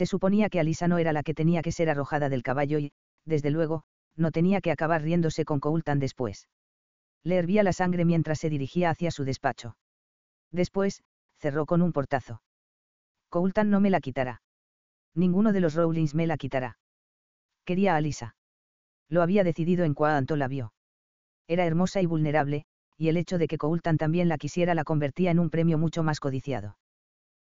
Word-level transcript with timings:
Se 0.00 0.06
suponía 0.06 0.48
que 0.48 0.58
Alisa 0.58 0.88
no 0.88 0.96
era 0.96 1.12
la 1.12 1.22
que 1.22 1.34
tenía 1.34 1.60
que 1.60 1.72
ser 1.72 1.90
arrojada 1.90 2.30
del 2.30 2.42
caballo 2.42 2.78
y, 2.78 2.90
desde 3.26 3.50
luego, 3.50 3.82
no 4.16 4.30
tenía 4.30 4.62
que 4.62 4.70
acabar 4.70 5.02
riéndose 5.02 5.44
con 5.44 5.60
Coultan 5.60 5.98
después. 5.98 6.48
Le 7.22 7.36
hervía 7.36 7.62
la 7.62 7.74
sangre 7.74 8.06
mientras 8.06 8.38
se 8.38 8.48
dirigía 8.48 8.88
hacia 8.88 9.10
su 9.10 9.24
despacho. 9.24 9.76
Después, 10.50 11.02
cerró 11.36 11.66
con 11.66 11.82
un 11.82 11.92
portazo. 11.92 12.40
Coultan 13.28 13.68
no 13.68 13.78
me 13.80 13.90
la 13.90 14.00
quitará. 14.00 14.40
Ninguno 15.14 15.52
de 15.52 15.60
los 15.60 15.74
Rowlings 15.74 16.14
me 16.14 16.26
la 16.26 16.38
quitará. 16.38 16.78
Quería 17.66 17.92
a 17.92 17.96
Alisa. 17.96 18.36
Lo 19.10 19.20
había 19.20 19.44
decidido 19.44 19.84
en 19.84 19.92
cuanto 19.92 20.36
la 20.36 20.48
vio. 20.48 20.72
Era 21.46 21.66
hermosa 21.66 22.00
y 22.00 22.06
vulnerable, 22.06 22.64
y 22.96 23.08
el 23.08 23.18
hecho 23.18 23.36
de 23.36 23.48
que 23.48 23.58
Coultan 23.58 23.98
también 23.98 24.30
la 24.30 24.38
quisiera 24.38 24.74
la 24.74 24.84
convertía 24.84 25.30
en 25.30 25.40
un 25.40 25.50
premio 25.50 25.76
mucho 25.76 26.02
más 26.02 26.20
codiciado 26.20 26.78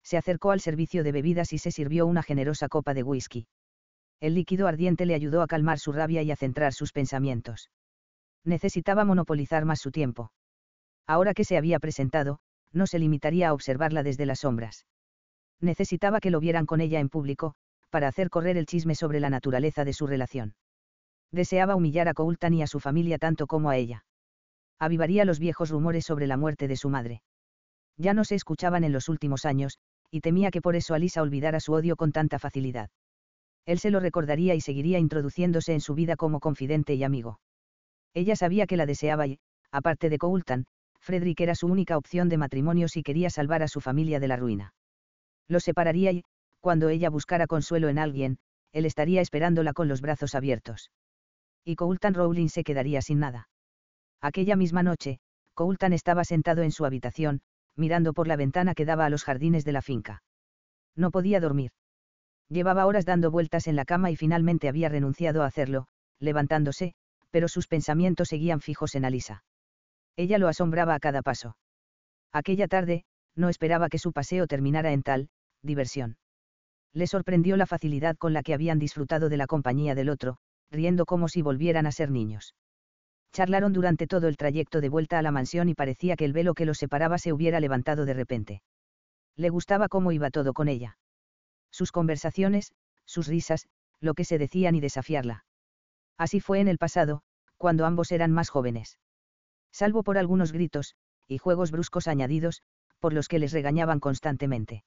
se 0.03 0.17
acercó 0.17 0.51
al 0.51 0.61
servicio 0.61 1.05
de 1.05 1.13
bebidas 1.13 1.53
y 1.53 1.59
se 1.59 1.71
sirvió 1.71 2.07
una 2.07 2.23
generosa 2.23 2.69
copa 2.69 2.95
de 2.95 3.03
whisky. 3.03 3.47
El 4.21 4.35
líquido 4.35 4.69
ardiente 4.69 5.07
le 5.07 5.15
ayudó 5.15 5.43
a 5.43 5.47
calmar 5.47 5.79
su 5.79 5.93
rabia 5.93 6.23
y 6.23 6.31
a 6.31 6.37
centrar 6.37 6.73
sus 6.73 6.93
pensamientos. 6.93 7.71
Necesitaba 8.45 9.05
monopolizar 9.05 9.65
más 9.65 9.81
su 9.81 9.91
tiempo. 9.91 10.33
Ahora 11.07 11.35
que 11.35 11.45
se 11.45 11.57
había 11.57 11.79
presentado, 11.79 12.39
no 12.73 12.87
se 12.87 12.99
limitaría 12.99 13.49
a 13.49 13.53
observarla 13.53 14.03
desde 14.03 14.27
las 14.27 14.41
sombras. 14.41 14.87
Necesitaba 15.61 16.21
que 16.21 16.31
lo 16.31 16.41
vieran 16.41 16.67
con 16.67 16.81
ella 16.81 17.01
en 17.01 17.09
público, 17.09 17.55
para 17.91 18.09
hacer 18.09 18.31
correr 18.31 18.57
el 18.57 18.67
chisme 18.67 18.95
sobre 18.95 19.21
la 19.21 19.31
naturaleza 19.31 19.85
de 19.85 19.93
su 19.93 20.07
relación. 20.07 20.55
Deseaba 21.31 21.77
humillar 21.77 22.09
a 22.09 22.15
Coultan 22.15 22.55
y 22.55 22.63
a 22.63 22.67
su 22.67 22.81
familia 22.81 23.19
tanto 23.19 23.47
como 23.47 23.71
a 23.71 23.77
ella. 23.77 24.05
Avivaría 24.79 25.25
los 25.25 25.39
viejos 25.39 25.71
rumores 25.71 26.05
sobre 26.05 26.27
la 26.27 26.37
muerte 26.37 26.69
de 26.69 26.77
su 26.77 26.89
madre. 26.89 27.23
Ya 27.97 28.15
no 28.15 28.25
se 28.25 28.35
escuchaban 28.35 28.85
en 28.85 28.93
los 28.93 29.09
últimos 29.09 29.45
años, 29.45 29.79
y 30.13 30.21
temía 30.21 30.51
que 30.51 30.61
por 30.61 30.77
eso 30.77 30.95
Alisa 30.95 31.23
olvidara 31.23 31.59
su 31.59 31.73
odio 31.73 31.97
con 31.97 32.13
tanta 32.13 32.39
facilidad. 32.39 32.91
Él 33.65 33.79
se 33.79 33.91
lo 33.91 33.99
recordaría 33.99 34.55
y 34.55 34.61
seguiría 34.61 34.99
introduciéndose 34.99 35.73
en 35.73 35.81
su 35.81 35.95
vida 35.95 36.17
como 36.17 36.39
confidente 36.39 36.95
y 36.95 37.03
amigo. 37.03 37.41
Ella 38.13 38.37
sabía 38.37 38.67
que 38.67 38.77
la 38.77 38.85
deseaba 38.85 39.27
y, 39.27 39.39
aparte 39.71 40.11
de 40.11 40.19
Coultan, 40.19 40.67
Frederick 41.01 41.41
era 41.41 41.55
su 41.55 41.67
única 41.67 41.97
opción 41.97 42.29
de 42.29 42.37
matrimonio 42.37 42.89
si 42.89 43.03
quería 43.03 43.31
salvar 43.31 43.63
a 43.63 43.69
su 43.69 43.81
familia 43.81 44.21
de 44.21 44.29
la 44.29 44.37
ruina. 44.37 44.75
Los 45.49 45.65
separaría 45.65 46.13
y, 46.13 46.25
cuando 46.61 46.91
ella 46.91 47.09
buscara 47.09 47.47
consuelo 47.47 47.89
en 47.89 47.99
alguien, 47.99 48.39
él 48.73 48.85
estaría 48.85 49.23
esperándola 49.23 49.73
con 49.73 49.89
los 49.89 50.03
brazos 50.03 50.35
abiertos. 50.35 50.91
Y 51.65 51.77
Coultan 51.77 52.15
Rowling 52.15 52.49
se 52.49 52.65
quedaría 52.65 53.01
sin 53.01 53.19
nada. 53.19 53.49
Aquella 54.21 54.57
misma 54.57 54.83
noche, 54.83 55.21
Coultan 55.55 55.93
estaba 55.93 56.25
sentado 56.25 56.63
en 56.63 56.71
su 56.71 56.85
habitación, 56.85 57.41
mirando 57.77 58.13
por 58.13 58.29
la 58.29 58.37
ventana 58.37 58.75
que 58.75 58.85
daba 58.85 59.07
a 59.07 59.11
los 59.11 59.25
jardines 59.25 59.65
de 59.65 59.73
la 59.73 59.83
finca. 59.83 60.23
No 60.97 61.11
podía 61.11 61.41
dormir. 61.41 61.71
Llevaba 62.49 62.87
horas 62.87 63.07
dando 63.07 63.31
vueltas 63.31 63.67
en 63.67 63.77
la 63.77 63.85
cama 63.85 64.11
y 64.11 64.17
finalmente 64.17 64.69
había 64.69 64.89
renunciado 64.89 65.43
a 65.43 65.47
hacerlo, 65.47 65.87
levantándose, 66.19 66.95
pero 67.31 67.49
sus 67.49 67.67
pensamientos 67.67 68.29
seguían 68.29 68.61
fijos 68.61 68.95
en 68.95 69.05
Alisa. 69.05 69.45
Ella 70.17 70.39
lo 70.39 70.49
asombraba 70.49 70.95
a 70.95 71.01
cada 71.01 71.23
paso. 71.23 71.57
Aquella 72.33 72.69
tarde, 72.69 73.05
no 73.35 73.49
esperaba 73.49 73.89
que 73.89 73.99
su 73.99 74.13
paseo 74.13 74.47
terminara 74.47 74.93
en 74.93 75.03
tal, 75.03 75.29
diversión. 75.63 76.19
Le 76.93 77.07
sorprendió 77.07 77.57
la 77.57 77.67
facilidad 77.67 78.17
con 78.17 78.35
la 78.35 78.43
que 78.43 78.53
habían 78.53 78.79
disfrutado 78.79 79.31
de 79.31 79.39
la 79.39 79.47
compañía 79.47 79.95
del 79.95 80.11
otro, 80.11 80.37
riendo 80.71 81.07
como 81.07 81.29
si 81.29 81.41
volvieran 81.41 81.87
a 81.87 81.93
ser 81.93 82.11
niños. 82.11 82.55
Charlaron 83.33 83.73
durante 83.73 84.07
todo 84.07 84.29
el 84.29 84.37
trayecto 84.37 84.83
de 84.83 84.91
vuelta 84.91 85.19
a 85.19 85.23
la 85.23 85.31
mansión 85.31 85.71
y 85.71 85.75
parecía 85.75 86.17
que 86.17 86.27
el 86.27 86.35
velo 86.35 86.53
que 86.53 86.67
los 86.67 86.77
separaba 86.77 87.17
se 87.17 87.33
hubiera 87.33 87.61
levantado 87.61 88.05
de 88.05 88.13
repente. 88.13 88.63
Le 89.37 89.49
gustaba 89.49 89.89
cómo 89.89 90.13
iba 90.13 90.31
todo 90.31 90.53
con 90.53 90.69
ella. 90.69 90.99
Sus 91.71 91.93
conversaciones, 91.93 92.73
sus 93.07 93.29
risas, 93.29 93.69
lo 94.01 94.13
que 94.13 94.27
se 94.27 94.37
decían 94.37 94.75
y 94.75 94.81
desafiarla. 94.81 95.47
Así 96.19 96.41
fue 96.41 96.61
en 96.61 96.69
el 96.69 96.77
pasado, 96.77 97.23
cuando 97.57 97.87
ambos 97.87 98.13
eran 98.13 98.33
más 98.33 98.51
jóvenes. 98.51 98.99
Salvo 99.73 100.03
por 100.03 100.19
algunos 100.19 100.53
gritos, 100.53 100.95
y 101.27 101.39
juegos 101.39 101.71
bruscos 101.71 102.09
añadidos, 102.09 102.61
por 103.01 103.15
los 103.15 103.29
que 103.29 103.39
les 103.39 103.53
regañaban 103.53 103.99
constantemente. 103.99 104.85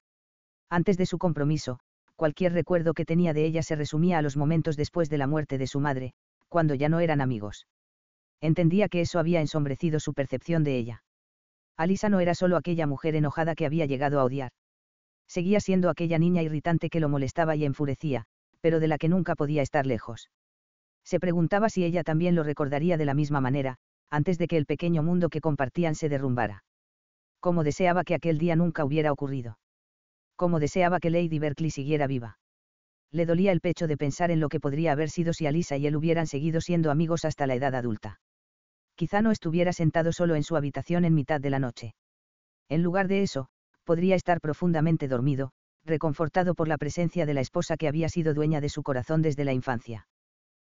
Antes 0.70 0.98
de 0.98 1.08
su 1.08 1.18
compromiso, 1.18 1.80
cualquier 2.16 2.54
recuerdo 2.54 2.94
que 2.94 3.06
tenía 3.06 3.34
de 3.34 3.46
ella 3.46 3.64
se 3.64 3.76
resumía 3.76 4.20
a 4.20 4.22
los 4.22 4.38
momentos 4.38 4.78
después 4.78 5.10
de 5.10 5.18
la 5.18 5.26
muerte 5.26 5.58
de 5.58 5.66
su 5.66 5.80
madre, 5.80 6.14
cuando 6.48 6.76
ya 6.76 6.90
no 6.90 7.00
eran 7.00 7.22
amigos 7.22 7.66
entendía 8.42 8.90
que 8.90 9.02
eso 9.02 9.20
había 9.20 9.42
ensombrecido 9.42 10.00
su 10.00 10.14
percepción 10.14 10.64
de 10.64 10.78
ella. 10.78 11.04
Alisa 11.78 12.10
no 12.10 12.20
era 12.20 12.36
solo 12.36 12.56
aquella 12.56 12.88
mujer 12.88 13.16
enojada 13.16 13.56
que 13.56 13.66
había 13.66 13.86
llegado 13.86 14.20
a 14.20 14.24
odiar. 14.24 14.52
Seguía 15.28 15.60
siendo 15.60 15.90
aquella 15.90 16.20
niña 16.20 16.42
irritante 16.42 16.90
que 16.90 17.00
lo 17.00 17.10
molestaba 17.10 17.56
y 17.56 17.66
enfurecía, 17.66 18.26
pero 18.62 18.80
de 18.80 18.88
la 18.88 18.98
que 18.98 19.10
nunca 19.10 19.36
podía 19.36 19.62
estar 19.62 19.86
lejos. 19.86 20.30
Se 21.04 21.20
preguntaba 21.20 21.70
si 21.70 21.84
ella 21.84 22.04
también 22.04 22.36
lo 22.36 22.44
recordaría 22.44 22.98
de 22.98 23.06
la 23.06 23.14
misma 23.14 23.42
manera, 23.42 23.78
antes 24.10 24.38
de 24.38 24.48
que 24.48 24.58
el 24.58 24.66
pequeño 24.66 25.04
mundo 25.04 25.30
que 25.30 25.42
compartían 25.42 25.96
se 25.96 26.10
derrumbara. 26.10 26.64
Cómo 27.40 27.64
deseaba 27.64 28.04
que 28.04 28.16
aquel 28.16 28.38
día 28.38 28.56
nunca 28.56 28.86
hubiera 28.86 29.12
ocurrido. 29.12 29.60
Cómo 30.36 30.60
deseaba 30.60 31.00
que 31.00 31.10
Lady 31.10 31.40
Berkeley 31.40 31.72
siguiera 31.72 32.08
viva. 32.08 32.38
Le 33.12 33.26
dolía 33.26 33.52
el 33.52 33.62
pecho 33.62 33.88
de 33.88 33.98
pensar 33.98 34.32
en 34.32 34.40
lo 34.40 34.50
que 34.50 34.60
podría 34.60 34.94
haber 34.94 35.10
sido 35.10 35.34
si 35.34 35.46
Alisa 35.46 35.78
y 35.78 35.88
él 35.88 35.96
hubieran 35.96 36.28
seguido 36.28 36.62
siendo 36.62 36.92
amigos 36.92 37.26
hasta 37.26 37.48
la 37.48 37.56
edad 37.56 37.76
adulta 37.76 38.20
quizá 38.96 39.22
no 39.22 39.32
estuviera 39.32 39.74
sentado 39.74 40.12
solo 40.12 40.36
en 40.36 40.44
su 40.44 40.56
habitación 40.56 41.06
en 41.06 41.14
mitad 41.14 41.42
de 41.42 41.50
la 41.50 41.60
noche. 41.60 41.96
En 42.70 42.82
lugar 42.82 43.08
de 43.08 43.22
eso, 43.22 43.48
podría 43.84 44.16
estar 44.16 44.42
profundamente 44.42 45.08
dormido, 45.08 45.52
reconfortado 45.84 46.56
por 46.56 46.68
la 46.68 46.78
presencia 46.78 47.26
de 47.26 47.34
la 47.34 47.42
esposa 47.42 47.78
que 47.78 47.88
había 47.88 48.10
sido 48.10 48.34
dueña 48.34 48.62
de 48.62 48.70
su 48.70 48.82
corazón 48.82 49.22
desde 49.22 49.46
la 49.46 49.54
infancia. 49.54 50.08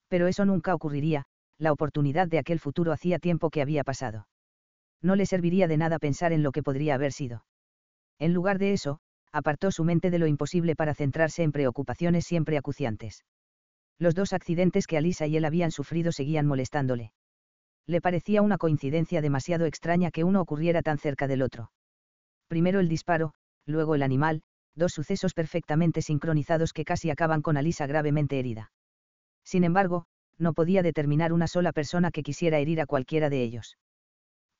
Pero 0.07 0.27
eso 0.27 0.45
nunca 0.45 0.75
ocurriría, 0.75 1.25
la 1.57 1.71
oportunidad 1.71 2.27
de 2.27 2.39
aquel 2.39 2.59
futuro 2.59 2.91
hacía 2.91 3.19
tiempo 3.19 3.49
que 3.49 3.61
había 3.61 3.83
pasado. 3.83 4.27
No 5.01 5.15
le 5.15 5.25
serviría 5.25 5.67
de 5.67 5.77
nada 5.77 5.97
pensar 5.97 6.33
en 6.33 6.43
lo 6.43 6.51
que 6.51 6.63
podría 6.63 6.95
haber 6.95 7.11
sido. 7.11 7.45
En 8.19 8.33
lugar 8.33 8.59
de 8.59 8.73
eso, 8.73 8.99
apartó 9.31 9.71
su 9.71 9.83
mente 9.83 10.11
de 10.11 10.19
lo 10.19 10.27
imposible 10.27 10.75
para 10.75 10.93
centrarse 10.93 11.43
en 11.43 11.51
preocupaciones 11.51 12.25
siempre 12.25 12.57
acuciantes. 12.57 13.23
Los 13.97 14.13
dos 14.13 14.33
accidentes 14.33 14.87
que 14.87 14.97
Alisa 14.97 15.25
y 15.27 15.37
él 15.37 15.45
habían 15.45 15.71
sufrido 15.71 16.11
seguían 16.11 16.45
molestándole 16.45 17.13
le 17.89 18.01
parecía 18.01 18.43
una 18.43 18.59
coincidencia 18.59 19.19
demasiado 19.19 19.65
extraña 19.65 20.11
que 20.11 20.23
uno 20.23 20.41
ocurriera 20.41 20.83
tan 20.83 20.99
cerca 20.99 21.27
del 21.27 21.41
otro. 21.41 21.71
Primero 22.47 22.79
el 22.79 22.87
disparo, 22.87 23.33
luego 23.65 23.95
el 23.95 24.03
animal, 24.03 24.43
dos 24.75 24.91
sucesos 24.93 25.33
perfectamente 25.33 26.03
sincronizados 26.03 26.71
que 26.71 26.85
casi 26.85 27.09
acaban 27.09 27.41
con 27.41 27.57
Alisa 27.57 27.87
gravemente 27.87 28.37
herida. 28.37 28.71
Sin 29.43 29.63
embargo, 29.63 30.05
no 30.37 30.53
podía 30.53 30.83
determinar 30.83 31.33
una 31.33 31.47
sola 31.47 31.71
persona 31.71 32.11
que 32.11 32.21
quisiera 32.21 32.59
herir 32.59 32.79
a 32.79 32.85
cualquiera 32.85 33.27
de 33.31 33.41
ellos. 33.41 33.79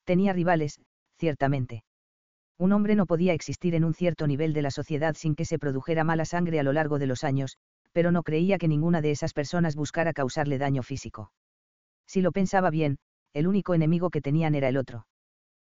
Tenía 0.06 0.34
rivales, 0.34 0.82
ciertamente. 1.20 1.84
Un 2.58 2.72
hombre 2.74 2.96
no 2.96 3.06
podía 3.06 3.34
existir 3.34 3.76
en 3.76 3.86
un 3.86 3.94
cierto 3.94 4.26
nivel 4.26 4.54
de 4.54 4.64
la 4.64 4.72
sociedad 4.72 5.14
sin 5.16 5.36
que 5.36 5.46
se 5.46 5.60
produjera 5.60 6.04
mala 6.04 6.26
sangre 6.26 6.60
a 6.60 6.64
lo 6.64 6.74
largo 6.74 6.98
de 6.98 7.06
los 7.06 7.24
años, 7.24 7.58
pero 7.94 8.12
no 8.12 8.24
creía 8.24 8.58
que 8.58 8.68
ninguna 8.68 9.02
de 9.02 9.12
esas 9.12 9.34
personas 9.34 9.76
buscara 9.76 10.14
causarle 10.14 10.58
daño 10.58 10.82
físico. 10.82 11.32
Si 12.08 12.22
lo 12.22 12.32
pensaba 12.32 12.72
bien, 12.72 12.98
el 13.34 13.48
único 13.48 13.74
enemigo 13.74 14.10
que 14.10 14.22
tenían 14.22 14.56
era 14.56 14.70
el 14.70 14.78
otro. 14.78 15.08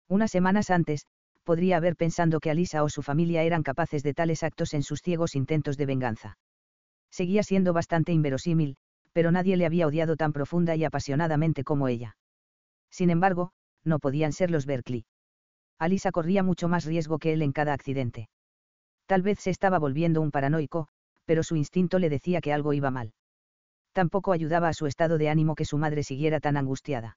Unas 0.08 0.30
semanas 0.30 0.70
antes, 0.70 1.06
podría 1.44 1.76
haber 1.76 1.96
pensado 1.96 2.40
que 2.40 2.50
Alisa 2.50 2.82
o 2.82 2.88
su 2.88 3.02
familia 3.02 3.42
eran 3.42 3.62
capaces 3.62 4.02
de 4.02 4.14
tales 4.14 4.42
actos 4.42 4.74
en 4.74 4.82
sus 4.82 5.00
ciegos 5.00 5.34
intentos 5.34 5.76
de 5.76 5.86
venganza. 5.86 6.38
Seguía 7.10 7.42
siendo 7.42 7.72
bastante 7.72 8.12
inverosímil, 8.12 8.76
pero 9.12 9.30
nadie 9.30 9.56
le 9.56 9.64
había 9.64 9.86
odiado 9.86 10.16
tan 10.16 10.32
profunda 10.32 10.76
y 10.76 10.84
apasionadamente 10.84 11.64
como 11.64 11.88
ella. 11.88 12.16
Sin 12.90 13.10
embargo, 13.10 13.52
no 13.84 13.98
podían 13.98 14.32
ser 14.32 14.50
los 14.50 14.66
Berkeley. 14.66 15.06
Alisa 15.78 16.10
corría 16.10 16.42
mucho 16.42 16.68
más 16.68 16.84
riesgo 16.84 17.18
que 17.18 17.32
él 17.32 17.42
en 17.42 17.52
cada 17.52 17.72
accidente. 17.72 18.28
Tal 19.06 19.22
vez 19.22 19.38
se 19.38 19.50
estaba 19.50 19.78
volviendo 19.78 20.20
un 20.20 20.30
paranoico, 20.30 20.88
pero 21.24 21.42
su 21.42 21.56
instinto 21.56 21.98
le 21.98 22.10
decía 22.10 22.40
que 22.40 22.52
algo 22.52 22.72
iba 22.72 22.90
mal. 22.90 23.12
Tampoco 23.92 24.32
ayudaba 24.32 24.68
a 24.68 24.74
su 24.74 24.86
estado 24.86 25.16
de 25.16 25.28
ánimo 25.28 25.54
que 25.54 25.64
su 25.64 25.78
madre 25.78 26.02
siguiera 26.02 26.40
tan 26.40 26.56
angustiada. 26.56 27.16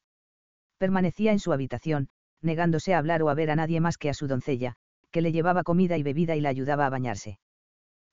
Permanecía 0.79 1.33
en 1.33 1.39
su 1.39 1.51
habitación, 1.51 2.07
negándose 2.41 2.93
a 2.93 2.99
hablar 2.99 3.21
o 3.21 3.29
a 3.29 3.33
ver 3.33 3.51
a 3.51 3.55
nadie 3.57 3.81
más 3.81 3.97
que 3.97 4.09
a 4.09 4.13
su 4.13 4.27
doncella, 4.27 4.75
que 5.11 5.21
le 5.21 5.33
llevaba 5.33 5.63
comida 5.63 5.97
y 5.97 6.03
bebida 6.03 6.37
y 6.37 6.41
la 6.41 6.47
ayudaba 6.47 6.85
a 6.85 6.89
bañarse. 6.89 7.37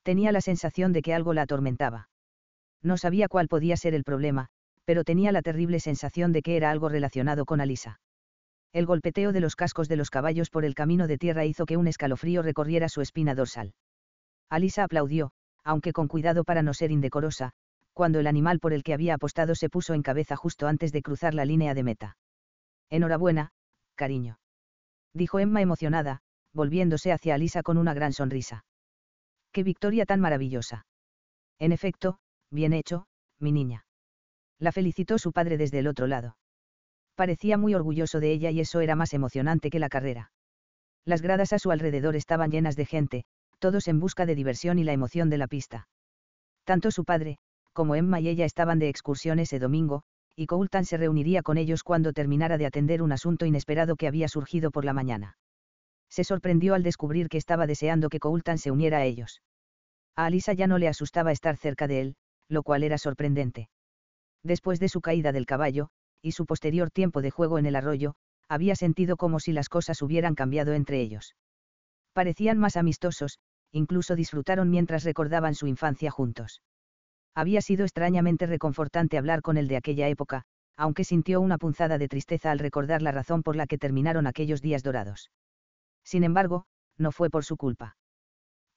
Tenía 0.03 0.33
la 0.33 0.41
sensación 0.41 0.93
de 0.93 1.03
que 1.03 1.15
algo 1.15 1.33
la 1.33 1.43
atormentaba. 1.43 2.09
No 2.83 2.97
sabía 2.97 3.29
cuál 3.29 3.47
podía 3.47 3.77
ser 3.77 3.95
el 3.95 4.03
problema, 4.03 4.49
pero 4.85 5.05
tenía 5.05 5.31
la 5.31 5.43
terrible 5.43 5.79
sensación 5.79 6.33
de 6.33 6.43
que 6.43 6.57
era 6.57 6.73
algo 6.73 6.89
relacionado 6.89 7.45
con 7.45 7.61
Alisa. 7.61 8.01
El 8.73 8.85
golpeteo 8.85 9.33
de 9.33 9.41
los 9.41 9.55
cascos 9.55 9.89
de 9.89 9.97
los 9.97 10.11
caballos 10.11 10.51
por 10.51 10.65
el 10.65 10.75
camino 10.75 11.07
de 11.07 11.19
tierra 11.19 11.45
hizo 11.45 11.67
que 11.67 11.77
un 11.77 11.87
escalofrío 11.87 12.43
recorriera 12.43 12.89
su 12.89 13.01
espina 13.01 13.37
dorsal. 13.37 13.75
Alisa 14.51 14.83
aplaudió, 14.83 15.31
aunque 15.63 15.93
con 15.93 16.09
cuidado 16.09 16.43
para 16.43 16.63
no 16.63 16.75
ser 16.75 16.91
indecorosa, 16.91 17.53
cuando 17.93 18.19
el 18.19 18.27
animal 18.27 18.59
por 18.59 18.73
el 18.73 18.83
que 18.83 18.93
había 18.93 19.15
apostado 19.15 19.55
se 19.55 19.71
puso 19.71 19.95
en 19.95 20.03
cabeza 20.03 20.35
justo 20.35 20.67
antes 20.67 20.91
de 20.91 21.03
cruzar 21.03 21.33
la 21.33 21.45
línea 21.45 21.73
de 21.73 21.83
meta. 21.85 22.17
Enhorabuena, 22.91 23.51
cariño. 23.95 24.39
Dijo 25.13 25.39
Emma 25.39 25.61
emocionada, 25.61 26.21
volviéndose 26.53 27.13
hacia 27.13 27.35
Alisa 27.35 27.63
con 27.63 27.79
una 27.79 27.95
gran 27.95 28.13
sonrisa. 28.13 28.65
¡Qué 29.53 29.63
victoria 29.63 30.07
tan 30.07 30.21
maravillosa! 30.21 30.87
En 31.59 31.73
efecto, 31.73 32.19
bien 32.51 32.73
hecho, 32.73 33.07
mi 33.39 33.53
niña. 33.53 33.87
La 34.59 34.73
felicitó 34.73 35.19
su 35.19 35.33
padre 35.33 35.57
desde 35.57 35.79
el 35.79 35.87
otro 35.87 36.07
lado 36.07 36.37
parecía 37.17 37.57
muy 37.57 37.75
orgulloso 37.75 38.21
de 38.21 38.31
ella 38.31 38.51
y 38.51 38.61
eso 38.61 38.81
era 38.81 38.95
más 38.95 39.13
emocionante 39.13 39.71
que 39.71 39.81
la 39.81 39.89
carrera. 39.89 40.31
Las 41.05 41.23
gradas 41.23 41.53
a 41.53 41.59
su 41.59 41.71
alrededor 41.73 42.15
estaban 42.15 42.51
llenas 42.51 42.77
de 42.77 42.85
gente, 42.85 43.25
todos 43.59 43.89
en 43.89 43.99
busca 43.99 44.27
de 44.27 44.35
diversión 44.35 44.79
y 44.79 44.85
la 44.85 44.93
emoción 44.93 45.31
de 45.31 45.39
la 45.39 45.49
pista. 45.49 45.89
Tanto 46.65 46.91
su 46.91 47.05
padre, 47.05 47.39
como 47.73 47.95
Emma 47.95 48.21
y 48.21 48.29
ella 48.29 48.45
estaban 48.45 48.79
de 48.79 48.89
excursión 48.89 49.39
ese 49.39 49.59
domingo, 49.59 50.03
y 50.37 50.47
Coulton 50.47 50.85
se 50.85 50.99
reuniría 50.99 51.43
con 51.43 51.57
ellos 51.57 51.83
cuando 51.83 52.13
terminara 52.13 52.59
de 52.59 52.67
atender 52.67 53.03
un 53.03 53.11
asunto 53.11 53.47
inesperado 53.47 53.97
que 53.97 54.07
había 54.07 54.29
surgido 54.29 54.71
por 54.71 54.85
la 54.85 54.93
mañana. 54.93 55.39
Se 56.11 56.25
sorprendió 56.25 56.75
al 56.75 56.83
descubrir 56.83 57.29
que 57.29 57.39
estaba 57.39 57.67
deseando 57.67 58.11
que 58.11 58.21
Coulton 58.21 58.59
se 58.59 58.71
uniera 58.71 58.99
a 58.99 59.05
ellos. 59.05 59.43
A 60.15 60.27
Alisa 60.27 60.53
ya 60.53 60.67
no 60.67 60.79
le 60.79 60.89
asustaba 60.89 61.33
estar 61.33 61.57
cerca 61.57 61.89
de 61.89 62.01
él, 62.01 62.17
lo 62.49 62.63
cual 62.63 62.85
era 62.85 62.99
sorprendente. 62.99 63.71
Después 64.43 64.79
de 64.79 64.89
su 64.89 65.01
caída 65.01 65.33
del 65.33 65.47
caballo, 65.47 65.89
y 66.23 66.33
su 66.33 66.47
posterior 66.47 66.91
tiempo 66.91 67.23
de 67.23 67.31
juego 67.31 67.59
en 67.59 67.67
el 67.67 67.77
arroyo, 67.77 68.15
había 68.49 68.77
sentido 68.77 69.17
como 69.17 69.41
si 69.41 69.53
las 69.53 69.69
cosas 69.69 70.03
hubieran 70.03 70.35
cambiado 70.35 70.75
entre 70.75 71.01
ellos. 71.01 71.35
Parecían 72.13 72.59
más 72.59 72.77
amistosos, 72.77 73.39
incluso 73.73 74.15
disfrutaron 74.17 74.71
mientras 74.71 75.05
recordaban 75.05 75.55
su 75.55 75.67
infancia 75.67 76.11
juntos. 76.11 76.63
Había 77.37 77.61
sido 77.61 77.85
extrañamente 77.85 78.47
reconfortante 78.47 79.19
hablar 79.19 79.43
con 79.43 79.59
él 79.59 79.69
de 79.69 79.77
aquella 79.77 80.09
época, 80.09 80.45
aunque 80.75 81.05
sintió 81.05 81.43
una 81.43 81.59
punzada 81.59 81.99
de 81.99 82.09
tristeza 82.09 82.51
al 82.51 82.59
recordar 82.59 83.03
la 83.03 83.13
razón 83.13 83.43
por 83.43 83.57
la 83.57 83.67
que 83.67 83.77
terminaron 83.77 84.27
aquellos 84.27 84.63
días 84.63 84.83
dorados. 84.83 85.31
Sin 86.03 86.25
embargo, 86.25 86.65
no 86.97 87.13
fue 87.13 87.29
por 87.29 87.45
su 87.45 87.59
culpa. 87.59 87.99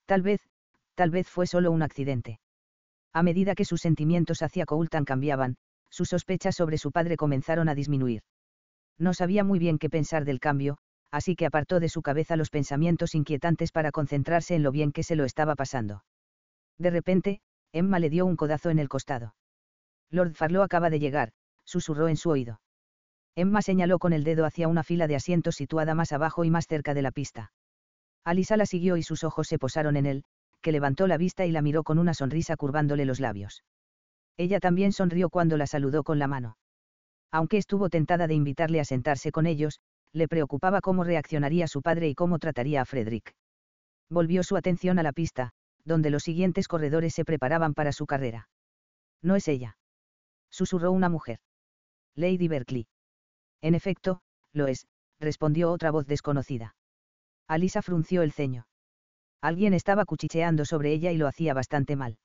Tal 0.06 0.22
vez, 0.22 0.42
tal 0.96 1.10
vez 1.10 1.30
fue 1.30 1.48
solo 1.48 1.72
un 1.72 1.82
accidente. 1.82 2.42
A 3.14 3.24
medida 3.24 3.56
que 3.56 3.64
sus 3.64 3.80
sentimientos 3.80 4.42
hacia 4.42 4.66
Coultan 4.66 5.06
cambiaban, 5.06 5.56
sus 5.90 6.10
sospechas 6.10 6.56
sobre 6.56 6.78
su 6.78 6.92
padre 6.92 7.16
comenzaron 7.16 7.70
a 7.70 7.76
disminuir. 7.76 8.24
No 8.98 9.14
sabía 9.14 9.46
muy 9.46 9.58
bien 9.58 9.78
qué 9.78 9.90
pensar 9.90 10.26
del 10.26 10.42
cambio, 10.42 10.80
así 11.12 11.38
que 11.38 11.46
apartó 11.46 11.80
de 11.80 11.88
su 11.88 12.02
cabeza 12.02 12.36
los 12.36 12.50
pensamientos 12.50 13.16
inquietantes 13.16 13.72
para 13.72 13.94
concentrarse 13.94 14.56
en 14.56 14.64
lo 14.64 14.74
bien 14.74 14.92
que 14.92 15.04
se 15.04 15.16
lo 15.16 15.24
estaba 15.24 15.56
pasando. 15.56 16.04
De 16.78 16.90
repente, 16.90 17.40
Emma 17.72 18.00
le 18.00 18.10
dio 18.10 18.26
un 18.26 18.36
codazo 18.36 18.70
en 18.70 18.80
el 18.80 18.90
costado. 18.90 19.36
Lord 20.10 20.34
Farlow 20.34 20.64
acaba 20.64 20.90
de 20.90 21.00
llegar, 21.00 21.32
susurró 21.66 22.08
en 22.08 22.18
su 22.18 22.30
oído. 22.30 22.62
Emma 23.36 23.62
señaló 23.62 24.00
con 24.00 24.12
el 24.12 24.24
dedo 24.24 24.46
hacia 24.46 24.68
una 24.68 24.84
fila 24.84 25.08
de 25.08 25.16
asientos 25.16 25.56
situada 25.56 25.94
más 25.96 26.12
abajo 26.12 26.44
y 26.44 26.50
más 26.50 26.66
cerca 26.68 26.94
de 26.94 27.02
la 27.02 27.12
pista. 27.12 27.52
Alisa 28.24 28.58
la 28.58 28.66
siguió 28.66 28.98
y 28.98 29.04
sus 29.04 29.24
ojos 29.24 29.48
se 29.48 29.60
posaron 29.60 29.96
en 29.96 30.06
él, 30.06 30.24
que 30.62 30.72
levantó 30.72 31.08
la 31.08 31.18
vista 31.18 31.46
y 31.46 31.52
la 31.52 31.62
miró 31.62 31.84
con 31.84 32.00
una 32.00 32.14
sonrisa 32.14 32.58
curvándole 32.58 33.06
los 33.06 33.20
labios. 33.20 33.64
Ella 34.36 34.60
también 34.60 34.92
sonrió 34.92 35.30
cuando 35.30 35.58
la 35.58 35.68
saludó 35.68 36.04
con 36.04 36.20
la 36.20 36.28
mano. 36.28 36.58
Aunque 37.32 37.58
estuvo 37.58 37.90
tentada 37.90 38.28
de 38.28 38.34
invitarle 38.34 38.80
a 38.80 38.86
sentarse 38.86 39.32
con 39.32 39.46
ellos, 39.46 39.80
le 40.12 40.28
preocupaba 40.28 40.82
cómo 40.82 41.04
reaccionaría 41.04 41.68
su 41.68 41.82
padre 41.82 42.10
y 42.10 42.16
cómo 42.16 42.40
trataría 42.40 42.82
a 42.82 42.86
Frederick. 42.86 43.36
Volvió 44.10 44.42
su 44.44 44.58
atención 44.58 44.98
a 44.98 45.04
la 45.04 45.14
pista, 45.14 45.52
donde 45.86 46.10
los 46.10 46.24
siguientes 46.24 46.68
corredores 46.68 47.14
se 47.14 47.26
preparaban 47.26 47.74
para 47.74 47.92
su 47.92 48.06
carrera. 48.06 48.50
No 49.22 49.36
es 49.36 49.48
ella. 49.48 49.78
Susurró 50.50 50.92
una 50.92 51.10
mujer. 51.10 51.40
Lady 52.16 52.48
Berkeley. 52.48 52.88
En 53.62 53.76
efecto, 53.76 54.22
lo 54.54 54.68
es, 54.68 54.88
respondió 55.20 55.72
otra 55.72 55.92
voz 55.92 56.08
desconocida. 56.08 56.76
Alisa 57.48 57.82
frunció 57.82 58.22
el 58.22 58.32
ceño. 58.32 58.68
Alguien 59.42 59.74
estaba 59.74 60.06
cuchicheando 60.06 60.66
sobre 60.66 60.92
ella 60.92 61.12
y 61.12 61.18
lo 61.18 61.28
hacía 61.28 61.54
bastante 61.54 61.96
mal 61.96 62.18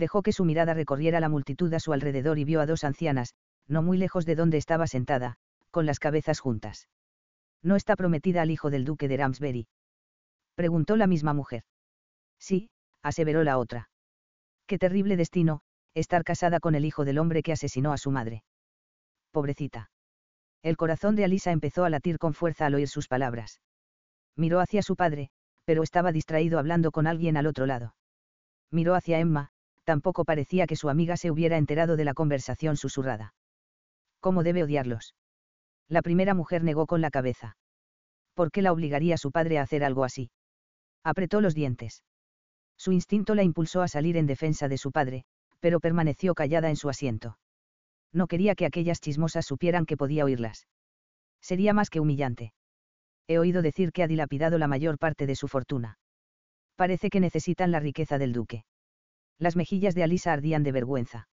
dejó 0.00 0.22
que 0.22 0.32
su 0.32 0.44
mirada 0.44 0.74
recorriera 0.74 1.20
la 1.20 1.28
multitud 1.28 1.72
a 1.74 1.80
su 1.80 1.92
alrededor 1.92 2.38
y 2.38 2.44
vio 2.44 2.60
a 2.60 2.66
dos 2.66 2.84
ancianas, 2.84 3.34
no 3.66 3.82
muy 3.82 3.98
lejos 3.98 4.26
de 4.26 4.34
donde 4.34 4.58
estaba 4.58 4.86
sentada, 4.86 5.36
con 5.70 5.86
las 5.86 5.98
cabezas 5.98 6.40
juntas. 6.40 6.88
¿No 7.62 7.76
está 7.76 7.96
prometida 7.96 8.42
al 8.42 8.50
hijo 8.50 8.70
del 8.70 8.84
duque 8.84 9.08
de 9.08 9.16
Ramsbury? 9.16 9.68
Preguntó 10.54 10.96
la 10.96 11.06
misma 11.06 11.34
mujer. 11.34 11.62
Sí, 12.40 12.70
aseveró 13.02 13.44
la 13.44 13.58
otra. 13.58 13.90
Qué 14.66 14.78
terrible 14.78 15.16
destino, 15.16 15.60
estar 15.94 16.24
casada 16.24 16.58
con 16.58 16.74
el 16.74 16.84
hijo 16.84 17.04
del 17.04 17.18
hombre 17.18 17.42
que 17.42 17.52
asesinó 17.52 17.92
a 17.92 17.98
su 17.98 18.10
madre. 18.10 18.42
Pobrecita. 19.30 19.90
El 20.62 20.76
corazón 20.76 21.16
de 21.16 21.24
Alisa 21.24 21.52
empezó 21.52 21.84
a 21.84 21.90
latir 21.90 22.18
con 22.18 22.34
fuerza 22.34 22.66
al 22.66 22.74
oír 22.74 22.88
sus 22.88 23.08
palabras. 23.08 23.60
Miró 24.36 24.60
hacia 24.60 24.82
su 24.82 24.96
padre, 24.96 25.30
pero 25.64 25.82
estaba 25.82 26.12
distraído 26.12 26.58
hablando 26.58 26.90
con 26.90 27.06
alguien 27.06 27.36
al 27.36 27.46
otro 27.46 27.66
lado. 27.66 27.94
Miró 28.70 28.94
hacia 28.94 29.18
Emma, 29.18 29.50
tampoco 29.84 30.24
parecía 30.24 30.66
que 30.66 30.76
su 30.76 30.88
amiga 30.88 31.16
se 31.16 31.30
hubiera 31.30 31.56
enterado 31.56 31.96
de 31.96 32.04
la 32.04 32.14
conversación 32.14 32.76
susurrada. 32.76 33.34
¿Cómo 34.20 34.42
debe 34.42 34.62
odiarlos? 34.62 35.14
La 35.88 36.02
primera 36.02 36.34
mujer 36.34 36.62
negó 36.62 36.86
con 36.86 37.00
la 37.00 37.10
cabeza. 37.10 37.56
¿Por 38.34 38.52
qué 38.52 38.62
la 38.62 38.72
obligaría 38.72 39.16
su 39.16 39.32
padre 39.32 39.58
a 39.58 39.62
hacer 39.62 39.82
algo 39.82 40.04
así? 40.04 40.30
Apretó 41.02 41.40
los 41.40 41.54
dientes. 41.54 42.02
Su 42.80 42.92
instinto 42.92 43.34
la 43.34 43.42
impulsó 43.42 43.82
a 43.82 43.88
salir 43.88 44.16
en 44.16 44.26
defensa 44.26 44.66
de 44.66 44.78
su 44.78 44.90
padre, 44.90 45.24
pero 45.60 45.80
permaneció 45.80 46.34
callada 46.34 46.70
en 46.70 46.76
su 46.76 46.88
asiento. 46.88 47.36
No 48.10 48.26
quería 48.26 48.54
que 48.54 48.64
aquellas 48.64 49.02
chismosas 49.02 49.44
supieran 49.44 49.84
que 49.84 49.98
podía 49.98 50.24
oírlas. 50.24 50.66
Sería 51.42 51.74
más 51.74 51.90
que 51.90 52.00
humillante. 52.00 52.54
He 53.28 53.38
oído 53.38 53.60
decir 53.60 53.92
que 53.92 54.02
ha 54.02 54.06
dilapidado 54.06 54.56
la 54.56 54.66
mayor 54.66 54.96
parte 54.96 55.26
de 55.26 55.36
su 55.36 55.46
fortuna. 55.46 55.98
Parece 56.74 57.10
que 57.10 57.20
necesitan 57.20 57.70
la 57.70 57.80
riqueza 57.80 58.16
del 58.16 58.32
duque. 58.32 58.64
Las 59.38 59.56
mejillas 59.56 59.94
de 59.94 60.02
Alisa 60.02 60.32
ardían 60.32 60.62
de 60.62 60.72
vergüenza. 60.72 61.28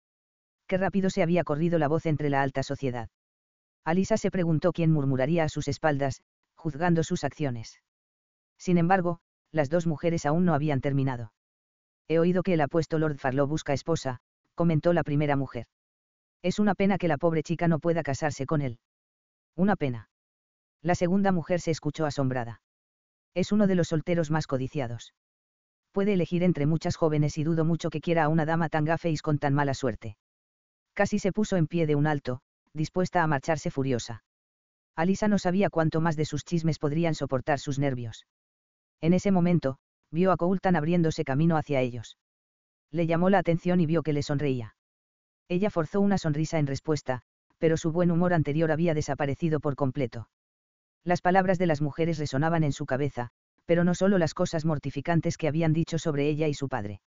Qué 0.69 0.79
rápido 0.79 1.11
se 1.11 1.25
había 1.25 1.43
corrido 1.43 1.81
la 1.81 1.89
voz 1.89 2.07
entre 2.07 2.31
la 2.31 2.43
alta 2.43 2.63
sociedad. 2.63 3.09
Alisa 3.85 4.17
se 4.17 4.31
preguntó 4.31 4.73
quién 4.73 4.93
murmuraría 4.93 5.43
a 5.43 5.49
sus 5.49 5.67
espaldas, 5.67 6.23
juzgando 6.55 7.03
sus 7.03 7.25
acciones. 7.25 7.81
Sin 8.59 8.79
embargo, 8.79 9.19
las 9.52 9.71
dos 9.71 9.87
mujeres 9.87 10.26
aún 10.26 10.44
no 10.44 10.54
habían 10.54 10.80
terminado. 10.80 11.32
He 12.09 12.18
oído 12.18 12.42
que 12.42 12.54
el 12.54 12.61
apuesto 12.61 12.99
Lord 12.99 13.18
Farlow 13.18 13.47
busca 13.47 13.73
esposa, 13.73 14.18
comentó 14.54 14.92
la 14.92 15.04
primera 15.04 15.37
mujer. 15.37 15.66
Es 16.42 16.59
una 16.59 16.75
pena 16.75 16.99
que 16.99 17.09
la 17.09 17.18
pobre 17.18 17.42
chica 17.42 17.68
no 17.68 17.78
pueda 17.78 18.02
casarse 18.02 18.47
con 18.47 18.61
él. 18.62 18.78
Una 19.56 19.76
pena. 19.76 20.09
La 20.82 20.94
segunda 20.94 21.30
mujer 21.30 21.61
se 21.61 21.71
escuchó 21.71 22.06
asombrada. 22.06 22.61
Es 23.35 23.52
uno 23.52 23.66
de 23.66 23.76
los 23.76 23.88
solteros 23.88 24.30
más 24.30 24.47
codiciados 24.47 25.14
puede 25.92 26.14
elegir 26.14 26.42
entre 26.42 26.66
muchas 26.66 26.97
jóvenes 26.97 27.38
y 27.38 27.44
dudo 27.44 27.64
mucho 27.64 27.90
que 27.90 28.00
quiera 28.00 28.25
a 28.25 28.28
una 28.28 28.47
dama 28.47 28.68
tan 28.68 28.85
gafeis 28.85 29.23
con 29.23 29.38
tan 29.38 29.54
mala 29.54 29.75
suerte. 29.75 30.16
Casi 30.94 31.18
se 31.18 31.32
puso 31.32 31.56
en 31.56 31.66
pie 31.66 31.87
de 31.87 31.94
un 31.94 32.06
alto, 32.06 32.40
dispuesta 32.75 33.23
a 33.23 33.26
marcharse 33.26 33.71
furiosa. 33.71 34.25
Alisa 34.97 35.28
no 35.28 35.38
sabía 35.38 35.71
cuánto 35.71 36.00
más 36.00 36.16
de 36.16 36.25
sus 36.25 36.44
chismes 36.44 36.78
podrían 36.78 37.14
soportar 37.14 37.59
sus 37.59 37.78
nervios. 37.78 38.26
En 39.02 39.12
ese 39.12 39.32
momento, 39.32 39.76
vio 40.11 40.32
a 40.32 40.37
Coultan 40.37 40.76
abriéndose 40.76 41.25
camino 41.25 41.56
hacia 41.59 41.80
ellos. 41.80 42.16
Le 42.90 43.06
llamó 43.06 43.28
la 43.30 43.38
atención 43.38 43.80
y 43.80 43.87
vio 43.87 44.02
que 44.02 44.12
le 44.12 44.23
sonreía. 44.23 44.76
Ella 45.49 45.71
forzó 45.71 46.00
una 46.00 46.18
sonrisa 46.18 46.59
en 46.59 46.66
respuesta, 46.66 47.23
pero 47.59 47.76
su 47.76 47.92
buen 47.92 48.11
humor 48.11 48.32
anterior 48.32 48.71
había 48.71 48.94
desaparecido 48.94 49.61
por 49.61 49.76
completo. 49.76 50.28
Las 51.04 51.21
palabras 51.21 51.59
de 51.59 51.66
las 51.66 51.80
mujeres 51.80 52.18
resonaban 52.18 52.62
en 52.62 52.73
su 52.73 52.87
cabeza, 52.87 53.30
pero 53.66 53.82
no 53.82 53.94
solo 53.94 54.18
las 54.18 54.35
cosas 54.35 54.64
mortificantes 54.64 55.37
que 55.37 55.49
habían 55.49 55.73
dicho 55.73 55.99
sobre 55.99 56.28
ella 56.28 56.47
y 56.47 56.54
su 56.54 56.68
padre. 56.68 57.00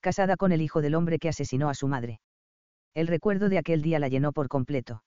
Casada 0.00 0.36
con 0.36 0.52
el 0.52 0.60
hijo 0.60 0.82
del 0.82 0.94
hombre 0.94 1.18
que 1.18 1.30
asesinó 1.30 1.70
a 1.70 1.74
su 1.74 1.88
madre. 1.88 2.20
El 2.92 3.06
recuerdo 3.06 3.48
de 3.48 3.58
aquel 3.58 3.80
día 3.80 3.98
la 3.98 4.08
llenó 4.08 4.32
por 4.32 4.48
completo. 4.48 5.02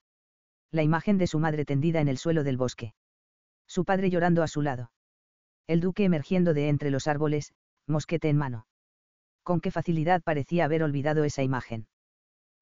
La 0.72 0.82
imagen 0.82 1.18
de 1.18 1.28
su 1.28 1.38
madre 1.38 1.64
tendida 1.64 2.02
en 2.02 2.08
el 2.08 2.18
suelo 2.18 2.44
del 2.44 2.58
bosque. 2.58 2.94
Su 3.68 3.86
padre 3.86 4.10
llorando 4.10 4.42
a 4.42 4.48
su 4.48 4.62
lado. 4.62 4.92
El 5.68 5.82
duque 5.82 6.06
emergiendo 6.06 6.54
de 6.54 6.70
entre 6.70 6.92
los 6.92 7.08
árboles, 7.08 7.54
mosquete 7.88 8.30
en 8.30 8.38
mano. 8.38 8.66
Con 9.44 9.60
qué 9.60 9.70
facilidad 9.70 10.22
parecía 10.24 10.66
haber 10.66 10.82
olvidado 10.82 11.24
esa 11.26 11.44
imagen. 11.44 11.88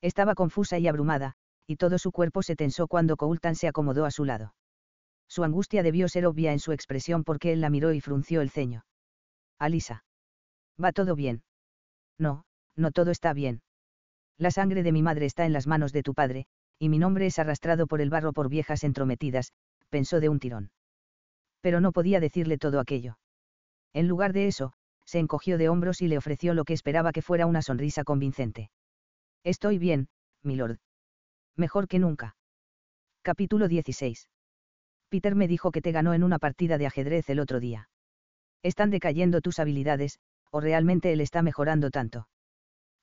Estaba 0.01 0.35
confusa 0.35 0.79
y 0.79 0.87
abrumada, 0.87 1.35
y 1.67 1.77
todo 1.77 1.97
su 1.97 2.11
cuerpo 2.11 2.43
se 2.43 2.55
tensó 2.55 2.87
cuando 2.87 3.17
Coultan 3.17 3.55
se 3.55 3.67
acomodó 3.67 4.05
a 4.05 4.11
su 4.11 4.25
lado. 4.25 4.55
Su 5.27 5.43
angustia 5.43 5.83
debió 5.83 6.07
ser 6.07 6.25
obvia 6.25 6.51
en 6.51 6.59
su 6.59 6.71
expresión 6.71 7.23
porque 7.23 7.53
él 7.53 7.61
la 7.61 7.69
miró 7.69 7.93
y 7.93 8.01
frunció 8.01 8.41
el 8.41 8.49
ceño. 8.49 8.85
Alisa. 9.57 10.03
¿Va 10.83 10.91
todo 10.91 11.15
bien? 11.15 11.43
No, 12.19 12.45
no 12.75 12.91
todo 12.91 13.11
está 13.11 13.33
bien. 13.33 13.61
La 14.37 14.51
sangre 14.51 14.83
de 14.83 14.91
mi 14.91 15.01
madre 15.01 15.25
está 15.25 15.45
en 15.45 15.53
las 15.53 15.65
manos 15.65 15.93
de 15.93 16.03
tu 16.03 16.13
padre, 16.13 16.45
y 16.77 16.89
mi 16.89 16.99
nombre 16.99 17.25
es 17.25 17.39
arrastrado 17.39 17.87
por 17.87 18.01
el 18.01 18.09
barro 18.09 18.33
por 18.33 18.49
viejas 18.49 18.83
entrometidas, 18.83 19.53
pensó 19.89 20.19
de 20.19 20.29
un 20.29 20.39
tirón. 20.39 20.71
Pero 21.65 21.81
no 21.81 21.93
podía 21.93 22.19
decirle 22.19 22.59
todo 22.59 22.79
aquello. 22.79 23.17
En 23.91 24.07
lugar 24.07 24.33
de 24.33 24.45
eso, 24.45 24.73
se 25.03 25.17
encogió 25.17 25.57
de 25.57 25.67
hombros 25.67 25.99
y 25.99 26.07
le 26.07 26.19
ofreció 26.19 26.53
lo 26.53 26.63
que 26.63 26.73
esperaba 26.73 27.11
que 27.11 27.23
fuera 27.23 27.47
una 27.47 27.63
sonrisa 27.63 28.03
convincente. 28.03 28.69
Estoy 29.43 29.79
bien, 29.79 30.07
milord. 30.43 30.77
Mejor 31.55 31.87
que 31.87 31.97
nunca. 31.97 32.35
Capítulo 33.23 33.67
16. 33.67 34.29
Peter 35.09 35.33
me 35.33 35.47
dijo 35.47 35.71
que 35.71 35.81
te 35.81 35.91
ganó 35.91 36.13
en 36.13 36.23
una 36.23 36.37
partida 36.37 36.77
de 36.77 36.85
ajedrez 36.85 37.31
el 37.31 37.39
otro 37.39 37.59
día. 37.59 37.89
Están 38.61 38.91
decayendo 38.91 39.41
tus 39.41 39.57
habilidades, 39.57 40.19
o 40.51 40.61
realmente 40.61 41.13
él 41.13 41.19
está 41.19 41.41
mejorando 41.41 41.89
tanto. 41.89 42.27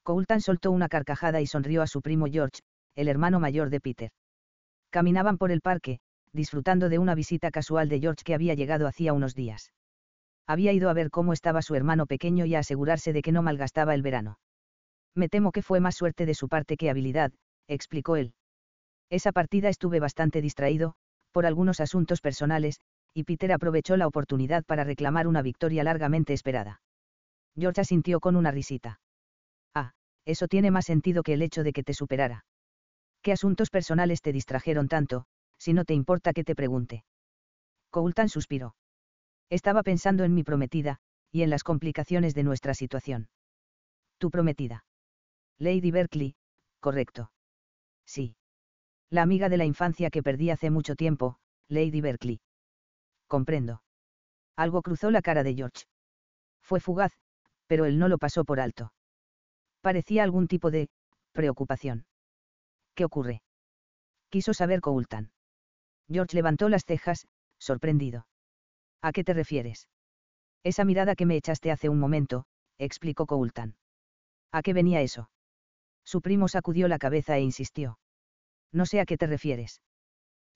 Coultan 0.04 0.40
soltó 0.40 0.70
una 0.70 0.88
carcajada 0.88 1.40
y 1.40 1.48
sonrió 1.48 1.82
a 1.82 1.88
su 1.88 2.00
primo 2.00 2.26
George, 2.30 2.60
el 2.94 3.08
hermano 3.08 3.40
mayor 3.40 3.70
de 3.70 3.80
Peter. 3.80 4.12
Caminaban 4.90 5.36
por 5.36 5.50
el 5.50 5.62
parque, 5.62 5.98
disfrutando 6.32 6.88
de 6.88 6.98
una 6.98 7.14
visita 7.14 7.50
casual 7.50 7.88
de 7.88 8.00
George 8.00 8.22
que 8.24 8.34
había 8.34 8.54
llegado 8.54 8.86
hacía 8.86 9.12
unos 9.12 9.34
días. 9.34 9.72
Había 10.46 10.72
ido 10.72 10.90
a 10.90 10.92
ver 10.92 11.10
cómo 11.10 11.32
estaba 11.32 11.62
su 11.62 11.74
hermano 11.74 12.06
pequeño 12.06 12.44
y 12.46 12.54
a 12.54 12.60
asegurarse 12.60 13.12
de 13.12 13.22
que 13.22 13.32
no 13.32 13.42
malgastaba 13.42 13.94
el 13.94 14.02
verano. 14.02 14.38
Me 15.14 15.28
temo 15.28 15.52
que 15.52 15.62
fue 15.62 15.80
más 15.80 15.94
suerte 15.94 16.26
de 16.26 16.34
su 16.34 16.48
parte 16.48 16.76
que 16.76 16.90
habilidad, 16.90 17.32
explicó 17.68 18.16
él. 18.16 18.34
Esa 19.10 19.32
partida 19.32 19.68
estuve 19.68 20.00
bastante 20.00 20.40
distraído, 20.40 20.94
por 21.32 21.46
algunos 21.46 21.80
asuntos 21.80 22.20
personales, 22.20 22.80
y 23.14 23.24
Peter 23.24 23.52
aprovechó 23.52 23.96
la 23.96 24.06
oportunidad 24.06 24.64
para 24.64 24.84
reclamar 24.84 25.26
una 25.26 25.42
victoria 25.42 25.84
largamente 25.84 26.32
esperada. 26.32 26.80
George 27.58 27.82
asintió 27.82 28.20
con 28.20 28.36
una 28.36 28.50
risita. 28.50 29.00
Ah, 29.74 29.92
eso 30.24 30.48
tiene 30.48 30.70
más 30.70 30.86
sentido 30.86 31.22
que 31.22 31.34
el 31.34 31.42
hecho 31.42 31.62
de 31.62 31.72
que 31.72 31.82
te 31.82 31.92
superara. 31.92 32.44
¿Qué 33.20 33.32
asuntos 33.32 33.70
personales 33.70 34.22
te 34.22 34.32
distrajeron 34.32 34.88
tanto, 34.88 35.26
si 35.62 35.72
no 35.72 35.84
te 35.84 35.94
importa 35.94 36.32
que 36.32 36.42
te 36.42 36.56
pregunte? 36.56 37.04
Coultan 37.90 38.28
suspiró. 38.28 38.74
Estaba 39.48 39.84
pensando 39.84 40.24
en 40.24 40.34
mi 40.34 40.42
prometida, 40.42 40.98
y 41.30 41.42
en 41.42 41.50
las 41.50 41.62
complicaciones 41.62 42.34
de 42.34 42.42
nuestra 42.42 42.74
situación. 42.74 43.28
Tu 44.18 44.28
prometida. 44.28 44.84
Lady 45.58 45.92
Berkeley, 45.92 46.34
correcto. 46.80 47.30
Sí. 48.04 48.34
La 49.08 49.22
amiga 49.22 49.48
de 49.48 49.56
la 49.56 49.64
infancia 49.64 50.10
que 50.10 50.20
perdí 50.24 50.50
hace 50.50 50.68
mucho 50.70 50.96
tiempo, 50.96 51.38
Lady 51.68 52.00
Berkeley. 52.00 52.40
Comprendo. 53.28 53.84
Algo 54.56 54.82
cruzó 54.82 55.12
la 55.12 55.22
cara 55.22 55.44
de 55.44 55.54
George. 55.54 55.84
Fue 56.60 56.80
fugaz, 56.80 57.12
pero 57.68 57.84
él 57.84 58.00
no 58.00 58.08
lo 58.08 58.18
pasó 58.18 58.44
por 58.44 58.58
alto. 58.58 58.92
Parecía 59.80 60.24
algún 60.24 60.48
tipo 60.48 60.72
de 60.72 60.88
preocupación. 61.30 62.04
¿Qué 62.96 63.04
ocurre? 63.04 63.42
Quiso 64.28 64.54
saber 64.54 64.80
Coultan. 64.80 65.30
George 66.12 66.36
levantó 66.36 66.68
las 66.68 66.84
cejas, 66.84 67.26
sorprendido. 67.58 68.26
¿A 69.00 69.12
qué 69.12 69.24
te 69.24 69.34
refieres? 69.34 69.88
Esa 70.62 70.84
mirada 70.84 71.16
que 71.16 71.26
me 71.26 71.36
echaste 71.36 71.70
hace 71.70 71.88
un 71.88 71.98
momento, 71.98 72.44
explicó 72.78 73.26
Coultan. 73.26 73.76
¿A 74.52 74.62
qué 74.62 74.72
venía 74.74 75.00
eso? 75.00 75.30
Su 76.04 76.20
primo 76.20 76.48
sacudió 76.48 76.88
la 76.88 76.98
cabeza 76.98 77.36
e 77.36 77.40
insistió. 77.40 77.98
No 78.72 78.86
sé 78.86 79.00
a 79.00 79.06
qué 79.06 79.16
te 79.16 79.26
refieres. 79.26 79.82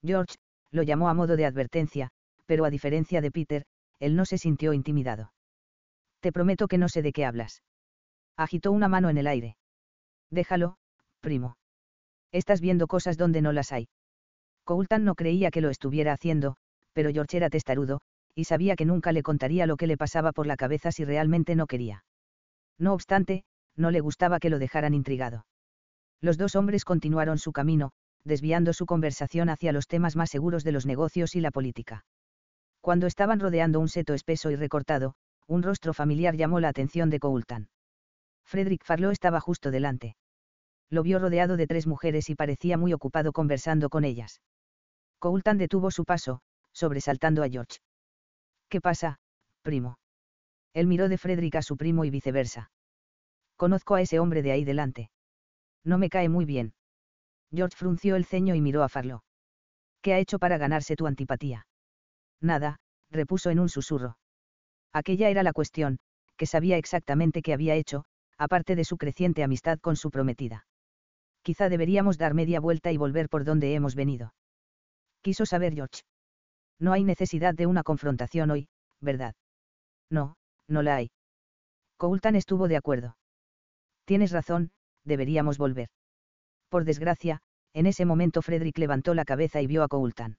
George, 0.04 0.36
lo 0.70 0.82
llamó 0.82 1.08
a 1.08 1.14
modo 1.14 1.36
de 1.36 1.46
advertencia, 1.46 2.10
pero 2.44 2.64
a 2.64 2.70
diferencia 2.70 3.20
de 3.20 3.30
Peter, 3.30 3.64
él 3.98 4.16
no 4.16 4.24
se 4.24 4.38
sintió 4.38 4.72
intimidado. 4.72 5.32
Te 6.20 6.32
prometo 6.32 6.68
que 6.68 6.78
no 6.78 6.88
sé 6.88 7.02
de 7.02 7.12
qué 7.12 7.24
hablas. 7.24 7.62
Agitó 8.36 8.72
una 8.72 8.88
mano 8.88 9.08
en 9.08 9.18
el 9.18 9.26
aire. 9.26 9.56
Déjalo, 10.30 10.76
primo. 11.20 11.56
Estás 12.32 12.60
viendo 12.60 12.86
cosas 12.86 13.16
donde 13.16 13.40
no 13.40 13.52
las 13.52 13.72
hay. 13.72 13.88
Coultan 14.66 15.04
no 15.04 15.14
creía 15.14 15.52
que 15.52 15.60
lo 15.60 15.70
estuviera 15.70 16.12
haciendo, 16.12 16.56
pero 16.92 17.12
George 17.12 17.36
era 17.36 17.50
testarudo, 17.50 18.00
y 18.34 18.44
sabía 18.44 18.74
que 18.74 18.84
nunca 18.84 19.12
le 19.12 19.22
contaría 19.22 19.64
lo 19.64 19.76
que 19.76 19.86
le 19.86 19.96
pasaba 19.96 20.32
por 20.32 20.48
la 20.48 20.56
cabeza 20.56 20.90
si 20.90 21.04
realmente 21.04 21.54
no 21.54 21.68
quería. 21.68 22.04
No 22.76 22.92
obstante, 22.92 23.44
no 23.76 23.92
le 23.92 24.00
gustaba 24.00 24.40
que 24.40 24.50
lo 24.50 24.58
dejaran 24.58 24.92
intrigado. 24.92 25.46
Los 26.20 26.36
dos 26.36 26.56
hombres 26.56 26.84
continuaron 26.84 27.38
su 27.38 27.52
camino, 27.52 27.92
desviando 28.24 28.72
su 28.72 28.86
conversación 28.86 29.50
hacia 29.50 29.72
los 29.72 29.86
temas 29.86 30.16
más 30.16 30.30
seguros 30.30 30.64
de 30.64 30.72
los 30.72 30.84
negocios 30.84 31.36
y 31.36 31.40
la 31.40 31.52
política. 31.52 32.04
Cuando 32.80 33.06
estaban 33.06 33.38
rodeando 33.38 33.78
un 33.78 33.88
seto 33.88 34.14
espeso 34.14 34.50
y 34.50 34.56
recortado, 34.56 35.14
un 35.46 35.62
rostro 35.62 35.94
familiar 35.94 36.34
llamó 36.34 36.58
la 36.58 36.70
atención 36.70 37.08
de 37.08 37.20
Coultan. 37.20 37.68
Frederick 38.44 38.84
Farlow 38.84 39.12
estaba 39.12 39.40
justo 39.40 39.70
delante. 39.70 40.16
Lo 40.90 41.04
vio 41.04 41.20
rodeado 41.20 41.56
de 41.56 41.68
tres 41.68 41.86
mujeres 41.86 42.30
y 42.30 42.34
parecía 42.34 42.76
muy 42.76 42.92
ocupado 42.92 43.32
conversando 43.32 43.90
con 43.90 44.04
ellas. 44.04 44.40
Coultan 45.18 45.58
detuvo 45.58 45.90
su 45.90 46.04
paso, 46.04 46.40
sobresaltando 46.72 47.42
a 47.42 47.48
George. 47.48 47.78
¿Qué 48.68 48.80
pasa, 48.80 49.18
primo? 49.62 49.98
Él 50.74 50.86
miró 50.86 51.08
de 51.08 51.18
Frederick 51.18 51.56
a 51.56 51.62
su 51.62 51.76
primo 51.76 52.04
y 52.04 52.10
viceversa. 52.10 52.70
Conozco 53.56 53.94
a 53.94 54.02
ese 54.02 54.18
hombre 54.18 54.42
de 54.42 54.52
ahí 54.52 54.64
delante. 54.64 55.10
No 55.84 55.98
me 55.98 56.10
cae 56.10 56.28
muy 56.28 56.44
bien. 56.44 56.74
George 57.50 57.76
frunció 57.76 58.16
el 58.16 58.26
ceño 58.26 58.54
y 58.54 58.60
miró 58.60 58.82
a 58.82 58.88
Farlow. 58.88 59.22
¿Qué 60.02 60.12
ha 60.12 60.18
hecho 60.18 60.38
para 60.38 60.58
ganarse 60.58 60.96
tu 60.96 61.06
antipatía? 61.06 61.66
Nada, 62.40 62.76
repuso 63.10 63.50
en 63.50 63.60
un 63.60 63.68
susurro. 63.68 64.18
Aquella 64.92 65.30
era 65.30 65.42
la 65.42 65.52
cuestión, 65.52 65.98
que 66.36 66.46
sabía 66.46 66.76
exactamente 66.76 67.40
qué 67.42 67.54
había 67.54 67.74
hecho, 67.74 68.04
aparte 68.36 68.76
de 68.76 68.84
su 68.84 68.98
creciente 68.98 69.42
amistad 69.42 69.78
con 69.78 69.96
su 69.96 70.10
prometida. 70.10 70.66
Quizá 71.42 71.68
deberíamos 71.68 72.18
dar 72.18 72.34
media 72.34 72.60
vuelta 72.60 72.92
y 72.92 72.96
volver 72.96 73.28
por 73.28 73.44
donde 73.44 73.74
hemos 73.74 73.94
venido. 73.94 74.34
Quiso 75.26 75.44
saber 75.44 75.74
George. 75.74 76.02
No 76.78 76.92
hay 76.92 77.02
necesidad 77.02 77.52
de 77.52 77.66
una 77.66 77.82
confrontación 77.82 78.48
hoy, 78.52 78.68
¿verdad? 79.00 79.34
No, 80.08 80.36
no 80.68 80.82
la 80.82 80.94
hay. 80.94 81.10
Coultan 81.96 82.36
estuvo 82.36 82.68
de 82.68 82.76
acuerdo. 82.76 83.16
Tienes 84.04 84.30
razón, 84.30 84.70
deberíamos 85.02 85.58
volver. 85.58 85.88
Por 86.68 86.84
desgracia, 86.84 87.40
en 87.72 87.86
ese 87.86 88.04
momento 88.04 88.40
Frederick 88.40 88.78
levantó 88.78 89.14
la 89.14 89.24
cabeza 89.24 89.60
y 89.60 89.66
vio 89.66 89.82
a 89.82 89.88
Coultan. 89.88 90.38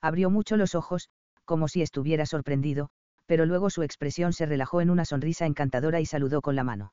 Abrió 0.00 0.30
mucho 0.30 0.56
los 0.56 0.76
ojos, 0.76 1.08
como 1.44 1.66
si 1.66 1.82
estuviera 1.82 2.24
sorprendido, 2.24 2.90
pero 3.26 3.46
luego 3.46 3.68
su 3.68 3.82
expresión 3.82 4.32
se 4.32 4.46
relajó 4.46 4.80
en 4.80 4.90
una 4.90 5.04
sonrisa 5.04 5.44
encantadora 5.44 6.00
y 6.00 6.06
saludó 6.06 6.40
con 6.40 6.54
la 6.54 6.62
mano. 6.62 6.92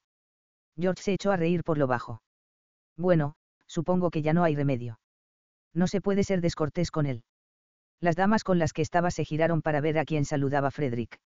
George 0.75 1.03
se 1.03 1.13
echó 1.13 1.31
a 1.31 1.37
reír 1.37 1.63
por 1.63 1.77
lo 1.77 1.85
bajo. 1.85 2.23
Bueno, 2.97 3.35
supongo 3.67 4.09
que 4.09 4.23
ya 4.23 4.33
no 4.33 4.43
hay 4.43 4.55
remedio. 4.55 4.97
No 5.73 5.87
se 5.87 6.01
puede 6.01 6.23
ser 6.23 6.41
descortés 6.41 6.91
con 6.91 7.05
él. 7.05 7.23
Las 7.99 8.15
damas 8.15 8.43
con 8.43 8.59
las 8.59 8.73
que 8.73 8.81
estaba 8.81 9.11
se 9.11 9.25
giraron 9.25 9.61
para 9.61 9.81
ver 9.81 9.99
a 9.99 10.05
quién 10.05 10.25
saludaba 10.25 10.71
Frederick. 10.71 11.19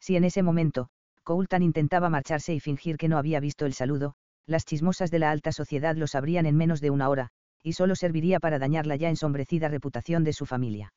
Si 0.00 0.16
en 0.16 0.24
ese 0.24 0.42
momento, 0.42 0.88
Coultan 1.24 1.62
intentaba 1.62 2.08
marcharse 2.08 2.54
y 2.54 2.60
fingir 2.60 2.96
que 2.96 3.08
no 3.08 3.18
había 3.18 3.40
visto 3.40 3.66
el 3.66 3.74
saludo, 3.74 4.14
las 4.46 4.64
chismosas 4.64 5.10
de 5.10 5.18
la 5.18 5.30
alta 5.30 5.50
sociedad 5.50 5.96
lo 5.96 6.06
sabrían 6.06 6.46
en 6.46 6.56
menos 6.56 6.80
de 6.80 6.90
una 6.90 7.08
hora, 7.08 7.30
y 7.62 7.72
solo 7.72 7.96
serviría 7.96 8.38
para 8.38 8.60
dañar 8.60 8.86
la 8.86 8.94
ya 8.94 9.08
ensombrecida 9.08 9.68
reputación 9.68 10.22
de 10.22 10.32
su 10.32 10.46
familia. 10.46 10.94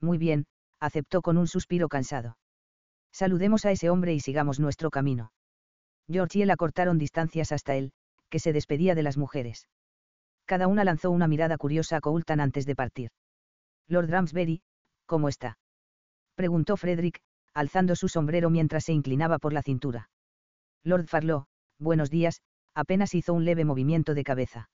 Muy 0.00 0.16
bien, 0.16 0.46
aceptó 0.78 1.22
con 1.22 1.36
un 1.38 1.48
suspiro 1.48 1.88
cansado. 1.88 2.38
Saludemos 3.12 3.64
a 3.64 3.72
ese 3.72 3.90
hombre 3.90 4.14
y 4.14 4.20
sigamos 4.20 4.60
nuestro 4.60 4.90
camino. 4.90 5.32
George 6.08 6.38
y 6.38 6.42
él 6.42 6.50
acortaron 6.50 6.98
distancias 6.98 7.50
hasta 7.50 7.74
él, 7.74 7.90
que 8.28 8.38
se 8.38 8.52
despedía 8.52 8.94
de 8.94 9.02
las 9.02 9.16
mujeres. 9.16 9.66
Cada 10.48 10.66
una 10.66 10.82
lanzó 10.82 11.10
una 11.10 11.28
mirada 11.28 11.58
curiosa 11.58 11.98
a 11.98 12.00
Coulton 12.00 12.40
antes 12.40 12.64
de 12.64 12.74
partir. 12.74 13.10
Lord 13.86 14.08
Ramsbury, 14.08 14.62
¿cómo 15.04 15.28
está? 15.28 15.58
preguntó 16.36 16.78
Frederick, 16.78 17.20
alzando 17.52 17.94
su 17.94 18.08
sombrero 18.08 18.48
mientras 18.48 18.84
se 18.84 18.94
inclinaba 18.94 19.38
por 19.38 19.52
la 19.52 19.60
cintura. 19.60 20.08
Lord 20.84 21.06
Farlow, 21.06 21.44
buenos 21.78 22.08
días, 22.08 22.40
apenas 22.72 23.14
hizo 23.14 23.34
un 23.34 23.44
leve 23.44 23.66
movimiento 23.66 24.14
de 24.14 24.24
cabeza. 24.24 24.70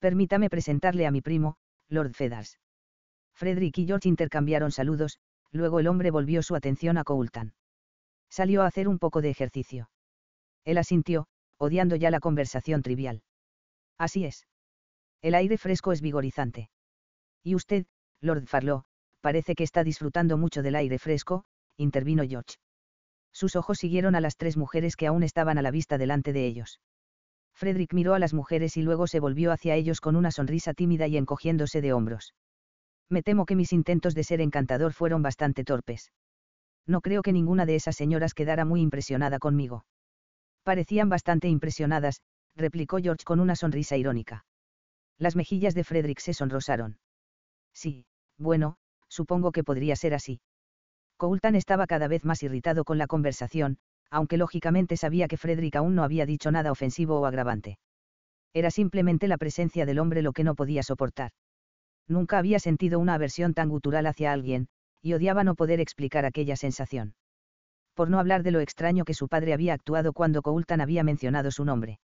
Permítame 0.00 0.50
presentarle 0.50 1.06
a 1.06 1.10
mi 1.10 1.22
primo, 1.22 1.56
Lord 1.88 2.12
Feathers. 2.12 2.58
Frederick 3.32 3.78
y 3.78 3.86
George 3.86 4.06
intercambiaron 4.06 4.70
saludos, 4.70 5.18
luego 5.50 5.80
el 5.80 5.86
hombre 5.86 6.10
volvió 6.10 6.42
su 6.42 6.54
atención 6.54 6.98
a 6.98 7.04
Coulton. 7.04 7.54
Salió 8.28 8.60
a 8.60 8.66
hacer 8.66 8.86
un 8.86 8.98
poco 8.98 9.22
de 9.22 9.30
ejercicio. 9.30 9.88
Él 10.66 10.76
asintió, 10.76 11.26
odiando 11.56 11.96
ya 11.96 12.10
la 12.10 12.20
conversación 12.20 12.82
trivial. 12.82 13.22
Así 13.96 14.26
es. 14.26 14.46
El 15.22 15.34
aire 15.34 15.58
fresco 15.58 15.92
es 15.92 16.00
vigorizante. 16.00 16.70
Y 17.42 17.54
usted, 17.54 17.86
Lord 18.20 18.46
Farlow, 18.46 18.84
parece 19.20 19.54
que 19.54 19.64
está 19.64 19.84
disfrutando 19.84 20.36
mucho 20.36 20.62
del 20.62 20.76
aire 20.76 20.98
fresco, 20.98 21.44
intervino 21.76 22.22
George. 22.26 22.56
Sus 23.32 23.54
ojos 23.56 23.78
siguieron 23.78 24.14
a 24.14 24.20
las 24.20 24.36
tres 24.36 24.56
mujeres 24.56 24.96
que 24.96 25.06
aún 25.06 25.22
estaban 25.22 25.58
a 25.58 25.62
la 25.62 25.70
vista 25.70 25.98
delante 25.98 26.32
de 26.32 26.46
ellos. 26.46 26.80
Frederick 27.54 27.92
miró 27.92 28.14
a 28.14 28.18
las 28.18 28.32
mujeres 28.32 28.76
y 28.76 28.82
luego 28.82 29.06
se 29.06 29.20
volvió 29.20 29.52
hacia 29.52 29.74
ellos 29.74 30.00
con 30.00 30.16
una 30.16 30.30
sonrisa 30.30 30.72
tímida 30.72 31.06
y 31.06 31.16
encogiéndose 31.16 31.80
de 31.80 31.92
hombros. 31.92 32.34
Me 33.10 33.22
temo 33.22 33.44
que 33.44 33.56
mis 33.56 33.72
intentos 33.72 34.14
de 34.14 34.24
ser 34.24 34.40
encantador 34.40 34.92
fueron 34.92 35.22
bastante 35.22 35.64
torpes. 35.64 36.12
No 36.86 37.02
creo 37.02 37.22
que 37.22 37.32
ninguna 37.32 37.66
de 37.66 37.76
esas 37.76 37.96
señoras 37.96 38.34
quedara 38.34 38.64
muy 38.64 38.80
impresionada 38.80 39.38
conmigo. 39.38 39.84
Parecían 40.62 41.08
bastante 41.08 41.48
impresionadas, 41.48 42.22
replicó 42.56 42.98
George 42.98 43.24
con 43.24 43.40
una 43.40 43.56
sonrisa 43.56 43.96
irónica. 43.96 44.44
Las 45.20 45.36
mejillas 45.36 45.74
de 45.74 45.84
Frederick 45.84 46.18
se 46.18 46.32
sonrosaron. 46.32 46.98
Sí, 47.74 48.06
bueno, 48.38 48.78
supongo 49.06 49.52
que 49.52 49.62
podría 49.62 49.94
ser 49.94 50.14
así. 50.14 50.40
Coulton 51.18 51.56
estaba 51.56 51.86
cada 51.86 52.08
vez 52.08 52.24
más 52.24 52.42
irritado 52.42 52.84
con 52.84 52.96
la 52.96 53.06
conversación, 53.06 53.76
aunque 54.10 54.38
lógicamente 54.38 54.96
sabía 54.96 55.28
que 55.28 55.36
Frederick 55.36 55.76
aún 55.76 55.94
no 55.94 56.04
había 56.04 56.24
dicho 56.24 56.50
nada 56.50 56.72
ofensivo 56.72 57.20
o 57.20 57.26
agravante. 57.26 57.78
Era 58.54 58.70
simplemente 58.70 59.28
la 59.28 59.36
presencia 59.36 59.84
del 59.84 59.98
hombre 59.98 60.22
lo 60.22 60.32
que 60.32 60.42
no 60.42 60.54
podía 60.54 60.82
soportar. 60.82 61.32
Nunca 62.08 62.38
había 62.38 62.58
sentido 62.58 62.98
una 62.98 63.12
aversión 63.12 63.52
tan 63.52 63.68
gutural 63.68 64.06
hacia 64.06 64.32
alguien, 64.32 64.68
y 65.02 65.12
odiaba 65.12 65.44
no 65.44 65.54
poder 65.54 65.80
explicar 65.80 66.24
aquella 66.24 66.56
sensación. 66.56 67.14
Por 67.94 68.08
no 68.08 68.18
hablar 68.18 68.42
de 68.42 68.52
lo 68.52 68.60
extraño 68.60 69.04
que 69.04 69.12
su 69.12 69.28
padre 69.28 69.52
había 69.52 69.74
actuado 69.74 70.14
cuando 70.14 70.40
Coulton 70.40 70.80
había 70.80 71.04
mencionado 71.04 71.50
su 71.50 71.66
nombre. 71.66 72.00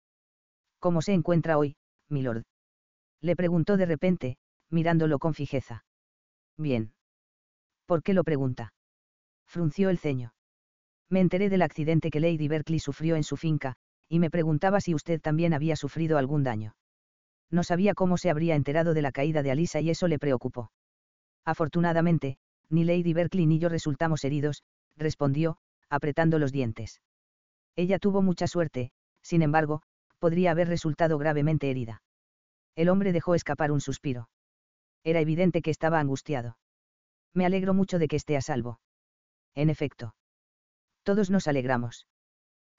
¿Cómo 0.79 1.03
se 1.03 1.13
encuentra 1.13 1.59
hoy, 1.59 1.75
milord? 2.09 2.43
Le 3.23 3.37
preguntó 3.37 3.77
de 3.77 3.85
repente, 3.85 4.37
mirándolo 4.69 5.17
con 5.17 5.33
fijeza. 5.33 5.85
Bien. 6.57 6.93
¿Por 7.85 8.03
qué 8.03 8.13
lo 8.13 8.25
pregunta? 8.25 8.73
frunció 9.47 9.89
el 9.89 9.97
ceño. 9.97 10.33
Me 11.09 11.21
enteré 11.21 11.49
del 11.49 11.61
accidente 11.61 12.09
que 12.09 12.19
Lady 12.19 12.49
Berkeley 12.49 12.79
sufrió 12.79 13.15
en 13.15 13.23
su 13.23 13.37
finca, 13.37 13.75
y 14.09 14.19
me 14.19 14.29
preguntaba 14.29 14.81
si 14.81 14.93
usted 14.93 15.21
también 15.21 15.53
había 15.53 15.77
sufrido 15.77 16.17
algún 16.17 16.43
daño. 16.43 16.75
No 17.49 17.63
sabía 17.63 17.93
cómo 17.93 18.17
se 18.17 18.29
habría 18.29 18.55
enterado 18.55 18.93
de 18.93 19.01
la 19.01 19.13
caída 19.13 19.41
de 19.41 19.51
Alisa 19.51 19.79
y 19.79 19.89
eso 19.89 20.09
le 20.09 20.19
preocupó. 20.19 20.71
Afortunadamente, 21.45 22.37
ni 22.69 22.83
Lady 22.83 23.13
Berkeley 23.13 23.45
ni 23.45 23.57
yo 23.57 23.69
resultamos 23.69 24.25
heridos, 24.25 24.63
respondió, 24.97 25.57
apretando 25.89 26.39
los 26.39 26.51
dientes. 26.51 26.99
Ella 27.77 27.99
tuvo 27.99 28.21
mucha 28.21 28.47
suerte, 28.47 28.91
sin 29.21 29.43
embargo, 29.43 29.81
podría 30.19 30.51
haber 30.51 30.67
resultado 30.67 31.17
gravemente 31.17 31.69
herida. 31.69 32.01
El 32.75 32.89
hombre 32.89 33.11
dejó 33.13 33.35
escapar 33.35 33.71
un 33.71 33.81
suspiro. 33.81 34.29
Era 35.03 35.19
evidente 35.19 35.61
que 35.61 35.71
estaba 35.71 35.99
angustiado. 35.99 36.57
Me 37.33 37.45
alegro 37.45 37.73
mucho 37.73 37.99
de 37.99 38.07
que 38.07 38.15
esté 38.15 38.37
a 38.37 38.41
salvo. 38.41 38.79
En 39.55 39.69
efecto. 39.69 40.15
Todos 41.03 41.29
nos 41.29 41.47
alegramos. 41.47 42.07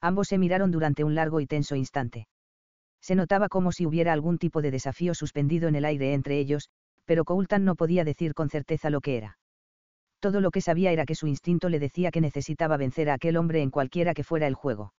Ambos 0.01 0.29
se 0.29 0.39
miraron 0.39 0.71
durante 0.71 1.05
un 1.05 1.15
largo 1.15 1.41
y 1.41 1.47
tenso 1.47 1.77
instante. 1.77 2.27
Se 3.01 3.15
notaba 3.15 3.49
como 3.49 3.71
si 3.73 3.87
hubiera 3.87 4.13
algún 4.13 4.39
tipo 4.39 4.63
de 4.63 4.71
desafío 4.71 5.15
suspendido 5.15 5.69
en 5.69 5.75
el 5.75 5.85
aire 5.85 6.15
entre 6.15 6.39
ellos, 6.39 6.71
pero 7.05 7.25
Coulton 7.25 7.65
no 7.65 7.75
podía 7.75 8.05
decir 8.05 8.35
con 8.35 8.49
certeza 8.49 8.91
lo 8.91 9.01
que 9.01 9.17
era. 9.17 9.39
Todo 10.21 10.41
lo 10.41 10.51
que 10.51 10.63
sabía 10.63 10.91
era 10.91 11.05
que 11.05 11.15
su 11.15 11.27
instinto 11.27 11.69
le 11.69 11.79
decía 11.79 12.11
que 12.11 12.23
necesitaba 12.23 12.79
vencer 12.79 13.11
a 13.11 13.15
aquel 13.15 13.37
hombre 13.37 13.61
en 13.61 13.71
cualquiera 13.71 14.15
que 14.15 14.25
fuera 14.25 14.47
el 14.47 14.55
juego. 14.55 14.95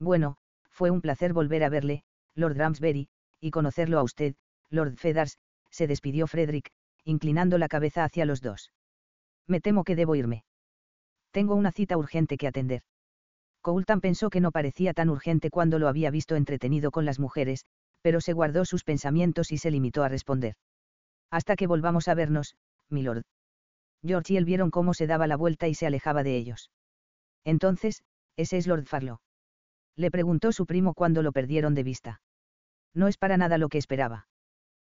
Bueno, 0.00 0.38
fue 0.70 0.90
un 0.90 1.02
placer 1.02 1.34
volver 1.34 1.62
a 1.62 1.68
verle, 1.68 2.04
Lord 2.34 2.56
Ramsbury, 2.56 3.08
y 3.46 3.50
conocerlo 3.50 3.98
a 3.98 4.02
usted, 4.02 4.34
Lord 4.70 4.96
Feathers, 4.96 5.38
se 5.70 5.86
despidió 5.86 6.26
Frederick, 6.26 6.70
inclinando 7.04 7.58
la 7.58 7.68
cabeza 7.68 8.04
hacia 8.04 8.26
los 8.26 8.40
dos. 8.40 8.72
Me 9.46 9.60
temo 9.60 9.84
que 9.84 9.94
debo 9.94 10.16
irme. 10.16 10.44
Tengo 11.30 11.54
una 11.54 11.70
cita 11.70 11.96
urgente 11.96 12.36
que 12.36 12.48
atender. 12.48 12.82
Coulton 13.62 14.00
pensó 14.00 14.30
que 14.30 14.40
no 14.40 14.50
parecía 14.50 14.92
tan 14.94 15.10
urgente 15.10 15.50
cuando 15.50 15.78
lo 15.78 15.88
había 15.88 16.10
visto 16.10 16.34
entretenido 16.34 16.90
con 16.90 17.04
las 17.04 17.18
mujeres, 17.18 17.64
pero 18.02 18.20
se 18.20 18.32
guardó 18.32 18.64
sus 18.64 18.84
pensamientos 18.84 19.52
y 19.52 19.58
se 19.58 19.70
limitó 19.70 20.02
a 20.02 20.08
responder. 20.08 20.54
Hasta 21.30 21.56
que 21.56 21.66
volvamos 21.66 22.08
a 22.08 22.14
vernos, 22.14 22.56
milord. 22.88 23.24
George 24.04 24.34
y 24.34 24.36
él 24.36 24.44
vieron 24.44 24.70
cómo 24.70 24.94
se 24.94 25.06
daba 25.06 25.26
la 25.26 25.36
vuelta 25.36 25.68
y 25.68 25.74
se 25.74 25.86
alejaba 25.86 26.22
de 26.22 26.36
ellos. 26.36 26.70
Entonces, 27.44 28.02
ese 28.36 28.56
es 28.56 28.66
Lord 28.66 28.86
Farlow. 28.86 29.18
Le 29.96 30.10
preguntó 30.10 30.52
su 30.52 30.66
primo 30.66 30.94
cuando 30.94 31.22
lo 31.22 31.32
perdieron 31.32 31.74
de 31.74 31.82
vista. 31.82 32.20
No 32.96 33.08
es 33.08 33.18
para 33.18 33.36
nada 33.36 33.58
lo 33.58 33.68
que 33.68 33.76
esperaba. 33.76 34.26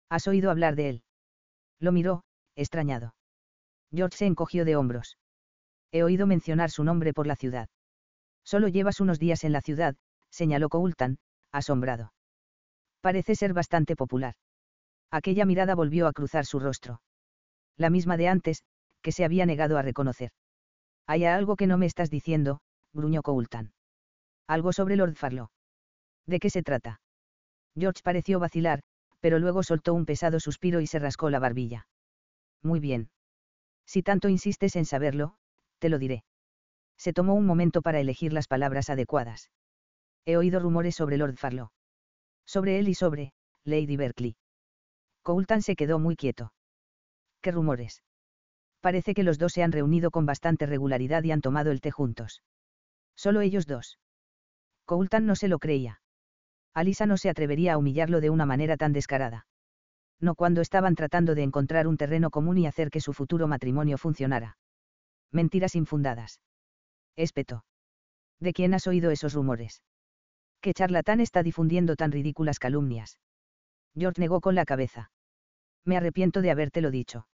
¿Has 0.08 0.28
oído 0.28 0.52
hablar 0.52 0.76
de 0.76 0.88
él? 0.88 1.02
Lo 1.80 1.90
miró, 1.90 2.22
extrañado. 2.54 3.16
George 3.92 4.16
se 4.16 4.26
encogió 4.26 4.64
de 4.64 4.76
hombros. 4.76 5.18
He 5.90 6.04
oído 6.04 6.28
mencionar 6.28 6.70
su 6.70 6.84
nombre 6.84 7.12
por 7.12 7.26
la 7.26 7.34
ciudad. 7.34 7.68
Solo 8.44 8.68
llevas 8.68 9.00
unos 9.00 9.18
días 9.18 9.42
en 9.42 9.50
la 9.50 9.60
ciudad, 9.60 9.96
señaló 10.30 10.68
Coulton, 10.68 11.18
asombrado. 11.50 12.12
Parece 13.00 13.34
ser 13.34 13.52
bastante 13.52 13.96
popular. 13.96 14.34
Aquella 15.10 15.44
mirada 15.44 15.74
volvió 15.74 16.06
a 16.06 16.12
cruzar 16.12 16.46
su 16.46 16.60
rostro. 16.60 17.02
La 17.76 17.90
misma 17.90 18.16
de 18.16 18.28
antes, 18.28 18.62
que 19.02 19.10
se 19.10 19.24
había 19.24 19.46
negado 19.46 19.78
a 19.78 19.82
reconocer. 19.82 20.30
Hay 21.08 21.24
algo 21.24 21.56
que 21.56 21.66
no 21.66 21.76
me 21.76 21.86
estás 21.86 22.10
diciendo, 22.10 22.60
gruñó 22.92 23.22
Coulton. 23.22 23.72
Algo 24.46 24.72
sobre 24.72 24.94
Lord 24.94 25.16
Farlow. 25.16 25.48
¿De 26.26 26.38
qué 26.38 26.50
se 26.50 26.62
trata? 26.62 27.00
George 27.78 28.02
pareció 28.02 28.38
vacilar, 28.40 28.82
pero 29.20 29.38
luego 29.38 29.62
soltó 29.62 29.94
un 29.94 30.06
pesado 30.06 30.40
suspiro 30.40 30.80
y 30.80 30.86
se 30.86 30.98
rascó 30.98 31.30
la 31.30 31.38
barbilla. 31.38 31.86
Muy 32.62 32.80
bien. 32.80 33.10
Si 33.84 34.02
tanto 34.02 34.28
insistes 34.28 34.76
en 34.76 34.84
saberlo, 34.84 35.36
te 35.78 35.88
lo 35.88 35.98
diré. 35.98 36.24
Se 36.96 37.12
tomó 37.12 37.34
un 37.34 37.46
momento 37.46 37.82
para 37.82 38.00
elegir 38.00 38.32
las 38.32 38.48
palabras 38.48 38.88
adecuadas. 38.90 39.50
He 40.24 40.36
oído 40.36 40.58
rumores 40.58 40.94
sobre 40.94 41.18
Lord 41.18 41.36
Farlow. 41.36 41.70
Sobre 42.46 42.78
él 42.78 42.88
y 42.88 42.94
sobre, 42.94 43.32
Lady 43.64 43.96
Berkeley. 43.96 44.36
Coulton 45.22 45.62
se 45.62 45.76
quedó 45.76 45.98
muy 45.98 46.16
quieto. 46.16 46.52
¿Qué 47.40 47.52
rumores? 47.52 48.02
Parece 48.80 49.14
que 49.14 49.22
los 49.22 49.38
dos 49.38 49.52
se 49.52 49.62
han 49.62 49.72
reunido 49.72 50.10
con 50.10 50.26
bastante 50.26 50.66
regularidad 50.66 51.22
y 51.24 51.32
han 51.32 51.40
tomado 51.40 51.70
el 51.70 51.80
té 51.80 51.90
juntos. 51.90 52.42
Solo 53.16 53.40
ellos 53.40 53.66
dos. 53.66 53.98
Coulton 54.84 55.26
no 55.26 55.34
se 55.34 55.48
lo 55.48 55.58
creía. 55.58 56.00
Alisa 56.76 57.06
no 57.06 57.16
se 57.16 57.30
atrevería 57.30 57.72
a 57.72 57.78
humillarlo 57.78 58.20
de 58.20 58.28
una 58.28 58.44
manera 58.44 58.76
tan 58.76 58.92
descarada. 58.92 59.46
No 60.20 60.34
cuando 60.34 60.60
estaban 60.60 60.94
tratando 60.94 61.34
de 61.34 61.42
encontrar 61.42 61.86
un 61.86 61.96
terreno 61.96 62.28
común 62.28 62.58
y 62.58 62.66
hacer 62.66 62.90
que 62.90 63.00
su 63.00 63.14
futuro 63.14 63.48
matrimonio 63.48 63.96
funcionara. 63.96 64.58
Mentiras 65.32 65.74
infundadas. 65.74 66.42
Espeto. 67.16 67.64
¿De 68.40 68.52
quién 68.52 68.74
has 68.74 68.86
oído 68.86 69.10
esos 69.10 69.32
rumores? 69.32 69.82
¿Qué 70.60 70.74
charlatán 70.74 71.20
está 71.20 71.42
difundiendo 71.42 71.96
tan 71.96 72.12
ridículas 72.12 72.58
calumnias? 72.58 73.18
George 73.96 74.20
negó 74.20 74.42
con 74.42 74.54
la 74.54 74.66
cabeza. 74.66 75.10
Me 75.86 75.96
arrepiento 75.96 76.42
de 76.42 76.50
habértelo 76.50 76.90
dicho. 76.90 77.26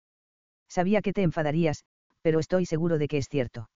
Sabía 0.68 1.02
que 1.02 1.12
te 1.12 1.22
enfadarías, 1.22 1.84
pero 2.20 2.38
estoy 2.38 2.64
seguro 2.64 2.96
de 2.96 3.08
que 3.08 3.18
es 3.18 3.28
cierto. 3.28 3.70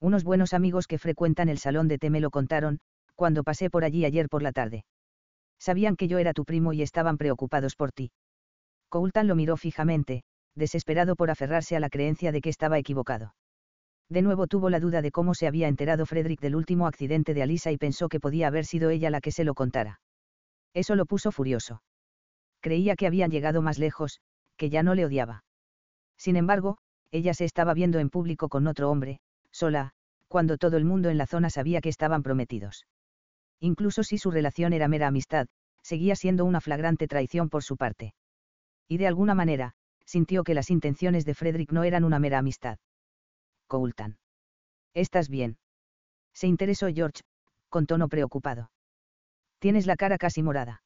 Unos 0.00 0.24
buenos 0.24 0.54
amigos 0.54 0.88
que 0.88 0.98
frecuentan 0.98 1.48
el 1.48 1.58
salón 1.58 1.86
de 1.86 1.98
té 1.98 2.10
me 2.10 2.20
lo 2.20 2.30
contaron, 2.30 2.80
cuando 3.18 3.42
pasé 3.42 3.68
por 3.68 3.82
allí 3.82 4.04
ayer 4.04 4.28
por 4.28 4.44
la 4.44 4.52
tarde. 4.52 4.84
Sabían 5.58 5.96
que 5.96 6.06
yo 6.06 6.18
era 6.18 6.32
tu 6.32 6.44
primo 6.44 6.72
y 6.72 6.82
estaban 6.82 7.18
preocupados 7.18 7.74
por 7.74 7.90
ti. 7.90 8.12
Coulton 8.90 9.26
lo 9.26 9.34
miró 9.34 9.56
fijamente, 9.56 10.22
desesperado 10.54 11.16
por 11.16 11.28
aferrarse 11.28 11.74
a 11.74 11.80
la 11.80 11.90
creencia 11.90 12.30
de 12.30 12.40
que 12.40 12.48
estaba 12.48 12.78
equivocado. 12.78 13.34
De 14.08 14.22
nuevo 14.22 14.46
tuvo 14.46 14.70
la 14.70 14.78
duda 14.78 15.02
de 15.02 15.10
cómo 15.10 15.34
se 15.34 15.48
había 15.48 15.66
enterado 15.66 16.06
Frederick 16.06 16.40
del 16.40 16.54
último 16.54 16.86
accidente 16.86 17.34
de 17.34 17.42
Alisa 17.42 17.72
y 17.72 17.76
pensó 17.76 18.08
que 18.08 18.20
podía 18.20 18.46
haber 18.46 18.64
sido 18.64 18.88
ella 18.88 19.10
la 19.10 19.20
que 19.20 19.32
se 19.32 19.42
lo 19.42 19.54
contara. 19.54 20.00
Eso 20.72 20.94
lo 20.94 21.04
puso 21.04 21.32
furioso. 21.32 21.82
Creía 22.60 22.94
que 22.94 23.08
habían 23.08 23.32
llegado 23.32 23.62
más 23.62 23.80
lejos, 23.80 24.20
que 24.56 24.70
ya 24.70 24.84
no 24.84 24.94
le 24.94 25.04
odiaba. 25.04 25.42
Sin 26.16 26.36
embargo, 26.36 26.78
ella 27.10 27.34
se 27.34 27.44
estaba 27.44 27.74
viendo 27.74 27.98
en 27.98 28.10
público 28.10 28.48
con 28.48 28.68
otro 28.68 28.88
hombre, 28.92 29.18
sola, 29.50 29.90
cuando 30.28 30.56
todo 30.56 30.76
el 30.76 30.84
mundo 30.84 31.10
en 31.10 31.18
la 31.18 31.26
zona 31.26 31.50
sabía 31.50 31.80
que 31.80 31.88
estaban 31.88 32.22
prometidos. 32.22 32.86
Incluso 33.60 34.02
si 34.02 34.18
su 34.18 34.30
relación 34.30 34.72
era 34.72 34.88
mera 34.88 35.08
amistad, 35.08 35.46
seguía 35.82 36.16
siendo 36.16 36.44
una 36.44 36.60
flagrante 36.60 37.08
traición 37.08 37.48
por 37.48 37.64
su 37.64 37.76
parte. 37.76 38.14
Y 38.88 38.98
de 38.98 39.06
alguna 39.06 39.34
manera, 39.34 39.74
sintió 40.04 40.44
que 40.44 40.54
las 40.54 40.70
intenciones 40.70 41.24
de 41.24 41.34
Frederick 41.34 41.72
no 41.72 41.84
eran 41.84 42.04
una 42.04 42.18
mera 42.18 42.38
amistad. 42.38 42.78
Coultan. 43.66 44.18
¿Estás 44.94 45.28
bien? 45.28 45.58
Se 46.32 46.46
interesó 46.46 46.88
George, 46.88 47.22
con 47.68 47.86
tono 47.86 48.08
preocupado. 48.08 48.70
Tienes 49.58 49.86
la 49.86 49.96
cara 49.96 50.18
casi 50.18 50.42
morada. 50.42 50.82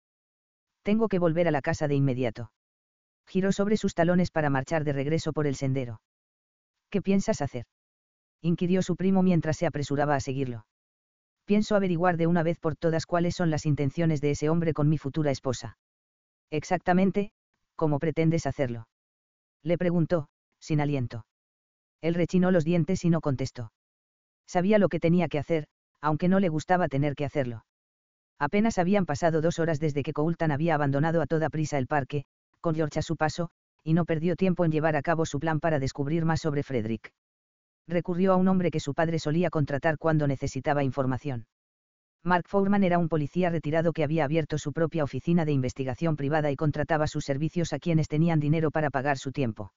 Tengo 0.83 1.09
que 1.09 1.19
volver 1.19 1.47
a 1.47 1.53
la 1.53 1.63
casa 1.63 1.87
de 1.89 1.95
inmediato. 1.95 2.51
Giró 3.27 3.53
sobre 3.53 3.77
sus 3.77 3.95
talones 3.95 4.31
para 4.31 4.51
marchar 4.51 4.83
de 4.85 4.93
regreso 4.93 5.33
por 5.33 5.47
el 5.47 5.55
sendero. 5.55 6.01
¿Qué 6.91 7.01
piensas 7.01 7.41
hacer? 7.41 7.67
inquirió 8.41 8.83
su 8.83 8.97
primo 8.97 9.23
mientras 9.23 9.57
se 9.57 9.67
apresuraba 9.67 10.17
a 10.17 10.21
seguirlo. 10.21 10.67
Pienso 11.45 11.75
averiguar 11.75 12.17
de 12.17 12.27
una 12.27 12.43
vez 12.43 12.59
por 12.59 12.77
todas 12.77 13.07
cuáles 13.07 13.35
son 13.35 13.51
las 13.51 13.67
intenciones 13.67 14.21
de 14.21 14.31
ese 14.31 14.49
hombre 14.49 14.73
con 14.73 14.89
mi 14.89 14.99
futura 14.99 15.31
esposa. 15.31 15.77
Exactamente, 16.51 17.33
¿cómo 17.77 17.99
pretendes 17.99 18.47
hacerlo? 18.47 18.89
Le 19.63 19.79
preguntó, 19.79 20.29
sin 20.61 20.81
aliento. 20.81 21.27
Él 22.01 22.15
rechinó 22.15 22.51
los 22.51 22.65
dientes 22.65 23.05
y 23.05 23.11
no 23.11 23.21
contestó. 23.21 23.73
Sabía 24.47 24.79
lo 24.79 24.89
que 24.89 25.01
tenía 25.01 25.29
que 25.29 25.39
hacer, 25.39 25.67
aunque 26.01 26.29
no 26.29 26.41
le 26.41 26.49
gustaba 26.49 26.89
tener 26.89 27.15
que 27.15 27.25
hacerlo. 27.25 27.65
Apenas 28.39 28.79
habían 28.79 29.07
pasado 29.07 29.41
dos 29.41 29.59
horas 29.59 29.79
desde 29.79 30.03
que 30.03 30.13
Coultan 30.13 30.51
había 30.51 30.75
abandonado 30.75 31.23
a 31.23 31.27
toda 31.27 31.49
prisa 31.49 31.79
el 31.79 31.87
parque, 31.87 32.25
con 32.61 32.75
George 32.75 32.99
a 32.99 33.03
su 33.03 33.17
paso, 33.17 33.51
y 33.85 33.95
no 33.95 34.05
perdió 34.05 34.37
tiempo 34.37 34.65
en 34.65 34.73
llevar 34.73 34.97
a 34.97 35.03
cabo 35.03 35.27
su 35.27 35.39
plan 35.39 35.61
para 35.61 35.79
descubrir 35.79 36.25
más 36.25 36.41
sobre 36.41 36.63
Frederick. 36.63 37.13
Recurrió 37.89 38.33
a 38.33 38.37
un 38.37 38.49
hombre 38.49 38.71
que 38.71 38.81
su 38.81 38.95
padre 38.95 39.19
solía 39.19 39.51
contratar 39.51 39.99
cuando 39.99 40.27
necesitaba 40.27 40.85
información. 40.85 41.47
Mark 42.25 42.45
Foreman 42.47 42.85
era 42.85 42.99
un 42.99 43.09
policía 43.09 43.51
retirado 43.51 43.93
que 43.93 44.05
había 44.05 44.25
abierto 44.25 44.57
su 44.57 44.73
propia 44.73 45.03
oficina 45.03 45.45
de 45.45 45.53
investigación 45.53 46.15
privada 46.17 46.53
y 46.53 46.57
contrataba 46.57 47.09
sus 47.09 47.25
servicios 47.25 47.73
a 47.73 47.81
quienes 47.81 48.07
tenían 48.07 48.39
dinero 48.39 48.71
para 48.71 48.91
pagar 48.91 49.19
su 49.19 49.33
tiempo. 49.33 49.73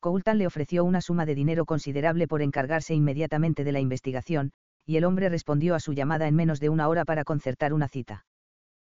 Coultan 0.00 0.36
le 0.36 0.46
ofreció 0.46 0.84
una 0.84 1.00
suma 1.00 1.24
de 1.24 1.34
dinero 1.34 1.64
considerable 1.64 2.28
por 2.28 2.42
encargarse 2.42 2.92
inmediatamente 2.92 3.64
de 3.64 3.72
la 3.72 3.80
investigación, 3.80 4.52
y 4.84 4.96
el 4.96 5.04
hombre 5.04 5.28
respondió 5.28 5.74
a 5.74 5.80
su 5.80 5.92
llamada 5.94 6.28
en 6.28 6.34
menos 6.34 6.60
de 6.60 6.68
una 6.68 6.88
hora 6.88 7.04
para 7.04 7.24
concertar 7.24 7.72
una 7.72 7.88
cita. 7.88 8.26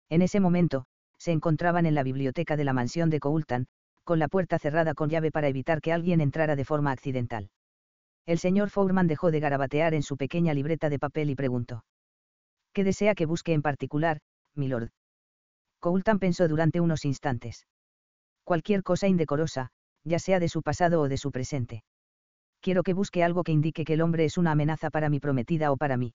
En 0.09 0.21
ese 0.21 0.39
momento, 0.39 0.85
se 1.17 1.31
encontraban 1.31 1.85
en 1.85 1.95
la 1.95 2.03
biblioteca 2.03 2.57
de 2.57 2.65
la 2.65 2.73
mansión 2.73 3.09
de 3.09 3.19
Coultan, 3.19 3.67
con 4.03 4.19
la 4.19 4.27
puerta 4.27 4.59
cerrada 4.59 4.93
con 4.93 5.09
llave 5.09 5.31
para 5.31 5.47
evitar 5.47 5.79
que 5.79 5.93
alguien 5.93 6.19
entrara 6.19 6.57
de 6.57 6.65
forma 6.65 6.91
accidental. 6.91 7.49
El 8.25 8.39
señor 8.39 8.69
Foreman 8.69 9.07
dejó 9.07 9.31
de 9.31 9.39
garabatear 9.39 9.93
en 9.93 10.03
su 10.03 10.17
pequeña 10.17 10.53
libreta 10.53 10.89
de 10.89 10.99
papel 10.99 11.29
y 11.29 11.35
preguntó. 11.35 11.85
¿Qué 12.73 12.83
desea 12.83 13.15
que 13.15 13.25
busque 13.25 13.53
en 13.53 13.61
particular, 13.61 14.19
milord? 14.55 14.89
Coultan 15.79 16.19
pensó 16.19 16.47
durante 16.47 16.79
unos 16.79 17.05
instantes. 17.05 17.67
Cualquier 18.43 18.83
cosa 18.83 19.07
indecorosa, 19.07 19.69
ya 20.03 20.19
sea 20.19 20.39
de 20.39 20.49
su 20.49 20.61
pasado 20.61 21.01
o 21.01 21.09
de 21.09 21.17
su 21.17 21.31
presente 21.31 21.83
quiero 22.63 22.81
que 22.81 22.93
busque 22.93 23.23
algo 23.23 23.43
que 23.43 23.51
indique 23.51 23.83
que 23.83 23.93
el 23.93 24.01
hombre 24.01 24.23
es 24.23 24.37
una 24.37 24.51
amenaza 24.51 24.89
para 24.89 25.09
mi 25.09 25.19
prometida 25.19 25.71
o 25.71 25.77
para 25.77 25.97
mí. 25.97 26.13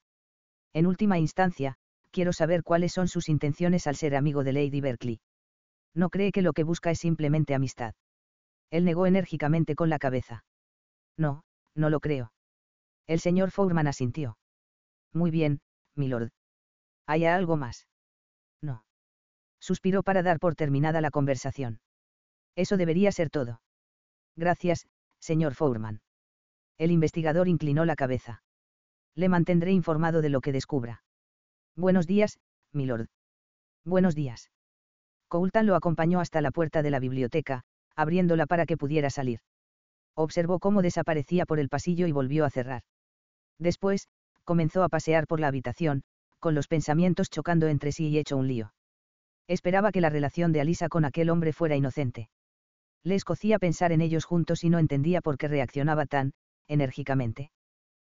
En 0.72 0.86
última 0.86 1.18
instancia, 1.18 1.76
quiero 2.10 2.32
saber 2.32 2.62
cuáles 2.62 2.92
son 2.92 3.06
sus 3.06 3.28
intenciones 3.28 3.86
al 3.86 3.96
ser 3.96 4.16
amigo 4.16 4.42
de 4.44 4.54
Lady 4.54 4.80
Berkeley. 4.80 5.20
No 5.94 6.08
cree 6.08 6.32
que 6.32 6.40
lo 6.40 6.54
que 6.54 6.64
busca 6.64 6.90
es 6.90 7.00
simplemente 7.00 7.54
amistad. 7.54 7.94
Él 8.70 8.86
negó 8.86 9.06
enérgicamente 9.06 9.74
con 9.74 9.90
la 9.90 9.98
cabeza. 9.98 10.44
No, 11.18 11.42
no 11.78 11.90
lo 11.90 12.00
creo. 12.00 12.32
El 13.06 13.20
señor 13.20 13.50
Foreman 13.50 13.86
asintió. 13.86 14.36
Muy 15.12 15.30
bien, 15.30 15.60
milord. 15.94 16.30
¿Hay 17.06 17.24
algo 17.24 17.56
más? 17.56 17.86
No. 18.60 18.84
Suspiró 19.60 20.02
para 20.02 20.22
dar 20.22 20.38
por 20.38 20.54
terminada 20.54 21.00
la 21.00 21.10
conversación. 21.10 21.80
Eso 22.54 22.76
debería 22.76 23.12
ser 23.12 23.30
todo. 23.30 23.62
Gracias, 24.36 24.86
señor 25.20 25.54
Foreman. 25.54 26.02
El 26.76 26.90
investigador 26.90 27.48
inclinó 27.48 27.84
la 27.84 27.96
cabeza. 27.96 28.42
Le 29.14 29.28
mantendré 29.28 29.72
informado 29.72 30.20
de 30.20 30.28
lo 30.28 30.40
que 30.40 30.52
descubra. 30.52 31.02
Buenos 31.76 32.06
días, 32.06 32.38
milord. 32.72 33.08
Buenos 33.84 34.14
días. 34.14 34.50
Coultan 35.28 35.66
lo 35.66 35.74
acompañó 35.74 36.20
hasta 36.20 36.40
la 36.40 36.50
puerta 36.50 36.82
de 36.82 36.90
la 36.90 37.00
biblioteca, 37.00 37.64
abriéndola 37.96 38.46
para 38.46 38.66
que 38.66 38.76
pudiera 38.76 39.10
salir. 39.10 39.40
Observó 40.20 40.58
cómo 40.58 40.82
desaparecía 40.82 41.46
por 41.46 41.60
el 41.60 41.68
pasillo 41.68 42.08
y 42.08 42.10
volvió 42.10 42.44
a 42.44 42.50
cerrar. 42.50 42.82
Después, 43.60 44.08
comenzó 44.42 44.82
a 44.82 44.88
pasear 44.88 45.28
por 45.28 45.38
la 45.38 45.46
habitación, 45.46 46.02
con 46.40 46.56
los 46.56 46.66
pensamientos 46.66 47.30
chocando 47.30 47.68
entre 47.68 47.92
sí 47.92 48.08
y 48.08 48.18
hecho 48.18 48.36
un 48.36 48.48
lío. 48.48 48.74
Esperaba 49.46 49.92
que 49.92 50.00
la 50.00 50.10
relación 50.10 50.50
de 50.50 50.60
Alisa 50.60 50.88
con 50.88 51.04
aquel 51.04 51.30
hombre 51.30 51.52
fuera 51.52 51.76
inocente. 51.76 52.30
Le 53.04 53.14
escocía 53.14 53.60
pensar 53.60 53.92
en 53.92 54.00
ellos 54.00 54.24
juntos 54.24 54.64
y 54.64 54.70
no 54.70 54.80
entendía 54.80 55.20
por 55.20 55.38
qué 55.38 55.46
reaccionaba 55.46 56.04
tan, 56.04 56.32
enérgicamente. 56.66 57.52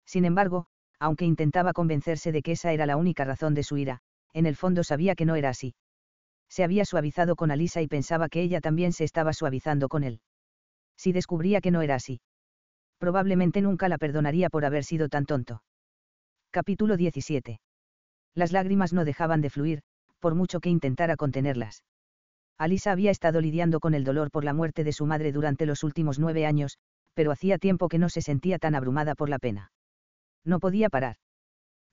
Sin 0.06 0.24
embargo, 0.24 0.68
aunque 1.00 1.26
intentaba 1.26 1.74
convencerse 1.74 2.32
de 2.32 2.42
que 2.42 2.54
esa 2.54 2.72
era 2.72 2.86
la 2.86 2.96
única 2.96 3.26
razón 3.26 3.54
de 3.54 3.64
su 3.64 3.76
ira, 3.76 4.00
en 4.32 4.46
el 4.46 4.56
fondo 4.56 4.86
sabía 4.86 5.16
que 5.16 5.26
no 5.26 5.36
era 5.36 5.50
así. 5.50 5.76
Se 6.48 6.64
había 6.64 6.86
suavizado 6.86 7.36
con 7.36 7.52
Alisa 7.52 7.82
y 7.82 7.90
pensaba 7.90 8.30
que 8.30 8.42
ella 8.42 8.62
también 8.62 8.94
se 8.94 9.04
estaba 9.04 9.34
suavizando 9.34 9.90
con 9.90 10.06
él. 10.06 10.22
Si 11.00 11.14
descubría 11.14 11.62
que 11.62 11.72
no 11.72 11.82
era 11.82 11.96
así. 11.96 12.20
Probablemente 12.98 13.62
nunca 13.62 13.88
la 13.88 13.98
perdonaría 13.98 14.50
por 14.50 14.66
haber 14.66 14.84
sido 14.84 15.08
tan 15.08 15.26
tonto. 15.26 15.64
Capítulo 16.52 16.98
17. 16.98 17.62
Las 18.36 18.52
lágrimas 18.52 18.92
no 18.92 19.06
dejaban 19.06 19.40
de 19.40 19.50
fluir, 19.50 19.82
por 20.20 20.36
mucho 20.36 20.60
que 20.60 20.70
intentara 20.70 21.16
contenerlas. 21.16 21.86
Alisa 22.58 22.92
había 22.92 23.12
estado 23.12 23.40
lidiando 23.40 23.80
con 23.80 23.94
el 23.94 24.04
dolor 24.04 24.30
por 24.30 24.44
la 24.44 24.54
muerte 24.54 24.84
de 24.84 24.92
su 24.92 25.06
madre 25.06 25.32
durante 25.32 25.66
los 25.66 25.86
últimos 25.86 26.20
nueve 26.20 26.46
años, 26.46 26.78
pero 27.14 27.32
hacía 27.32 27.58
tiempo 27.58 27.88
que 27.88 27.98
no 27.98 28.10
se 28.10 28.22
sentía 28.22 28.60
tan 28.60 28.76
abrumada 28.76 29.16
por 29.16 29.30
la 29.30 29.40
pena. 29.40 29.72
No 30.44 30.60
podía 30.60 30.90
parar. 30.90 31.16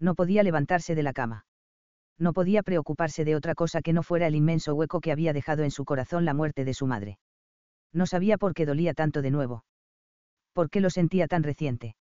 No 0.00 0.16
podía 0.16 0.42
levantarse 0.42 0.96
de 0.96 1.04
la 1.04 1.12
cama. 1.12 1.46
No 2.18 2.32
podía 2.32 2.64
preocuparse 2.64 3.24
de 3.24 3.36
otra 3.36 3.54
cosa 3.54 3.82
que 3.82 3.92
no 3.92 4.02
fuera 4.02 4.26
el 4.26 4.34
inmenso 4.34 4.74
hueco 4.74 5.00
que 5.00 5.12
había 5.12 5.32
dejado 5.32 5.62
en 5.62 5.70
su 5.70 5.84
corazón 5.84 6.24
la 6.24 6.34
muerte 6.34 6.64
de 6.64 6.74
su 6.74 6.88
madre. 6.88 7.18
No 7.96 8.04
sabía 8.04 8.36
por 8.36 8.52
qué 8.52 8.66
dolía 8.66 8.92
tanto 8.92 9.22
de 9.22 9.30
nuevo. 9.30 9.64
¿Por 10.52 10.68
qué 10.68 10.82
lo 10.82 10.90
sentía 10.90 11.28
tan 11.28 11.42
reciente? 11.42 11.96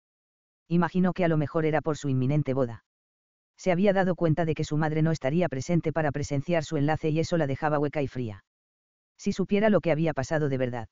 Imaginó 0.67 1.13
que 1.13 1.23
a 1.23 1.29
lo 1.29 1.37
mejor 1.37 1.65
era 1.65 1.79
por 1.79 1.95
su 1.95 2.09
inminente 2.09 2.53
boda. 2.53 2.83
Se 3.55 3.71
había 3.71 3.93
dado 3.93 4.15
cuenta 4.15 4.43
de 4.43 4.55
que 4.55 4.65
su 4.65 4.75
madre 4.75 5.01
no 5.01 5.11
estaría 5.13 5.47
presente 5.47 5.93
para 5.93 6.11
presenciar 6.11 6.65
su 6.65 6.75
enlace 6.75 7.11
y 7.11 7.21
eso 7.21 7.37
la 7.37 7.47
dejaba 7.47 7.79
hueca 7.79 8.01
y 8.01 8.09
fría. 8.09 8.43
Si 9.17 9.31
supiera 9.31 9.69
lo 9.69 9.79
que 9.79 9.93
había 9.93 10.13
pasado 10.13 10.49
de 10.49 10.57
verdad. 10.57 10.89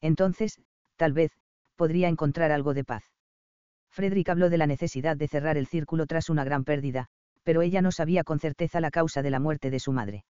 Entonces, 0.00 0.58
tal 0.96 1.12
vez, 1.12 1.32
podría 1.76 2.08
encontrar 2.08 2.52
algo 2.52 2.72
de 2.72 2.84
paz. 2.84 3.04
Frederick 3.90 4.30
habló 4.30 4.48
de 4.48 4.56
la 4.56 4.66
necesidad 4.66 5.18
de 5.18 5.28
cerrar 5.28 5.58
el 5.58 5.66
círculo 5.66 6.06
tras 6.06 6.30
una 6.30 6.44
gran 6.44 6.64
pérdida, 6.64 7.08
pero 7.42 7.60
ella 7.60 7.82
no 7.82 7.92
sabía 7.92 8.24
con 8.24 8.40
certeza 8.40 8.80
la 8.80 8.90
causa 8.90 9.20
de 9.20 9.30
la 9.30 9.40
muerte 9.40 9.68
de 9.68 9.78
su 9.78 9.92
madre. 9.92 10.24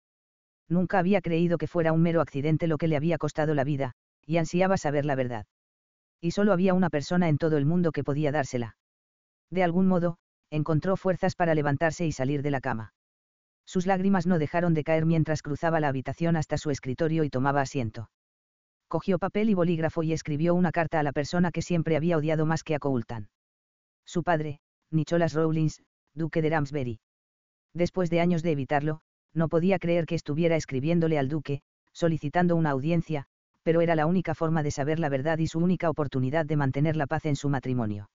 Nunca 0.69 0.99
había 0.99 1.21
creído 1.21 1.59
que 1.59 1.67
fuera 1.67 1.93
un 1.93 2.03
mero 2.03 2.21
accidente 2.21 2.67
lo 2.67 2.79
que 2.79 2.89
le 2.89 2.97
había 2.97 3.19
costado 3.19 3.55
la 3.55 3.65
vida, 3.65 3.93
y 4.27 4.37
ansiaba 4.37 4.77
saber 4.77 5.05
la 5.05 5.15
verdad. 5.15 5.47
Y 6.21 6.31
solo 6.31 6.53
había 6.53 6.75
una 6.75 6.91
persona 6.91 7.29
en 7.29 7.39
todo 7.39 7.57
el 7.57 7.67
mundo 7.67 7.93
que 7.93 8.05
podía 8.05 8.33
dársela. 8.33 8.77
De 9.51 9.63
algún 9.63 9.87
modo, 9.87 10.19
encontró 10.51 10.97
fuerzas 10.97 11.35
para 11.35 11.55
levantarse 11.55 12.07
y 12.07 12.13
salir 12.13 12.43
de 12.43 12.51
la 12.51 12.61
cama. 12.61 12.95
Sus 13.65 13.87
lágrimas 13.87 14.27
no 14.27 14.39
dejaron 14.39 14.75
de 14.75 14.85
caer 14.85 15.07
mientras 15.07 15.43
cruzaba 15.43 15.81
la 15.81 15.89
habitación 15.89 16.37
hasta 16.37 16.59
su 16.59 16.71
escritorio 16.71 17.25
y 17.25 17.31
tomaba 17.31 17.61
asiento 17.61 18.09
cogió 18.93 19.19
papel 19.19 19.49
y 19.49 19.55
bolígrafo 19.55 20.03
y 20.03 20.13
escribió 20.13 20.55
una 20.55 20.71
carta 20.71 21.01
a 21.01 21.03
la 21.03 21.13
persona 21.13 21.51
que 21.51 21.63
siempre 21.63 21.97
había 21.97 22.19
odiado 22.19 22.45
más 22.45 22.63
que 22.63 22.75
a 22.75 22.79
Coultan. 22.79 23.31
Su 24.05 24.23
padre, 24.23 24.61
Nicholas 24.91 25.33
Rawlins, 25.33 25.83
duque 26.13 26.43
de 26.43 26.51
Ramsbury. 26.51 27.01
Después 27.73 28.11
de 28.11 28.21
años 28.21 28.43
de 28.43 28.51
evitarlo, 28.51 29.01
no 29.35 29.49
podía 29.49 29.79
creer 29.79 30.07
que 30.07 30.15
estuviera 30.15 30.57
escribiéndole 30.57 31.19
al 31.19 31.29
duque, 31.29 31.63
solicitando 31.93 32.57
una 32.57 32.71
audiencia, 32.71 33.27
pero 33.63 33.81
era 33.81 33.95
la 33.95 34.07
única 34.07 34.35
forma 34.35 34.63
de 34.63 34.71
saber 34.71 34.99
la 34.99 35.09
verdad 35.09 35.39
y 35.39 35.47
su 35.47 35.59
única 35.59 35.89
oportunidad 35.89 36.47
de 36.47 36.57
mantener 36.57 36.97
la 36.97 37.07
paz 37.07 37.27
en 37.27 37.37
su 37.37 37.49
matrimonio. 37.49 38.11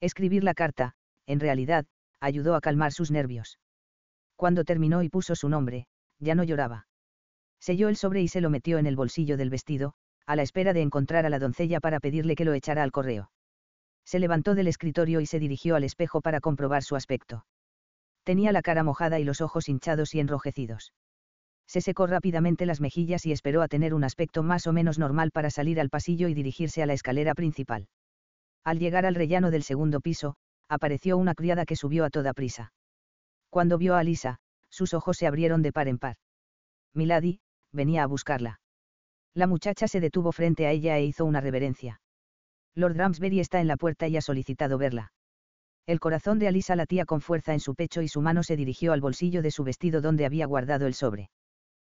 Escribir 0.00 0.44
la 0.44 0.54
carta, 0.54 0.94
en 1.26 1.40
realidad, 1.40 1.86
ayudó 2.20 2.54
a 2.54 2.60
calmar 2.60 2.92
sus 2.92 3.10
nervios. 3.10 3.58
Cuando 4.36 4.64
terminó 4.64 5.02
y 5.02 5.08
puso 5.08 5.34
su 5.34 5.48
nombre, 5.48 5.86
ya 6.20 6.34
no 6.34 6.44
lloraba. 6.44 6.86
Selló 7.60 7.88
el 7.88 7.96
sobre 7.96 8.22
y 8.22 8.28
se 8.28 8.40
lo 8.40 8.50
metió 8.50 8.78
en 8.78 8.86
el 8.86 8.94
bolsillo 8.94 9.36
del 9.36 9.50
vestido, 9.50 9.94
a 10.26 10.36
la 10.36 10.42
espera 10.42 10.72
de 10.72 10.82
encontrar 10.82 11.26
a 11.26 11.30
la 11.30 11.38
doncella 11.38 11.80
para 11.80 11.98
pedirle 11.98 12.36
que 12.36 12.44
lo 12.44 12.54
echara 12.54 12.82
al 12.82 12.92
correo. 12.92 13.30
Se 14.04 14.18
levantó 14.18 14.54
del 14.54 14.68
escritorio 14.68 15.20
y 15.20 15.26
se 15.26 15.38
dirigió 15.38 15.74
al 15.74 15.84
espejo 15.84 16.20
para 16.20 16.40
comprobar 16.40 16.82
su 16.82 16.96
aspecto. 16.96 17.44
Tenía 18.28 18.52
la 18.52 18.60
cara 18.60 18.84
mojada 18.84 19.18
y 19.18 19.24
los 19.24 19.40
ojos 19.40 19.70
hinchados 19.70 20.14
y 20.14 20.20
enrojecidos. 20.20 20.92
Se 21.66 21.80
secó 21.80 22.06
rápidamente 22.06 22.66
las 22.66 22.78
mejillas 22.78 23.24
y 23.24 23.32
esperó 23.32 23.62
a 23.62 23.68
tener 23.68 23.94
un 23.94 24.04
aspecto 24.04 24.42
más 24.42 24.66
o 24.66 24.74
menos 24.74 24.98
normal 24.98 25.30
para 25.30 25.48
salir 25.48 25.80
al 25.80 25.88
pasillo 25.88 26.28
y 26.28 26.34
dirigirse 26.34 26.82
a 26.82 26.86
la 26.86 26.92
escalera 26.92 27.34
principal. 27.34 27.88
Al 28.64 28.78
llegar 28.80 29.06
al 29.06 29.14
rellano 29.14 29.50
del 29.50 29.62
segundo 29.62 30.00
piso, 30.00 30.34
apareció 30.68 31.16
una 31.16 31.34
criada 31.34 31.64
que 31.64 31.74
subió 31.74 32.04
a 32.04 32.10
toda 32.10 32.34
prisa. 32.34 32.74
Cuando 33.48 33.78
vio 33.78 33.96
a 33.96 34.04
Lisa, 34.04 34.40
sus 34.68 34.92
ojos 34.92 35.16
se 35.16 35.26
abrieron 35.26 35.62
de 35.62 35.72
par 35.72 35.88
en 35.88 35.96
par. 35.96 36.16
Milady, 36.92 37.40
venía 37.72 38.02
a 38.02 38.06
buscarla. 38.08 38.60
La 39.32 39.46
muchacha 39.46 39.88
se 39.88 40.00
detuvo 40.00 40.32
frente 40.32 40.66
a 40.66 40.72
ella 40.72 40.98
e 40.98 41.04
hizo 41.06 41.24
una 41.24 41.40
reverencia. 41.40 42.02
Lord 42.74 42.98
Ramsbury 42.98 43.40
está 43.40 43.62
en 43.62 43.68
la 43.68 43.78
puerta 43.78 44.06
y 44.06 44.18
ha 44.18 44.20
solicitado 44.20 44.76
verla. 44.76 45.12
El 45.88 46.00
corazón 46.00 46.38
de 46.38 46.48
Alisa 46.48 46.76
latía 46.76 47.06
con 47.06 47.22
fuerza 47.22 47.54
en 47.54 47.60
su 47.60 47.74
pecho 47.74 48.02
y 48.02 48.08
su 48.08 48.20
mano 48.20 48.42
se 48.42 48.56
dirigió 48.56 48.92
al 48.92 49.00
bolsillo 49.00 49.40
de 49.40 49.50
su 49.50 49.64
vestido 49.64 50.02
donde 50.02 50.26
había 50.26 50.44
guardado 50.44 50.86
el 50.86 50.92
sobre. 50.92 51.30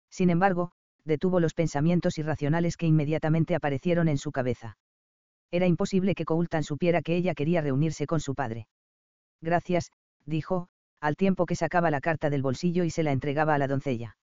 Sin 0.09 0.29
embargo, 0.29 0.73
detuvo 1.05 1.39
los 1.39 1.53
pensamientos 1.53 2.17
irracionales 2.17 2.75
que 2.75 2.87
inmediatamente 2.87 3.55
aparecieron 3.55 4.09
en 4.09 4.17
su 4.17 4.33
cabeza. 4.33 4.77
Era 5.49 5.65
imposible 5.65 6.13
que 6.13 6.25
Coultan 6.25 6.65
supiera 6.65 7.01
que 7.01 7.15
ella 7.15 7.35
quería 7.35 7.61
reunirse 7.61 8.05
con 8.05 8.19
su 8.19 8.35
padre. 8.35 8.67
Gracias, 9.39 9.93
dijo, 10.25 10.67
al 10.99 11.15
tiempo 11.15 11.45
que 11.45 11.55
sacaba 11.55 11.89
la 11.89 12.01
carta 12.01 12.29
del 12.29 12.41
bolsillo 12.41 12.83
y 12.83 12.89
se 12.89 13.03
la 13.03 13.13
entregaba 13.13 13.55
a 13.55 13.57
la 13.57 13.67
doncella. 13.69 14.17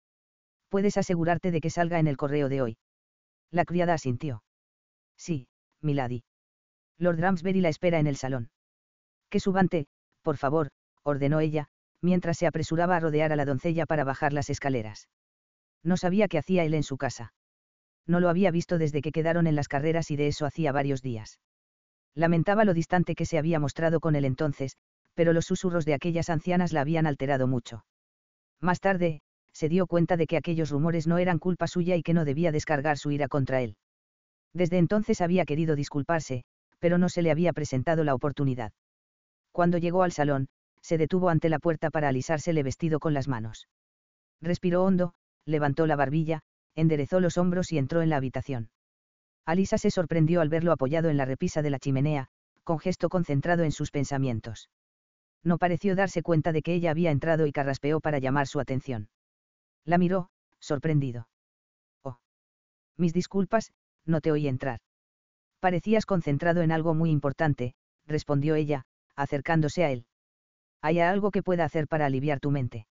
Puedes 0.70 0.98
asegurarte 0.98 1.52
de 1.52 1.62
que 1.62 1.70
salga 1.70 2.00
en 2.00 2.08
el 2.08 2.18
correo 2.18 2.50
de 2.50 2.64
hoy. 2.64 2.78
La 3.52 3.66
criada 3.66 3.94
asintió. 3.94 4.42
Sí, 5.16 5.48
Milady. 5.80 6.24
Lord 6.98 7.20
Ramsbury 7.20 7.62
la 7.62 7.70
espera 7.70 8.00
en 8.00 8.08
el 8.08 8.16
salón. 8.16 8.50
Que 9.30 9.40
subante, 9.40 9.88
por 10.22 10.38
favor, 10.38 10.70
ordenó 11.04 11.40
ella, 11.40 11.68
mientras 12.02 12.38
se 12.38 12.48
apresuraba 12.48 12.98
a 12.98 13.00
rodear 13.00 13.32
a 13.32 13.36
la 13.36 13.46
doncella 13.46 13.86
para 13.86 14.04
bajar 14.04 14.34
las 14.34 14.50
escaleras. 14.50 15.10
No 15.84 15.98
sabía 15.98 16.28
qué 16.28 16.38
hacía 16.38 16.64
él 16.64 16.74
en 16.74 16.84
su 16.84 16.98
casa. 16.98 17.34
No 18.08 18.20
lo 18.20 18.30
había 18.30 18.52
visto 18.52 18.78
desde 18.78 19.02
que 19.02 19.12
quedaron 19.12 19.48
en 19.48 19.56
las 19.56 19.68
carreras 19.68 20.12
y 20.12 20.16
de 20.16 20.28
eso 20.28 20.46
hacía 20.46 20.72
varios 20.72 21.02
días. 21.02 21.40
Lamentaba 22.16 22.66
lo 22.66 22.74
distante 22.74 23.16
que 23.16 23.26
se 23.26 23.38
había 23.38 23.60
mostrado 23.60 24.00
con 24.00 24.16
él 24.16 24.26
entonces, 24.26 24.78
pero 25.14 25.34
los 25.34 25.46
susurros 25.46 25.86
de 25.86 25.94
aquellas 25.94 26.30
ancianas 26.30 26.74
la 26.74 26.82
habían 26.82 27.06
alterado 27.06 27.48
mucho. 27.48 27.86
Más 28.62 28.80
tarde, 28.80 29.22
se 29.54 29.70
dio 29.70 29.88
cuenta 29.88 30.18
de 30.18 30.28
que 30.28 30.38
aquellos 30.38 30.70
rumores 30.70 31.08
no 31.08 31.18
eran 31.18 31.40
culpa 31.40 31.68
suya 31.68 31.96
y 31.96 32.04
que 32.04 32.14
no 32.14 32.26
debía 32.26 32.52
descargar 32.52 32.98
su 32.98 33.12
ira 33.12 33.28
contra 33.28 33.62
él. 33.62 33.78
Desde 34.54 34.78
entonces 34.78 35.22
había 35.22 35.46
querido 35.46 35.76
disculparse, 35.76 36.44
pero 36.80 36.98
no 36.98 37.10
se 37.10 37.22
le 37.22 37.32
había 37.32 37.54
presentado 37.54 38.04
la 38.04 38.16
oportunidad. 38.16 38.72
Cuando 39.60 39.78
llegó 39.78 40.04
al 40.04 40.14
salón, 40.14 40.48
se 40.80 40.98
detuvo 40.98 41.28
ante 41.28 41.50
la 41.50 41.60
puerta 41.60 41.90
para 41.90 42.08
alisársele 42.08 42.64
vestido 42.64 43.02
con 43.02 43.14
las 43.14 43.28
manos. 43.28 43.68
Respiró 44.40 44.86
hondo, 44.86 45.12
levantó 45.44 45.86
la 45.86 45.98
barbilla, 45.98 46.40
enderezó 46.76 47.20
los 47.20 47.38
hombros 47.38 47.74
y 47.74 47.78
entró 47.78 48.02
en 48.02 48.10
la 48.10 48.16
habitación. 48.16 48.70
Alisa 49.46 49.78
se 49.78 49.92
sorprendió 49.92 50.40
al 50.40 50.48
verlo 50.48 50.72
apoyado 50.72 51.10
en 51.10 51.18
la 51.18 51.26
repisa 51.26 51.62
de 51.62 51.72
la 51.72 51.80
chimenea, 51.80 52.30
con 52.64 52.80
gesto 52.80 53.10
concentrado 53.10 53.66
en 53.66 53.74
sus 53.74 53.92
pensamientos. 53.92 54.70
No 55.44 55.58
pareció 55.58 55.94
darse 55.94 56.22
cuenta 56.24 56.54
de 56.54 56.62
que 56.62 56.74
ella 56.74 56.92
había 56.92 57.12
entrado 57.12 57.46
y 57.46 57.52
carraspeó 57.52 58.00
para 58.00 58.20
llamar 58.20 58.48
su 58.48 58.62
atención. 58.62 59.10
La 59.84 59.98
miró, 59.98 60.30
sorprendido. 60.60 61.28
Oh. 62.04 62.18
Mis 62.96 63.12
disculpas, 63.12 63.74
no 64.06 64.22
te 64.22 64.32
oí 64.32 64.48
entrar. 64.48 64.80
Parecías 65.60 66.06
concentrado 66.06 66.62
en 66.62 66.72
algo 66.72 66.94
muy 66.94 67.12
importante, 67.12 67.74
respondió 68.08 68.56
ella, 68.56 68.86
acercándose 69.20 69.84
a 69.84 69.92
él. 69.92 70.06
¿Hay 70.82 71.00
algo 71.00 71.30
que 71.32 71.44
pueda 71.44 71.66
hacer 71.66 71.88
para 71.88 72.06
aliviar 72.06 72.40
tu 72.40 72.52
mente? 72.52 72.88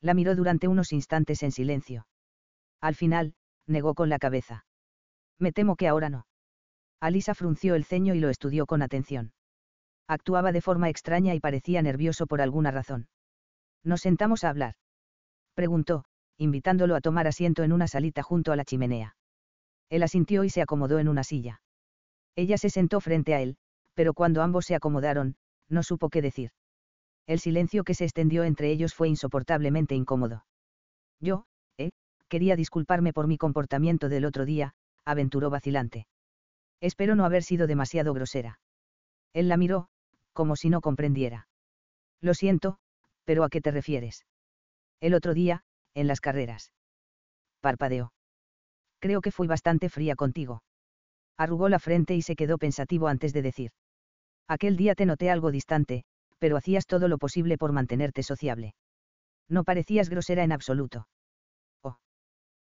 La 0.00 0.14
miró 0.14 0.34
durante 0.34 0.68
unos 0.68 0.92
instantes 0.92 1.42
en 1.42 1.52
silencio. 1.52 2.06
Al 2.80 2.94
final, 2.94 3.34
negó 3.66 3.94
con 3.94 4.08
la 4.08 4.18
cabeza. 4.18 4.64
Me 5.38 5.52
temo 5.52 5.76
que 5.76 5.86
ahora 5.86 6.08
no. 6.08 6.26
Alisa 6.98 7.34
frunció 7.34 7.74
el 7.74 7.84
ceño 7.84 8.14
y 8.14 8.20
lo 8.20 8.30
estudió 8.30 8.64
con 8.64 8.80
atención. 8.80 9.32
Actuaba 10.08 10.50
de 10.52 10.62
forma 10.62 10.88
extraña 10.88 11.34
y 11.34 11.40
parecía 11.40 11.82
nervioso 11.82 12.26
por 12.26 12.40
alguna 12.40 12.70
razón. 12.70 13.08
¿Nos 13.84 14.00
sentamos 14.00 14.44
a 14.44 14.48
hablar? 14.48 14.74
Preguntó, 15.54 16.06
invitándolo 16.38 16.96
a 16.96 17.02
tomar 17.02 17.26
asiento 17.26 17.62
en 17.64 17.72
una 17.72 17.86
salita 17.86 18.22
junto 18.22 18.50
a 18.50 18.56
la 18.56 18.64
chimenea. 18.64 19.16
Él 19.90 20.02
asintió 20.02 20.42
y 20.42 20.48
se 20.48 20.62
acomodó 20.62 20.98
en 20.98 21.08
una 21.08 21.22
silla. 21.22 21.60
Ella 22.34 22.56
se 22.56 22.70
sentó 22.70 23.00
frente 23.00 23.34
a 23.34 23.42
él, 23.42 23.58
pero 23.94 24.14
cuando 24.14 24.42
ambos 24.42 24.64
se 24.64 24.74
acomodaron, 24.74 25.36
no 25.70 25.82
supo 25.82 26.10
qué 26.10 26.20
decir. 26.20 26.50
El 27.26 27.38
silencio 27.38 27.84
que 27.84 27.94
se 27.94 28.04
extendió 28.04 28.44
entre 28.44 28.70
ellos 28.70 28.94
fue 28.94 29.08
insoportablemente 29.08 29.94
incómodo. 29.94 30.44
Yo, 31.20 31.44
eh, 31.78 31.90
quería 32.28 32.56
disculparme 32.56 33.12
por 33.12 33.26
mi 33.26 33.38
comportamiento 33.38 34.08
del 34.08 34.24
otro 34.24 34.44
día, 34.44 34.74
aventuró 35.04 35.48
vacilante. 35.48 36.06
Espero 36.80 37.14
no 37.14 37.24
haber 37.24 37.42
sido 37.42 37.66
demasiado 37.66 38.14
grosera. 38.14 38.58
Él 39.32 39.48
la 39.48 39.56
miró, 39.56 39.88
como 40.32 40.56
si 40.56 40.70
no 40.70 40.80
comprendiera. 40.80 41.46
Lo 42.20 42.34
siento, 42.34 42.78
pero 43.24 43.44
¿a 43.44 43.48
qué 43.48 43.60
te 43.60 43.70
refieres? 43.70 44.24
El 45.00 45.14
otro 45.14 45.34
día, 45.34 45.62
en 45.94 46.06
las 46.06 46.20
carreras. 46.20 46.72
Parpadeó. 47.60 48.12
Creo 48.98 49.20
que 49.20 49.30
fui 49.30 49.46
bastante 49.46 49.88
fría 49.88 50.16
contigo. 50.16 50.62
Arrugó 51.36 51.68
la 51.68 51.78
frente 51.78 52.14
y 52.14 52.22
se 52.22 52.36
quedó 52.36 52.58
pensativo 52.58 53.08
antes 53.08 53.32
de 53.32 53.42
decir. 53.42 53.70
Aquel 54.50 54.76
día 54.76 54.96
te 54.96 55.06
noté 55.06 55.30
algo 55.30 55.52
distante, 55.52 56.02
pero 56.40 56.56
hacías 56.56 56.84
todo 56.84 57.06
lo 57.06 57.18
posible 57.18 57.56
por 57.56 57.70
mantenerte 57.70 58.24
sociable. 58.24 58.74
No 59.48 59.62
parecías 59.62 60.10
grosera 60.10 60.42
en 60.42 60.50
absoluto. 60.50 61.06
Oh. 61.84 61.98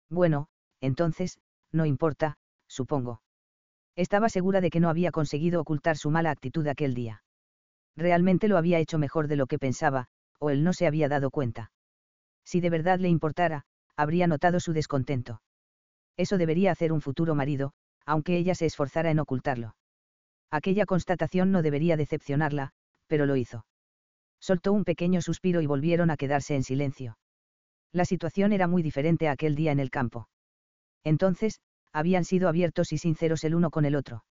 Bueno, 0.08 0.46
entonces, 0.80 1.38
no 1.72 1.84
importa, 1.84 2.38
supongo. 2.68 3.20
Estaba 3.96 4.30
segura 4.30 4.62
de 4.62 4.70
que 4.70 4.80
no 4.80 4.88
había 4.88 5.10
conseguido 5.10 5.60
ocultar 5.60 5.98
su 5.98 6.10
mala 6.10 6.30
actitud 6.30 6.66
aquel 6.68 6.94
día. 6.94 7.22
Realmente 7.96 8.48
lo 8.48 8.56
había 8.56 8.78
hecho 8.78 8.96
mejor 8.96 9.28
de 9.28 9.36
lo 9.36 9.46
que 9.46 9.58
pensaba, 9.58 10.06
o 10.38 10.48
él 10.48 10.64
no 10.64 10.72
se 10.72 10.86
había 10.86 11.10
dado 11.10 11.30
cuenta. 11.30 11.70
Si 12.46 12.62
de 12.62 12.70
verdad 12.70 12.98
le 12.98 13.10
importara, 13.10 13.66
habría 13.94 14.26
notado 14.26 14.58
su 14.58 14.72
descontento. 14.72 15.42
Eso 16.16 16.38
debería 16.38 16.72
hacer 16.72 16.92
un 16.92 17.02
futuro 17.02 17.34
marido, 17.34 17.74
aunque 18.06 18.38
ella 18.38 18.54
se 18.54 18.64
esforzara 18.64 19.10
en 19.10 19.18
ocultarlo. 19.18 19.76
Aquella 20.58 20.86
constatación 20.86 21.50
no 21.50 21.62
debería 21.62 21.96
decepcionarla, 21.96 22.70
pero 23.08 23.26
lo 23.26 23.36
hizo. 23.36 23.66
Soltó 24.40 24.72
un 24.72 24.84
pequeño 24.84 25.20
suspiro 25.22 25.60
y 25.60 25.66
volvieron 25.66 26.10
a 26.10 26.16
quedarse 26.16 26.54
en 26.54 26.62
silencio. 26.62 27.18
La 27.92 28.04
situación 28.04 28.52
era 28.52 28.68
muy 28.68 28.82
diferente 28.82 29.28
aquel 29.28 29.54
día 29.56 29.72
en 29.72 29.80
el 29.80 29.90
campo. 29.90 30.28
Entonces, 31.02 31.60
habían 31.92 32.24
sido 32.24 32.48
abiertos 32.48 32.92
y 32.92 32.98
sinceros 32.98 33.42
el 33.44 33.54
uno 33.54 33.70
con 33.70 33.84
el 33.84 33.96
otro. 33.96 34.24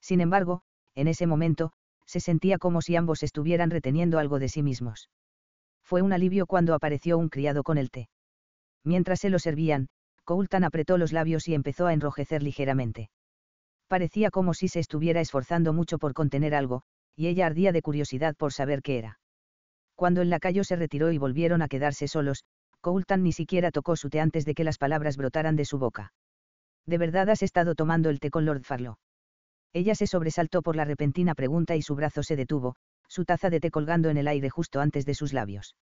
Sin 0.00 0.20
embargo, 0.20 0.62
en 0.94 1.08
ese 1.08 1.26
momento, 1.26 1.72
se 2.04 2.20
sentía 2.20 2.58
como 2.58 2.82
si 2.82 2.96
ambos 2.96 3.22
estuvieran 3.22 3.70
reteniendo 3.70 4.18
algo 4.18 4.38
de 4.38 4.48
sí 4.48 4.62
mismos 4.62 5.08
fue 5.86 6.02
un 6.02 6.12
alivio 6.12 6.46
cuando 6.46 6.74
apareció 6.74 7.16
un 7.16 7.28
criado 7.28 7.62
con 7.62 7.78
el 7.78 7.92
té. 7.92 8.08
Mientras 8.82 9.20
se 9.20 9.30
lo 9.30 9.38
servían, 9.38 9.86
Coultan 10.24 10.64
apretó 10.64 10.98
los 10.98 11.12
labios 11.12 11.46
y 11.46 11.54
empezó 11.54 11.86
a 11.86 11.92
enrojecer 11.92 12.42
ligeramente. 12.42 13.08
Parecía 13.88 14.30
como 14.30 14.54
si 14.54 14.68
se 14.68 14.80
estuviera 14.80 15.20
esforzando 15.20 15.72
mucho 15.72 15.98
por 15.98 16.12
contener 16.12 16.54
algo, 16.54 16.82
y 17.14 17.28
ella 17.28 17.46
ardía 17.46 17.72
de 17.72 17.82
curiosidad 17.82 18.34
por 18.36 18.52
saber 18.52 18.82
qué 18.82 18.98
era. 18.98 19.20
Cuando 19.94 20.22
el 20.22 20.30
lacayo 20.30 20.64
se 20.64 20.76
retiró 20.76 21.12
y 21.12 21.18
volvieron 21.18 21.62
a 21.62 21.68
quedarse 21.68 22.08
solos, 22.08 22.44
Coultan 22.80 23.22
ni 23.22 23.32
siquiera 23.32 23.70
tocó 23.70 23.96
su 23.96 24.10
té 24.10 24.20
antes 24.20 24.44
de 24.44 24.54
que 24.54 24.64
las 24.64 24.78
palabras 24.78 25.16
brotaran 25.16 25.56
de 25.56 25.64
su 25.64 25.78
boca. 25.78 26.12
¿De 26.84 26.98
verdad 26.98 27.30
has 27.30 27.42
estado 27.42 27.74
tomando 27.74 28.10
el 28.10 28.20
té 28.20 28.30
con 28.30 28.44
Lord 28.44 28.62
Farlow? 28.62 28.96
Ella 29.72 29.94
se 29.94 30.06
sobresaltó 30.06 30.62
por 30.62 30.76
la 30.76 30.84
repentina 30.84 31.34
pregunta 31.34 31.74
y 31.76 31.82
su 31.82 31.94
brazo 31.96 32.22
se 32.22 32.36
detuvo, 32.36 32.76
su 33.08 33.24
taza 33.24 33.50
de 33.50 33.60
té 33.60 33.70
colgando 33.70 34.08
en 34.08 34.16
el 34.16 34.28
aire 34.28 34.50
justo 34.50 34.80
antes 34.80 35.04
de 35.04 35.14
sus 35.14 35.32
labios. 35.32 35.76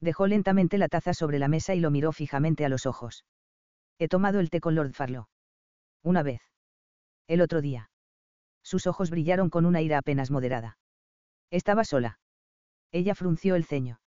Dejó 0.00 0.26
lentamente 0.26 0.78
la 0.78 0.88
taza 0.88 1.14
sobre 1.14 1.38
la 1.38 1.48
mesa 1.48 1.74
y 1.74 1.80
lo 1.80 1.90
miró 1.90 2.12
fijamente 2.12 2.64
a 2.64 2.68
los 2.68 2.86
ojos. 2.86 3.24
He 3.98 4.08
tomado 4.08 4.40
el 4.40 4.50
té 4.50 4.60
con 4.60 4.74
Lord 4.74 4.92
Farlow. 4.92 5.26
Una 6.02 6.22
vez. 6.22 6.42
El 7.26 7.40
otro 7.40 7.60
día. 7.60 7.90
Sus 8.62 8.86
ojos 8.86 9.10
brillaron 9.10 9.50
con 9.50 9.66
una 9.66 9.82
ira 9.82 9.98
apenas 9.98 10.30
moderada. 10.30 10.78
Estaba 11.50 11.84
sola. 11.84 12.18
Ella 12.92 13.14
frunció 13.14 13.54
el 13.54 13.64
ceño. 13.64 14.00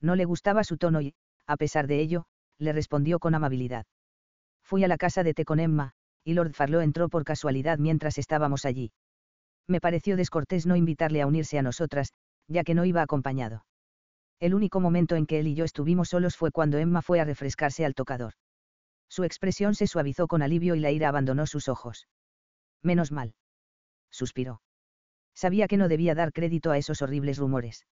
No 0.00 0.16
le 0.16 0.24
gustaba 0.24 0.64
su 0.64 0.76
tono 0.76 1.00
y, 1.00 1.14
a 1.46 1.56
pesar 1.56 1.86
de 1.86 2.00
ello, 2.00 2.24
le 2.58 2.72
respondió 2.72 3.18
con 3.18 3.34
amabilidad. 3.34 3.86
Fui 4.62 4.84
a 4.84 4.88
la 4.88 4.96
casa 4.96 5.22
de 5.22 5.34
té 5.34 5.44
con 5.44 5.60
Emma, 5.60 5.92
y 6.24 6.34
Lord 6.34 6.54
Farlow 6.54 6.80
entró 6.80 7.08
por 7.08 7.24
casualidad 7.24 7.78
mientras 7.78 8.18
estábamos 8.18 8.64
allí 8.64 8.92
me 9.72 9.80
pareció 9.80 10.16
descortés 10.16 10.66
no 10.66 10.76
invitarle 10.76 11.22
a 11.22 11.26
unirse 11.26 11.58
a 11.58 11.62
nosotras, 11.62 12.12
ya 12.48 12.64
que 12.64 12.74
no 12.74 12.84
iba 12.84 13.02
acompañado. 13.02 13.64
El 14.40 14.54
único 14.54 14.80
momento 14.80 15.14
en 15.16 15.26
que 15.26 15.38
él 15.38 15.46
y 15.46 15.54
yo 15.54 15.64
estuvimos 15.64 16.08
solos 16.08 16.36
fue 16.36 16.50
cuando 16.50 16.78
Emma 16.78 17.00
fue 17.02 17.20
a 17.20 17.24
refrescarse 17.24 17.84
al 17.84 17.94
tocador. 17.94 18.34
Su 19.08 19.24
expresión 19.24 19.74
se 19.74 19.86
suavizó 19.86 20.26
con 20.26 20.42
alivio 20.42 20.74
y 20.74 20.80
la 20.80 20.90
ira 20.90 21.08
abandonó 21.08 21.46
sus 21.46 21.68
ojos. 21.68 22.08
Menos 22.82 23.12
mal. 23.12 23.34
Suspiró. 24.10 24.62
Sabía 25.34 25.68
que 25.68 25.76
no 25.76 25.88
debía 25.88 26.14
dar 26.14 26.32
crédito 26.32 26.70
a 26.70 26.78
esos 26.78 27.02
horribles 27.02 27.38
rumores. 27.38 27.86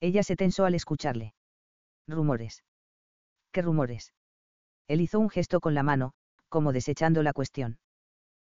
Ella 0.00 0.22
se 0.22 0.36
tensó 0.36 0.64
al 0.64 0.74
escucharle. 0.74 1.34
Rumores. 2.08 2.64
¿Qué 3.52 3.62
rumores? 3.62 4.12
Él 4.88 5.00
hizo 5.00 5.20
un 5.20 5.30
gesto 5.30 5.60
con 5.60 5.74
la 5.74 5.82
mano, 5.82 6.12
como 6.48 6.72
desechando 6.72 7.22
la 7.22 7.32
cuestión 7.32 7.78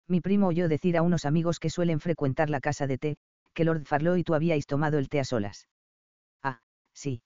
mi 0.09 0.21
primo 0.21 0.49
oyó 0.49 0.69
decir 0.69 0.97
a 0.97 1.03
unos 1.03 1.25
amigos 1.25 1.59
que 1.59 1.71
suelen 1.71 2.01
frecuentar 2.01 2.51
la 2.51 2.61
casa 2.61 2.87
de 2.87 2.99
té, 2.99 3.17
que 3.55 3.65
Lord 3.65 3.85
Farlow 3.85 4.17
y 4.17 4.25
tú 4.25 4.35
habíais 4.35 4.67
tomado 4.67 4.99
el 4.99 5.09
té 5.09 5.21
a 5.21 5.25
solas. 5.25 5.69
Ah, 6.43 6.61
sí. 6.93 7.23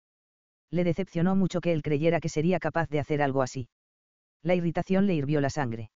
Le 0.70 0.84
decepcionó 0.84 1.34
mucho 1.34 1.60
que 1.60 1.72
él 1.72 1.82
creyera 1.82 2.20
que 2.20 2.28
sería 2.28 2.60
capaz 2.60 2.88
de 2.88 3.00
hacer 3.00 3.22
algo 3.22 3.42
así. 3.42 3.68
La 4.42 4.54
irritación 4.54 5.06
le 5.06 5.14
hirvió 5.14 5.40
la 5.40 5.50
sangre. 5.50 5.90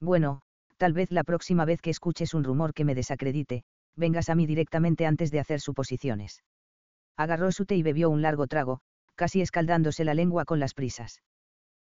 Bueno, 0.00 0.42
tal 0.76 0.92
vez 0.92 1.10
la 1.10 1.24
próxima 1.24 1.64
vez 1.64 1.80
que 1.80 1.90
escuches 1.90 2.34
un 2.34 2.44
rumor 2.44 2.74
que 2.74 2.84
me 2.84 2.94
desacredite, 2.94 3.64
vengas 3.96 4.28
a 4.28 4.34
mí 4.34 4.46
directamente 4.46 5.06
antes 5.06 5.30
de 5.30 5.40
hacer 5.40 5.60
suposiciones. 5.60 6.42
Agarró 7.16 7.52
su 7.52 7.64
té 7.64 7.76
y 7.76 7.82
bebió 7.82 8.10
un 8.10 8.22
largo 8.22 8.46
trago, 8.46 8.80
casi 9.14 9.40
escaldándose 9.40 10.04
la 10.04 10.14
lengua 10.14 10.44
con 10.44 10.58
las 10.58 10.74
prisas. 10.74 11.22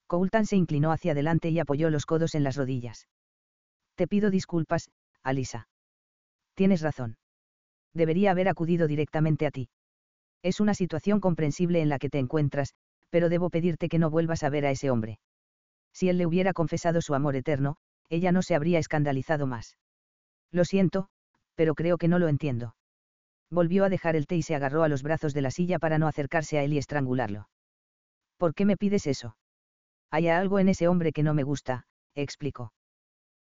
Coultan 0.07 0.45
se 0.45 0.55
inclinó 0.55 0.91
hacia 0.91 1.13
adelante 1.13 1.49
y 1.49 1.59
apoyó 1.59 1.89
los 1.89 2.05
codos 2.05 2.35
en 2.35 2.43
las 2.43 2.57
rodillas. 2.57 3.07
Te 3.95 4.07
pido 4.07 4.29
disculpas, 4.31 4.89
Alisa. 5.23 5.67
Tienes 6.55 6.81
razón. 6.81 7.17
Debería 7.93 8.31
haber 8.31 8.49
acudido 8.49 8.87
directamente 8.87 9.45
a 9.45 9.51
ti. 9.51 9.69
Es 10.43 10.59
una 10.59 10.73
situación 10.73 11.19
comprensible 11.19 11.81
en 11.81 11.89
la 11.89 11.99
que 11.99 12.09
te 12.09 12.19
encuentras, 12.19 12.73
pero 13.09 13.29
debo 13.29 13.49
pedirte 13.49 13.89
que 13.89 13.99
no 13.99 14.09
vuelvas 14.09 14.43
a 14.43 14.49
ver 14.49 14.65
a 14.65 14.71
ese 14.71 14.89
hombre. 14.89 15.19
Si 15.93 16.09
él 16.09 16.17
le 16.17 16.25
hubiera 16.25 16.53
confesado 16.53 17.01
su 17.01 17.13
amor 17.13 17.35
eterno, 17.35 17.77
ella 18.11 18.31
no 18.31 18.41
se 18.41 18.55
habría 18.55 18.77
escandalizado 18.77 19.47
más. 19.47 19.77
Lo 20.51 20.65
siento, 20.65 21.07
pero 21.55 21.75
creo 21.75 21.97
que 21.97 22.09
no 22.09 22.19
lo 22.19 22.27
entiendo. 22.27 22.75
Volvió 23.49 23.85
a 23.85 23.89
dejar 23.89 24.15
el 24.15 24.27
té 24.27 24.35
y 24.35 24.43
se 24.43 24.53
agarró 24.53 24.83
a 24.83 24.89
los 24.89 25.01
brazos 25.01 25.33
de 25.33 25.41
la 25.41 25.49
silla 25.49 25.79
para 25.79 25.97
no 25.97 26.07
acercarse 26.07 26.57
a 26.59 26.63
él 26.63 26.73
y 26.73 26.77
estrangularlo. 26.77 27.49
¿Por 28.37 28.53
qué 28.53 28.65
me 28.65 28.75
pides 28.75 29.07
eso? 29.07 29.37
Hay 30.09 30.27
algo 30.27 30.59
en 30.59 30.67
ese 30.67 30.89
hombre 30.89 31.13
que 31.13 31.23
no 31.23 31.33
me 31.33 31.43
gusta, 31.43 31.85
explicó. 32.13 32.73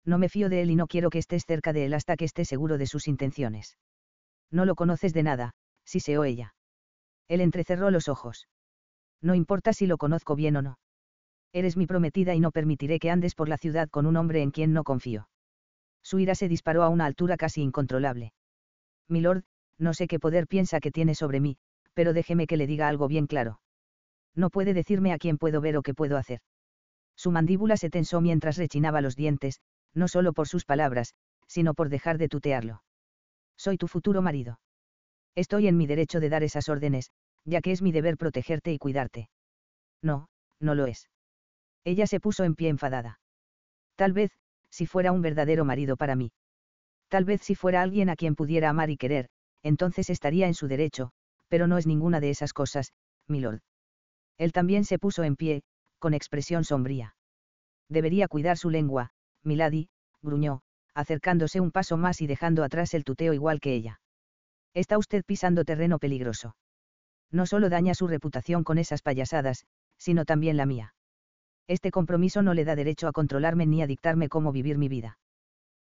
No 0.06 0.20
me 0.20 0.30
fío 0.30 0.50
de 0.50 0.62
él 0.62 0.70
y 0.70 0.76
no 0.76 0.88
quiero 0.88 1.10
que 1.10 1.18
estés 1.18 1.46
cerca 1.46 1.74
de 1.74 1.86
él 1.86 1.94
hasta 1.96 2.16
que 2.16 2.26
esté 2.26 2.46
seguro 2.46 2.78
de 2.78 2.86
sus 2.86 3.08
intenciones. 3.08 3.78
No 4.52 4.66
lo 4.66 4.76
conoces 4.76 5.14
de 5.14 5.24
nada, 5.24 5.54
siseó 5.84 6.24
ella. 6.26 6.54
Él 7.28 7.42
entrecerró 7.42 7.90
los 7.90 8.08
ojos. 8.08 8.48
No 9.22 9.34
importa 9.34 9.74
si 9.74 9.88
lo 9.88 9.98
conozco 9.98 10.36
bien 10.36 10.56
o 10.58 10.62
no. 10.62 10.78
Eres 11.52 11.78
mi 11.78 11.88
prometida 11.88 12.36
y 12.36 12.40
no 12.40 12.52
permitiré 12.52 13.00
que 13.00 13.10
andes 13.10 13.36
por 13.36 13.50
la 13.50 13.58
ciudad 13.58 13.90
con 13.90 14.06
un 14.06 14.16
hombre 14.18 14.42
en 14.42 14.52
quien 14.52 14.74
no 14.74 14.84
confío. 14.84 15.30
Su 16.04 16.20
ira 16.20 16.36
se 16.36 16.48
disparó 16.48 16.84
a 16.84 16.90
una 16.90 17.06
altura 17.06 17.38
casi 17.38 17.62
incontrolable. 17.62 18.34
Milord, 19.08 19.44
no 19.78 19.94
sé 19.94 20.08
qué 20.08 20.20
poder 20.20 20.48
piensa 20.48 20.80
que 20.80 20.92
tiene 20.92 21.16
sobre 21.16 21.40
mí, 21.40 21.58
pero 21.94 22.14
déjeme 22.14 22.48
que 22.48 22.58
le 22.58 22.68
diga 22.68 22.88
algo 22.88 23.08
bien 23.08 23.26
claro. 23.26 23.60
No 24.36 24.50
puede 24.50 24.74
decirme 24.74 25.12
a 25.12 25.18
quién 25.18 25.38
puedo 25.38 25.62
ver 25.62 25.78
o 25.78 25.82
qué 25.82 25.94
puedo 25.94 26.18
hacer. 26.18 26.42
Su 27.16 27.32
mandíbula 27.32 27.78
se 27.78 27.90
tensó 27.90 28.22
mientras 28.22 28.58
rechinaba 28.58 29.02
los 29.02 29.16
dientes, 29.16 29.60
no 29.94 30.08
solo 30.08 30.34
por 30.34 30.48
sus 30.48 30.66
palabras, 30.66 31.16
sino 31.48 31.74
por 31.74 31.90
dejar 31.90 32.18
de 32.18 32.30
tutearlo. 32.30 32.84
Soy 33.58 33.78
tu 33.78 33.88
futuro 33.88 34.22
marido. 34.22 34.60
Estoy 35.36 35.68
en 35.68 35.78
mi 35.78 35.88
derecho 35.88 36.20
de 36.20 36.30
dar 36.30 36.44
esas 36.44 36.70
órdenes, 36.70 37.12
ya 37.44 37.62
que 37.62 37.72
es 37.72 37.82
mi 37.82 37.92
deber 37.92 38.18
protegerte 38.18 38.72
y 38.72 38.78
cuidarte. 38.78 39.30
No, 40.02 40.30
no 40.60 40.76
lo 40.76 40.86
es. 40.86 41.10
Ella 41.84 42.08
se 42.08 42.20
puso 42.20 42.44
en 42.44 42.56
pie 42.56 42.70
enfadada. 42.70 43.20
Tal 43.96 44.14
vez, 44.14 44.32
si 44.70 44.86
fuera 44.86 45.12
un 45.12 45.22
verdadero 45.22 45.66
marido 45.66 45.98
para 45.98 46.16
mí. 46.16 46.32
Tal 47.08 47.26
vez 47.26 47.42
si 47.42 47.56
fuera 47.56 47.82
alguien 47.82 48.10
a 48.10 48.16
quien 48.16 48.36
pudiera 48.36 48.70
amar 48.70 48.90
y 48.90 48.98
querer, 48.98 49.30
entonces 49.64 50.10
estaría 50.10 50.48
en 50.48 50.54
su 50.54 50.68
derecho, 50.68 51.12
pero 51.48 51.68
no 51.68 51.78
es 51.78 51.88
ninguna 51.88 52.20
de 52.20 52.30
esas 52.30 52.54
cosas, 52.54 52.94
milord. 53.28 53.62
Él 54.38 54.52
también 54.52 54.86
se 54.86 55.00
puso 55.00 55.24
en 55.24 55.36
pie, 55.36 55.64
con 55.98 56.14
expresión 56.14 56.64
sombría. 56.64 57.16
Debería 57.90 58.28
cuidar 58.28 58.58
su 58.58 58.70
lengua, 58.70 59.12
milady, 59.44 59.90
gruñó, 60.22 60.62
acercándose 60.94 61.60
un 61.60 61.72
paso 61.72 61.98
más 61.98 62.22
y 62.22 62.28
dejando 62.28 62.64
atrás 62.64 62.94
el 62.94 63.04
tuteo 63.04 63.34
igual 63.34 63.60
que 63.60 63.74
ella. 63.74 64.00
Está 64.74 64.98
usted 64.98 65.24
pisando 65.26 65.66
terreno 65.66 66.00
peligroso. 66.00 66.56
No 67.32 67.46
solo 67.46 67.70
daña 67.70 67.96
su 67.96 68.08
reputación 68.08 68.64
con 68.64 68.78
esas 68.78 69.02
payasadas, 69.02 69.66
sino 69.98 70.26
también 70.26 70.58
la 70.58 70.66
mía. 70.66 70.94
Este 71.70 71.92
compromiso 71.92 72.42
no 72.42 72.56
le 72.56 72.66
da 72.66 72.76
derecho 72.76 73.08
a 73.08 73.12
controlarme 73.12 73.68
ni 73.68 73.84
a 73.84 73.88
dictarme 73.88 74.28
cómo 74.28 74.52
vivir 74.52 74.80
mi 74.80 74.90
vida. 74.90 75.20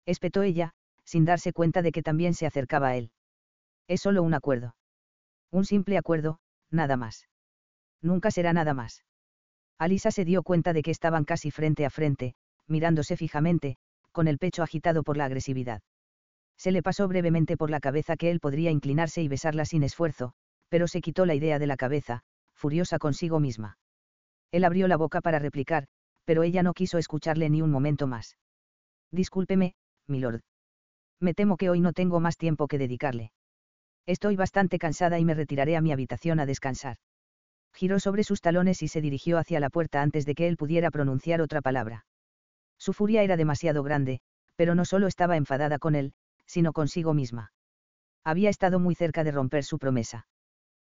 Espetó 0.06 0.42
ella, 0.42 0.72
sin 1.04 1.26
darse 1.26 1.52
cuenta 1.52 1.82
de 1.82 1.92
que 1.92 2.02
también 2.02 2.34
se 2.34 2.46
acercaba 2.46 2.88
a 2.88 2.96
él. 2.96 3.12
Es 3.90 4.00
solo 4.00 4.24
un 4.24 4.34
acuerdo. 4.34 4.78
Un 5.52 5.66
simple 5.66 5.98
acuerdo, 5.98 6.40
nada 6.72 6.96
más. 6.96 7.28
Nunca 8.02 8.32
será 8.32 8.54
nada 8.54 8.74
más. 8.74 9.04
Alisa 9.78 10.10
se 10.12 10.24
dio 10.24 10.42
cuenta 10.42 10.72
de 10.72 10.84
que 10.84 10.92
estaban 10.92 11.26
casi 11.26 11.52
frente 11.52 11.86
a 11.86 11.90
frente, 11.90 12.36
mirándose 12.66 13.18
fijamente, 13.18 13.76
con 14.14 14.30
el 14.30 14.38
pecho 14.38 14.64
agitado 14.64 15.04
por 15.04 15.18
la 15.18 15.26
agresividad. 15.26 15.82
Se 16.58 16.72
le 16.72 16.82
pasó 16.82 17.10
brevemente 17.10 17.58
por 17.58 17.70
la 17.70 17.82
cabeza 17.82 18.16
que 18.16 18.32
él 18.32 18.40
podría 18.40 18.72
inclinarse 18.72 19.22
y 19.22 19.28
besarla 19.28 19.66
sin 19.66 19.84
esfuerzo, 19.84 20.34
pero 20.70 20.88
se 20.88 21.02
quitó 21.02 21.26
la 21.26 21.36
idea 21.36 21.60
de 21.60 21.68
la 21.68 21.76
cabeza, 21.76 22.24
furiosa 22.54 23.00
consigo 23.00 23.42
misma. 23.42 23.78
Él 24.54 24.66
abrió 24.66 24.88
la 24.88 24.98
boca 24.98 25.20
para 25.20 25.40
replicar, 25.40 25.88
pero 26.26 26.44
ella 26.44 26.62
no 26.62 26.76
quiso 26.76 27.00
escucharle 27.00 27.50
ni 27.50 27.64
un 27.64 27.72
momento 27.72 28.06
más. 28.06 28.38
Discúlpeme, 29.12 29.74
milord. 30.08 30.42
Me 31.20 31.34
temo 31.34 31.58
que 31.58 31.72
hoy 31.72 31.82
no 31.82 31.92
tengo 31.92 32.20
más 32.20 32.38
tiempo 32.38 32.68
que 32.68 32.78
dedicarle. 32.78 33.32
Estoy 34.06 34.36
bastante 34.36 34.78
cansada 34.78 35.18
y 35.18 35.26
me 35.26 35.34
retiraré 35.34 35.76
a 35.76 35.82
mi 35.82 35.92
habitación 35.92 36.40
a 36.40 36.46
descansar. 36.46 36.98
Giró 37.74 38.00
sobre 38.00 38.24
sus 38.24 38.42
talones 38.42 38.84
y 38.84 38.90
se 38.90 39.02
dirigió 39.02 39.40
hacia 39.40 39.60
la 39.60 39.72
puerta 39.72 40.04
antes 40.04 40.24
de 40.28 40.36
que 40.36 40.48
él 40.48 40.56
pudiera 40.56 40.92
pronunciar 40.92 41.42
otra 41.42 41.64
palabra. 41.64 42.06
Su 42.78 42.94
furia 42.94 43.24
era 43.24 43.38
demasiado 43.38 43.82
grande, 43.82 44.20
pero 44.56 44.76
no 44.76 44.86
solo 44.86 45.08
estaba 45.08 45.36
enfadada 45.36 45.80
con 45.80 45.96
él, 45.96 46.14
sino 46.46 46.74
consigo 46.74 47.16
misma. 47.16 47.54
Había 48.24 48.52
estado 48.52 48.78
muy 48.78 48.94
cerca 48.94 49.24
de 49.24 49.32
romper 49.32 49.64
su 49.64 49.80
promesa. 49.80 50.28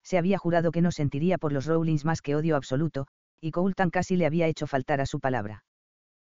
Se 0.03 0.19
había 0.19 0.37
jurado 0.37 0.73
que 0.73 0.83
no 0.83 0.93
sentiría 0.93 1.39
por 1.39 1.53
los 1.53 1.65
Rowlings 1.65 2.05
más 2.05 2.21
que 2.21 2.37
odio 2.37 2.55
absoluto, 2.55 3.07
y 3.41 3.51
Coulton 3.51 3.91
casi 3.91 4.17
le 4.17 4.27
había 4.27 4.47
hecho 4.47 4.67
faltar 4.67 5.01
a 5.01 5.07
su 5.07 5.21
palabra. 5.21 5.65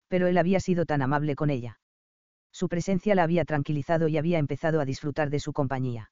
Pero 0.08 0.26
él 0.26 0.38
había 0.38 0.60
sido 0.60 0.84
tan 0.84 1.02
amable 1.02 1.34
con 1.34 1.50
ella. 1.50 1.78
Su 2.52 2.68
presencia 2.68 3.14
la 3.14 3.22
había 3.22 3.44
tranquilizado 3.44 4.08
y 4.08 4.18
había 4.18 4.38
empezado 4.38 4.80
a 4.80 4.84
disfrutar 4.84 5.30
de 5.30 5.40
su 5.40 5.52
compañía. 5.52 6.10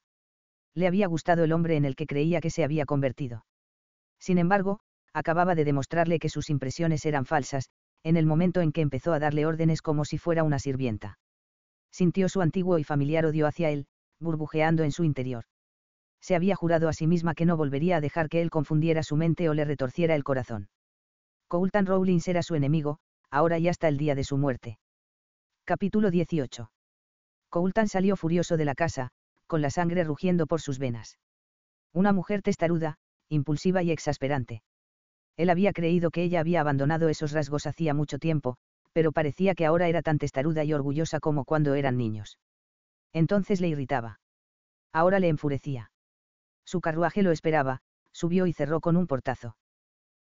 Le 0.73 0.87
había 0.87 1.07
gustado 1.07 1.43
el 1.43 1.51
hombre 1.51 1.75
en 1.75 1.85
el 1.85 1.95
que 1.95 2.07
creía 2.07 2.41
que 2.41 2.49
se 2.49 2.63
había 2.63 2.85
convertido. 2.85 3.45
Sin 4.19 4.37
embargo, 4.37 4.79
acababa 5.13 5.55
de 5.55 5.65
demostrarle 5.65 6.19
que 6.19 6.29
sus 6.29 6.49
impresiones 6.49 7.05
eran 7.05 7.25
falsas, 7.25 7.69
en 8.03 8.17
el 8.17 8.25
momento 8.25 8.61
en 8.61 8.71
que 8.71 8.81
empezó 8.81 9.13
a 9.13 9.19
darle 9.19 9.45
órdenes 9.45 9.81
como 9.81 10.05
si 10.05 10.17
fuera 10.17 10.43
una 10.43 10.59
sirvienta. 10.59 11.19
Sintió 11.91 12.29
su 12.29 12.41
antiguo 12.41 12.79
y 12.79 12.83
familiar 12.83 13.25
odio 13.25 13.47
hacia 13.47 13.69
él, 13.69 13.85
burbujeando 14.19 14.83
en 14.83 14.91
su 14.91 15.03
interior. 15.03 15.43
Se 16.21 16.35
había 16.35 16.55
jurado 16.55 16.87
a 16.87 16.93
sí 16.93 17.07
misma 17.07 17.33
que 17.35 17.45
no 17.45 17.57
volvería 17.57 17.97
a 17.97 18.01
dejar 18.01 18.29
que 18.29 18.41
él 18.41 18.49
confundiera 18.49 19.03
su 19.03 19.17
mente 19.17 19.49
o 19.49 19.53
le 19.53 19.65
retorciera 19.65 20.15
el 20.15 20.23
corazón. 20.23 20.69
Coulton 21.51 21.85
Rowlings 21.85 22.29
era 22.29 22.43
su 22.43 22.55
enemigo, 22.55 22.97
ahora 23.29 23.59
y 23.59 23.67
hasta 23.67 23.89
el 23.89 23.97
día 23.97 24.15
de 24.15 24.23
su 24.23 24.37
muerte. 24.37 24.79
Capítulo 25.65 26.09
18. 26.09 26.71
Coulton 27.49 27.89
salió 27.89 28.15
furioso 28.15 28.55
de 28.55 28.63
la 28.63 28.73
casa, 28.73 29.09
con 29.47 29.61
la 29.61 29.69
sangre 29.69 30.05
rugiendo 30.05 30.47
por 30.47 30.61
sus 30.61 30.79
venas. 30.79 31.17
Una 31.91 32.13
mujer 32.13 32.41
testaruda, 32.41 32.95
impulsiva 33.27 33.83
y 33.83 33.91
exasperante. 33.91 34.63
Él 35.35 35.49
había 35.49 35.73
creído 35.73 36.09
que 36.09 36.23
ella 36.23 36.39
había 36.39 36.61
abandonado 36.61 37.09
esos 37.09 37.33
rasgos 37.33 37.67
hacía 37.67 37.93
mucho 37.93 38.17
tiempo, 38.17 38.55
pero 38.93 39.11
parecía 39.11 39.53
que 39.53 39.65
ahora 39.65 39.89
era 39.89 40.01
tan 40.01 40.19
testaruda 40.19 40.63
y 40.63 40.71
orgullosa 40.71 41.19
como 41.19 41.43
cuando 41.43 41.75
eran 41.75 41.97
niños. 41.97 42.39
Entonces 43.11 43.59
le 43.59 43.67
irritaba. 43.67 44.21
Ahora 44.93 45.19
le 45.19 45.27
enfurecía. 45.27 45.91
Su 46.63 46.79
carruaje 46.79 47.23
lo 47.23 47.31
esperaba, 47.31 47.81
subió 48.13 48.47
y 48.47 48.53
cerró 48.53 48.79
con 48.79 48.95
un 48.95 49.05
portazo. 49.05 49.57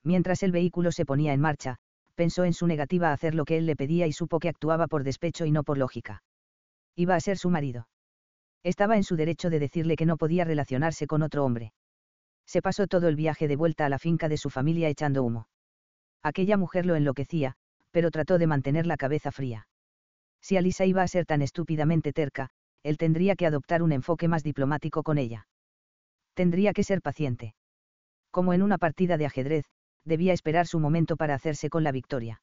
Mientras 0.05 0.43
el 0.43 0.53
vehículo 0.53 0.93
se 0.93 1.05
ponía 1.05 1.33
en 1.33 1.41
marcha, 1.41 1.77
pensó 2.15 2.45
en 2.45 2.53
su 2.53 2.67
negativa 2.67 3.11
a 3.11 3.13
hacer 3.13 3.35
lo 3.35 3.45
que 3.45 3.57
él 3.57 3.67
le 3.67 3.77
pedía 3.77 4.07
y 4.07 4.13
supo 4.13 4.39
que 4.39 4.49
actuaba 4.49 4.87
por 4.87 5.05
despecho 5.05 5.45
y 5.45 5.53
no 5.53 5.65
por 5.65 5.79
lógica. 5.79 6.23
Iba 6.97 7.15
a 7.15 7.21
ser 7.21 7.39
su 7.39 7.51
marido. 7.51 7.89
Estaba 8.63 8.97
en 8.97 9.05
su 9.05 9.17
derecho 9.17 9.51
de 9.51 9.59
decirle 9.59 9.97
que 9.97 10.07
no 10.07 10.17
podía 10.17 10.45
relacionarse 10.45 11.07
con 11.07 11.23
otro 11.23 11.45
hombre 11.45 11.73
se 12.53 12.61
pasó 12.61 12.87
todo 12.87 13.09
el 13.09 13.17
viaje 13.17 13.49
de 13.49 13.57
vuelta 13.57 13.87
a 13.87 13.89
la 13.89 13.99
finca 13.99 14.29
de 14.29 14.37
su 14.37 14.51
familia 14.51 14.89
echando 14.89 15.23
humo. 15.23 15.49
Aquella 16.23 16.59
mujer 16.59 16.85
lo 16.87 16.97
enloquecía, 16.97 17.55
pero 17.91 18.11
trató 18.11 18.37
de 18.37 18.47
mantener 18.47 18.87
la 18.87 18.99
cabeza 18.99 19.33
fría. 19.33 19.67
Si 20.43 20.59
Alisa 20.59 20.85
iba 20.85 21.03
a 21.03 21.09
ser 21.09 21.25
tan 21.25 21.41
estúpidamente 21.41 22.13
terca, 22.13 22.51
él 22.83 22.99
tendría 22.99 23.37
que 23.37 23.47
adoptar 23.47 23.83
un 23.83 23.93
enfoque 23.93 24.29
más 24.29 24.43
diplomático 24.43 25.03
con 25.03 25.17
ella. 25.17 25.47
Tendría 26.35 26.75
que 26.75 26.85
ser 26.85 27.01
paciente. 27.01 27.55
Como 28.31 28.53
en 28.53 28.63
una 28.63 28.77
partida 28.77 29.17
de 29.17 29.25
ajedrez, 29.25 29.65
debía 30.05 30.33
esperar 30.33 30.67
su 30.67 30.81
momento 30.81 31.17
para 31.17 31.35
hacerse 31.35 31.71
con 31.71 31.85
la 31.85 31.93
victoria. 31.93 32.43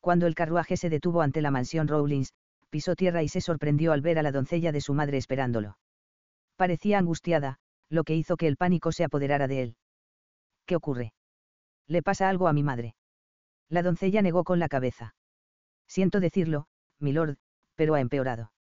Cuando 0.00 0.26
el 0.26 0.34
carruaje 0.34 0.76
se 0.76 0.90
detuvo 0.90 1.22
ante 1.22 1.40
la 1.40 1.50
mansión 1.50 1.88
Rowlings, 1.88 2.32
pisó 2.70 2.94
tierra 2.94 3.22
y 3.22 3.28
se 3.28 3.40
sorprendió 3.40 3.92
al 3.92 4.02
ver 4.02 4.18
a 4.18 4.22
la 4.22 4.32
doncella 4.32 4.72
de 4.72 4.80
su 4.80 4.94
madre 4.94 5.16
esperándolo. 5.16 5.78
Parecía 6.56 6.98
angustiada, 6.98 7.58
lo 7.88 8.04
que 8.04 8.14
hizo 8.14 8.36
que 8.36 8.46
el 8.46 8.56
pánico 8.56 8.92
se 8.92 9.04
apoderara 9.04 9.48
de 9.48 9.62
él. 9.62 9.76
¿Qué 10.66 10.76
ocurre? 10.76 11.12
Le 11.86 12.02
pasa 12.02 12.28
algo 12.28 12.48
a 12.48 12.52
mi 12.52 12.62
madre. 12.62 12.94
La 13.68 13.82
doncella 13.82 14.22
negó 14.22 14.44
con 14.44 14.58
la 14.58 14.68
cabeza. 14.68 15.14
Siento 15.86 16.20
decirlo, 16.20 16.66
milord, 17.00 17.36
pero 17.74 17.94
ha 17.94 18.00
empeorado. 18.00 18.52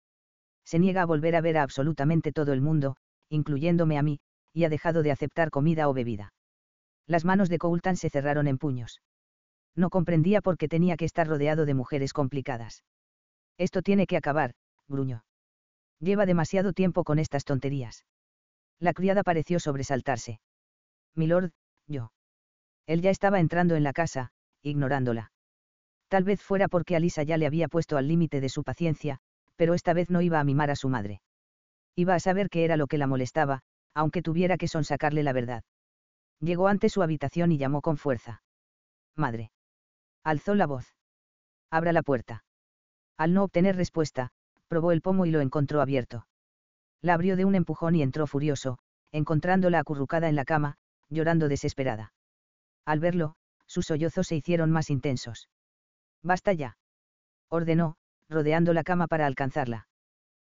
Se 0.64 0.78
niega 0.78 1.02
a 1.02 1.06
volver 1.06 1.36
a 1.36 1.40
ver 1.40 1.58
a 1.58 1.62
absolutamente 1.62 2.32
todo 2.32 2.52
el 2.52 2.60
mundo, 2.60 2.96
incluyéndome 3.28 3.98
a 3.98 4.02
mí, 4.02 4.20
y 4.52 4.64
ha 4.64 4.68
dejado 4.68 5.02
de 5.02 5.10
aceptar 5.10 5.50
comida 5.50 5.88
o 5.88 5.94
bebida. 5.94 6.32
Las 7.06 7.24
manos 7.24 7.48
de 7.48 7.58
Coulton 7.58 7.96
se 7.96 8.10
cerraron 8.10 8.46
en 8.46 8.58
puños. 8.58 9.02
No 9.74 9.90
comprendía 9.90 10.40
por 10.40 10.58
qué 10.58 10.68
tenía 10.68 10.96
que 10.96 11.04
estar 11.04 11.26
rodeado 11.26 11.66
de 11.66 11.74
mujeres 11.74 12.12
complicadas. 12.12 12.84
Esto 13.58 13.82
tiene 13.82 14.06
que 14.06 14.16
acabar, 14.16 14.54
gruñó. 14.88 15.24
Lleva 15.98 16.26
demasiado 16.26 16.72
tiempo 16.72 17.04
con 17.04 17.18
estas 17.18 17.44
tonterías. 17.44 18.04
La 18.78 18.92
criada 18.92 19.22
pareció 19.22 19.60
sobresaltarse. 19.60 20.40
Milord, 21.14 21.52
yo. 21.86 22.12
Él 22.86 23.00
ya 23.00 23.10
estaba 23.10 23.40
entrando 23.40 23.76
en 23.76 23.84
la 23.84 23.92
casa, 23.92 24.30
ignorándola. 24.62 25.32
Tal 26.08 26.24
vez 26.24 26.42
fuera 26.42 26.68
porque 26.68 26.96
Alisa 26.96 27.22
ya 27.22 27.38
le 27.38 27.46
había 27.46 27.68
puesto 27.68 27.96
al 27.96 28.08
límite 28.08 28.40
de 28.40 28.48
su 28.48 28.64
paciencia, 28.64 29.18
pero 29.56 29.74
esta 29.74 29.92
vez 29.92 30.10
no 30.10 30.20
iba 30.20 30.40
a 30.40 30.44
mimar 30.44 30.70
a 30.70 30.76
su 30.76 30.88
madre. 30.88 31.22
Iba 31.94 32.14
a 32.14 32.20
saber 32.20 32.48
qué 32.50 32.64
era 32.64 32.76
lo 32.76 32.86
que 32.86 32.98
la 32.98 33.06
molestaba, 33.06 33.60
aunque 33.94 34.22
tuviera 34.22 34.56
que 34.56 34.68
sonsacarle 34.68 35.22
la 35.22 35.32
verdad. 35.32 35.62
Llegó 36.42 36.66
ante 36.66 36.88
su 36.88 37.02
habitación 37.02 37.52
y 37.52 37.58
llamó 37.58 37.82
con 37.82 37.96
fuerza. 37.96 38.42
Madre. 39.14 39.52
Alzó 40.24 40.56
la 40.56 40.66
voz. 40.66 40.92
Abra 41.70 41.92
la 41.92 42.02
puerta. 42.02 42.44
Al 43.16 43.32
no 43.32 43.44
obtener 43.44 43.76
respuesta, 43.76 44.32
probó 44.66 44.90
el 44.90 45.02
pomo 45.02 45.24
y 45.24 45.30
lo 45.30 45.40
encontró 45.40 45.80
abierto. 45.80 46.26
La 47.00 47.14
abrió 47.14 47.36
de 47.36 47.44
un 47.44 47.54
empujón 47.54 47.94
y 47.94 48.02
entró 48.02 48.26
furioso, 48.26 48.78
encontrándola 49.12 49.78
acurrucada 49.78 50.28
en 50.28 50.34
la 50.34 50.44
cama, 50.44 50.78
llorando 51.10 51.48
desesperada. 51.48 52.12
Al 52.84 52.98
verlo, 52.98 53.36
sus 53.66 53.86
sollozos 53.86 54.26
se 54.26 54.34
hicieron 54.34 54.72
más 54.72 54.90
intensos. 54.90 55.48
Basta 56.24 56.52
ya. 56.52 56.76
Ordenó, 57.48 57.96
rodeando 58.28 58.72
la 58.72 58.82
cama 58.82 59.06
para 59.06 59.26
alcanzarla. 59.26 59.86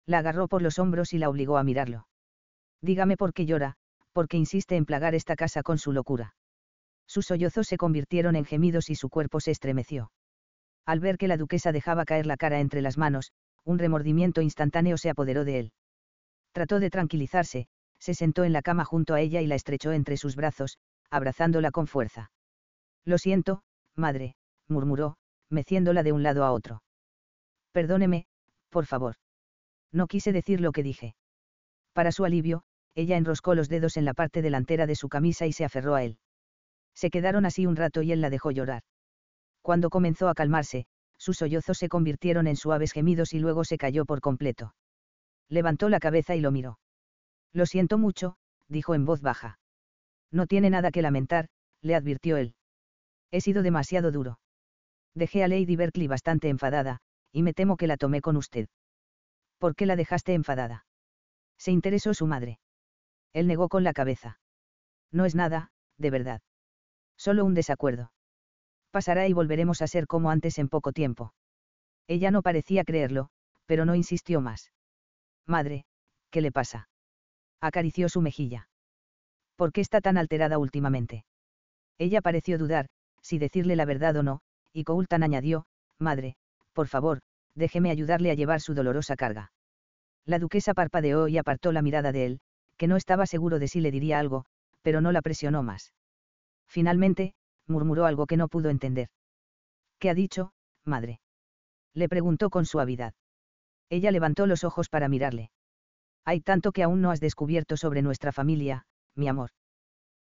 La 0.06 0.18
agarró 0.18 0.50
por 0.50 0.62
los 0.62 0.80
hombros 0.80 1.14
y 1.14 1.18
la 1.18 1.30
obligó 1.30 1.58
a 1.58 1.64
mirarlo. 1.64 2.08
Dígame 2.82 3.16
por 3.16 3.34
qué 3.34 3.46
llora, 3.46 3.78
por 4.18 4.28
qué 4.28 4.38
insiste 4.38 4.76
en 4.76 4.86
plagar 4.86 5.14
esta 5.14 5.36
casa 5.36 5.62
con 5.62 5.78
su 5.78 5.92
locura. 5.92 6.34
Sus 7.06 7.28
sollozos 7.28 7.68
se 7.68 7.78
convirtieron 7.78 8.36
en 8.36 8.46
gemidos 8.46 8.90
y 8.90 8.96
su 8.96 9.10
cuerpo 9.10 9.40
se 9.40 9.52
estremeció. 9.52 10.12
Al 10.88 11.00
ver 11.00 11.20
que 11.20 11.28
la 11.28 11.38
duquesa 11.38 11.72
dejaba 11.72 12.04
caer 12.04 12.26
la 12.26 12.36
cara 12.36 12.60
entre 12.60 12.82
las 12.82 12.98
manos, 12.98 13.32
un 13.64 13.78
remordimiento 13.78 14.42
instantáneo 14.42 14.98
se 14.98 15.12
apoderó 15.12 15.46
de 15.46 15.60
él. 15.60 15.72
Trató 16.52 16.80
de 16.80 16.90
tranquilizarse, 16.90 17.68
se 18.00 18.16
sentó 18.16 18.44
en 18.44 18.54
la 18.54 18.64
cama 18.64 18.86
junto 18.86 19.14
a 19.14 19.22
ella 19.22 19.40
y 19.42 19.46
la 19.46 19.54
estrechó 19.54 19.92
entre 19.92 20.18
sus 20.18 20.36
brazos, 20.36 20.80
abrazándola 21.12 21.70
con 21.70 21.86
fuerza. 21.86 22.32
Lo 23.06 23.20
siento, 23.20 23.62
madre, 23.96 24.34
murmuró, 24.68 25.18
meciéndola 25.52 26.02
de 26.02 26.14
un 26.14 26.24
lado 26.24 26.44
a 26.44 26.54
otro. 26.54 26.82
Perdóneme, 27.72 28.26
por 28.72 28.88
favor. 28.88 29.18
No 29.92 30.08
quise 30.08 30.32
decir 30.32 30.60
lo 30.60 30.72
que 30.72 30.82
dije. 30.82 31.14
Para 31.94 32.12
su 32.12 32.26
alivio, 32.26 32.64
ella 32.98 33.16
enroscó 33.16 33.54
los 33.54 33.70
dedos 33.70 33.96
en 33.96 34.06
la 34.06 34.16
parte 34.16 34.42
delantera 34.42 34.88
de 34.88 34.96
su 34.96 35.08
camisa 35.08 35.46
y 35.46 35.54
se 35.54 35.64
aferró 35.64 35.94
a 35.94 36.04
él. 36.04 36.18
Se 36.96 37.12
quedaron 37.12 37.46
así 37.46 37.68
un 37.68 37.76
rato 37.76 38.02
y 38.02 38.12
él 38.12 38.22
la 38.22 38.32
dejó 38.32 38.50
llorar. 38.50 38.82
Cuando 39.62 39.92
comenzó 39.92 40.30
a 40.30 40.34
calmarse, 40.34 40.88
sus 41.16 41.38
sollozos 41.38 41.78
se 41.78 41.90
convirtieron 41.90 42.48
en 42.48 42.56
suaves 42.56 42.94
gemidos 42.94 43.34
y 43.34 43.40
luego 43.40 43.66
se 43.66 43.78
cayó 43.78 44.06
por 44.06 44.20
completo. 44.20 44.74
Levantó 45.48 45.90
la 45.90 46.00
cabeza 46.00 46.36
y 46.36 46.42
lo 46.42 46.52
miró. 46.52 46.80
Lo 47.54 47.68
siento 47.68 48.00
mucho, 48.00 48.36
dijo 48.68 48.96
en 48.96 49.06
voz 49.06 49.22
baja. 49.22 49.60
No 50.32 50.48
tiene 50.48 50.72
nada 50.72 50.90
que 50.90 51.04
lamentar, 51.04 51.50
le 51.84 51.94
advirtió 51.94 52.38
él. 52.38 52.56
He 53.30 53.42
sido 53.42 53.62
demasiado 53.62 54.12
duro. 54.12 54.40
Dejé 55.14 55.44
a 55.44 55.48
Lady 55.48 55.76
Berkeley 55.76 56.08
bastante 56.08 56.50
enfadada, 56.50 56.98
y 57.32 57.44
me 57.44 57.54
temo 57.54 57.78
que 57.78 57.86
la 57.86 57.98
tomé 57.98 58.22
con 58.22 58.38
usted. 58.38 58.70
¿Por 59.60 59.76
qué 59.76 59.86
la 59.86 59.96
dejaste 59.96 60.34
enfadada? 60.34 60.88
Se 61.60 61.72
interesó 61.72 62.16
su 62.16 62.26
madre. 62.26 62.58
Él 63.38 63.46
negó 63.46 63.70
con 63.70 63.84
la 63.84 63.94
cabeza. 63.94 64.40
No 65.12 65.26
es 65.26 65.36
nada, 65.36 65.70
de 66.00 66.10
verdad. 66.10 66.42
Solo 67.18 67.46
un 67.46 67.54
desacuerdo. 67.54 68.12
Pasará 68.90 69.28
y 69.28 69.34
volveremos 69.34 69.84
a 69.84 69.88
ser 69.88 70.08
como 70.08 70.32
antes 70.32 70.58
en 70.58 70.70
poco 70.70 70.92
tiempo. 70.92 71.36
Ella 72.08 72.32
no 72.32 72.42
parecía 72.42 72.84
creerlo, 72.84 73.30
pero 73.68 73.86
no 73.86 73.94
insistió 73.94 74.42
más. 74.42 74.72
Madre, 75.46 75.86
¿qué 76.32 76.42
le 76.42 76.52
pasa? 76.52 76.90
Acarició 77.62 78.10
su 78.10 78.22
mejilla. 78.22 78.70
¿Por 79.56 79.72
qué 79.72 79.82
está 79.82 80.02
tan 80.02 80.18
alterada 80.18 80.58
últimamente? 80.58 81.24
Ella 82.00 82.22
pareció 82.22 82.58
dudar, 82.58 82.88
si 83.22 83.38
decirle 83.38 83.76
la 83.76 83.86
verdad 83.86 84.16
o 84.18 84.24
no, 84.24 84.42
y 84.74 84.84
Coultan 84.84 85.22
añadió, 85.22 85.68
Madre, 86.00 86.38
por 86.74 86.88
favor, 86.88 87.20
déjeme 87.54 87.92
ayudarle 87.92 88.32
a 88.32 88.34
llevar 88.34 88.62
su 88.62 88.74
dolorosa 88.74 89.16
carga. 89.16 89.52
La 90.26 90.40
duquesa 90.40 90.74
parpadeó 90.74 91.28
y 91.28 91.38
apartó 91.38 91.72
la 91.72 91.84
mirada 91.84 92.12
de 92.12 92.26
él, 92.26 92.42
que 92.78 92.88
no 92.88 92.96
estaba 92.96 93.26
seguro 93.26 93.60
de 93.60 93.68
si 93.68 93.82
le 93.82 93.92
diría 93.92 94.20
algo, 94.20 94.46
pero 94.82 95.02
no 95.02 95.12
la 95.12 95.22
presionó 95.22 95.64
más. 95.64 95.94
Finalmente, 96.68 97.34
murmuró 97.68 98.06
algo 98.06 98.26
que 98.28 98.38
no 98.38 98.48
pudo 98.48 98.70
entender. 98.70 99.10
¿Qué 100.00 100.10
ha 100.10 100.14
dicho, 100.14 100.54
madre? 100.86 101.20
Le 101.94 102.08
preguntó 102.08 102.50
con 102.50 102.66
suavidad. 102.66 103.14
Ella 103.90 104.12
levantó 104.12 104.46
los 104.46 104.64
ojos 104.64 104.90
para 104.90 105.08
mirarle. 105.08 105.52
Hay 106.26 106.42
tanto 106.42 106.72
que 106.72 106.84
aún 106.84 107.02
no 107.02 107.12
has 107.12 107.20
descubierto 107.20 107.78
sobre 107.78 108.02
nuestra 108.02 108.32
familia, 108.32 108.86
mi 109.16 109.28
amor. 109.28 109.52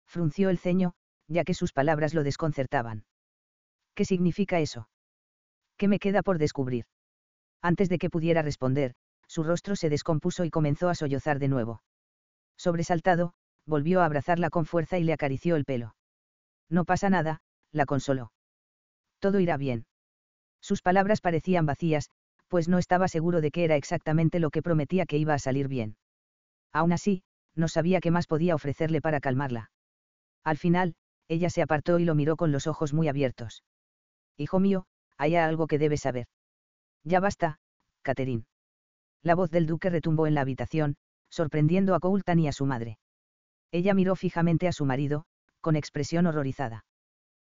Frunció 0.08 0.50
el 0.50 0.58
ceño, 0.58 0.94
ya 1.28 1.44
que 1.44 1.54
sus 1.54 1.74
palabras 1.74 2.14
lo 2.14 2.24
desconcertaban. 2.24 3.06
¿Qué 3.94 4.06
significa 4.06 4.60
eso? 4.60 4.90
¿Qué 5.76 5.88
me 5.88 6.00
queda 6.00 6.24
por 6.24 6.40
descubrir? 6.40 6.86
Antes 7.62 7.90
de 7.90 7.98
que 7.98 8.10
pudiera 8.10 8.42
responder, 8.42 8.94
su 9.28 9.44
rostro 9.44 9.76
se 9.76 9.90
descompuso 9.90 10.46
y 10.46 10.50
comenzó 10.50 10.90
a 10.90 10.96
sollozar 10.96 11.40
de 11.40 11.50
nuevo. 11.50 11.82
Sobresaltado, 12.58 13.34
volvió 13.66 14.02
a 14.02 14.06
abrazarla 14.06 14.50
con 14.50 14.66
fuerza 14.66 14.98
y 14.98 15.04
le 15.04 15.14
acarició 15.14 15.56
el 15.56 15.66
pelo. 15.66 15.96
No 16.70 16.86
pasa 16.86 17.10
nada, 17.10 17.42
la 17.72 17.86
consoló. 17.86 18.32
Todo 19.20 19.40
irá 19.40 19.58
bien. 19.58 19.86
Sus 20.62 20.82
palabras 20.82 21.22
parecían 21.22 21.66
vacías, 21.66 22.10
pues 22.48 22.68
no 22.68 22.78
estaba 22.78 23.08
seguro 23.08 23.42
de 23.42 23.52
qué 23.52 23.64
era 23.64 23.76
exactamente 23.76 24.40
lo 24.40 24.50
que 24.50 24.62
prometía 24.62 25.06
que 25.06 25.18
iba 25.18 25.34
a 25.34 25.40
salir 25.40 25.68
bien. 25.68 25.98
Aún 26.74 26.94
así, 26.94 27.24
no 27.56 27.68
sabía 27.68 28.00
qué 28.00 28.12
más 28.12 28.28
podía 28.28 28.56
ofrecerle 28.56 29.02
para 29.02 29.20
calmarla. 29.20 29.72
Al 30.44 30.58
final, 30.58 30.96
ella 31.28 31.50
se 31.50 31.62
apartó 31.62 32.00
y 32.00 32.06
lo 32.06 32.16
miró 32.16 32.38
con 32.38 32.52
los 32.52 32.68
ojos 32.68 32.94
muy 32.94 33.08
abiertos. 33.08 33.64
Hijo 34.38 34.60
mío, 34.60 34.86
hay 35.18 35.36
algo 35.36 35.68
que 35.68 35.80
debes 35.80 36.02
saber. 36.02 36.28
Ya 37.04 37.20
basta, 37.20 37.60
Catherine. 38.02 38.46
La 39.24 39.36
voz 39.36 39.52
del 39.52 39.66
duque 39.66 39.90
retumbó 39.90 40.28
en 40.28 40.36
la 40.36 40.42
habitación, 40.42 40.96
sorprendiendo 41.38 41.96
a 41.96 42.00
Coultan 42.00 42.40
y 42.40 42.48
a 42.48 42.52
su 42.52 42.66
madre. 42.66 42.98
Ella 43.72 43.94
miró 43.94 44.16
fijamente 44.16 44.68
a 44.68 44.72
su 44.72 44.86
marido, 44.86 45.26
con 45.62 45.76
expresión 45.76 46.26
horrorizada. 46.26 46.86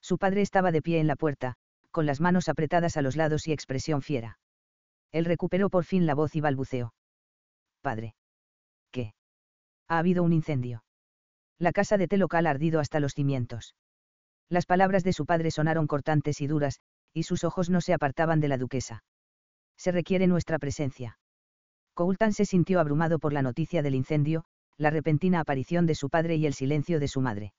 Su 0.01 0.19
padre 0.19 0.43
estaba 0.43 0.71
de 0.71 0.83
pie 0.83 1.01
en 1.01 1.07
la 1.07 1.17
puerta, 1.17 1.55
con 1.91 2.07
las 2.07 2.21
manos 2.21 2.49
apretadas 2.49 2.97
a 2.97 3.03
los 3.03 3.17
lados 3.17 3.49
y 3.49 3.53
expresión 3.53 4.03
fiera. 4.03 4.39
Él 5.13 5.25
recuperó 5.25 5.71
por 5.71 5.85
fin 5.85 6.07
la 6.07 6.15
voz 6.15 6.37
y 6.37 6.41
balbuceó. 6.41 6.93
Padre. 7.81 8.15
¿Qué? 8.91 9.15
Ha 9.89 9.99
habido 9.99 10.23
un 10.23 10.33
incendio. 10.33 10.85
La 11.59 11.73
casa 11.73 11.97
de 11.97 12.07
té 12.07 12.17
local 12.17 12.47
ha 12.47 12.51
ardido 12.51 12.81
hasta 12.81 13.01
los 13.01 13.13
cimientos. 13.15 13.75
Las 14.49 14.67
palabras 14.67 15.05
de 15.05 15.13
su 15.13 15.27
padre 15.27 15.51
sonaron 15.51 15.87
cortantes 15.87 16.41
y 16.41 16.47
duras, 16.47 16.81
y 17.13 17.23
sus 17.23 17.45
ojos 17.45 17.71
no 17.71 17.81
se 17.81 17.95
apartaban 17.95 18.41
de 18.41 18.49
la 18.49 18.59
duquesa. 18.59 19.05
Se 19.77 19.93
requiere 19.93 20.27
nuestra 20.27 20.59
presencia. 20.59 21.20
Coultan 22.01 22.33
se 22.33 22.47
sintió 22.47 22.81
abrumado 22.81 23.19
por 23.19 23.35
la 23.35 23.43
noticia 23.43 23.83
del 23.83 23.95
incendio, 23.95 24.47
la 24.79 24.89
repentina 24.89 25.39
aparición 25.39 25.85
de 25.85 25.95
su 25.95 26.09
padre 26.09 26.37
y 26.37 26.47
el 26.47 26.55
silencio 26.55 26.99
de 26.99 27.09
su 27.09 27.21
madre 27.21 27.53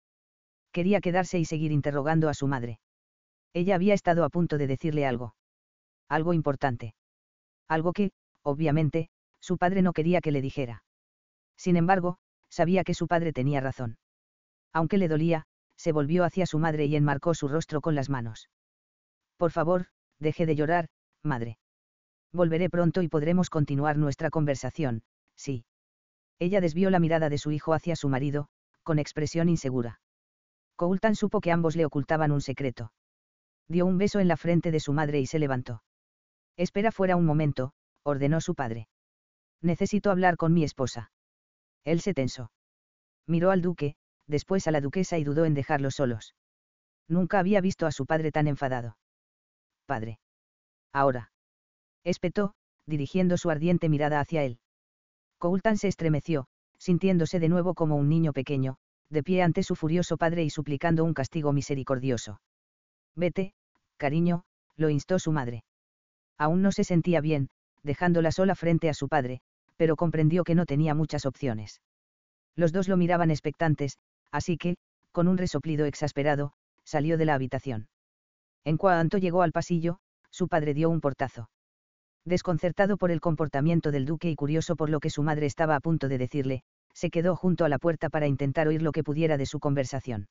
quería 0.71 0.99
quedarse 0.99 1.37
y 1.37 1.45
seguir 1.45 1.71
interrogando 1.71 2.27
a 2.27 2.33
su 2.33 2.47
madre. 2.47 2.79
Ella 3.53 3.75
había 3.75 3.93
estado 3.93 4.25
a 4.25 4.29
punto 4.29 4.57
de 4.57 4.65
decirle 4.65 5.05
algo. 5.05 5.35
Algo 6.09 6.33
importante. 6.33 6.95
Algo 7.67 7.93
que, 7.93 8.13
obviamente, 8.41 9.09
su 9.39 9.59
padre 9.59 9.83
no 9.83 9.93
quería 9.93 10.21
que 10.21 10.31
le 10.31 10.41
dijera. 10.41 10.81
Sin 11.55 11.75
embargo, 11.75 12.17
sabía 12.49 12.83
que 12.83 12.95
su 12.95 13.07
padre 13.07 13.33
tenía 13.33 13.61
razón. 13.61 13.99
Aunque 14.73 14.97
le 14.97 15.07
dolía, 15.07 15.45
se 15.75 15.91
volvió 15.91 16.23
hacia 16.23 16.47
su 16.47 16.57
madre 16.57 16.85
y 16.85 16.95
enmarcó 16.95 17.35
su 17.35 17.47
rostro 17.47 17.79
con 17.79 17.93
las 17.93 18.09
manos. 18.09 18.49
Por 19.37 19.51
favor, 19.51 19.85
deje 20.17 20.47
de 20.47 20.55
llorar, 20.55 20.89
madre. 21.21 21.59
Volveré 22.33 22.69
pronto 22.69 23.01
y 23.01 23.07
podremos 23.07 23.49
continuar 23.49 23.97
nuestra 23.97 24.29
conversación, 24.29 25.03
sí. 25.35 25.65
Ella 26.39 26.61
desvió 26.61 26.89
la 26.89 26.99
mirada 26.99 27.29
de 27.29 27.37
su 27.37 27.51
hijo 27.51 27.73
hacia 27.73 27.95
su 27.95 28.09
marido, 28.09 28.47
con 28.83 28.99
expresión 28.99 29.49
insegura. 29.49 29.99
Coultan 30.75 31.15
supo 31.15 31.41
que 31.41 31.51
ambos 31.51 31.75
le 31.75 31.85
ocultaban 31.85 32.31
un 32.31 32.41
secreto. 32.41 32.93
Dio 33.67 33.85
un 33.85 33.97
beso 33.97 34.19
en 34.19 34.27
la 34.27 34.37
frente 34.37 34.71
de 34.71 34.79
su 34.79 34.93
madre 34.93 35.19
y 35.19 35.27
se 35.27 35.39
levantó. 35.39 35.83
Espera 36.57 36.91
fuera 36.91 37.15
un 37.15 37.25
momento, 37.25 37.73
ordenó 38.03 38.41
su 38.41 38.55
padre. 38.55 38.87
Necesito 39.61 40.09
hablar 40.09 40.37
con 40.37 40.53
mi 40.53 40.63
esposa. 40.63 41.11
Él 41.83 42.01
se 42.01 42.13
tensó. 42.13 42.51
Miró 43.27 43.51
al 43.51 43.61
duque, 43.61 43.95
después 44.27 44.67
a 44.67 44.71
la 44.71 44.81
duquesa 44.81 45.17
y 45.17 45.23
dudó 45.23 45.45
en 45.45 45.53
dejarlos 45.53 45.95
solos. 45.95 46.35
Nunca 47.07 47.39
había 47.39 47.61
visto 47.61 47.85
a 47.85 47.91
su 47.91 48.05
padre 48.05 48.31
tan 48.31 48.47
enfadado. 48.47 48.97
Padre. 49.85 50.19
Ahora. 50.93 51.30
Espetó, 52.03 52.53
dirigiendo 52.85 53.37
su 53.37 53.49
ardiente 53.49 53.89
mirada 53.89 54.19
hacia 54.19 54.43
él. 54.43 54.59
Coultan 55.37 55.77
se 55.77 55.87
estremeció, 55.87 56.47
sintiéndose 56.77 57.39
de 57.39 57.49
nuevo 57.49 57.73
como 57.73 57.95
un 57.95 58.09
niño 58.09 58.33
pequeño, 58.33 58.77
de 59.09 59.23
pie 59.23 59.43
ante 59.43 59.63
su 59.63 59.75
furioso 59.75 60.17
padre 60.17 60.43
y 60.43 60.49
suplicando 60.49 61.03
un 61.03 61.13
castigo 61.13 61.53
misericordioso. 61.53 62.41
Vete, 63.15 63.53
Cariño, 63.97 64.43
lo 64.77 64.89
instó 64.89 65.19
su 65.19 65.31
madre. 65.31 65.63
Aún 66.37 66.61
no 66.61 66.71
se 66.71 66.83
sentía 66.83 67.21
bien, 67.21 67.49
dejándola 67.83 68.31
sola 68.31 68.55
frente 68.55 68.89
a 68.89 68.93
su 68.93 69.07
padre, 69.07 69.41
pero 69.77 69.95
comprendió 69.95 70.43
que 70.43 70.55
no 70.55 70.65
tenía 70.65 70.95
muchas 70.95 71.25
opciones. 71.25 71.81
Los 72.55 72.71
dos 72.71 72.87
lo 72.87 72.97
miraban 72.97 73.31
expectantes, 73.31 73.97
así 74.31 74.57
que, 74.57 74.77
con 75.11 75.27
un 75.27 75.37
resoplido 75.37 75.85
exasperado, 75.85 76.53
salió 76.83 77.17
de 77.17 77.25
la 77.25 77.35
habitación. 77.35 77.89
En 78.63 78.77
cuanto 78.77 79.17
llegó 79.17 79.41
al 79.41 79.51
pasillo, 79.51 79.99
su 80.29 80.47
padre 80.47 80.73
dio 80.73 80.89
un 80.89 81.01
portazo. 81.01 81.49
Desconcertado 82.25 82.97
por 82.97 83.11
el 83.11 83.19
comportamiento 83.19 83.91
del 83.91 84.05
duque 84.05 84.29
y 84.29 84.35
curioso 84.35 84.75
por 84.75 84.89
lo 84.89 84.99
que 84.99 85.09
su 85.09 85.23
madre 85.23 85.47
estaba 85.47 85.75
a 85.75 85.79
punto 85.79 86.07
de 86.07 86.17
decirle, 86.17 86.63
se 86.93 87.09
quedó 87.09 87.35
junto 87.35 87.65
a 87.65 87.69
la 87.69 87.79
puerta 87.79 88.09
para 88.09 88.27
intentar 88.27 88.67
oír 88.67 88.81
lo 88.81 88.91
que 88.91 89.03
pudiera 89.03 89.37
de 89.37 89.45
su 89.45 89.59
conversación. 89.59 90.27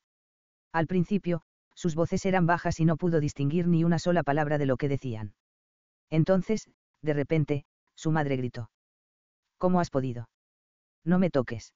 Al 0.73 0.87
principio, 0.87 1.43
sus 1.75 1.95
voces 1.95 2.25
eran 2.27 2.47
bajas 2.47 2.79
y 2.79 2.85
no 2.85 2.97
pudo 2.97 3.21
distinguir 3.21 3.67
ni 3.67 3.83
una 3.85 3.99
sola 3.99 4.23
palabra 4.23 4.59
de 4.59 4.67
lo 4.67 4.77
que 4.77 4.89
decían. 4.89 5.35
Entonces, 6.11 6.69
de 7.03 7.15
repente, 7.15 7.65
su 7.97 8.13
madre 8.13 8.37
gritó. 8.37 8.71
¿Cómo 9.59 9.81
has 9.81 9.91
podido? 9.91 10.29
No 11.05 11.19
me 11.19 11.31
toques. 11.31 11.75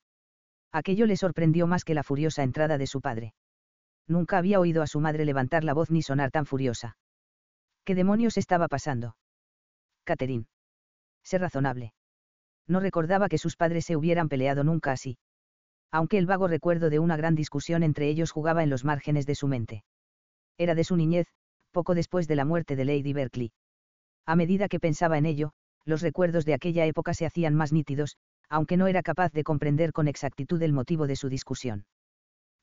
Aquello 0.72 1.06
le 1.06 1.16
sorprendió 1.16 1.66
más 1.66 1.84
que 1.84 1.94
la 1.94 2.02
furiosa 2.02 2.42
entrada 2.42 2.78
de 2.78 2.86
su 2.86 3.00
padre. 3.00 3.34
Nunca 4.06 4.38
había 4.38 4.60
oído 4.60 4.82
a 4.82 4.86
su 4.86 5.00
madre 5.00 5.24
levantar 5.24 5.64
la 5.64 5.72
voz 5.72 5.90
ni 5.90 6.02
sonar 6.02 6.30
tan 6.30 6.46
furiosa. 6.46 6.96
¿Qué 7.84 7.94
demonios 7.94 8.36
estaba 8.36 8.68
pasando? 8.68 9.16
Catherine. 10.04 10.46
Sé 11.22 11.38
razonable. 11.38 11.92
No 12.66 12.80
recordaba 12.80 13.28
que 13.28 13.38
sus 13.38 13.56
padres 13.56 13.84
se 13.84 13.96
hubieran 13.96 14.28
peleado 14.28 14.64
nunca 14.64 14.92
así. 14.92 15.18
Aunque 15.90 16.18
el 16.18 16.26
vago 16.26 16.48
recuerdo 16.48 16.90
de 16.90 16.98
una 16.98 17.16
gran 17.16 17.34
discusión 17.34 17.82
entre 17.82 18.08
ellos 18.08 18.30
jugaba 18.30 18.62
en 18.62 18.70
los 18.70 18.84
márgenes 18.84 19.26
de 19.26 19.34
su 19.34 19.48
mente. 19.48 19.84
Era 20.58 20.74
de 20.74 20.84
su 20.84 20.96
niñez, 20.96 21.26
poco 21.72 21.94
después 21.94 22.28
de 22.28 22.36
la 22.36 22.44
muerte 22.44 22.76
de 22.76 22.84
Lady 22.84 23.12
Berkeley. 23.12 23.52
A 24.26 24.36
medida 24.36 24.68
que 24.68 24.80
pensaba 24.80 25.18
en 25.18 25.26
ello, 25.26 25.52
los 25.84 26.02
recuerdos 26.02 26.44
de 26.44 26.54
aquella 26.54 26.86
época 26.86 27.14
se 27.14 27.26
hacían 27.26 27.54
más 27.54 27.72
nítidos, 27.72 28.16
aunque 28.48 28.76
no 28.76 28.86
era 28.86 29.02
capaz 29.02 29.32
de 29.32 29.44
comprender 29.44 29.92
con 29.92 30.08
exactitud 30.08 30.62
el 30.62 30.72
motivo 30.72 31.06
de 31.06 31.16
su 31.16 31.28
discusión. 31.28 31.86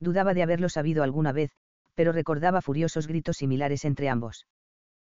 Dudaba 0.00 0.34
de 0.34 0.42
haberlo 0.42 0.68
sabido 0.68 1.02
alguna 1.02 1.32
vez, 1.32 1.52
pero 1.94 2.12
recordaba 2.12 2.62
furiosos 2.62 3.06
gritos 3.06 3.36
similares 3.36 3.84
entre 3.84 4.08
ambos. 4.08 4.46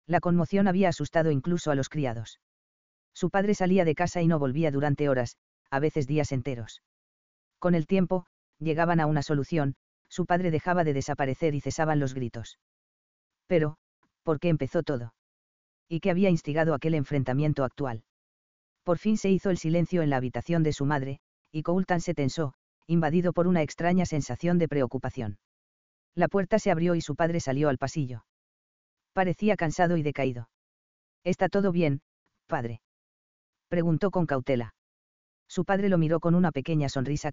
La 0.09 0.21
conmoción 0.21 0.67
había 0.67 0.89
asustado 0.89 1.31
incluso 1.31 1.71
a 1.71 1.75
los 1.75 1.91
criados. 1.91 2.41
Su 3.13 3.29
padre 3.29 3.55
salía 3.55 3.85
de 3.85 3.95
casa 3.95 4.23
y 4.23 4.27
no 4.27 4.39
volvía 4.39 4.71
durante 4.71 5.09
horas, 5.09 5.37
a 5.71 5.81
veces 5.81 6.07
días 6.07 6.33
enteros. 6.33 6.83
Con 7.59 7.75
el 7.75 7.87
tiempo, 7.87 8.25
llegaban 8.59 9.01
a 9.01 9.07
una 9.07 9.23
solución, 9.23 9.77
su 10.09 10.25
padre 10.25 10.51
dejaba 10.51 10.83
de 10.83 10.95
desaparecer 10.95 11.55
y 11.55 11.61
cesaban 11.61 12.01
los 12.01 12.15
gritos. 12.15 12.59
Pero, 13.47 13.77
¿por 14.23 14.41
qué 14.41 14.49
empezó 14.49 14.83
todo? 14.83 15.13
¿Y 15.89 16.01
qué 16.01 16.11
había 16.11 16.31
instigado 16.31 16.73
aquel 16.73 16.95
enfrentamiento 16.95 17.63
actual? 17.63 18.03
Por 18.85 18.97
fin 18.97 19.19
se 19.19 19.29
hizo 19.29 19.51
el 19.51 19.59
silencio 19.59 20.01
en 20.01 20.09
la 20.09 20.17
habitación 20.17 20.63
de 20.63 20.73
su 20.73 20.87
madre, 20.87 21.21
y 21.53 21.63
Coultan 21.63 22.01
se 22.01 22.15
tensó, 22.15 22.55
invadido 22.87 23.35
por 23.35 23.47
una 23.47 23.61
extraña 23.61 24.07
sensación 24.07 24.57
de 24.59 24.69
preocupación. 24.69 25.39
La 26.15 26.29
puerta 26.29 26.59
se 26.59 26.71
abrió 26.71 26.95
y 26.95 27.03
su 27.03 27.15
padre 27.15 27.41
salió 27.41 27.69
al 27.69 27.77
pasillo. 27.77 28.25
Parecía 29.19 29.57
cansado 29.57 29.97
y 29.97 30.05
decaído. 30.05 30.49
¿Está 31.25 31.49
todo 31.49 31.73
bien, 31.73 32.03
padre? 32.47 32.83
Preguntó 33.69 34.13
con 34.13 34.27
cautela. 34.27 34.77
Su 35.49 35.65
padre 35.65 35.89
lo 35.89 35.99
miró 35.99 36.21
con 36.21 36.37
una 36.37 36.53
pequeña 36.53 36.89
sonrisa. 36.89 37.33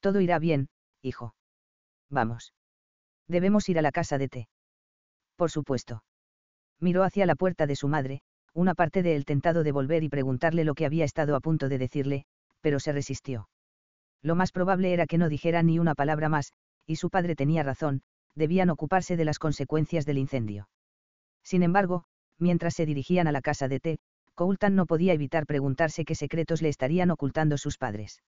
Todo 0.00 0.20
irá 0.20 0.38
bien, 0.38 0.68
hijo. 1.02 1.34
Vamos. 2.08 2.54
Debemos 3.26 3.68
ir 3.68 3.78
a 3.78 3.82
la 3.82 3.92
casa 3.92 4.18
de 4.18 4.28
té. 4.28 4.48
Por 5.36 5.50
supuesto. 5.50 6.02
Miró 6.80 7.02
hacia 7.04 7.26
la 7.26 7.34
puerta 7.34 7.66
de 7.66 7.76
su 7.76 7.88
madre, 7.88 8.22
una 8.54 8.74
parte 8.74 9.02
de 9.02 9.16
él 9.16 9.24
tentado 9.24 9.62
de 9.62 9.72
volver 9.72 10.02
y 10.02 10.08
preguntarle 10.08 10.64
lo 10.64 10.74
que 10.74 10.86
había 10.86 11.04
estado 11.04 11.36
a 11.36 11.40
punto 11.40 11.68
de 11.68 11.78
decirle, 11.78 12.24
pero 12.60 12.80
se 12.80 12.92
resistió. 12.92 13.48
Lo 14.22 14.34
más 14.34 14.52
probable 14.52 14.92
era 14.92 15.06
que 15.06 15.18
no 15.18 15.28
dijera 15.28 15.62
ni 15.62 15.78
una 15.78 15.94
palabra 15.94 16.28
más, 16.28 16.52
y 16.86 16.96
su 16.96 17.10
padre 17.10 17.36
tenía 17.36 17.62
razón, 17.62 18.02
debían 18.34 18.70
ocuparse 18.70 19.16
de 19.16 19.24
las 19.24 19.38
consecuencias 19.38 20.06
del 20.06 20.18
incendio. 20.18 20.68
Sin 21.42 21.62
embargo, 21.62 22.04
mientras 22.38 22.74
se 22.74 22.86
dirigían 22.86 23.26
a 23.28 23.32
la 23.32 23.42
casa 23.42 23.68
de 23.68 23.80
té, 23.80 23.98
Coultan 24.34 24.74
no 24.76 24.86
podía 24.86 25.12
evitar 25.12 25.46
preguntarse 25.46 26.04
qué 26.04 26.14
secretos 26.14 26.62
le 26.62 26.68
estarían 26.68 27.10
ocultando 27.10 27.58
sus 27.58 27.76
padres. 27.76 28.22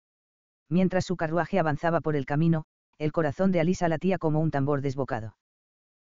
Mientras 0.69 1.05
su 1.05 1.17
carruaje 1.17 1.59
avanzaba 1.59 1.99
por 1.99 2.15
el 2.15 2.25
camino, 2.25 2.63
el 2.99 3.11
corazón 3.11 3.51
de 3.51 3.59
Alisa 3.59 3.87
latía 3.87 4.17
como 4.17 4.39
un 4.39 4.51
tambor 4.51 4.81
desbocado. 4.81 5.35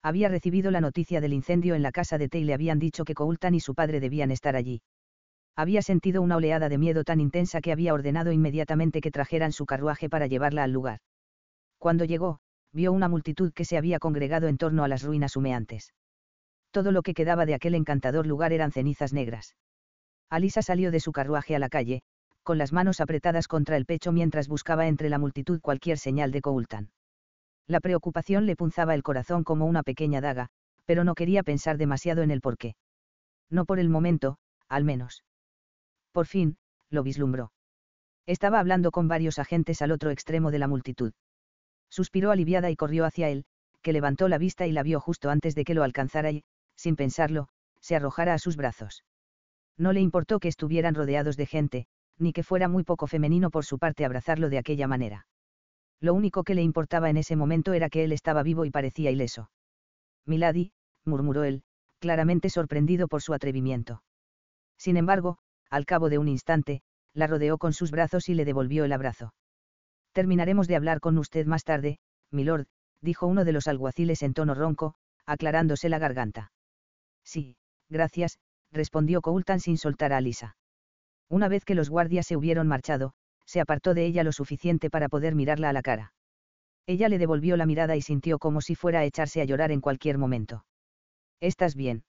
Había 0.04 0.30
recibido 0.30 0.72
la 0.72 0.82
noticia 0.82 1.22
del 1.22 1.34
incendio 1.34 1.76
en 1.76 1.84
la 1.84 1.92
casa 1.92 2.18
de 2.18 2.28
Té 2.28 2.40
y 2.40 2.44
le 2.44 2.54
habían 2.54 2.80
dicho 2.80 3.06
que 3.06 3.14
Coultan 3.14 3.56
y 3.56 3.60
su 3.60 3.76
padre 3.76 4.00
debían 4.00 4.32
estar 4.32 4.56
allí. 4.56 4.82
Había 5.56 5.82
sentido 5.82 6.22
una 6.22 6.38
oleada 6.38 6.70
de 6.70 6.78
miedo 6.78 7.04
tan 7.04 7.20
intensa 7.20 7.62
que 7.62 7.72
había 7.72 7.94
ordenado 7.94 8.32
inmediatamente 8.32 9.02
que 9.02 9.12
trajeran 9.12 9.52
su 9.52 9.66
carruaje 9.66 10.10
para 10.10 10.28
llevarla 10.28 10.64
al 10.64 10.72
lugar. 10.72 11.00
Cuando 11.78 12.06
llegó, 12.06 12.40
vio 12.72 12.92
una 12.94 13.10
multitud 13.10 13.52
que 13.54 13.66
se 13.66 13.78
había 13.78 14.00
congregado 14.00 14.48
en 14.48 14.58
torno 14.58 14.84
a 14.84 14.88
las 14.88 15.04
ruinas 15.04 15.36
humeantes. 15.36 15.94
Todo 16.72 16.92
lo 16.92 17.02
que 17.02 17.14
quedaba 17.14 17.46
de 17.46 17.54
aquel 17.54 17.76
encantador 17.76 18.26
lugar 18.26 18.54
eran 18.54 18.72
cenizas 18.72 19.14
negras. 19.14 19.56
Alisa 20.30 20.62
salió 20.62 20.92
de 20.92 21.02
su 21.02 21.12
carruaje 21.12 21.56
a 21.56 21.60
la 21.60 21.68
calle, 21.68 22.02
con 22.44 22.58
las 22.58 22.74
manos 22.74 23.02
apretadas 23.02 23.48
contra 23.48 23.78
el 23.78 23.86
pecho 23.86 24.12
mientras 24.12 24.48
buscaba 24.48 24.88
entre 24.88 25.10
la 25.10 25.20
multitud 25.20 25.62
cualquier 25.62 25.98
señal 25.98 26.32
de 26.32 26.42
Coultan. 26.42 26.92
La 27.68 27.80
preocupación 27.80 28.46
le 28.46 28.56
punzaba 28.56 28.96
el 28.96 29.04
corazón 29.04 29.44
como 29.44 29.66
una 29.66 29.84
pequeña 29.84 30.22
daga, 30.22 30.50
pero 30.86 31.04
no 31.04 31.16
quería 31.16 31.44
pensar 31.44 31.78
demasiado 31.78 32.22
en 32.22 32.32
el 32.32 32.42
porqué. 32.42 32.76
No 33.50 33.66
por 33.66 33.80
el 33.80 33.90
momento, 33.90 34.38
al 34.68 34.84
menos. 34.84 35.24
Por 36.12 36.26
fin, 36.26 36.58
lo 36.90 37.04
vislumbró. 37.04 37.52
Estaba 38.26 38.60
hablando 38.60 38.92
con 38.92 39.08
varios 39.08 39.40
agentes 39.40 39.82
al 39.82 39.92
otro 39.92 40.10
extremo 40.12 40.52
de 40.52 40.60
la 40.60 40.68
multitud. 40.68 41.14
Suspiró 41.90 42.32
aliviada 42.32 42.70
y 42.70 42.76
corrió 42.76 43.06
hacia 43.06 43.30
él, 43.30 43.46
que 43.82 43.94
levantó 43.94 44.28
la 44.28 44.38
vista 44.38 44.68
y 44.68 44.72
la 44.72 44.84
vio 44.84 45.00
justo 45.00 45.30
antes 45.30 45.56
de 45.56 45.64
que 45.64 45.74
lo 45.74 45.84
alcanzara 45.84 46.32
y, 46.32 46.44
sin 46.76 46.96
pensarlo, 46.96 47.48
se 47.80 47.96
arrojara 47.96 48.34
a 48.34 48.40
sus 48.40 48.56
brazos. 48.56 49.04
No 49.78 49.94
le 49.94 50.02
importó 50.02 50.40
que 50.40 50.48
estuvieran 50.48 50.96
rodeados 50.96 51.38
de 51.38 51.46
gente, 51.46 51.88
ni 52.18 52.34
que 52.34 52.44
fuera 52.44 52.68
muy 52.68 52.84
poco 52.84 53.08
femenino 53.08 53.50
por 53.50 53.66
su 53.66 53.80
parte 53.80 54.06
abrazarlo 54.06 54.50
de 54.50 54.58
aquella 54.58 54.88
manera. 54.88 55.28
Lo 56.00 56.14
único 56.14 56.44
que 56.44 56.56
le 56.56 56.64
importaba 56.64 57.10
en 57.10 57.18
ese 57.18 57.36
momento 57.36 57.74
era 57.74 57.90
que 57.90 58.04
él 58.04 58.12
estaba 58.12 58.44
vivo 58.44 58.66
y 58.66 58.72
parecía 58.72 59.12
ileso. 59.12 59.52
Milady, 60.26 60.72
murmuró 61.06 61.44
él, 61.44 61.64
claramente 62.00 62.50
sorprendido 62.50 63.08
por 63.08 63.22
su 63.22 63.34
atrevimiento. 63.34 64.04
Sin 64.78 64.98
embargo, 64.98 65.38
al 65.70 65.86
cabo 65.86 66.10
de 66.10 66.18
un 66.18 66.28
instante, 66.28 66.82
la 67.14 67.28
rodeó 67.28 67.58
con 67.58 67.74
sus 67.74 67.92
brazos 67.92 68.30
y 68.30 68.34
le 68.34 68.46
devolvió 68.46 68.84
el 68.84 68.94
abrazo. 68.94 69.34
Terminaremos 70.12 70.68
de 70.68 70.76
hablar 70.76 71.00
con 71.00 71.18
usted 71.18 71.46
más 71.46 71.64
tarde, 71.64 72.00
milord, 72.32 72.66
dijo 73.02 73.28
uno 73.28 73.46
de 73.46 73.52
los 73.52 73.68
alguaciles 73.68 74.24
en 74.24 74.34
tono 74.34 74.56
ronco, 74.56 74.96
aclarándose 75.26 75.90
la 75.90 76.00
garganta. 76.00 76.52
Sí, 77.24 77.56
gracias, 77.90 78.40
respondió 78.72 79.22
Coultan 79.22 79.60
sin 79.60 79.78
soltar 79.78 80.14
a 80.14 80.18
Alisa. 80.18 80.56
Una 81.32 81.48
vez 81.48 81.64
que 81.64 81.76
los 81.76 81.90
guardias 81.90 82.28
se 82.28 82.36
hubieron 82.36 82.68
marchado, 82.68 83.14
se 83.46 83.62
apartó 83.62 83.94
de 83.94 84.06
ella 84.06 84.26
lo 84.26 84.34
suficiente 84.34 84.90
para 84.90 85.08
poder 85.08 85.34
mirarla 85.34 85.70
a 85.70 85.74
la 85.74 85.82
cara. 85.82 86.14
Ella 86.86 87.08
le 87.08 87.18
devolvió 87.18 87.56
la 87.56 87.66
mirada 87.66 87.96
y 87.96 88.02
sintió 88.02 88.38
como 88.38 88.60
si 88.60 88.76
fuera 88.76 89.00
a 89.00 89.06
echarse 89.06 89.40
a 89.40 89.46
llorar 89.46 89.72
en 89.72 89.80
cualquier 89.80 90.18
momento. 90.18 90.66
¿Estás 91.40 91.74
bien? 91.74 92.04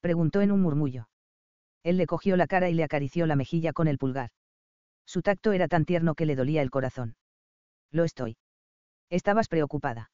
preguntó 0.00 0.40
en 0.40 0.52
un 0.52 0.60
murmullo. 0.60 1.08
Él 1.82 1.96
le 1.96 2.06
cogió 2.06 2.36
la 2.36 2.46
cara 2.46 2.70
y 2.70 2.74
le 2.74 2.84
acarició 2.84 3.26
la 3.26 3.34
mejilla 3.34 3.72
con 3.72 3.88
el 3.88 3.98
pulgar. 3.98 4.30
Su 5.04 5.20
tacto 5.20 5.50
era 5.50 5.66
tan 5.66 5.84
tierno 5.84 6.14
que 6.14 6.24
le 6.24 6.36
dolía 6.36 6.62
el 6.62 6.70
corazón. 6.70 7.16
Lo 7.90 8.04
estoy. 8.04 8.36
Estabas 9.10 9.48
preocupada. 9.48 10.12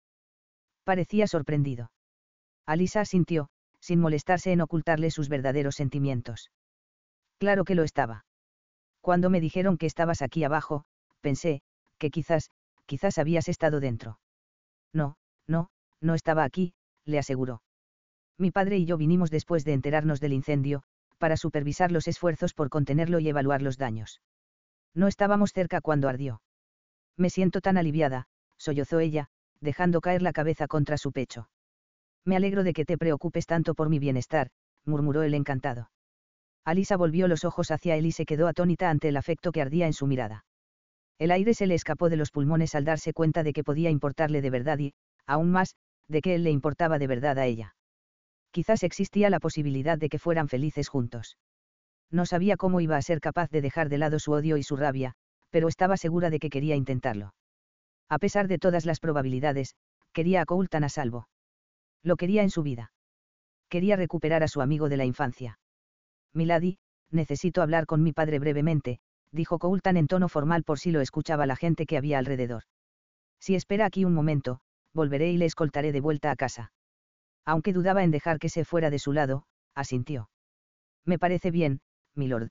Parecía 0.85 1.27
sorprendido. 1.27 1.93
Alisa 2.65 3.05
sintió, 3.05 3.51
sin 3.81 4.01
molestarse 4.01 4.51
en 4.53 4.63
ocultarle 4.63 5.11
sus 5.11 5.29
verdaderos 5.29 5.75
sentimientos. 5.75 6.51
Claro 7.45 7.67
que 7.67 7.75
lo 7.75 7.83
estaba. 7.83 8.25
Cuando 9.03 9.29
me 9.29 9.39
dijeron 9.39 9.77
que 9.77 9.85
estabas 9.85 10.23
aquí 10.23 10.45
abajo, 10.45 10.87
pensé, 11.21 11.61
que 11.99 12.09
quizás, 12.09 12.49
quizás 12.87 13.19
habías 13.19 13.51
estado 13.51 13.81
dentro. 13.81 14.19
No, 14.95 15.19
no, 15.47 15.69
no 16.01 16.15
estaba 16.15 16.45
aquí, 16.45 16.73
le 17.05 17.19
aseguró. 17.19 17.61
Mi 18.39 18.51
padre 18.51 18.79
y 18.79 18.87
yo 18.87 18.97
vinimos 18.97 19.31
después 19.31 19.67
de 19.67 19.75
enterarnos 19.75 20.21
del 20.21 20.33
incendio, 20.33 20.85
para 21.19 21.37
supervisar 21.37 21.93
los 21.93 22.09
esfuerzos 22.09 22.55
por 22.55 22.71
contenerlo 22.71 23.19
y 23.19 23.29
evaluar 23.29 23.61
los 23.61 23.77
daños. 23.77 24.23
No 24.95 25.07
estábamos 25.07 25.53
cerca 25.53 25.83
cuando 25.83 26.09
ardió. 26.09 26.41
Me 27.19 27.29
siento 27.29 27.61
tan 27.61 27.77
aliviada, 27.77 28.27
sollozó 28.57 29.01
ella, 29.01 29.29
dejando 29.61 30.01
caer 30.01 30.23
la 30.23 30.33
cabeza 30.33 30.67
contra 30.67 30.97
su 30.97 31.13
pecho. 31.13 31.51
Me 32.25 32.37
alegro 32.37 32.65
de 32.65 32.73
que 32.73 32.87
te 32.87 32.97
preocupes 32.97 33.45
tanto 33.45 33.75
por 33.75 33.91
mi 33.91 33.99
bienestar, 33.99 34.49
murmuró 34.87 35.23
el 35.25 35.35
encantado. 35.35 35.91
Alisa 36.65 36.97
volvió 36.97 37.29
los 37.29 37.45
ojos 37.45 37.71
hacia 37.71 37.97
él 37.97 38.07
y 38.07 38.13
se 38.13 38.25
quedó 38.25 38.49
atónita 38.49 38.89
ante 38.89 39.09
el 39.09 39.17
afecto 39.17 39.53
que 39.53 39.61
ardía 39.61 39.87
en 39.87 39.93
su 39.93 40.07
mirada. 40.07 40.45
El 41.19 41.31
aire 41.31 41.55
se 41.55 41.67
le 41.67 41.75
escapó 41.75 42.09
de 42.09 42.17
los 42.17 42.31
pulmones 42.31 42.75
al 42.75 42.85
darse 42.85 43.13
cuenta 43.13 43.43
de 43.43 43.53
que 43.53 43.65
podía 43.65 43.91
importarle 43.91 44.41
de 44.41 44.51
verdad 44.51 44.79
y, 44.79 44.95
aún 45.27 45.51
más, 45.51 45.77
de 46.09 46.21
que 46.21 46.35
él 46.35 46.45
le 46.45 46.51
importaba 46.51 46.99
de 46.99 47.07
verdad 47.07 47.39
a 47.39 47.47
ella. 47.47 47.77
Quizás 48.51 48.83
existía 48.83 49.31
la 49.31 49.41
posibilidad 49.41 49.99
de 49.99 50.09
que 50.09 50.19
fueran 50.19 50.49
felices 50.49 50.89
juntos. 50.89 51.37
No 52.11 52.27
sabía 52.27 52.57
cómo 52.57 52.81
iba 52.81 52.97
a 52.97 53.03
ser 53.03 53.21
capaz 53.21 53.51
de 53.51 53.61
dejar 53.61 53.89
de 53.89 53.99
lado 53.99 54.19
su 54.19 54.33
odio 54.33 54.57
y 54.57 54.63
su 54.63 54.77
rabia, 54.77 55.15
pero 55.51 55.69
estaba 55.69 55.97
segura 55.97 56.31
de 56.31 56.39
que 56.39 56.51
quería 56.51 56.77
intentarlo. 56.77 57.35
A 58.09 58.19
pesar 58.19 58.49
de 58.49 58.59
todas 58.59 58.87
las 58.87 59.01
probabilidades, 59.01 59.75
quería 60.13 60.43
a 60.43 60.45
Coultan 60.47 60.85
a 60.85 60.89
salvo. 60.89 61.29
Lo 62.03 62.17
quería 62.17 62.43
en 62.43 62.51
su 62.51 62.63
vida. 62.63 62.93
Quería 63.69 63.97
recuperar 63.97 64.43
a 64.43 64.49
su 64.49 64.61
amigo 64.61 64.89
de 64.89 64.97
la 64.97 65.05
infancia. 65.05 65.59
Milady, 66.35 66.79
necesito 67.11 67.63
hablar 67.63 67.87
con 67.87 68.03
mi 68.03 68.13
padre 68.13 68.39
brevemente, 68.39 68.99
dijo 69.31 69.59
Coultan 69.59 69.97
en 69.97 70.09
tono 70.09 70.29
formal 70.29 70.65
por 70.65 70.79
si 70.79 70.91
lo 70.91 71.01
escuchaba 71.01 71.47
la 71.47 71.57
gente 71.57 71.87
que 71.87 71.97
había 71.97 72.19
alrededor. 72.19 72.65
Si 73.41 73.55
espera 73.55 73.87
aquí 73.87 74.05
un 74.05 74.15
momento, 74.15 74.61
volveré 74.93 75.31
y 75.31 75.37
le 75.37 75.47
escoltaré 75.47 75.93
de 75.93 76.01
vuelta 76.01 76.31
a 76.31 76.37
casa. 76.37 76.73
Aunque 77.45 77.73
dudaba 77.73 78.05
en 78.05 78.11
dejar 78.11 78.39
que 78.39 78.49
se 78.49 78.65
fuera 78.65 78.91
de 78.91 78.99
su 78.99 79.13
lado, 79.13 79.45
asintió. 79.75 80.31
Me 81.05 81.19
parece 81.19 81.51
bien, 81.51 81.81
milord. 82.15 82.51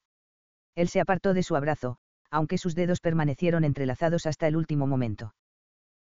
Él 0.76 0.88
se 0.88 1.00
apartó 1.00 1.34
de 1.34 1.44
su 1.44 1.56
abrazo, 1.56 1.98
aunque 2.30 2.58
sus 2.58 2.76
dedos 2.76 3.00
permanecieron 3.00 3.64
entrelazados 3.64 4.26
hasta 4.26 4.48
el 4.48 4.56
último 4.56 4.88
momento. 4.88 5.34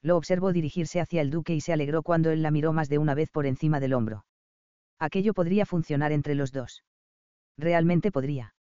Lo 0.02 0.16
observó 0.16 0.52
dirigirse 0.52 1.00
hacia 1.00 1.20
el 1.20 1.30
duque 1.30 1.54
y 1.54 1.60
se 1.60 1.72
alegró 1.72 2.02
cuando 2.02 2.30
él 2.30 2.42
la 2.42 2.50
miró 2.50 2.72
más 2.72 2.88
de 2.88 2.98
una 2.98 3.14
vez 3.14 3.30
por 3.30 3.46
encima 3.46 3.80
del 3.80 3.94
hombro. 3.94 4.24
Aquello 4.98 5.34
podría 5.34 5.66
funcionar 5.66 6.12
entre 6.12 6.34
los 6.34 6.52
dos. 6.52 6.84
Realmente 7.58 8.10
podría. 8.12 8.54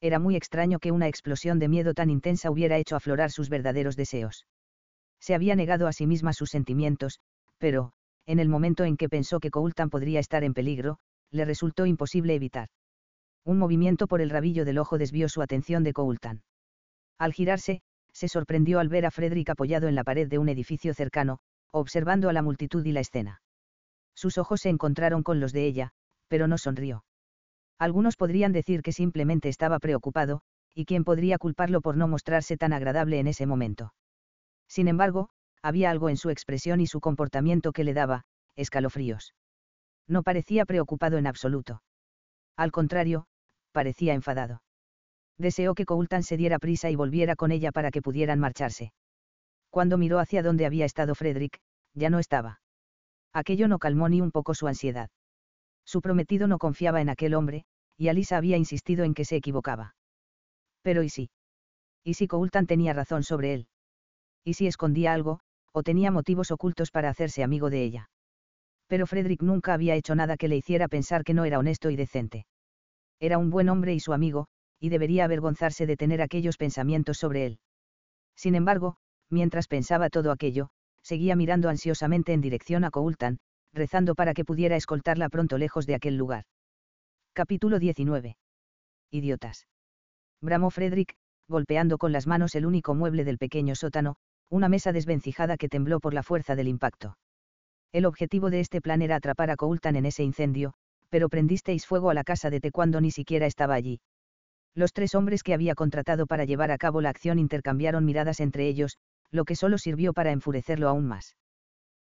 Era 0.00 0.18
muy 0.18 0.36
extraño 0.36 0.78
que 0.78 0.92
una 0.92 1.08
explosión 1.08 1.58
de 1.58 1.68
miedo 1.68 1.94
tan 1.94 2.10
intensa 2.10 2.50
hubiera 2.50 2.78
hecho 2.78 2.96
aflorar 2.96 3.30
sus 3.30 3.48
verdaderos 3.48 3.96
deseos. 3.96 4.46
Se 5.20 5.34
había 5.34 5.56
negado 5.56 5.86
a 5.86 5.92
sí 5.92 6.06
misma 6.06 6.32
sus 6.32 6.50
sentimientos, 6.50 7.20
pero, 7.58 7.92
en 8.26 8.38
el 8.38 8.48
momento 8.48 8.84
en 8.84 8.96
que 8.96 9.08
pensó 9.08 9.40
que 9.40 9.50
Coultan 9.50 9.90
podría 9.90 10.20
estar 10.20 10.44
en 10.44 10.54
peligro, 10.54 10.98
le 11.30 11.44
resultó 11.44 11.84
imposible 11.84 12.34
evitar. 12.34 12.68
Un 13.44 13.58
movimiento 13.58 14.06
por 14.06 14.20
el 14.20 14.30
rabillo 14.30 14.64
del 14.64 14.78
ojo 14.78 14.96
desvió 14.96 15.28
su 15.28 15.42
atención 15.42 15.82
de 15.84 15.92
Coultan. 15.92 16.42
Al 17.18 17.32
girarse, 17.32 17.82
se 18.12 18.28
sorprendió 18.28 18.80
al 18.80 18.88
ver 18.88 19.06
a 19.06 19.10
Frederick 19.10 19.50
apoyado 19.50 19.88
en 19.88 19.94
la 19.94 20.04
pared 20.04 20.28
de 20.28 20.38
un 20.38 20.48
edificio 20.48 20.94
cercano, 20.94 21.38
observando 21.70 22.28
a 22.28 22.32
la 22.32 22.42
multitud 22.42 22.84
y 22.84 22.92
la 22.92 23.00
escena. 23.00 23.42
Sus 24.14 24.38
ojos 24.38 24.60
se 24.60 24.68
encontraron 24.68 25.22
con 25.22 25.40
los 25.40 25.52
de 25.52 25.66
ella, 25.66 25.90
pero 26.28 26.48
no 26.48 26.58
sonrió. 26.58 27.04
Algunos 27.80 28.18
podrían 28.18 28.52
decir 28.52 28.82
que 28.82 28.92
simplemente 28.92 29.48
estaba 29.48 29.78
preocupado, 29.78 30.42
y 30.74 30.84
quién 30.84 31.02
podría 31.02 31.38
culparlo 31.38 31.80
por 31.80 31.96
no 31.96 32.08
mostrarse 32.08 32.58
tan 32.58 32.74
agradable 32.74 33.18
en 33.18 33.26
ese 33.26 33.46
momento. 33.46 33.94
Sin 34.68 34.86
embargo, 34.86 35.30
había 35.62 35.90
algo 35.90 36.10
en 36.10 36.18
su 36.18 36.28
expresión 36.28 36.82
y 36.82 36.86
su 36.86 37.00
comportamiento 37.00 37.72
que 37.72 37.84
le 37.84 37.94
daba, 37.94 38.24
escalofríos. 38.54 39.34
No 40.06 40.22
parecía 40.22 40.66
preocupado 40.66 41.16
en 41.16 41.26
absoluto. 41.26 41.82
Al 42.54 42.70
contrario, 42.70 43.24
parecía 43.72 44.12
enfadado. 44.12 44.62
Deseó 45.38 45.74
que 45.74 45.86
Coultan 45.86 46.22
se 46.22 46.36
diera 46.36 46.58
prisa 46.58 46.90
y 46.90 46.96
volviera 46.96 47.34
con 47.34 47.50
ella 47.50 47.72
para 47.72 47.90
que 47.90 48.02
pudieran 48.02 48.40
marcharse. 48.40 48.92
Cuando 49.70 49.96
miró 49.96 50.18
hacia 50.18 50.42
donde 50.42 50.66
había 50.66 50.84
estado 50.84 51.14
Frederick, 51.14 51.60
ya 51.94 52.10
no 52.10 52.18
estaba. 52.18 52.60
Aquello 53.32 53.68
no 53.68 53.78
calmó 53.78 54.10
ni 54.10 54.20
un 54.20 54.32
poco 54.32 54.52
su 54.52 54.66
ansiedad. 54.66 55.08
Su 55.86 56.02
prometido 56.02 56.46
no 56.46 56.58
confiaba 56.58 57.00
en 57.00 57.08
aquel 57.08 57.34
hombre, 57.34 57.64
y 58.00 58.08
Alisa 58.08 58.38
había 58.38 58.56
insistido 58.56 59.04
en 59.04 59.12
que 59.12 59.26
se 59.26 59.36
equivocaba. 59.36 59.94
Pero 60.80 61.02
¿y 61.02 61.10
si? 61.10 61.28
¿Y 62.02 62.14
si 62.14 62.26
Coultan 62.28 62.66
tenía 62.66 62.94
razón 62.94 63.22
sobre 63.22 63.52
él? 63.52 63.66
¿Y 64.42 64.54
si 64.54 64.66
escondía 64.66 65.12
algo, 65.12 65.40
o 65.70 65.82
tenía 65.82 66.10
motivos 66.10 66.50
ocultos 66.50 66.90
para 66.90 67.10
hacerse 67.10 67.42
amigo 67.42 67.68
de 67.68 67.82
ella? 67.82 68.10
Pero 68.86 69.06
Frederick 69.06 69.42
nunca 69.42 69.74
había 69.74 69.96
hecho 69.96 70.14
nada 70.14 70.38
que 70.38 70.48
le 70.48 70.56
hiciera 70.56 70.88
pensar 70.88 71.24
que 71.24 71.34
no 71.34 71.44
era 71.44 71.58
honesto 71.58 71.90
y 71.90 71.96
decente. 71.96 72.46
Era 73.20 73.36
un 73.36 73.50
buen 73.50 73.68
hombre 73.68 73.92
y 73.92 74.00
su 74.00 74.14
amigo, 74.14 74.46
y 74.80 74.88
debería 74.88 75.26
avergonzarse 75.26 75.84
de 75.84 75.98
tener 75.98 76.22
aquellos 76.22 76.56
pensamientos 76.56 77.18
sobre 77.18 77.44
él. 77.44 77.58
Sin 78.34 78.54
embargo, 78.54 78.96
mientras 79.28 79.68
pensaba 79.68 80.08
todo 80.08 80.32
aquello, 80.32 80.70
seguía 81.02 81.36
mirando 81.36 81.68
ansiosamente 81.68 82.32
en 82.32 82.40
dirección 82.40 82.84
a 82.84 82.90
Coultan, 82.90 83.40
rezando 83.74 84.14
para 84.14 84.32
que 84.32 84.46
pudiera 84.46 84.76
escoltarla 84.76 85.28
pronto 85.28 85.58
lejos 85.58 85.84
de 85.84 85.96
aquel 85.96 86.16
lugar. 86.16 86.46
Capítulo 87.32 87.78
19. 87.78 88.36
Idiotas. 89.12 89.68
Bramó 90.42 90.70
Frederick, 90.70 91.14
golpeando 91.48 91.96
con 91.96 92.10
las 92.10 92.26
manos 92.26 92.56
el 92.56 92.66
único 92.66 92.92
mueble 92.96 93.22
del 93.22 93.38
pequeño 93.38 93.76
sótano, 93.76 94.16
una 94.48 94.68
mesa 94.68 94.90
desvencijada 94.90 95.56
que 95.56 95.68
tembló 95.68 96.00
por 96.00 96.12
la 96.12 96.24
fuerza 96.24 96.56
del 96.56 96.66
impacto. 96.66 97.16
El 97.92 98.04
objetivo 98.06 98.50
de 98.50 98.58
este 98.58 98.80
plan 98.80 99.00
era 99.00 99.14
atrapar 99.14 99.50
a 99.50 99.56
Coultan 99.56 99.94
en 99.94 100.06
ese 100.06 100.24
incendio, 100.24 100.72
pero 101.08 101.28
prendisteis 101.28 101.86
fuego 101.86 102.10
a 102.10 102.14
la 102.14 102.24
casa 102.24 102.50
de 102.50 102.58
Te 102.58 102.72
cuando 102.72 103.00
ni 103.00 103.12
siquiera 103.12 103.46
estaba 103.46 103.74
allí. 103.74 104.00
Los 104.74 104.92
tres 104.92 105.14
hombres 105.14 105.44
que 105.44 105.54
había 105.54 105.76
contratado 105.76 106.26
para 106.26 106.44
llevar 106.44 106.72
a 106.72 106.78
cabo 106.78 107.00
la 107.00 107.10
acción 107.10 107.38
intercambiaron 107.38 108.04
miradas 108.04 108.40
entre 108.40 108.66
ellos, 108.66 108.98
lo 109.30 109.44
que 109.44 109.54
solo 109.54 109.78
sirvió 109.78 110.12
para 110.14 110.32
enfurecerlo 110.32 110.88
aún 110.88 111.06
más. 111.06 111.36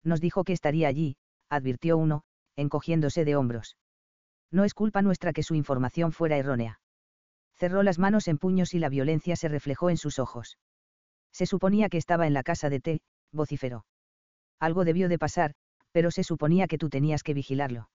Nos 0.03 0.19
dijo 0.19 0.43
que 0.43 0.51
estaría 0.51 0.89
allí, 0.89 1.15
advirtió 1.49 1.95
uno, 1.95 2.23
encogiéndose 2.57 3.23
de 3.23 3.37
hombros. 3.37 3.77
No 4.53 4.63
es 4.63 4.75
culpa 4.75 5.01
nuestra 5.01 5.33
que 5.33 5.41
su 5.41 5.55
información 5.55 6.11
fuera 6.11 6.37
errónea. 6.37 6.79
Cerró 7.55 7.81
las 7.81 7.97
manos 7.97 8.27
en 8.27 8.37
puños 8.37 8.75
y 8.75 8.79
la 8.79 8.87
violencia 8.87 9.35
se 9.35 9.47
reflejó 9.47 9.89
en 9.89 9.97
sus 9.97 10.19
ojos. 10.19 10.59
Se 11.31 11.47
suponía 11.47 11.89
que 11.89 11.97
estaba 11.97 12.27
en 12.27 12.33
la 12.33 12.43
casa 12.43 12.69
de 12.69 12.79
T, 12.79 13.01
vociferó. 13.31 13.85
Algo 14.59 14.85
debió 14.85 15.09
de 15.09 15.17
pasar, 15.17 15.55
pero 15.91 16.11
se 16.11 16.23
suponía 16.23 16.67
que 16.67 16.77
tú 16.77 16.89
tenías 16.89 17.23
que 17.23 17.33
vigilarlo. 17.33 17.89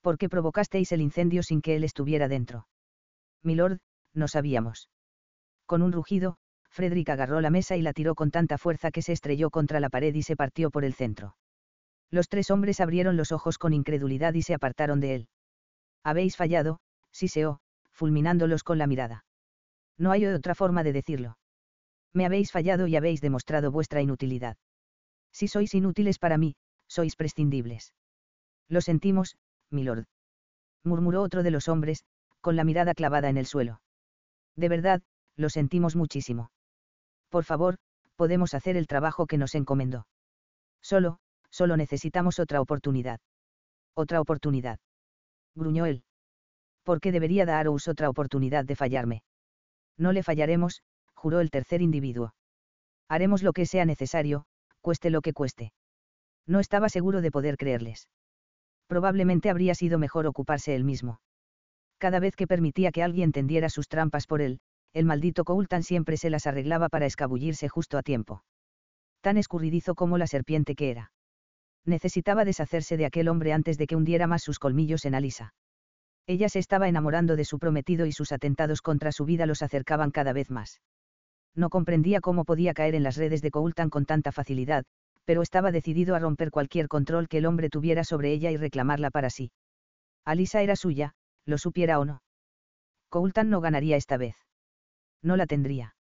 ¿Por 0.00 0.18
qué 0.18 0.28
provocasteis 0.28 0.90
el 0.90 1.00
incendio 1.00 1.44
sin 1.44 1.62
que 1.62 1.76
él 1.76 1.84
estuviera 1.84 2.26
dentro? 2.26 2.66
Milord, 3.44 3.78
no 4.12 4.26
sabíamos. 4.26 4.90
Con 5.66 5.82
un 5.82 5.92
rugido, 5.92 6.36
Frederick 6.68 7.10
agarró 7.10 7.40
la 7.40 7.50
mesa 7.50 7.76
y 7.76 7.82
la 7.82 7.92
tiró 7.92 8.16
con 8.16 8.32
tanta 8.32 8.58
fuerza 8.58 8.90
que 8.90 9.02
se 9.02 9.12
estrelló 9.12 9.50
contra 9.50 9.78
la 9.78 9.88
pared 9.88 10.14
y 10.14 10.22
se 10.22 10.34
partió 10.34 10.72
por 10.72 10.84
el 10.84 10.94
centro. 10.94 11.36
Los 12.10 12.28
tres 12.28 12.50
hombres 12.50 12.80
abrieron 12.80 13.16
los 13.16 13.30
ojos 13.30 13.56
con 13.56 13.72
incredulidad 13.72 14.34
y 14.34 14.42
se 14.42 14.54
apartaron 14.54 14.98
de 14.98 15.14
él. 15.14 15.28
Habéis 16.06 16.36
fallado, 16.36 16.78
siseó, 17.10 17.58
fulminándolos 17.90 18.62
con 18.62 18.78
la 18.78 18.86
mirada. 18.86 19.24
No 19.98 20.12
hay 20.12 20.24
otra 20.24 20.54
forma 20.54 20.84
de 20.84 20.92
decirlo. 20.92 21.36
Me 22.12 22.24
habéis 22.24 22.52
fallado 22.52 22.86
y 22.86 22.94
habéis 22.94 23.20
demostrado 23.20 23.72
vuestra 23.72 24.02
inutilidad. 24.02 24.56
Si 25.32 25.48
sois 25.48 25.74
inútiles 25.74 26.20
para 26.20 26.38
mí, 26.38 26.54
sois 26.86 27.16
prescindibles. 27.16 27.92
Lo 28.68 28.82
sentimos, 28.82 29.36
milord. 29.68 30.06
Murmuró 30.84 31.22
otro 31.22 31.42
de 31.42 31.50
los 31.50 31.66
hombres, 31.66 32.04
con 32.40 32.54
la 32.54 32.62
mirada 32.62 32.94
clavada 32.94 33.28
en 33.28 33.36
el 33.36 33.46
suelo. 33.46 33.80
De 34.54 34.68
verdad, 34.68 35.02
lo 35.34 35.50
sentimos 35.50 35.96
muchísimo. 35.96 36.52
Por 37.30 37.42
favor, 37.42 37.78
podemos 38.14 38.54
hacer 38.54 38.76
el 38.76 38.86
trabajo 38.86 39.26
que 39.26 39.38
nos 39.38 39.56
encomendó. 39.56 40.06
Solo, 40.82 41.18
solo 41.50 41.76
necesitamos 41.76 42.38
otra 42.38 42.60
oportunidad. 42.60 43.18
Otra 43.94 44.20
oportunidad. 44.20 44.78
Gruñó 45.56 45.86
él. 45.86 46.04
¿Por 46.84 47.00
qué 47.00 47.10
debería 47.10 47.46
daros 47.46 47.88
otra 47.88 48.08
oportunidad 48.08 48.64
de 48.64 48.76
fallarme? 48.76 49.22
No 49.98 50.12
le 50.12 50.22
fallaremos, 50.22 50.82
juró 51.14 51.40
el 51.40 51.50
tercer 51.50 51.82
individuo. 51.82 52.34
Haremos 53.08 53.42
lo 53.42 53.52
que 53.52 53.66
sea 53.66 53.84
necesario, 53.84 54.44
cueste 54.80 55.10
lo 55.10 55.22
que 55.22 55.32
cueste. 55.32 55.72
No 56.46 56.60
estaba 56.60 56.88
seguro 56.88 57.22
de 57.22 57.30
poder 57.30 57.56
creerles. 57.56 58.08
Probablemente 58.86 59.50
habría 59.50 59.74
sido 59.74 59.98
mejor 59.98 60.26
ocuparse 60.26 60.76
él 60.76 60.84
mismo. 60.84 61.20
Cada 61.98 62.20
vez 62.20 62.36
que 62.36 62.46
permitía 62.46 62.92
que 62.92 63.02
alguien 63.02 63.32
tendiera 63.32 63.68
sus 63.68 63.88
trampas 63.88 64.26
por 64.26 64.42
él, 64.42 64.60
el 64.92 65.06
maldito 65.06 65.44
Coultan 65.44 65.82
siempre 65.82 66.16
se 66.16 66.30
las 66.30 66.46
arreglaba 66.46 66.88
para 66.88 67.06
escabullirse 67.06 67.68
justo 67.68 67.98
a 67.98 68.02
tiempo. 68.02 68.44
Tan 69.22 69.38
escurridizo 69.38 69.94
como 69.94 70.18
la 70.18 70.26
serpiente 70.26 70.74
que 70.74 70.90
era. 70.90 71.12
Necesitaba 71.86 72.44
deshacerse 72.44 72.96
de 72.96 73.06
aquel 73.06 73.28
hombre 73.28 73.52
antes 73.52 73.78
de 73.78 73.86
que 73.86 73.96
hundiera 73.96 74.26
más 74.26 74.42
sus 74.42 74.58
colmillos 74.58 75.04
en 75.04 75.14
Alisa. 75.14 75.54
Ella 76.26 76.48
se 76.48 76.58
estaba 76.58 76.88
enamorando 76.88 77.36
de 77.36 77.44
su 77.44 77.60
prometido 77.60 78.06
y 78.06 78.12
sus 78.12 78.32
atentados 78.32 78.82
contra 78.82 79.12
su 79.12 79.24
vida 79.24 79.46
los 79.46 79.62
acercaban 79.62 80.10
cada 80.10 80.32
vez 80.32 80.50
más. 80.50 80.80
No 81.54 81.70
comprendía 81.70 82.20
cómo 82.20 82.44
podía 82.44 82.74
caer 82.74 82.96
en 82.96 83.04
las 83.04 83.16
redes 83.16 83.40
de 83.40 83.52
Coultan 83.52 83.88
con 83.88 84.04
tanta 84.04 84.32
facilidad, 84.32 84.84
pero 85.24 85.42
estaba 85.42 85.70
decidido 85.70 86.16
a 86.16 86.18
romper 86.18 86.50
cualquier 86.50 86.88
control 86.88 87.28
que 87.28 87.38
el 87.38 87.46
hombre 87.46 87.70
tuviera 87.70 88.02
sobre 88.02 88.32
ella 88.32 88.50
y 88.50 88.56
reclamarla 88.56 89.10
para 89.10 89.30
sí. 89.30 89.52
Alisa 90.24 90.62
era 90.62 90.74
suya, 90.74 91.14
lo 91.44 91.56
supiera 91.56 92.00
o 92.00 92.04
no. 92.04 92.22
Coultan 93.08 93.48
no 93.48 93.60
ganaría 93.60 93.96
esta 93.96 94.16
vez. 94.16 94.34
No 95.22 95.36
la 95.36 95.46
tendría. 95.46 95.94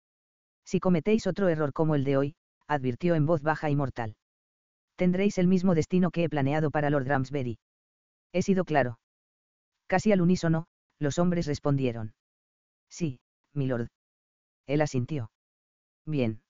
Si 0.64 0.78
cometéis 0.78 1.26
otro 1.26 1.49
error 1.49 1.72
como 1.72 1.97
el 1.97 2.05
de 2.05 2.16
hoy, 2.16 2.35
advirtió 2.68 3.16
en 3.16 3.26
voz 3.26 3.43
baja 3.43 3.68
y 3.68 3.76
mortal. 3.76 4.14
Tendréis 5.03 5.36
el 5.38 5.48
mismo 5.48 5.74
destino 5.74 6.12
que 6.12 6.22
he 6.22 6.28
planeado 6.28 6.70
para 6.70 6.88
Lord 6.88 7.09
Ramsbury. 7.09 7.59
He 8.32 8.40
sido 8.40 8.64
claro. 8.64 9.00
Casi 9.88 10.12
al 10.12 10.20
unísono, 10.20 10.66
los 11.00 11.18
hombres 11.18 11.48
respondieron. 11.48 12.14
Sí, 12.88 13.18
milord. 13.53 13.88
Él 14.68 14.80
asintió. 14.80 15.32
Bien. 16.07 16.40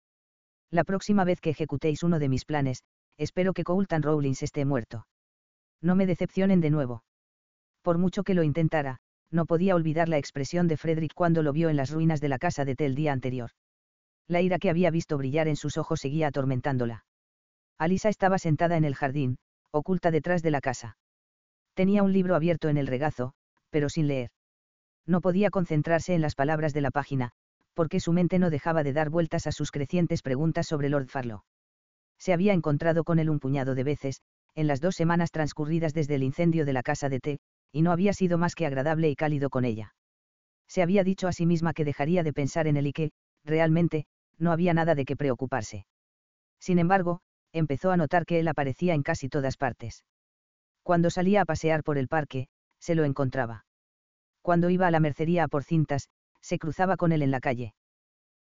La 0.71 0.85
próxima 0.85 1.25
vez 1.25 1.41
que 1.41 1.49
ejecutéis 1.49 2.03
uno 2.03 2.19
de 2.19 2.29
mis 2.29 2.45
planes, 2.45 2.83
espero 3.17 3.55
que 3.55 3.65
Coultan 3.65 4.03
Rowlings 4.03 4.43
esté 4.43 4.67
muerto. 4.67 5.07
No 5.81 5.95
me 5.95 6.05
decepcionen 6.05 6.61
de 6.61 6.69
nuevo. 6.69 7.05
Por 7.81 7.97
mucho 7.97 8.23
que 8.23 8.35
lo 8.35 8.43
intentara, 8.43 8.99
no 9.31 9.47
podía 9.47 9.75
olvidar 9.75 10.11
la 10.11 10.19
expresión 10.19 10.69
de 10.69 10.77
Frederick 10.77 11.15
cuando 11.15 11.43
lo 11.43 11.55
vio 11.55 11.71
en 11.71 11.77
las 11.77 11.91
ruinas 11.91 12.21
de 12.21 12.29
la 12.29 12.39
casa 12.39 12.67
de 12.67 12.75
T 12.75 12.85
el 12.85 12.97
día 12.97 13.15
anterior. 13.15 13.53
La 14.29 14.43
ira 14.43 14.59
que 14.59 14.69
había 14.69 14.91
visto 14.91 15.17
brillar 15.17 15.49
en 15.49 15.57
sus 15.57 15.79
ojos 15.79 16.01
seguía 16.01 16.27
atormentándola. 16.27 17.07
Alisa 17.79 18.09
estaba 18.09 18.39
sentada 18.39 18.77
en 18.77 18.85
el 18.85 18.95
jardín, 18.95 19.39
oculta 19.71 20.11
detrás 20.11 20.43
de 20.43 20.51
la 20.51 20.61
casa. 20.61 20.97
Tenía 21.75 22.03
un 22.03 22.13
libro 22.13 22.35
abierto 22.37 22.69
en 22.69 22.77
el 22.77 22.87
regazo, 22.87 23.33
pero 23.71 23.89
sin 23.89 24.07
leer. 24.07 24.31
No 25.07 25.21
podía 25.21 25.51
concentrarse 25.51 26.15
en 26.15 26.21
las 26.21 26.35
palabras 26.35 26.75
de 26.75 26.83
la 26.83 26.91
página, 26.91 27.33
porque 27.75 28.01
su 28.01 28.13
mente 28.13 28.39
no 28.39 28.51
dejaba 28.51 28.83
de 28.83 28.93
dar 28.93 29.11
vueltas 29.11 29.47
a 29.47 29.53
sus 29.53 29.71
crecientes 29.71 30.23
preguntas 30.23 30.67
sobre 30.67 30.89
Lord 30.89 31.09
Farlow. 31.09 31.43
Se 32.19 32.33
había 32.33 32.53
encontrado 32.53 33.03
con 33.03 33.19
él 33.19 33.31
un 33.31 33.41
puñado 33.41 33.75
de 33.75 33.85
veces, 33.85 34.21
en 34.55 34.67
las 34.67 34.81
dos 34.81 34.95
semanas 34.95 35.31
transcurridas 35.31 35.95
desde 35.95 36.15
el 36.15 36.23
incendio 36.23 36.65
de 36.65 36.73
la 36.73 36.83
casa 36.83 37.09
de 37.09 37.21
té, 37.21 37.39
y 37.73 37.83
no 37.83 37.91
había 37.91 38.13
sido 38.13 38.37
más 38.39 38.55
que 38.55 38.67
agradable 38.67 39.09
y 39.09 39.17
cálido 39.17 39.49
con 39.49 39.65
ella. 39.65 39.95
Se 40.69 40.83
había 40.83 41.05
dicho 41.05 41.27
a 41.27 41.33
sí 41.33 41.47
misma 41.47 41.73
que 41.73 41.85
dejaría 41.85 42.23
de 42.23 42.33
pensar 42.33 42.67
en 42.67 42.77
él 42.77 42.87
y 42.87 42.93
que, 42.93 43.11
realmente, 43.45 44.07
no 44.39 44.53
había 44.53 44.75
nada 44.75 44.95
de 44.95 45.05
qué 45.05 45.17
preocuparse. 45.17 45.87
Sin 46.61 46.79
embargo, 46.79 47.21
empezó 47.53 47.91
a 47.91 47.97
notar 47.97 48.27
que 48.27 48.41
él 48.41 48.49
aparecía 48.49 48.95
en 48.95 49.03
casi 49.03 49.29
todas 49.29 49.57
partes. 49.57 50.05
Cuando 50.83 51.11
salía 51.11 51.43
a 51.43 51.45
pasear 51.45 51.83
por 51.85 51.99
el 51.99 52.09
parque, 52.09 52.49
se 52.79 52.95
lo 52.95 53.05
encontraba. 53.05 53.65
Cuando 54.41 54.71
iba 54.71 54.87
a 54.87 54.91
la 54.91 55.01
mercería 55.01 55.45
a 55.45 55.49
por 55.49 55.63
cintas, 55.63 56.09
se 56.41 56.59
cruzaba 56.59 56.97
con 56.97 57.13
él 57.13 57.23
en 57.23 57.31
la 57.31 57.41
calle. 57.41 57.75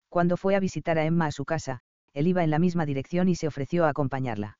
Cuando 0.08 0.36
fue 0.36 0.54
a 0.54 0.61
visitar 0.61 0.98
a 0.98 1.04
Emma 1.04 1.26
a 1.26 1.32
su 1.32 1.44
casa, 1.44 1.80
él 2.14 2.26
iba 2.26 2.42
en 2.42 2.50
la 2.50 2.58
misma 2.58 2.86
dirección 2.86 3.28
y 3.28 3.36
se 3.36 3.46
ofreció 3.46 3.84
a 3.84 3.90
acompañarla. 3.90 4.58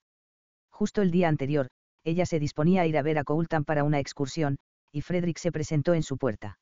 Justo 0.71 1.03
el 1.03 1.11
día 1.11 1.29
anterior, 1.29 1.69
ella 2.05 2.27
se 2.27 2.39
disponía 2.39 2.83
a 2.83 2.87
ir 2.87 2.97
a 2.97 3.03
ver 3.03 3.19
a 3.19 3.25
Coultan 3.25 3.65
para 3.65 3.85
una 3.85 3.99
excursión, 3.99 4.59
y 4.93 5.01
Frederick 5.03 5.39
se 5.39 5.53
presentó 5.53 5.95
en 5.95 6.03
su 6.03 6.19
puerta. 6.19 6.59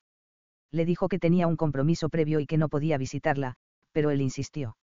Le 0.71 0.85
dijo 0.85 1.07
que 1.07 1.19
tenía 1.19 1.47
un 1.47 1.55
compromiso 1.55 2.09
previo 2.09 2.39
y 2.39 2.45
que 2.45 2.57
no 2.57 2.69
podía 2.69 2.97
visitarla, 2.97 3.55
pero 3.91 4.11
él 4.11 4.21
insistió. 4.21 4.77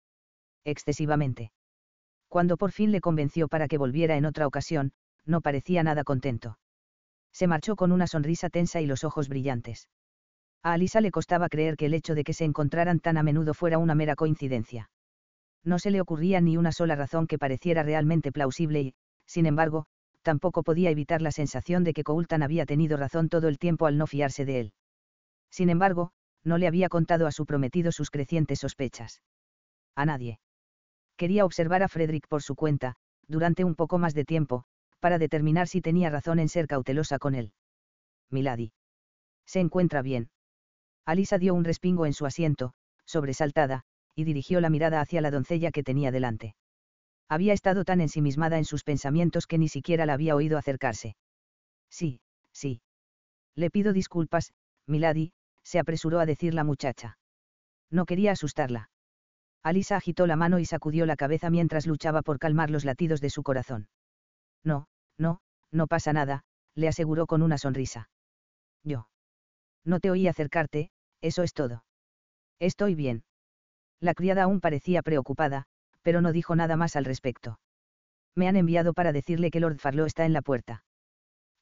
Excesivamente. 0.65 1.51
Cuando 2.33 2.57
por 2.57 2.73
fin 2.73 2.93
le 2.93 3.03
convenció 3.03 3.47
para 3.47 3.69
que 3.69 3.77
volviera 3.77 4.17
en 4.17 4.25
otra 4.25 4.47
ocasión, 4.47 4.93
no 5.27 5.43
parecía 5.43 5.83
nada 5.83 6.03
contento. 6.03 6.59
Se 7.31 7.47
marchó 7.47 7.77
con 7.77 7.93
una 7.93 8.07
sonrisa 8.07 8.49
tensa 8.49 8.81
y 8.81 8.87
los 8.87 9.05
ojos 9.05 9.29
brillantes. 9.29 9.91
A 10.63 10.73
Alisa 10.73 11.03
le 11.03 11.11
costaba 11.11 11.51
creer 11.51 11.77
que 11.77 11.85
el 11.85 11.93
hecho 11.93 12.15
de 12.15 12.25
que 12.25 12.33
se 12.33 12.47
encontraran 12.47 13.01
tan 13.01 13.19
a 13.19 13.23
menudo 13.23 13.53
fuera 13.53 13.77
una 13.77 13.95
mera 13.95 14.17
coincidencia. 14.17 14.91
No 15.63 15.79
se 15.79 15.91
le 15.91 16.01
ocurría 16.01 16.41
ni 16.41 16.57
una 16.57 16.73
sola 16.73 16.97
razón 16.97 17.27
que 17.27 17.37
pareciera 17.37 17.83
realmente 17.83 18.33
plausible 18.33 18.81
y, 18.81 18.95
sin 19.27 19.45
embargo, 19.45 19.85
tampoco 20.23 20.63
podía 20.63 20.89
evitar 20.89 21.21
la 21.21 21.33
sensación 21.33 21.85
de 21.85 21.93
que 21.93 22.03
Coultan 22.03 22.43
había 22.43 22.65
tenido 22.65 22.97
razón 22.97 23.29
todo 23.29 23.47
el 23.47 23.59
tiempo 23.59 23.85
al 23.85 23.99
no 23.99 24.07
fiarse 24.07 24.47
de 24.47 24.59
él. 24.59 24.73
Sin 25.51 25.69
embargo, 25.69 26.13
no 26.45 26.57
le 26.57 26.67
había 26.67 26.89
contado 26.89 27.27
a 27.27 27.31
su 27.31 27.45
prometido 27.45 27.93
sus 27.93 28.11
crecientes 28.11 28.61
sospechas. 28.61 29.21
A 29.95 30.07
nadie. 30.07 30.39
Quería 31.17 31.45
observar 31.45 31.83
a 31.83 31.89
Frederick 31.89 32.27
por 32.29 32.43
su 32.43 32.55
cuenta, 32.55 32.97
durante 33.29 33.65
un 33.65 33.75
poco 33.75 33.99
más 33.99 34.15
de 34.15 34.25
tiempo, 34.25 34.65
para 35.01 35.19
determinar 35.19 35.69
si 35.69 35.81
tenía 35.81 36.11
razón 36.11 36.39
en 36.39 36.49
ser 36.49 36.67
cautelosa 36.67 37.19
con 37.19 37.35
él. 37.35 37.53
Milady. 38.31 38.73
Se 39.47 39.61
encuentra 39.61 40.03
bien. 40.03 40.31
Alisa 41.05 41.39
dio 41.39 41.55
un 41.55 41.65
respingo 41.65 42.07
en 42.07 42.13
su 42.13 42.27
asiento, 42.27 42.75
sobresaltada, 43.05 43.83
y 44.15 44.25
dirigió 44.25 44.61
la 44.61 44.71
mirada 44.71 45.01
hacia 45.01 45.21
la 45.21 45.31
doncella 45.31 45.71
que 45.73 45.83
tenía 45.83 46.11
delante. 46.11 46.55
Había 47.29 47.53
estado 47.53 47.85
tan 47.85 48.01
ensimismada 48.01 48.59
en 48.59 48.65
sus 48.65 48.85
pensamientos 48.85 49.47
que 49.47 49.59
ni 49.59 49.69
siquiera 49.69 50.07
la 50.07 50.13
había 50.13 50.37
oído 50.37 50.59
acercarse. 50.59 51.17
Sí, 51.91 52.21
sí. 52.53 52.81
Le 53.55 53.71
pido 53.71 53.93
disculpas, 53.93 54.53
Milady, 54.87 55.33
se 55.65 55.79
apresuró 55.79 56.21
a 56.21 56.27
decir 56.27 56.55
la 56.55 56.65
muchacha. 56.65 57.19
No 57.91 58.07
quería 58.07 58.33
asustarla. 58.33 58.91
Alisa 59.63 59.97
agitó 59.97 60.27
la 60.27 60.37
mano 60.37 60.59
y 60.59 60.65
sacudió 60.65 61.07
la 61.07 61.17
cabeza 61.17 61.51
mientras 61.51 61.87
luchaba 61.87 62.23
por 62.23 62.39
calmar 62.39 62.71
los 62.71 62.85
latidos 62.85 63.21
de 63.21 63.31
su 63.31 63.43
corazón. 63.43 63.89
No, 64.65 64.89
no, 65.19 65.41
no 65.71 65.87
pasa 65.87 66.13
nada, 66.13 66.45
le 66.75 66.89
aseguró 66.89 67.27
con 67.27 67.43
una 67.43 67.59
sonrisa. 67.59 68.11
Yo. 68.83 69.09
No 69.85 70.01
te 70.01 70.11
oí 70.11 70.27
acercarte, 70.27 70.91
eso 71.21 71.43
es 71.43 71.53
todo. 71.53 71.85
Estoy 72.59 72.95
bien. 72.95 73.25
La 74.01 74.15
criada 74.15 74.45
aún 74.45 74.61
parecía 74.61 75.03
preocupada, 75.03 75.67
pero 76.03 76.21
no 76.21 76.33
dijo 76.33 76.57
nada 76.57 76.77
más 76.77 76.97
al 76.97 77.05
respecto. 77.05 77.61
Me 78.35 78.49
han 78.49 78.57
enviado 78.57 78.95
para 78.95 79.13
decirle 79.13 79.51
que 79.51 79.61
Lord 79.61 79.79
Farlow 79.79 80.07
está 80.07 80.25
en 80.25 80.33
la 80.33 80.43
puerta. 80.43 80.85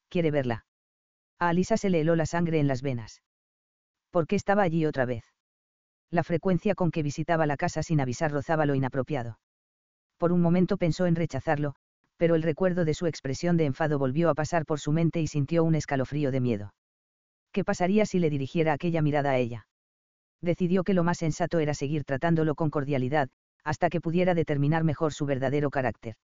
¿Quiere 0.09 0.31
verla? 0.31 0.65
A 1.39 1.49
Alisa 1.49 1.77
se 1.77 1.91
le 1.91 2.01
heló 2.01 2.17
la 2.17 2.27
sangre 2.27 2.61
en 2.61 2.67
las 2.67 2.83
venas. 2.83 3.23
¿Por 4.11 4.27
qué 4.27 4.37
estaba 4.37 4.63
allí 4.63 4.87
otra 4.87 5.05
vez? 5.05 5.25
La 6.11 6.25
frecuencia 6.25 6.75
con 6.75 6.91
que 6.91 7.03
visitaba 7.03 7.47
la 7.47 7.57
casa 7.57 7.83
sin 7.83 8.01
avisar 8.01 8.33
rozaba 8.33 8.67
lo 8.67 8.75
inapropiado. 8.75 9.39
Por 10.19 10.33
un 10.33 10.41
momento 10.41 10.77
pensó 10.77 11.07
en 11.07 11.15
rechazarlo, 11.15 11.75
pero 12.17 12.35
el 12.35 12.43
recuerdo 12.43 12.85
de 12.85 12.95
su 12.95 13.07
expresión 13.07 13.57
de 13.57 13.65
enfado 13.65 13.99
volvió 13.99 14.29
a 14.29 14.35
pasar 14.35 14.67
por 14.67 14.81
su 14.81 14.93
mente 14.93 15.21
y 15.21 15.27
sintió 15.27 15.65
un 15.65 15.75
escalofrío 15.75 16.31
de 16.31 16.41
miedo. 16.41 16.75
¿Qué 17.53 17.65
pasaría 17.65 18.07
si 18.07 18.19
le 18.19 18.29
dirigiera 18.29 18.73
aquella 18.73 19.03
mirada 19.03 19.31
a 19.31 19.39
ella? 19.39 19.67
Decidió 20.43 20.85
que 20.85 20.95
lo 20.95 21.05
más 21.05 21.19
sensato 21.19 21.59
era 21.59 21.75
seguir 21.75 22.05
tratándolo 22.05 22.55
con 22.55 22.71
cordialidad, 22.71 23.29
hasta 23.65 23.89
que 23.89 24.01
pudiera 24.01 24.35
determinar 24.35 24.85
mejor 24.85 25.13
su 25.13 25.27
verdadero 25.27 25.71
carácter. 25.71 26.17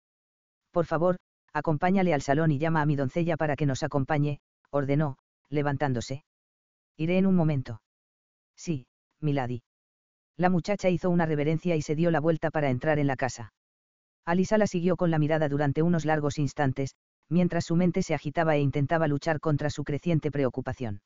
Por 0.70 0.86
favor, 0.86 1.16
acompáñale 1.52 2.14
al 2.14 2.22
salón 2.22 2.50
y 2.50 2.58
llama 2.58 2.82
a 2.82 2.86
mi 2.86 2.96
doncella 2.96 3.36
para 3.36 3.54
que 3.54 3.66
nos 3.66 3.82
acompañe, 3.82 4.40
ordenó, 4.70 5.18
levantándose. 5.50 6.24
Iré 6.96 7.18
en 7.18 7.26
un 7.26 7.36
momento. 7.36 7.80
Sí, 8.56 8.86
Milady. 9.20 9.62
La 10.36 10.50
muchacha 10.50 10.88
hizo 10.88 11.10
una 11.10 11.26
reverencia 11.26 11.76
y 11.76 11.82
se 11.82 11.94
dio 11.94 12.10
la 12.10 12.20
vuelta 12.20 12.50
para 12.50 12.70
entrar 12.70 12.98
en 12.98 13.06
la 13.06 13.16
casa. 13.16 13.52
Alisa 14.24 14.58
la 14.58 14.66
siguió 14.66 14.96
con 14.96 15.10
la 15.10 15.18
mirada 15.18 15.48
durante 15.48 15.82
unos 15.82 16.04
largos 16.04 16.38
instantes, 16.38 16.96
mientras 17.28 17.66
su 17.66 17.76
mente 17.76 18.02
se 18.02 18.14
agitaba 18.14 18.56
e 18.56 18.60
intentaba 18.60 19.06
luchar 19.06 19.38
contra 19.40 19.70
su 19.70 19.84
creciente 19.84 20.30
preocupación. 20.30 21.02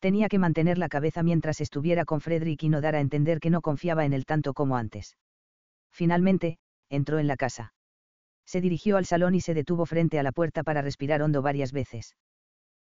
Tenía 0.00 0.28
que 0.28 0.38
mantener 0.38 0.78
la 0.78 0.88
cabeza 0.88 1.22
mientras 1.22 1.60
estuviera 1.60 2.04
con 2.04 2.20
Frederick 2.20 2.62
y 2.64 2.68
no 2.68 2.80
dar 2.80 2.96
a 2.96 3.00
entender 3.00 3.38
que 3.38 3.50
no 3.50 3.60
confiaba 3.60 4.04
en 4.04 4.12
él 4.12 4.26
tanto 4.26 4.52
como 4.52 4.76
antes. 4.76 5.16
Finalmente, 5.92 6.58
entró 6.90 7.20
en 7.20 7.28
la 7.28 7.36
casa. 7.36 7.72
Se 8.44 8.60
dirigió 8.60 8.96
al 8.96 9.06
salón 9.06 9.34
y 9.34 9.40
se 9.40 9.54
detuvo 9.54 9.86
frente 9.86 10.18
a 10.18 10.22
la 10.22 10.32
puerta 10.32 10.64
para 10.64 10.82
respirar 10.82 11.22
hondo 11.22 11.40
varias 11.40 11.72
veces. 11.72 12.16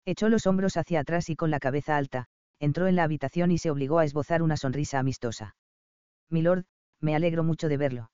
Echó 0.06 0.30
los 0.30 0.46
hombros 0.46 0.78
hacia 0.78 1.00
atrás 1.00 1.30
y 1.30 1.36
con 1.36 1.50
la 1.52 1.60
cabeza 1.60 1.98
alta, 1.98 2.28
entró 2.60 2.88
en 2.88 2.96
la 2.96 3.04
habitación 3.04 3.52
y 3.52 3.58
se 3.58 3.70
obligó 3.70 4.00
a 4.00 4.06
esbozar 4.06 4.42
una 4.42 4.58
sonrisa 4.58 5.00
amistosa. 5.00 5.56
Milord, 6.30 6.66
me 7.00 7.16
alegro 7.16 7.44
mucho 7.44 7.70
de 7.70 7.78
verlo. 7.78 8.12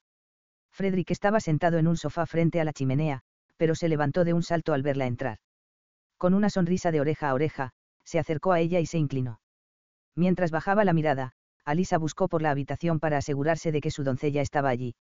Frederick 0.72 1.12
estaba 1.12 1.40
sentado 1.40 1.78
en 1.78 1.88
un 1.88 1.98
sofá 1.98 2.26
frente 2.26 2.60
a 2.60 2.64
la 2.64 2.74
chimenea, 2.74 3.22
pero 3.58 3.76
se 3.76 3.88
levantó 3.88 4.24
de 4.24 4.34
un 4.34 4.44
salto 4.44 4.74
al 4.74 4.84
verla 4.84 5.06
entrar. 5.06 5.38
Con 6.18 6.34
una 6.34 6.50
sonrisa 6.50 6.92
de 6.92 7.02
oreja 7.02 7.30
a 7.30 7.34
oreja, 7.34 7.72
se 8.04 8.20
acercó 8.20 8.52
a 8.52 8.60
ella 8.60 8.80
y 8.80 8.86
se 8.86 8.98
inclinó. 8.98 9.40
Mientras 10.16 10.52
bajaba 10.52 10.84
la 10.84 10.94
mirada, 10.94 11.34
Alisa 11.66 11.98
buscó 11.98 12.28
por 12.28 12.42
la 12.42 12.52
habitación 12.52 13.00
para 13.00 13.18
asegurarse 13.18 13.72
de 13.72 13.82
que 13.82 13.92
su 13.92 14.04
doncella 14.04 14.42
estaba 14.42 14.70
allí. 14.70 14.96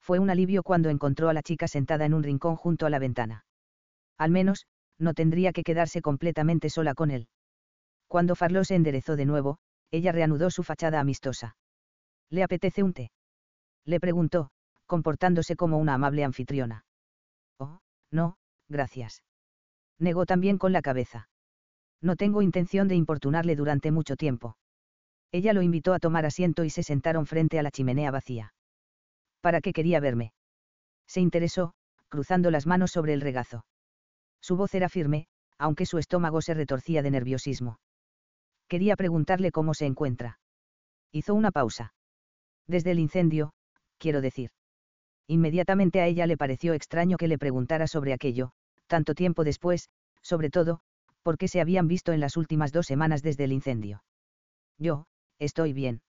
Fue 0.00 0.18
un 0.18 0.28
alivio 0.28 0.62
cuando 0.62 0.90
encontró 0.90 1.28
a 1.28 1.32
la 1.32 1.42
chica 1.42 1.68
sentada 1.68 2.04
en 2.04 2.14
un 2.14 2.22
rincón 2.22 2.56
junto 2.56 2.84
a 2.84 2.90
la 2.90 2.98
ventana. 2.98 3.46
Al 4.18 4.30
menos, 4.30 4.66
no 4.98 5.14
tendría 5.14 5.52
que 5.52 5.62
quedarse 5.62 6.02
completamente 6.02 6.68
sola 6.70 6.94
con 6.94 7.10
él. 7.10 7.28
Cuando 8.08 8.34
Farló 8.34 8.64
se 8.64 8.74
enderezó 8.74 9.16
de 9.16 9.26
nuevo, 9.26 9.58
ella 9.90 10.12
reanudó 10.12 10.50
su 10.50 10.62
fachada 10.62 11.00
amistosa. 11.00 11.56
¿Le 12.30 12.42
apetece 12.42 12.82
un 12.82 12.92
té? 12.92 13.10
Le 13.84 14.00
preguntó, 14.00 14.50
comportándose 14.86 15.56
como 15.56 15.78
una 15.78 15.94
amable 15.94 16.24
anfitriona. 16.24 16.84
Oh, 17.58 17.80
no, 18.10 18.36
gracias. 18.68 19.22
Negó 19.98 20.26
también 20.26 20.58
con 20.58 20.72
la 20.72 20.82
cabeza. 20.82 21.28
No 22.00 22.16
tengo 22.16 22.42
intención 22.42 22.88
de 22.88 22.96
importunarle 22.96 23.56
durante 23.56 23.90
mucho 23.90 24.16
tiempo. 24.16 24.56
Ella 25.32 25.52
lo 25.52 25.62
invitó 25.62 25.94
a 25.94 25.98
tomar 25.98 26.26
asiento 26.26 26.64
y 26.64 26.70
se 26.70 26.82
sentaron 26.82 27.26
frente 27.26 27.58
a 27.58 27.62
la 27.62 27.70
chimenea 27.70 28.10
vacía. 28.10 28.54
¿Para 29.40 29.60
qué 29.60 29.72
quería 29.72 30.00
verme? 30.00 30.32
Se 31.06 31.20
interesó, 31.20 31.74
cruzando 32.08 32.50
las 32.50 32.66
manos 32.66 32.92
sobre 32.92 33.14
el 33.14 33.20
regazo. 33.20 33.64
Su 34.40 34.56
voz 34.56 34.74
era 34.74 34.88
firme, 34.88 35.26
aunque 35.58 35.86
su 35.86 35.98
estómago 35.98 36.42
se 36.42 36.54
retorcía 36.54 37.02
de 37.02 37.10
nerviosismo. 37.10 37.78
Quería 38.68 38.96
preguntarle 38.96 39.50
cómo 39.50 39.74
se 39.74 39.86
encuentra. 39.86 40.38
Hizo 41.12 41.34
una 41.34 41.50
pausa. 41.50 41.94
Desde 42.66 42.90
el 42.90 42.98
incendio, 42.98 43.52
quiero 43.98 44.20
decir. 44.20 44.50
Inmediatamente 45.26 46.00
a 46.00 46.06
ella 46.06 46.26
le 46.26 46.36
pareció 46.36 46.74
extraño 46.74 47.16
que 47.16 47.28
le 47.28 47.38
preguntara 47.38 47.86
sobre 47.86 48.12
aquello, 48.12 48.52
tanto 48.86 49.14
tiempo 49.14 49.44
después, 49.44 49.88
sobre 50.22 50.50
todo, 50.50 50.80
porque 51.22 51.48
se 51.48 51.60
habían 51.60 51.88
visto 51.88 52.12
en 52.12 52.20
las 52.20 52.36
últimas 52.36 52.72
dos 52.72 52.86
semanas 52.86 53.22
desde 53.22 53.44
el 53.44 53.52
incendio. 53.52 54.04
Yo, 54.78 55.06
estoy 55.38 55.72
bien. 55.72 56.02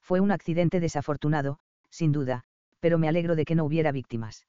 Fue 0.00 0.20
un 0.20 0.30
accidente 0.30 0.80
desafortunado, 0.80 1.58
sin 1.90 2.12
duda, 2.12 2.44
pero 2.80 2.98
me 2.98 3.08
alegro 3.08 3.36
de 3.36 3.44
que 3.44 3.54
no 3.54 3.64
hubiera 3.64 3.92
víctimas. 3.92 4.46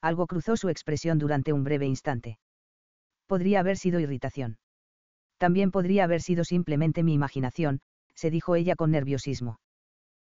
Algo 0.00 0.26
cruzó 0.26 0.56
su 0.56 0.68
expresión 0.68 1.18
durante 1.18 1.52
un 1.52 1.62
breve 1.62 1.86
instante. 1.86 2.38
Podría 3.26 3.60
haber 3.60 3.76
sido 3.76 4.00
irritación. 4.00 4.58
También 5.40 5.70
podría 5.70 6.04
haber 6.04 6.20
sido 6.20 6.44
simplemente 6.44 7.02
mi 7.02 7.14
imaginación, 7.14 7.80
se 8.14 8.30
dijo 8.30 8.56
ella 8.56 8.76
con 8.76 8.90
nerviosismo. 8.90 9.58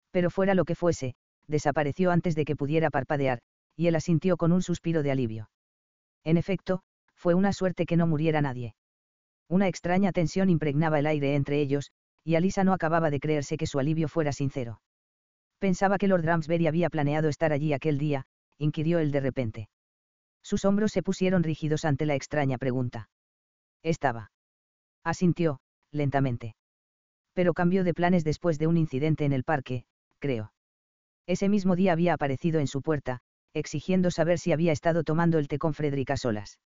Pero 0.09 0.31
fuera 0.31 0.55
lo 0.55 0.65
que 0.65 0.73
fuese, 0.73 1.13
desapareció 1.47 2.09
antes 2.09 2.33
de 2.33 2.45
que 2.45 2.55
pudiera 2.55 2.89
parpadear, 2.89 3.37
y 3.75 3.85
él 3.85 3.95
asintió 3.95 4.37
con 4.37 4.51
un 4.51 4.63
suspiro 4.63 5.03
de 5.03 5.11
alivio. 5.11 5.51
En 6.23 6.37
efecto, 6.37 6.81
fue 7.13 7.35
una 7.35 7.53
suerte 7.53 7.85
que 7.85 7.95
no 7.95 8.07
muriera 8.07 8.41
nadie. 8.41 8.73
Una 9.47 9.67
extraña 9.67 10.11
tensión 10.13 10.49
impregnaba 10.49 10.97
el 10.97 11.05
aire 11.05 11.35
entre 11.35 11.61
ellos, 11.61 11.91
y 12.23 12.33
Alisa 12.33 12.63
no 12.63 12.73
acababa 12.73 13.11
de 13.11 13.19
creerse 13.19 13.55
que 13.55 13.67
su 13.67 13.77
alivio 13.77 14.07
fuera 14.07 14.31
sincero. 14.33 14.81
Pensaba 15.59 15.99
que 15.99 16.07
Lord 16.07 16.25
Ramsbury 16.25 16.65
había 16.65 16.89
planeado 16.89 17.29
estar 17.29 17.53
allí 17.53 17.71
aquel 17.71 17.99
día, 17.99 18.25
inquirió 18.57 18.97
él 18.97 19.11
de 19.11 19.19
repente. 19.19 19.69
Sus 20.41 20.65
hombros 20.65 20.91
se 20.91 21.03
pusieron 21.03 21.43
rígidos 21.43 21.85
ante 21.85 22.07
la 22.07 22.15
extraña 22.15 22.57
pregunta. 22.57 23.09
Estaba. 23.83 24.32
Asintió, 25.03 25.59
lentamente. 25.91 26.55
Pero 27.33 27.53
cambió 27.53 27.83
de 27.83 27.93
planes 27.93 28.23
después 28.23 28.59
de 28.59 28.67
un 28.67 28.77
incidente 28.77 29.25
en 29.25 29.33
el 29.33 29.43
parque, 29.43 29.85
creo. 30.19 30.53
Ese 31.25 31.49
mismo 31.49 31.75
día 31.75 31.93
había 31.93 32.13
aparecido 32.13 32.59
en 32.59 32.67
su 32.67 32.81
puerta, 32.81 33.19
exigiendo 33.53 34.11
saber 34.11 34.39
si 34.39 34.51
había 34.51 34.71
estado 34.71 35.03
tomando 35.03 35.39
el 35.39 35.47
té 35.47 35.57
con 35.57 35.73
Frederica 35.73 36.17
solas. 36.17 36.59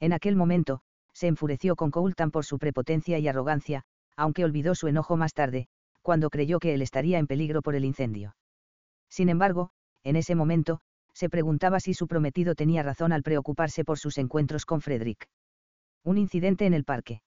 En 0.00 0.12
aquel 0.12 0.36
momento, 0.36 0.80
se 1.12 1.26
enfureció 1.26 1.74
con 1.76 1.90
Coulton 1.90 2.30
por 2.30 2.44
su 2.44 2.58
prepotencia 2.58 3.18
y 3.18 3.28
arrogancia, 3.28 3.82
aunque 4.16 4.44
olvidó 4.44 4.74
su 4.74 4.88
enojo 4.88 5.16
más 5.16 5.34
tarde, 5.34 5.68
cuando 6.02 6.30
creyó 6.30 6.58
que 6.58 6.74
él 6.74 6.82
estaría 6.82 7.18
en 7.18 7.26
peligro 7.26 7.62
por 7.62 7.74
el 7.74 7.84
incendio. 7.84 8.36
Sin 9.08 9.28
embargo, 9.28 9.70
en 10.04 10.16
ese 10.16 10.34
momento, 10.34 10.80
se 11.12 11.28
preguntaba 11.28 11.80
si 11.80 11.94
su 11.94 12.06
prometido 12.06 12.54
tenía 12.54 12.82
razón 12.82 13.12
al 13.12 13.22
preocuparse 13.22 13.84
por 13.84 13.98
sus 13.98 14.18
encuentros 14.18 14.64
con 14.64 14.80
Frederick. 14.80 15.28
Un 16.04 16.18
incidente 16.18 16.66
en 16.66 16.74
el 16.74 16.84
parque. 16.84 17.20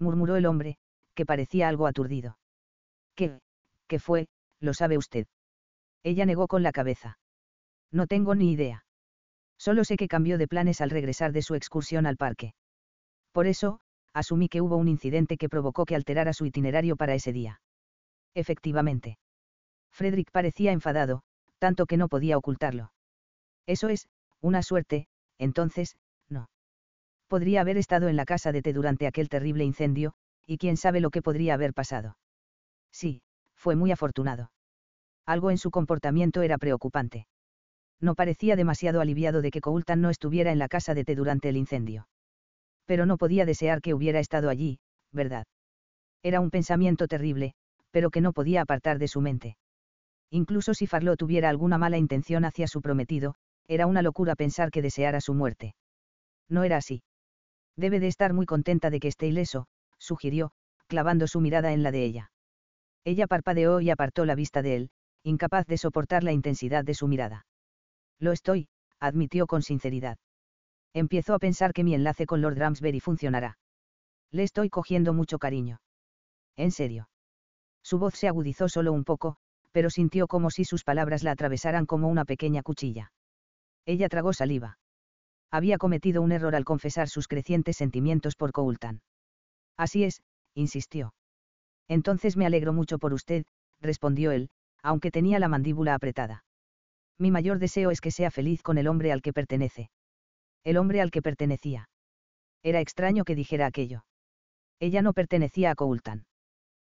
Murmuró 0.00 0.34
el 0.34 0.46
hombre, 0.46 0.76
que 1.14 1.26
parecía 1.26 1.68
algo 1.68 1.86
aturdido. 1.86 2.38
¿Qué? 3.14 3.38
¿Qué 3.86 3.98
fue? 4.00 4.26
Lo 4.58 4.74
sabe 4.74 4.98
usted. 4.98 5.26
Ella 6.02 6.26
negó 6.26 6.48
con 6.48 6.62
la 6.62 6.72
cabeza. 6.72 7.18
No 7.92 8.06
tengo 8.06 8.34
ni 8.34 8.50
idea. 8.50 8.84
Solo 9.58 9.84
sé 9.84 9.96
que 9.96 10.08
cambió 10.08 10.38
de 10.38 10.48
planes 10.48 10.80
al 10.80 10.90
regresar 10.90 11.32
de 11.32 11.42
su 11.42 11.54
excursión 11.54 12.06
al 12.06 12.16
parque. 12.16 12.54
Por 13.32 13.46
eso, 13.46 13.80
asumí 14.14 14.48
que 14.48 14.60
hubo 14.60 14.76
un 14.76 14.88
incidente 14.88 15.36
que 15.36 15.48
provocó 15.48 15.84
que 15.84 15.94
alterara 15.94 16.32
su 16.32 16.46
itinerario 16.46 16.96
para 16.96 17.14
ese 17.14 17.32
día. 17.32 17.60
Efectivamente. 18.34 19.18
Frederick 19.92 20.30
parecía 20.30 20.72
enfadado, 20.72 21.22
tanto 21.58 21.84
que 21.86 21.96
no 21.96 22.08
podía 22.08 22.38
ocultarlo. 22.38 22.92
Eso 23.66 23.88
es, 23.88 24.08
una 24.40 24.62
suerte, 24.62 25.08
entonces. 25.38 25.96
Podría 27.30 27.62
haber 27.62 27.78
estado 27.78 28.08
en 28.08 28.16
la 28.16 28.26
casa 28.26 28.52
de 28.52 28.60
té 28.60 28.74
durante 28.74 29.06
aquel 29.06 29.30
terrible 29.30 29.64
incendio, 29.64 30.12
y 30.46 30.58
quién 30.58 30.76
sabe 30.76 31.00
lo 31.00 31.08
que 31.08 31.22
podría 31.22 31.54
haber 31.54 31.72
pasado. 31.72 32.18
Sí, 32.92 33.22
fue 33.54 33.74
muy 33.74 33.90
afortunado. 33.90 34.52
Algo 35.24 35.50
en 35.50 35.56
su 35.56 35.70
comportamiento 35.70 36.42
era 36.42 36.58
preocupante. 36.58 37.26
No 38.00 38.14
parecía 38.14 38.54
demasiado 38.54 39.00
aliviado 39.00 39.40
de 39.40 39.50
que 39.50 39.62
Coultan 39.62 40.02
no 40.02 40.10
estuviera 40.10 40.52
en 40.52 40.58
la 40.58 40.68
casa 40.68 40.92
de 40.92 41.04
té 41.04 41.14
durante 41.14 41.48
el 41.48 41.56
incendio 41.56 42.06
pero 42.90 43.06
no 43.06 43.18
podía 43.18 43.46
desear 43.46 43.82
que 43.82 43.94
hubiera 43.94 44.18
estado 44.18 44.48
allí, 44.48 44.80
¿verdad? 45.12 45.46
Era 46.24 46.40
un 46.40 46.50
pensamiento 46.50 47.06
terrible, 47.06 47.54
pero 47.92 48.10
que 48.10 48.20
no 48.20 48.32
podía 48.32 48.62
apartar 48.62 48.98
de 48.98 49.06
su 49.06 49.20
mente. 49.20 49.56
Incluso 50.28 50.74
si 50.74 50.88
Farlo 50.88 51.14
tuviera 51.16 51.50
alguna 51.50 51.78
mala 51.78 51.98
intención 51.98 52.44
hacia 52.44 52.66
su 52.66 52.82
prometido, 52.82 53.36
era 53.68 53.86
una 53.86 54.02
locura 54.02 54.34
pensar 54.34 54.72
que 54.72 54.82
deseara 54.82 55.20
su 55.20 55.34
muerte. 55.34 55.76
No 56.48 56.64
era 56.64 56.78
así. 56.78 57.04
Debe 57.80 57.98
de 57.98 58.08
estar 58.08 58.34
muy 58.34 58.44
contenta 58.44 58.90
de 58.90 59.00
que 59.00 59.08
esté 59.08 59.26
ileso, 59.26 59.66
sugirió, 59.96 60.52
clavando 60.86 61.26
su 61.26 61.40
mirada 61.40 61.72
en 61.72 61.82
la 61.82 61.90
de 61.90 62.04
ella. 62.04 62.30
Ella 63.04 63.26
parpadeó 63.26 63.80
y 63.80 63.88
apartó 63.88 64.26
la 64.26 64.34
vista 64.34 64.60
de 64.60 64.76
él, 64.76 64.90
incapaz 65.22 65.66
de 65.66 65.78
soportar 65.78 66.22
la 66.22 66.32
intensidad 66.32 66.84
de 66.84 66.92
su 66.92 67.08
mirada. 67.08 67.46
Lo 68.18 68.32
estoy, 68.32 68.68
admitió 68.98 69.46
con 69.46 69.62
sinceridad. 69.62 70.18
Empiezo 70.92 71.32
a 71.32 71.38
pensar 71.38 71.72
que 71.72 71.82
mi 71.82 71.94
enlace 71.94 72.26
con 72.26 72.42
Lord 72.42 72.58
Ramsbury 72.58 73.00
funcionará. 73.00 73.56
Le 74.30 74.42
estoy 74.42 74.68
cogiendo 74.68 75.14
mucho 75.14 75.38
cariño. 75.38 75.80
En 76.56 76.72
serio. 76.72 77.08
Su 77.82 77.98
voz 77.98 78.14
se 78.14 78.28
agudizó 78.28 78.68
solo 78.68 78.92
un 78.92 79.04
poco, 79.04 79.38
pero 79.72 79.88
sintió 79.88 80.26
como 80.26 80.50
si 80.50 80.66
sus 80.66 80.84
palabras 80.84 81.22
la 81.22 81.30
atravesaran 81.30 81.86
como 81.86 82.08
una 82.08 82.26
pequeña 82.26 82.62
cuchilla. 82.62 83.10
Ella 83.86 84.10
tragó 84.10 84.34
saliva. 84.34 84.79
Había 85.50 85.78
cometido 85.78 86.22
un 86.22 86.32
error 86.32 86.54
al 86.54 86.64
confesar 86.64 87.08
sus 87.08 87.28
crecientes 87.28 87.76
sentimientos 87.76 88.36
por 88.36 88.52
Coultan. 88.52 89.02
Así 89.76 90.04
es, 90.04 90.22
insistió. 90.54 91.14
Entonces 91.88 92.36
me 92.36 92.46
alegro 92.46 92.72
mucho 92.72 92.98
por 92.98 93.12
usted, 93.12 93.44
respondió 93.80 94.30
él, 94.30 94.50
aunque 94.82 95.10
tenía 95.10 95.38
la 95.38 95.48
mandíbula 95.48 95.94
apretada. 95.94 96.44
Mi 97.18 97.30
mayor 97.30 97.58
deseo 97.58 97.90
es 97.90 98.00
que 98.00 98.10
sea 98.10 98.30
feliz 98.30 98.62
con 98.62 98.78
el 98.78 98.86
hombre 98.86 99.12
al 99.12 99.22
que 99.22 99.32
pertenece 99.32 99.90
el 100.64 100.76
hombre 100.76 101.00
al 101.00 101.10
que 101.10 101.22
pertenecía. 101.22 101.88
Era 102.62 102.80
extraño 102.80 103.24
que 103.24 103.34
dijera 103.34 103.66
aquello. 103.66 104.04
Ella 104.78 105.02
no 105.02 105.12
pertenecía 105.12 105.70
a 105.70 105.74
Coultan. 105.74 106.26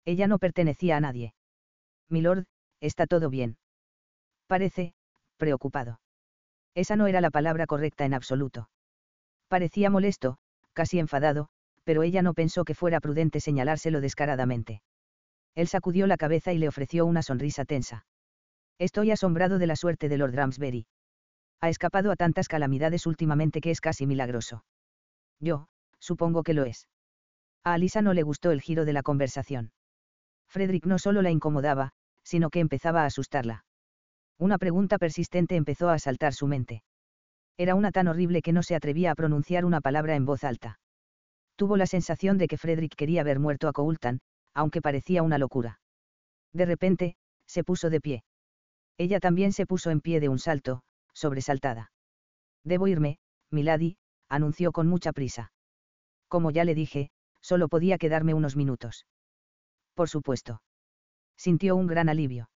Ella 0.05 0.27
no 0.27 0.39
pertenecía 0.39 0.97
a 0.97 1.01
nadie. 1.01 1.35
Milord, 2.09 2.45
está 2.81 3.07
todo 3.07 3.31
bien. 3.31 3.57
Parece, 4.47 4.95
preocupado. 5.39 6.01
Esa 6.75 6.97
no 6.97 7.07
era 7.07 7.21
la 7.21 7.31
palabra 7.31 7.67
correcta 7.67 8.05
en 8.05 8.15
absoluto. 8.15 8.69
Parecía 9.49 9.91
molesto, 9.91 10.39
casi 10.73 10.99
enfadado, 10.99 11.49
pero 11.85 12.03
ella 12.03 12.23
no 12.23 12.35
pensó 12.35 12.65
que 12.65 12.75
fuera 12.75 13.01
prudente 13.01 13.41
señalárselo 13.41 14.01
descaradamente. 14.01 14.83
Él 15.55 15.69
sacudió 15.69 16.07
la 16.07 16.17
cabeza 16.17 16.53
y 16.53 16.59
le 16.59 16.69
ofreció 16.69 17.07
una 17.07 17.23
sonrisa 17.23 17.65
tensa. 17.65 18.07
Estoy 18.79 19.13
asombrado 19.13 19.59
de 19.59 19.67
la 19.67 19.77
suerte 19.77 20.09
de 20.09 20.19
Lord 20.19 20.35
Ramsbury 20.35 20.87
ha 21.65 21.71
escapado 21.71 22.13
a 22.13 22.17
tantas 22.17 22.47
calamidades 22.47 23.07
últimamente 23.07 23.63
que 23.63 23.71
es 23.71 23.81
casi 23.81 24.07
milagroso. 24.07 24.67
Yo, 25.41 25.67
supongo 25.99 26.43
que 26.43 26.53
lo 26.53 26.65
es. 26.65 26.89
A 27.65 27.73
Alisa 27.73 28.03
no 28.03 28.13
le 28.13 28.23
gustó 28.23 28.51
el 28.51 28.61
giro 28.61 28.85
de 28.85 28.93
la 28.93 29.03
conversación. 29.03 29.73
Frederick 30.47 30.85
no 30.85 30.99
solo 30.99 31.23
la 31.23 31.31
incomodaba, 31.31 31.93
sino 32.23 32.51
que 32.51 32.61
empezaba 32.61 33.03
a 33.03 33.07
asustarla. 33.07 33.65
Una 34.39 34.59
pregunta 34.59 34.99
persistente 34.99 35.57
empezó 35.57 35.89
a 35.89 35.95
asaltar 35.95 36.35
su 36.35 36.47
mente. 36.47 36.83
Era 37.57 37.75
una 37.75 37.93
tan 37.93 38.09
horrible 38.09 38.43
que 38.43 38.53
no 38.53 38.63
se 38.63 38.75
atrevía 38.75 39.13
a 39.13 39.15
pronunciar 39.15 39.65
una 39.65 39.81
palabra 39.81 40.17
en 40.17 40.25
voz 40.25 40.43
alta. 40.43 40.81
Tuvo 41.57 41.77
la 41.77 41.87
sensación 41.87 42.37
de 42.37 42.49
que 42.49 42.59
Frederick 42.59 42.97
quería 42.97 43.23
ver 43.23 43.39
muerto 43.39 43.69
a 43.69 43.73
Coultan, 43.73 44.21
aunque 44.55 44.83
parecía 44.83 45.23
una 45.23 45.39
locura. 45.39 45.81
De 46.53 46.67
repente, 46.67 47.17
se 47.47 47.63
puso 47.63 47.91
de 47.91 48.01
pie. 48.01 48.25
Ella 48.99 49.21
también 49.21 49.53
se 49.53 49.67
puso 49.67 49.91
en 49.91 50.01
pie 50.01 50.21
de 50.21 50.29
un 50.29 50.39
salto, 50.39 50.83
sobresaltada. 51.13 51.93
Debo 52.65 52.89
irme, 52.89 53.19
Milady, 53.51 53.97
anunció 54.29 54.73
con 54.73 54.89
mucha 54.89 55.13
prisa. 55.13 55.53
Como 56.29 56.51
ya 56.51 56.65
le 56.65 56.75
dije, 56.75 57.11
solo 57.41 57.69
podía 57.69 57.99
quedarme 57.99 58.35
unos 58.35 58.57
minutos. 58.57 59.07
Por 59.95 60.09
supuesto. 60.09 60.63
Sintió 61.37 61.77
un 61.77 61.87
gran 61.87 62.09
alivio. 62.09 62.49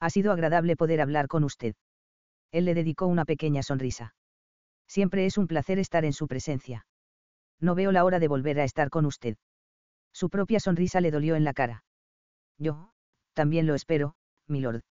Ha 0.00 0.10
sido 0.10 0.32
agradable 0.32 0.76
poder 0.76 1.00
hablar 1.00 1.28
con 1.28 1.44
usted. 1.44 1.74
Él 2.50 2.64
le 2.64 2.74
dedicó 2.74 3.06
una 3.06 3.24
pequeña 3.24 3.62
sonrisa. 3.62 4.14
Siempre 4.88 5.26
es 5.26 5.38
un 5.38 5.46
placer 5.46 5.78
estar 5.78 6.04
en 6.04 6.12
su 6.12 6.26
presencia. 6.26 6.86
No 7.60 7.74
veo 7.74 7.92
la 7.92 8.04
hora 8.04 8.18
de 8.18 8.26
volver 8.26 8.58
a 8.58 8.64
estar 8.64 8.90
con 8.90 9.04
usted. 9.04 9.36
Su 10.12 10.30
propia 10.30 10.58
sonrisa 10.58 11.00
le 11.00 11.10
dolió 11.10 11.36
en 11.36 11.44
la 11.44 11.52
cara. 11.52 11.84
Yo, 12.58 12.90
también 13.34 13.66
lo 13.66 13.74
espero, 13.74 14.14
milord. 14.48 14.82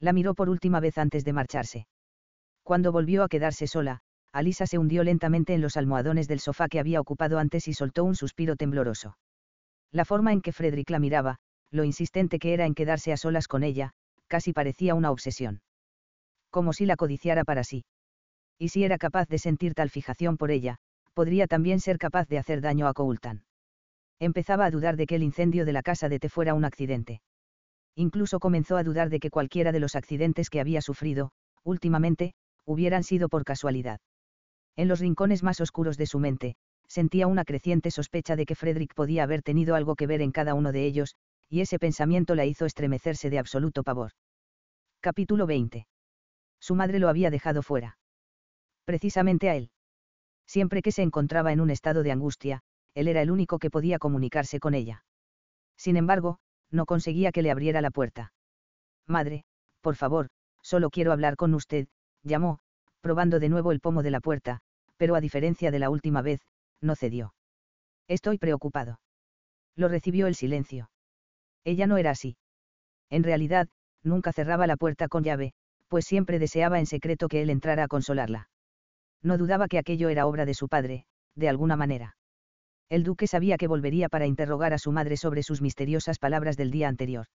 La 0.00 0.12
miró 0.12 0.34
por 0.34 0.48
última 0.48 0.80
vez 0.80 0.98
antes 0.98 1.24
de 1.24 1.32
marcharse. 1.32 1.86
Cuando 2.62 2.90
volvió 2.90 3.22
a 3.22 3.28
quedarse 3.28 3.66
sola, 3.66 4.00
Alisa 4.32 4.66
se 4.66 4.78
hundió 4.78 5.04
lentamente 5.04 5.54
en 5.54 5.60
los 5.60 5.76
almohadones 5.76 6.28
del 6.28 6.40
sofá 6.40 6.68
que 6.68 6.80
había 6.80 7.00
ocupado 7.00 7.38
antes 7.38 7.68
y 7.68 7.74
soltó 7.74 8.04
un 8.04 8.16
suspiro 8.16 8.56
tembloroso. 8.56 9.18
La 9.92 10.04
forma 10.04 10.32
en 10.32 10.40
que 10.40 10.52
Frederick 10.52 10.90
la 10.90 10.98
miraba, 10.98 11.36
lo 11.70 11.84
insistente 11.84 12.38
que 12.38 12.54
era 12.54 12.64
en 12.64 12.74
quedarse 12.74 13.12
a 13.12 13.16
solas 13.16 13.48
con 13.48 13.62
ella, 13.62 13.92
casi 14.30 14.54
parecía 14.54 14.94
una 14.94 15.10
obsesión. 15.10 15.60
Como 16.50 16.72
si 16.72 16.86
la 16.86 16.96
codiciara 16.96 17.44
para 17.44 17.64
sí. 17.64 17.84
Y 18.58 18.68
si 18.68 18.84
era 18.84 18.96
capaz 18.96 19.28
de 19.28 19.38
sentir 19.38 19.74
tal 19.74 19.90
fijación 19.90 20.38
por 20.38 20.50
ella, 20.50 20.78
podría 21.12 21.46
también 21.46 21.80
ser 21.80 21.98
capaz 21.98 22.28
de 22.28 22.38
hacer 22.38 22.60
daño 22.60 22.86
a 22.86 22.94
Coultan. 22.94 23.42
Empezaba 24.20 24.66
a 24.66 24.70
dudar 24.70 24.96
de 24.96 25.06
que 25.06 25.16
el 25.16 25.22
incendio 25.22 25.64
de 25.64 25.72
la 25.72 25.82
casa 25.82 26.08
de 26.08 26.18
T 26.18 26.28
fuera 26.28 26.54
un 26.54 26.64
accidente. 26.64 27.20
Incluso 27.96 28.38
comenzó 28.38 28.76
a 28.76 28.84
dudar 28.84 29.10
de 29.10 29.18
que 29.18 29.30
cualquiera 29.30 29.72
de 29.72 29.80
los 29.80 29.96
accidentes 29.96 30.48
que 30.48 30.60
había 30.60 30.80
sufrido, 30.80 31.32
últimamente, 31.64 32.34
hubieran 32.64 33.02
sido 33.02 33.28
por 33.28 33.44
casualidad. 33.44 34.00
En 34.76 34.86
los 34.86 35.00
rincones 35.00 35.42
más 35.42 35.60
oscuros 35.60 35.96
de 35.96 36.06
su 36.06 36.20
mente, 36.20 36.54
sentía 36.86 37.26
una 37.26 37.44
creciente 37.44 37.90
sospecha 37.90 38.36
de 38.36 38.46
que 38.46 38.54
Frederick 38.54 38.94
podía 38.94 39.24
haber 39.24 39.42
tenido 39.42 39.74
algo 39.74 39.96
que 39.96 40.06
ver 40.06 40.20
en 40.20 40.32
cada 40.32 40.54
uno 40.54 40.70
de 40.70 40.84
ellos, 40.84 41.16
y 41.50 41.60
ese 41.60 41.80
pensamiento 41.80 42.36
la 42.36 42.46
hizo 42.46 42.64
estremecerse 42.64 43.28
de 43.28 43.40
absoluto 43.40 43.82
pavor. 43.82 44.12
Capítulo 45.00 45.46
20. 45.46 45.86
Su 46.60 46.76
madre 46.76 47.00
lo 47.00 47.08
había 47.08 47.30
dejado 47.30 47.62
fuera. 47.62 47.98
Precisamente 48.84 49.50
a 49.50 49.56
él. 49.56 49.70
Siempre 50.46 50.80
que 50.80 50.92
se 50.92 51.02
encontraba 51.02 51.52
en 51.52 51.60
un 51.60 51.70
estado 51.70 52.04
de 52.04 52.12
angustia, 52.12 52.62
él 52.94 53.08
era 53.08 53.20
el 53.20 53.32
único 53.32 53.58
que 53.58 53.70
podía 53.70 53.98
comunicarse 53.98 54.60
con 54.60 54.74
ella. 54.74 55.04
Sin 55.76 55.96
embargo, 55.96 56.38
no 56.70 56.86
conseguía 56.86 57.32
que 57.32 57.42
le 57.42 57.50
abriera 57.50 57.80
la 57.80 57.90
puerta. 57.90 58.32
Madre, 59.06 59.44
por 59.80 59.96
favor, 59.96 60.28
solo 60.62 60.90
quiero 60.90 61.12
hablar 61.12 61.34
con 61.34 61.54
usted, 61.54 61.88
llamó, 62.22 62.60
probando 63.00 63.40
de 63.40 63.48
nuevo 63.48 63.72
el 63.72 63.80
pomo 63.80 64.04
de 64.04 64.10
la 64.10 64.20
puerta, 64.20 64.60
pero 64.96 65.16
a 65.16 65.20
diferencia 65.20 65.72
de 65.72 65.78
la 65.80 65.90
última 65.90 66.22
vez, 66.22 66.40
no 66.80 66.94
cedió. 66.94 67.34
Estoy 68.06 68.38
preocupado. 68.38 69.00
Lo 69.74 69.88
recibió 69.88 70.26
el 70.26 70.34
silencio. 70.34 70.90
Ella 71.64 71.86
no 71.86 71.96
era 71.96 72.10
así. 72.10 72.36
En 73.10 73.22
realidad, 73.22 73.68
nunca 74.02 74.32
cerraba 74.32 74.66
la 74.66 74.76
puerta 74.76 75.08
con 75.08 75.24
llave, 75.24 75.52
pues 75.88 76.04
siempre 76.04 76.38
deseaba 76.38 76.78
en 76.78 76.86
secreto 76.86 77.28
que 77.28 77.42
él 77.42 77.50
entrara 77.50 77.84
a 77.84 77.88
consolarla. 77.88 78.48
No 79.22 79.36
dudaba 79.36 79.68
que 79.68 79.78
aquello 79.78 80.08
era 80.08 80.26
obra 80.26 80.46
de 80.46 80.54
su 80.54 80.68
padre, 80.68 81.04
de 81.34 81.48
alguna 81.48 81.76
manera. 81.76 82.16
El 82.88 83.04
duque 83.04 83.26
sabía 83.26 83.56
que 83.56 83.68
volvería 83.68 84.08
para 84.08 84.26
interrogar 84.26 84.72
a 84.72 84.78
su 84.78 84.92
madre 84.92 85.16
sobre 85.16 85.42
sus 85.42 85.60
misteriosas 85.60 86.18
palabras 86.18 86.56
del 86.56 86.70
día 86.70 86.88
anterior. 86.88 87.26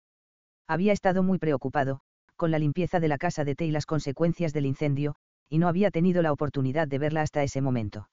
Había 0.68 0.94
estado 0.94 1.22
muy 1.22 1.38
preocupado, 1.38 2.02
con 2.36 2.52
la 2.52 2.60
limpieza 2.60 3.00
de 3.00 3.08
la 3.08 3.18
casa 3.18 3.44
de 3.44 3.56
té 3.56 3.66
y 3.66 3.72
las 3.72 3.86
consecuencias 3.86 4.52
del 4.52 4.66
incendio, 4.66 5.16
y 5.50 5.60
no 5.60 5.68
había 5.68 5.92
tenido 5.92 6.22
la 6.22 6.34
oportunidad 6.34 6.88
de 6.88 6.98
verla 6.98 7.22
hasta 7.22 7.44
ese 7.44 7.62
momento. 7.62 8.10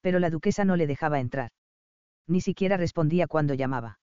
Pero 0.00 0.18
la 0.18 0.30
duquesa 0.30 0.64
no 0.64 0.76
le 0.76 0.86
dejaba 0.86 1.20
entrar. 1.20 1.50
Ni 2.26 2.40
siquiera 2.40 2.76
respondía 2.76 3.26
cuando 3.26 3.54
llamaba. 3.54 3.98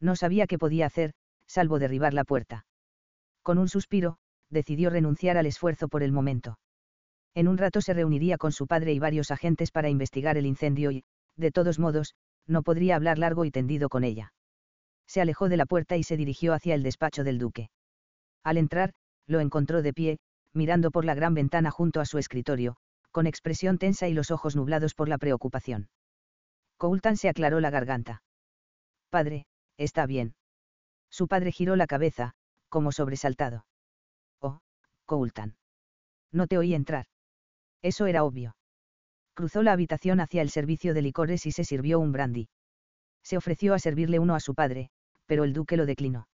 No 0.00 0.16
sabía 0.16 0.46
qué 0.46 0.58
podía 0.58 0.86
hacer, 0.86 1.12
salvo 1.46 1.78
derribar 1.78 2.14
la 2.14 2.24
puerta. 2.24 2.66
Con 3.42 3.58
un 3.58 3.68
suspiro, 3.68 4.18
decidió 4.50 4.90
renunciar 4.90 5.36
al 5.36 5.46
esfuerzo 5.46 5.88
por 5.88 6.02
el 6.02 6.12
momento. 6.12 6.58
En 7.34 7.48
un 7.48 7.58
rato 7.58 7.80
se 7.80 7.94
reuniría 7.94 8.38
con 8.38 8.52
su 8.52 8.66
padre 8.66 8.92
y 8.92 8.98
varios 8.98 9.30
agentes 9.30 9.70
para 9.70 9.88
investigar 9.88 10.36
el 10.36 10.46
incendio 10.46 10.90
y, 10.90 11.04
de 11.36 11.50
todos 11.50 11.78
modos, 11.78 12.14
no 12.46 12.62
podría 12.62 12.96
hablar 12.96 13.18
largo 13.18 13.44
y 13.44 13.50
tendido 13.50 13.88
con 13.88 14.04
ella. 14.04 14.32
Se 15.06 15.20
alejó 15.20 15.48
de 15.48 15.56
la 15.56 15.66
puerta 15.66 15.96
y 15.96 16.02
se 16.02 16.16
dirigió 16.16 16.54
hacia 16.54 16.74
el 16.74 16.82
despacho 16.82 17.24
del 17.24 17.38
duque. 17.38 17.70
Al 18.42 18.56
entrar, 18.56 18.92
lo 19.26 19.40
encontró 19.40 19.82
de 19.82 19.92
pie, 19.92 20.18
mirando 20.52 20.90
por 20.90 21.04
la 21.04 21.14
gran 21.14 21.34
ventana 21.34 21.70
junto 21.70 22.00
a 22.00 22.06
su 22.06 22.18
escritorio, 22.18 22.76
con 23.10 23.26
expresión 23.26 23.78
tensa 23.78 24.08
y 24.08 24.14
los 24.14 24.30
ojos 24.30 24.56
nublados 24.56 24.94
por 24.94 25.08
la 25.08 25.18
preocupación. 25.18 25.88
Coultan 26.76 27.16
se 27.16 27.28
aclaró 27.28 27.60
la 27.60 27.70
garganta. 27.70 28.22
Padre, 29.10 29.46
está 29.76 30.06
bien. 30.06 30.34
Su 31.10 31.28
padre 31.28 31.52
giró 31.52 31.76
la 31.76 31.86
cabeza, 31.86 32.34
como 32.68 32.92
sobresaltado. 32.92 33.66
Oh, 34.40 34.60
Coultan. 35.04 35.56
No 36.32 36.46
te 36.46 36.58
oí 36.58 36.74
entrar. 36.74 37.06
Eso 37.82 38.06
era 38.06 38.24
obvio. 38.24 38.56
Cruzó 39.34 39.62
la 39.62 39.72
habitación 39.72 40.20
hacia 40.20 40.42
el 40.42 40.50
servicio 40.50 40.94
de 40.94 41.02
licores 41.02 41.46
y 41.46 41.52
se 41.52 41.64
sirvió 41.64 42.00
un 42.00 42.12
brandy. 42.12 42.48
Se 43.22 43.36
ofreció 43.36 43.74
a 43.74 43.78
servirle 43.78 44.18
uno 44.18 44.34
a 44.34 44.40
su 44.40 44.54
padre, 44.54 44.90
pero 45.26 45.44
el 45.44 45.52
duque 45.52 45.76
lo 45.76 45.86
declinó. 45.86 46.28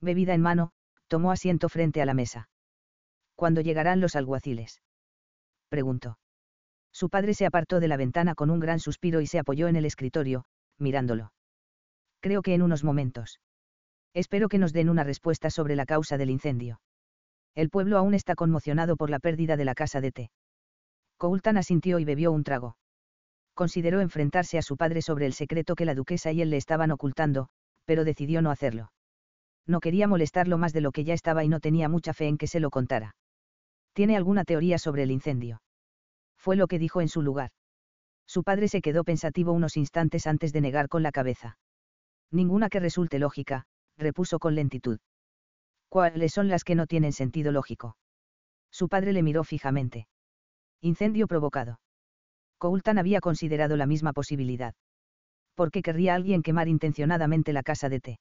Bebida 0.00 0.34
en 0.34 0.40
mano, 0.40 0.72
tomó 1.08 1.32
asiento 1.32 1.68
frente 1.68 2.02
a 2.02 2.06
la 2.06 2.14
mesa. 2.14 2.48
¿Cuándo 3.34 3.60
llegarán 3.60 4.00
los 4.00 4.16
alguaciles? 4.16 4.80
preguntó. 5.68 6.18
Su 6.92 7.10
padre 7.10 7.34
se 7.34 7.46
apartó 7.46 7.80
de 7.80 7.88
la 7.88 7.96
ventana 7.96 8.34
con 8.34 8.50
un 8.50 8.60
gran 8.60 8.78
suspiro 8.78 9.20
y 9.20 9.26
se 9.26 9.38
apoyó 9.38 9.66
en 9.66 9.76
el 9.76 9.84
escritorio, 9.84 10.44
mirándolo. 10.78 11.32
Creo 12.24 12.40
que 12.40 12.54
en 12.54 12.62
unos 12.62 12.84
momentos. 12.84 13.38
Espero 14.14 14.48
que 14.48 14.56
nos 14.56 14.72
den 14.72 14.88
una 14.88 15.04
respuesta 15.04 15.50
sobre 15.50 15.76
la 15.76 15.84
causa 15.84 16.16
del 16.16 16.30
incendio. 16.30 16.80
El 17.54 17.68
pueblo 17.68 17.98
aún 17.98 18.14
está 18.14 18.34
conmocionado 18.34 18.96
por 18.96 19.10
la 19.10 19.18
pérdida 19.18 19.58
de 19.58 19.66
la 19.66 19.74
casa 19.74 20.00
de 20.00 20.10
té. 20.10 20.30
Coultan 21.18 21.58
asintió 21.58 21.98
y 21.98 22.06
bebió 22.06 22.32
un 22.32 22.42
trago. 22.42 22.78
Consideró 23.52 24.00
enfrentarse 24.00 24.56
a 24.56 24.62
su 24.62 24.78
padre 24.78 25.02
sobre 25.02 25.26
el 25.26 25.34
secreto 25.34 25.74
que 25.74 25.84
la 25.84 25.94
duquesa 25.94 26.32
y 26.32 26.40
él 26.40 26.48
le 26.48 26.56
estaban 26.56 26.92
ocultando, 26.92 27.48
pero 27.84 28.04
decidió 28.04 28.40
no 28.40 28.50
hacerlo. 28.50 28.90
No 29.66 29.80
quería 29.80 30.08
molestarlo 30.08 30.56
más 30.56 30.72
de 30.72 30.80
lo 30.80 30.92
que 30.92 31.04
ya 31.04 31.12
estaba 31.12 31.44
y 31.44 31.50
no 31.50 31.60
tenía 31.60 31.90
mucha 31.90 32.14
fe 32.14 32.28
en 32.28 32.38
que 32.38 32.46
se 32.46 32.58
lo 32.58 32.70
contara. 32.70 33.16
¿Tiene 33.92 34.16
alguna 34.16 34.44
teoría 34.44 34.78
sobre 34.78 35.02
el 35.02 35.10
incendio? 35.10 35.60
Fue 36.38 36.56
lo 36.56 36.68
que 36.68 36.78
dijo 36.78 37.02
en 37.02 37.08
su 37.08 37.20
lugar. 37.20 37.50
Su 38.26 38.44
padre 38.44 38.68
se 38.68 38.80
quedó 38.80 39.04
pensativo 39.04 39.52
unos 39.52 39.76
instantes 39.76 40.26
antes 40.26 40.54
de 40.54 40.62
negar 40.62 40.88
con 40.88 41.02
la 41.02 41.12
cabeza. 41.12 41.58
Ninguna 42.34 42.68
que 42.68 42.80
resulte 42.80 43.20
lógica, 43.20 43.64
repuso 43.96 44.40
con 44.40 44.56
lentitud. 44.56 44.98
¿Cuáles 45.88 46.32
son 46.32 46.48
las 46.48 46.64
que 46.64 46.74
no 46.74 46.88
tienen 46.88 47.12
sentido 47.12 47.52
lógico? 47.52 47.96
Su 48.72 48.88
padre 48.88 49.12
le 49.12 49.22
miró 49.22 49.44
fijamente. 49.44 50.08
Incendio 50.80 51.28
provocado. 51.28 51.78
Coultan 52.58 52.98
había 52.98 53.20
considerado 53.20 53.76
la 53.76 53.86
misma 53.86 54.12
posibilidad. 54.12 54.74
¿Por 55.54 55.70
qué 55.70 55.80
querría 55.80 56.16
alguien 56.16 56.42
quemar 56.42 56.66
intencionadamente 56.66 57.52
la 57.52 57.62
casa 57.62 57.88
de 57.88 58.00
té? 58.00 58.18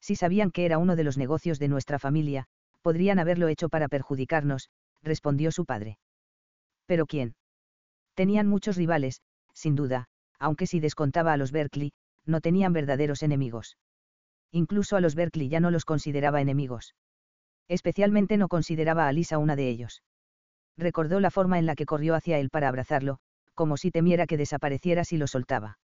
Si 0.00 0.14
sabían 0.14 0.52
que 0.52 0.64
era 0.64 0.78
uno 0.78 0.94
de 0.94 1.02
los 1.02 1.18
negocios 1.18 1.58
de 1.58 1.66
nuestra 1.66 1.98
familia, 1.98 2.46
podrían 2.80 3.18
haberlo 3.18 3.48
hecho 3.48 3.68
para 3.68 3.88
perjudicarnos, 3.88 4.70
respondió 5.02 5.50
su 5.50 5.64
padre. 5.64 5.98
¿Pero 6.86 7.06
quién? 7.06 7.34
Tenían 8.14 8.46
muchos 8.46 8.76
rivales, 8.76 9.20
sin 9.52 9.74
duda, 9.74 10.06
aunque 10.38 10.68
si 10.68 10.78
descontaba 10.78 11.32
a 11.32 11.36
los 11.36 11.50
Berkeley, 11.50 11.92
no 12.26 12.40
tenían 12.40 12.72
verdaderos 12.72 13.22
enemigos. 13.22 13.76
Incluso 14.50 14.96
a 14.96 15.00
los 15.00 15.14
Berkeley 15.14 15.48
ya 15.48 15.60
no 15.60 15.70
los 15.70 15.84
consideraba 15.84 16.40
enemigos. 16.40 16.94
Especialmente 17.68 18.36
no 18.36 18.48
consideraba 18.48 19.08
a 19.08 19.12
Lisa 19.12 19.38
una 19.38 19.56
de 19.56 19.68
ellos. 19.68 20.02
Recordó 20.76 21.20
la 21.20 21.30
forma 21.30 21.58
en 21.58 21.66
la 21.66 21.74
que 21.74 21.86
corrió 21.86 22.14
hacia 22.14 22.38
él 22.38 22.50
para 22.50 22.68
abrazarlo, 22.68 23.18
como 23.54 23.76
si 23.76 23.90
temiera 23.90 24.26
que 24.26 24.36
desapareciera 24.36 25.04
si 25.04 25.16
lo 25.16 25.26
soltaba. 25.26 25.78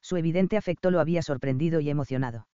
Su 0.00 0.16
evidente 0.16 0.56
afecto 0.56 0.90
lo 0.90 1.00
había 1.00 1.22
sorprendido 1.22 1.80
y 1.80 1.90
emocionado. 1.90 2.46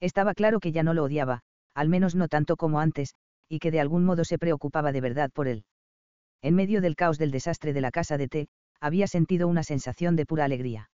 Estaba 0.00 0.34
claro 0.34 0.60
que 0.60 0.72
ya 0.72 0.82
no 0.82 0.94
lo 0.94 1.04
odiaba, 1.04 1.42
al 1.74 1.88
menos 1.88 2.14
no 2.14 2.28
tanto 2.28 2.56
como 2.56 2.80
antes, 2.80 3.14
y 3.48 3.58
que 3.58 3.70
de 3.70 3.80
algún 3.80 4.04
modo 4.04 4.24
se 4.24 4.38
preocupaba 4.38 4.92
de 4.92 5.00
verdad 5.00 5.30
por 5.30 5.46
él. 5.48 5.64
En 6.42 6.54
medio 6.54 6.80
del 6.80 6.96
caos 6.96 7.18
del 7.18 7.30
desastre 7.30 7.72
de 7.72 7.80
la 7.82 7.90
casa 7.90 8.16
de 8.16 8.28
té, 8.28 8.48
había 8.80 9.06
sentido 9.06 9.46
una 9.46 9.62
sensación 9.62 10.16
de 10.16 10.24
pura 10.24 10.44
alegría. 10.44 10.88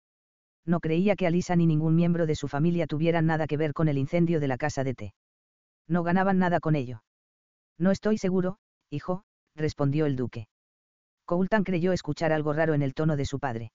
No 0.65 0.81
creía 0.81 1.17
que 1.17 1.27
Alisa 1.27 1.57
ni 1.57 1.67
ningún 1.67 1.97
miembro 1.97 2.27
de 2.27 2.37
su 2.37 2.49
familia 2.49 2.87
tuvieran 2.87 3.27
nada 3.27 3.47
que 3.47 3.57
ver 3.57 3.73
con 3.73 3.89
el 3.89 3.99
incendio 3.99 4.41
de 4.41 4.49
la 4.49 4.57
casa 4.57 4.85
de 4.85 4.95
té. 4.95 5.15
No 5.89 6.03
ganaban 6.03 6.39
nada 6.39 6.61
con 6.61 6.77
ello. 6.77 7.03
No 7.79 7.91
estoy 7.91 8.19
seguro, 8.19 8.59
hijo, 8.91 9.25
respondió 9.57 10.07
el 10.07 10.17
duque. 10.17 10.47
Coultan 11.25 11.65
creyó 11.65 11.93
escuchar 11.93 12.33
algo 12.33 12.53
raro 12.53 12.75
en 12.75 12.83
el 12.83 12.95
tono 12.95 13.17
de 13.17 13.25
su 13.25 13.39
padre. 13.39 13.73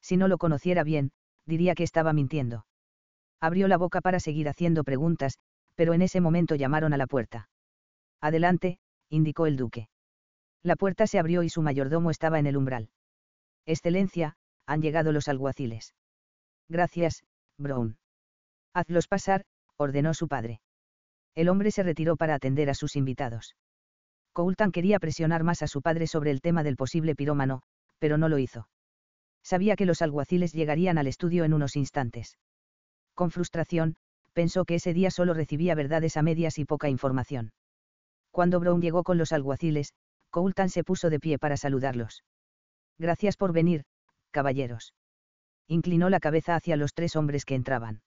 Si 0.00 0.16
no 0.16 0.28
lo 0.28 0.38
conociera 0.38 0.84
bien, 0.84 1.12
diría 1.46 1.74
que 1.74 1.84
estaba 1.84 2.12
mintiendo. 2.12 2.66
Abrió 3.40 3.68
la 3.68 3.76
boca 3.76 4.00
para 4.00 4.20
seguir 4.20 4.48
haciendo 4.48 4.84
preguntas, 4.84 5.38
pero 5.74 5.94
en 5.94 6.02
ese 6.02 6.20
momento 6.20 6.56
llamaron 6.56 6.92
a 6.92 6.96
la 6.96 7.06
puerta. 7.06 7.48
Adelante, 8.20 8.78
indicó 9.08 9.46
el 9.46 9.56
duque. 9.56 9.88
La 10.62 10.74
puerta 10.74 11.06
se 11.06 11.18
abrió 11.18 11.44
y 11.44 11.48
su 11.48 11.62
mayordomo 11.62 12.10
estaba 12.10 12.38
en 12.40 12.46
el 12.46 12.56
umbral. 12.56 12.90
Excelencia, 13.64 14.34
han 14.66 14.82
llegado 14.82 15.12
los 15.12 15.28
alguaciles. 15.28 15.94
Gracias, 16.68 17.24
Brown. 17.56 17.96
Hazlos 18.74 19.08
pasar, 19.08 19.44
ordenó 19.76 20.14
su 20.14 20.28
padre. 20.28 20.60
El 21.34 21.48
hombre 21.48 21.70
se 21.70 21.82
retiró 21.82 22.16
para 22.16 22.34
atender 22.34 22.68
a 22.68 22.74
sus 22.74 22.96
invitados. 22.96 23.56
Coultan 24.32 24.72
quería 24.72 24.98
presionar 24.98 25.44
más 25.44 25.62
a 25.62 25.66
su 25.66 25.82
padre 25.82 26.06
sobre 26.06 26.30
el 26.30 26.40
tema 26.40 26.62
del 26.62 26.76
posible 26.76 27.14
pirómano, 27.14 27.62
pero 27.98 28.18
no 28.18 28.28
lo 28.28 28.38
hizo. 28.38 28.68
Sabía 29.42 29.76
que 29.76 29.86
los 29.86 30.02
alguaciles 30.02 30.52
llegarían 30.52 30.98
al 30.98 31.06
estudio 31.06 31.44
en 31.44 31.54
unos 31.54 31.76
instantes. 31.76 32.38
Con 33.14 33.30
frustración, 33.30 33.96
pensó 34.32 34.64
que 34.64 34.76
ese 34.76 34.92
día 34.92 35.10
solo 35.10 35.34
recibía 35.34 35.74
verdades 35.74 36.16
a 36.16 36.22
medias 36.22 36.58
y 36.58 36.64
poca 36.64 36.88
información. 36.88 37.52
Cuando 38.30 38.60
Brown 38.60 38.82
llegó 38.82 39.02
con 39.04 39.18
los 39.18 39.32
alguaciles, 39.32 39.94
Coultan 40.30 40.68
se 40.68 40.84
puso 40.84 41.10
de 41.10 41.18
pie 41.18 41.38
para 41.38 41.56
saludarlos. 41.56 42.24
Gracias 42.98 43.36
por 43.36 43.52
venir, 43.52 43.84
caballeros. 44.30 44.92
Inclinó 45.68 46.08
la 46.08 46.18
cabeza 46.18 46.56
hacia 46.56 46.76
los 46.76 46.94
tres 46.94 47.14
hombres 47.14 47.44
que 47.44 47.54
entraban. 47.54 48.00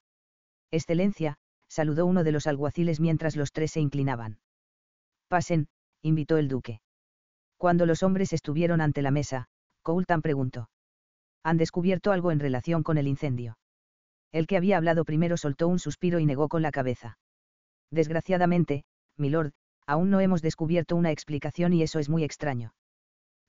Excelencia, 0.72 1.38
saludó 1.68 2.06
uno 2.06 2.24
de 2.24 2.32
los 2.32 2.48
alguaciles 2.48 3.00
mientras 3.00 3.36
los 3.36 3.52
tres 3.52 3.72
se 3.72 3.80
inclinaban. 3.80 4.40
Pasen, 5.28 5.68
invitó 6.02 6.38
el 6.38 6.48
duque. 6.48 6.82
Cuando 7.58 7.86
los 7.86 8.02
hombres 8.02 8.34
estuvieron 8.34 8.82
ante 8.82 9.04
la 9.04 9.12
mesa, 9.12 9.46
Coultan 9.84 10.22
preguntó. 10.22 10.70
¿Han 11.44 11.58
descubierto 11.58 12.12
algo 12.12 12.32
en 12.32 12.40
relación 12.40 12.82
con 12.84 12.98
el 12.98 13.08
incendio? 13.08 13.58
El 14.32 14.48
que 14.48 14.58
había 14.58 14.78
hablado 14.78 15.06
primero 15.06 15.38
soltó 15.38 15.68
un 15.68 15.78
suspiro 15.78 16.20
y 16.20 16.26
negó 16.26 16.50
con 16.50 16.62
la 16.62 16.72
cabeza. 16.72 17.20
Desgraciadamente, 17.92 18.84
milord, 19.18 19.52
aún 19.86 20.10
no 20.10 20.20
hemos 20.20 20.42
descubierto 20.42 20.96
una 20.96 21.12
explicación 21.12 21.74
y 21.74 21.84
eso 21.84 22.00
es 22.00 22.10
muy 22.10 22.24
extraño. 22.24 22.74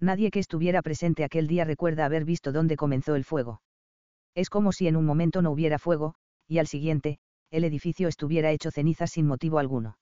Nadie 0.01 0.31
que 0.31 0.41
estuviera 0.41 0.83
presente 0.83 1.25
aquel 1.25 1.47
día 1.47 1.65
recuerda 1.65 2.05
haber 2.05 2.25
visto 2.25 2.53
dónde 2.53 2.77
comenzó 2.77 3.15
el 3.15 3.25
fuego. 3.25 3.63
Es 4.35 4.51
como 4.51 4.73
si 4.73 4.89
en 4.89 4.97
un 4.97 5.05
momento 5.05 5.43
no 5.43 5.51
hubiera 5.51 5.79
fuego, 5.79 6.15
y 6.49 6.59
al 6.59 6.67
siguiente, 6.67 7.19
el 7.51 7.65
edificio 7.65 8.09
estuviera 8.09 8.51
hecho 8.51 8.71
cenizas 8.71 9.11
sin 9.11 9.27
motivo 9.27 9.59
alguno. 9.59 9.99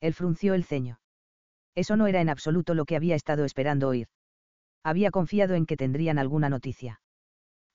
Él 0.00 0.14
frunció 0.14 0.54
el 0.54 0.64
ceño. 0.64 0.98
Eso 1.74 1.96
no 1.96 2.06
era 2.06 2.20
en 2.20 2.30
absoluto 2.30 2.74
lo 2.74 2.84
que 2.84 2.96
había 2.96 3.14
estado 3.14 3.44
esperando 3.44 3.88
oír. 3.88 4.08
Había 4.82 5.10
confiado 5.10 5.54
en 5.54 5.66
que 5.66 5.76
tendrían 5.76 6.18
alguna 6.18 6.48
noticia. 6.48 7.00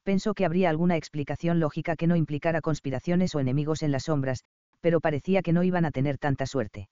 Pensó 0.04 0.34
que 0.34 0.46
habría 0.46 0.70
alguna 0.70 0.98
explicación 0.98 1.60
lógica 1.60 1.96
que 1.96 2.08
no 2.08 2.16
implicara 2.16 2.62
conspiraciones 2.62 3.34
o 3.36 3.40
enemigos 3.40 3.84
en 3.84 3.92
las 3.92 4.04
sombras, 4.04 4.44
pero 4.82 5.02
parecía 5.02 5.42
que 5.42 5.54
no 5.54 5.64
iban 5.64 5.86
a 5.86 5.92
tener 5.92 6.18
tanta 6.18 6.46
suerte. 6.46 6.90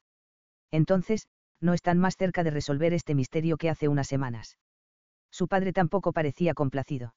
Entonces, 0.72 1.28
no 1.62 1.74
están 1.74 1.98
más 1.98 2.16
cerca 2.16 2.44
de 2.44 2.52
resolver 2.52 2.94
este 2.94 3.16
misterio 3.16 3.58
que 3.58 3.70
hace 3.70 3.88
unas 3.88 4.08
semanas. 4.08 4.58
Su 5.32 5.48
padre 5.48 5.74
tampoco 5.74 6.12
parecía 6.12 6.54
complacido. 6.54 7.16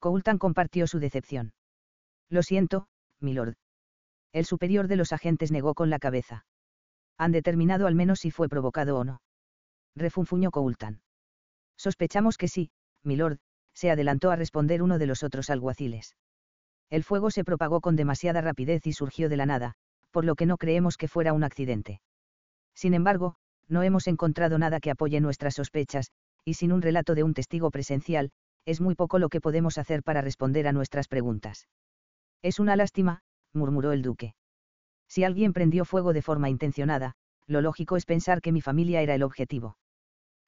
Coultan 0.00 0.38
compartió 0.38 0.86
su 0.86 0.98
decepción. 0.98 1.52
Lo 2.30 2.42
siento, 2.42 2.88
milord. 3.20 3.54
El 4.32 4.46
superior 4.46 4.88
de 4.88 4.96
los 4.96 5.12
agentes 5.12 5.52
negó 5.52 5.74
con 5.74 5.90
la 5.90 5.98
cabeza. 5.98 6.46
Han 7.18 7.32
determinado 7.32 7.86
al 7.86 7.94
menos 7.94 8.20
si 8.20 8.30
fue 8.30 8.48
provocado 8.48 8.96
o 8.96 9.04
no. 9.04 9.20
Refunfuñó 9.94 10.50
Coultan. 10.50 11.02
Sospechamos 11.76 12.38
que 12.38 12.48
sí, 12.48 12.70
milord, 13.02 13.38
se 13.74 13.90
adelantó 13.90 14.30
a 14.30 14.36
responder 14.36 14.82
uno 14.82 14.98
de 14.98 15.06
los 15.06 15.22
otros 15.22 15.50
alguaciles. 15.50 16.16
El 16.88 17.04
fuego 17.04 17.30
se 17.30 17.44
propagó 17.44 17.80
con 17.80 17.94
demasiada 17.94 18.40
rapidez 18.40 18.86
y 18.86 18.92
surgió 18.92 19.28
de 19.28 19.36
la 19.36 19.46
nada, 19.46 19.74
por 20.10 20.24
lo 20.24 20.34
que 20.34 20.46
no 20.46 20.56
creemos 20.56 20.96
que 20.96 21.08
fuera 21.08 21.32
un 21.32 21.44
accidente. 21.44 22.00
Sin 22.74 22.94
embargo, 22.94 23.36
no 23.68 23.82
hemos 23.82 24.06
encontrado 24.06 24.58
nada 24.58 24.80
que 24.80 24.90
apoye 24.90 25.20
nuestras 25.20 25.54
sospechas, 25.54 26.10
y 26.44 26.54
sin 26.54 26.72
un 26.72 26.82
relato 26.82 27.14
de 27.14 27.22
un 27.22 27.34
testigo 27.34 27.70
presencial, 27.70 28.30
es 28.64 28.80
muy 28.80 28.94
poco 28.94 29.18
lo 29.18 29.28
que 29.28 29.40
podemos 29.40 29.78
hacer 29.78 30.02
para 30.02 30.22
responder 30.22 30.66
a 30.66 30.72
nuestras 30.72 31.08
preguntas. 31.08 31.68
Es 32.42 32.58
una 32.58 32.76
lástima, 32.76 33.22
murmuró 33.52 33.92
el 33.92 34.02
duque. 34.02 34.34
Si 35.08 35.24
alguien 35.24 35.52
prendió 35.52 35.84
fuego 35.84 36.12
de 36.12 36.22
forma 36.22 36.48
intencionada, 36.48 37.14
lo 37.46 37.60
lógico 37.60 37.96
es 37.96 38.06
pensar 38.06 38.40
que 38.40 38.52
mi 38.52 38.60
familia 38.60 39.02
era 39.02 39.14
el 39.14 39.22
objetivo. 39.22 39.76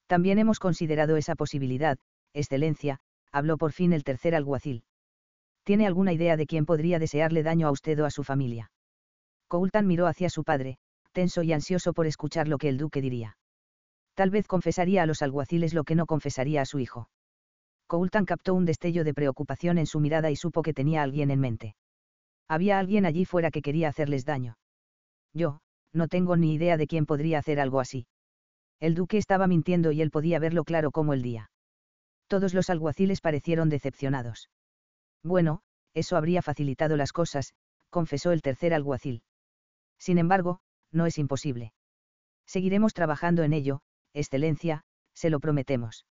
También 0.07 0.39
hemos 0.39 0.59
considerado 0.59 1.17
esa 1.17 1.35
posibilidad, 1.35 1.99
excelencia, 2.33 3.01
habló 3.33 3.57
por 3.57 3.73
fin 3.73 3.93
el 3.93 4.05
tercer 4.05 4.35
alguacil. 4.35 4.85
¿Tiene 5.65 5.87
alguna 5.87 6.13
idea 6.13 6.37
de 6.37 6.47
quién 6.47 6.67
podría 6.67 6.99
desearle 6.99 7.43
daño 7.43 7.67
a 7.67 7.71
usted 7.71 7.99
o 8.01 8.07
a 8.07 8.11
su 8.11 8.25
familia? 8.25 8.71
Coultan 9.49 9.87
miró 9.87 10.07
hacia 10.07 10.29
su 10.29 10.45
padre, 10.45 10.79
tenso 11.13 11.43
y 11.43 11.53
ansioso 11.53 11.93
por 11.93 12.07
escuchar 12.07 12.49
lo 12.49 12.59
que 12.59 12.69
el 12.69 12.79
duque 12.79 13.01
diría. 13.01 13.37
Tal 14.15 14.31
vez 14.31 14.47
confesaría 14.47 15.03
a 15.03 15.07
los 15.07 15.23
alguaciles 15.23 15.75
lo 15.75 15.85
que 15.85 15.95
no 15.95 16.07
confesaría 16.07 16.63
a 16.63 16.67
su 16.67 16.79
hijo. 16.79 17.09
Coultan 17.93 18.25
captó 18.25 18.55
un 18.55 18.65
destello 18.65 19.05
de 19.05 19.13
preocupación 19.13 19.77
en 19.77 19.85
su 19.85 20.01
mirada 20.01 20.31
y 20.31 20.37
supo 20.37 20.63
que 20.63 20.73
tenía 20.73 21.01
a 21.01 21.03
alguien 21.03 21.31
en 21.31 21.41
mente. 21.41 21.77
Había 22.49 22.79
alguien 22.79 23.05
allí 23.05 23.27
fuera 23.27 23.51
que 23.51 23.61
quería 23.61 23.91
hacerles 23.91 24.25
daño. 24.25 24.57
Yo, 25.35 25.61
no 25.93 26.09
tengo 26.09 26.39
ni 26.39 26.55
idea 26.55 26.79
de 26.79 26.87
quién 26.87 27.05
podría 27.05 27.39
hacer 27.39 27.61
algo 27.61 27.81
así. 27.81 28.07
El 28.81 28.95
duque 28.95 29.19
estaba 29.19 29.47
mintiendo 29.47 29.93
y 29.93 30.01
él 30.01 30.11
podía 30.11 30.39
verlo 30.39 30.65
claro 30.65 30.91
como 30.91 31.13
el 31.13 31.21
día. 31.21 31.51
Todos 32.29 32.55
los 32.55 32.71
alguaciles 32.71 33.21
parecieron 33.21 33.69
decepcionados. 33.69 34.49
Bueno, 35.23 35.61
eso 35.93 36.17
habría 36.17 36.41
facilitado 36.41 36.97
las 36.97 37.13
cosas, 37.13 37.53
confesó 37.91 38.33
el 38.33 38.41
tercer 38.41 38.73
alguacil. 38.73 39.23
Sin 39.99 40.17
embargo, 40.17 40.61
no 40.93 41.05
es 41.05 41.19
imposible. 41.19 41.75
Seguiremos 42.47 42.95
trabajando 42.95 43.43
en 43.43 43.53
ello, 43.53 43.83
excelencia, 44.15 44.83
se 45.13 45.29
lo 45.29 45.41
prometemos. 45.41 46.07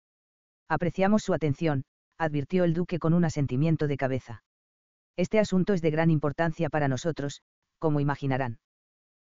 Apreciamos 0.71 1.23
su 1.23 1.33
atención, 1.33 1.83
advirtió 2.17 2.63
el 2.63 2.73
duque 2.73 2.97
con 2.97 3.13
un 3.13 3.25
asentimiento 3.25 3.89
de 3.89 3.97
cabeza. 3.97 4.41
Este 5.17 5.37
asunto 5.37 5.73
es 5.73 5.81
de 5.81 5.91
gran 5.91 6.09
importancia 6.09 6.69
para 6.69 6.87
nosotros, 6.87 7.41
como 7.77 7.99
imaginarán. 7.99 8.57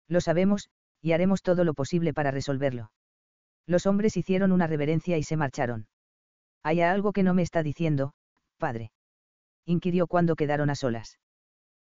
Lo 0.08 0.22
sabemos, 0.22 0.70
y 1.02 1.12
haremos 1.12 1.42
todo 1.42 1.64
lo 1.64 1.74
posible 1.74 2.14
para 2.14 2.30
resolverlo. 2.30 2.92
Los 3.66 3.84
hombres 3.84 4.16
hicieron 4.16 4.52
una 4.52 4.66
reverencia 4.66 5.18
y 5.18 5.22
se 5.22 5.36
marcharon. 5.36 5.86
¿Hay 6.62 6.80
algo 6.80 7.12
que 7.12 7.22
no 7.22 7.34
me 7.34 7.42
está 7.42 7.62
diciendo, 7.62 8.14
padre? 8.56 8.90
inquirió 9.66 10.06
cuando 10.06 10.36
quedaron 10.36 10.70
a 10.70 10.74
solas. 10.74 11.18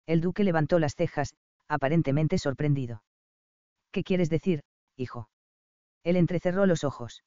El 0.06 0.22
duque 0.22 0.44
levantó 0.44 0.78
las 0.78 0.94
cejas, 0.94 1.34
aparentemente 1.68 2.38
sorprendido. 2.38 3.02
¿Qué 3.90 4.04
quieres 4.04 4.30
decir, 4.30 4.62
hijo? 4.98 5.30
Él 6.04 6.16
entrecerró 6.16 6.68
los 6.68 6.84
ojos. 6.84 7.24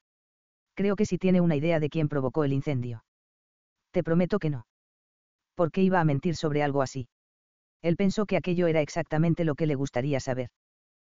Creo 0.73 0.95
que 0.95 1.05
sí 1.05 1.17
tiene 1.17 1.41
una 1.41 1.55
idea 1.55 1.79
de 1.79 1.89
quién 1.89 2.07
provocó 2.09 2.43
el 2.43 2.53
incendio. 2.53 3.03
Te 3.91 4.03
prometo 4.03 4.39
que 4.39 4.49
no. 4.49 4.67
¿Por 5.55 5.71
qué 5.71 5.81
iba 5.81 5.99
a 5.99 6.05
mentir 6.05 6.35
sobre 6.35 6.63
algo 6.63 6.81
así? 6.81 7.09
Él 7.81 7.97
pensó 7.97 8.25
que 8.25 8.37
aquello 8.37 8.67
era 8.67 8.81
exactamente 8.81 9.43
lo 9.43 9.55
que 9.55 9.65
le 9.65 9.75
gustaría 9.75 10.19
saber. 10.19 10.49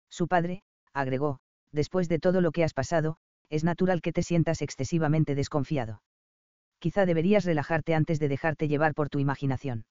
Su 0.09 0.27
padre, 0.27 0.63
agregó, 0.93 1.39
después 1.71 2.09
de 2.09 2.19
todo 2.19 2.41
lo 2.41 2.51
que 2.51 2.63
has 2.63 2.73
pasado, 2.73 3.17
es 3.49 3.63
natural 3.63 4.01
que 4.01 4.11
te 4.11 4.23
sientas 4.23 4.61
excesivamente 4.61 5.35
desconfiado. 5.35 6.01
Quizá 6.79 7.05
deberías 7.05 7.45
relajarte 7.45 7.93
antes 7.93 8.19
de 8.19 8.27
dejarte 8.27 8.67
llevar 8.67 8.93
por 8.93 9.09
tu 9.09 9.19
imaginación. 9.19 9.85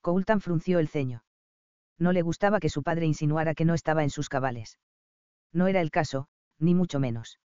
Coultan 0.00 0.40
frunció 0.40 0.78
el 0.78 0.88
ceño. 0.88 1.24
No 1.98 2.12
le 2.12 2.22
gustaba 2.22 2.58
que 2.58 2.68
su 2.68 2.82
padre 2.82 3.06
insinuara 3.06 3.54
que 3.54 3.64
no 3.64 3.74
estaba 3.74 4.02
en 4.02 4.10
sus 4.10 4.28
cabales. 4.28 4.78
No 5.52 5.68
era 5.68 5.80
el 5.80 5.90
caso, 5.90 6.26
ni 6.58 6.74
mucho 6.74 6.98
menos. 6.98 7.38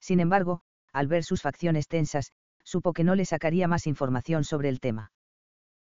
Sin 0.00 0.20
embargo, 0.20 0.62
al 0.92 1.06
ver 1.06 1.24
sus 1.24 1.42
facciones 1.42 1.86
tensas, 1.88 2.32
supo 2.64 2.92
que 2.92 3.04
no 3.04 3.14
le 3.14 3.24
sacaría 3.24 3.68
más 3.68 3.86
información 3.86 4.44
sobre 4.44 4.68
el 4.68 4.80
tema. 4.80 5.12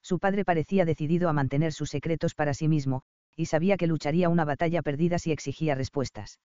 Su 0.03 0.19
padre 0.19 0.45
parecía 0.45 0.85
decidido 0.85 1.29
a 1.29 1.33
mantener 1.33 1.73
sus 1.73 1.91
secretos 1.91 2.35
para 2.35 2.55
sí 2.55 2.69
mismo, 2.69 3.03
y 3.37 3.47
sabía 3.47 3.77
que 3.77 3.87
lucharía 3.87 4.29
una 4.29 4.45
batalla 4.45 4.83
perdida 4.83 5.19
si 5.19 5.33
exigía 5.33 5.75
respuestas. 5.75 6.41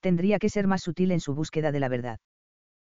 Tendría 0.00 0.38
que 0.38 0.48
ser 0.48 0.66
más 0.66 0.82
sutil 0.82 1.12
en 1.12 1.20
su 1.20 1.34
búsqueda 1.34 1.72
de 1.72 1.80
la 1.80 1.88
verdad. 1.88 2.20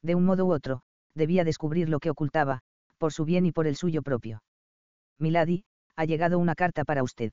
De 0.02 0.16
un 0.16 0.26
modo 0.26 0.46
u 0.46 0.54
otro, 0.54 0.82
debía 1.16 1.44
descubrir 1.44 1.90
lo 1.90 2.00
que 2.00 2.10
ocultaba, 2.10 2.62
por 2.98 3.14
su 3.14 3.26
bien 3.26 3.46
y 3.46 3.52
por 3.52 3.68
el 3.68 3.76
suyo 3.76 4.02
propio. 4.02 4.44
Milady, 5.20 5.64
ha 5.96 6.06
llegado 6.06 6.38
una 6.40 6.56
carta 6.56 6.86
para 6.86 7.04
usted. 7.04 7.32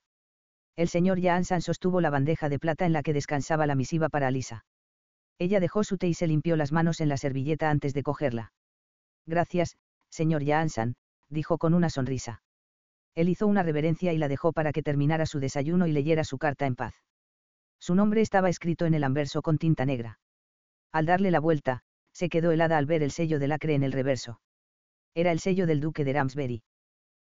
El 0.77 0.89
señor 0.89 1.21
Jaansan 1.21 1.61
sostuvo 1.61 2.01
la 2.01 2.11
bandeja 2.11 2.49
de 2.49 2.59
plata 2.59 2.87
en 2.87 2.93
la 2.93 3.03
que 3.03 3.13
descansaba 3.13 3.67
la 3.67 3.75
misiva 3.75 4.09
para 4.09 4.31
Lisa. 4.31 4.65
Ella 5.39 5.61
dejó 5.61 5.85
su 5.85 5.98
té 5.98 6.09
y 6.09 6.15
se 6.15 6.27
limpió 6.27 6.56
las 6.56 6.73
manos 6.73 7.01
en 7.01 7.09
la 7.09 7.16
servilleta 7.16 7.70
antes 7.70 7.93
de 7.94 8.02
cogerla. 8.02 8.52
Gracias, 9.27 9.77
señor 10.11 10.44
Jaansan, 10.44 10.97
dijo 11.28 11.59
con 11.59 11.74
una 11.74 11.90
sonrisa. 11.90 12.43
Él 13.15 13.28
hizo 13.28 13.47
una 13.47 13.62
reverencia 13.62 14.12
y 14.12 14.19
la 14.19 14.28
dejó 14.28 14.52
para 14.52 14.73
que 14.73 14.82
terminara 14.82 15.27
su 15.27 15.40
desayuno 15.40 15.86
y 15.86 15.93
leyera 15.93 16.24
su 16.24 16.39
carta 16.39 16.66
en 16.66 16.77
paz. 16.77 16.94
Su 17.78 17.94
nombre 17.94 18.20
estaba 18.20 18.48
escrito 18.48 18.86
en 18.86 18.94
el 18.94 19.05
anverso 19.05 19.43
con 19.43 19.59
tinta 19.59 19.85
negra. 19.85 20.19
Al 20.93 21.06
darle 21.06 21.31
la 21.31 21.40
vuelta, 21.40 21.81
se 22.12 22.28
quedó 22.28 22.52
helada 22.52 22.78
al 22.78 22.86
ver 22.86 23.02
el 23.02 23.11
sello 23.11 23.39
de 23.39 23.48
lacre 23.48 23.74
en 23.74 23.82
el 23.82 23.93
reverso. 23.93 24.40
Era 25.15 25.32
el 25.32 25.40
sello 25.40 25.66
del 25.66 25.81
duque 25.81 26.05
de 26.05 26.12
Ramsbury. 26.12 26.62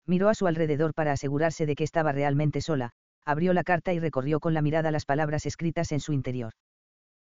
Miró 0.07 0.29
a 0.29 0.35
su 0.35 0.47
alrededor 0.47 0.95
para 0.95 1.13
asegurarse 1.13 1.67
de 1.67 1.77
que 1.77 1.85
estaba 1.85 2.13
realmente 2.13 2.61
sola, 2.61 2.91
abrió 3.25 3.53
la 3.53 3.65
carta 3.65 3.93
y 3.93 4.01
recorrió 4.01 4.41
con 4.41 4.55
la 4.55 4.63
mirada 4.63 4.91
las 4.91 5.05
palabras 5.05 5.47
escritas 5.47 5.93
en 5.93 6.01
su 6.01 6.13
interior. 6.13 6.53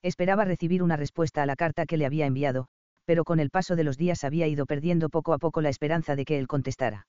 Esperaba 0.02 0.46
recibir 0.46 0.84
una 0.84 0.98
respuesta 0.98 1.42
a 1.44 1.46
la 1.46 1.56
carta 1.56 1.86
que 1.86 1.98
le 1.98 2.06
había 2.06 2.26
enviado, 2.26 2.68
pero 3.06 3.24
con 3.24 3.40
el 3.40 3.50
paso 3.50 3.76
de 3.76 3.84
los 3.84 3.98
días 3.98 4.24
había 4.24 4.48
ido 4.48 4.66
perdiendo 4.66 5.10
poco 5.10 5.34
a 5.34 5.38
poco 5.38 5.62
la 5.62 5.70
esperanza 5.70 6.16
de 6.16 6.26
que 6.26 6.38
él 6.38 6.48
contestara. 6.48 7.08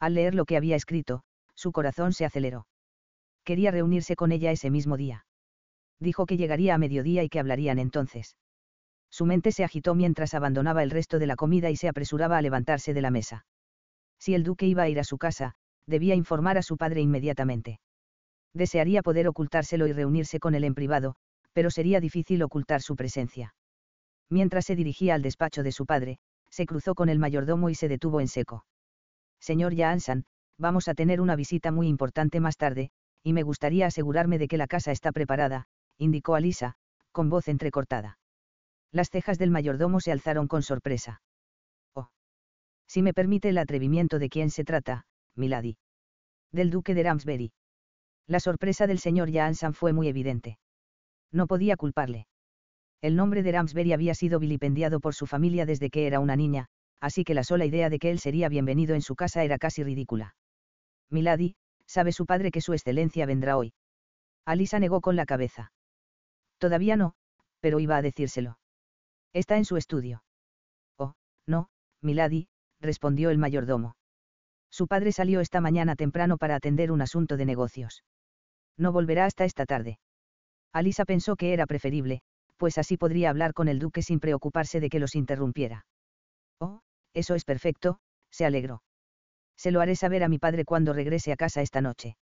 Al 0.00 0.14
leer 0.14 0.34
lo 0.34 0.44
que 0.44 0.56
había 0.56 0.76
escrito, 0.76 1.22
su 1.54 1.72
corazón 1.72 2.12
se 2.12 2.24
aceleró. 2.24 2.66
Quería 3.44 3.70
reunirse 3.70 4.16
con 4.16 4.32
ella 4.32 4.50
ese 4.50 4.70
mismo 4.70 4.96
día. 4.96 5.26
Dijo 6.00 6.26
que 6.26 6.36
llegaría 6.36 6.74
a 6.74 6.78
mediodía 6.78 7.22
y 7.22 7.28
que 7.28 7.40
hablarían 7.40 7.78
entonces. 7.78 8.36
Su 9.10 9.26
mente 9.26 9.52
se 9.52 9.64
agitó 9.64 9.94
mientras 9.94 10.34
abandonaba 10.34 10.82
el 10.82 10.90
resto 10.90 11.18
de 11.18 11.26
la 11.26 11.36
comida 11.36 11.70
y 11.70 11.76
se 11.76 11.88
apresuraba 11.88 12.36
a 12.36 12.42
levantarse 12.42 12.94
de 12.94 13.02
la 13.02 13.10
mesa. 13.10 13.46
Si 14.18 14.34
el 14.34 14.42
duque 14.42 14.66
iba 14.66 14.82
a 14.82 14.88
ir 14.88 14.98
a 14.98 15.04
su 15.04 15.18
casa, 15.18 15.54
debía 15.86 16.14
informar 16.14 16.58
a 16.58 16.62
su 16.62 16.76
padre 16.76 17.00
inmediatamente. 17.00 17.80
Desearía 18.54 19.02
poder 19.02 19.28
ocultárselo 19.28 19.86
y 19.86 19.92
reunirse 19.92 20.40
con 20.40 20.54
él 20.54 20.64
en 20.64 20.74
privado, 20.74 21.16
pero 21.54 21.70
sería 21.70 22.00
difícil 22.00 22.42
ocultar 22.42 22.82
su 22.82 22.96
presencia. 22.96 23.54
Mientras 24.28 24.66
se 24.66 24.76
dirigía 24.76 25.14
al 25.14 25.22
despacho 25.22 25.62
de 25.62 25.72
su 25.72 25.86
padre, 25.86 26.18
se 26.50 26.66
cruzó 26.66 26.94
con 26.94 27.08
el 27.08 27.18
mayordomo 27.18 27.70
y 27.70 27.74
se 27.74 27.88
detuvo 27.88 28.20
en 28.20 28.28
seco. 28.28 28.66
Señor 29.40 29.74
Jaansan, 29.74 30.24
vamos 30.58 30.88
a 30.88 30.94
tener 30.94 31.20
una 31.20 31.36
visita 31.36 31.70
muy 31.70 31.88
importante 31.88 32.40
más 32.40 32.56
tarde, 32.56 32.90
y 33.22 33.32
me 33.32 33.42
gustaría 33.42 33.86
asegurarme 33.86 34.38
de 34.38 34.48
que 34.48 34.58
la 34.58 34.66
casa 34.66 34.92
está 34.92 35.12
preparada, 35.12 35.66
indicó 35.96 36.34
Alisa, 36.34 36.74
con 37.12 37.30
voz 37.30 37.48
entrecortada. 37.48 38.18
Las 38.92 39.10
cejas 39.10 39.38
del 39.38 39.50
mayordomo 39.50 40.00
se 40.00 40.12
alzaron 40.12 40.46
con 40.46 40.62
sorpresa. 40.62 41.22
Oh. 41.94 42.10
Si 42.86 43.02
me 43.02 43.14
permite 43.14 43.48
el 43.48 43.58
atrevimiento 43.58 44.18
de 44.18 44.28
quién 44.28 44.50
se 44.50 44.64
trata, 44.64 45.06
Milady. 45.34 45.76
Del 46.52 46.70
duque 46.70 46.94
de 46.94 47.02
Ramsbury. 47.02 47.52
La 48.26 48.40
sorpresa 48.40 48.86
del 48.86 48.98
señor 48.98 49.32
Jaansan 49.32 49.74
fue 49.74 49.92
muy 49.92 50.08
evidente. 50.08 50.58
No 51.34 51.48
podía 51.48 51.76
culparle. 51.76 52.28
El 53.02 53.16
nombre 53.16 53.42
de 53.42 53.50
Ramsbury 53.50 53.92
había 53.92 54.14
sido 54.14 54.38
vilipendiado 54.38 55.00
por 55.00 55.16
su 55.16 55.26
familia 55.26 55.66
desde 55.66 55.90
que 55.90 56.06
era 56.06 56.20
una 56.20 56.36
niña, 56.36 56.68
así 57.00 57.24
que 57.24 57.34
la 57.34 57.42
sola 57.42 57.66
idea 57.66 57.90
de 57.90 57.98
que 57.98 58.12
él 58.12 58.20
sería 58.20 58.48
bienvenido 58.48 58.94
en 58.94 59.02
su 59.02 59.16
casa 59.16 59.42
era 59.42 59.58
casi 59.58 59.82
ridícula. 59.82 60.36
Milady, 61.10 61.56
sabe 61.86 62.12
su 62.12 62.24
padre 62.24 62.52
que 62.52 62.60
su 62.60 62.72
excelencia 62.72 63.26
vendrá 63.26 63.56
hoy. 63.56 63.74
Alisa 64.46 64.78
negó 64.78 65.00
con 65.00 65.16
la 65.16 65.26
cabeza. 65.26 65.72
Todavía 66.58 66.96
no, 66.96 67.14
pero 67.58 67.80
iba 67.80 67.96
a 67.96 68.02
decírselo. 68.02 68.58
Está 69.32 69.56
en 69.56 69.64
su 69.64 69.76
estudio. 69.76 70.22
Oh, 70.98 71.14
no, 71.48 71.68
Milady, 72.00 72.46
respondió 72.80 73.30
el 73.30 73.38
mayordomo. 73.38 73.96
Su 74.70 74.86
padre 74.86 75.10
salió 75.10 75.40
esta 75.40 75.60
mañana 75.60 75.96
temprano 75.96 76.38
para 76.38 76.54
atender 76.54 76.92
un 76.92 77.02
asunto 77.02 77.36
de 77.36 77.44
negocios. 77.44 78.04
No 78.76 78.92
volverá 78.92 79.24
hasta 79.24 79.44
esta 79.44 79.66
tarde. 79.66 79.98
Alisa 80.74 81.06
pensó 81.06 81.36
que 81.36 81.54
era 81.54 81.64
preferible, 81.64 82.20
pues 82.58 82.76
así 82.76 82.98
podría 82.98 83.30
hablar 83.30 83.54
con 83.54 83.68
el 83.68 83.78
duque 83.78 84.02
sin 84.02 84.20
preocuparse 84.20 84.78
de 84.80 84.90
que 84.90 85.00
los 85.00 85.14
interrumpiera. 85.14 85.86
Oh, 86.60 86.82
eso 87.14 87.34
es 87.34 87.46
perfecto, 87.46 87.98
se 88.30 88.44
alegró. 88.44 88.82
Se 89.56 89.70
lo 89.70 89.80
haré 89.80 89.96
saber 89.96 90.22
a 90.22 90.28
mi 90.28 90.38
padre 90.38 90.66
cuando 90.66 90.92
regrese 90.92 91.32
a 91.32 91.36
casa 91.36 91.62
esta 91.62 91.80
noche. 91.80 92.18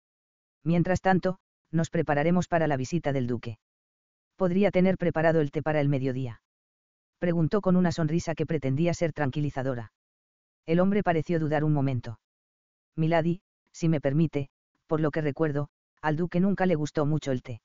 Mientras 0.65 1.03
tanto, 1.03 1.39
nos 1.71 1.91
prepararemos 1.91 2.49
para 2.49 2.67
la 2.67 2.79
visita 2.79 3.13
del 3.13 3.27
duque. 3.27 3.59
Podría 4.37 4.71
tener 4.71 4.97
preparado 4.97 5.43
el 5.43 5.51
té 5.51 5.63
para 5.63 5.83
el 5.83 5.91
mediodía 5.91 6.41
preguntó 7.19 7.61
con 7.61 7.77
una 7.77 7.93
sonrisa 7.93 8.35
que 8.35 8.47
pretendía 8.47 8.95
ser 8.95 9.13
tranquilizadora. 9.13 9.93
El 10.67 10.81
hombre 10.81 11.03
pareció 11.03 11.39
dudar 11.41 11.65
un 11.65 11.73
momento. 11.73 12.21
Milady, 12.97 13.41
si 13.73 13.89
me 13.89 14.01
permite, 14.01 14.49
por 14.87 15.01
lo 15.01 15.11
que 15.11 15.21
recuerdo, 15.21 15.69
al 16.01 16.17
duque 16.17 16.41
nunca 16.41 16.67
le 16.67 16.75
gustó 16.75 17.07
mucho 17.07 17.33
el 17.33 17.43
té. 17.43 17.61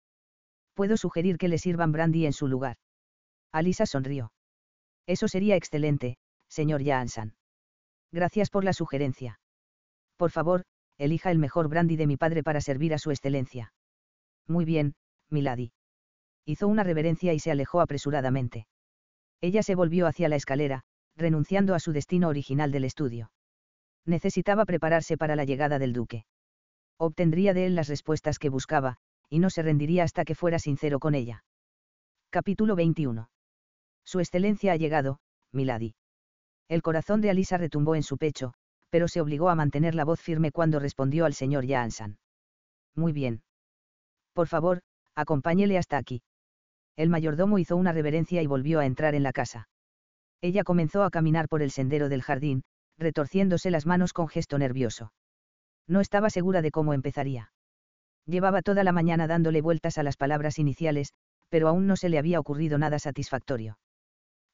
Puedo 0.74 0.98
sugerir 0.98 1.38
que 1.38 1.48
le 1.48 1.58
sirvan 1.58 1.92
brandy 1.92 2.26
en 2.26 2.34
su 2.34 2.48
lugar. 2.48 2.78
Alisa 3.52 3.86
sonrió. 3.86 4.32
Eso 5.08 5.28
sería 5.28 5.56
excelente, 5.56 6.18
señor 6.48 6.84
Jaansan. 6.84 7.36
Gracias 8.12 8.50
por 8.50 8.64
la 8.64 8.74
sugerencia. 8.74 9.40
Por 10.18 10.32
favor, 10.32 10.64
elija 10.98 11.32
el 11.32 11.40
mejor 11.40 11.68
brandy 11.68 11.96
de 11.96 12.08
mi 12.08 12.18
padre 12.18 12.44
para 12.44 12.62
servir 12.62 12.94
a 12.94 13.00
su 13.00 13.12
excelencia. 13.12 13.74
Muy 14.48 14.66
bien, 14.66 14.96
Milady. 15.30 15.72
Hizo 16.46 16.68
una 16.68 16.84
reverencia 16.84 17.34
y 17.34 17.40
se 17.40 17.52
alejó 17.52 17.82
apresuradamente. 17.82 18.68
Ella 19.42 19.64
se 19.64 19.76
volvió 19.76 20.08
hacia 20.08 20.30
la 20.30 20.36
escalera, 20.36 20.84
renunciando 21.16 21.74
a 21.74 21.80
su 21.80 21.92
destino 21.92 22.28
original 22.30 22.72
del 22.72 22.86
estudio. 22.86 23.32
Necesitaba 24.06 24.66
prepararse 24.66 25.18
para 25.18 25.36
la 25.36 25.46
llegada 25.46 25.80
del 25.80 25.94
duque. 25.94 26.26
Obtendría 26.98 27.54
de 27.54 27.66
él 27.66 27.76
las 27.76 27.88
respuestas 27.88 28.40
que 28.40 28.50
buscaba, 28.50 28.98
y 29.32 29.40
no 29.40 29.50
se 29.50 29.64
rendiría 29.64 30.04
hasta 30.04 30.26
que 30.26 30.36
fuera 30.36 30.60
sincero 30.60 31.00
con 31.00 31.16
ella. 31.16 31.44
Capítulo 32.30 32.76
21. 32.76 33.30
Su 34.04 34.20
excelencia 34.20 34.74
ha 34.74 34.76
llegado, 34.76 35.20
Milady. 35.54 35.96
El 36.68 36.82
corazón 36.82 37.22
de 37.22 37.30
Alisa 37.30 37.58
retumbó 37.58 37.96
en 37.96 38.04
su 38.04 38.18
pecho, 38.18 38.54
pero 38.90 39.08
se 39.08 39.22
obligó 39.22 39.50
a 39.50 39.56
mantener 39.56 39.96
la 39.96 40.04
voz 40.04 40.20
firme 40.22 40.52
cuando 40.52 40.80
respondió 40.80 41.26
al 41.26 41.34
señor 41.34 41.66
Jaansan. 41.66 42.18
Muy 42.94 43.14
bien. 43.14 43.42
Por 44.34 44.48
favor, 44.48 44.82
acompáñele 45.16 45.78
hasta 45.78 45.98
aquí. 45.98 46.22
El 46.98 47.10
mayordomo 47.10 47.58
hizo 47.58 47.78
una 47.78 47.94
reverencia 47.94 48.42
y 48.42 48.48
volvió 48.48 48.82
a 48.82 48.86
entrar 48.86 49.16
en 49.16 49.24
la 49.24 49.32
casa. 49.32 49.70
Ella 50.42 50.66
comenzó 50.66 51.04
a 51.04 51.10
caminar 51.10 51.48
por 51.48 51.62
el 51.62 51.72
sendero 51.72 52.10
del 52.10 52.22
jardín, 52.22 52.64
retorciéndose 52.98 53.72
las 53.72 53.86
manos 53.86 54.12
con 54.12 54.28
gesto 54.28 54.58
nervioso. 54.58 55.14
No 55.88 56.02
estaba 56.02 56.30
segura 56.30 56.62
de 56.62 56.72
cómo 56.72 56.94
empezaría. 56.94 57.54
Llevaba 58.26 58.62
toda 58.62 58.84
la 58.84 58.92
mañana 58.92 59.28
dándole 59.28 59.62
vueltas 59.62 59.98
a 59.98 60.04
las 60.04 60.18
palabras 60.18 60.60
iniciales, 60.60 61.14
pero 61.50 61.68
aún 61.68 61.88
no 61.88 61.96
se 61.96 62.10
le 62.10 62.18
había 62.18 62.40
ocurrido 62.40 62.78
nada 62.78 63.00
satisfactorio. 63.00 63.78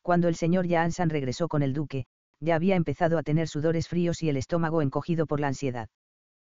Cuando 0.02 0.28
el 0.28 0.36
señor 0.36 0.68
Jaansan 0.68 1.10
regresó 1.10 1.48
con 1.48 1.62
el 1.62 1.74
duque, 1.74 2.06
ya 2.40 2.56
había 2.56 2.76
empezado 2.76 3.18
a 3.18 3.24
tener 3.24 3.48
sudores 3.48 3.88
fríos 3.88 4.22
y 4.24 4.30
el 4.30 4.38
estómago 4.38 4.82
encogido 4.82 5.26
por 5.28 5.40
la 5.40 5.48
ansiedad. 5.48 5.90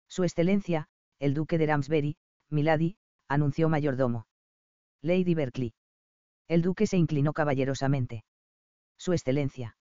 Su 0.07 0.23
excelencia, 0.23 0.87
el 1.19 1.33
duque 1.33 1.57
de 1.57 1.67
Ramsbury, 1.67 2.17
Milady, 2.49 2.97
anunció 3.27 3.69
mayordomo. 3.69 4.25
Lady 5.01 5.33
Berkeley. 5.35 5.73
El 6.47 6.61
duque 6.61 6.85
se 6.85 6.97
inclinó 6.97 7.33
caballerosamente. 7.33 8.23
Su 8.97 9.13
excelencia. 9.13 9.75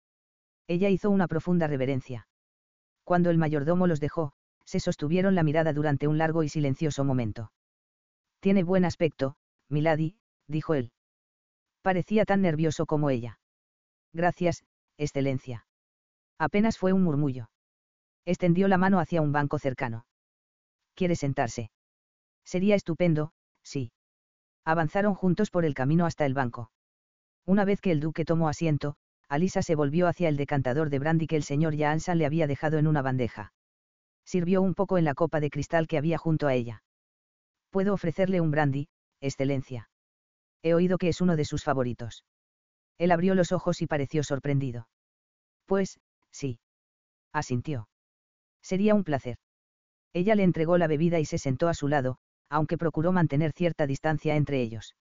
Ella 0.67 0.89
hizo 0.89 1.09
una 1.09 1.27
profunda 1.27 1.67
reverencia. 1.67 2.27
Cuando 3.03 3.31
el 3.31 3.37
mayordomo 3.37 3.87
los 3.87 3.99
dejó, 3.99 4.33
se 4.69 4.79
sostuvieron 4.79 5.33
la 5.33 5.41
mirada 5.41 5.73
durante 5.73 6.07
un 6.07 6.19
largo 6.19 6.43
y 6.43 6.49
silencioso 6.49 7.03
momento. 7.03 7.51
Tiene 8.39 8.61
buen 8.61 8.85
aspecto, 8.85 9.35
Milady, 9.67 10.15
dijo 10.47 10.75
él. 10.75 10.91
Parecía 11.81 12.23
tan 12.23 12.41
nervioso 12.41 12.85
como 12.85 13.09
ella. 13.09 13.39
Gracias, 14.13 14.63
excelencia. 14.99 15.65
Apenas 16.37 16.77
fue 16.77 16.93
un 16.93 17.01
murmullo. 17.01 17.49
Extendió 18.25 18.67
la 18.67 18.77
mano 18.77 18.99
hacia 18.99 19.23
un 19.23 19.31
banco 19.31 19.57
cercano. 19.57 20.05
¿Quiere 20.93 21.15
sentarse? 21.15 21.71
Sería 22.45 22.75
estupendo, 22.75 23.31
sí. 23.63 23.91
Avanzaron 24.65 25.15
juntos 25.15 25.49
por 25.49 25.65
el 25.65 25.73
camino 25.73 26.05
hasta 26.05 26.27
el 26.27 26.35
banco. 26.35 26.69
Una 27.43 27.65
vez 27.65 27.81
que 27.81 27.91
el 27.91 28.01
duque 28.01 28.23
tomó 28.23 28.49
asiento, 28.49 28.97
Alisa 29.29 29.63
se 29.63 29.73
volvió 29.73 30.07
hacia 30.07 30.29
el 30.29 30.37
decantador 30.37 30.91
de 30.91 30.99
brandy 30.99 31.25
que 31.25 31.37
el 31.37 31.43
señor 31.43 31.75
Jaansan 31.75 32.19
le 32.19 32.27
había 32.27 32.45
dejado 32.45 32.77
en 32.77 32.85
una 32.85 33.01
bandeja. 33.01 33.51
Sirvió 34.29 34.61
un 34.61 34.75
poco 34.75 34.99
en 34.99 35.05
la 35.05 35.15
copa 35.15 35.39
de 35.39 35.49
cristal 35.49 35.87
que 35.87 35.97
había 35.97 36.19
junto 36.19 36.45
a 36.45 36.53
ella. 36.53 36.83
Puedo 37.71 37.95
ofrecerle 37.95 38.41
un 38.41 38.51
brandy, 38.51 38.87
excelencia. 39.21 39.89
He 40.61 40.75
oído 40.75 40.99
que 40.99 41.09
es 41.09 41.19
uno 41.19 41.35
de 41.35 41.45
sus 41.45 41.63
favoritos. 41.63 42.23
Él 42.99 43.09
abrió 43.09 43.33
los 43.33 43.51
ojos 43.51 43.81
y 43.81 43.87
pareció 43.87 44.21
sorprendido. 44.21 44.87
Pues, 45.65 45.99
sí. 46.29 46.59
Asintió. 47.33 47.89
Sería 48.61 48.93
un 48.93 49.03
placer. 49.03 49.39
Ella 50.13 50.35
le 50.35 50.43
entregó 50.43 50.77
la 50.77 50.85
bebida 50.85 51.19
y 51.19 51.25
se 51.25 51.39
sentó 51.39 51.67
a 51.67 51.73
su 51.73 51.87
lado, 51.87 52.19
aunque 52.49 52.77
procuró 52.77 53.11
mantener 53.11 53.51
cierta 53.51 53.87
distancia 53.87 54.35
entre 54.35 54.61
ellos. 54.61 54.95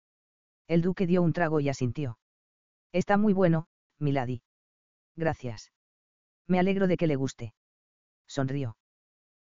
El 0.70 0.82
duque 0.82 1.06
dio 1.06 1.22
un 1.22 1.34
trago 1.34 1.60
y 1.60 1.68
asintió. 1.68 2.18
Está 2.94 3.18
muy 3.18 3.34
bueno, 3.34 3.68
Milady. 4.00 4.42
Gracias. 5.18 5.74
Me 6.48 6.60
alegro 6.60 6.88
de 6.88 6.96
que 6.96 7.08
le 7.08 7.18
guste. 7.18 7.54
Sonrió. 8.26 8.78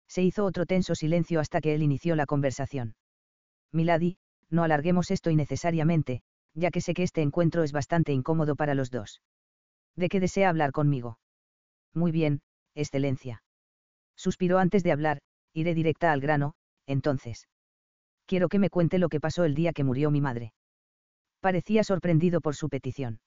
Se 0.09 0.23
hizo 0.23 0.45
otro 0.45 0.67
tenso 0.67 0.95
silencio 0.95 1.41
hasta 1.41 1.61
que 1.61 1.75
él 1.75 1.83
inició 1.83 2.17
la 2.17 2.27
conversación. 2.27 2.95
Milady, 3.73 4.17
no 4.51 4.63
alarguemos 4.63 5.11
esto 5.11 5.31
innecesariamente, 5.31 6.23
ya 6.55 6.71
que 6.71 6.81
sé 6.81 6.95
que 6.95 7.03
este 7.03 7.23
encuentro 7.23 7.63
es 7.63 7.73
bastante 7.73 8.13
incómodo 8.13 8.57
para 8.57 8.75
los 8.75 8.91
dos. 8.91 9.21
¿De 9.97 10.09
qué 10.09 10.21
desea 10.21 10.49
hablar 10.49 10.73
conmigo? 10.73 11.19
Muy 11.93 12.13
bien, 12.13 12.41
excelencia. 12.75 13.43
Suspiró 14.17 14.59
antes 14.59 14.83
de 14.83 14.93
hablar, 14.93 15.21
iré 15.53 15.75
directa 15.75 16.13
al 16.13 16.21
grano, 16.21 16.55
entonces 16.87 17.49
quiero 18.27 18.49
que 18.49 18.59
me 18.59 18.71
cuente 18.71 18.99
lo 18.99 19.09
que 19.09 19.21
pasó 19.21 19.45
el 19.45 19.55
día 19.55 19.73
que 19.73 19.85
murió 19.85 20.11
mi 20.11 20.21
madre. 20.21 20.53
Parecía 21.41 21.85
sorprendido 21.85 22.41
por 22.41 22.57
su 22.57 22.69
petición. 22.69 23.21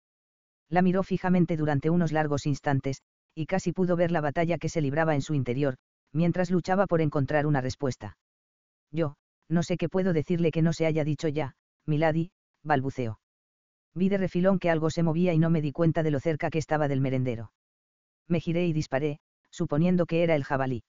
La 0.69 0.81
miró 0.81 1.03
fijamente 1.03 1.55
durante 1.55 1.89
unos 1.89 2.11
largos 2.11 2.45
instantes, 2.45 3.01
y 3.35 3.45
casi 3.45 3.71
pudo 3.73 3.95
ver 3.95 4.11
la 4.11 4.21
batalla 4.21 4.57
que 4.57 4.69
se 4.69 4.81
libraba 4.81 5.13
en 5.13 5.21
su 5.21 5.33
interior, 5.33 5.77
mientras 6.17 6.49
luchaba 6.49 6.87
por 6.87 6.99
encontrar 7.01 7.45
una 7.45 7.61
respuesta. 7.61 8.17
Yo, 8.91 9.15
no 9.49 9.61
sé 9.61 9.77
qué 9.77 9.87
puedo 9.87 10.13
decirle 10.13 10.49
que 10.51 10.63
no 10.63 10.73
se 10.73 10.87
haya 10.87 11.03
dicho 11.03 11.27
ya, 11.27 11.53
Milady, 11.85 12.31
balbuceó. 12.63 13.19
Vi 13.93 14.09
de 14.09 14.17
refilón 14.17 14.57
que 14.57 14.71
algo 14.71 14.89
se 14.89 15.03
movía 15.03 15.33
y 15.33 15.37
no 15.37 15.51
me 15.51 15.61
di 15.61 15.71
cuenta 15.71 16.01
de 16.01 16.09
lo 16.09 16.19
cerca 16.19 16.49
que 16.49 16.57
estaba 16.57 16.87
del 16.87 17.01
merendero. 17.01 17.51
Me 18.27 18.39
giré 18.39 18.65
y 18.65 18.73
disparé, 18.73 19.19
suponiendo 19.51 20.07
que 20.07 20.23
era 20.23 20.35
el 20.35 20.43
jabalí. 20.43 20.83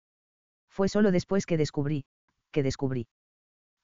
Fue 0.71 0.89
solo 0.89 1.13
después 1.13 1.45
que 1.45 1.59
descubrí, 1.59 2.07
que 2.51 2.63
descubrí. 2.63 3.07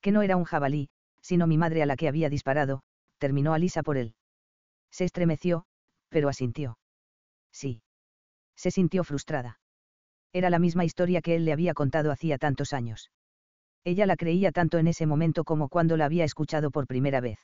Que 0.01 0.13
no 0.13 0.23
era 0.23 0.37
un 0.37 0.45
jabalí, 0.45 0.89
sino 1.21 1.47
mi 1.47 1.59
madre 1.59 1.83
a 1.83 1.87
la 1.87 1.97
que 1.97 2.09
había 2.09 2.31
disparado, 2.31 2.83
terminó 3.19 3.53
Alisa 3.53 3.83
por 3.83 3.99
él. 3.99 4.15
Se 4.91 5.05
estremeció, 5.05 5.67
pero 6.09 6.31
asintió. 6.31 6.79
Sí. 7.53 7.83
Se 8.57 8.71
sintió 8.71 9.05
frustrada. 9.05 9.59
Era 10.35 10.51
la 10.51 10.59
misma 10.59 10.85
historia 10.85 11.23
que 11.23 11.37
él 11.37 11.45
le 11.45 11.53
había 11.53 11.75
contado 11.75 12.11
hacía 12.11 12.39
tantos 12.39 12.73
años. 12.73 13.11
Ella 13.85 14.05
la 14.05 14.17
creía 14.17 14.51
tanto 14.51 14.79
en 14.79 14.89
ese 14.89 15.07
momento 15.07 15.45
como 15.45 15.69
cuando 15.69 15.97
la 15.97 16.07
había 16.07 16.25
escuchado 16.25 16.73
por 16.73 16.89
primera 16.89 17.21
vez. 17.21 17.39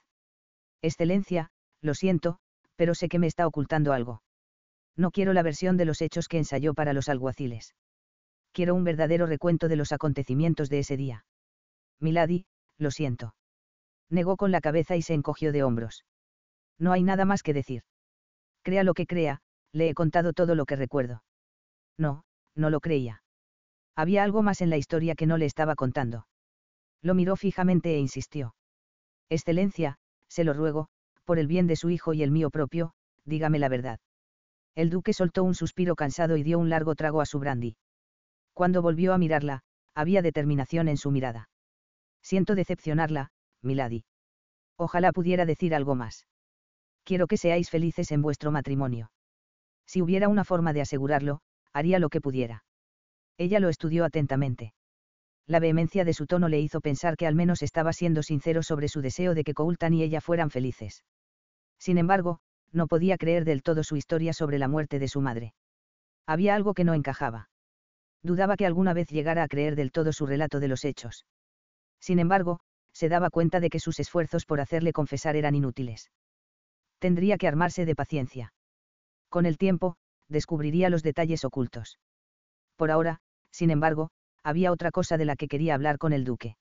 Excelencia, 0.83 1.51
lo 1.81 1.95
siento, 1.95 2.39
pero 2.75 2.97
sé 2.97 3.09
que 3.09 3.21
me 3.21 3.29
está 3.29 3.47
ocultando 3.47 3.93
algo. 3.93 4.23
No 4.97 5.13
quiero 5.13 5.33
la 5.33 5.45
versión 5.45 5.77
de 5.77 5.85
los 5.85 6.03
hechos 6.03 6.27
que 6.27 6.39
ensayó 6.39 6.75
para 6.75 6.93
los 6.93 7.09
alguaciles. 7.09 7.77
Quiero 8.53 8.75
un 8.75 8.83
verdadero 8.83 9.27
recuento 9.27 9.69
de 9.69 9.77
los 9.77 9.93
acontecimientos 9.93 10.69
de 10.69 10.81
ese 10.81 10.97
día. 10.97 11.25
Milady, 12.01 12.45
lo 12.77 12.91
siento. 12.91 13.37
Negó 14.09 14.37
con 14.37 14.51
la 14.51 14.61
cabeza 14.61 14.97
y 14.97 15.03
se 15.03 15.15
encogió 15.15 15.53
de 15.53 15.63
hombros. 15.63 16.05
No 16.77 16.91
hay 16.91 17.05
nada 17.05 17.25
más 17.25 17.45
que 17.45 17.55
decir. 17.55 17.85
Crea 18.63 18.83
lo 18.83 18.95
que 18.95 19.07
crea, 19.07 19.43
le 19.73 19.89
he 19.89 19.95
contado 19.95 20.33
todo 20.33 20.57
lo 20.57 20.67
que 20.67 20.75
recuerdo. 20.75 21.23
No, 21.97 22.25
no 22.55 22.71
lo 22.71 22.81
creía. 22.81 23.23
Había 23.97 24.25
algo 24.25 24.43
más 24.43 24.61
en 24.61 24.71
la 24.71 24.77
historia 24.77 25.15
que 25.15 25.27
no 25.27 25.37
le 25.37 25.47
estaba 25.47 25.75
contando. 25.75 26.27
Lo 27.03 27.15
miró 27.15 27.37
fijamente 27.37 27.95
e 27.95 27.99
insistió. 27.99 28.55
Excelencia, 29.29 29.97
se 30.29 30.45
lo 30.45 30.53
ruego, 30.53 30.89
por 31.25 31.39
el 31.39 31.47
bien 31.47 31.67
de 31.67 31.77
su 31.77 31.91
hijo 31.91 32.15
y 32.15 32.23
el 32.23 32.31
mío 32.31 32.51
propio, 32.51 32.93
dígame 33.25 33.59
la 33.59 33.69
verdad. 33.69 34.01
El 34.75 34.91
duque 34.91 35.13
soltó 35.13 35.45
un 35.45 35.55
suspiro 35.55 35.97
cansado 35.97 36.37
y 36.37 36.43
dio 36.43 36.59
un 36.59 36.69
largo 36.69 36.95
trago 36.95 37.21
a 37.21 37.27
su 37.27 37.39
brandy. 37.39 37.77
Cuando 38.55 38.83
volvió 38.83 39.13
a 39.15 39.19
mirarla, 39.19 39.63
había 39.95 40.23
determinación 40.23 40.89
en 40.89 40.97
su 40.97 41.11
mirada. 41.11 41.49
Siento 42.23 42.55
decepcionarla, 42.55 43.31
Milady. 43.63 44.05
Ojalá 44.77 45.13
pudiera 45.13 45.47
decir 45.47 45.75
algo 45.75 45.95
más. 45.95 46.27
Quiero 47.05 47.27
que 47.27 47.37
seáis 47.37 47.71
felices 47.71 48.13
en 48.13 48.23
vuestro 48.23 48.51
matrimonio. 48.51 49.11
Si 49.87 50.01
hubiera 50.03 50.29
una 50.29 50.45
forma 50.45 50.73
de 50.73 50.83
asegurarlo, 50.83 51.41
haría 51.73 51.99
lo 51.99 52.09
que 52.09 52.21
pudiera. 52.21 52.65
Ella 53.39 53.61
lo 53.61 53.69
estudió 53.69 54.05
atentamente. 54.05 54.75
La 55.47 55.61
vehemencia 55.61 56.05
de 56.05 56.13
su 56.13 56.27
tono 56.27 56.49
le 56.49 56.61
hizo 56.61 56.81
pensar 56.81 57.17
que 57.17 57.27
al 57.27 57.35
menos 57.35 57.63
estaba 57.63 57.93
siendo 57.93 58.23
sincero 58.23 58.63
sobre 58.63 58.89
su 58.89 59.01
deseo 59.01 59.35
de 59.35 59.45
que 59.45 59.55
Coultan 59.55 59.95
y 59.95 60.03
ella 60.03 60.21
fueran 60.21 60.51
felices. 60.51 61.05
Sin 61.79 61.99
embargo, 61.99 62.41
no 62.73 62.87
podía 62.87 63.17
creer 63.17 63.45
del 63.45 63.63
todo 63.63 63.83
su 63.83 63.97
historia 63.97 64.33
sobre 64.33 64.59
la 64.59 64.69
muerte 64.69 64.99
de 64.99 65.09
su 65.09 65.21
madre. 65.21 65.55
Había 66.27 66.55
algo 66.55 66.75
que 66.75 66.85
no 66.85 66.95
encajaba. 66.95 67.49
Dudaba 68.23 68.57
que 68.57 68.67
alguna 68.67 68.93
vez 68.93 69.09
llegara 69.09 69.43
a 69.43 69.49
creer 69.49 69.77
del 69.77 69.93
todo 69.93 70.13
su 70.13 70.27
relato 70.27 70.61
de 70.61 70.69
los 70.69 70.85
hechos. 70.85 71.27
Sin 71.99 72.19
embargo, 72.19 72.61
se 72.93 73.09
daba 73.09 73.31
cuenta 73.31 73.61
de 73.61 73.71
que 73.71 73.81
sus 73.81 73.99
esfuerzos 73.99 74.45
por 74.45 74.61
hacerle 74.61 74.93
confesar 74.93 75.37
eran 75.37 75.55
inútiles. 75.55 76.11
Tendría 76.99 77.39
que 77.39 77.49
armarse 77.49 77.87
de 77.87 77.95
paciencia. 77.95 78.53
Con 79.31 79.47
el 79.47 79.59
tiempo, 79.59 79.97
descubriría 80.31 80.89
los 80.89 81.03
detalles 81.03 81.45
ocultos. 81.45 81.99
Por 82.77 82.91
ahora, 82.91 83.21
sin 83.51 83.71
embargo, 83.71 84.11
había 84.43 84.73
otra 84.73 84.91
cosa 84.91 85.19
de 85.19 85.27
la 85.27 85.37
que 85.37 85.49
quería 85.49 85.75
hablar 85.75 85.99
con 85.99 86.13
el 86.13 86.25
duque. 86.25 86.57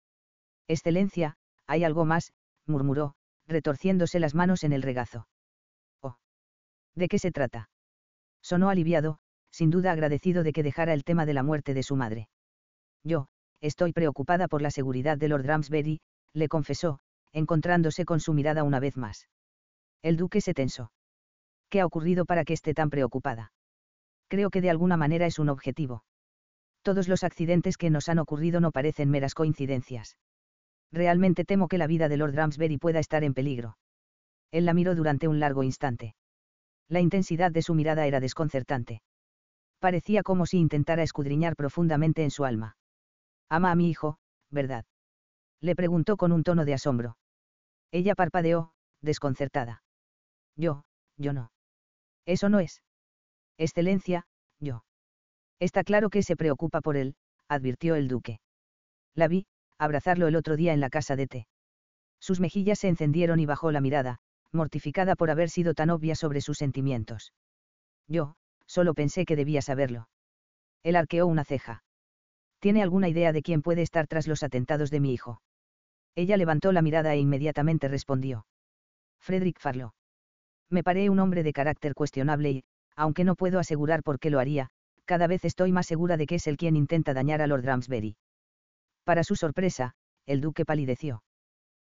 Excelencia, 0.67 1.35
hay 1.67 1.83
algo 1.83 2.05
más, 2.05 2.33
murmuró, 2.65 3.13
retorciéndose 3.47 4.19
las 4.19 4.33
manos 4.33 4.63
en 4.63 4.73
el 4.73 4.81
regazo. 4.81 5.27
Oh. 6.01 6.17
¿De 6.95 7.07
qué 7.07 7.19
se 7.19 7.31
trata? 7.31 7.69
Sonó 8.41 8.69
aliviado, 8.69 9.19
sin 9.51 9.69
duda 9.69 9.91
agradecido 9.91 10.43
de 10.43 10.53
que 10.53 10.63
dejara 10.63 10.93
el 10.93 11.03
tema 11.03 11.25
de 11.25 11.33
la 11.33 11.43
muerte 11.43 11.73
de 11.73 11.83
su 11.83 11.95
madre. 11.95 12.29
Yo, 13.03 13.27
estoy 13.61 13.93
preocupada 13.93 14.47
por 14.47 14.61
la 14.61 14.71
seguridad 14.71 15.17
de 15.17 15.27
Lord 15.29 15.45
Ramsbury, 15.45 15.99
le 16.33 16.47
confesó, 16.47 16.99
encontrándose 17.31 18.05
con 18.05 18.19
su 18.19 18.33
mirada 18.33 18.63
una 18.63 18.79
vez 18.79 18.97
más. 18.97 19.27
El 20.01 20.17
duque 20.17 20.41
se 20.41 20.53
tensó. 20.53 20.91
¿Qué 21.69 21.81
ha 21.81 21.85
ocurrido 21.85 22.25
para 22.25 22.45
que 22.45 22.53
esté 22.53 22.73
tan 22.73 22.89
preocupada? 22.89 23.51
Creo 24.27 24.49
que 24.49 24.61
de 24.61 24.69
alguna 24.69 24.97
manera 24.97 25.25
es 25.25 25.39
un 25.39 25.49
objetivo. 25.49 26.03
Todos 26.81 27.07
los 27.07 27.23
accidentes 27.23 27.77
que 27.77 27.89
nos 27.89 28.09
han 28.09 28.19
ocurrido 28.19 28.59
no 28.59 28.71
parecen 28.71 29.09
meras 29.09 29.33
coincidencias. 29.33 30.17
Realmente 30.91 31.45
temo 31.45 31.67
que 31.67 31.77
la 31.77 31.87
vida 31.87 32.07
de 32.07 32.17
Lord 32.17 32.35
Ramsbury 32.35 32.77
pueda 32.77 32.99
estar 32.99 33.23
en 33.23 33.33
peligro. 33.33 33.77
Él 34.51 34.65
la 34.65 34.73
miró 34.73 34.95
durante 34.95 35.27
un 35.27 35.39
largo 35.39 35.63
instante. 35.63 36.15
La 36.87 37.01
intensidad 37.01 37.51
de 37.51 37.61
su 37.61 37.73
mirada 37.73 38.07
era 38.07 38.19
desconcertante. 38.19 39.01
Parecía 39.79 40.23
como 40.23 40.45
si 40.45 40.57
intentara 40.57 41.03
escudriñar 41.03 41.55
profundamente 41.55 42.23
en 42.23 42.31
su 42.31 42.45
alma. 42.45 42.77
Ama 43.49 43.71
a 43.71 43.75
mi 43.75 43.89
hijo, 43.89 44.17
¿verdad? 44.49 44.85
Le 45.61 45.75
preguntó 45.75 46.17
con 46.17 46.31
un 46.31 46.43
tono 46.43 46.65
de 46.65 46.73
asombro. 46.73 47.17
Ella 47.91 48.15
parpadeó, 48.15 48.71
desconcertada. 49.01 49.83
Yo, 50.55 50.83
yo 51.17 51.33
no. 51.33 51.51
Eso 52.25 52.49
no 52.49 52.59
es. 52.59 52.81
Excelencia, 53.57 54.25
yo. 54.59 54.83
Está 55.59 55.83
claro 55.83 56.09
que 56.09 56.23
se 56.23 56.35
preocupa 56.35 56.81
por 56.81 56.97
él, 56.97 57.15
advirtió 57.47 57.95
el 57.95 58.07
duque. 58.07 58.39
La 59.15 59.27
vi, 59.27 59.47
abrazarlo 59.77 60.27
el 60.27 60.35
otro 60.35 60.55
día 60.55 60.73
en 60.73 60.79
la 60.79 60.89
casa 60.89 61.15
de 61.15 61.27
té. 61.27 61.47
Sus 62.19 62.39
mejillas 62.39 62.79
se 62.79 62.87
encendieron 62.87 63.39
y 63.39 63.45
bajó 63.45 63.71
la 63.71 63.81
mirada, 63.81 64.19
mortificada 64.51 65.15
por 65.15 65.29
haber 65.29 65.49
sido 65.49 65.73
tan 65.73 65.89
obvia 65.89 66.15
sobre 66.15 66.41
sus 66.41 66.57
sentimientos. 66.57 67.33
Yo, 68.07 68.35
solo 68.65 68.93
pensé 68.93 69.25
que 69.25 69.35
debía 69.35 69.61
saberlo. 69.61 70.09
Él 70.83 70.95
arqueó 70.95 71.27
una 71.27 71.43
ceja. 71.43 71.83
¿Tiene 72.59 72.81
alguna 72.81 73.09
idea 73.09 73.33
de 73.33 73.41
quién 73.41 73.61
puede 73.61 73.81
estar 73.81 74.07
tras 74.07 74.27
los 74.27 74.43
atentados 74.43 74.89
de 74.89 74.99
mi 74.99 75.13
hijo? 75.13 75.41
Ella 76.15 76.37
levantó 76.37 76.71
la 76.71 76.81
mirada 76.81 77.13
e 77.13 77.19
inmediatamente 77.19 77.87
respondió. 77.87 78.47
Frederick 79.19 79.59
Farlow. 79.59 79.93
Me 80.69 80.83
paré 80.83 81.09
un 81.09 81.19
hombre 81.19 81.43
de 81.43 81.53
carácter 81.53 81.93
cuestionable 81.93 82.51
y, 82.51 82.63
aunque 82.97 83.23
no 83.23 83.35
puedo 83.35 83.59
asegurar 83.59 84.03
por 84.03 84.19
qué 84.19 84.29
lo 84.29 84.39
haría, 84.39 84.69
cada 85.05 85.27
vez 85.27 85.45
estoy 85.45 85.71
más 85.71 85.85
segura 85.85 86.17
de 86.17 86.25
que 86.25 86.35
es 86.35 86.47
él 86.47 86.57
quien 86.57 86.75
intenta 86.75 87.13
dañar 87.13 87.41
a 87.41 87.47
Lord 87.47 87.63
Ramsbury. 87.63 88.17
Para 89.05 89.23
su 89.23 89.35
sorpresa, 89.35 89.93
el 90.25 90.41
duque 90.41 90.65
palideció. 90.65 91.23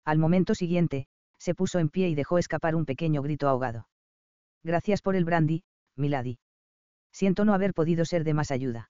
Al 0.04 0.18
momento 0.18 0.56
siguiente, 0.56 1.08
se 1.38 1.56
puso 1.56 1.80
en 1.80 1.90
pie 1.90 2.10
y 2.10 2.16
dejó 2.16 2.40
escapar 2.40 2.76
un 2.76 2.86
pequeño 2.86 3.22
grito 3.22 3.48
ahogado. 3.48 3.88
Gracias 4.64 5.02
por 5.02 5.16
el 5.16 5.26
brandy, 5.26 5.64
Milady. 5.96 6.40
Siento 7.14 7.46
no 7.46 7.54
haber 7.54 7.74
podido 7.74 8.04
ser 8.04 8.24
de 8.24 8.34
más 8.34 8.52
ayuda. 8.52 8.90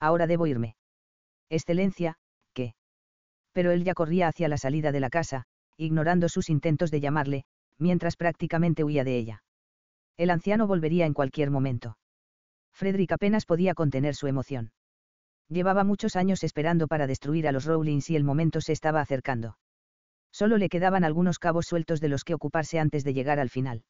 Ahora 0.00 0.26
debo 0.26 0.46
irme. 0.46 0.76
Excelencia, 1.50 2.16
¿qué? 2.54 2.74
Pero 3.52 3.72
él 3.72 3.84
ya 3.84 3.94
corría 3.94 4.28
hacia 4.28 4.48
la 4.48 4.56
salida 4.56 4.92
de 4.92 5.00
la 5.00 5.10
casa, 5.10 5.44
ignorando 5.76 6.28
sus 6.28 6.48
intentos 6.48 6.90
de 6.90 7.00
llamarle, 7.00 7.44
mientras 7.78 8.16
prácticamente 8.16 8.84
huía 8.84 9.04
de 9.04 9.16
ella. 9.18 9.42
El 10.22 10.30
anciano 10.30 10.68
volvería 10.68 11.04
en 11.04 11.14
cualquier 11.14 11.50
momento. 11.50 11.98
Frederick 12.72 13.10
apenas 13.10 13.44
podía 13.44 13.74
contener 13.74 14.14
su 14.14 14.28
emoción. 14.28 14.70
Llevaba 15.48 15.82
muchos 15.82 16.14
años 16.14 16.44
esperando 16.44 16.86
para 16.86 17.08
destruir 17.08 17.48
a 17.48 17.50
los 17.50 17.64
Rowlings 17.64 18.08
y 18.08 18.14
el 18.14 18.22
momento 18.22 18.60
se 18.60 18.70
estaba 18.70 19.00
acercando. 19.00 19.58
Solo 20.30 20.58
le 20.58 20.68
quedaban 20.68 21.02
algunos 21.02 21.40
cabos 21.40 21.66
sueltos 21.66 22.00
de 22.00 22.08
los 22.08 22.22
que 22.22 22.34
ocuparse 22.34 22.78
antes 22.78 23.02
de 23.02 23.14
llegar 23.14 23.40
al 23.40 23.50
final. 23.50 23.82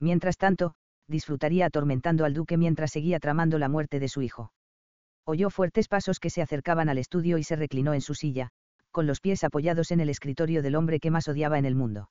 Mientras 0.00 0.38
tanto, 0.38 0.76
disfrutaría 1.06 1.66
atormentando 1.66 2.24
al 2.24 2.32
duque 2.32 2.56
mientras 2.56 2.92
seguía 2.92 3.20
tramando 3.20 3.58
la 3.58 3.68
muerte 3.68 4.00
de 4.00 4.08
su 4.08 4.22
hijo. 4.22 4.54
Oyó 5.26 5.50
fuertes 5.50 5.88
pasos 5.88 6.20
que 6.20 6.30
se 6.30 6.40
acercaban 6.40 6.88
al 6.88 6.96
estudio 6.96 7.36
y 7.36 7.44
se 7.44 7.56
reclinó 7.56 7.92
en 7.92 8.00
su 8.00 8.14
silla, 8.14 8.48
con 8.92 9.06
los 9.06 9.20
pies 9.20 9.44
apoyados 9.44 9.90
en 9.90 10.00
el 10.00 10.08
escritorio 10.08 10.62
del 10.62 10.76
hombre 10.76 11.00
que 11.00 11.10
más 11.10 11.28
odiaba 11.28 11.58
en 11.58 11.66
el 11.66 11.74
mundo. 11.74 12.10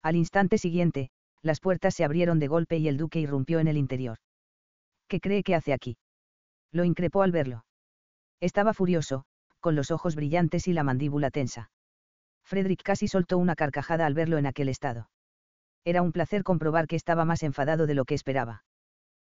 Al 0.00 0.14
instante 0.14 0.58
siguiente, 0.58 1.10
las 1.42 1.60
puertas 1.60 1.94
se 1.94 2.04
abrieron 2.04 2.38
de 2.38 2.48
golpe 2.48 2.78
y 2.78 2.88
el 2.88 2.96
duque 2.96 3.20
irrumpió 3.20 3.60
en 3.60 3.68
el 3.68 3.76
interior. 3.76 4.18
¿Qué 5.08 5.20
cree 5.20 5.42
que 5.42 5.54
hace 5.54 5.72
aquí? 5.72 5.96
Lo 6.72 6.84
increpó 6.84 7.22
al 7.22 7.32
verlo. 7.32 7.64
Estaba 8.40 8.74
furioso, 8.74 9.24
con 9.60 9.74
los 9.74 9.90
ojos 9.90 10.14
brillantes 10.14 10.68
y 10.68 10.72
la 10.72 10.84
mandíbula 10.84 11.30
tensa. 11.30 11.70
Frederick 12.44 12.82
casi 12.82 13.08
soltó 13.08 13.38
una 13.38 13.54
carcajada 13.54 14.06
al 14.06 14.14
verlo 14.14 14.38
en 14.38 14.46
aquel 14.46 14.68
estado. 14.68 15.10
Era 15.84 16.02
un 16.02 16.12
placer 16.12 16.42
comprobar 16.42 16.86
que 16.86 16.96
estaba 16.96 17.24
más 17.24 17.42
enfadado 17.42 17.86
de 17.86 17.94
lo 17.94 18.04
que 18.04 18.14
esperaba. 18.14 18.64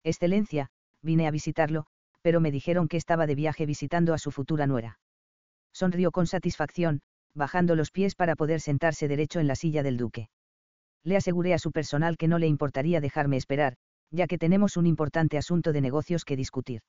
Excelencia, 0.03 0.69
vine 1.01 1.27
a 1.27 1.31
visitarlo, 1.31 1.85
pero 2.21 2.39
me 2.39 2.51
dijeron 2.51 2.87
que 2.87 2.97
estaba 2.97 3.27
de 3.27 3.35
viaje 3.35 3.65
visitando 3.65 4.13
a 4.13 4.17
su 4.17 4.31
futura 4.31 4.67
nuera. 4.67 4.99
Sonrió 5.73 6.11
con 6.11 6.27
satisfacción, 6.27 7.01
bajando 7.33 7.75
los 7.75 7.91
pies 7.91 8.15
para 8.15 8.35
poder 8.35 8.61
sentarse 8.61 9.07
derecho 9.07 9.39
en 9.39 9.47
la 9.47 9.55
silla 9.55 9.83
del 9.83 9.97
duque. 9.97 10.29
Le 11.05 11.15
aseguré 11.15 11.53
a 11.53 11.59
su 11.59 11.71
personal 11.71 12.17
que 12.17 12.27
no 12.27 12.39
le 12.39 12.47
importaría 12.47 12.99
dejarme 12.99 13.37
esperar, 13.37 13.77
ya 14.09 14.25
que 14.25 14.39
tenemos 14.39 14.75
un 14.75 14.87
importante 14.87 15.37
asunto 15.37 15.71
de 15.71 15.79
negocios 15.79 16.25
que 16.25 16.35
discutir. 16.35 16.81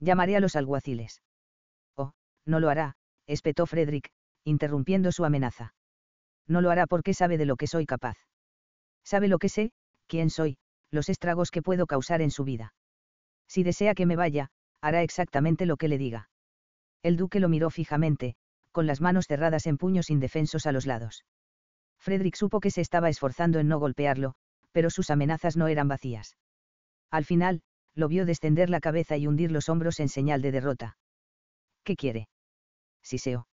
Llamaré 0.00 0.36
a 0.36 0.40
los 0.40 0.56
alguaciles. 0.56 1.22
Oh, 1.96 2.12
no 2.44 2.58
lo 2.60 2.68
hará, 2.68 2.96
espetó 3.26 3.66
Frederick, 3.66 4.10
interrumpiendo 4.44 5.12
su 5.12 5.24
amenaza. 5.24 5.74
No 6.48 6.60
lo 6.60 6.70
hará 6.70 6.86
porque 6.86 7.14
sabe 7.14 7.38
de 7.38 7.46
lo 7.46 7.56
que 7.56 7.68
soy 7.68 7.86
capaz. 7.86 8.18
Sabe 9.04 9.28
lo 9.28 9.38
que 9.38 9.48
sé, 9.48 9.70
quién 10.08 10.28
soy, 10.28 10.58
los 10.90 11.08
estragos 11.08 11.52
que 11.52 11.62
puedo 11.62 11.86
causar 11.86 12.22
en 12.22 12.32
su 12.32 12.42
vida. 12.42 12.74
Si 13.48 13.62
desea 13.62 13.94
que 13.94 14.06
me 14.06 14.16
vaya, 14.16 14.48
hará 14.80 15.02
exactamente 15.02 15.66
lo 15.66 15.76
que 15.76 15.88
le 15.88 15.98
diga. 15.98 16.30
El 17.04 17.16
duque 17.16 17.38
lo 17.38 17.48
miró 17.48 17.70
fijamente, 17.70 18.34
con 18.72 18.88
las 18.88 19.00
manos 19.00 19.26
cerradas 19.26 19.66
en 19.66 19.78
puños 19.78 20.10
indefensos 20.10 20.66
a 20.66 20.72
los 20.72 20.86
lados. 20.86 21.24
Frederick 22.06 22.36
supo 22.36 22.60
que 22.60 22.70
se 22.70 22.82
estaba 22.82 23.08
esforzando 23.08 23.58
en 23.58 23.66
no 23.66 23.80
golpearlo, 23.80 24.34
pero 24.70 24.90
sus 24.90 25.10
amenazas 25.10 25.56
no 25.56 25.66
eran 25.66 25.88
vacías. 25.88 26.36
Al 27.10 27.24
final, 27.24 27.62
lo 27.96 28.06
vio 28.06 28.24
descender 28.24 28.70
la 28.70 28.78
cabeza 28.78 29.16
y 29.16 29.26
hundir 29.26 29.50
los 29.50 29.68
hombros 29.68 29.98
en 29.98 30.08
señal 30.08 30.40
de 30.40 30.52
derrota. 30.52 30.98
¿Qué 31.82 31.96
quiere? 31.96 32.28
Siseo. 33.02 33.48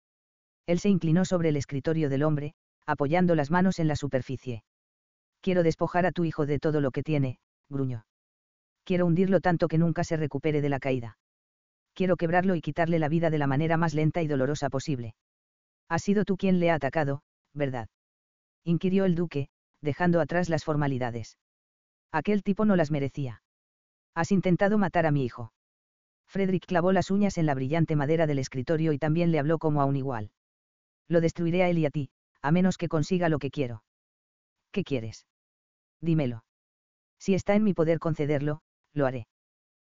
Él 0.65 0.79
se 0.79 0.89
inclinó 0.89 1.23
sobre 1.23 1.47
el 1.47 1.55
escritorio 1.55 2.09
del 2.09 2.23
hombre, 2.23 2.53
apoyando 2.85 3.35
las 3.35 3.51
manos 3.51 3.79
en 3.79 3.87
la 3.87 3.95
superficie. 3.95 4.65
Quiero 5.39 5.63
despojar 5.63 6.05
a 6.05 6.11
tu 6.11 6.25
hijo 6.25 6.45
de 6.45 6.59
todo 6.59 6.81
lo 6.81 6.91
que 6.91 7.03
tiene, 7.03 7.39
gruñó. 7.69 8.05
Quiero 8.83 9.05
hundirlo 9.05 9.39
tanto 9.39 9.69
que 9.69 9.77
nunca 9.77 10.03
se 10.03 10.17
recupere 10.17 10.59
de 10.59 10.67
la 10.67 10.79
caída. 10.81 11.17
Quiero 11.93 12.17
quebrarlo 12.17 12.55
y 12.55 12.61
quitarle 12.61 12.99
la 12.99 13.07
vida 13.07 13.29
de 13.29 13.37
la 13.37 13.47
manera 13.47 13.77
más 13.77 13.93
lenta 13.93 14.21
y 14.21 14.27
dolorosa 14.27 14.69
posible. 14.69 15.15
Has 15.87 16.03
sido 16.03 16.25
tú 16.25 16.35
quien 16.35 16.59
le 16.59 16.69
ha 16.69 16.75
atacado, 16.75 17.21
¿verdad? 17.53 17.87
Inquirió 18.63 19.05
el 19.05 19.15
duque, 19.15 19.49
dejando 19.81 20.21
atrás 20.21 20.49
las 20.49 20.63
formalidades. 20.63 21.37
Aquel 22.11 22.43
tipo 22.43 22.65
no 22.65 22.75
las 22.75 22.91
merecía. 22.91 23.41
Has 24.13 24.31
intentado 24.31 24.77
matar 24.77 25.05
a 25.05 25.11
mi 25.11 25.23
hijo. 25.23 25.53
Frederick 26.27 26.65
clavó 26.65 26.91
las 26.91 27.11
uñas 27.11 27.37
en 27.37 27.45
la 27.45 27.55
brillante 27.55 27.95
madera 27.95 28.27
del 28.27 28.39
escritorio 28.39 28.93
y 28.93 28.97
también 28.97 29.31
le 29.31 29.39
habló 29.39 29.59
como 29.59 29.81
a 29.81 29.85
un 29.85 29.95
igual. 29.95 30.31
Lo 31.07 31.21
destruiré 31.21 31.63
a 31.63 31.69
él 31.69 31.77
y 31.77 31.85
a 31.85 31.89
ti, 31.89 32.09
a 32.41 32.51
menos 32.51 32.77
que 32.77 32.87
consiga 32.87 33.29
lo 33.29 33.39
que 33.39 33.51
quiero. 33.51 33.83
¿Qué 34.71 34.83
quieres? 34.83 35.25
Dímelo. 35.99 36.45
Si 37.19 37.33
está 37.33 37.55
en 37.55 37.63
mi 37.63 37.73
poder 37.73 37.99
concederlo, 37.99 38.61
lo 38.93 39.05
haré. 39.05 39.27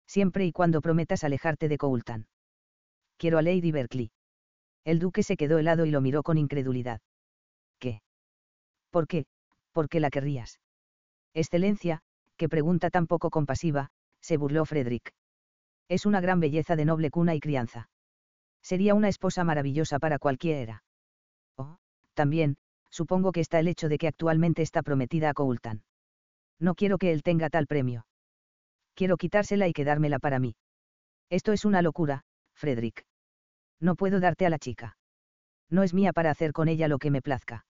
Siempre 0.06 0.46
y 0.46 0.52
cuando 0.52 0.82
prometas 0.82 1.24
alejarte 1.24 1.68
de 1.68 1.78
Coultan. 1.78 2.28
Quiero 3.18 3.38
a 3.38 3.42
Lady 3.42 3.72
Berkeley. 3.72 4.12
El 4.86 5.00
duque 5.00 5.24
se 5.24 5.38
quedó 5.38 5.58
helado 5.58 5.86
y 5.86 5.92
lo 5.92 6.02
miró 6.02 6.24
con 6.24 6.38
incredulidad. 6.38 7.02
¿Por 8.90 9.08
qué? 9.08 9.26
¿Por 9.72 9.90
qué 9.90 10.00
la 10.00 10.10
querrías? 10.10 10.60
Excelencia, 11.34 12.02
qué 12.36 12.50
pregunta 12.50 12.90
tan 12.90 13.08
poco 13.08 13.30
compasiva, 13.30 13.90
se 14.22 14.38
burló 14.38 14.66
Frederick. 14.66 15.14
Es 15.88 16.06
una 16.06 16.22
gran 16.22 16.40
belleza 16.40 16.76
de 16.76 16.86
noble 16.86 17.12
cuna 17.12 17.36
y 17.36 17.40
crianza. 17.40 17.90
Sería 18.62 18.96
una 18.96 19.08
esposa 19.08 19.44
maravillosa 19.44 20.00
para 20.00 20.20
cualquiera. 20.20 20.84
Oh, 21.58 21.78
también, 22.14 22.58
supongo 22.90 23.32
que 23.32 23.42
está 23.42 23.60
el 23.60 23.68
hecho 23.68 23.88
de 23.88 23.98
que 23.98 24.08
actualmente 24.08 24.62
está 24.62 24.82
prometida 24.82 25.30
a 25.30 25.34
Coultan. 25.34 25.84
No 26.60 26.76
quiero 26.76 26.98
que 26.98 27.12
él 27.12 27.24
tenga 27.24 27.50
tal 27.50 27.68
premio. 27.68 28.08
Quiero 28.96 29.18
quitársela 29.18 29.68
y 29.68 29.74
quedármela 29.74 30.18
para 30.18 30.40
mí. 30.40 30.56
Esto 31.30 31.54
es 31.54 31.66
una 31.66 31.82
locura, 31.82 32.24
Frederick. 32.56 33.06
No 33.80 33.96
puedo 33.96 34.20
darte 34.20 34.48
a 34.48 34.50
la 34.50 34.58
chica. 34.58 34.98
No 35.70 35.84
es 35.84 35.94
mía 35.94 36.14
para 36.14 36.32
hacer 36.32 36.52
con 36.52 36.68
ella 36.68 36.88
lo 36.88 36.98
que 36.98 37.12
me 37.12 37.22
plazca. 37.22 37.67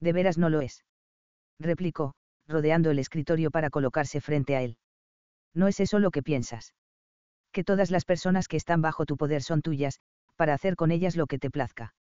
De 0.00 0.12
veras 0.12 0.38
no 0.38 0.48
lo 0.48 0.60
es. 0.60 0.84
Replicó, 1.58 2.14
rodeando 2.46 2.90
el 2.90 2.98
escritorio 2.98 3.50
para 3.50 3.70
colocarse 3.70 4.20
frente 4.20 4.56
a 4.56 4.62
él. 4.62 4.76
No 5.54 5.68
es 5.68 5.80
eso 5.80 5.98
lo 5.98 6.10
que 6.10 6.22
piensas. 6.22 6.74
Que 7.52 7.64
todas 7.64 7.90
las 7.90 8.04
personas 8.04 8.48
que 8.48 8.56
están 8.56 8.82
bajo 8.82 9.06
tu 9.06 9.16
poder 9.16 9.42
son 9.42 9.62
tuyas, 9.62 10.00
para 10.36 10.54
hacer 10.54 10.76
con 10.76 10.90
ellas 10.90 11.16
lo 11.16 11.26
que 11.26 11.38
te 11.38 11.50
plazca. 11.50 11.94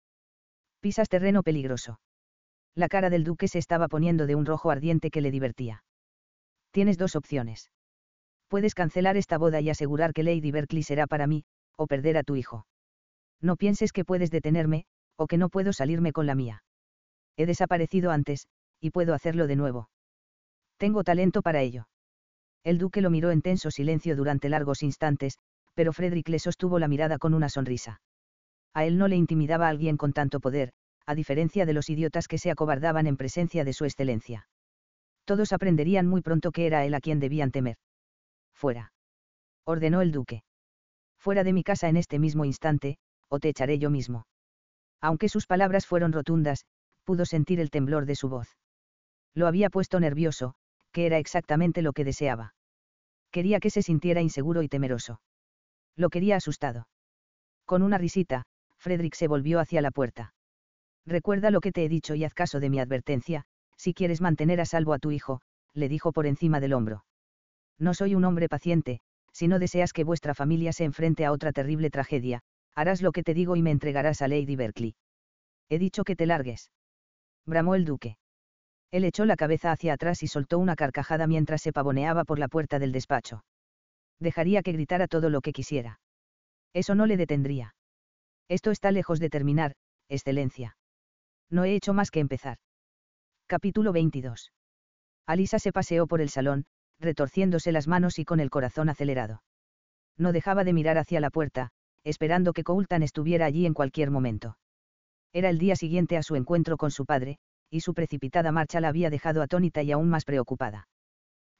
Pisas 0.79 1.09
terreno 1.09 1.41
peligroso. 1.43 1.99
La 2.75 2.87
cara 2.87 3.09
del 3.09 3.23
duque 3.23 3.47
se 3.47 3.57
estaba 3.57 3.87
poniendo 3.87 4.27
de 4.27 4.35
un 4.35 4.45
rojo 4.45 4.69
ardiente 4.69 5.09
que 5.09 5.21
le 5.21 5.31
divertía. 5.31 5.83
Tienes 6.71 6.97
dos 6.99 7.15
opciones. 7.15 7.71
Puedes 8.47 8.75
cancelar 8.75 9.17
esta 9.17 9.37
boda 9.37 9.59
y 9.61 9.69
asegurar 9.69 10.13
que 10.13 10.23
Lady 10.23 10.51
Berkeley 10.51 10.83
será 10.83 11.07
para 11.07 11.25
mí, 11.25 11.43
o 11.75 11.87
perder 11.87 12.17
a 12.17 12.23
tu 12.23 12.35
hijo. 12.35 12.67
No 13.41 13.55
pienses 13.55 13.91
que 13.91 14.05
puedes 14.05 14.29
detenerme, 14.29 14.85
o 15.15 15.27
que 15.27 15.37
no 15.37 15.49
puedo 15.49 15.73
salirme 15.73 16.11
con 16.11 16.27
la 16.27 16.35
mía. 16.35 16.63
He 17.37 17.45
desaparecido 17.45 18.11
antes, 18.11 18.47
y 18.81 18.89
puedo 18.89 19.13
hacerlo 19.13 19.47
de 19.47 19.55
nuevo. 19.55 19.89
Tengo 20.77 21.03
talento 21.03 21.41
para 21.41 21.61
ello. 21.61 21.87
El 22.63 22.77
duque 22.79 23.01
lo 23.01 23.09
miró 23.09 23.31
en 23.31 23.41
tenso 23.41 23.71
silencio 23.71 24.15
durante 24.15 24.49
largos 24.49 24.83
instantes, 24.83 25.37
pero 25.73 25.93
Frederick 25.93 26.27
le 26.29 26.39
sostuvo 26.39 26.79
la 26.79 26.87
mirada 26.87 27.17
con 27.17 27.33
una 27.33 27.49
sonrisa. 27.49 28.01
A 28.73 28.85
él 28.85 28.97
no 28.97 29.07
le 29.07 29.15
intimidaba 29.15 29.69
alguien 29.69 29.97
con 29.97 30.13
tanto 30.13 30.39
poder, 30.39 30.73
a 31.05 31.15
diferencia 31.15 31.65
de 31.65 31.73
los 31.73 31.89
idiotas 31.89 32.27
que 32.27 32.37
se 32.37 32.51
acobardaban 32.51 33.07
en 33.07 33.15
presencia 33.15 33.63
de 33.63 33.73
su 33.73 33.85
excelencia. 33.85 34.47
Todos 35.25 35.53
aprenderían 35.53 36.07
muy 36.07 36.21
pronto 36.21 36.51
que 36.51 36.65
era 36.65 36.85
él 36.85 36.93
a 36.93 36.99
quien 36.99 37.19
debían 37.19 37.51
temer. 37.51 37.77
Fuera. 38.53 38.91
Ordenó 39.65 40.01
el 40.01 40.11
duque. 40.11 40.43
Fuera 41.17 41.43
de 41.43 41.53
mi 41.53 41.63
casa 41.63 41.89
en 41.89 41.97
este 41.97 42.19
mismo 42.19 42.45
instante, 42.45 42.97
o 43.29 43.39
te 43.39 43.49
echaré 43.49 43.79
yo 43.79 43.89
mismo. 43.89 44.25
Aunque 45.01 45.29
sus 45.29 45.45
palabras 45.45 45.85
fueron 45.85 46.11
rotundas, 46.11 46.65
pudo 47.07 47.25
sentir 47.25 47.61
el 47.61 47.69
temblor 47.69 48.05
de 48.05 48.15
su 48.15 48.27
voz. 48.27 48.49
Lo 49.33 49.47
había 49.47 49.69
puesto 49.69 49.97
nervioso, 50.01 50.55
que 50.91 51.05
era 51.05 51.19
exactamente 51.19 51.81
lo 51.81 51.93
que 51.93 52.03
deseaba. 52.03 52.53
Quería 53.31 53.61
que 53.61 53.69
se 53.69 53.81
sintiera 53.81 54.21
inseguro 54.21 54.61
y 54.61 54.67
temeroso. 54.67 55.21
Lo 55.95 56.09
quería 56.09 56.35
asustado. 56.35 56.89
Con 57.65 57.81
una 57.81 57.97
risita, 57.97 58.43
Frederick 58.77 59.15
se 59.15 59.29
volvió 59.29 59.61
hacia 59.61 59.81
la 59.81 59.91
puerta. 59.91 60.33
Recuerda 61.05 61.49
lo 61.49 61.61
que 61.61 61.71
te 61.71 61.85
he 61.85 61.89
dicho 61.89 62.13
y 62.13 62.25
haz 62.25 62.33
caso 62.33 62.59
de 62.59 62.69
mi 62.69 62.81
advertencia, 62.81 63.45
si 63.77 63.93
quieres 63.93 64.19
mantener 64.19 64.59
a 64.59 64.65
salvo 64.65 64.91
a 64.91 64.99
tu 64.99 65.11
hijo, 65.11 65.39
le 65.73 65.87
dijo 65.87 66.11
por 66.11 66.27
encima 66.27 66.59
del 66.59 66.73
hombro. 66.73 67.05
No 67.79 67.93
soy 67.93 68.15
un 68.15 68.25
hombre 68.25 68.49
paciente, 68.49 68.99
si 69.31 69.47
no 69.47 69.59
deseas 69.59 69.93
que 69.93 70.03
vuestra 70.03 70.35
familia 70.35 70.73
se 70.73 70.83
enfrente 70.83 71.23
a 71.23 71.31
otra 71.31 71.53
terrible 71.53 71.89
tragedia, 71.89 72.41
harás 72.75 73.01
lo 73.01 73.13
que 73.13 73.23
te 73.23 73.33
digo 73.33 73.55
y 73.55 73.61
me 73.61 73.71
entregarás 73.71 74.21
a 74.21 74.27
Lady 74.27 74.57
Berkeley. 74.57 74.95
He 75.69 75.79
dicho 75.79 76.03
que 76.03 76.17
te 76.17 76.25
largues 76.25 76.69
bramó 77.47 77.73
el 77.75 77.85
duque. 77.85 78.17
Él 78.91 79.03
echó 79.03 79.25
la 79.25 79.35
cabeza 79.35 79.71
hacia 79.71 79.93
atrás 79.93 80.21
y 80.21 80.27
soltó 80.27 80.59
una 80.59 80.75
carcajada 80.75 81.25
mientras 81.25 81.61
se 81.61 81.73
pavoneaba 81.73 82.23
por 82.23 82.39
la 82.39 82.47
puerta 82.47 82.77
del 82.77 82.91
despacho. 82.91 83.43
Dejaría 84.19 84.61
que 84.61 84.73
gritara 84.73 85.07
todo 85.07 85.29
lo 85.29 85.41
que 85.41 85.53
quisiera. 85.53 85.99
Eso 86.73 86.95
no 86.95 87.05
le 87.05 87.17
detendría. 87.17 87.75
Esto 88.47 88.71
está 88.71 88.91
lejos 88.91 89.19
de 89.19 89.29
terminar, 89.29 89.75
excelencia. 90.09 90.77
No 91.49 91.63
he 91.63 91.75
hecho 91.75 91.93
más 91.93 92.11
que 92.11 92.19
empezar. 92.19 92.57
Capítulo 93.45 93.91
22. 93.91 94.51
Alisa 95.25 95.59
se 95.59 95.71
paseó 95.71 96.07
por 96.07 96.21
el 96.21 96.29
salón, 96.29 96.65
retorciéndose 96.99 97.71
las 97.71 97.87
manos 97.87 98.19
y 98.19 98.25
con 98.25 98.39
el 98.39 98.49
corazón 98.49 98.89
acelerado. 98.89 99.43
No 100.17 100.31
dejaba 100.31 100.63
de 100.63 100.73
mirar 100.73 100.97
hacia 100.97 101.19
la 101.19 101.29
puerta, 101.29 101.69
esperando 102.03 102.53
que 102.53 102.63
Coultan 102.63 103.03
estuviera 103.03 103.45
allí 103.45 103.65
en 103.65 103.73
cualquier 103.73 104.11
momento. 104.11 104.57
Era 105.37 105.51
el 105.51 105.59
día 105.59 105.75
siguiente 105.75 106.17
a 106.17 106.23
su 106.23 106.35
encuentro 106.35 106.77
con 106.77 106.89
su 106.89 107.05
padre, 107.05 107.37
y 107.69 107.81
su 107.81 107.93
precipitada 107.93 108.51
marcha 108.51 108.81
la 108.81 108.87
había 108.87 109.11
dejado 109.11 109.43
atónita 109.43 109.83
y 109.83 109.91
aún 109.91 110.09
más 110.09 110.25
preocupada. 110.25 110.87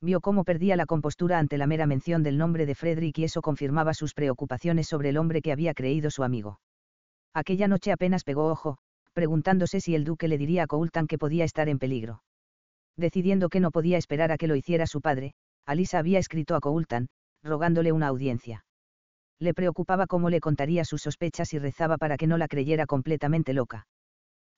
Vio 0.02 0.20
cómo 0.20 0.45
perdía 0.45 0.76
la 0.76 0.88
compostura 0.88 1.38
ante 1.38 1.60
la 1.60 1.68
mera 1.68 1.86
mención 1.86 2.24
del 2.24 2.40
nombre 2.40 2.66
de 2.66 2.74
Frederick 2.74 3.20
y 3.20 3.26
eso 3.26 3.44
confirmaba 3.44 3.94
sus 3.94 4.16
preocupaciones 4.16 4.88
sobre 4.88 5.10
el 5.10 5.18
hombre 5.18 5.44
que 5.44 5.52
había 5.52 5.76
creído 5.76 6.10
su 6.10 6.24
amigo. 6.24 6.60
Aquella 7.36 7.68
noche 7.68 7.91
apenas 7.91 8.24
pegó 8.24 8.48
ojo, 8.48 8.80
preguntándose 9.14 9.80
si 9.80 9.94
el 9.94 10.06
duque 10.06 10.28
le 10.28 10.40
diría 10.40 10.64
a 10.64 10.68
Coultan 10.68 11.06
que 11.06 11.20
podía 11.20 11.45
estar 11.45 11.70
en 11.70 11.78
peligro. 11.78 12.24
Decidiendo 12.95 13.48
que 13.48 13.60
no 13.60 13.70
podía 13.70 13.99
esperar 13.99 14.32
a 14.32 14.40
que 14.40 14.48
lo 14.48 14.56
hiciera 14.56 14.88
su 14.88 15.02
padre, 15.02 15.36
Alisa 15.68 15.99
había 15.99 16.18
escrito 16.18 16.56
a 16.56 16.62
Coultan, 16.62 17.10
rogándole 17.44 17.91
una 17.91 18.08
audiencia 18.08 18.64
le 19.40 19.54
preocupaba 19.54 20.08
cómo 20.08 20.30
le 20.30 20.40
contaría 20.40 20.84
sus 20.86 21.02
sospechas 21.02 21.54
y 21.54 21.60
rezaba 21.60 21.98
para 21.98 22.18
que 22.18 22.28
no 22.28 22.38
la 22.38 22.48
creyera 22.48 22.86
completamente 22.86 23.54
loca. 23.54 23.88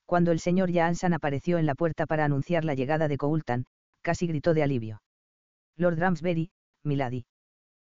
Cuando 0.05 0.31
el 0.31 0.39
señor 0.39 0.71
Jaansan 0.71 1.13
apareció 1.13 1.57
en 1.57 1.65
la 1.65 1.75
puerta 1.75 2.05
para 2.05 2.25
anunciar 2.25 2.65
la 2.65 2.73
llegada 2.73 3.07
de 3.07 3.17
Coultan, 3.17 3.65
casi 4.01 4.27
gritó 4.27 4.53
de 4.53 4.63
alivio. 4.63 5.01
Lord 5.75 5.99
Ramsbury, 5.99 6.51
Milady. 6.83 7.25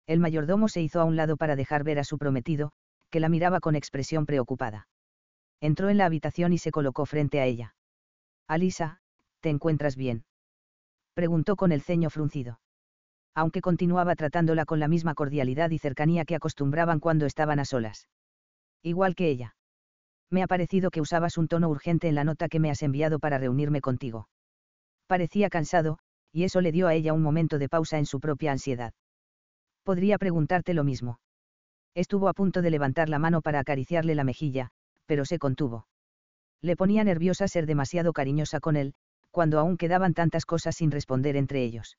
El 0.07 0.21
mayordomo 0.21 0.69
se 0.69 0.81
hizo 0.81 1.01
a 1.01 1.05
un 1.05 1.17
lado 1.17 1.37
para 1.37 1.57
dejar 1.57 1.83
ver 1.85 1.99
a 1.99 2.05
su 2.05 2.17
prometido, 2.17 2.73
que 3.11 3.21
la 3.21 3.29
miraba 3.29 3.61
con 3.61 3.75
expresión 3.75 4.25
preocupada. 4.25 4.89
Entró 5.61 5.89
en 5.89 5.99
la 5.99 6.07
habitación 6.07 6.53
y 6.53 6.59
se 6.59 6.71
colocó 6.71 7.07
frente 7.07 7.41
a 7.41 7.47
ella. 7.47 7.75
Alisa, 8.47 9.01
¿te 9.41 9.51
encuentras 9.51 9.97
bien? 9.97 10.25
Preguntó 11.15 11.57
con 11.57 11.73
el 11.73 11.83
ceño 11.83 12.11
fruncido 12.11 12.61
aunque 13.37 13.61
continuaba 13.61 14.17
tratándola 14.17 14.65
con 14.65 14.81
la 14.81 14.89
misma 14.89 15.15
cordialidad 15.15 15.71
y 15.71 15.79
cercanía 15.79 16.25
que 16.25 16.35
acostumbraban 16.35 17.01
cuando 17.01 17.27
estaban 17.27 17.61
a 17.61 17.67
solas. 17.67 18.09
Igual 18.83 19.15
que 19.15 19.29
ella. 19.29 19.55
Me 20.31 20.43
ha 20.43 20.47
parecido 20.47 20.91
que 20.91 21.03
usabas 21.03 21.37
un 21.37 21.47
tono 21.47 21.69
urgente 21.69 22.09
en 22.09 22.15
la 22.15 22.25
nota 22.25 22.49
que 22.49 22.59
me 22.61 22.71
has 22.71 22.83
enviado 22.83 23.19
para 23.19 23.37
reunirme 23.37 23.83
contigo. 23.83 24.29
Parecía 25.07 25.51
cansado, 25.51 25.99
y 26.33 26.45
eso 26.45 26.63
le 26.63 26.73
dio 26.73 26.89
a 26.89 26.95
ella 26.95 27.13
un 27.13 27.23
momento 27.23 27.59
de 27.59 27.69
pausa 27.69 27.99
en 27.99 28.07
su 28.07 28.21
propia 28.21 28.53
ansiedad. 28.53 28.95
Podría 29.85 30.17
preguntarte 30.17 30.73
lo 30.73 30.83
mismo. 30.83 31.21
Estuvo 31.95 32.29
a 32.29 32.33
punto 32.33 32.63
de 32.63 32.71
levantar 32.71 33.11
la 33.11 33.19
mano 33.19 33.43
para 33.43 33.61
acariciarle 33.61 34.15
la 34.15 34.25
mejilla, 34.25 34.71
pero 35.05 35.27
se 35.27 35.39
contuvo. 35.39 35.87
Le 36.63 36.75
ponía 36.75 37.05
nerviosa 37.05 37.49
ser 37.49 37.67
demasiado 37.67 38.15
cariñosa 38.15 38.61
con 38.61 38.77
él, 38.77 38.95
cuando 39.31 39.59
aún 39.59 39.77
quedaban 39.77 40.15
tantas 40.15 40.47
cosas 40.47 40.75
sin 40.75 40.91
responder 40.91 41.37
entre 41.37 41.63
ellos. 41.63 41.99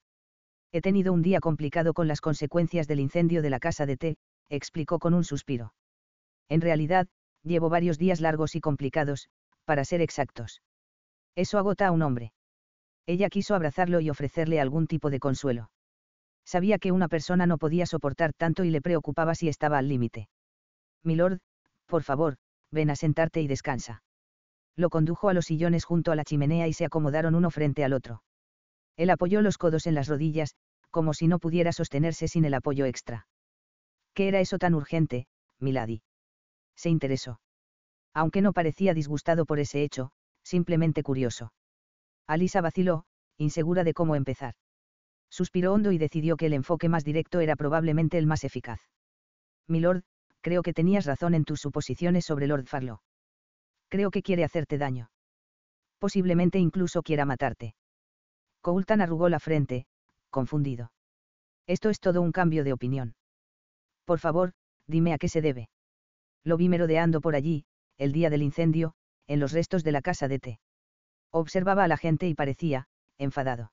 He 0.72 0.81
tenido 0.81 1.14
un 1.14 1.22
día 1.22 1.39
complicado 1.39 1.94
con 1.94 2.07
las 2.07 2.22
consecuencias 2.22 2.88
del 2.88 2.99
incendio 2.99 3.41
de 3.41 3.49
la 3.49 3.60
casa 3.60 3.85
de 3.85 3.98
té, 3.98 4.18
explicó 4.49 4.99
con 4.99 5.14
un 5.14 5.23
suspiro. 5.23 5.73
En 6.49 6.61
realidad, 6.61 7.07
llevo 7.44 7.69
varios 7.69 7.98
días 7.98 8.22
largos 8.22 8.56
y 8.56 8.61
complicados, 8.61 9.30
para 9.65 9.85
ser 9.85 10.02
exactos. 10.02 10.61
Eso 11.35 11.57
agota 11.57 11.88
a 11.88 11.91
un 11.91 12.02
hombre. 12.02 12.34
Ella 13.06 13.30
quiso 13.30 13.56
abrazarlo 13.56 14.02
y 14.02 14.10
ofrecerle 14.10 14.60
algún 14.60 14.88
tipo 14.88 15.10
de 15.10 15.19
consuelo. 15.19 15.72
Sabía 16.45 16.77
que 16.77 16.91
una 16.91 17.07
persona 17.07 17.45
no 17.45 17.57
podía 17.57 17.85
soportar 17.85 18.34
tanto 18.34 18.64
y 18.64 18.69
le 18.69 18.81
preocupaba 18.81 19.35
si 19.35 19.49
estaba 19.49 19.77
al 19.77 19.88
límite. 19.88 20.30
Milord, 21.03 21.39
por 21.85 22.03
favor, 22.03 22.38
ven 22.72 22.89
a 22.89 22.95
sentarte 22.95 23.41
y 23.41 23.48
descansa. 23.48 24.03
Lo 24.76 24.89
condujo 24.89 25.30
a 25.30 25.34
los 25.34 25.45
sillones 25.45 25.85
junto 25.85 26.11
a 26.11 26.15
la 26.15 26.23
chimenea 26.23 26.68
y 26.68 26.73
se 26.73 26.85
acomodaron 26.85 27.35
uno 27.35 27.49
frente 27.49 27.84
al 27.84 27.94
otro. 27.94 28.23
Él 28.98 29.10
apoyó 29.11 29.41
los 29.41 29.57
codos 29.57 29.88
en 29.88 29.95
las 29.95 30.07
rodillas, 30.07 30.56
como 30.91 31.14
si 31.14 31.28
no 31.28 31.40
pudiera 31.40 31.72
sostenerse 31.72 32.28
sin 32.28 32.45
el 32.45 32.56
apoyo 32.56 32.86
extra. 32.86 33.28
¿Qué 34.14 34.28
era 34.28 34.40
eso 34.40 34.57
tan 34.57 34.74
urgente, 34.74 35.28
Milady? 35.60 36.02
Se 36.76 36.90
interesó. 36.90 37.40
Aunque 38.14 38.41
no 38.41 38.52
parecía 38.53 38.95
disgustado 38.95 39.45
por 39.45 39.60
ese 39.60 39.84
hecho, 39.84 40.11
simplemente 40.44 41.03
curioso. 41.03 41.53
Alisa 42.26 42.61
vaciló, 42.61 43.06
insegura 43.38 43.84
de 43.84 43.94
cómo 43.94 44.15
empezar. 44.15 44.56
Suspiró 45.30 45.74
hondo 45.74 45.91
y 45.91 45.98
decidió 45.98 46.36
que 46.36 46.48
el 46.48 46.53
enfoque 46.53 46.90
más 46.90 47.03
directo 47.03 47.40
era 47.41 47.56
probablemente 47.56 48.18
el 48.18 48.26
más 48.26 48.44
eficaz. 48.44 48.82
Milord, 49.68 50.03
creo 50.41 50.64
que 50.64 50.74
tenías 50.74 51.06
razón 51.06 51.36
en 51.36 51.44
tus 51.45 51.60
suposiciones 51.60 52.26
sobre 52.26 52.48
Lord 52.48 52.65
Farlow. 52.65 53.02
Creo 53.90 54.10
que 54.10 54.24
quiere 54.24 54.44
hacerte 54.44 54.78
daño. 54.78 55.11
Posiblemente 55.99 56.60
incluso 56.60 57.03
quiera 57.03 57.26
matarte. 57.26 57.76
Coulton 58.68 58.99
arrugó 58.99 59.30
la 59.30 59.39
frente, 59.39 59.85
confundido. 60.30 60.91
Esto 61.68 61.89
es 61.89 62.02
todo 62.02 62.22
un 62.22 62.34
cambio 62.34 62.65
de 62.65 62.73
opinión. 62.73 63.15
Por 64.03 64.19
favor, 64.19 64.52
dime 64.88 65.14
a 65.14 65.18
qué 65.18 65.30
se 65.30 65.41
debe. 65.41 65.69
Lo 66.44 66.57
vi 66.57 66.68
merodeando 66.68 67.22
por 67.22 67.38
allí, 67.38 67.64
el 67.98 68.11
día 68.11 68.30
del 68.30 68.44
incendio, 68.44 68.94
en 69.26 69.39
los 69.39 69.53
restos 69.53 69.85
de 69.85 69.94
la 69.94 70.02
casa 70.02 70.27
de 70.27 70.39
té. 70.39 70.60
Observaba 71.31 71.85
a 71.85 71.88
la 71.88 71.95
gente 71.95 72.27
y 72.27 72.34
parecía, 72.34 72.89
enfadado. 73.18 73.72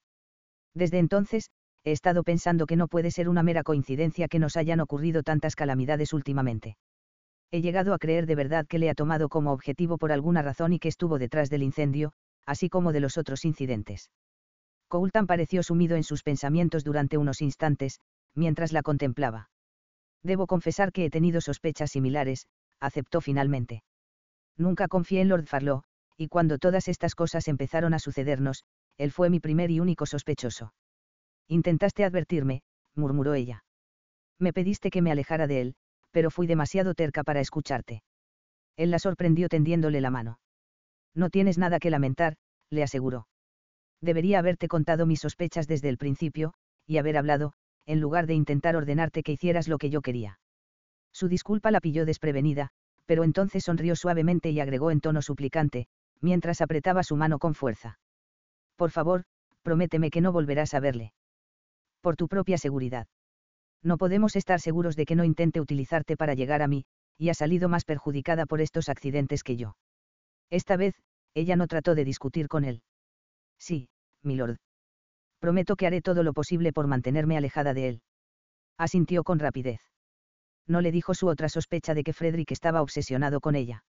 Desde 0.75 1.01
entonces, 1.01 1.51
he 1.83 1.91
estado 1.91 2.23
pensando 2.23 2.65
que 2.67 2.77
no 2.77 2.87
puede 2.87 3.11
ser 3.11 3.29
una 3.29 3.43
mera 3.43 3.65
coincidencia 3.65 4.29
que 4.29 4.39
nos 4.39 4.57
hayan 4.57 4.79
ocurrido 4.79 5.25
tantas 5.25 5.57
calamidades 5.57 6.13
últimamente. 6.13 6.77
He 7.51 7.63
llegado 7.63 7.95
a 7.95 7.99
creer 7.99 8.27
de 8.27 8.37
verdad 8.37 8.65
que 8.65 8.79
le 8.79 8.91
ha 8.91 8.95
tomado 8.95 9.29
como 9.29 9.51
objetivo 9.51 9.99
por 9.99 10.13
alguna 10.13 10.43
razón 10.43 10.73
y 10.73 10.79
que 10.79 10.87
estuvo 10.87 11.19
detrás 11.19 11.51
del 11.51 11.65
incendio, 11.65 12.13
así 12.47 12.69
como 12.69 12.93
de 12.93 13.01
los 13.01 13.19
otros 13.19 13.45
incidentes. 13.45 14.09
Coulton 14.89 15.27
pareció 15.27 15.63
sumido 15.63 15.97
en 15.97 16.05
sus 16.05 16.23
pensamientos 16.23 16.85
durante 16.85 17.19
unos 17.19 17.41
instantes, 17.41 18.01
mientras 18.35 18.73
la 18.73 18.83
contemplaba. 18.83 19.51
Debo 20.23 20.47
confesar 20.47 20.93
que 20.93 21.05
he 21.05 21.11
tenido 21.11 21.41
sospechas 21.41 21.91
similares, 21.91 22.47
aceptó 22.81 23.21
finalmente. 23.21 23.83
Nunca 24.57 24.89
confié 24.89 25.21
en 25.21 25.29
Lord 25.29 25.47
Farlow, 25.47 25.83
y 26.17 26.29
cuando 26.29 26.59
todas 26.59 26.89
estas 26.89 27.15
cosas 27.15 27.49
empezaron 27.49 27.93
a 27.95 27.99
sucedernos, 27.99 28.65
él 28.97 29.11
fue 29.11 29.31
mi 29.31 29.41
primer 29.41 29.71
y 29.71 29.81
único 29.81 30.07
sospechoso. 30.07 30.73
Intentaste 31.49 32.05
advertirme, 32.05 32.63
murmuró 32.95 33.35
ella. 33.35 33.65
Me 34.39 34.53
pediste 34.53 34.91
que 34.91 35.03
me 35.03 35.11
alejara 35.11 35.47
de 35.47 35.61
él, 35.61 35.75
pero 36.13 36.31
fui 36.31 36.47
demasiado 36.47 36.95
terca 36.95 37.25
para 37.25 37.41
escucharte. 37.41 38.03
Él 38.77 38.91
la 38.91 38.99
sorprendió 38.99 39.49
tendiéndole 39.49 40.01
la 40.01 40.11
mano. 40.11 40.39
No 41.15 41.31
tienes 41.31 41.59
nada 41.59 41.79
que 41.79 41.91
lamentar, 41.91 42.37
le 42.71 42.83
aseguró 42.83 43.27
debería 44.05 44.39
haberte 44.39 44.69
contado 44.69 45.07
mis 45.07 45.21
sospechas 45.21 45.67
desde 45.67 45.89
el 45.89 45.99
principio, 45.99 46.55
y 46.87 46.99
haber 46.99 47.17
hablado, 47.17 47.53
en 47.87 48.01
lugar 48.01 48.27
de 48.27 48.35
intentar 48.35 48.77
ordenarte 48.77 49.23
que 49.23 49.33
hicieras 49.33 49.69
lo 49.69 49.79
que 49.79 49.91
yo 49.91 50.01
quería. 50.01 50.39
Su 51.13 51.29
disculpa 51.29 51.71
la 51.71 51.81
pilló 51.81 52.05
desprevenida, 52.05 52.71
pero 53.07 53.25
entonces 53.25 53.65
sonrió 53.65 53.97
suavemente 53.97 54.51
y 54.51 54.61
agregó 54.61 54.91
en 54.91 55.01
tono 55.01 55.23
suplicante, 55.23 55.87
mientras 56.21 56.61
apretaba 56.61 57.03
su 57.03 57.17
mano 57.17 57.39
con 57.39 57.55
fuerza. 57.55 57.99
Por 58.77 58.91
favor, 58.91 59.25
prométeme 59.63 60.11
que 60.11 60.21
no 60.21 60.33
volverás 60.33 60.75
a 60.75 60.81
verle. 60.81 61.13
Por 62.01 62.17
tu 62.17 62.29
propia 62.29 62.59
seguridad. 62.59 63.07
No 63.83 63.99
podemos 63.99 64.37
estar 64.37 64.61
seguros 64.61 64.97
de 64.97 65.05
que 65.05 65.15
no 65.15 65.25
intente 65.25 65.61
utilizarte 65.61 66.17
para 66.17 66.35
llegar 66.35 66.63
a 66.63 66.69
mí, 66.69 66.87
y 67.19 67.29
ha 67.29 67.35
salido 67.35 67.69
más 67.69 67.85
perjudicada 67.85 68.47
por 68.47 68.61
estos 68.61 68.89
accidentes 68.89 69.43
que 69.43 69.57
yo. 69.57 69.77
Esta 70.51 70.77
vez, 70.77 70.95
ella 71.35 71.57
no 71.57 71.67
trató 71.67 71.95
de 71.95 72.05
discutir 72.05 72.49
con 72.49 72.65
él. 72.65 72.83
Sí, 73.59 73.89
milord. 74.25 74.59
Prometo 75.39 75.77
que 75.77 75.87
haré 75.87 76.01
todo 76.01 76.23
lo 76.23 76.33
posible 76.33 76.73
por 76.73 76.87
mantenerme 76.87 77.37
alejada 77.37 77.75
de 77.75 77.89
él. 77.89 78.03
Asintió 78.79 79.25
con 79.25 79.39
rapidez. 79.39 79.81
No 80.67 80.81
le 80.81 80.91
dijo 80.91 81.15
su 81.15 81.29
otra 81.29 81.49
sospecha 81.49 81.95
de 81.95 82.03
que 82.03 82.13
Frederick 82.13 82.51
estaba 82.51 82.81
obsesionado 82.83 83.41
con 83.41 83.55
ella. 83.55 83.85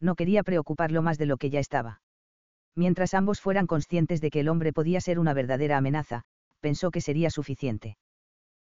No 0.00 0.14
quería 0.14 0.42
preocuparlo 0.42 1.02
más 1.02 1.18
de 1.18 1.26
lo 1.26 1.36
que 1.36 1.50
ya 1.50 1.58
estaba. 1.58 2.02
Mientras 2.76 3.14
ambos 3.14 3.40
fueran 3.40 3.66
conscientes 3.66 4.20
de 4.20 4.30
que 4.30 4.40
el 4.40 4.48
hombre 4.48 4.72
podía 4.72 5.00
ser 5.00 5.18
una 5.18 5.34
verdadera 5.34 5.78
amenaza, 5.78 6.22
pensó 6.60 6.90
que 6.90 7.00
sería 7.00 7.30
suficiente. 7.30 7.96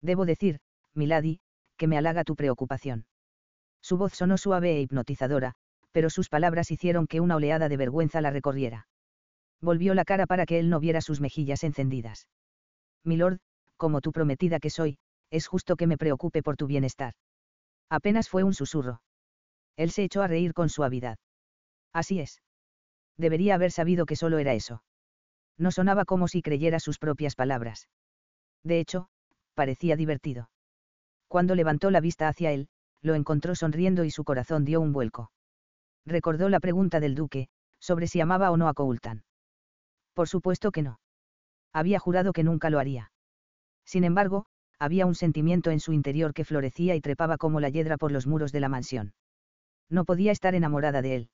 Debo 0.01 0.25
decir, 0.25 0.59
Milady, 0.93 1.39
que 1.77 1.87
me 1.87 1.97
halaga 1.97 2.23
tu 2.23 2.35
preocupación. 2.35 3.05
Su 3.81 3.97
voz 3.97 4.13
sonó 4.13 4.37
suave 4.37 4.77
e 4.77 4.81
hipnotizadora, 4.81 5.53
pero 5.91 6.09
sus 6.09 6.29
palabras 6.29 6.71
hicieron 6.71 7.05
que 7.05 7.19
una 7.19 7.35
oleada 7.35 7.69
de 7.69 7.77
vergüenza 7.77 8.21
la 8.21 8.31
recorriera 8.31 8.87
volvió 9.61 9.93
la 9.93 10.05
cara 10.05 10.27
para 10.27 10.45
que 10.45 10.59
él 10.59 10.69
no 10.69 10.79
viera 10.79 11.01
sus 11.01 11.21
mejillas 11.21 11.63
encendidas. 11.63 12.27
Milord, 13.03 13.39
como 13.77 14.01
tu 14.01 14.11
prometida 14.11 14.59
que 14.59 14.69
soy, 14.69 14.97
es 15.29 15.47
justo 15.47 15.75
que 15.75 15.87
me 15.87 15.97
preocupe 15.97 16.43
por 16.43 16.57
tu 16.57 16.67
bienestar. 16.67 17.13
Apenas 17.89 18.29
fue 18.29 18.43
un 18.43 18.53
susurro. 18.53 19.01
Él 19.75 19.91
se 19.91 20.03
echó 20.03 20.21
a 20.21 20.27
reír 20.27 20.53
con 20.53 20.69
suavidad. 20.69 21.17
Así 21.93 22.19
es. 22.19 22.41
Debería 23.17 23.55
haber 23.55 23.71
sabido 23.71 24.05
que 24.05 24.15
solo 24.15 24.39
era 24.39 24.53
eso. 24.53 24.83
No 25.57 25.71
sonaba 25.71 26.05
como 26.05 26.27
si 26.27 26.41
creyera 26.41 26.79
sus 26.79 26.99
propias 26.99 27.35
palabras. 27.35 27.87
De 28.63 28.79
hecho, 28.79 29.09
parecía 29.55 29.95
divertido. 29.95 30.49
Cuando 31.27 31.55
levantó 31.55 31.91
la 31.91 31.99
vista 31.99 32.27
hacia 32.27 32.51
él, 32.51 32.69
lo 33.01 33.15
encontró 33.15 33.55
sonriendo 33.55 34.03
y 34.03 34.11
su 34.11 34.23
corazón 34.23 34.65
dio 34.65 34.81
un 34.81 34.93
vuelco. 34.93 35.31
Recordó 36.05 36.49
la 36.49 36.59
pregunta 36.59 36.99
del 36.99 37.15
duque, 37.15 37.49
sobre 37.79 38.07
si 38.07 38.21
amaba 38.21 38.51
o 38.51 38.57
no 38.57 38.67
a 38.67 38.73
Coultan. 38.73 39.23
Por 40.17 40.27
supuesto 40.27 40.71
que 40.71 40.81
no. 40.81 40.99
Había 41.71 41.99
jurado 41.99 42.33
que 42.33 42.43
nunca 42.43 42.71
lo 42.71 42.79
haría. 42.79 43.11
Sin 43.85 44.03
embargo, 44.03 44.47
había 44.79 45.05
un 45.05 45.13
sentimiento 45.13 45.69
en 45.69 45.79
su 45.79 45.93
interior 45.93 46.33
que 46.33 46.43
florecía 46.43 46.95
y 46.95 47.01
trepaba 47.01 47.37
como 47.37 47.59
la 47.59 47.69
hiedra 47.69 47.97
por 47.97 48.11
los 48.11 48.25
muros 48.25 48.51
de 48.51 48.59
la 48.59 48.67
mansión. 48.67 49.13
No 49.91 50.05
podía 50.05 50.31
estar 50.31 50.55
enamorada 50.55 51.03
de 51.03 51.15
él. 51.15 51.29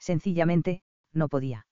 Sencillamente, 0.00 0.82
no 1.12 1.28
podía. 1.28 1.68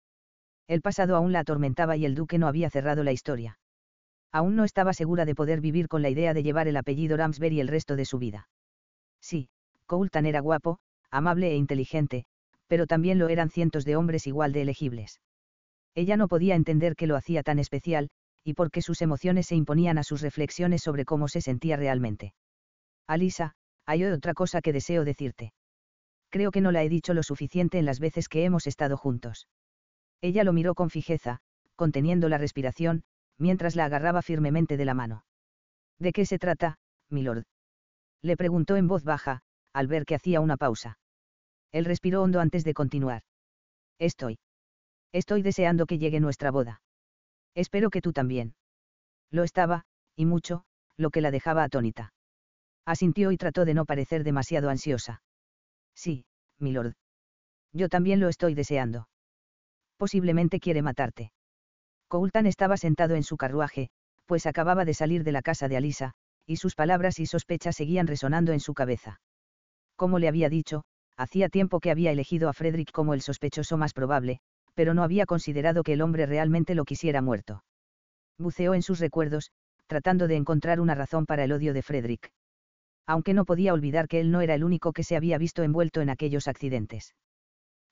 El 0.67 0.83
pasado 0.83 1.15
aún 1.15 1.31
la 1.31 1.39
atormentaba 1.39 1.97
y 1.97 2.05
el 2.05 2.13
duque 2.13 2.37
no 2.37 2.47
había 2.47 2.69
cerrado 2.69 3.03
la 3.03 3.13
historia. 3.13 3.57
Aún 4.31 4.55
no 4.55 4.63
estaba 4.63 4.93
segura 4.93 5.25
de 5.25 5.33
poder 5.33 5.59
vivir 5.59 5.87
con 5.87 6.03
la 6.03 6.09
idea 6.11 6.35
de 6.35 6.43
llevar 6.43 6.67
el 6.67 6.77
apellido 6.77 7.17
Ramsbury 7.17 7.61
el 7.61 7.67
resto 7.67 7.95
de 7.95 8.05
su 8.05 8.19
vida. 8.19 8.47
Sí, 9.21 9.49
Coulton 9.87 10.27
era 10.27 10.41
guapo, 10.41 10.77
amable 11.09 11.49
e 11.49 11.55
inteligente, 11.55 12.27
pero 12.67 12.85
también 12.85 13.17
lo 13.17 13.27
eran 13.27 13.49
cientos 13.49 13.85
de 13.85 13.95
hombres 13.95 14.27
igual 14.27 14.53
de 14.53 14.61
elegibles. 14.61 15.19
Ella 15.97 16.15
no 16.15 16.27
podía 16.27 16.53
entender 16.53 16.95
qué 16.95 17.07
lo 17.07 17.15
hacía 17.15 17.41
tan 17.41 17.57
especial, 17.57 18.09
y 18.43 18.53
por 18.53 18.69
qué 18.69 18.83
sus 18.83 19.01
emociones 19.01 19.47
se 19.47 19.55
imponían 19.55 19.97
a 19.97 20.03
sus 20.03 20.21
reflexiones 20.21 20.83
sobre 20.83 21.05
cómo 21.05 21.27
se 21.27 21.41
sentía 21.41 21.75
realmente. 21.75 22.35
Alisa, 23.07 23.53
hay 23.87 24.03
otra 24.03 24.35
cosa 24.35 24.61
que 24.61 24.73
deseo 24.73 25.05
decirte. 25.05 25.53
Creo 26.29 26.51
que 26.51 26.61
no 26.61 26.71
la 26.71 26.83
he 26.83 26.89
dicho 26.89 27.15
lo 27.15 27.23
suficiente 27.23 27.79
en 27.79 27.85
las 27.85 27.99
veces 27.99 28.29
que 28.29 28.45
hemos 28.45 28.67
estado 28.67 28.95
juntos. 28.95 29.47
Ella 30.21 30.43
lo 30.43 30.53
miró 30.53 30.75
con 30.75 30.91
fijeza, 30.91 31.39
conteniendo 31.75 32.29
la 32.29 32.37
respiración, 32.37 33.03
mientras 33.39 33.75
la 33.75 33.85
agarraba 33.85 34.21
firmemente 34.21 34.77
de 34.77 34.85
la 34.85 34.93
mano. 34.93 35.25
¿De 35.97 36.11
qué 36.11 36.27
se 36.27 36.37
trata, 36.37 36.77
milord? 37.09 37.45
Le 38.21 38.37
preguntó 38.37 38.75
en 38.75 38.87
voz 38.87 39.03
baja, 39.03 39.41
al 39.73 39.87
ver 39.87 40.05
que 40.05 40.13
hacía 40.13 40.41
una 40.41 40.57
pausa. 40.57 40.99
Él 41.71 41.85
respiró 41.85 42.21
hondo 42.21 42.39
antes 42.39 42.63
de 42.63 42.75
continuar. 42.75 43.23
Estoy. 43.97 44.37
Estoy 45.11 45.41
deseando 45.41 45.85
que 45.85 45.97
llegue 45.97 46.19
nuestra 46.19 46.51
boda. 46.51 46.81
Espero 47.55 47.89
que 47.89 48.01
tú 48.01 48.13
también. 48.13 48.55
Lo 49.31 49.43
estaba, 49.43 49.85
y 50.15 50.25
mucho, 50.25 50.63
lo 50.95 51.09
que 51.09 51.21
la 51.21 51.31
dejaba 51.31 51.63
atónita. 51.63 52.13
Asintió 52.85 53.31
y 53.31 53.37
trató 53.37 53.65
de 53.65 53.73
no 53.73 53.85
parecer 53.85 54.23
demasiado 54.23 54.69
ansiosa. 54.69 55.21
Sí, 55.95 56.25
milord. 56.59 56.93
Yo 57.73 57.89
también 57.89 58.19
lo 58.19 58.29
estoy 58.29 58.53
deseando. 58.53 59.09
Posiblemente 59.97 60.59
quiere 60.59 60.81
matarte. 60.81 61.31
Coultan 62.07 62.45
estaba 62.45 62.77
sentado 62.77 63.15
en 63.15 63.23
su 63.23 63.35
carruaje, 63.35 63.89
pues 64.25 64.45
acababa 64.45 64.85
de 64.85 64.93
salir 64.93 65.23
de 65.23 65.31
la 65.31 65.41
casa 65.41 65.67
de 65.67 65.77
Alisa, 65.77 66.13
y 66.45 66.57
sus 66.57 66.75
palabras 66.75 67.19
y 67.19 67.25
sospechas 67.25 67.75
seguían 67.75 68.07
resonando 68.07 68.53
en 68.53 68.59
su 68.59 68.73
cabeza. 68.73 69.19
Como 69.95 70.19
le 70.19 70.27
había 70.27 70.49
dicho, 70.49 70.83
hacía 71.17 71.49
tiempo 71.49 71.79
que 71.79 71.91
había 71.91 72.11
elegido 72.11 72.47
a 72.47 72.53
Frederick 72.53 72.91
como 72.91 73.13
el 73.13 73.21
sospechoso 73.21 73.77
más 73.77 73.93
probable, 73.93 74.39
pero 74.77 74.93
no 74.93 75.01
había 75.01 75.25
considerado 75.25 75.81
que 75.81 75.93
el 75.93 76.03
hombre 76.03 76.27
realmente 76.27 76.75
lo 76.75 76.85
quisiera 76.85 77.19
muerto. 77.19 77.63
Buceó 78.37 78.75
en 78.75 78.83
sus 78.83 78.99
recuerdos, 78.99 79.49
tratando 79.87 80.27
de 80.27 80.35
encontrar 80.35 80.79
una 80.79 80.93
razón 80.93 81.25
para 81.25 81.43
el 81.45 81.51
odio 81.51 81.73
de 81.73 81.81
Frederick. 81.81 82.31
Aunque 83.07 83.33
no 83.33 83.43
podía 83.43 83.73
olvidar 83.73 84.07
que 84.07 84.19
él 84.19 84.29
no 84.29 84.39
era 84.41 84.53
el 84.53 84.63
único 84.63 84.93
que 84.93 85.03
se 85.03 85.15
había 85.15 85.39
visto 85.39 85.63
envuelto 85.63 86.01
en 86.01 86.11
aquellos 86.11 86.47
accidentes. 86.47 87.15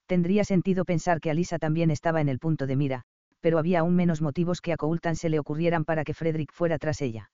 Tendría 0.06 0.44
sentido 0.44 0.84
pensar 0.84 1.20
que 1.20 1.28
Alisa 1.28 1.58
también 1.58 1.90
estaba 1.90 2.20
en 2.20 2.28
el 2.28 2.38
punto 2.38 2.68
de 2.68 2.76
mira, 2.76 3.02
pero 3.40 3.58
había 3.58 3.80
aún 3.80 3.96
menos 3.96 4.22
motivos 4.22 4.60
que 4.60 4.72
a 4.72 4.76
Coultan 4.76 5.16
se 5.16 5.28
le 5.28 5.40
ocurrieran 5.40 5.84
para 5.84 6.04
que 6.04 6.14
Frederick 6.14 6.52
fuera 6.52 6.78
tras 6.78 7.02
ella. 7.02 7.32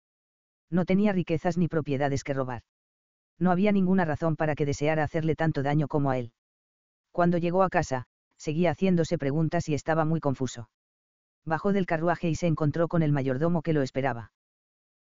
No 0.70 0.87
tenía 0.87 1.12
riquezas 1.12 1.59
ni 1.59 1.69
propiedades 1.69 2.24
que 2.24 2.33
robar. 2.33 2.62
No 3.39 3.51
había 3.51 3.70
ninguna 3.70 4.07
razón 4.07 4.35
para 4.35 4.55
que 4.55 4.65
deseara 4.65 5.05
hacerle 5.05 5.37
tanto 5.37 5.62
daño 5.62 5.89
como 5.89 6.09
a 6.09 6.16
él. 6.16 6.33
Cuando 7.11 7.37
llegó 7.37 7.62
a 7.62 7.69
casa, 7.69 8.07
seguía 8.43 8.73
haciéndose 8.73 9.19
preguntas 9.19 9.69
y 9.69 9.74
estaba 9.74 10.05
muy 10.05 10.19
confuso. 10.19 10.69
Bajó 11.44 11.73
del 11.73 11.86
carruaje 11.86 12.28
y 12.28 12.35
se 12.35 12.48
encontró 12.48 12.89
con 12.89 13.02
el 13.02 13.12
mayordomo 13.12 13.62
que 13.62 13.73
lo 13.73 13.82
esperaba. 13.82 14.32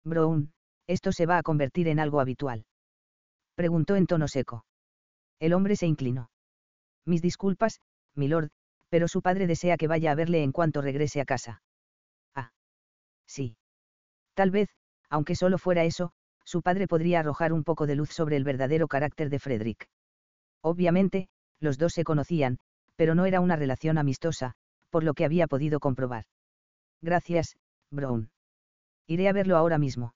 Brown, 0.03 0.53
esto 0.85 1.11
se 1.11 1.25
va 1.25 1.39
a 1.39 1.43
convertir 1.43 1.87
en 1.87 1.99
algo 1.99 2.19
habitual. 2.19 2.65
Preguntó 3.55 3.95
en 3.95 4.05
tono 4.05 4.27
seco. 4.27 4.65
El 5.39 5.53
hombre 5.53 5.75
se 5.75 5.87
inclinó. 5.87 6.29
Mis 7.03 7.23
disculpas, 7.23 7.81
milord, 8.15 8.51
pero 8.89 9.07
su 9.07 9.23
padre 9.23 9.47
desea 9.47 9.77
que 9.77 9.87
vaya 9.87 10.11
a 10.11 10.15
verle 10.15 10.43
en 10.43 10.51
cuanto 10.51 10.81
regrese 10.81 11.19
a 11.19 11.25
casa. 11.25 11.63
Ah. 12.35 12.51
Sí. 13.25 13.55
Tal 14.35 14.51
vez, 14.51 14.69
aunque 15.09 15.35
solo 15.35 15.57
fuera 15.57 15.83
eso, 15.83 16.11
su 16.45 16.61
padre 16.61 16.87
podría 16.87 17.21
arrojar 17.21 17.53
un 17.53 17.63
poco 17.63 17.87
de 17.87 17.95
luz 17.95 18.11
sobre 18.11 18.35
el 18.35 18.43
verdadero 18.43 18.87
carácter 18.87 19.29
de 19.29 19.39
Frederick. 19.39 19.89
Obviamente, 20.61 21.27
los 21.59 21.79
dos 21.79 21.93
se 21.93 22.03
conocían, 22.03 22.59
pero 22.95 23.15
no 23.15 23.25
era 23.25 23.39
una 23.39 23.55
relación 23.55 23.97
amistosa, 23.97 24.53
por 24.89 25.03
lo 25.03 25.13
que 25.13 25.25
había 25.25 25.47
podido 25.47 25.79
comprobar. 25.79 26.25
Gracias, 27.01 27.57
Brown. 27.89 28.29
Iré 29.07 29.27
a 29.27 29.33
verlo 29.33 29.57
ahora 29.57 29.77
mismo. 29.77 30.13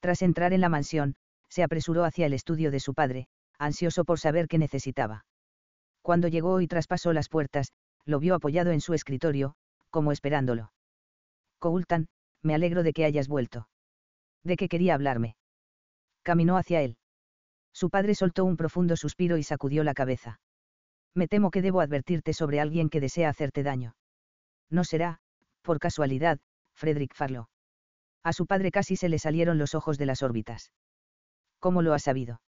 Tras 0.00 0.22
entrar 0.22 0.52
en 0.52 0.60
la 0.60 0.68
mansión, 0.68 1.16
se 1.48 1.62
apresuró 1.62 2.04
hacia 2.04 2.26
el 2.26 2.32
estudio 2.32 2.70
de 2.70 2.80
su 2.80 2.94
padre, 2.94 3.28
ansioso 3.58 4.04
por 4.04 4.18
saber 4.18 4.48
qué 4.48 4.58
necesitaba. 4.58 5.24
Cuando 6.02 6.28
llegó 6.28 6.60
y 6.60 6.68
traspasó 6.68 7.12
las 7.12 7.28
puertas, 7.28 7.72
lo 8.04 8.20
vio 8.20 8.34
apoyado 8.34 8.70
en 8.70 8.80
su 8.80 8.94
escritorio, 8.94 9.54
como 9.90 10.12
esperándolo. 10.12 10.72
Coultan, 11.58 12.08
me 12.42 12.54
alegro 12.54 12.82
de 12.82 12.92
que 12.92 13.04
hayas 13.04 13.28
vuelto. 13.28 13.68
¿De 14.44 14.56
qué 14.56 14.68
quería 14.68 14.94
hablarme? 14.94 15.36
Caminó 16.22 16.56
hacia 16.56 16.82
él. 16.82 16.96
Su 17.72 17.90
padre 17.90 18.14
soltó 18.14 18.44
un 18.44 18.56
profundo 18.56 18.96
suspiro 18.96 19.36
y 19.36 19.42
sacudió 19.42 19.84
la 19.84 19.94
cabeza. 19.94 20.40
Me 21.14 21.28
temo 21.28 21.50
que 21.50 21.62
debo 21.62 21.80
advertirte 21.80 22.32
sobre 22.32 22.60
alguien 22.60 22.90
que 22.90 23.00
desea 23.00 23.28
hacerte 23.28 23.62
daño. 23.62 23.96
No 24.70 24.84
será, 24.84 25.20
por 25.62 25.78
casualidad, 25.78 26.38
Frederick 26.74 27.14
Farlow. 27.14 27.48
A 28.22 28.32
su 28.32 28.46
padre 28.46 28.70
casi 28.70 28.96
se 28.96 29.08
le 29.08 29.18
salieron 29.18 29.58
los 29.58 29.74
ojos 29.74 29.98
de 29.98 30.06
las 30.06 30.22
órbitas. 30.22 30.72
¿Cómo 31.58 31.82
lo 31.82 31.94
ha 31.94 31.98
sabido? 31.98 32.40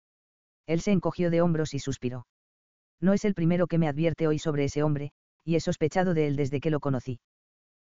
Él 0.66 0.80
se 0.80 0.92
encogió 0.92 1.30
de 1.30 1.40
hombros 1.40 1.72
y 1.74 1.78
suspiró. 1.78 2.26
No 3.00 3.12
es 3.12 3.24
el 3.24 3.34
primero 3.34 3.66
que 3.66 3.78
me 3.78 3.88
advierte 3.88 4.26
hoy 4.26 4.38
sobre 4.38 4.64
ese 4.64 4.82
hombre, 4.82 5.12
y 5.44 5.56
he 5.56 5.60
sospechado 5.60 6.14
de 6.14 6.26
él 6.26 6.36
desde 6.36 6.60
que 6.60 6.70
lo 6.70 6.80
conocí. 6.80 7.20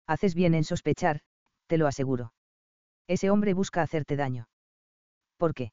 Haces 0.06 0.34
bien 0.34 0.54
en 0.54 0.64
sospechar, 0.64 1.20
te 1.66 1.78
lo 1.78 1.86
aseguro. 1.86 2.32
Ese 3.06 3.30
hombre 3.30 3.54
busca 3.54 3.82
hacerte 3.82 4.16
daño. 4.16 4.48
¿Por 5.36 5.54
qué? 5.54 5.72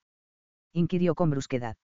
inquirió 0.74 1.16
con 1.16 1.30
brusquedad. 1.30 1.78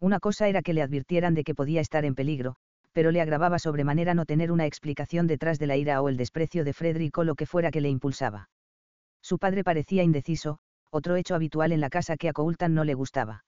Una 0.00 0.20
cosa 0.20 0.48
era 0.48 0.62
que 0.62 0.74
le 0.74 0.82
advirtieran 0.82 1.34
de 1.34 1.44
que 1.44 1.54
podía 1.54 1.80
estar 1.80 2.04
en 2.04 2.14
peligro, 2.14 2.56
pero 2.92 3.10
le 3.10 3.20
agravaba 3.20 3.58
sobremanera 3.58 4.14
no 4.14 4.26
tener 4.26 4.52
una 4.52 4.66
explicación 4.66 5.26
detrás 5.26 5.58
de 5.58 5.66
la 5.66 5.76
ira 5.76 6.00
o 6.02 6.08
el 6.08 6.16
desprecio 6.16 6.64
de 6.64 6.72
Frederick 6.72 7.16
o 7.18 7.24
lo 7.24 7.34
que 7.34 7.46
fuera 7.46 7.70
que 7.70 7.80
le 7.80 7.88
impulsaba. 7.88 8.48
Su 9.22 9.38
padre 9.38 9.64
parecía 9.64 10.02
indeciso, 10.02 10.58
otro 10.90 11.16
hecho 11.16 11.34
habitual 11.34 11.72
en 11.72 11.80
la 11.80 11.90
casa 11.90 12.16
que 12.16 12.28
a 12.28 12.32
Coultan 12.32 12.74
no 12.74 12.84
le 12.84 12.94
gustaba. 12.94 13.44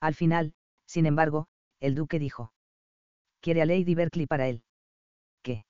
Al 0.00 0.14
final, 0.14 0.54
sin 0.86 1.06
embargo, 1.06 1.46
el 1.80 1.94
duque 1.94 2.18
dijo. 2.18 2.52
Quiere 3.40 3.62
a 3.62 3.66
Lady 3.66 3.94
Berkeley 3.94 4.26
para 4.26 4.48
él. 4.48 4.62
¿Qué? 5.42 5.64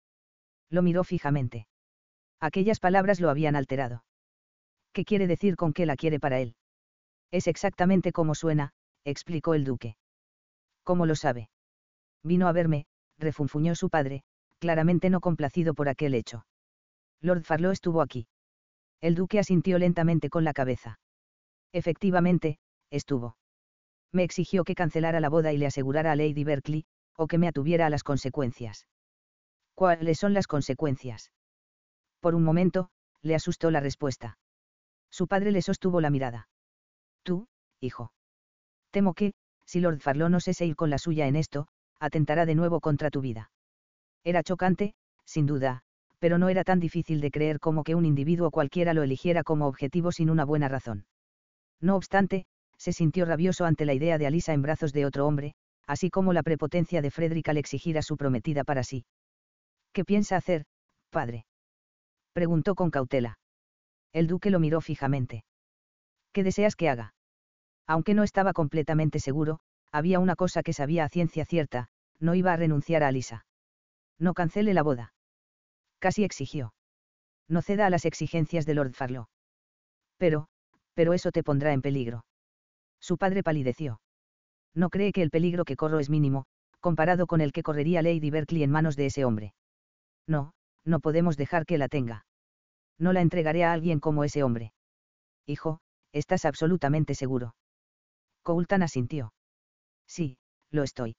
Lo 0.71 0.83
miró 0.83 1.05
fijamente. 1.05 1.67
Aquellas 2.41 2.81
palabras 2.81 3.21
lo 3.21 3.31
habían 3.31 3.57
alterado. 3.57 4.05
¿Qué 4.93 5.05
quiere 5.05 5.27
decir 5.27 5.57
con 5.57 5.73
que 5.73 5.87
la 5.87 5.97
quiere 5.97 6.19
para 6.19 6.41
él? 6.41 6.57
Es 7.31 7.47
exactamente 7.47 8.13
como 8.13 8.35
suena, 8.35 8.73
explicó 9.05 9.55
el 9.55 9.65
duque. 9.65 9.97
¿Cómo 10.85 11.07
lo 11.07 11.15
sabe? 11.15 11.51
Vino 12.23 12.49
a 12.49 12.53
verme, 12.53 12.87
refunfuñó 13.19 13.75
su 13.75 13.91
padre, 13.91 14.23
claramente 14.59 15.11
no 15.11 15.21
complacido 15.21 15.75
por 15.75 15.89
aquel 15.89 16.15
hecho. 16.15 16.47
Lord 17.21 17.45
Farlow 17.45 17.73
estuvo 17.73 18.03
aquí. 18.03 18.27
El 19.01 19.15
duque 19.15 19.39
asintió 19.39 19.79
lentamente 19.79 20.29
con 20.29 20.45
la 20.45 20.53
cabeza. 20.53 21.01
Efectivamente, 21.73 22.59
estuvo. 22.91 23.37
Me 24.13 24.25
exigió 24.25 24.65
que 24.65 24.75
cancelara 24.75 25.21
la 25.21 25.29
boda 25.29 25.53
y 25.53 25.59
le 25.59 25.67
asegurara 25.67 26.13
a 26.13 26.17
Lady 26.17 26.45
Berkeley, 26.45 26.85
o 27.17 27.27
que 27.27 27.39
me 27.39 27.49
atuviera 27.49 27.87
a 27.87 27.91
las 27.91 28.03
consecuencias. 28.03 28.87
¿Cuáles 29.75 30.19
son 30.19 30.35
las 30.35 30.47
consecuencias? 30.47 31.31
Por 32.21 32.35
un 32.35 32.45
momento, 32.45 32.91
le 33.23 33.35
asustó 33.35 33.71
la 33.71 33.81
respuesta. 33.81 34.39
Su 35.11 35.27
padre 35.27 35.53
le 35.53 35.63
sostuvo 35.63 36.01
la 36.01 36.11
mirada. 36.11 36.49
Tú, 37.23 37.49
hijo. 37.81 38.13
Temo 38.91 39.15
que, 39.15 39.33
si 39.71 39.79
Lord 39.79 40.01
Farlow 40.01 40.29
no 40.29 40.41
se 40.41 40.67
ir 40.67 40.75
con 40.75 40.91
la 40.91 40.99
suya 40.99 41.29
en 41.29 41.37
esto, 41.37 41.69
atentará 42.01 42.45
de 42.45 42.57
nuevo 42.57 42.81
contra 42.81 43.09
tu 43.09 43.21
vida. 43.21 43.53
Era 44.25 44.43
chocante, 44.43 44.95
sin 45.25 45.47
duda, 45.47 45.83
pero 46.19 46.39
no 46.39 46.49
era 46.49 46.65
tan 46.65 46.81
difícil 46.81 47.21
de 47.21 47.31
creer 47.31 47.61
como 47.61 47.85
que 47.85 47.95
un 47.95 48.05
individuo 48.05 48.51
cualquiera 48.51 48.95
lo 48.95 49.05
eligiera 49.05 49.45
como 49.45 49.69
objetivo 49.69 50.11
sin 50.11 50.29
una 50.29 50.45
buena 50.45 50.67
razón. 50.67 51.07
No 51.81 51.95
obstante, 51.95 52.47
se 52.79 52.93
sintió 52.93 53.27
rabioso 53.27 53.65
ante 53.65 53.85
la 53.85 53.95
idea 53.95 54.19
de 54.19 54.27
Alisa 54.27 54.55
en 54.55 54.63
brazos 54.63 54.93
de 54.93 55.07
otro 55.07 55.25
hombre, 55.25 55.55
así 55.87 56.11
como 56.11 56.33
la 56.33 56.43
prepotencia 56.43 57.01
de 57.01 57.13
Frederick 57.13 57.49
al 57.49 57.59
exigir 57.59 57.97
a 57.97 58.03
su 58.03 58.17
prometida 58.17 58.65
para 58.65 58.83
sí. 58.83 59.05
¿Qué 59.93 60.05
piensa 60.05 60.37
hacer, 60.37 60.65
padre? 61.11 61.47
preguntó 62.33 62.75
con 62.75 62.91
cautela. 62.91 63.39
El 64.13 64.27
duque 64.27 64.51
lo 64.51 64.59
miró 64.59 64.81
fijamente. 64.81 65.45
¿Qué 66.33 66.43
deseas 66.43 66.75
que 66.75 66.89
haga? 66.89 67.15
Aunque 67.91 68.15
no 68.15 68.23
estaba 68.23 68.53
completamente 68.53 69.19
seguro, 69.19 69.59
había 69.91 70.21
una 70.21 70.37
cosa 70.37 70.63
que 70.63 70.73
sabía 70.73 71.05
a 71.05 71.09
ciencia 71.09 71.45
cierta, 71.45 71.89
no 72.21 72.37
iba 72.37 72.53
a 72.53 72.57
renunciar 72.57 73.03
a 73.03 73.09
Alisa. 73.09 73.45
No 74.17 74.33
cancele 74.33 74.75
la 74.75 74.85
boda. 74.85 75.13
Casi 75.99 76.23
exigió. 76.23 76.73
No 77.49 77.63
ceda 77.63 77.87
a 77.87 77.91
las 77.91 78.05
exigencias 78.05 78.65
de 78.65 78.75
Lord 78.75 78.93
Farlow. 78.93 79.27
Pero, 80.19 80.47
pero 80.95 81.15
eso 81.15 81.33
te 81.33 81.43
pondrá 81.43 81.73
en 81.73 81.83
peligro. 81.83 82.25
Su 83.01 83.19
padre 83.19 83.43
palideció. 83.43 84.01
No 84.73 84.91
cree 84.91 85.11
que 85.11 85.23
el 85.23 85.31
peligro 85.31 85.65
que 85.65 85.75
corro 85.75 85.99
es 85.99 86.11
mínimo, 86.11 86.45
comparado 86.79 87.27
con 87.27 87.41
el 87.41 87.51
que 87.51 87.65
correría 87.65 88.03
Lady 88.03 88.31
Berkeley 88.31 88.63
en 88.63 88.71
manos 88.71 88.95
de 88.95 89.07
ese 89.07 89.25
hombre. 89.25 89.53
No, 90.29 90.53
no 90.85 91.01
podemos 91.01 91.37
dejar 91.37 91.67
que 91.67 91.79
la 91.79 91.89
tenga 91.89 92.25
no 93.01 93.13
la 93.13 93.23
entregaré 93.23 93.65
a 93.65 93.73
alguien 93.73 93.99
como 93.99 94.23
ese 94.25 94.45
hombre. 94.45 94.73
Hijo, 95.47 95.81
¿estás 96.13 96.45
absolutamente 96.45 97.15
seguro? 97.15 97.55
Coultan 98.43 98.83
asintió. 98.83 99.33
Sí, 100.07 100.39
lo 100.71 100.83
estoy. 100.83 101.17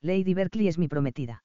Lady 0.00 0.34
Berkeley 0.34 0.68
es 0.68 0.78
mi 0.78 0.88
prometida. 0.88 1.44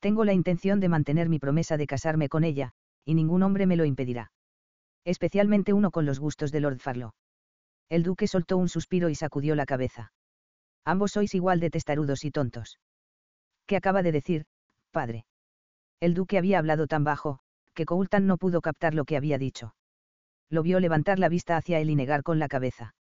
Tengo 0.00 0.24
la 0.24 0.32
intención 0.32 0.80
de 0.80 0.88
mantener 0.88 1.28
mi 1.28 1.38
promesa 1.38 1.76
de 1.76 1.86
casarme 1.86 2.28
con 2.28 2.44
ella, 2.44 2.72
y 3.04 3.14
ningún 3.14 3.42
hombre 3.42 3.66
me 3.66 3.76
lo 3.76 3.84
impedirá. 3.84 4.32
Especialmente 5.04 5.72
uno 5.72 5.90
con 5.90 6.06
los 6.06 6.20
gustos 6.20 6.52
de 6.52 6.60
Lord 6.60 6.78
Farlow. 6.78 7.12
El 7.88 8.02
duque 8.02 8.26
soltó 8.26 8.56
un 8.56 8.68
suspiro 8.68 9.08
y 9.08 9.14
sacudió 9.14 9.54
la 9.54 9.66
cabeza. 9.66 10.12
Ambos 10.84 11.12
sois 11.12 11.34
igual 11.34 11.60
de 11.60 11.70
testarudos 11.70 12.24
y 12.24 12.30
tontos. 12.30 12.78
¿Qué 13.66 13.76
acaba 13.76 14.02
de 14.02 14.12
decir, 14.12 14.44
padre? 14.90 15.24
El 16.00 16.14
duque 16.14 16.38
había 16.38 16.58
hablado 16.58 16.86
tan 16.86 17.04
bajo, 17.04 17.40
que 17.74 17.84
Coultan 17.84 18.26
no 18.26 18.38
pudo 18.38 18.60
captar 18.60 18.94
lo 18.94 19.04
que 19.04 19.16
había 19.16 19.38
dicho. 19.38 19.74
Lo 20.50 20.62
vio 20.62 20.80
levantar 20.80 21.18
la 21.18 21.28
vista 21.28 21.56
hacia 21.56 21.80
él 21.80 21.90
y 21.90 21.94
negar 21.94 22.22
con 22.22 22.38
la 22.38 22.48
cabeza. 22.48 22.94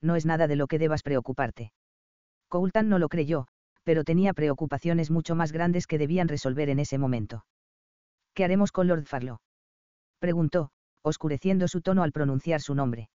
No 0.00 0.16
es 0.16 0.26
nada 0.26 0.46
de 0.46 0.56
lo 0.56 0.66
que 0.66 0.78
debas 0.78 1.02
preocuparte. 1.02 1.72
Coultan 2.48 2.88
no 2.88 2.98
lo 2.98 3.08
creyó, 3.08 3.46
pero 3.84 4.04
tenía 4.04 4.32
preocupaciones 4.32 5.10
mucho 5.10 5.34
más 5.34 5.52
grandes 5.52 5.86
que 5.86 5.98
debían 5.98 6.28
resolver 6.28 6.68
en 6.68 6.78
ese 6.78 6.98
momento. 6.98 7.44
¿Qué 8.34 8.44
haremos 8.44 8.72
con 8.72 8.88
Lord 8.88 9.06
Farlow? 9.06 9.38
preguntó, 10.18 10.70
oscureciendo 11.02 11.68
su 11.68 11.82
tono 11.82 12.02
al 12.02 12.12
pronunciar 12.12 12.60
su 12.60 12.74
nombre. 12.74 13.10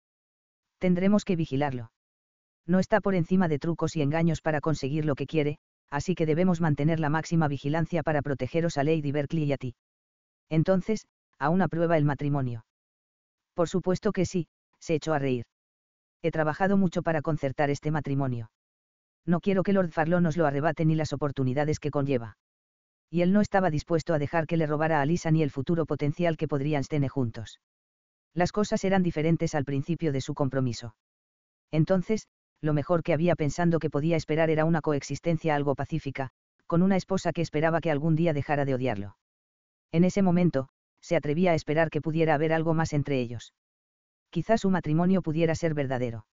Tendremos 0.78 1.24
que 1.24 1.36
vigilarlo. 1.36 1.92
No 2.66 2.80
está 2.80 3.00
por 3.00 3.14
encima 3.14 3.48
de 3.48 3.58
trucos 3.58 3.96
y 3.96 4.02
engaños 4.02 4.42
para 4.42 4.60
conseguir 4.60 5.04
lo 5.04 5.14
que 5.14 5.26
quiere, 5.26 5.58
así 5.88 6.14
que 6.14 6.26
debemos 6.26 6.60
mantener 6.60 6.98
la 6.98 7.10
máxima 7.10 7.48
vigilancia 7.48 8.02
para 8.02 8.22
protegeros 8.22 8.76
a 8.76 8.84
Lady 8.84 9.12
Berkeley 9.12 9.44
y 9.44 9.52
a 9.52 9.56
ti. 9.56 9.74
Entonces, 10.50 11.06
¿aún 11.38 11.62
aprueba 11.62 11.96
el 11.96 12.04
matrimonio? 12.04 12.66
Por 13.54 13.68
supuesto 13.68 14.12
que 14.12 14.26
sí, 14.26 14.48
se 14.80 14.94
echó 14.94 15.14
a 15.14 15.18
reír. 15.18 15.46
He 16.26 16.32
trabajado 16.32 16.76
mucho 16.76 17.02
para 17.02 17.22
concertar 17.22 17.70
este 17.70 17.92
matrimonio. 17.92 18.50
No 19.26 19.38
quiero 19.38 19.62
que 19.62 19.72
Lord 19.72 19.92
Farlow 19.92 20.20
nos 20.20 20.36
lo 20.36 20.44
arrebate 20.44 20.84
ni 20.84 20.96
las 20.96 21.12
oportunidades 21.12 21.78
que 21.78 21.92
conlleva. 21.92 22.36
Y 23.08 23.20
él 23.20 23.32
no 23.32 23.40
estaba 23.40 23.70
dispuesto 23.70 24.12
a 24.12 24.18
dejar 24.18 24.48
que 24.48 24.56
le 24.56 24.66
robara 24.66 25.00
a 25.00 25.06
Lisa 25.06 25.30
ni 25.30 25.44
el 25.44 25.52
futuro 25.52 25.86
potencial 25.86 26.36
que 26.36 26.48
podrían 26.48 26.82
tener 26.82 27.10
juntos. 27.10 27.60
Las 28.34 28.50
cosas 28.50 28.82
eran 28.82 29.04
diferentes 29.04 29.54
al 29.54 29.64
principio 29.64 30.10
de 30.10 30.20
su 30.20 30.34
compromiso. 30.34 30.96
Entonces, 31.70 32.26
lo 32.60 32.72
mejor 32.72 33.04
que 33.04 33.12
había 33.12 33.36
pensando 33.36 33.78
que 33.78 33.88
podía 33.88 34.16
esperar 34.16 34.50
era 34.50 34.64
una 34.64 34.80
coexistencia 34.80 35.54
algo 35.54 35.76
pacífica, 35.76 36.30
con 36.66 36.82
una 36.82 36.96
esposa 36.96 37.32
que 37.32 37.42
esperaba 37.42 37.80
que 37.80 37.92
algún 37.92 38.16
día 38.16 38.32
dejara 38.32 38.64
de 38.64 38.74
odiarlo. 38.74 39.16
En 39.92 40.02
ese 40.02 40.22
momento, 40.22 40.70
se 41.00 41.14
atrevía 41.14 41.52
a 41.52 41.54
esperar 41.54 41.88
que 41.88 42.00
pudiera 42.00 42.34
haber 42.34 42.52
algo 42.52 42.74
más 42.74 42.92
entre 42.94 43.20
ellos. 43.20 43.52
Quizás 44.36 44.60
su 44.60 44.68
matrimonio 44.68 45.22
pudiera 45.22 45.54
ser 45.54 45.72
verdadero. 45.72 46.26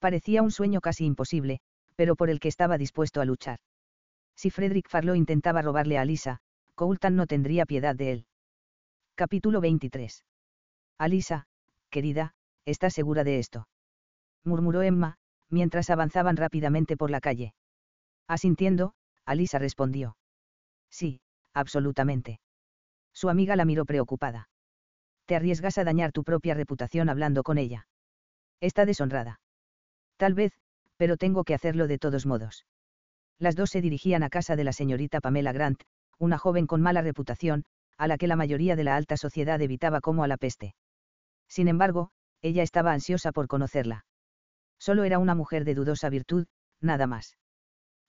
Parecía 0.00 0.42
un 0.42 0.50
sueño 0.50 0.80
casi 0.80 1.04
imposible, 1.04 1.60
pero 1.94 2.16
por 2.16 2.28
el 2.28 2.40
que 2.40 2.48
estaba 2.48 2.76
dispuesto 2.76 3.20
a 3.20 3.24
luchar. 3.24 3.60
Si 4.34 4.50
Frederick 4.50 4.88
Farlow 4.88 5.14
intentaba 5.14 5.62
robarle 5.62 5.96
a 5.96 6.04
Lisa, 6.04 6.40
Coulton 6.74 7.14
no 7.14 7.28
tendría 7.28 7.66
piedad 7.66 7.94
de 7.94 8.10
él. 8.10 8.26
Capítulo 9.14 9.60
23. 9.60 10.24
Alisa, 10.98 11.46
querida, 11.88 12.34
¿estás 12.64 12.94
segura 12.94 13.22
de 13.22 13.38
esto? 13.38 13.68
murmuró 14.42 14.82
Emma, 14.82 15.16
mientras 15.48 15.88
avanzaban 15.90 16.36
rápidamente 16.36 16.96
por 16.96 17.12
la 17.12 17.20
calle. 17.20 17.54
Asintiendo, 18.26 18.94
Alisa 19.24 19.60
respondió. 19.60 20.16
Sí, 20.90 21.20
absolutamente. 21.54 22.40
Su 23.12 23.28
amiga 23.28 23.54
la 23.54 23.64
miró 23.64 23.84
preocupada. 23.84 24.49
Te 25.30 25.36
arriesgas 25.36 25.78
a 25.78 25.84
dañar 25.84 26.10
tu 26.10 26.24
propia 26.24 26.54
reputación 26.54 27.08
hablando 27.08 27.44
con 27.44 27.56
ella. 27.56 27.86
Está 28.60 28.84
deshonrada. 28.84 29.40
Tal 30.16 30.34
vez, 30.34 30.50
pero 30.96 31.16
tengo 31.16 31.44
que 31.44 31.54
hacerlo 31.54 31.86
de 31.86 31.98
todos 31.98 32.26
modos. 32.26 32.66
Las 33.38 33.54
dos 33.54 33.70
se 33.70 33.80
dirigían 33.80 34.24
a 34.24 34.28
casa 34.28 34.56
de 34.56 34.64
la 34.64 34.72
señorita 34.72 35.20
Pamela 35.20 35.52
Grant, 35.52 35.84
una 36.18 36.36
joven 36.36 36.66
con 36.66 36.80
mala 36.82 37.00
reputación, 37.00 37.64
a 37.96 38.08
la 38.08 38.18
que 38.18 38.26
la 38.26 38.34
mayoría 38.34 38.74
de 38.74 38.82
la 38.82 38.96
alta 38.96 39.16
sociedad 39.16 39.62
evitaba 39.62 40.00
como 40.00 40.24
a 40.24 40.26
la 40.26 40.36
peste. 40.36 40.74
Sin 41.46 41.68
embargo, 41.68 42.10
ella 42.42 42.64
estaba 42.64 42.92
ansiosa 42.92 43.30
por 43.30 43.46
conocerla. 43.46 44.06
Solo 44.80 45.04
era 45.04 45.20
una 45.20 45.36
mujer 45.36 45.64
de 45.64 45.76
dudosa 45.76 46.08
virtud, 46.08 46.48
nada 46.80 47.06
más. 47.06 47.38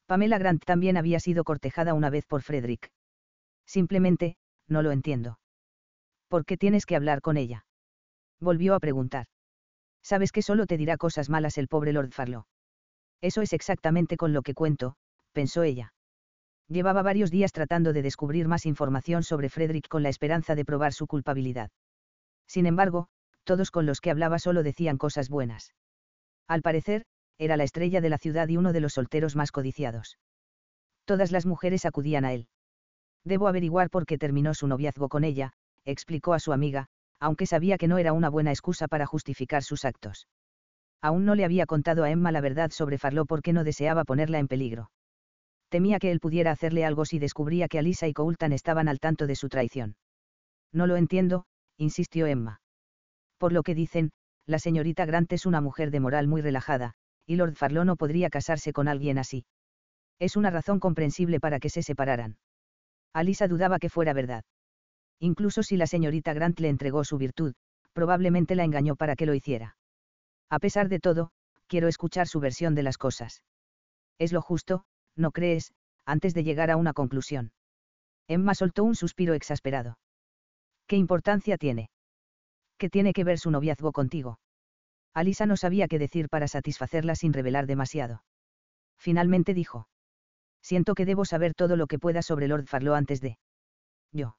Pamela 0.08 0.40
Grant 0.40 0.66
también 0.66 0.98
había 0.98 1.20
sido 1.20 1.44
cortejada 1.44 1.94
una 1.94 2.10
vez 2.10 2.26
por 2.26 2.42
Frederick. 2.42 2.90
Simplemente, 3.68 4.38
no 4.68 4.82
lo 4.82 4.92
entiendo. 4.92 5.38
¿Por 6.32 6.46
qué 6.46 6.56
tienes 6.56 6.86
que 6.86 6.96
hablar 6.96 7.20
con 7.20 7.36
ella? 7.36 7.66
Volvió 8.40 8.74
a 8.74 8.80
preguntar. 8.80 9.26
Sabes 10.02 10.32
que 10.32 10.42
solo 10.42 10.66
te 10.66 10.78
dirá 10.78 10.96
cosas 10.96 11.30
malas 11.30 11.58
el 11.58 11.68
pobre 11.68 11.92
Lord 11.92 12.14
Farlow. 12.14 12.46
Eso 13.20 13.42
es 13.42 13.52
exactamente 13.52 14.16
con 14.16 14.32
lo 14.32 14.42
que 14.42 14.54
cuento, 14.54 14.96
pensó 15.34 15.64
ella. 15.64 15.94
Llevaba 16.70 17.02
varios 17.02 17.32
días 17.32 17.52
tratando 17.52 17.92
de 17.92 18.02
descubrir 18.02 18.48
más 18.48 18.66
información 18.66 19.24
sobre 19.24 19.50
Frederick 19.50 19.90
con 19.90 20.04
la 20.04 20.08
esperanza 20.08 20.56
de 20.56 20.64
probar 20.64 20.94
su 20.94 21.06
culpabilidad. 21.06 21.70
Sin 22.48 22.66
embargo, 22.66 23.10
todos 23.44 23.70
con 23.70 23.86
los 23.86 24.00
que 24.00 24.10
hablaba 24.10 24.40
solo 24.40 24.64
decían 24.64 24.98
cosas 24.98 25.28
buenas. 25.28 25.74
Al 26.48 26.62
parecer, 26.62 27.04
era 27.40 27.58
la 27.58 27.66
estrella 27.66 28.00
de 28.00 28.10
la 28.10 28.18
ciudad 28.18 28.48
y 28.48 28.56
uno 28.56 28.72
de 28.72 28.80
los 28.80 28.94
solteros 28.94 29.36
más 29.36 29.52
codiciados. 29.52 30.18
Todas 31.04 31.34
las 31.34 31.46
mujeres 31.46 31.86
acudían 31.86 32.24
a 32.24 32.32
él. 32.32 32.48
Debo 33.26 33.50
averiguar 33.50 33.90
por 33.90 34.06
qué 34.06 34.18
terminó 34.18 34.54
su 34.54 34.68
noviazgo 34.68 35.10
con 35.10 35.26
ella, 35.26 35.52
explicó 35.86 36.34
a 36.34 36.40
su 36.40 36.54
amiga, 36.54 36.88
aunque 37.20 37.46
sabía 37.46 37.78
que 37.78 37.88
no 37.88 37.98
era 37.98 38.14
una 38.14 38.30
buena 38.30 38.52
excusa 38.52 38.88
para 38.88 39.06
justificar 39.06 39.64
sus 39.64 39.86
actos. 39.86 40.28
Aún 41.02 41.26
no 41.26 41.36
le 41.36 41.46
había 41.46 41.66
contado 41.66 42.04
a 42.04 42.12
Emma 42.12 42.32
la 42.32 42.42
verdad 42.42 42.72
sobre 42.72 42.98
Farlow 42.98 43.26
porque 43.26 43.54
no 43.54 43.64
deseaba 43.64 44.04
ponerla 44.04 44.40
en 44.40 44.48
peligro. 44.48 44.92
Temía 45.70 46.00
que 46.00 46.12
él 46.12 46.20
pudiera 46.20 46.52
hacerle 46.52 46.86
algo 46.86 47.06
si 47.06 47.18
descubría 47.18 47.68
que 47.68 47.80
Alisa 47.80 48.08
y 48.08 48.14
Coulton 48.14 48.54
estaban 48.54 48.88
al 48.88 49.00
tanto 49.00 49.26
de 49.26 49.36
su 49.36 49.50
traición. 49.50 49.96
No 50.74 50.86
lo 50.86 50.98
entiendo, 50.98 51.46
insistió 51.78 52.28
Emma. 52.28 52.62
Por 53.38 53.54
lo 53.54 53.64
que 53.64 53.74
dicen, 53.74 54.12
la 54.46 54.60
señorita 54.60 55.06
Grant 55.06 55.32
es 55.34 55.46
una 55.46 55.62
mujer 55.62 55.92
de 55.92 56.00
moral 56.00 56.28
muy 56.28 56.42
relajada, 56.42 56.94
y 57.26 57.36
Lord 57.36 57.56
Farlow 57.56 57.86
no 57.86 57.96
podría 57.96 58.30
casarse 58.30 58.74
con 58.74 58.88
alguien 58.88 59.18
así. 59.18 59.46
Es 60.20 60.36
una 60.36 60.50
razón 60.50 60.80
comprensible 60.80 61.40
para 61.40 61.60
que 61.60 61.70
se 61.70 61.82
separaran. 61.82 62.38
Alisa 63.14 63.48
dudaba 63.48 63.80
que 63.80 63.90
fuera 63.90 64.14
verdad. 64.14 64.44
Incluso 65.24 65.62
si 65.62 65.78
la 65.78 65.86
señorita 65.86 66.34
Grant 66.34 66.60
le 66.60 66.68
entregó 66.70 67.04
su 67.04 67.20
virtud, 67.20 67.54
probablemente 67.94 68.56
la 68.56 68.64
engañó 68.64 68.96
para 68.96 69.16
que 69.16 69.28
lo 69.28 69.36
hiciera. 69.36 69.78
A 70.50 70.58
pesar 70.58 70.90
de 70.90 71.00
todo, 71.00 71.32
quiero 71.68 71.88
escuchar 71.88 72.28
su 72.28 72.40
versión 72.40 72.74
de 72.74 72.82
las 72.82 72.98
cosas. 72.98 73.44
Es 74.18 74.34
lo 74.34 74.42
justo, 74.42 74.84
¿no 75.16 75.32
crees?, 75.32 75.74
antes 76.06 76.34
de 76.34 76.44
llegar 76.44 76.72
a 76.72 76.76
una 76.76 76.94
conclusión. 76.94 77.52
Emma 78.28 78.56
soltó 78.56 78.84
un 78.84 78.96
suspiro 78.96 79.36
exasperado. 79.36 80.00
¿Qué 80.88 80.96
importancia 80.96 81.58
tiene? 81.58 81.92
¿Qué 82.80 82.90
tiene 82.90 83.14
que 83.14 83.24
ver 83.24 83.38
su 83.38 83.52
noviazgo 83.52 83.92
contigo? 83.92 84.40
Alisa 85.14 85.46
no 85.46 85.56
sabía 85.56 85.88
qué 85.88 86.00
decir 86.00 86.30
para 86.30 86.48
satisfacerla 86.48 87.14
sin 87.14 87.32
revelar 87.32 87.68
demasiado. 87.68 88.24
Finalmente 88.98 89.54
dijo. 89.54 89.88
Siento 90.64 90.96
que 90.96 91.06
debo 91.06 91.26
saber 91.26 91.54
todo 91.54 91.76
lo 91.76 91.86
que 91.86 92.00
pueda 92.00 92.24
sobre 92.24 92.48
Lord 92.48 92.66
Farlow 92.66 92.96
antes 92.96 93.22
de. 93.22 93.38
Yo. 94.12 94.36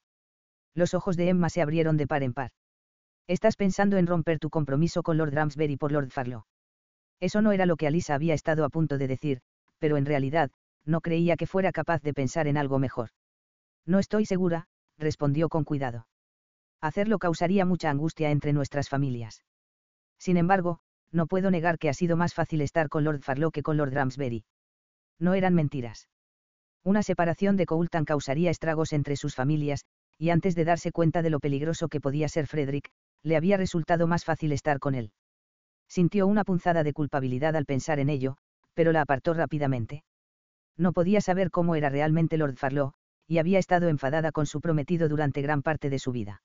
Los 0.74 0.94
ojos 0.94 1.16
de 1.16 1.28
Emma 1.28 1.50
se 1.50 1.62
abrieron 1.62 1.96
de 1.96 2.06
par 2.06 2.22
en 2.22 2.32
par. 2.32 2.50
Estás 3.26 3.56
pensando 3.56 3.98
en 3.98 4.06
romper 4.06 4.38
tu 4.38 4.50
compromiso 4.50 5.02
con 5.02 5.16
Lord 5.16 5.34
Ramsbury 5.34 5.76
por 5.76 5.92
Lord 5.92 6.10
Farlow. 6.10 6.44
Eso 7.20 7.40
no 7.40 7.52
era 7.52 7.66
lo 7.66 7.76
que 7.76 7.86
Alisa 7.86 8.14
había 8.14 8.34
estado 8.34 8.64
a 8.64 8.68
punto 8.68 8.98
de 8.98 9.06
decir, 9.06 9.40
pero 9.78 9.96
en 9.96 10.06
realidad, 10.06 10.50
no 10.84 11.00
creía 11.00 11.36
que 11.36 11.46
fuera 11.46 11.72
capaz 11.72 12.02
de 12.02 12.14
pensar 12.14 12.48
en 12.48 12.56
algo 12.56 12.78
mejor. 12.78 13.10
No 13.86 13.98
estoy 13.98 14.26
segura, 14.26 14.66
respondió 14.98 15.48
con 15.48 15.64
cuidado. 15.64 16.06
Hacerlo 16.80 17.18
causaría 17.18 17.64
mucha 17.64 17.90
angustia 17.90 18.30
entre 18.30 18.52
nuestras 18.52 18.88
familias. 18.88 19.44
Sin 20.18 20.36
embargo, 20.36 20.80
no 21.12 21.26
puedo 21.26 21.50
negar 21.50 21.78
que 21.78 21.88
ha 21.88 21.94
sido 21.94 22.16
más 22.16 22.34
fácil 22.34 22.60
estar 22.60 22.88
con 22.88 23.04
Lord 23.04 23.22
Farlow 23.22 23.52
que 23.52 23.62
con 23.62 23.76
Lord 23.76 23.92
Ramsbury. 23.92 24.44
No 25.18 25.34
eran 25.34 25.54
mentiras. 25.54 26.08
Una 26.82 27.02
separación 27.02 27.56
de 27.56 27.66
Coulton 27.66 28.04
causaría 28.04 28.50
estragos 28.50 28.92
entre 28.92 29.14
sus 29.14 29.36
familias, 29.36 29.84
y 30.18 30.30
antes 30.30 30.54
de 30.54 30.64
darse 30.64 30.92
cuenta 30.92 31.22
de 31.22 31.30
lo 31.30 31.40
peligroso 31.40 31.88
que 31.88 32.00
podía 32.00 32.28
ser 32.28 32.46
Frederick, 32.46 32.90
le 33.22 33.36
había 33.36 33.56
resultado 33.56 34.06
más 34.06 34.24
fácil 34.24 34.52
estar 34.52 34.78
con 34.78 34.94
él. 34.94 35.12
Sintió 35.88 36.26
una 36.26 36.44
punzada 36.44 36.82
de 36.82 36.92
culpabilidad 36.92 37.54
al 37.56 37.66
pensar 37.66 37.98
en 37.98 38.08
ello, 38.08 38.36
pero 38.74 38.92
la 38.92 39.02
apartó 39.02 39.34
rápidamente. 39.34 40.04
No 40.76 40.92
podía 40.92 41.20
saber 41.20 41.50
cómo 41.50 41.74
era 41.74 41.90
realmente 41.90 42.36
Lord 42.36 42.56
Farlow, 42.56 42.94
y 43.26 43.38
había 43.38 43.58
estado 43.58 43.88
enfadada 43.88 44.32
con 44.32 44.46
su 44.46 44.60
prometido 44.60 45.08
durante 45.08 45.42
gran 45.42 45.62
parte 45.62 45.90
de 45.90 45.98
su 45.98 46.12
vida. 46.12 46.42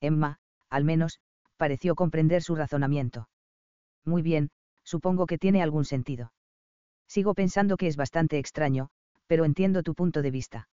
Emma, 0.00 0.38
al 0.70 0.84
menos, 0.84 1.20
pareció 1.56 1.94
comprender 1.94 2.42
su 2.42 2.54
razonamiento. 2.54 3.28
Muy 4.04 4.22
bien, 4.22 4.50
supongo 4.84 5.26
que 5.26 5.38
tiene 5.38 5.62
algún 5.62 5.84
sentido. 5.84 6.32
Sigo 7.08 7.34
pensando 7.34 7.76
que 7.76 7.88
es 7.88 7.96
bastante 7.96 8.38
extraño, 8.38 8.90
pero 9.26 9.44
entiendo 9.44 9.82
tu 9.82 9.94
punto 9.94 10.22
de 10.22 10.30
vista. 10.30 10.68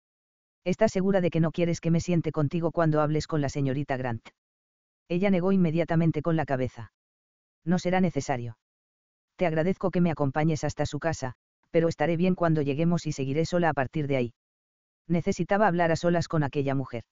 ¿Estás 0.64 0.92
segura 0.92 1.22
de 1.22 1.32
que 1.32 1.40
no 1.40 1.52
quieres 1.52 1.82
que 1.82 1.90
me 1.92 2.00
siente 2.00 2.32
contigo 2.32 2.72
cuando 2.72 3.02
hables 3.02 3.26
con 3.26 3.42
la 3.42 3.50
señorita 3.50 3.98
Grant? 3.98 4.30
Ella 5.08 5.30
negó 5.32 5.52
inmediatamente 5.52 6.22
con 6.22 6.36
la 6.36 6.46
cabeza. 6.46 6.94
No 7.66 7.80
será 7.80 8.00
necesario. 8.00 8.58
Te 9.38 9.48
agradezco 9.48 9.90
que 9.90 10.02
me 10.02 10.12
acompañes 10.12 10.64
hasta 10.64 10.86
su 10.86 11.00
casa, 11.00 11.34
pero 11.72 11.88
estaré 11.88 12.16
bien 12.16 12.36
cuando 12.36 12.62
lleguemos 12.62 13.08
y 13.08 13.12
seguiré 13.12 13.46
sola 13.46 13.70
a 13.70 13.74
partir 13.74 14.08
de 14.08 14.18
ahí. 14.18 14.34
Necesitaba 15.08 15.68
hablar 15.68 15.92
a 15.92 15.96
solas 15.96 16.28
con 16.28 16.44
aquella 16.44 16.76
mujer. 16.76 17.04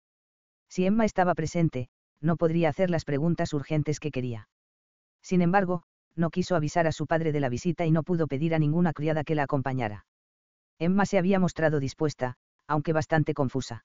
Si 0.69 0.85
Emma 0.85 1.05
estaba 1.05 1.33
presente, 1.33 1.89
no 2.21 2.35
podría 2.35 2.69
hacer 2.69 2.89
las 2.89 3.03
preguntas 3.03 3.53
urgentes 3.53 3.99
que 3.99 4.11
quería. 4.11 4.47
Sin 5.23 5.41
embargo, 5.41 5.83
no 6.15 6.29
quiso 6.29 6.55
avisar 6.55 6.85
a 6.85 6.91
su 6.91 7.07
padre 7.07 7.31
de 7.31 7.39
la 7.39 7.49
visita 7.49 7.85
y 7.85 7.91
no 7.91 8.03
pudo 8.03 8.27
pedir 8.27 8.53
a 8.53 8.59
ninguna 8.59 8.93
criada 8.93 9.23
que 9.23 9.35
la 9.35 9.43
acompañara. 9.43 10.05
Emma 10.77 11.05
se 11.05 11.17
había 11.17 11.39
mostrado 11.39 11.79
dispuesta, 11.79 12.35
aunque 12.69 12.93
bastante 12.93 13.33
confusa. 13.33 13.83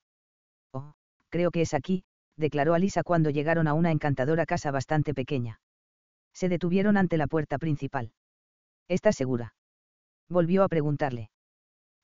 Oh, 0.73 0.93
creo 1.31 1.51
que 1.51 1.63
es 1.63 1.73
aquí, 1.73 2.05
declaró 2.37 2.75
Alisa 2.75 3.03
cuando 3.03 3.31
llegaron 3.31 3.67
a 3.67 3.73
una 3.73 3.91
encantadora 3.91 4.45
casa 4.45 4.71
bastante 4.71 5.15
pequeña. 5.15 5.59
Se 6.35 6.51
detuvieron 6.51 6.99
ante 6.99 7.17
la 7.17 7.27
puerta 7.27 7.59
principal. 7.59 8.13
¿Estás 8.87 9.17
segura? 9.17 9.55
Volvió 10.29 10.63
a 10.63 10.69
preguntarle. 10.69 11.31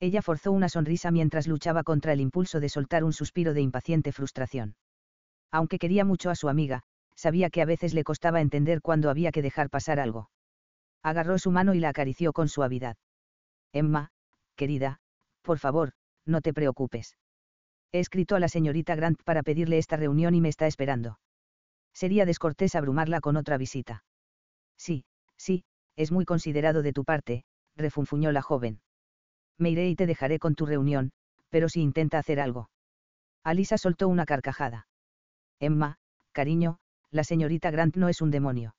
Ella 0.01 0.23
forzó 0.23 0.53
una 0.53 0.71
sonrisa 0.71 1.11
mientras 1.11 1.47
luchaba 1.47 1.83
contra 1.83 2.15
el 2.15 2.21
impulso 2.21 2.61
de 2.61 2.71
soltar 2.71 3.05
un 3.05 3.13
suspiro 3.13 3.53
de 3.53 3.61
impaciente 3.61 4.13
frustración. 4.13 4.75
Aunque 5.51 5.79
quería 5.79 6.07
mucho 6.07 6.31
a 6.31 6.35
su 6.35 6.49
amiga, 6.49 6.83
sabía 7.15 7.51
que 7.51 7.61
a 7.61 7.67
veces 7.67 7.93
le 7.93 8.05
costaba 8.05 8.41
entender 8.41 8.81
cuándo 8.81 9.11
había 9.11 9.33
que 9.33 9.43
dejar 9.43 9.69
pasar 9.69 10.01
algo. 10.01 10.31
Agarró 11.03 11.39
su 11.39 11.51
mano 11.51 11.75
y 11.75 11.81
la 11.81 11.91
acarició 11.91 12.33
con 12.33 12.49
suavidad. 12.49 12.97
Emma, 13.73 14.13
querida, 14.57 15.01
por 15.43 15.59
favor, 15.59 15.93
no 16.31 16.41
te 16.41 16.55
preocupes. 16.55 17.17
He 17.93 18.01
escrito 18.01 18.37
a 18.37 18.41
la 18.41 18.49
señorita 18.49 18.95
Grant 18.95 19.23
para 19.23 19.43
pedirle 19.43 19.79
esta 19.79 19.97
reunión 19.97 20.35
y 20.35 20.41
me 20.41 20.49
está 20.49 20.67
esperando. 20.67 21.19
Sería 21.93 22.25
descortés 22.25 22.75
abrumarla 22.75 23.21
con 23.21 23.37
otra 23.37 23.59
visita. 23.59 24.05
Sí, 24.77 25.05
sí, 25.37 25.65
es 25.97 26.13
muy 26.13 26.25
considerado 26.25 26.83
de 26.83 26.93
tu 26.93 27.05
parte, 27.05 27.45
refunfuñó 27.77 28.33
la 28.33 28.43
joven. 28.43 28.81
Me 29.59 29.71
iré 29.71 29.89
y 29.89 29.97
te 29.97 30.07
dejaré 30.07 30.39
con 30.39 30.55
tu 30.55 30.67
reunión, 30.67 31.13
pero 31.51 31.69
si 31.69 31.83
intenta 31.83 32.19
hacer 32.19 32.41
algo. 32.41 32.71
Alisa 33.43 33.77
soltó 33.77 34.09
una 34.09 34.25
carcajada. 34.25 34.87
Emma, 35.59 35.97
cariño, 36.33 36.79
la 37.11 37.25
señorita 37.25 37.71
Grant 37.71 37.97
no 37.97 38.09
es 38.09 38.21
un 38.21 38.31
demonio. 38.31 38.75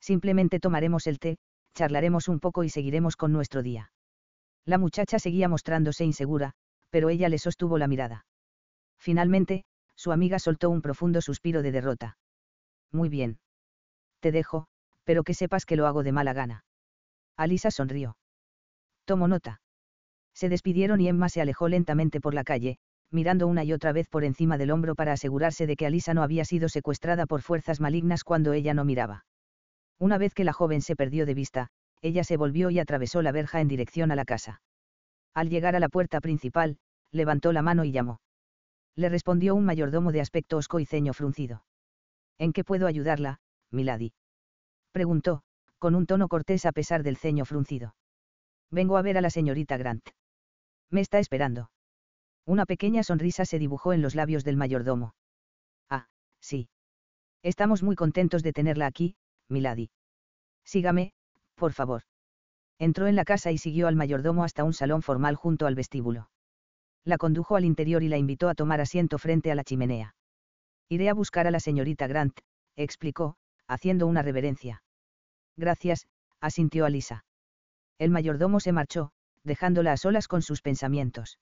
Simplemente 0.00 0.60
tomaremos 0.60 1.06
el 1.06 1.18
té, 1.18 1.38
charlaremos 1.74 2.28
un 2.28 2.40
poco 2.40 2.64
y 2.64 2.70
seguiremos 2.70 3.16
con 3.16 3.32
nuestro 3.32 3.62
día. 3.62 3.92
La 4.64 4.78
muchacha 4.78 5.18
seguía 5.18 5.48
mostrándose 5.48 6.04
insegura, 6.04 6.54
pero 6.90 7.08
ella 7.08 7.28
le 7.28 7.38
sostuvo 7.38 7.78
la 7.78 7.88
mirada. 7.88 8.26
Finalmente, 8.98 9.64
su 9.96 10.12
amiga 10.12 10.38
soltó 10.38 10.70
un 10.70 10.82
profundo 10.82 11.20
suspiro 11.20 11.62
de 11.62 11.72
derrota. 11.72 12.18
Muy 12.92 13.08
bien. 13.08 13.38
Te 14.20 14.32
dejo, 14.32 14.66
pero 15.04 15.24
que 15.24 15.34
sepas 15.34 15.64
que 15.64 15.76
lo 15.76 15.86
hago 15.86 16.02
de 16.02 16.12
mala 16.12 16.32
gana. 16.32 16.64
Alisa 17.36 17.70
sonrió. 17.70 18.16
Tomo 19.04 19.28
nota. 19.28 19.60
Se 20.34 20.48
despidieron 20.48 21.00
y 21.00 21.08
Emma 21.08 21.28
se 21.28 21.40
alejó 21.40 21.68
lentamente 21.68 22.20
por 22.20 22.34
la 22.34 22.44
calle, 22.44 22.78
mirando 23.10 23.46
una 23.46 23.64
y 23.64 23.72
otra 23.72 23.92
vez 23.92 24.08
por 24.08 24.24
encima 24.24 24.56
del 24.58 24.70
hombro 24.70 24.94
para 24.94 25.12
asegurarse 25.12 25.66
de 25.66 25.76
que 25.76 25.86
Alisa 25.86 26.14
no 26.14 26.22
había 26.22 26.44
sido 26.44 26.68
secuestrada 26.68 27.26
por 27.26 27.42
fuerzas 27.42 27.80
malignas 27.80 28.24
cuando 28.24 28.52
ella 28.52 28.74
no 28.74 28.84
miraba. 28.84 29.24
Una 29.98 30.16
vez 30.16 30.32
que 30.32 30.44
la 30.44 30.52
joven 30.52 30.80
se 30.80 30.96
perdió 30.96 31.26
de 31.26 31.34
vista, 31.34 31.68
ella 32.02 32.24
se 32.24 32.36
volvió 32.36 32.70
y 32.70 32.78
atravesó 32.78 33.20
la 33.20 33.32
verja 33.32 33.60
en 33.60 33.68
dirección 33.68 34.10
a 34.10 34.16
la 34.16 34.24
casa. 34.24 34.62
Al 35.34 35.48
llegar 35.48 35.76
a 35.76 35.80
la 35.80 35.88
puerta 35.88 36.20
principal, 36.20 36.78
levantó 37.12 37.52
la 37.52 37.62
mano 37.62 37.84
y 37.84 37.92
llamó. 37.92 38.20
Le 38.96 39.08
respondió 39.08 39.54
un 39.54 39.64
mayordomo 39.64 40.12
de 40.12 40.20
aspecto 40.20 40.56
osco 40.56 40.80
y 40.80 40.86
ceño 40.86 41.12
fruncido. 41.12 41.64
¿En 42.38 42.52
qué 42.52 42.64
puedo 42.64 42.86
ayudarla, 42.86 43.40
Milady? 43.70 44.12
Preguntó, 44.92 45.42
con 45.78 45.94
un 45.94 46.06
tono 46.06 46.28
cortés 46.28 46.66
a 46.66 46.72
pesar 46.72 47.02
del 47.02 47.16
ceño 47.16 47.44
fruncido. 47.44 47.94
Vengo 48.70 48.96
a 48.96 49.02
ver 49.02 49.18
a 49.18 49.20
la 49.20 49.30
señorita 49.30 49.76
Grant. 49.76 50.08
Me 50.90 51.00
está 51.00 51.18
esperando. 51.18 51.70
Una 52.46 52.66
pequeña 52.66 53.02
sonrisa 53.02 53.44
se 53.44 53.58
dibujó 53.58 53.92
en 53.92 54.02
los 54.02 54.14
labios 54.14 54.44
del 54.44 54.56
mayordomo. 54.56 55.14
Ah, 55.88 56.08
sí. 56.40 56.68
Estamos 57.42 57.82
muy 57.82 57.96
contentos 57.96 58.42
de 58.42 58.52
tenerla 58.52 58.86
aquí, 58.86 59.16
Milady. 59.48 59.90
Sígame, 60.64 61.12
por 61.54 61.72
favor. 61.72 62.02
Entró 62.80 63.08
en 63.08 63.14
la 63.14 63.26
casa 63.26 63.52
y 63.52 63.58
siguió 63.58 63.88
al 63.88 63.94
mayordomo 63.94 64.42
hasta 64.42 64.64
un 64.64 64.72
salón 64.72 65.02
formal 65.02 65.36
junto 65.36 65.66
al 65.66 65.74
vestíbulo. 65.74 66.30
La 67.04 67.18
condujo 67.18 67.56
al 67.56 67.66
interior 67.66 68.02
y 68.02 68.08
la 68.08 68.16
invitó 68.16 68.48
a 68.48 68.54
tomar 68.54 68.80
asiento 68.80 69.18
frente 69.18 69.52
a 69.52 69.54
la 69.54 69.64
chimenea. 69.64 70.14
Iré 70.88 71.10
a 71.10 71.14
buscar 71.14 71.46
a 71.46 71.50
la 71.50 71.60
señorita 71.60 72.06
Grant, 72.06 72.40
explicó, 72.76 73.36
haciendo 73.68 74.06
una 74.06 74.22
reverencia. 74.22 74.82
Gracias, 75.58 76.06
asintió 76.40 76.86
Alisa. 76.86 77.26
El 77.98 78.10
mayordomo 78.10 78.60
se 78.60 78.72
marchó, 78.72 79.10
dejándola 79.44 79.92
a 79.92 79.98
solas 79.98 80.26
con 80.26 80.40
sus 80.40 80.62
pensamientos. 80.62 81.38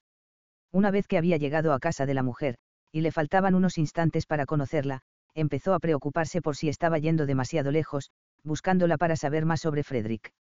Una 0.72 0.90
vez 0.90 1.06
que 1.06 1.18
había 1.18 1.36
llegado 1.36 1.72
a 1.72 1.78
casa 1.78 2.04
de 2.04 2.14
la 2.14 2.24
mujer, 2.24 2.58
y 2.90 3.02
le 3.02 3.12
faltaban 3.12 3.54
unos 3.54 3.78
instantes 3.78 4.26
para 4.26 4.44
conocerla, 4.44 5.02
empezó 5.34 5.72
a 5.72 5.78
preocuparse 5.78 6.42
por 6.42 6.56
si 6.56 6.68
estaba 6.68 6.98
yendo 6.98 7.26
demasiado 7.26 7.70
lejos, 7.70 8.10
buscándola 8.42 8.98
para 8.98 9.14
saber 9.14 9.46
más 9.46 9.60
sobre 9.60 9.84
Frederick. 9.84 10.32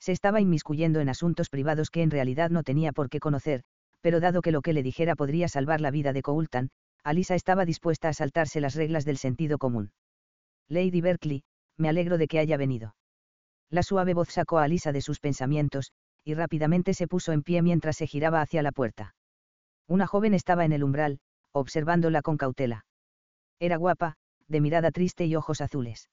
Se 0.00 0.12
estaba 0.12 0.40
inmiscuyendo 0.40 1.00
en 1.00 1.08
asuntos 1.08 1.50
privados 1.50 1.90
que 1.90 2.02
en 2.02 2.10
realidad 2.10 2.50
no 2.50 2.62
tenía 2.62 2.92
por 2.92 3.10
qué 3.10 3.20
conocer, 3.20 3.62
pero 4.00 4.20
dado 4.20 4.40
que 4.40 4.52
lo 4.52 4.62
que 4.62 4.72
le 4.72 4.82
dijera 4.82 5.14
podría 5.14 5.48
salvar 5.48 5.80
la 5.80 5.90
vida 5.90 6.12
de 6.12 6.22
Coultan, 6.22 6.70
Alisa 7.04 7.34
estaba 7.34 7.64
dispuesta 7.64 8.08
a 8.08 8.12
saltarse 8.12 8.60
las 8.60 8.74
reglas 8.74 9.04
del 9.04 9.18
sentido 9.18 9.58
común. 9.58 9.92
Lady 10.68 11.00
Berkeley, 11.00 11.44
me 11.76 11.88
alegro 11.88 12.18
de 12.18 12.28
que 12.28 12.38
haya 12.38 12.56
venido. 12.56 12.94
La 13.70 13.82
suave 13.82 14.14
voz 14.14 14.30
sacó 14.30 14.58
a 14.58 14.64
Alisa 14.64 14.92
de 14.92 15.00
sus 15.00 15.20
pensamientos, 15.20 15.92
y 16.24 16.34
rápidamente 16.34 16.94
se 16.94 17.06
puso 17.06 17.32
en 17.32 17.42
pie 17.42 17.62
mientras 17.62 17.96
se 17.96 18.06
giraba 18.06 18.40
hacia 18.40 18.62
la 18.62 18.72
puerta. 18.72 19.14
Una 19.86 20.06
joven 20.06 20.34
estaba 20.34 20.64
en 20.64 20.72
el 20.72 20.84
umbral, 20.84 21.20
observándola 21.52 22.22
con 22.22 22.36
cautela. 22.36 22.84
Era 23.58 23.76
guapa, 23.76 24.16
de 24.48 24.60
mirada 24.60 24.90
triste 24.90 25.26
y 25.26 25.36
ojos 25.36 25.60
azules. 25.60 26.10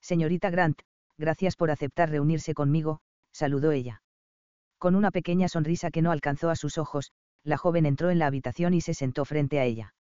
Señorita 0.00 0.50
Grant, 0.50 0.82
gracias 1.16 1.56
por 1.56 1.70
aceptar 1.70 2.10
reunirse 2.10 2.54
conmigo, 2.54 3.00
saludó 3.32 3.72
ella. 3.72 4.02
Con 4.78 4.94
una 4.94 5.10
pequeña 5.10 5.48
sonrisa 5.48 5.90
que 5.90 6.02
no 6.02 6.10
alcanzó 6.10 6.50
a 6.50 6.56
sus 6.56 6.78
ojos, 6.78 7.12
la 7.44 7.56
joven 7.56 7.86
entró 7.86 8.10
en 8.10 8.18
la 8.18 8.26
habitación 8.26 8.74
y 8.74 8.80
se 8.80 8.94
sentó 8.94 9.24
frente 9.24 9.58
a 9.58 9.64
ella. 9.64 9.94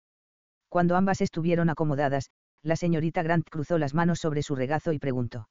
Cuando 0.68 0.96
ambas 0.96 1.20
estuvieron 1.20 1.70
acomodadas, 1.70 2.30
la 2.62 2.76
señorita 2.76 3.22
Grant 3.22 3.48
cruzó 3.48 3.78
las 3.78 3.94
manos 3.94 4.18
sobre 4.18 4.42
su 4.42 4.54
regazo 4.54 4.92
y 4.92 4.98
preguntó. 4.98 5.48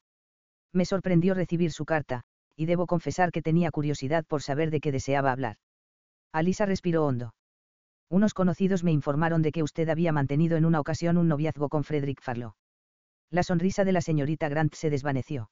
Me 0.73 0.85
sorprendió 0.85 1.34
recibir 1.34 1.72
su 1.72 1.85
carta, 1.85 2.23
y 2.56 2.65
debo 2.65 2.85
confesar 2.85 3.31
que 3.31 3.41
tenía 3.41 3.72
curiosidad 3.72 4.26
por 4.26 4.41
saber 4.41 4.72
de 4.72 4.80
qué 4.81 4.91
deseaba 4.91 5.31
hablar. 5.31 5.57
Alisa 6.31 6.65
respiró 6.65 7.06
hondo. 7.06 7.34
Unos 8.10 8.34
conocidos 8.34 8.84
me 8.84 8.91
informaron 8.91 9.41
de 9.41 9.52
que 9.52 9.64
usted 9.64 9.89
había 9.89 10.11
mantenido 10.11 10.57
en 10.57 10.65
una 10.65 10.80
ocasión 10.80 11.18
un 11.18 11.27
noviazgo 11.27 11.69
con 11.69 11.84
Frederick 11.84 12.22
Farlow. 12.22 12.53
La 13.31 13.43
sonrisa 13.43 13.84
de 13.84 13.93
la 13.93 14.02
señorita 14.02 14.49
Grant 14.49 14.76
se 14.76 14.89
desvaneció. 14.89 15.49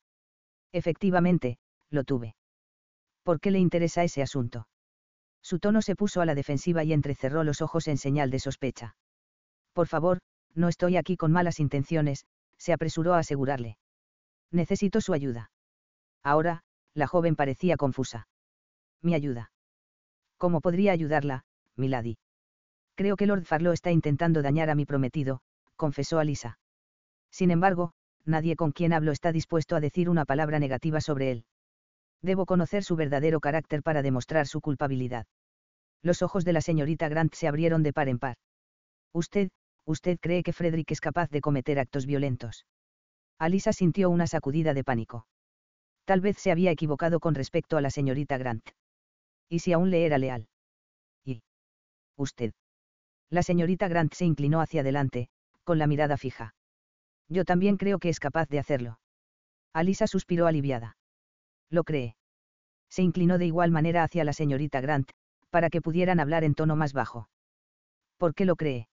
Efectivamente, 0.72 1.58
lo 1.94 2.04
tuve. 2.04 2.36
¿Por 3.24 3.40
qué 3.40 3.52
le 3.52 3.60
interesa 3.60 4.04
ese 4.04 4.22
asunto? 4.22 4.68
Su 5.42 5.60
tono 5.60 5.82
se 5.82 5.96
puso 5.96 6.22
a 6.22 6.26
la 6.26 6.36
defensiva 6.36 6.84
y 6.84 6.94
entrecerró 6.94 7.44
los 7.44 7.62
ojos 7.62 7.88
en 7.88 7.98
señal 7.98 8.32
de 8.32 8.40
sospecha. 8.40 8.96
Por 9.74 9.88
favor, 9.88 10.20
no 10.56 10.68
estoy 10.68 10.98
aquí 10.98 11.18
con 11.18 11.32
malas 11.32 11.60
intenciones, 11.60 12.26
se 12.58 12.74
apresuró 12.74 13.14
a 13.14 13.20
asegurarle. 13.20 13.78
Necesito 14.52 15.02
su 15.02 15.14
ayuda. 15.14 15.52
Ahora, 16.24 16.64
la 16.94 17.08
joven 17.08 17.36
parecía 17.36 17.76
confusa. 17.76 18.28
Mi 19.02 19.16
ayuda. 19.16 19.52
¿Cómo 20.38 20.62
podría 20.62 20.92
ayudarla, 20.92 21.46
Milady? 21.76 22.18
Creo 22.96 23.16
que 23.16 23.26
Lord 23.26 23.46
Farlow 23.46 23.74
está 23.74 23.92
intentando 23.92 24.42
dañar 24.42 24.70
a 24.70 24.76
mi 24.76 24.86
prometido, 24.86 25.42
confesó 25.76 26.20
Alisa. 26.20 26.60
Sin 27.32 27.50
embargo, 27.50 27.94
nadie 28.26 28.56
con 28.56 28.72
quien 28.72 28.94
hablo 28.94 29.12
está 29.12 29.32
dispuesto 29.32 29.76
a 29.76 29.80
decir 29.80 30.10
una 30.10 30.26
palabra 30.26 30.60
negativa 30.60 31.02
sobre 31.02 31.32
él. 31.32 31.46
Debo 32.24 32.46
conocer 32.46 32.84
su 32.84 32.96
verdadero 32.96 33.42
carácter 33.42 33.84
para 33.84 34.02
demostrar 34.02 34.48
su 34.48 34.62
culpabilidad. 34.62 35.28
Los 36.02 36.22
ojos 36.22 36.46
de 36.46 36.54
la 36.54 36.62
señorita 36.62 37.10
Grant 37.10 37.34
se 37.34 37.48
abrieron 37.50 37.84
de 37.84 37.92
par 37.92 38.08
en 38.08 38.18
par. 38.18 38.38
Usted, 39.14 39.50
usted 39.86 40.18
cree 40.22 40.42
que 40.42 40.54
Frederick 40.54 40.90
es 40.92 41.02
capaz 41.02 41.30
de 41.30 41.42
cometer 41.42 41.80
actos 41.80 42.06
violentos. 42.06 42.66
Alisa 43.40 43.74
sintió 43.74 44.10
una 44.10 44.26
sacudida 44.26 44.74
de 44.74 44.86
pánico. 44.86 45.28
Tal 46.06 46.22
vez 46.22 46.38
se 46.38 46.52
había 46.52 46.72
equivocado 46.72 47.20
con 47.20 47.36
respecto 47.36 47.76
a 47.76 47.82
la 47.82 47.90
señorita 47.90 48.38
Grant. 48.38 48.70
¿Y 49.50 49.60
si 49.60 49.74
aún 49.74 49.92
le 49.92 50.06
era 50.06 50.18
leal? 50.18 50.48
¿Y? 51.26 51.44
Usted. 52.18 52.54
La 53.30 53.44
señorita 53.44 53.90
Grant 53.90 54.14
se 54.14 54.26
inclinó 54.26 54.62
hacia 54.62 54.82
adelante, 54.82 55.28
con 55.66 55.78
la 55.78 55.88
mirada 55.88 56.16
fija. 56.16 56.56
Yo 57.28 57.44
también 57.44 57.76
creo 57.76 58.00
que 58.00 58.10
es 58.10 58.20
capaz 58.20 58.48
de 58.48 58.60
hacerlo. 58.60 59.00
Alisa 59.74 60.08
suspiró 60.08 60.48
aliviada. 60.48 60.96
¿Lo 61.70 61.84
cree? 61.84 62.16
Se 62.90 63.02
inclinó 63.02 63.38
de 63.38 63.46
igual 63.46 63.72
manera 63.72 64.04
hacia 64.04 64.24
la 64.24 64.34
señorita 64.34 64.82
Grant, 64.82 65.10
para 65.50 65.70
que 65.70 65.82
pudieran 65.82 66.20
hablar 66.20 66.44
en 66.44 66.56
tono 66.56 66.76
más 66.76 66.94
bajo. 66.94 67.30
¿Por 68.18 68.36
qué 68.36 68.46
lo 68.46 68.56
cree? 68.56 68.88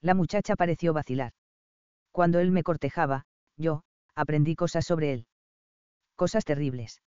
La 0.00 0.14
muchacha 0.14 0.56
pareció 0.56 0.92
vacilar. 0.92 1.32
Cuando 2.10 2.40
él 2.40 2.50
me 2.50 2.62
cortejaba, 2.62 3.24
yo, 3.56 3.82
aprendí 4.14 4.54
cosas 4.54 4.84
sobre 4.84 5.12
él. 5.12 5.26
Cosas 6.16 6.44
terribles. 6.44 7.02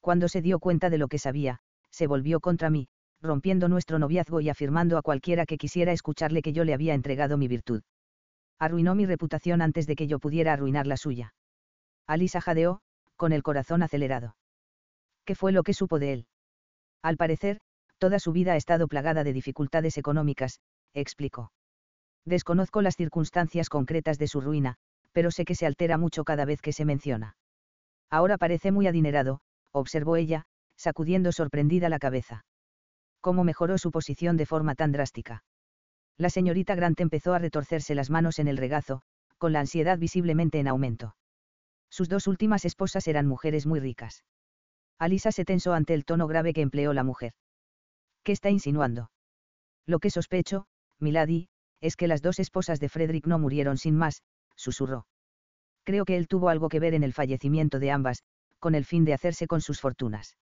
Cuando 0.00 0.28
se 0.28 0.42
dio 0.42 0.58
cuenta 0.58 0.90
de 0.90 0.98
lo 0.98 1.08
que 1.08 1.18
sabía, 1.18 1.60
se 1.90 2.06
volvió 2.06 2.40
contra 2.40 2.70
mí, 2.70 2.88
rompiendo 3.22 3.68
nuestro 3.68 3.98
noviazgo 3.98 4.40
y 4.40 4.48
afirmando 4.48 4.98
a 4.98 5.02
cualquiera 5.02 5.46
que 5.46 5.56
quisiera 5.56 5.92
escucharle 5.92 6.42
que 6.42 6.52
yo 6.52 6.64
le 6.64 6.74
había 6.74 6.94
entregado 6.94 7.38
mi 7.38 7.48
virtud. 7.48 7.82
Arruinó 8.58 8.94
mi 8.94 9.06
reputación 9.06 9.62
antes 9.62 9.86
de 9.86 9.96
que 9.96 10.06
yo 10.06 10.18
pudiera 10.18 10.52
arruinar 10.52 10.86
la 10.86 10.96
suya. 10.96 11.34
Alisa 12.06 12.40
jadeó, 12.40 12.80
con 13.16 13.32
el 13.32 13.42
corazón 13.42 13.82
acelerado. 13.82 14.36
¿Qué 15.24 15.34
fue 15.34 15.52
lo 15.52 15.62
que 15.62 15.74
supo 15.74 15.98
de 15.98 16.12
él? 16.12 16.26
Al 17.02 17.16
parecer, 17.16 17.60
toda 17.98 18.18
su 18.18 18.32
vida 18.32 18.52
ha 18.52 18.56
estado 18.56 18.88
plagada 18.88 19.24
de 19.24 19.32
dificultades 19.32 19.98
económicas, 19.98 20.60
explicó. 20.92 21.52
Desconozco 22.24 22.82
las 22.82 22.96
circunstancias 22.96 23.68
concretas 23.68 24.18
de 24.18 24.28
su 24.28 24.40
ruina, 24.40 24.76
pero 25.12 25.30
sé 25.30 25.44
que 25.44 25.54
se 25.54 25.66
altera 25.66 25.98
mucho 25.98 26.24
cada 26.24 26.44
vez 26.44 26.60
que 26.60 26.72
se 26.72 26.84
menciona. 26.84 27.36
Ahora 28.10 28.38
parece 28.38 28.72
muy 28.72 28.86
adinerado, 28.86 29.40
observó 29.72 30.16
ella, 30.16 30.44
sacudiendo 30.76 31.32
sorprendida 31.32 31.88
la 31.88 31.98
cabeza. 31.98 32.44
¿Cómo 33.20 33.44
mejoró 33.44 33.78
su 33.78 33.90
posición 33.90 34.36
de 34.36 34.46
forma 34.46 34.74
tan 34.74 34.92
drástica? 34.92 35.44
La 36.16 36.30
señorita 36.30 36.74
Grant 36.74 37.00
empezó 37.00 37.34
a 37.34 37.38
retorcerse 37.38 37.94
las 37.94 38.10
manos 38.10 38.38
en 38.38 38.48
el 38.48 38.56
regazo, 38.56 39.02
con 39.38 39.52
la 39.52 39.60
ansiedad 39.60 39.98
visiblemente 39.98 40.58
en 40.60 40.68
aumento. 40.68 41.16
Sus 41.94 42.08
dos 42.08 42.26
últimas 42.26 42.64
esposas 42.64 43.06
eran 43.06 43.24
mujeres 43.24 43.66
muy 43.66 43.78
ricas. 43.78 44.24
Alisa 44.98 45.30
se 45.30 45.44
tensó 45.44 45.74
ante 45.74 45.94
el 45.94 46.04
tono 46.04 46.26
grave 46.26 46.52
que 46.52 46.60
empleó 46.60 46.92
la 46.92 47.04
mujer. 47.04 47.34
¿Qué 48.24 48.32
está 48.32 48.50
insinuando? 48.50 49.12
Lo 49.86 50.00
que 50.00 50.10
sospecho, 50.10 50.66
Milady, 50.98 51.46
es 51.80 51.94
que 51.94 52.08
las 52.08 52.20
dos 52.20 52.40
esposas 52.40 52.80
de 52.80 52.88
Frederick 52.88 53.28
no 53.28 53.38
murieron 53.38 53.78
sin 53.78 53.94
más, 53.94 54.24
susurró. 54.56 55.06
Creo 55.84 56.04
que 56.04 56.16
él 56.16 56.26
tuvo 56.26 56.48
algo 56.48 56.68
que 56.68 56.80
ver 56.80 56.94
en 56.94 57.04
el 57.04 57.12
fallecimiento 57.12 57.78
de 57.78 57.92
ambas, 57.92 58.24
con 58.58 58.74
el 58.74 58.84
fin 58.84 59.04
de 59.04 59.14
hacerse 59.14 59.46
con 59.46 59.60
sus 59.60 59.80
fortunas. 59.80 60.36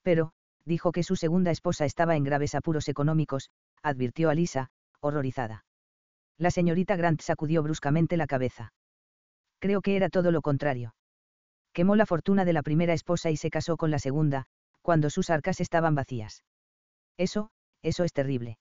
Pero, 0.00 0.32
dijo 0.64 0.92
que 0.92 1.02
su 1.02 1.14
segunda 1.14 1.50
esposa 1.50 1.84
estaba 1.84 2.16
en 2.16 2.24
graves 2.24 2.54
apuros 2.54 2.88
económicos, 2.88 3.50
advirtió 3.82 4.30
a 4.30 4.34
Lisa, 4.34 4.70
horrorizada. 5.00 5.66
La 6.38 6.50
señorita 6.50 6.96
Grant 6.96 7.20
sacudió 7.20 7.62
bruscamente 7.62 8.16
la 8.16 8.26
cabeza. 8.26 8.72
Creo 9.60 9.82
que 9.82 9.94
era 9.94 10.08
todo 10.08 10.32
lo 10.32 10.42
contrario. 10.42 10.94
Quemó 11.72 11.94
la 11.94 12.06
fortuna 12.06 12.44
de 12.44 12.52
la 12.52 12.62
primera 12.62 12.94
esposa 12.94 13.30
y 13.30 13.36
se 13.36 13.50
casó 13.50 13.76
con 13.76 13.90
la 13.90 13.98
segunda, 13.98 14.46
cuando 14.82 15.10
sus 15.10 15.30
arcas 15.30 15.60
estaban 15.60 15.94
vacías. 15.94 16.42
Eso, 17.16 17.50
eso 17.82 18.02
es 18.04 18.12
terrible. 18.12 18.58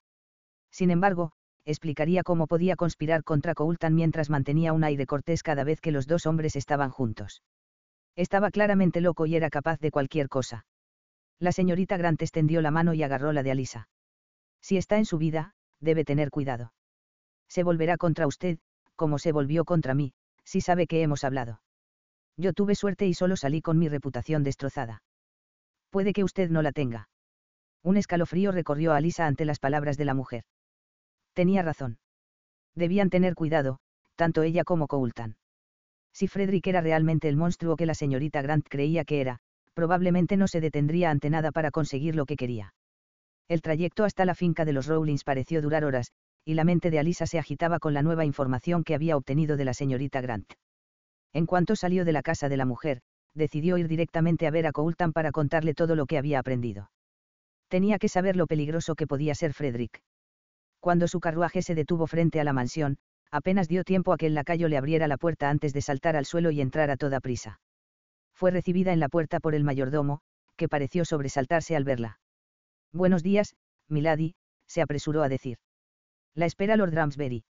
Sin 0.72 0.92
embargo, 0.92 1.32
explicaría 1.66 2.24
cómo 2.24 2.48
podía 2.48 2.76
conspirar 2.76 3.24
contra 3.24 3.56
Coultan 3.56 3.96
mientras 3.96 4.30
mantenía 4.30 4.74
un 4.74 4.84
aire 4.84 5.06
cortés 5.06 5.42
cada 5.42 5.64
vez 5.64 5.82
que 5.82 5.92
los 5.92 6.06
dos 6.06 6.26
hombres 6.26 6.56
estaban 6.56 6.92
juntos. 6.92 7.42
Estaba 8.16 8.52
claramente 8.52 9.02
loco 9.02 9.26
y 9.26 9.36
era 9.36 9.50
capaz 9.50 9.80
de 9.80 9.92
cualquier 9.92 10.30
cosa. 10.30 10.66
La 11.40 11.54
señorita 11.54 11.96
Grant 11.96 12.22
extendió 12.22 12.62
la 12.62 12.72
mano 12.72 12.94
y 12.94 13.02
agarró 13.02 13.32
la 13.32 13.44
de 13.44 13.52
Alisa. 13.52 13.88
Si 14.62 14.78
está 14.78 14.98
en 14.98 15.06
su 15.06 15.18
vida, 15.18 15.54
debe 15.80 16.04
tener 16.04 16.30
cuidado. 16.30 16.74
Se 17.48 17.64
volverá 17.64 17.98
contra 17.98 18.28
usted, 18.28 18.60
como 18.96 19.18
se 19.18 19.32
volvió 19.32 19.64
contra 19.64 19.94
mí, 19.94 20.14
si 20.50 20.62
sabe 20.62 20.88
que 20.88 21.04
hemos 21.04 21.24
hablado. 21.24 21.62
Yo 22.36 22.54
tuve 22.54 22.74
suerte 22.74 23.06
y 23.06 23.14
solo 23.14 23.38
salí 23.38 23.62
con 23.62 23.78
mi 23.78 23.88
reputación 23.88 24.44
destrozada. 24.44 25.04
Puede 25.92 26.12
que 26.12 26.24
usted 26.24 26.50
no 26.50 26.64
la 26.64 26.72
tenga. 26.72 27.08
Un 27.84 27.98
escalofrío 27.98 28.52
recorrió 28.52 28.94
a 28.94 28.98
Alisa 28.98 29.28
ante 29.28 29.46
las 29.46 29.60
palabras 29.60 29.96
de 29.96 30.06
la 30.06 30.16
mujer. 30.16 30.44
Tenía 31.34 31.62
razón. 31.62 32.00
Debían 32.74 33.12
tener 33.12 33.36
cuidado, 33.36 33.78
tanto 34.16 34.42
ella 34.42 34.64
como 34.64 34.88
Coultan. 34.88 35.38
Si 36.14 36.28
Frederick 36.28 36.66
era 36.66 36.82
realmente 36.82 37.30
el 37.30 37.38
monstruo 37.38 37.76
que 37.76 37.86
la 37.86 37.94
señorita 37.94 38.42
Grant 38.42 38.68
creía 38.68 39.06
que 39.06 39.22
era, 39.22 39.42
probablemente 39.76 40.36
no 40.36 40.48
se 40.48 40.62
detendría 40.62 41.12
ante 41.12 41.30
nada 41.30 41.52
para 41.52 41.70
conseguir 41.70 42.16
lo 42.16 42.26
que 42.26 42.38
quería. 42.38 42.74
El 43.48 43.62
trayecto 43.62 44.04
hasta 44.04 44.26
la 44.26 44.34
finca 44.34 44.66
de 44.66 44.74
los 44.74 44.88
Rowlings 44.88 45.24
pareció 45.24 45.62
durar 45.62 45.86
horas, 45.86 46.12
y 46.46 46.54
la 46.54 46.64
mente 46.64 46.92
de 46.92 47.00
Alisa 47.00 47.28
se 47.28 47.40
agitaba 47.40 47.80
con 47.80 47.94
la 47.94 48.02
nueva 48.02 48.26
información 48.26 48.84
que 48.84 48.96
había 48.96 49.18
obtenido 49.18 49.58
de 49.58 49.66
la 49.66 49.74
señorita 49.74 50.22
Grant. 50.22 50.54
En 51.34 51.46
cuanto 51.46 51.76
salió 51.76 52.06
de 52.06 52.12
la 52.12 52.22
casa 52.22 52.50
de 52.50 52.58
la 52.58 52.66
mujer, 52.66 53.02
decidió 53.36 53.78
ir 53.78 53.88
directamente 53.88 54.48
a 54.48 54.52
ver 54.52 54.66
a 54.66 54.72
Coultan 54.72 55.14
para 55.14 55.32
contarle 55.32 55.74
todo 55.74 55.96
lo 55.96 56.06
que 56.06 56.18
había 56.18 56.40
aprendido. 56.40 56.90
Tenía 57.68 58.00
que 58.00 58.10
saber 58.10 58.36
lo 58.36 58.48
peligroso 58.48 58.96
que 58.96 59.06
podía 59.06 59.36
ser 59.36 59.54
Frederick. 59.54 60.02
Cuando 60.80 61.08
su 61.08 61.20
carruaje 61.20 61.62
se 61.62 61.76
detuvo 61.76 62.08
frente 62.08 62.40
a 62.40 62.44
la 62.44 62.54
mansión, 62.54 62.98
apenas 63.32 63.68
dio 63.68 63.84
tiempo 63.84 64.12
a 64.12 64.18
que 64.18 64.26
el 64.26 64.34
lacayo 64.34 64.68
le 64.70 64.78
abriera 64.78 65.08
la 65.08 65.18
puerta 65.18 65.50
antes 65.50 65.74
de 65.74 65.82
saltar 65.82 66.16
al 66.16 66.26
suelo 66.26 66.52
y 66.52 66.62
entrar 66.62 66.90
a 66.90 66.98
toda 66.98 67.20
prisa. 67.20 67.60
Fue 68.34 68.52
recibida 68.52 68.94
en 68.94 69.00
la 69.00 69.10
puerta 69.10 69.40
por 69.40 69.54
el 69.54 69.64
mayordomo, 69.64 70.22
que 70.56 70.70
pareció 70.70 71.06
sobresaltarse 71.06 71.76
al 71.76 71.84
verla. 71.84 72.20
Buenos 72.92 73.22
días, 73.22 73.56
Milady, 73.88 74.34
se 74.68 74.82
apresuró 74.82 75.22
a 75.22 75.30
decir. 75.30 75.58
La 76.40 76.46
espera 76.46 76.78
Lord 76.78 76.94
Ramsbury. 76.94 77.44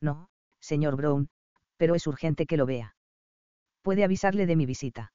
No, 0.00 0.28
señor 0.60 0.94
Brown, 0.94 1.28
pero 1.76 1.96
es 1.96 2.06
urgente 2.06 2.46
que 2.46 2.56
lo 2.56 2.66
vea. 2.66 2.94
Puede 3.82 4.04
avisarle 4.04 4.46
de 4.46 4.54
mi 4.54 4.64
visita. 4.64 5.12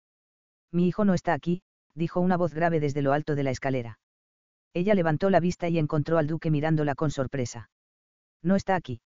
Mi 0.74 0.90
hijo 0.90 1.06
no 1.06 1.14
está 1.14 1.34
aquí, 1.34 1.62
dijo 1.96 2.20
una 2.20 2.36
voz 2.36 2.54
grave 2.54 2.82
desde 2.82 3.02
lo 3.02 3.14
alto 3.14 3.36
de 3.36 3.44
la 3.44 3.52
escalera. 3.52 3.98
Ella 4.74 4.94
levantó 4.94 5.30
la 5.30 5.40
vista 5.40 5.70
y 5.70 5.80
encontró 5.80 6.18
al 6.18 6.28
duque 6.28 6.52
mirándola 6.52 6.96
con 6.96 7.10
sorpresa. 7.10 7.70
No 8.44 8.58
está 8.58 8.76
aquí. 8.76 9.00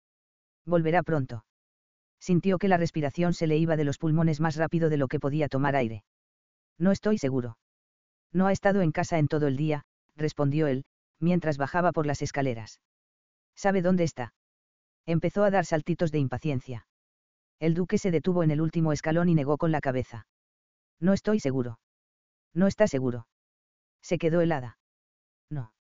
Volverá 0.65 1.03
pronto. 1.03 1.45
Sintió 2.21 2.59
que 2.59 2.69
la 2.69 2.77
respiración 2.77 3.35
se 3.35 3.49
le 3.49 3.57
iba 3.57 3.77
de 3.77 3.83
los 3.83 3.99
pulmones 3.99 4.39
más 4.39 4.55
rápido 4.55 4.91
de 4.91 4.97
lo 4.97 5.09
que 5.09 5.19
podía 5.19 5.49
tomar 5.49 5.75
aire. 5.75 6.05
No 6.79 6.93
estoy 6.93 7.19
seguro. 7.19 7.59
No 8.33 8.47
ha 8.47 8.53
estado 8.53 8.81
en 8.81 8.93
casa 8.93 9.19
en 9.19 9.27
todo 9.27 9.49
el 9.49 9.57
día, 9.57 9.83
respondió 10.15 10.69
él, 10.69 10.85
mientras 11.19 11.59
bajaba 11.59 11.91
por 11.91 12.07
las 12.07 12.23
escaleras. 12.23 12.79
¿Sabe 13.59 13.83
dónde 13.83 14.05
está? 14.05 14.35
Empezó 15.05 15.43
a 15.43 15.51
dar 15.51 15.65
saltitos 15.65 16.13
de 16.13 16.21
impaciencia. 16.21 16.87
El 17.59 17.75
duque 17.75 17.99
se 17.99 18.13
detuvo 18.13 18.45
en 18.45 18.53
el 18.53 18.61
último 18.61 18.93
escalón 18.93 19.29
y 19.29 19.35
negó 19.35 19.59
con 19.59 19.73
la 19.73 19.81
cabeza. 19.81 20.29
No 21.01 21.13
estoy 21.13 21.41
seguro. 21.41 21.81
No 22.55 22.69
está 22.69 22.87
seguro. 22.87 23.27
Se 24.01 24.17
quedó 24.17 24.43
helada. 24.43 24.79
No. 25.51 25.73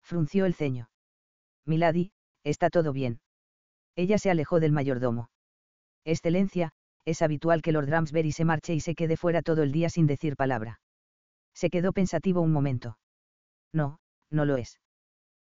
Frunció 0.00 0.46
el 0.46 0.54
ceño. 0.54 0.88
Milady, 1.66 2.12
está 2.44 2.70
todo 2.70 2.94
bien. 2.94 3.20
Ella 3.94 4.16
se 4.16 4.30
alejó 4.30 4.58
del 4.58 4.72
mayordomo. 4.72 5.28
Excelencia, 6.06 6.72
es 7.04 7.20
habitual 7.20 7.60
que 7.60 7.72
Lord 7.72 7.90
Ramsbury 7.90 8.32
se 8.32 8.46
marche 8.46 8.72
y 8.72 8.80
se 8.80 8.94
quede 8.94 9.18
fuera 9.18 9.42
todo 9.42 9.62
el 9.62 9.70
día 9.70 9.90
sin 9.90 10.06
decir 10.06 10.34
palabra. 10.34 10.80
Se 11.52 11.68
quedó 11.68 11.92
pensativo 11.92 12.40
un 12.40 12.52
momento. 12.52 12.96
No, 13.70 13.98
no 14.30 14.46
lo 14.46 14.56
es. 14.56 14.80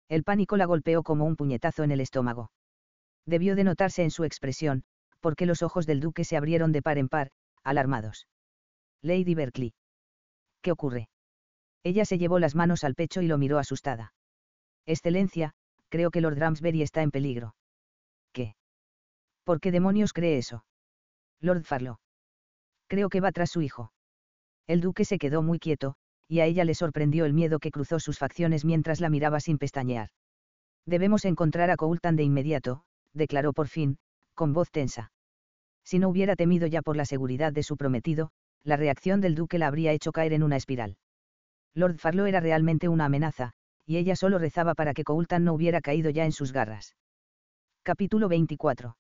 El 0.09 0.23
pánico 0.23 0.57
la 0.57 0.67
golpeó 0.67 1.03
como 1.03 1.25
un 1.25 1.37
puñetazo 1.37 1.83
en 1.83 1.91
el 1.91 2.01
estómago. 2.01 2.51
Debió 3.27 3.57
de 3.57 3.65
notarse 3.65 4.05
en 4.05 4.11
su 4.11 4.25
expresión, 4.25 4.85
porque 5.21 5.47
los 5.47 5.63
ojos 5.63 5.87
del 5.87 6.01
duque 6.01 6.25
se 6.25 6.37
abrieron 6.37 6.73
de 6.73 6.83
par 6.83 6.99
en 6.99 7.09
par, 7.09 7.31
alarmados. 7.65 8.29
Lady 9.03 9.35
Berkeley. 9.35 9.75
¿Qué 10.63 10.71
ocurre? 10.71 11.09
Ella 11.83 12.05
se 12.05 12.19
llevó 12.19 12.39
las 12.39 12.55
manos 12.55 12.85
al 12.85 12.95
pecho 12.95 13.23
y 13.23 13.27
lo 13.27 13.39
miró 13.39 13.59
asustada. 13.59 14.13
Excelencia, 14.87 15.55
creo 15.89 16.11
que 16.11 16.21
Lord 16.21 16.39
Ramsbury 16.39 16.83
está 16.83 17.03
en 17.03 17.11
peligro. 17.11 17.55
¿Qué? 18.33 18.55
¿Por 19.45 19.61
qué 19.61 19.73
demonios 19.73 20.13
cree 20.13 20.39
eso? 20.39 20.65
Lord 21.41 21.65
Farlow. 21.65 21.99
Creo 22.87 23.09
que 23.09 23.21
va 23.21 23.33
tras 23.33 23.51
su 23.51 23.63
hijo. 23.63 23.93
El 24.67 24.81
duque 24.81 25.05
se 25.05 25.19
quedó 25.19 25.43
muy 25.43 25.59
quieto, 25.59 25.97
y 26.29 26.41
a 26.41 26.47
ella 26.47 26.65
le 26.65 26.75
sorprendió 26.75 27.25
el 27.25 27.33
miedo 27.33 27.59
que 27.59 27.71
cruzó 27.71 28.01
sus 28.01 28.19
facciones 28.19 28.65
mientras 28.65 29.01
la 29.01 29.09
miraba 29.09 29.41
sin 29.41 29.59
pestañear. 29.59 30.09
Debemos 30.85 31.25
encontrar 31.25 31.71
a 31.71 31.77
Coultan 31.77 32.17
de 32.17 32.23
inmediato, 32.23 32.83
declaró 33.13 33.53
por 33.53 33.69
fin, 33.69 33.99
con 34.35 34.53
voz 34.53 34.71
tensa. 34.71 35.13
Si 35.85 35.99
no 35.99 36.09
hubiera 36.09 36.37
temido 36.37 36.67
ya 36.67 36.83
por 36.83 36.97
la 36.97 37.05
seguridad 37.05 37.53
de 37.53 37.63
su 37.63 37.77
prometido, 37.77 38.31
la 38.65 38.77
reacción 38.77 39.21
del 39.21 39.35
duque 39.35 39.59
la 39.59 39.69
habría 39.69 39.93
hecho 39.93 40.13
caer 40.13 40.33
en 40.33 40.43
una 40.43 40.57
espiral. 40.57 40.97
Lord 41.75 41.99
Farlow 41.99 42.27
era 42.27 42.41
realmente 42.41 42.89
una 42.89 43.05
amenaza, 43.05 43.53
y 43.85 43.99
ella 43.99 44.17
solo 44.17 44.39
rezaba 44.39 44.75
para 44.75 44.95
que 44.95 45.05
Coultan 45.05 45.45
no 45.45 45.55
hubiera 45.55 45.81
caído 45.81 46.11
ya 46.11 46.25
en 46.25 46.33
sus 46.33 46.53
garras. 46.53 46.97
Capítulo 47.85 48.29
24. 48.29 48.97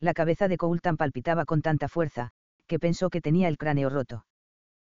La 0.00 0.14
cabeza 0.14 0.46
de 0.46 0.56
Coultan 0.56 0.96
palpitaba 0.96 1.44
con 1.44 1.62
tanta 1.62 1.88
fuerza, 1.88 2.30
que 2.66 2.78
pensó 2.78 3.10
que 3.10 3.20
tenía 3.20 3.48
el 3.48 3.58
cráneo 3.58 3.90
roto. 3.90 4.24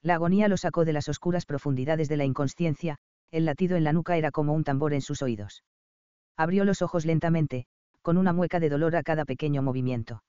La 0.06 0.14
agonía 0.14 0.46
lo 0.46 0.56
sacó 0.56 0.84
de 0.84 0.92
las 0.92 1.08
oscuras 1.08 1.46
profundidades 1.46 2.08
de 2.08 2.16
la 2.16 2.24
inconsciencia, 2.24 2.96
el 3.32 3.44
latido 3.44 3.76
en 3.76 3.82
la 3.82 3.92
nuca 3.92 4.16
era 4.16 4.30
como 4.30 4.52
un 4.52 4.62
tambor 4.62 4.94
en 4.94 5.00
sus 5.00 5.20
oídos. 5.20 5.64
Abrió 6.36 6.64
los 6.64 6.80
ojos 6.80 7.04
lentamente, 7.04 7.66
con 8.02 8.16
una 8.16 8.32
mueca 8.32 8.60
de 8.60 8.68
dolor 8.68 8.94
a 8.94 9.02
cada 9.02 9.24
pequeño 9.24 9.62
movimiento. 9.62 10.22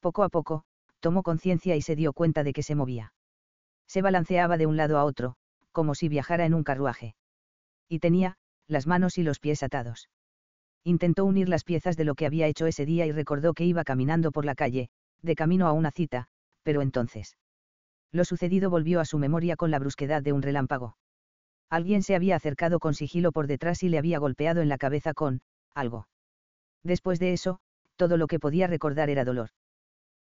Poco 0.00 0.22
a 0.22 0.30
poco, 0.30 0.64
tomó 1.00 1.22
conciencia 1.22 1.76
y 1.76 1.82
se 1.82 1.96
dio 1.96 2.14
cuenta 2.14 2.44
de 2.44 2.54
que 2.54 2.62
se 2.62 2.74
movía. 2.74 3.12
Se 3.86 4.00
balanceaba 4.00 4.56
de 4.56 4.64
un 4.64 4.78
lado 4.78 4.96
a 4.96 5.04
otro, 5.04 5.34
como 5.70 5.94
si 5.94 6.08
viajara 6.08 6.46
en 6.46 6.54
un 6.54 6.64
carruaje. 6.64 7.14
Y 7.90 7.98
tenía, 7.98 8.38
las 8.68 8.86
manos 8.86 9.18
y 9.18 9.22
los 9.22 9.38
pies 9.38 9.62
atados. 9.62 10.08
Intentó 10.82 11.26
unir 11.26 11.50
las 11.50 11.64
piezas 11.64 11.98
de 11.98 12.04
lo 12.04 12.14
que 12.14 12.24
había 12.24 12.46
hecho 12.46 12.66
ese 12.66 12.86
día 12.86 13.04
y 13.04 13.12
recordó 13.12 13.52
que 13.52 13.66
iba 13.66 13.84
caminando 13.84 14.32
por 14.32 14.46
la 14.46 14.54
calle, 14.54 14.88
de 15.20 15.34
camino 15.34 15.66
a 15.66 15.72
una 15.72 15.90
cita, 15.90 16.28
pero 16.62 16.80
entonces. 16.80 17.36
Lo 18.14 18.24
sucedido 18.24 18.70
volvió 18.70 19.00
a 19.00 19.04
su 19.04 19.18
memoria 19.18 19.56
con 19.56 19.72
la 19.72 19.80
brusquedad 19.80 20.22
de 20.22 20.32
un 20.32 20.40
relámpago. 20.40 20.96
Alguien 21.68 22.04
se 22.04 22.14
había 22.14 22.36
acercado 22.36 22.78
con 22.78 22.94
sigilo 22.94 23.32
por 23.32 23.48
detrás 23.48 23.82
y 23.82 23.88
le 23.88 23.98
había 23.98 24.20
golpeado 24.20 24.62
en 24.62 24.68
la 24.68 24.78
cabeza 24.78 25.14
con, 25.14 25.40
algo. 25.74 26.06
Después 26.84 27.18
de 27.18 27.32
eso, 27.32 27.58
todo 27.96 28.16
lo 28.16 28.28
que 28.28 28.38
podía 28.38 28.68
recordar 28.68 29.10
era 29.10 29.24
dolor. 29.24 29.48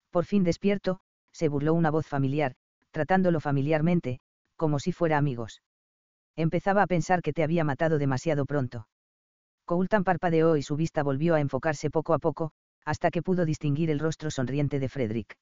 Por 0.10 0.26
fin 0.26 0.44
despierto, 0.44 1.02
se 1.32 1.50
burló 1.50 1.76
una 1.76 1.92
voz 1.92 2.08
familiar, 2.08 2.56
tratándolo 2.90 3.40
familiarmente, 3.40 4.22
como 4.56 4.80
si 4.80 4.92
fuera 4.92 5.20
amigos. 5.20 5.62
Empezaba 6.36 6.82
a 6.82 6.88
pensar 6.88 7.22
que 7.22 7.32
te 7.32 7.44
había 7.44 7.64
matado 7.64 8.00
demasiado 8.00 8.48
pronto. 8.48 8.88
Coultan 9.66 10.04
parpadeó 10.04 10.58
y 10.58 10.64
su 10.64 10.76
vista 10.76 11.04
volvió 11.04 11.36
a 11.36 11.42
enfocarse 11.42 11.92
poco 11.92 12.16
a 12.16 12.20
poco, 12.20 12.54
hasta 12.86 13.12
que 13.12 13.22
pudo 13.22 13.46
distinguir 13.46 13.92
el 13.92 14.00
rostro 14.00 14.32
sonriente 14.32 14.80
de 14.80 14.90
Frederick. 14.90 15.38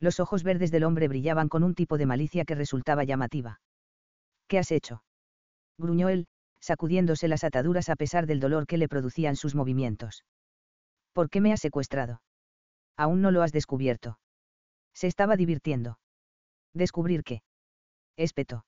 Los 0.00 0.18
ojos 0.18 0.42
verdes 0.42 0.70
del 0.70 0.84
hombre 0.84 1.08
brillaban 1.08 1.48
con 1.48 1.62
un 1.62 1.74
tipo 1.74 1.98
de 1.98 2.06
malicia 2.06 2.44
que 2.44 2.54
resultaba 2.54 3.04
llamativa. 3.04 3.60
¿Qué 4.48 4.58
has 4.58 4.72
hecho? 4.72 5.04
gruñó 5.78 6.08
él, 6.08 6.26
sacudiéndose 6.58 7.28
las 7.28 7.44
ataduras 7.44 7.88
a 7.88 7.96
pesar 7.96 8.26
del 8.26 8.40
dolor 8.40 8.66
que 8.66 8.78
le 8.78 8.88
producían 8.88 9.36
sus 9.36 9.54
movimientos. 9.54 10.24
¿Por 11.12 11.28
qué 11.28 11.40
me 11.40 11.52
has 11.52 11.60
secuestrado? 11.60 12.22
Aún 12.96 13.22
no 13.22 13.30
lo 13.30 13.42
has 13.42 13.52
descubierto. 13.52 14.18
Se 14.94 15.06
estaba 15.06 15.36
divirtiendo. 15.36 15.98
¿Descubrir 16.74 17.22
qué? 17.24 17.42
espetó. 18.16 18.64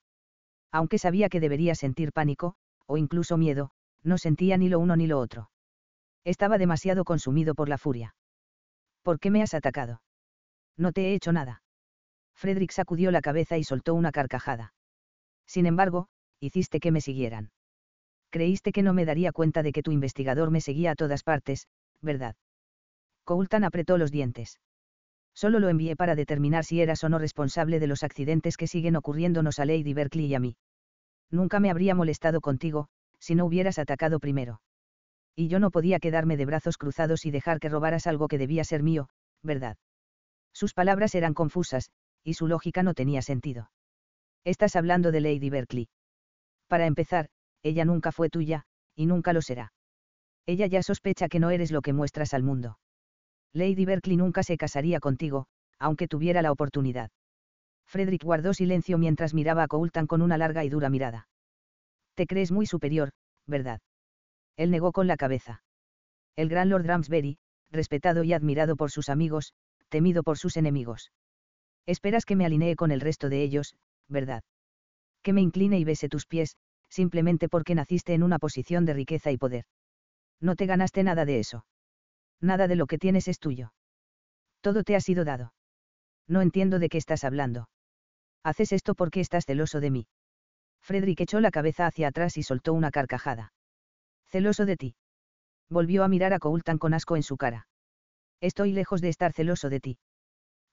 Aunque 0.70 0.98
sabía 0.98 1.28
que 1.28 1.40
debería 1.40 1.74
sentir 1.74 2.12
pánico, 2.12 2.56
o 2.86 2.96
incluso 2.96 3.36
miedo, 3.36 3.70
No 4.04 4.18
sentía 4.18 4.56
ni 4.56 4.68
lo 4.68 4.80
uno 4.80 4.96
ni 4.96 5.06
lo 5.06 5.20
otro. 5.20 5.50
Estaba 6.24 6.58
demasiado 6.58 7.04
consumido 7.04 7.54
por 7.54 7.68
la 7.68 7.78
furia. 7.78 8.16
¿Por 9.02 9.20
qué 9.20 9.30
me 9.30 9.42
has 9.42 9.54
atacado? 9.54 10.02
No 10.76 10.92
te 10.92 11.08
he 11.08 11.14
hecho 11.14 11.32
nada. 11.32 11.62
Frederick 12.34 12.72
sacudió 12.72 13.10
la 13.10 13.20
cabeza 13.20 13.58
y 13.58 13.64
soltó 13.64 13.94
una 13.94 14.12
carcajada. 14.12 14.74
Sin 15.46 15.66
embargo, 15.66 16.08
hiciste 16.40 16.80
que 16.80 16.90
me 16.90 17.00
siguieran. 17.00 17.50
Creíste 18.30 18.72
que 18.72 18.82
no 18.82 18.94
me 18.94 19.04
daría 19.04 19.32
cuenta 19.32 19.62
de 19.62 19.72
que 19.72 19.82
tu 19.82 19.92
investigador 19.92 20.50
me 20.50 20.60
seguía 20.60 20.92
a 20.92 20.94
todas 20.94 21.22
partes, 21.22 21.68
¿verdad? 22.00 22.34
Coulton 23.24 23.64
apretó 23.64 23.98
los 23.98 24.10
dientes. 24.10 24.58
Solo 25.34 25.60
lo 25.60 25.68
envié 25.68 25.96
para 25.96 26.14
determinar 26.14 26.64
si 26.64 26.80
eras 26.80 27.04
o 27.04 27.08
no 27.08 27.18
responsable 27.18 27.78
de 27.78 27.86
los 27.86 28.02
accidentes 28.02 28.56
que 28.56 28.66
siguen 28.66 28.96
ocurriéndonos 28.96 29.58
a 29.58 29.64
Lady 29.64 29.94
Berkeley 29.94 30.26
y 30.26 30.34
a 30.34 30.40
mí. 30.40 30.56
Nunca 31.30 31.60
me 31.60 31.70
habría 31.70 31.94
molestado 31.94 32.40
contigo, 32.40 32.88
si 33.18 33.34
no 33.34 33.46
hubieras 33.46 33.78
atacado 33.78 34.18
primero. 34.18 34.60
Y 35.34 35.48
yo 35.48 35.60
no 35.60 35.70
podía 35.70 36.00
quedarme 36.00 36.36
de 36.36 36.44
brazos 36.44 36.76
cruzados 36.76 37.24
y 37.24 37.30
dejar 37.30 37.60
que 37.60 37.70
robaras 37.70 38.06
algo 38.06 38.28
que 38.28 38.38
debía 38.38 38.64
ser 38.64 38.82
mío, 38.82 39.08
¿verdad? 39.42 39.76
Sus 40.52 40.74
palabras 40.74 41.14
eran 41.14 41.34
confusas, 41.34 41.90
y 42.24 42.34
su 42.34 42.46
lógica 42.46 42.82
no 42.82 42.94
tenía 42.94 43.22
sentido. 43.22 43.70
Estás 44.44 44.76
hablando 44.76 45.12
de 45.12 45.20
Lady 45.20 45.50
Berkeley. 45.50 45.88
Para 46.68 46.86
empezar, 46.86 47.28
ella 47.62 47.84
nunca 47.84 48.12
fue 48.12 48.28
tuya, 48.28 48.64
y 48.94 49.06
nunca 49.06 49.32
lo 49.32 49.42
será. 49.42 49.72
Ella 50.46 50.66
ya 50.66 50.82
sospecha 50.82 51.28
que 51.28 51.38
no 51.38 51.50
eres 51.50 51.70
lo 51.70 51.82
que 51.82 51.92
muestras 51.92 52.34
al 52.34 52.42
mundo. 52.42 52.78
Lady 53.52 53.84
Berkeley 53.84 54.16
nunca 54.16 54.42
se 54.42 54.56
casaría 54.56 54.98
contigo, 54.98 55.46
aunque 55.78 56.08
tuviera 56.08 56.42
la 56.42 56.52
oportunidad. 56.52 57.10
Frederick 57.86 58.24
guardó 58.24 58.54
silencio 58.54 58.98
mientras 58.98 59.34
miraba 59.34 59.64
a 59.64 59.68
Coulton 59.68 60.06
con 60.06 60.22
una 60.22 60.38
larga 60.38 60.64
y 60.64 60.68
dura 60.68 60.88
mirada. 60.88 61.28
Te 62.14 62.26
crees 62.26 62.50
muy 62.50 62.66
superior, 62.66 63.12
¿verdad? 63.46 63.80
Él 64.56 64.70
negó 64.70 64.92
con 64.92 65.06
la 65.06 65.16
cabeza. 65.16 65.62
El 66.36 66.48
gran 66.48 66.70
Lord 66.70 66.86
Ramsbury, 66.86 67.38
respetado 67.70 68.24
y 68.24 68.32
admirado 68.32 68.76
por 68.76 68.90
sus 68.90 69.08
amigos, 69.08 69.52
temido 69.92 70.24
por 70.24 70.38
sus 70.38 70.56
enemigos. 70.56 71.12
Esperas 71.86 72.24
que 72.24 72.34
me 72.34 72.46
alinee 72.46 72.76
con 72.76 72.90
el 72.90 73.00
resto 73.00 73.28
de 73.28 73.42
ellos, 73.42 73.76
¿verdad? 74.08 74.42
Que 75.22 75.32
me 75.32 75.42
incline 75.42 75.78
y 75.78 75.84
bese 75.84 76.08
tus 76.08 76.26
pies, 76.26 76.56
simplemente 76.88 77.48
porque 77.48 77.74
naciste 77.74 78.14
en 78.14 78.22
una 78.22 78.38
posición 78.38 78.84
de 78.86 78.94
riqueza 78.94 79.30
y 79.30 79.36
poder. 79.36 79.64
No 80.40 80.56
te 80.56 80.66
ganaste 80.66 81.02
nada 81.04 81.24
de 81.24 81.38
eso. 81.38 81.66
Nada 82.40 82.66
de 82.68 82.76
lo 82.76 82.86
que 82.86 82.98
tienes 82.98 83.28
es 83.28 83.38
tuyo. 83.38 83.72
Todo 84.62 84.82
te 84.82 84.96
ha 84.96 85.00
sido 85.00 85.24
dado. 85.24 85.52
No 86.26 86.40
entiendo 86.40 86.78
de 86.78 86.88
qué 86.88 86.98
estás 86.98 87.22
hablando. 87.24 87.68
Haces 88.42 88.72
esto 88.72 88.94
porque 88.94 89.20
estás 89.20 89.44
celoso 89.44 89.80
de 89.80 89.90
mí. 89.90 90.06
Frederick 90.80 91.20
echó 91.20 91.38
la 91.40 91.50
cabeza 91.50 91.86
hacia 91.86 92.08
atrás 92.08 92.36
y 92.38 92.42
soltó 92.42 92.72
una 92.72 92.90
carcajada. 92.90 93.52
Celoso 94.26 94.64
de 94.64 94.76
ti. 94.76 94.94
Volvió 95.68 96.02
a 96.02 96.08
mirar 96.08 96.32
a 96.32 96.38
Coulton 96.38 96.78
con 96.78 96.94
asco 96.94 97.16
en 97.16 97.22
su 97.22 97.36
cara. 97.36 97.66
Estoy 98.42 98.72
lejos 98.72 99.00
de 99.00 99.08
estar 99.08 99.32
celoso 99.32 99.70
de 99.70 99.78
ti. 99.78 99.98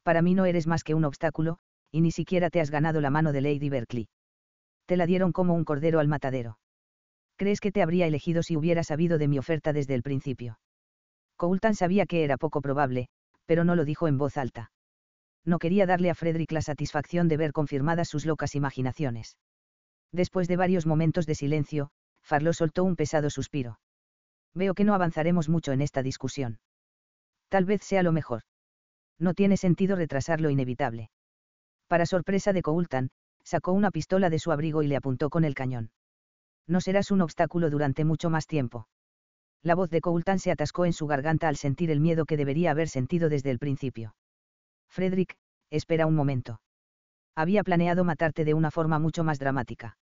Para 0.02 0.24
mí 0.24 0.34
no 0.34 0.46
eres 0.46 0.66
más 0.66 0.84
que 0.84 0.96
un 0.96 1.06
obstáculo, 1.06 1.60
y 1.91 2.02
ni 2.02 2.12
siquiera 2.12 2.50
te 2.50 2.60
has 2.60 2.72
ganado 2.72 3.00
la 3.00 3.12
mano 3.12 3.32
de 3.32 3.41
Lady 3.41 3.70
Berkeley. 3.70 4.10
Te 4.88 4.98
la 4.98 5.06
dieron 5.06 5.32
como 5.32 5.54
un 5.54 5.66
cordero 5.66 6.00
al 6.00 6.08
matadero. 6.08 6.58
¿Crees 7.36 7.62
que 7.62 7.72
te 7.72 7.84
habría 7.84 8.08
elegido 8.08 8.41
si 8.41 8.58
hubiera 8.58 8.84
sabido 8.84 9.20
de 9.20 9.28
mi 9.28 9.38
oferta 9.38 9.72
desde 9.72 9.94
el 9.94 10.02
principio? 10.02 10.60
Coulton 11.38 11.76
sabía 11.76 12.08
que 12.08 12.24
era 12.24 12.38
poco 12.38 12.60
probable, 12.60 13.08
pero 13.46 13.64
no 13.64 13.76
lo 13.76 13.86
dijo 13.86 14.08
en 14.08 14.18
voz 14.18 14.38
alta. 14.38 14.72
No 15.46 15.60
quería 15.60 15.86
darle 15.86 16.10
a 16.10 16.16
Frederick 16.16 16.52
la 16.52 16.64
satisfacción 16.64 17.28
de 17.28 17.38
ver 17.38 17.54
confirmadas 17.54 18.10
sus 18.10 18.26
locas 18.26 18.56
imaginaciones. 18.56 19.38
Después 20.12 20.48
de 20.48 20.58
varios 20.58 20.88
momentos 20.88 21.28
de 21.28 21.36
silencio, 21.36 21.91
Farlow 22.24 22.54
soltó 22.54 22.84
un 22.84 22.96
pesado 22.96 23.30
suspiro. 23.30 23.80
Veo 24.56 24.74
que 24.74 24.86
no 24.86 24.96
avanzaremos 24.96 25.50
mucho 25.50 25.72
en 25.72 25.82
esta 25.82 26.02
discusión. 26.02 26.58
Tal 27.49 27.65
vez 27.65 27.81
sea 27.84 28.03
lo 28.03 28.11
mejor. 28.11 28.43
No 29.17 29.34
tiene 29.34 29.57
sentido 29.57 29.95
retrasar 29.95 30.39
lo 30.39 30.49
inevitable. 30.49 31.09
Para 31.88 32.05
sorpresa 32.05 32.53
de 32.53 32.61
Coulton, 32.61 33.09
sacó 33.43 33.73
una 33.73 33.91
pistola 33.91 34.30
de 34.30 34.39
su 34.39 34.51
abrigo 34.51 34.84
y 34.84 34.88
le 34.88 34.95
apuntó 34.95 35.30
con 35.30 35.43
el 35.43 35.55
cañón. 35.55 35.91
No 36.67 36.81
serás 36.81 37.09
un 37.09 37.21
obstáculo 37.21 37.69
durante 37.69 38.05
mucho 38.05 38.30
más 38.30 38.45
tiempo. 38.45 38.88
La 39.63 39.76
voz 39.76 39.89
de 39.89 40.01
Coulton 40.01 40.39
se 40.39 40.51
atascó 40.51 40.85
en 40.85 40.93
su 40.93 41.07
garganta 41.07 41.47
al 41.47 41.57
sentir 41.57 41.91
el 41.91 41.99
miedo 41.99 42.26
que 42.26 42.38
debería 42.38 42.71
haber 42.71 42.88
sentido 42.88 43.27
desde 43.27 43.49
el 43.51 43.59
principio. 43.59 44.15
Frederick, 44.88 45.35
espera 45.69 46.05
un 46.05 46.15
momento. 46.15 46.61
Había 47.35 47.63
planeado 47.63 48.03
matarte 48.03 48.45
de 48.45 48.53
una 48.53 48.71
forma 48.71 48.99
mucho 48.99 49.23
más 49.23 49.39
dramática. 49.39 49.97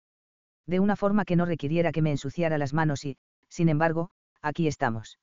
De 0.66 0.80
una 0.80 0.96
forma 0.96 1.26
que 1.26 1.36
no 1.36 1.46
requiriera 1.46 1.92
que 1.92 2.02
me 2.02 2.12
ensuciara 2.12 2.58
las 2.58 2.74
manos 2.74 3.06
y, 3.06 3.18
sin 3.48 3.70
embargo, 3.70 4.10
aquí 4.42 4.68
estamos. 4.68 5.20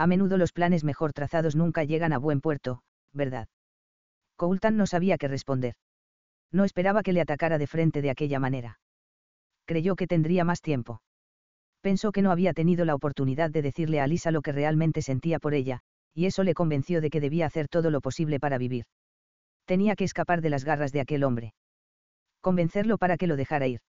A 0.00 0.06
menudo 0.06 0.38
los 0.38 0.54
planes 0.54 0.82
mejor 0.82 1.12
trazados 1.12 1.56
nunca 1.56 1.84
llegan 1.84 2.14
a 2.14 2.18
buen 2.18 2.40
puerto, 2.40 2.80
¿verdad? 3.12 3.48
Coulton 4.36 4.78
no 4.78 4.86
sabía 4.86 5.18
qué 5.18 5.28
responder. 5.28 5.74
No 6.50 6.64
esperaba 6.64 7.02
que 7.02 7.12
le 7.12 7.20
atacara 7.20 7.58
de 7.58 7.66
frente 7.66 8.00
de 8.00 8.08
aquella 8.08 8.38
manera. 8.38 8.80
Creyó 9.66 9.96
que 9.96 10.06
tendría 10.06 10.42
más 10.42 10.62
tiempo. 10.62 11.02
Pensó 11.82 12.12
que 12.12 12.22
no 12.22 12.30
había 12.30 12.54
tenido 12.54 12.86
la 12.86 12.94
oportunidad 12.94 13.50
de 13.50 13.60
decirle 13.60 14.00
a 14.00 14.06
Lisa 14.06 14.30
lo 14.30 14.40
que 14.40 14.52
realmente 14.52 15.02
sentía 15.02 15.38
por 15.38 15.52
ella, 15.52 15.80
y 16.14 16.24
eso 16.24 16.44
le 16.44 16.54
convenció 16.54 17.02
de 17.02 17.10
que 17.10 17.20
debía 17.20 17.44
hacer 17.44 17.68
todo 17.68 17.90
lo 17.90 18.00
posible 18.00 18.40
para 18.40 18.56
vivir. 18.56 18.86
Tenía 19.66 19.96
que 19.96 20.04
escapar 20.04 20.40
de 20.40 20.48
las 20.48 20.64
garras 20.64 20.92
de 20.92 21.02
aquel 21.02 21.24
hombre. 21.24 21.52
Convencerlo 22.40 22.96
para 22.96 23.18
que 23.18 23.26
lo 23.26 23.36
dejara 23.36 23.66
ir. 23.66 23.82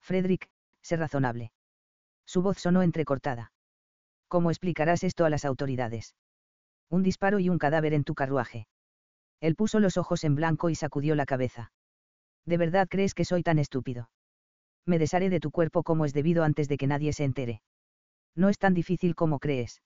Frederick, 0.00 0.48
sé 0.80 0.96
razonable. 0.96 1.52
Su 2.24 2.40
voz 2.40 2.56
sonó 2.56 2.80
entrecortada. 2.82 3.52
¿Cómo 4.34 4.50
explicarás 4.50 5.04
esto 5.04 5.24
a 5.24 5.30
las 5.30 5.44
autoridades? 5.44 6.16
Un 6.90 7.04
disparo 7.04 7.38
y 7.38 7.48
un 7.48 7.56
cadáver 7.56 7.94
en 7.94 8.02
tu 8.02 8.16
carruaje. 8.16 8.66
Él 9.40 9.54
puso 9.54 9.78
los 9.78 9.96
ojos 9.96 10.24
en 10.24 10.34
blanco 10.34 10.70
y 10.70 10.74
sacudió 10.74 11.14
la 11.14 11.24
cabeza. 11.24 11.70
¿De 12.44 12.56
verdad 12.56 12.88
crees 12.90 13.14
que 13.14 13.24
soy 13.24 13.44
tan 13.44 13.60
estúpido? 13.60 14.10
Me 14.86 14.98
desharé 14.98 15.30
de 15.30 15.38
tu 15.38 15.52
cuerpo 15.52 15.84
como 15.84 16.04
es 16.04 16.12
debido 16.12 16.42
antes 16.42 16.66
de 16.66 16.76
que 16.78 16.88
nadie 16.88 17.12
se 17.12 17.22
entere. 17.22 17.62
No 18.34 18.48
es 18.48 18.58
tan 18.58 18.74
difícil 18.74 19.14
como 19.14 19.38
crees. 19.38 19.82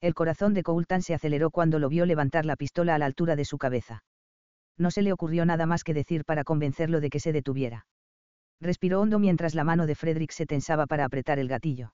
El 0.00 0.12
corazón 0.12 0.54
de 0.54 0.64
Coulton 0.64 1.02
se 1.02 1.14
aceleró 1.14 1.52
cuando 1.52 1.78
lo 1.78 1.88
vio 1.88 2.04
levantar 2.04 2.46
la 2.46 2.56
pistola 2.56 2.96
a 2.96 2.98
la 2.98 3.06
altura 3.06 3.36
de 3.36 3.44
su 3.44 3.58
cabeza. 3.58 4.02
No 4.76 4.90
se 4.90 5.02
le 5.02 5.12
ocurrió 5.12 5.46
nada 5.46 5.66
más 5.66 5.84
que 5.84 5.94
decir 5.94 6.24
para 6.24 6.42
convencerlo 6.42 7.00
de 7.00 7.10
que 7.10 7.20
se 7.20 7.30
detuviera. 7.30 7.86
Respiró 8.60 9.00
hondo 9.00 9.20
mientras 9.20 9.54
la 9.54 9.62
mano 9.62 9.86
de 9.86 9.94
Frederick 9.94 10.32
se 10.32 10.46
tensaba 10.46 10.88
para 10.88 11.04
apretar 11.04 11.38
el 11.38 11.46
gatillo. 11.46 11.92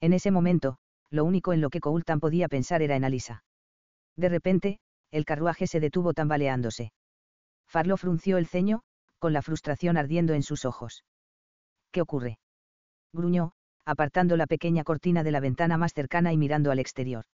En 0.00 0.12
ese 0.12 0.30
momento, 0.30 0.78
lo 1.10 1.24
único 1.24 1.52
en 1.52 1.60
lo 1.60 1.70
que 1.70 1.80
Coulton 1.80 2.20
podía 2.20 2.48
pensar 2.48 2.82
era 2.82 2.96
en 2.96 3.04
Alisa. 3.04 3.44
De 4.16 4.28
repente, 4.28 4.78
el 5.10 5.24
carruaje 5.24 5.66
se 5.66 5.80
detuvo 5.80 6.14
tambaleándose. 6.14 6.92
Farlo 7.66 7.96
frunció 7.96 8.38
el 8.38 8.46
ceño, 8.46 8.82
con 9.18 9.32
la 9.32 9.42
frustración 9.42 9.96
ardiendo 9.96 10.34
en 10.34 10.42
sus 10.42 10.64
ojos. 10.64 11.04
¿Qué 11.90 12.00
ocurre? 12.00 12.38
gruñó, 13.12 13.52
apartando 13.84 14.36
la 14.36 14.46
pequeña 14.46 14.84
cortina 14.84 15.22
de 15.22 15.32
la 15.32 15.40
ventana 15.40 15.76
más 15.76 15.92
cercana 15.92 16.32
y 16.32 16.36
mirando 16.36 16.70
al 16.70 16.78
exterior. 16.78 17.24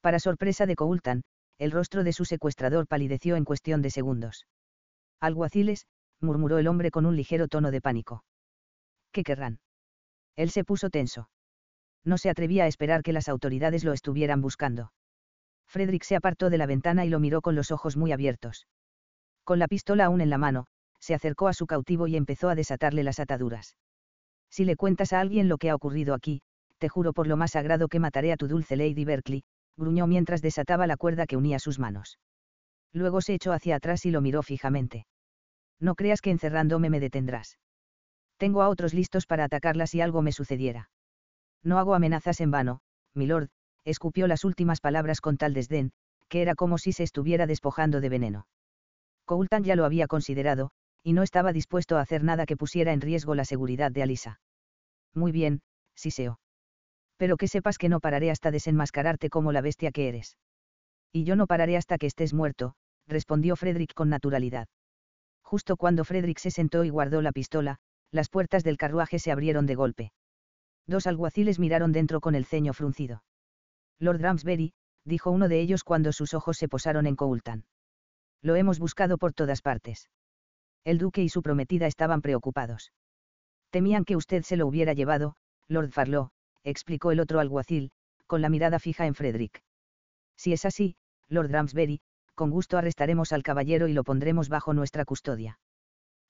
Para 0.00 0.18
sorpresa 0.18 0.66
de 0.66 0.76
Coulton, 0.76 1.22
el 1.58 1.70
rostro 1.70 2.04
de 2.04 2.12
su 2.12 2.24
secuestrador 2.24 2.86
palideció 2.86 3.36
en 3.36 3.44
cuestión 3.44 3.82
de 3.82 3.90
segundos. 3.90 4.46
Alguaciles, 5.20 5.86
murmuró 6.20 6.58
el 6.58 6.68
hombre 6.68 6.90
con 6.90 7.06
un 7.06 7.16
ligero 7.16 7.48
tono 7.48 7.70
de 7.70 7.80
pánico. 7.80 8.24
¿Qué 9.12 9.22
querrán? 9.22 9.60
Él 10.34 10.50
se 10.50 10.64
puso 10.64 10.90
tenso. 10.90 11.28
No 12.06 12.18
se 12.18 12.30
atrevía 12.30 12.64
a 12.64 12.66
esperar 12.68 13.02
que 13.02 13.12
las 13.12 13.28
autoridades 13.28 13.82
lo 13.82 13.92
estuvieran 13.92 14.40
buscando. 14.40 14.92
Frederick 15.66 16.04
se 16.04 16.14
apartó 16.14 16.48
de 16.48 16.56
la 16.56 16.66
ventana 16.66 17.04
y 17.04 17.08
lo 17.08 17.18
miró 17.18 17.42
con 17.42 17.56
los 17.56 17.72
ojos 17.72 17.96
muy 17.96 18.12
abiertos. 18.12 18.68
Con 19.42 19.58
la 19.58 19.66
pistola 19.66 20.04
aún 20.04 20.20
en 20.20 20.30
la 20.30 20.38
mano, 20.38 20.66
se 21.00 21.14
acercó 21.14 21.48
a 21.48 21.52
su 21.52 21.66
cautivo 21.66 22.06
y 22.06 22.16
empezó 22.16 22.48
a 22.48 22.54
desatarle 22.54 23.02
las 23.02 23.18
ataduras. 23.18 23.76
Si 24.48 24.64
le 24.64 24.76
cuentas 24.76 25.12
a 25.12 25.20
alguien 25.20 25.48
lo 25.48 25.58
que 25.58 25.68
ha 25.68 25.74
ocurrido 25.74 26.14
aquí, 26.14 26.42
te 26.78 26.88
juro 26.88 27.12
por 27.12 27.26
lo 27.26 27.36
más 27.36 27.52
sagrado 27.52 27.88
que 27.88 27.98
mataré 27.98 28.32
a 28.32 28.36
tu 28.36 28.46
dulce 28.46 28.76
Lady 28.76 29.04
Berkeley, 29.04 29.42
gruñó 29.76 30.06
mientras 30.06 30.42
desataba 30.42 30.86
la 30.86 30.96
cuerda 30.96 31.26
que 31.26 31.36
unía 31.36 31.58
sus 31.58 31.80
manos. 31.80 32.18
Luego 32.92 33.20
se 33.20 33.34
echó 33.34 33.52
hacia 33.52 33.76
atrás 33.76 34.06
y 34.06 34.12
lo 34.12 34.20
miró 34.20 34.44
fijamente. 34.44 35.06
No 35.80 35.96
creas 35.96 36.20
que 36.20 36.30
encerrándome 36.30 36.88
me 36.88 37.00
detendrás. 37.00 37.58
Tengo 38.36 38.62
a 38.62 38.68
otros 38.68 38.94
listos 38.94 39.26
para 39.26 39.44
atacarla 39.44 39.86
si 39.86 40.00
algo 40.00 40.22
me 40.22 40.32
sucediera. 40.32 40.88
No 41.66 41.80
hago 41.80 41.96
amenazas 41.96 42.40
en 42.40 42.52
vano, 42.52 42.78
milord, 43.12 43.48
escupió 43.84 44.28
las 44.28 44.44
últimas 44.44 44.80
palabras 44.80 45.20
con 45.20 45.36
tal 45.36 45.52
desdén, 45.52 45.90
que 46.28 46.40
era 46.40 46.54
como 46.54 46.78
si 46.78 46.92
se 46.92 47.02
estuviera 47.02 47.48
despojando 47.48 48.00
de 48.00 48.08
veneno. 48.08 48.46
Coulton 49.24 49.64
ya 49.64 49.74
lo 49.74 49.84
había 49.84 50.06
considerado, 50.06 50.70
y 51.02 51.12
no 51.12 51.24
estaba 51.24 51.52
dispuesto 51.52 51.96
a 51.96 52.02
hacer 52.02 52.22
nada 52.22 52.46
que 52.46 52.56
pusiera 52.56 52.92
en 52.92 53.00
riesgo 53.00 53.34
la 53.34 53.44
seguridad 53.44 53.90
de 53.90 54.04
Alisa. 54.04 54.40
Muy 55.12 55.32
bien, 55.32 55.60
Siseo. 55.96 56.38
Pero 57.16 57.36
que 57.36 57.48
sepas 57.48 57.78
que 57.78 57.88
no 57.88 57.98
pararé 57.98 58.30
hasta 58.30 58.52
desenmascararte 58.52 59.28
como 59.28 59.50
la 59.50 59.60
bestia 59.60 59.90
que 59.90 60.06
eres. 60.06 60.38
Y 61.12 61.24
yo 61.24 61.34
no 61.34 61.48
pararé 61.48 61.76
hasta 61.76 61.98
que 61.98 62.06
estés 62.06 62.32
muerto, 62.32 62.76
respondió 63.08 63.56
Frederick 63.56 63.92
con 63.92 64.08
naturalidad. 64.08 64.68
Justo 65.42 65.76
cuando 65.76 66.04
Frederick 66.04 66.38
se 66.38 66.52
sentó 66.52 66.84
y 66.84 66.90
guardó 66.90 67.22
la 67.22 67.32
pistola, 67.32 67.78
las 68.12 68.28
puertas 68.28 68.62
del 68.62 68.76
carruaje 68.76 69.18
se 69.18 69.32
abrieron 69.32 69.66
de 69.66 69.74
golpe. 69.74 70.12
Dos 70.86 71.06
alguaciles 71.06 71.58
miraron 71.58 71.92
dentro 71.92 72.20
con 72.20 72.34
el 72.34 72.44
ceño 72.44 72.72
fruncido. 72.72 73.22
Lord 73.98 74.20
Ramsbury, 74.20 74.72
dijo 75.04 75.30
uno 75.30 75.48
de 75.48 75.60
ellos 75.60 75.84
cuando 75.84 76.12
sus 76.12 76.34
ojos 76.34 76.56
se 76.58 76.68
posaron 76.68 77.06
en 77.06 77.16
Coultan. 77.16 77.64
Lo 78.42 78.56
hemos 78.56 78.78
buscado 78.78 79.18
por 79.18 79.32
todas 79.32 79.62
partes. 79.62 80.10
El 80.84 80.98
duque 80.98 81.22
y 81.22 81.28
su 81.28 81.42
prometida 81.42 81.86
estaban 81.86 82.22
preocupados. 82.22 82.92
Temían 83.70 84.04
que 84.04 84.16
usted 84.16 84.42
se 84.42 84.56
lo 84.56 84.66
hubiera 84.66 84.92
llevado, 84.92 85.34
Lord 85.68 85.90
Farlow, 85.90 86.30
explicó 86.62 87.10
el 87.10 87.20
otro 87.20 87.40
alguacil, 87.40 87.90
con 88.26 88.42
la 88.42 88.48
mirada 88.48 88.78
fija 88.78 89.06
en 89.06 89.14
Frederick. 89.14 89.62
Si 90.36 90.52
es 90.52 90.64
así, 90.64 90.96
Lord 91.28 91.50
Ramsbury, 91.50 92.00
con 92.34 92.50
gusto 92.50 92.78
arrestaremos 92.78 93.32
al 93.32 93.42
caballero 93.42 93.88
y 93.88 93.92
lo 93.94 94.04
pondremos 94.04 94.48
bajo 94.48 94.74
nuestra 94.74 95.04
custodia. 95.04 95.58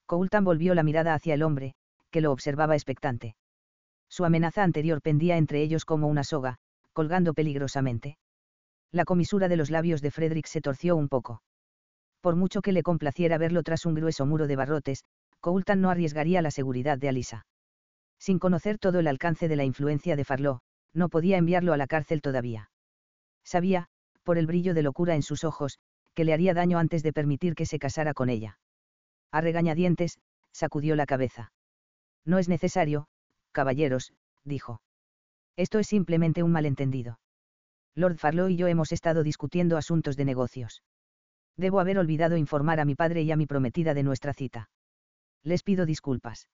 Coultan 0.06 0.44
volvió 0.44 0.74
la 0.74 0.84
mirada 0.84 1.14
hacia 1.14 1.34
el 1.34 1.42
hombre, 1.42 1.74
que 2.10 2.20
lo 2.20 2.32
observaba 2.32 2.74
expectante. 2.74 3.34
Su 4.08 4.24
amenaza 4.24 4.62
anterior 4.62 5.02
pendía 5.02 5.36
entre 5.36 5.62
ellos 5.62 5.84
como 5.84 6.06
una 6.06 6.24
soga, 6.24 6.56
colgando 6.92 7.34
peligrosamente. 7.34 8.18
La 8.92 9.04
comisura 9.04 9.48
de 9.48 9.56
los 9.56 9.70
labios 9.70 10.00
de 10.00 10.10
Frederick 10.10 10.46
se 10.46 10.60
torció 10.60 10.96
un 10.96 11.08
poco. 11.08 11.42
Por 12.20 12.36
mucho 12.36 12.62
que 12.62 12.72
le 12.72 12.82
complaciera 12.82 13.38
verlo 13.38 13.62
tras 13.62 13.84
un 13.86 13.94
grueso 13.94 14.26
muro 14.26 14.46
de 14.46 14.56
barrotes, 14.56 15.04
Coultan 15.40 15.80
no 15.80 15.90
arriesgaría 15.90 16.42
la 16.42 16.50
seguridad 16.50 16.98
de 16.98 17.08
Alisa. 17.08 17.46
Sin 18.18 18.38
conocer 18.38 18.78
todo 18.78 18.98
el 19.00 19.06
alcance 19.06 19.48
de 19.48 19.56
la 19.56 19.64
influencia 19.64 20.16
de 20.16 20.24
Farlow, 20.24 20.60
no 20.94 21.08
podía 21.08 21.36
enviarlo 21.36 21.72
a 21.72 21.76
la 21.76 21.86
cárcel 21.86 22.22
todavía. 22.22 22.70
Sabía, 23.44 23.86
por 24.22 24.38
el 24.38 24.46
brillo 24.46 24.74
de 24.74 24.82
locura 24.82 25.14
en 25.14 25.22
sus 25.22 25.44
ojos, 25.44 25.78
que 26.14 26.24
le 26.24 26.32
haría 26.32 26.54
daño 26.54 26.78
antes 26.78 27.02
de 27.02 27.12
permitir 27.12 27.54
que 27.54 27.66
se 27.66 27.78
casara 27.78 28.14
con 28.14 28.30
ella. 28.30 28.58
A 29.30 29.40
regañadientes, 29.40 30.18
sacudió 30.52 30.96
la 30.96 31.06
cabeza. 31.06 31.52
No 32.24 32.38
es 32.38 32.48
necesario, 32.48 33.06
caballeros, 33.56 34.12
dijo. 34.44 34.82
Esto 35.56 35.78
es 35.78 35.86
simplemente 35.86 36.42
un 36.42 36.52
malentendido. 36.52 37.18
Lord 37.94 38.18
Farlow 38.18 38.50
y 38.50 38.56
yo 38.56 38.66
hemos 38.66 38.92
estado 38.92 39.22
discutiendo 39.22 39.78
asuntos 39.78 40.18
de 40.18 40.26
negocios. 40.26 40.82
Debo 41.56 41.80
haber 41.80 41.98
olvidado 41.98 42.36
informar 42.36 42.80
a 42.80 42.84
mi 42.84 42.94
padre 42.94 43.22
y 43.22 43.32
a 43.32 43.36
mi 43.36 43.46
prometida 43.46 43.94
de 43.94 44.02
nuestra 44.02 44.34
cita. 44.34 44.68
Les 45.42 45.62
pido 45.62 45.86
disculpas. 45.86 46.50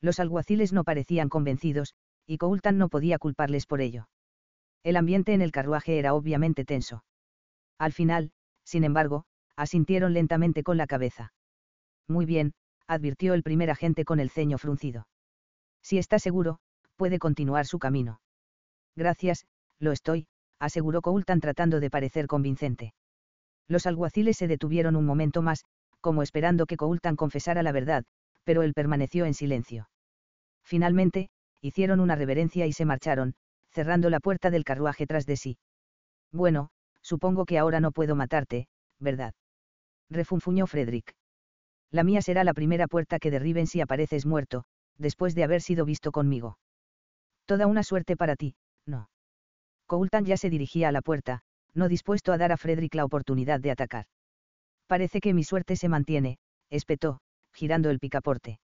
Los 0.00 0.18
alguaciles 0.18 0.72
no 0.72 0.82
parecían 0.82 1.28
convencidos, 1.28 1.94
y 2.26 2.38
Coultan 2.38 2.76
no 2.76 2.88
podía 2.88 3.18
culparles 3.18 3.66
por 3.66 3.80
ello. 3.80 4.08
El 4.82 4.96
ambiente 4.96 5.34
en 5.34 5.40
el 5.40 5.52
carruaje 5.52 6.00
era 6.00 6.14
obviamente 6.14 6.64
tenso. 6.64 7.04
Al 7.78 7.92
final, 7.92 8.32
sin 8.64 8.82
embargo, 8.82 9.24
asintieron 9.54 10.12
lentamente 10.12 10.64
con 10.64 10.76
la 10.76 10.88
cabeza. 10.88 11.32
Muy 12.08 12.26
bien, 12.26 12.54
advirtió 12.88 13.34
el 13.34 13.44
primer 13.44 13.70
agente 13.70 14.04
con 14.04 14.18
el 14.18 14.30
ceño 14.30 14.58
fruncido. 14.58 15.06
Si 15.84 15.98
está 15.98 16.18
seguro, 16.18 16.58
puede 16.96 17.18
continuar 17.18 17.66
su 17.66 17.78
camino. 17.78 18.20
Gracias, 18.96 19.46
lo 19.78 19.92
estoy, 19.92 20.26
aseguró 20.58 21.02
Coultan 21.02 21.40
tratando 21.40 21.78
de 21.78 21.90
parecer 21.90 22.26
convincente. 22.26 22.94
Los 23.68 23.86
alguaciles 23.86 24.38
se 24.38 24.48
detuvieron 24.48 24.96
un 24.96 25.04
momento 25.04 25.42
más, 25.42 25.64
como 26.00 26.22
esperando 26.22 26.64
que 26.64 26.78
Coultan 26.78 27.16
confesara 27.16 27.62
la 27.62 27.72
verdad, 27.72 28.04
pero 28.44 28.62
él 28.62 28.72
permaneció 28.72 29.26
en 29.26 29.34
silencio. 29.34 29.88
Finalmente, 30.64 31.28
hicieron 31.60 32.00
una 32.00 32.16
reverencia 32.16 32.66
y 32.66 32.72
se 32.72 32.86
marcharon, 32.86 33.34
cerrando 33.70 34.08
la 34.08 34.20
puerta 34.20 34.50
del 34.50 34.64
carruaje 34.64 35.06
tras 35.06 35.26
de 35.26 35.36
sí. 35.36 35.58
Bueno, 36.32 36.70
supongo 37.02 37.44
que 37.44 37.58
ahora 37.58 37.80
no 37.80 37.92
puedo 37.92 38.16
matarte, 38.16 38.68
¿verdad? 38.98 39.34
Refunfuñó 40.08 40.66
Frederick. 40.66 41.14
La 41.90 42.04
mía 42.04 42.22
será 42.22 42.42
la 42.44 42.54
primera 42.54 42.86
puerta 42.86 43.18
que 43.18 43.30
derriben 43.30 43.66
si 43.66 43.80
apareces 43.80 44.26
muerto, 44.26 44.64
después 44.98 45.34
de 45.34 45.44
haber 45.44 45.60
sido 45.60 45.84
visto 45.84 46.12
conmigo. 46.12 46.58
Toda 47.46 47.66
una 47.66 47.82
suerte 47.82 48.16
para 48.16 48.36
ti, 48.36 48.54
no. 48.86 49.08
Coultan 49.86 50.24
ya 50.24 50.36
se 50.36 50.50
dirigía 50.50 50.88
a 50.88 50.92
la 50.92 51.02
puerta, 51.02 51.42
no 51.74 51.88
dispuesto 51.88 52.32
a 52.32 52.38
dar 52.38 52.52
a 52.52 52.56
Frederick 52.56 52.94
la 52.94 53.04
oportunidad 53.04 53.60
de 53.60 53.70
atacar. 53.70 54.06
Parece 54.86 55.20
que 55.20 55.34
mi 55.34 55.44
suerte 55.44 55.76
se 55.76 55.88
mantiene, 55.88 56.38
espetó, 56.70 57.20
girando 57.52 57.90
el 57.90 57.98
picaporte. 57.98 58.60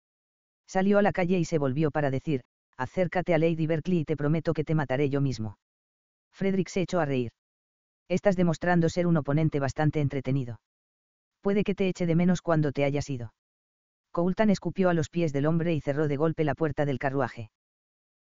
Salió 0.66 0.98
a 0.98 1.02
la 1.02 1.12
calle 1.12 1.38
y 1.38 1.44
se 1.44 1.58
volvió 1.58 1.90
para 1.90 2.10
decir, 2.10 2.42
acércate 2.76 3.34
a 3.34 3.38
Lady 3.38 3.66
Berkeley 3.66 4.00
y 4.00 4.04
te 4.04 4.16
prometo 4.16 4.52
que 4.52 4.64
te 4.64 4.74
mataré 4.74 5.08
yo 5.08 5.20
mismo. 5.20 5.58
Frederick 6.32 6.68
se 6.68 6.82
echó 6.82 7.00
a 7.00 7.04
reír. 7.04 7.32
Estás 8.08 8.36
demostrando 8.36 8.88
ser 8.88 9.06
un 9.06 9.16
oponente 9.16 9.60
bastante 9.60 10.00
entretenido. 10.00 10.60
Puede 11.40 11.64
que 11.64 11.74
te 11.74 11.88
eche 11.88 12.06
de 12.06 12.14
menos 12.14 12.42
cuando 12.42 12.72
te 12.72 12.84
hayas 12.84 13.08
ido. 13.10 13.32
Coultan 14.18 14.50
escupió 14.50 14.90
a 14.90 14.94
los 14.94 15.10
pies 15.10 15.32
del 15.32 15.46
hombre 15.46 15.74
y 15.74 15.80
cerró 15.80 16.08
de 16.08 16.16
golpe 16.16 16.42
la 16.42 16.56
puerta 16.56 16.84
del 16.84 16.98
carruaje. 16.98 17.52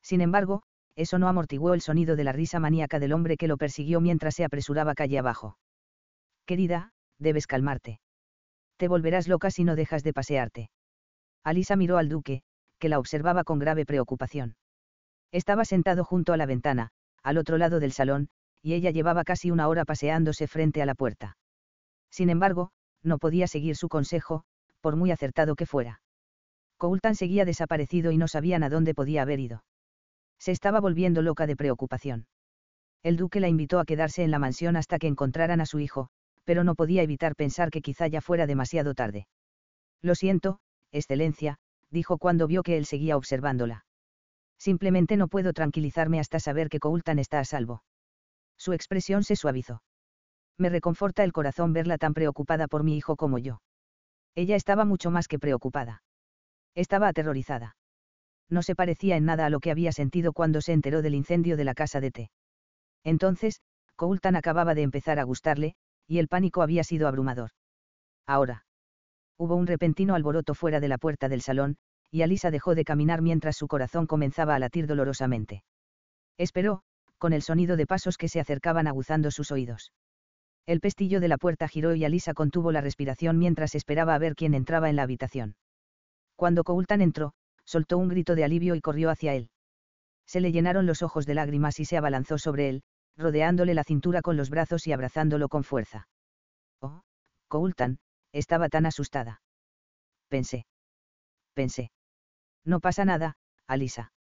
Sin 0.02 0.20
embargo, 0.20 0.62
eso 0.94 1.18
no 1.18 1.26
amortiguó 1.26 1.72
el 1.72 1.80
sonido 1.80 2.16
de 2.16 2.24
la 2.24 2.32
risa 2.32 2.60
maníaca 2.60 2.98
del 2.98 3.14
hombre 3.14 3.38
que 3.38 3.48
lo 3.48 3.56
persiguió 3.56 4.02
mientras 4.02 4.34
se 4.34 4.44
apresuraba 4.44 4.92
calle 4.92 5.18
abajo. 5.18 5.56
Querida, 6.44 6.92
debes 7.18 7.46
calmarte. 7.46 7.98
Te 8.76 8.88
volverás 8.88 9.26
loca 9.26 9.50
si 9.50 9.64
no 9.64 9.74
dejas 9.74 10.02
de 10.02 10.12
pasearte. 10.12 10.70
Alisa 11.42 11.76
miró 11.76 11.96
al 11.96 12.10
duque, 12.10 12.42
que 12.78 12.90
la 12.90 12.98
observaba 12.98 13.42
con 13.42 13.58
grave 13.58 13.86
preocupación. 13.86 14.54
Estaba 15.32 15.64
sentado 15.64 16.04
junto 16.04 16.34
a 16.34 16.36
la 16.36 16.44
ventana, 16.44 16.90
al 17.22 17.38
otro 17.38 17.56
lado 17.56 17.80
del 17.80 17.92
salón, 17.92 18.28
y 18.60 18.74
ella 18.74 18.90
llevaba 18.90 19.24
casi 19.24 19.50
una 19.50 19.66
hora 19.66 19.86
paseándose 19.86 20.46
frente 20.46 20.82
a 20.82 20.86
la 20.86 20.94
puerta. 20.94 21.38
Sin 22.10 22.28
embargo, 22.28 22.70
no 23.02 23.16
podía 23.16 23.46
seguir 23.46 23.76
su 23.76 23.88
consejo, 23.88 24.44
por 24.86 24.94
muy 24.94 25.10
acertado 25.10 25.56
que 25.56 25.66
fuera. 25.66 26.00
Coultan 26.76 27.16
seguía 27.16 27.44
desaparecido 27.44 28.12
y 28.12 28.18
no 28.18 28.28
sabían 28.28 28.62
a 28.62 28.68
dónde 28.68 28.94
podía 28.94 29.22
haber 29.22 29.40
ido. 29.40 29.64
Se 30.38 30.52
estaba 30.52 30.78
volviendo 30.78 31.22
loca 31.22 31.48
de 31.48 31.56
preocupación. 31.56 32.28
El 33.02 33.16
duque 33.16 33.40
la 33.40 33.48
invitó 33.48 33.80
a 33.80 33.84
quedarse 33.84 34.22
en 34.22 34.30
la 34.30 34.38
mansión 34.38 34.76
hasta 34.76 35.00
que 35.00 35.08
encontraran 35.08 35.60
a 35.60 35.66
su 35.66 35.80
hijo, 35.80 36.08
pero 36.44 36.62
no 36.62 36.76
podía 36.76 37.02
evitar 37.02 37.34
pensar 37.34 37.72
que 37.72 37.82
quizá 37.82 38.06
ya 38.06 38.20
fuera 38.20 38.46
demasiado 38.46 38.94
tarde. 38.94 39.26
Lo 40.02 40.14
siento, 40.14 40.60
excelencia, 40.92 41.56
dijo 41.90 42.18
cuando 42.18 42.46
vio 42.46 42.62
que 42.62 42.76
él 42.76 42.86
seguía 42.86 43.16
observándola. 43.16 43.86
Simplemente 44.56 45.16
no 45.16 45.26
puedo 45.26 45.52
tranquilizarme 45.52 46.20
hasta 46.20 46.38
saber 46.38 46.68
que 46.68 46.78
Coultan 46.78 47.18
está 47.18 47.40
a 47.40 47.44
salvo. 47.44 47.82
Su 48.56 48.72
expresión 48.72 49.24
se 49.24 49.34
suavizó. 49.34 49.82
Me 50.58 50.68
reconforta 50.68 51.24
el 51.24 51.32
corazón 51.32 51.72
verla 51.72 51.98
tan 51.98 52.14
preocupada 52.14 52.68
por 52.68 52.84
mi 52.84 52.96
hijo 52.96 53.16
como 53.16 53.38
yo. 53.38 53.62
Ella 54.36 54.54
estaba 54.54 54.84
mucho 54.84 55.10
más 55.10 55.26
que 55.26 55.40
preocupada. 55.40 56.02
Estaba 56.76 57.08
aterrorizada 57.08 57.74
no 58.48 58.62
se 58.62 58.74
parecía 58.74 59.16
en 59.16 59.24
nada 59.24 59.46
a 59.46 59.50
lo 59.50 59.60
que 59.60 59.70
había 59.70 59.92
sentido 59.92 60.32
cuando 60.32 60.60
se 60.60 60.72
enteró 60.72 61.02
del 61.02 61.14
incendio 61.14 61.56
de 61.56 61.64
la 61.64 61.74
casa 61.74 62.00
de 62.00 62.10
té. 62.10 62.30
Entonces, 63.04 63.60
Coultan 63.96 64.36
acababa 64.36 64.74
de 64.74 64.82
empezar 64.82 65.18
a 65.18 65.24
gustarle, 65.24 65.74
y 66.06 66.18
el 66.18 66.28
pánico 66.28 66.62
había 66.62 66.84
sido 66.84 67.08
abrumador. 67.08 67.50
Ahora. 68.26 68.64
Hubo 69.38 69.54
un 69.56 69.66
repentino 69.66 70.14
alboroto 70.14 70.54
fuera 70.54 70.80
de 70.80 70.88
la 70.88 70.98
puerta 70.98 71.28
del 71.28 71.42
salón, 71.42 71.76
y 72.10 72.22
Alisa 72.22 72.50
dejó 72.50 72.74
de 72.74 72.84
caminar 72.84 73.20
mientras 73.20 73.56
su 73.56 73.68
corazón 73.68 74.06
comenzaba 74.06 74.54
a 74.54 74.58
latir 74.58 74.86
dolorosamente. 74.86 75.62
Esperó, 76.38 76.82
con 77.18 77.32
el 77.32 77.42
sonido 77.42 77.76
de 77.76 77.86
pasos 77.86 78.16
que 78.16 78.28
se 78.28 78.40
acercaban 78.40 78.86
aguzando 78.86 79.30
sus 79.30 79.50
oídos. 79.50 79.92
El 80.66 80.80
pestillo 80.80 81.20
de 81.20 81.28
la 81.28 81.38
puerta 81.38 81.68
giró 81.68 81.94
y 81.94 82.04
Alisa 82.04 82.34
contuvo 82.34 82.72
la 82.72 82.80
respiración 82.80 83.38
mientras 83.38 83.76
esperaba 83.76 84.14
a 84.14 84.18
ver 84.18 84.34
quién 84.34 84.52
entraba 84.52 84.90
en 84.90 84.96
la 84.96 85.04
habitación. 85.04 85.56
Cuando 86.34 86.64
Coultan 86.64 87.00
entró, 87.00 87.32
soltó 87.64 87.98
un 87.98 88.08
grito 88.08 88.34
de 88.34 88.44
alivio 88.44 88.74
y 88.74 88.80
corrió 88.80 89.10
hacia 89.10 89.34
él. 89.34 89.50
Se 90.26 90.40
le 90.40 90.50
llenaron 90.50 90.86
los 90.86 91.02
ojos 91.02 91.24
de 91.24 91.34
lágrimas 91.34 91.78
y 91.78 91.84
se 91.84 91.96
abalanzó 91.96 92.36
sobre 92.38 92.68
él, 92.68 92.82
rodeándole 93.16 93.74
la 93.74 93.84
cintura 93.84 94.22
con 94.22 94.36
los 94.36 94.50
brazos 94.50 94.86
y 94.88 94.92
abrazándolo 94.92 95.48
con 95.48 95.62
fuerza. 95.62 96.08
Oh, 96.80 97.02
Coultan, 97.48 97.98
estaba 98.32 98.68
tan 98.68 98.86
asustada. 98.86 99.40
Pensé. 100.28 100.66
Pensé. 101.54 101.92
No 102.64 102.80
pasa 102.80 103.04
nada, 103.04 103.36
Alisa. 103.68 104.12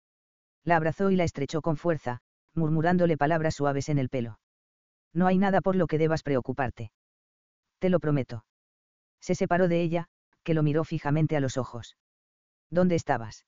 La 0.63 0.75
abrazó 0.75 1.09
y 1.09 1.15
la 1.15 1.23
estrechó 1.23 1.61
con 1.61 1.75
fuerza, 1.75 2.19
murmurándole 2.53 3.17
palabras 3.17 3.55
suaves 3.55 3.89
en 3.89 3.97
el 3.97 4.09
pelo. 4.09 4.39
No 5.15 5.27
hay 5.27 5.37
nada 5.37 5.61
por 5.61 5.77
lo 5.77 5.87
que 5.87 5.97
debas 5.97 6.23
preocuparte. 6.23 6.91
Te 7.79 7.89
lo 7.89 7.99
prometo. 7.99 8.45
Se 9.21 9.33
separó 9.33 9.67
de 9.67 9.81
ella, 9.81 10.07
que 10.43 10.53
lo 10.53 10.61
miró 10.61 10.83
fijamente 10.83 11.37
a 11.37 11.39
los 11.39 11.57
ojos. 11.57 11.97
¿Dónde 12.69 12.95
estabas? 12.95 13.45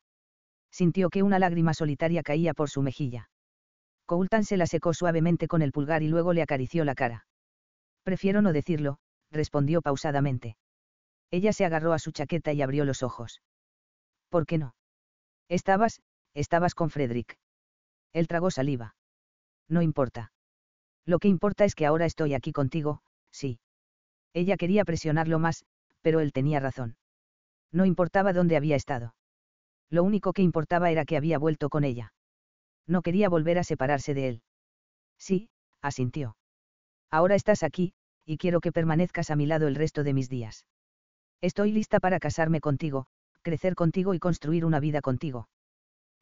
Sintió 0.72 1.10
que 1.10 1.24
una 1.24 1.40
lágrima 1.40 1.74
solitaria 1.74 2.24
caía 2.24 2.54
por 2.54 2.70
su 2.70 2.82
mejilla. 2.82 3.30
Coultan 4.06 4.46
se 4.46 4.56
la 4.56 4.66
secó 4.66 4.94
suavemente 4.94 5.50
con 5.50 5.62
el 5.62 5.74
pulgar 5.74 6.04
y 6.04 6.08
luego 6.08 6.32
le 6.32 6.42
acarició 6.42 6.86
la 6.86 6.96
cara. 6.96 7.28
Prefiero 8.04 8.42
no 8.42 8.54
decirlo, 8.54 9.00
respondió 9.30 9.82
pausadamente. 9.82 10.56
Ella 11.30 11.52
se 11.52 11.66
agarró 11.66 11.92
a 11.92 12.00
su 12.00 12.12
chaqueta 12.12 12.54
y 12.54 12.62
abrió 12.62 12.86
los 12.86 13.04
ojos. 13.04 13.42
¿Por 14.30 14.46
qué 14.46 14.58
no? 14.58 14.76
Estabas, 15.50 16.02
estabas 16.34 16.74
con 16.74 16.90
Frederick. 16.90 17.38
Él 18.14 18.28
tragó 18.28 18.52
saliva. 18.52 18.96
No 19.68 19.82
importa. 19.82 20.32
Lo 21.08 21.20
que 21.20 21.30
importa 21.30 21.64
es 21.64 21.74
que 21.74 21.86
ahora 21.86 22.06
estoy 22.06 22.34
aquí 22.34 22.52
contigo, 22.52 23.02
sí. 23.32 23.60
Ella 24.34 24.58
quería 24.58 24.84
presionarlo 24.84 25.40
más, 25.40 25.66
pero 26.02 26.20
él 26.20 26.34
tenía 26.34 26.60
razón. 26.60 26.98
No 27.72 27.86
importaba 27.86 28.34
dónde 28.34 28.58
había 28.58 28.76
estado. 28.76 29.16
Lo 29.90 30.04
único 30.04 30.34
que 30.34 30.42
importaba 30.42 30.92
era 30.92 31.06
que 31.06 31.16
había 31.16 31.40
vuelto 31.40 31.70
con 31.70 31.86
ella. 31.86 32.14
No 32.86 33.02
quería 33.02 33.30
volver 33.30 33.58
a 33.58 33.64
separarse 33.64 34.14
de 34.14 34.28
él. 34.28 34.42
Sí, 35.18 35.50
asintió. 35.82 36.36
Ahora 37.10 37.36
estás 37.36 37.64
aquí, 37.64 37.94
y 38.26 38.38
quiero 38.38 38.60
que 38.60 38.74
permanezcas 38.74 39.32
a 39.32 39.38
mi 39.38 39.46
lado 39.46 39.68
el 39.68 39.76
resto 39.76 40.04
de 40.04 40.14
mis 40.14 40.28
días. 40.28 40.66
Estoy 41.40 41.72
lista 41.72 42.02
para 42.02 42.20
casarme 42.20 42.60
contigo, 42.60 43.08
crecer 43.44 43.76
contigo 43.76 44.14
y 44.14 44.20
construir 44.20 44.66
una 44.66 44.82
vida 44.82 45.00
contigo. 45.00 45.48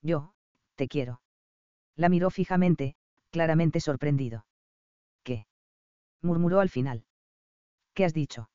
Yo, 0.04 0.34
te 0.76 0.88
quiero. 0.88 1.22
La 1.96 2.08
miró 2.10 2.30
fijamente, 2.30 2.96
claramente 3.32 3.80
sorprendido. 3.80 4.46
Murmuró 6.26 6.60
al 6.60 6.70
final. 6.70 7.06
¿Qué 7.94 8.04
has 8.04 8.14
dicho? 8.14 8.50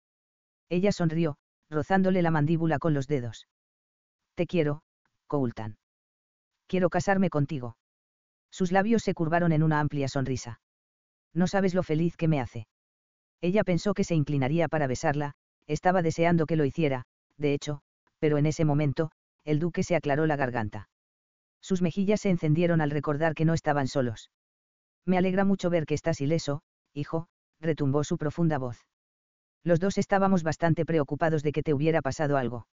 Ella 0.69 0.91
sonrió, 0.91 1.37
rozándole 1.71 2.21
la 2.21 2.33
mandíbula 2.33 2.81
con 2.81 2.95
los 2.95 3.07
dedos. 3.07 3.47
Te 4.35 4.47
quiero, 4.47 4.83
Coultan. 5.29 5.79
Quiero 6.67 6.91
casarme 6.91 7.31
contigo. 7.31 7.77
Sus 8.51 8.73
labios 8.73 9.03
se 9.03 9.15
curvaron 9.15 9.53
en 9.53 9.63
una 9.63 9.79
amplia 9.79 10.09
sonrisa. 10.09 10.61
No 11.33 11.47
sabes 11.47 11.75
lo 11.75 11.85
feliz 11.85 12.17
que 12.17 12.27
me 12.27 12.41
hace. 12.41 12.67
Ella 13.41 13.63
pensó 13.63 13.95
que 13.95 14.03
se 14.05 14.17
inclinaría 14.17 14.67
para 14.69 14.89
besarla, 14.89 15.35
estaba 15.69 16.03
deseando 16.03 16.47
que 16.47 16.57
lo 16.57 16.65
hiciera, 16.65 17.05
de 17.37 17.55
hecho, 17.55 17.83
pero 18.19 18.37
en 18.37 18.47
ese 18.47 18.65
momento, 18.65 19.13
el 19.45 19.61
duque 19.61 19.85
se 19.85 19.95
aclaró 19.95 20.27
la 20.27 20.37
garganta. 20.37 20.89
Sus 21.61 21.83
mejillas 21.83 22.23
se 22.23 22.31
encendieron 22.31 22.81
al 22.81 22.91
recordar 22.91 23.35
que 23.35 23.45
no 23.45 23.55
estaban 23.55 23.87
solos. 23.87 24.31
Me 25.07 25.17
alegra 25.19 25.45
mucho 25.45 25.71
ver 25.71 25.87
que 25.87 25.95
estás 25.95 26.21
ileso, 26.21 26.63
hijo, 26.93 27.29
retumbó 27.61 28.05
su 28.05 28.17
profunda 28.17 28.59
voz. 28.59 28.87
Los 29.63 29.81
dos 29.81 29.99
estábamos 29.99 30.43
bastante 30.43 30.85
preocupados 30.85 31.43
de 31.43 31.53
que 31.53 31.63
te 31.63 31.75
hubiera 31.75 32.03
pasado 32.03 32.37
algo. 32.37 32.67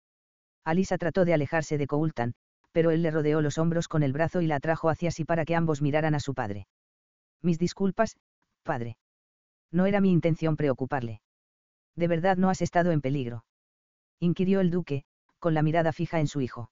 Alisa 0.64 0.98
trató 0.98 1.24
de 1.24 1.34
alejarse 1.34 1.78
de 1.78 1.86
Coultan, 1.86 2.34
pero 2.72 2.90
él 2.90 3.02
le 3.02 3.10
rodeó 3.10 3.40
los 3.40 3.58
hombros 3.58 3.88
con 3.88 4.02
el 4.02 4.12
brazo 4.12 4.42
y 4.42 4.46
la 4.46 4.56
atrajo 4.56 4.88
hacia 4.88 5.10
sí 5.10 5.24
para 5.24 5.44
que 5.44 5.54
ambos 5.54 5.80
miraran 5.80 6.14
a 6.14 6.20
su 6.20 6.34
padre. 6.34 6.66
Mis 7.42 7.58
disculpas, 7.58 8.16
padre. 8.62 8.96
No 9.70 9.86
era 9.86 10.00
mi 10.00 10.10
intención 10.10 10.56
preocuparle. 10.56 11.20
¿De 11.96 12.08
verdad 12.08 12.36
no 12.36 12.50
has 12.50 12.62
estado 12.62 12.90
en 12.90 13.00
peligro? 13.00 13.44
inquirió 14.18 14.60
el 14.60 14.70
duque, 14.70 15.04
con 15.38 15.54
la 15.54 15.62
mirada 15.62 15.92
fija 15.92 16.20
en 16.20 16.26
su 16.26 16.40
hijo. 16.40 16.70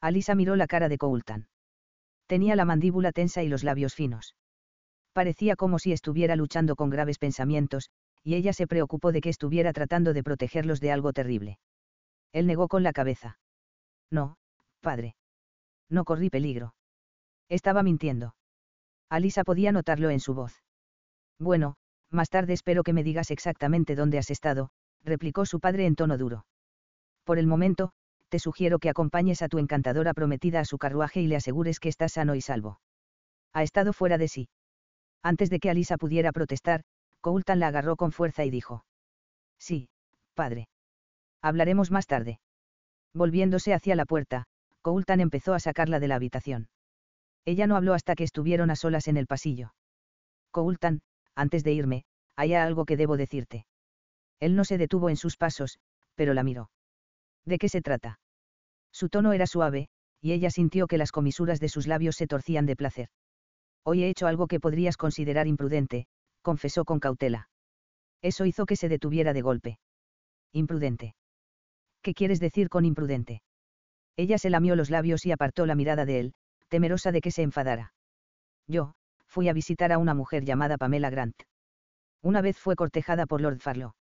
Alisa 0.00 0.34
miró 0.34 0.56
la 0.56 0.66
cara 0.66 0.88
de 0.88 0.98
Coultan. 0.98 1.48
Tenía 2.26 2.56
la 2.56 2.64
mandíbula 2.64 3.12
tensa 3.12 3.42
y 3.42 3.48
los 3.48 3.64
labios 3.64 3.94
finos. 3.94 4.34
Parecía 5.12 5.56
como 5.56 5.78
si 5.78 5.92
estuviera 5.92 6.36
luchando 6.36 6.76
con 6.76 6.90
graves 6.90 7.18
pensamientos, 7.18 7.90
y 8.22 8.34
ella 8.34 8.52
se 8.52 8.66
preocupó 8.66 9.12
de 9.12 9.20
que 9.20 9.28
estuviera 9.28 9.72
tratando 9.72 10.12
de 10.12 10.22
protegerlos 10.22 10.80
de 10.80 10.92
algo 10.92 11.12
terrible. 11.12 11.58
Él 12.32 12.46
negó 12.46 12.68
con 12.68 12.82
la 12.82 12.92
cabeza. 12.92 13.38
No, 14.10 14.36
padre. 14.80 15.16
No 15.88 16.04
corrí 16.04 16.30
peligro. 16.30 16.74
Estaba 17.48 17.82
mintiendo. 17.82 18.34
Alisa 19.08 19.42
podía 19.42 19.72
notarlo 19.72 20.10
en 20.10 20.20
su 20.20 20.34
voz. 20.34 20.62
Bueno, 21.38 21.76
más 22.10 22.28
tarde 22.28 22.52
espero 22.52 22.82
que 22.84 22.92
me 22.92 23.02
digas 23.02 23.30
exactamente 23.30 23.96
dónde 23.96 24.18
has 24.18 24.30
estado, 24.30 24.70
replicó 25.02 25.46
su 25.46 25.58
padre 25.58 25.86
en 25.86 25.96
tono 25.96 26.18
duro. 26.18 26.46
Por 27.24 27.38
el 27.38 27.46
momento, 27.46 27.92
te 28.28 28.38
sugiero 28.38 28.78
que 28.78 28.90
acompañes 28.90 29.42
a 29.42 29.48
tu 29.48 29.58
encantadora 29.58 30.14
prometida 30.14 30.60
a 30.60 30.64
su 30.64 30.78
carruaje 30.78 31.20
y 31.20 31.26
le 31.26 31.36
asegures 31.36 31.80
que 31.80 31.88
está 31.88 32.08
sano 32.08 32.36
y 32.36 32.40
salvo. 32.40 32.80
Ha 33.52 33.64
estado 33.64 33.92
fuera 33.92 34.18
de 34.18 34.28
sí. 34.28 34.48
Antes 35.22 35.50
de 35.50 35.60
que 35.60 35.70
Alisa 35.70 35.96
pudiera 35.96 36.32
protestar, 36.32 36.82
Coultan 37.20 37.60
la 37.60 37.68
agarró 37.68 37.96
con 37.96 38.12
fuerza 38.12 38.44
y 38.44 38.50
dijo. 38.50 38.84
Sí, 39.58 39.88
padre. 40.34 40.68
Hablaremos 41.42 41.90
más 41.90 42.06
tarde. 42.06 42.40
Volviéndose 43.12 43.74
hacia 43.74 43.96
la 43.96 44.06
puerta, 44.06 44.44
Coultan 44.82 45.20
empezó 45.20 45.52
a 45.52 45.60
sacarla 45.60 46.00
de 46.00 46.08
la 46.08 46.14
habitación. 46.14 46.68
Ella 47.44 47.66
no 47.66 47.76
habló 47.76 47.94
hasta 47.94 48.14
que 48.14 48.24
estuvieron 48.24 48.70
a 48.70 48.76
solas 48.76 49.08
en 49.08 49.16
el 49.16 49.26
pasillo. 49.26 49.74
Coultan, 50.50 51.02
antes 51.34 51.64
de 51.64 51.72
irme, 51.72 52.04
hay 52.36 52.54
algo 52.54 52.84
que 52.84 52.96
debo 52.96 53.16
decirte. 53.16 53.66
Él 54.40 54.56
no 54.56 54.64
se 54.64 54.78
detuvo 54.78 55.10
en 55.10 55.16
sus 55.16 55.36
pasos, 55.36 55.78
pero 56.14 56.32
la 56.34 56.42
miró. 56.42 56.70
¿De 57.44 57.58
qué 57.58 57.68
se 57.68 57.82
trata? 57.82 58.20
Su 58.92 59.08
tono 59.08 59.32
era 59.32 59.46
suave, 59.46 59.88
y 60.20 60.32
ella 60.32 60.50
sintió 60.50 60.86
que 60.86 60.98
las 60.98 61.12
comisuras 61.12 61.60
de 61.60 61.68
sus 61.68 61.86
labios 61.86 62.16
se 62.16 62.26
torcían 62.26 62.66
de 62.66 62.76
placer. 62.76 63.08
Hoy 63.84 64.04
he 64.04 64.08
hecho 64.08 64.26
algo 64.26 64.46
que 64.46 64.60
podrías 64.60 64.96
considerar 64.96 65.46
imprudente, 65.46 66.06
confesó 66.42 66.84
con 66.84 67.00
cautela. 67.00 67.48
Eso 68.22 68.44
hizo 68.44 68.66
que 68.66 68.76
se 68.76 68.88
detuviera 68.88 69.32
de 69.32 69.42
golpe. 69.42 69.78
Imprudente. 70.52 71.14
¿Qué 72.02 72.14
quieres 72.14 72.40
decir 72.40 72.68
con 72.68 72.84
imprudente? 72.84 73.42
Ella 74.16 74.38
se 74.38 74.50
lamió 74.50 74.76
los 74.76 74.90
labios 74.90 75.24
y 75.24 75.32
apartó 75.32 75.66
la 75.66 75.74
mirada 75.74 76.04
de 76.04 76.20
él, 76.20 76.34
temerosa 76.68 77.12
de 77.12 77.20
que 77.20 77.30
se 77.30 77.42
enfadara. 77.42 77.92
Yo, 78.66 78.94
fui 79.26 79.48
a 79.48 79.52
visitar 79.52 79.92
a 79.92 79.98
una 79.98 80.14
mujer 80.14 80.44
llamada 80.44 80.76
Pamela 80.76 81.10
Grant. 81.10 81.42
Una 82.22 82.42
vez 82.42 82.58
fue 82.58 82.76
cortejada 82.76 83.26
por 83.26 83.40
Lord 83.40 83.60
Farlow. 83.60 83.94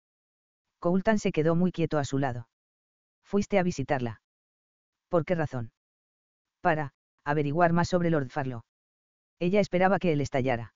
Coultan 0.79 1.19
se 1.19 1.31
quedó 1.31 1.55
muy 1.55 1.71
quieto 1.71 1.97
a 1.97 2.05
su 2.05 2.17
lado. 2.17 2.47
Fuiste 3.23 3.59
a 3.59 3.63
visitarla. 3.63 4.21
¿Por 5.09 5.25
qué 5.25 5.35
razón? 5.35 5.71
Para, 6.61 6.93
averiguar 7.23 7.73
más 7.73 7.89
sobre 7.89 8.09
Lord 8.09 8.29
Farlow. 8.29 8.63
Ella 9.39 9.59
esperaba 9.59 9.99
que 9.99 10.13
él 10.13 10.21
estallara 10.21 10.73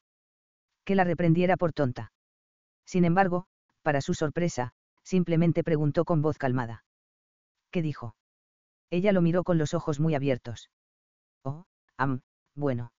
que 0.84 0.96
la 0.96 1.04
reprendiera 1.04 1.58
por 1.58 1.74
tonta. 1.74 2.12
Sin 2.86 3.06
embargo, 3.06 3.46
para 3.82 4.02
su 4.02 4.14
sorpresa, 4.14 4.74
simplemente 5.04 5.64
preguntó 5.64 6.06
con 6.06 6.22
voz 6.22 6.38
calmada. 6.38 6.84
¿Qué 7.72 7.82
dijo? 7.82 8.16
Ella 8.90 9.12
lo 9.12 9.22
miró 9.22 9.44
con 9.44 9.58
los 9.58 9.74
ojos 9.74 10.00
muy 10.00 10.16
abiertos. 10.16 10.70
Oh, 11.44 11.66
am, 11.98 12.22
bueno. 12.56 12.92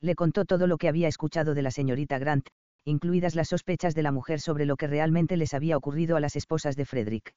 Le 0.00 0.14
contó 0.14 0.44
todo 0.44 0.66
lo 0.66 0.76
que 0.76 0.88
había 0.88 1.08
escuchado 1.08 1.54
de 1.54 1.62
la 1.62 1.70
señorita 1.70 2.18
Grant, 2.18 2.48
incluidas 2.84 3.34
las 3.34 3.48
sospechas 3.48 3.94
de 3.94 4.02
la 4.02 4.12
mujer 4.12 4.40
sobre 4.40 4.66
lo 4.66 4.76
que 4.76 4.86
realmente 4.86 5.36
les 5.36 5.54
había 5.54 5.76
ocurrido 5.76 6.16
a 6.16 6.20
las 6.20 6.36
esposas 6.36 6.76
de 6.76 6.84
Frederick. 6.84 7.34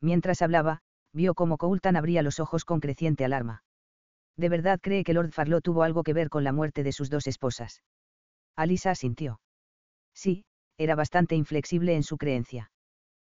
Mientras 0.00 0.42
hablaba, 0.42 0.80
vio 1.12 1.34
cómo 1.34 1.56
Coultan 1.56 1.94
abría 1.94 2.22
los 2.22 2.40
ojos 2.40 2.64
con 2.64 2.80
creciente 2.80 3.24
alarma. 3.24 3.62
¿De 4.36 4.48
verdad 4.48 4.80
cree 4.82 5.04
que 5.04 5.14
Lord 5.14 5.30
Farlow 5.30 5.60
tuvo 5.60 5.82
algo 5.82 6.02
que 6.02 6.12
ver 6.12 6.28
con 6.28 6.44
la 6.44 6.52
muerte 6.52 6.82
de 6.82 6.92
sus 6.92 7.10
dos 7.10 7.26
esposas? 7.26 7.82
Alisa 8.56 8.90
asintió. 8.90 9.40
Sí, 10.12 10.44
era 10.76 10.96
bastante 10.96 11.36
inflexible 11.36 11.94
en 11.94 12.02
su 12.02 12.16
creencia. 12.16 12.70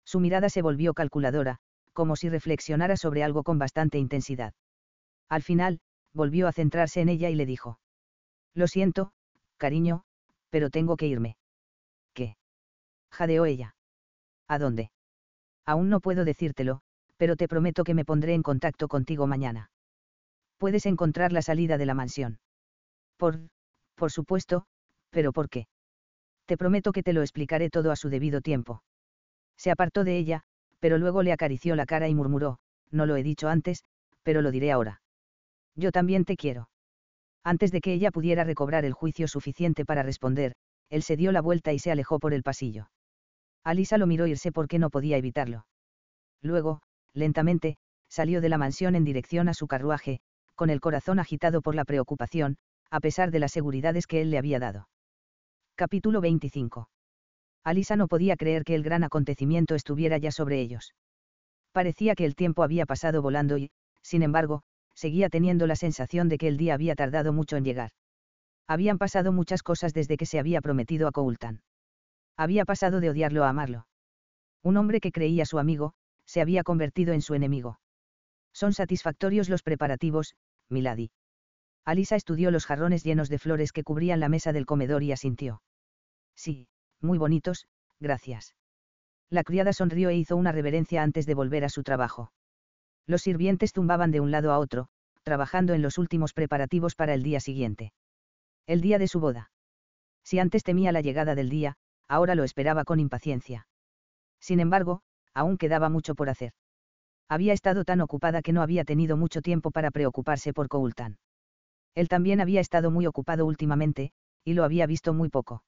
Su 0.06 0.20
mirada 0.20 0.50
se 0.50 0.62
volvió 0.62 0.94
calculadora, 0.94 1.60
como 1.94 2.16
si 2.16 2.30
reflexionara 2.30 2.98
sobre 2.98 3.24
algo 3.24 3.44
con 3.44 3.58
bastante 3.58 3.98
intensidad. 3.98 4.54
Al 5.30 5.42
final, 5.42 5.80
volvió 6.14 6.48
a 6.48 6.54
centrarse 6.54 7.02
en 7.02 7.10
ella 7.10 7.30
y 7.30 7.36
le 7.36 7.46
dijo. 7.46 7.80
Lo 8.54 8.68
siento, 8.68 9.12
cariño, 9.58 10.04
pero 10.50 10.70
tengo 10.70 10.96
que 10.96 11.08
irme. 11.08 11.38
¿Qué? 12.14 12.38
jadeó 13.12 13.46
ella. 13.46 13.76
¿A 14.48 14.60
dónde? 14.60 14.92
Aún 15.66 15.90
no 15.90 16.00
puedo 16.00 16.26
decírtelo, 16.26 16.82
pero 17.18 17.36
te 17.36 17.48
prometo 17.48 17.84
que 17.84 17.94
me 17.94 18.06
pondré 18.06 18.34
en 18.34 18.44
contacto 18.44 18.88
contigo 18.88 19.28
mañana. 19.28 19.72
Puedes 20.58 20.86
encontrar 20.86 21.32
la 21.32 21.42
salida 21.42 21.78
de 21.78 21.86
la 21.86 21.94
mansión. 21.94 22.40
Por, 23.18 23.40
por 23.96 24.12
supuesto, 24.12 24.66
¿Pero 25.16 25.32
por 25.32 25.50
qué? 25.50 25.68
Te 26.46 26.58
prometo 26.58 26.92
que 26.92 27.02
te 27.02 27.14
lo 27.14 27.22
explicaré 27.22 27.70
todo 27.70 27.90
a 27.90 27.96
su 27.96 28.10
debido 28.10 28.42
tiempo. 28.42 28.84
Se 29.56 29.72
apartó 29.72 30.04
de 30.04 30.18
ella, 30.18 30.42
pero 30.82 30.98
luego 30.98 31.24
le 31.24 31.32
acarició 31.32 31.74
la 31.78 31.86
cara 31.86 32.10
y 32.10 32.14
murmuró, 32.14 32.60
no 32.92 33.06
lo 33.06 33.16
he 33.16 33.24
dicho 33.24 33.48
antes, 33.48 33.86
pero 34.24 34.42
lo 34.42 34.52
diré 34.52 34.74
ahora. 34.74 35.02
Yo 35.74 35.94
también 35.94 36.26
te 36.26 36.36
quiero. 36.36 36.68
Antes 37.46 37.72
de 37.72 37.80
que 37.80 37.94
ella 37.94 38.12
pudiera 38.12 38.44
recobrar 38.44 38.84
el 38.84 38.92
juicio 38.92 39.30
suficiente 39.30 39.86
para 39.86 40.04
responder, 40.04 40.58
él 40.90 41.02
se 41.02 41.16
dio 41.16 41.32
la 41.32 41.42
vuelta 41.42 41.72
y 41.72 41.80
se 41.80 41.92
alejó 41.92 42.20
por 42.20 42.34
el 42.34 42.44
pasillo. 42.44 42.90
Alisa 43.64 43.98
lo 43.98 44.08
miró 44.08 44.28
irse 44.28 44.52
porque 44.52 44.80
no 44.80 44.90
podía 44.90 45.16
evitarlo. 45.16 45.66
Luego, 46.42 46.82
lentamente, 47.14 47.78
salió 48.10 48.42
de 48.42 48.50
la 48.50 48.58
mansión 48.58 48.96
en 48.96 49.06
dirección 49.06 49.48
a 49.48 49.54
su 49.54 49.68
carruaje, 49.68 50.20
con 50.56 50.70
el 50.70 50.80
corazón 50.80 51.20
agitado 51.20 51.62
por 51.62 51.76
la 51.76 51.86
preocupación, 51.86 52.58
a 52.90 53.00
pesar 53.00 53.32
de 53.32 53.40
las 53.40 53.52
seguridades 53.52 54.08
que 54.08 54.22
él 54.22 54.32
le 54.32 54.38
había 54.38 54.60
dado. 54.60 54.88
Capítulo 55.76 56.22
25. 56.22 56.90
Alisa 57.64 57.96
no 57.96 58.08
podía 58.08 58.38
creer 58.38 58.64
que 58.64 58.76
el 58.76 58.84
gran 58.84 59.04
acontecimiento 59.04 59.76
estuviera 59.76 60.18
ya 60.18 60.32
sobre 60.32 60.62
ellos. 60.62 60.94
Parecía 61.72 62.16
que 62.16 62.26
el 62.26 62.36
tiempo 62.36 62.64
había 62.64 62.86
pasado 62.86 63.22
volando 63.22 63.58
y, 63.58 63.72
sin 64.02 64.24
embargo, 64.24 64.62
seguía 64.94 65.30
teniendo 65.30 65.68
la 65.68 65.76
sensación 65.76 66.30
de 66.30 66.38
que 66.38 66.48
el 66.48 66.58
día 66.58 66.74
había 66.74 66.96
tardado 66.96 67.34
mucho 67.34 67.58
en 67.58 67.66
llegar. 67.66 67.92
Habían 68.68 68.98
pasado 68.98 69.32
muchas 69.32 69.62
cosas 69.62 69.94
desde 69.94 70.16
que 70.16 70.26
se 70.26 70.40
había 70.40 70.62
prometido 70.62 71.08
a 71.08 71.12
Coultan. 71.12 71.62
Había 72.38 72.66
pasado 72.66 73.00
de 73.00 73.10
odiarlo 73.10 73.44
a 73.44 73.50
amarlo. 73.50 73.88
Un 74.64 74.78
hombre 74.78 75.00
que 75.00 75.12
creía 75.12 75.46
su 75.46 75.60
amigo, 75.60 75.94
se 76.26 76.42
había 76.42 76.64
convertido 76.64 77.14
en 77.14 77.22
su 77.22 77.34
enemigo. 77.34 77.80
Son 78.54 78.74
satisfactorios 78.74 79.50
los 79.50 79.64
preparativos, 79.64 80.36
Milady. 80.70 81.12
Alisa 81.86 82.16
estudió 82.16 82.52
los 82.52 82.66
jarrones 82.66 83.04
llenos 83.04 83.30
de 83.30 83.40
flores 83.40 83.72
que 83.72 83.84
cubrían 83.84 84.20
la 84.20 84.30
mesa 84.30 84.54
del 84.54 84.66
comedor 84.66 85.04
y 85.04 85.12
asintió. 85.12 85.62
Sí, 86.36 86.68
muy 87.00 87.18
bonitos, 87.18 87.68
gracias. 88.00 88.56
La 89.30 89.44
criada 89.44 89.74
sonrió 89.74 90.10
e 90.10 90.16
hizo 90.16 90.36
una 90.36 90.52
reverencia 90.52 91.04
antes 91.04 91.26
de 91.26 91.34
volver 91.34 91.64
a 91.64 91.70
su 91.70 91.84
trabajo. 91.84 92.32
Los 93.08 93.22
sirvientes 93.22 93.72
zumbaban 93.74 94.12
de 94.12 94.20
un 94.20 94.32
lado 94.32 94.52
a 94.52 94.60
otro, 94.60 94.88
trabajando 95.24 95.74
en 95.74 95.82
los 95.82 95.98
últimos 95.98 96.34
preparativos 96.34 96.96
para 96.96 97.14
el 97.14 97.24
día 97.24 97.40
siguiente. 97.40 97.94
El 98.68 98.82
día 98.82 98.98
de 98.98 99.08
su 99.08 99.20
boda. 99.20 99.52
Si 100.24 100.40
antes 100.40 100.64
temía 100.64 100.92
la 100.92 101.02
llegada 101.02 101.36
del 101.36 101.50
día, 101.50 101.78
ahora 102.08 102.34
lo 102.36 102.44
esperaba 102.44 102.84
con 102.84 103.00
impaciencia. 103.00 103.68
Sin 104.40 104.60
embargo, 104.60 105.02
aún 105.34 105.58
quedaba 105.58 105.90
mucho 105.90 106.16
por 106.16 106.30
hacer. 106.30 106.54
Había 107.28 107.54
estado 107.54 107.84
tan 107.84 108.02
ocupada 108.02 108.42
que 108.42 108.54
no 108.54 108.62
había 108.62 108.84
tenido 108.84 109.18
mucho 109.18 109.42
tiempo 109.42 109.72
para 109.72 109.92
preocuparse 109.92 110.54
por 110.54 110.68
Coultan. 110.68 111.18
Él 111.96 112.08
también 112.08 112.42
había 112.42 112.62
estado 112.62 112.92
muy 112.92 113.08
ocupado 113.08 113.46
últimamente, 113.46 114.12
y 114.44 114.54
lo 114.54 114.64
había 114.64 114.86
visto 114.86 115.14
muy 115.14 115.30
poco. 115.30 115.64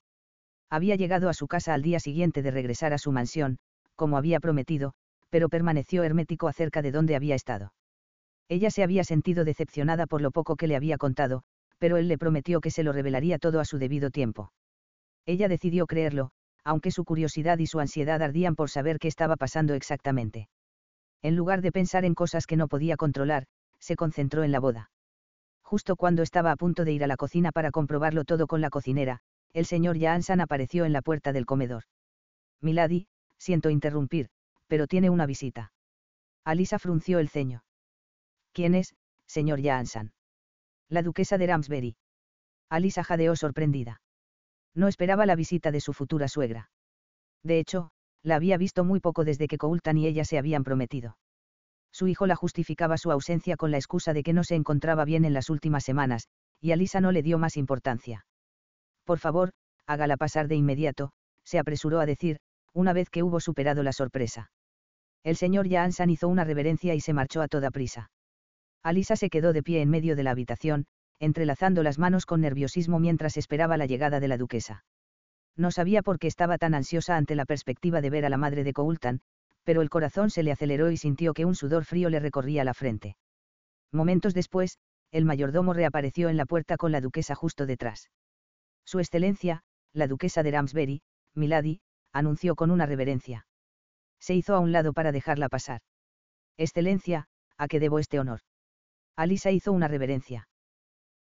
Había 0.69 0.95
llegado 0.95 1.29
a 1.29 1.34
su 1.34 1.47
casa 1.47 1.73
al 1.73 1.81
día 1.81 1.99
siguiente 1.99 2.41
de 2.41 2.51
regresar 2.51 2.93
a 2.93 2.97
su 2.97 3.11
mansión, 3.11 3.57
como 3.95 4.17
había 4.17 4.39
prometido, 4.39 4.93
pero 5.29 5.49
permaneció 5.49 6.03
hermético 6.03 6.47
acerca 6.47 6.81
de 6.81 6.91
dónde 6.91 7.15
había 7.15 7.35
estado. 7.35 7.73
Ella 8.49 8.69
se 8.69 8.84
había 8.84 9.03
sentido 9.03 9.43
decepcionada 9.43 10.05
por 10.05 10.21
lo 10.21 10.31
poco 10.31 10.55
que 10.55 10.67
le 10.67 10.75
había 10.75 10.97
contado, 10.97 11.43
pero 11.79 11.97
él 11.97 12.07
le 12.07 12.17
prometió 12.17 12.61
que 12.61 12.71
se 12.71 12.84
lo 12.84 12.91
revelaría 12.91 13.39
todo 13.39 13.59
a 13.59 13.65
su 13.65 13.77
debido 13.77 14.09
tiempo. 14.09 14.51
Ella 15.25 15.47
decidió 15.47 15.88
creerlo, 15.88 16.31
aunque 16.63 16.91
su 16.91 17.03
curiosidad 17.03 17.57
y 17.59 17.67
su 17.67 17.79
ansiedad 17.79 18.21
ardían 18.21 18.55
por 18.55 18.69
saber 18.69 18.99
qué 18.99 19.07
estaba 19.07 19.35
pasando 19.35 19.73
exactamente. 19.73 20.49
En 21.22 21.35
lugar 21.35 21.61
de 21.61 21.72
pensar 21.72 22.06
en 22.06 22.15
cosas 22.15 22.45
que 22.45 22.57
no 22.57 22.68
podía 22.68 22.98
controlar, 22.98 23.45
se 23.80 23.95
concentró 23.95 24.44
en 24.44 24.52
la 24.52 24.60
boda. 24.60 24.91
Justo 25.61 25.95
cuando 25.95 26.22
estaba 26.23 26.52
a 26.52 26.56
punto 26.56 26.85
de 26.85 26.94
ir 26.94 27.03
a 27.03 27.07
la 27.07 27.18
cocina 27.18 27.52
para 27.52 27.72
comprobarlo 27.72 28.23
todo 28.23 28.48
con 28.48 28.61
la 28.61 28.69
cocinera, 28.69 29.19
el 29.53 29.65
señor 29.65 29.99
Jaansan 29.99 30.41
apareció 30.41 30.85
en 30.85 30.94
la 30.94 31.02
puerta 31.02 31.34
del 31.34 31.45
comedor. 31.45 31.84
Milady, 32.61 33.07
siento 33.38 33.69
interrumpir, 33.69 34.30
pero 34.68 34.88
tiene 34.88 35.10
una 35.10 35.26
visita. 35.26 35.72
Alisa 36.44 36.80
frunció 36.80 37.19
el 37.19 37.30
ceño. 37.30 37.64
¿Quién 38.53 38.76
es, 38.76 38.95
señor 39.26 39.61
Jaansan? 39.61 40.14
La 40.89 41.02
duquesa 41.02 41.38
de 41.38 41.48
Ramsbury. 41.48 41.98
Alisa 42.69 43.03
jadeó 43.03 43.35
sorprendida. 43.35 44.02
No 44.73 44.88
esperaba 44.88 45.26
la 45.26 45.35
visita 45.35 45.72
de 45.72 45.81
su 45.81 45.94
futura 45.94 46.27
suegra. 46.27 46.69
De 47.44 47.60
hecho, 47.60 47.91
la 48.27 48.35
había 48.35 48.57
visto 48.57 48.83
muy 48.83 48.99
poco 48.99 49.23
desde 49.23 49.47
que 49.47 49.57
Coultan 49.57 49.97
y 49.97 50.05
ella 50.05 50.25
se 50.25 50.37
habían 50.37 50.63
prometido. 50.63 51.17
Su 51.91 52.07
hijo 52.07 52.27
la 52.27 52.35
justificaba 52.35 52.97
su 52.97 53.11
ausencia 53.11 53.55
con 53.55 53.71
la 53.71 53.77
excusa 53.77 54.13
de 54.13 54.21
que 54.21 54.33
no 54.33 54.43
se 54.43 54.55
encontraba 54.55 55.05
bien 55.05 55.25
en 55.25 55.33
las 55.33 55.49
últimas 55.49 55.83
semanas, 55.83 56.27
y 56.59 56.71
Alisa 56.71 56.99
no 57.01 57.11
le 57.11 57.23
dio 57.23 57.37
más 57.37 57.57
importancia. 57.57 58.25
Por 59.05 59.19
favor, 59.19 59.51
hágala 59.85 60.17
pasar 60.17 60.47
de 60.47 60.55
inmediato, 60.55 61.11
se 61.43 61.57
apresuró 61.57 61.99
a 61.99 62.05
decir, 62.05 62.39
una 62.73 62.93
vez 62.93 63.09
que 63.09 63.23
hubo 63.23 63.39
superado 63.39 63.81
la 63.81 63.93
sorpresa. 63.93 64.51
El 65.23 65.37
señor 65.37 65.69
Jaansan 65.69 66.09
hizo 66.09 66.27
una 66.27 66.43
reverencia 66.43 66.93
y 66.93 66.99
se 66.99 67.13
marchó 67.13 67.41
a 67.41 67.47
toda 67.47 67.71
prisa. 67.71 68.11
Alisa 68.83 69.15
se 69.15 69.29
quedó 69.29 69.53
de 69.53 69.63
pie 69.63 69.81
en 69.81 69.89
medio 69.89 70.15
de 70.15 70.23
la 70.23 70.31
habitación, 70.31 70.85
entrelazando 71.19 71.81
las 71.81 71.97
manos 71.97 72.25
con 72.25 72.41
nerviosismo 72.41 72.99
mientras 72.99 73.37
esperaba 73.37 73.77
la 73.77 73.85
llegada 73.85 74.19
de 74.19 74.27
la 74.27 74.37
duquesa. 74.37 74.83
No 75.57 75.71
sabía 75.71 76.03
por 76.03 76.19
qué 76.19 76.27
estaba 76.27 76.57
tan 76.59 76.75
ansiosa 76.75 77.17
ante 77.17 77.35
la 77.35 77.45
perspectiva 77.45 77.99
de 77.99 78.11
ver 78.11 78.25
a 78.25 78.29
la 78.29 78.38
madre 78.38 78.63
de 78.63 78.73
Coultan, 78.73 79.21
pero 79.63 79.81
el 79.81 79.89
corazón 79.89 80.29
se 80.29 80.43
le 80.43 80.51
aceleró 80.51 80.91
y 80.91 80.97
sintió 80.97 81.34
que 81.34 81.45
un 81.45 81.55
sudor 81.55 81.84
frío 81.84 82.09
le 82.09 82.19
recorría 82.19 82.63
la 82.63 82.75
frente. 82.75 83.17
Momentos 83.91 84.34
después, 84.34 84.77
el 85.11 85.25
mayordomo 85.25 85.73
reapareció 85.73 86.29
en 86.29 86.38
la 86.38 86.45
puerta 86.45 86.77
con 86.77 86.91
la 86.91 87.01
duquesa 87.01 87.34
justo 87.34 87.65
detrás. 87.65 88.09
Su 88.85 88.99
excelencia, 88.99 89.63
la 89.93 90.07
duquesa 90.07 90.43
de 90.43 90.51
Ramsbury, 90.51 91.01
Milady, 91.34 91.81
anunció 92.13 92.55
con 92.55 92.71
una 92.71 92.85
reverencia. 92.85 93.47
Se 94.19 94.35
hizo 94.35 94.55
a 94.55 94.59
un 94.59 94.71
lado 94.71 94.93
para 94.93 95.11
dejarla 95.11 95.49
pasar. 95.49 95.81
Excelencia, 96.57 97.27
¿a 97.57 97.67
qué 97.67 97.79
debo 97.79 97.99
este 97.99 98.19
honor? 98.19 98.41
Alisa 99.15 99.51
hizo 99.51 99.71
una 99.71 99.88
reverencia. 99.88 100.47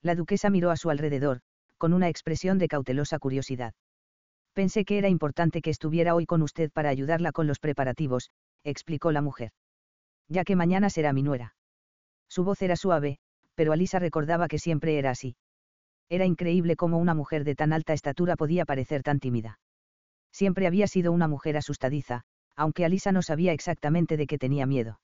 La 0.01 0.15
duquesa 0.15 0.49
miró 0.49 0.71
a 0.71 0.77
su 0.77 0.89
alrededor, 0.89 1.41
con 1.77 1.93
una 1.93 2.09
expresión 2.09 2.59
de 2.59 2.67
cautelosa 2.67 3.19
curiosidad. 3.19 3.73
Pensé 4.57 4.85
que 4.85 4.97
era 4.97 5.07
importante 5.07 5.61
que 5.61 5.69
estuviera 5.69 6.15
hoy 6.15 6.25
con 6.25 6.41
usted 6.41 6.71
para 6.71 6.89
ayudarla 6.89 7.31
con 7.31 7.45
los 7.45 7.59
preparativos, 7.59 8.31
explicó 8.63 9.11
la 9.11 9.21
mujer. 9.21 9.51
Ya 10.29 10.43
que 10.43 10.55
mañana 10.55 10.89
será 10.89 11.13
mi 11.13 11.21
nuera. 11.21 11.53
Su 12.27 12.43
voz 12.43 12.59
era 12.63 12.75
suave, 12.75 13.19
pero 13.53 13.71
Alisa 13.71 13.99
recordaba 13.99 14.47
que 14.47 14.57
siempre 14.57 14.97
era 14.97 15.11
así. 15.11 15.35
Era 16.09 16.25
increíble 16.25 16.75
cómo 16.75 16.97
una 16.97 17.13
mujer 17.13 17.43
de 17.43 17.53
tan 17.53 17.71
alta 17.71 17.93
estatura 17.93 18.35
podía 18.35 18.65
parecer 18.65 19.03
tan 19.03 19.19
tímida. 19.19 19.59
Siempre 20.31 20.65
había 20.65 20.87
sido 20.87 21.11
una 21.11 21.27
mujer 21.27 21.55
asustadiza, 21.55 22.23
aunque 22.55 22.83
Alisa 22.83 23.11
no 23.11 23.21
sabía 23.21 23.53
exactamente 23.53 24.17
de 24.17 24.25
qué 24.25 24.39
tenía 24.39 24.65
miedo. 24.65 24.99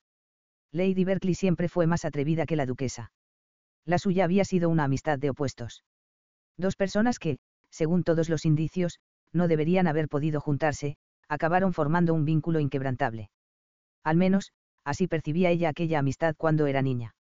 Lady 0.72 1.04
Berkeley 1.04 1.36
siempre 1.36 1.68
fue 1.68 1.86
más 1.86 2.04
atrevida 2.04 2.44
que 2.44 2.56
la 2.56 2.66
duquesa. 2.66 3.12
La 3.84 3.98
suya 3.98 4.24
había 4.24 4.44
sido 4.44 4.68
una 4.68 4.82
amistad 4.82 5.20
de 5.20 5.30
opuestos. 5.30 5.84
Dos 6.58 6.74
personas 6.74 7.20
que, 7.20 7.38
según 7.70 8.02
todos 8.02 8.28
los 8.28 8.44
indicios, 8.46 8.98
no 9.34 9.48
deberían 9.48 9.86
haber 9.86 10.08
podido 10.08 10.40
juntarse, 10.40 10.96
acabaron 11.28 11.72
formando 11.72 12.14
un 12.14 12.24
vínculo 12.24 12.60
inquebrantable. 12.60 13.30
Al 14.04 14.16
menos, 14.16 14.52
así 14.84 15.06
percibía 15.08 15.50
ella 15.50 15.70
aquella 15.70 15.98
amistad 15.98 16.34
cuando 16.36 16.66
era 16.66 16.82
niña. 16.82 17.14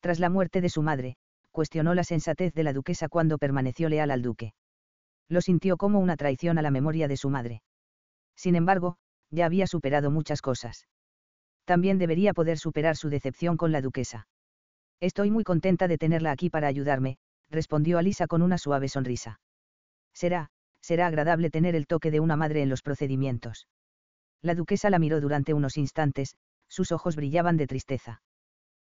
Tras 0.00 0.20
la 0.20 0.30
muerte 0.30 0.60
de 0.60 0.68
su 0.68 0.82
madre, 0.82 1.16
cuestionó 1.50 1.94
la 1.94 2.04
sensatez 2.04 2.54
de 2.54 2.62
la 2.64 2.72
duquesa 2.72 3.08
cuando 3.08 3.38
permaneció 3.38 3.88
leal 3.88 4.10
al 4.10 4.22
duque. 4.22 4.54
Lo 5.28 5.40
sintió 5.40 5.76
como 5.76 6.00
una 6.00 6.16
traición 6.16 6.58
a 6.58 6.62
la 6.62 6.70
memoria 6.70 7.08
de 7.08 7.16
su 7.16 7.30
madre. 7.30 7.62
Sin 8.36 8.56
embargo, 8.56 8.96
ya 9.30 9.46
había 9.46 9.66
superado 9.66 10.10
muchas 10.10 10.42
cosas. 10.42 10.86
También 11.64 11.98
debería 11.98 12.34
poder 12.34 12.58
superar 12.58 12.96
su 12.96 13.08
decepción 13.08 13.56
con 13.56 13.72
la 13.72 13.80
duquesa. 13.80 14.26
Estoy 15.00 15.30
muy 15.30 15.44
contenta 15.44 15.88
de 15.88 15.98
tenerla 15.98 16.30
aquí 16.30 16.50
para 16.50 16.68
ayudarme, 16.68 17.18
respondió 17.50 17.98
Alisa 17.98 18.26
con 18.26 18.42
una 18.42 18.58
suave 18.58 18.88
sonrisa. 18.88 19.40
Será, 20.12 20.50
será 20.82 21.06
agradable 21.06 21.48
tener 21.48 21.74
el 21.74 21.86
toque 21.86 22.10
de 22.10 22.20
una 22.20 22.36
madre 22.36 22.62
en 22.62 22.68
los 22.68 22.82
procedimientos. 22.82 23.68
La 24.42 24.54
duquesa 24.54 24.90
la 24.90 24.98
miró 24.98 25.20
durante 25.20 25.54
unos 25.54 25.76
instantes, 25.76 26.36
sus 26.68 26.92
ojos 26.92 27.16
brillaban 27.16 27.56
de 27.56 27.66
tristeza. 27.66 28.22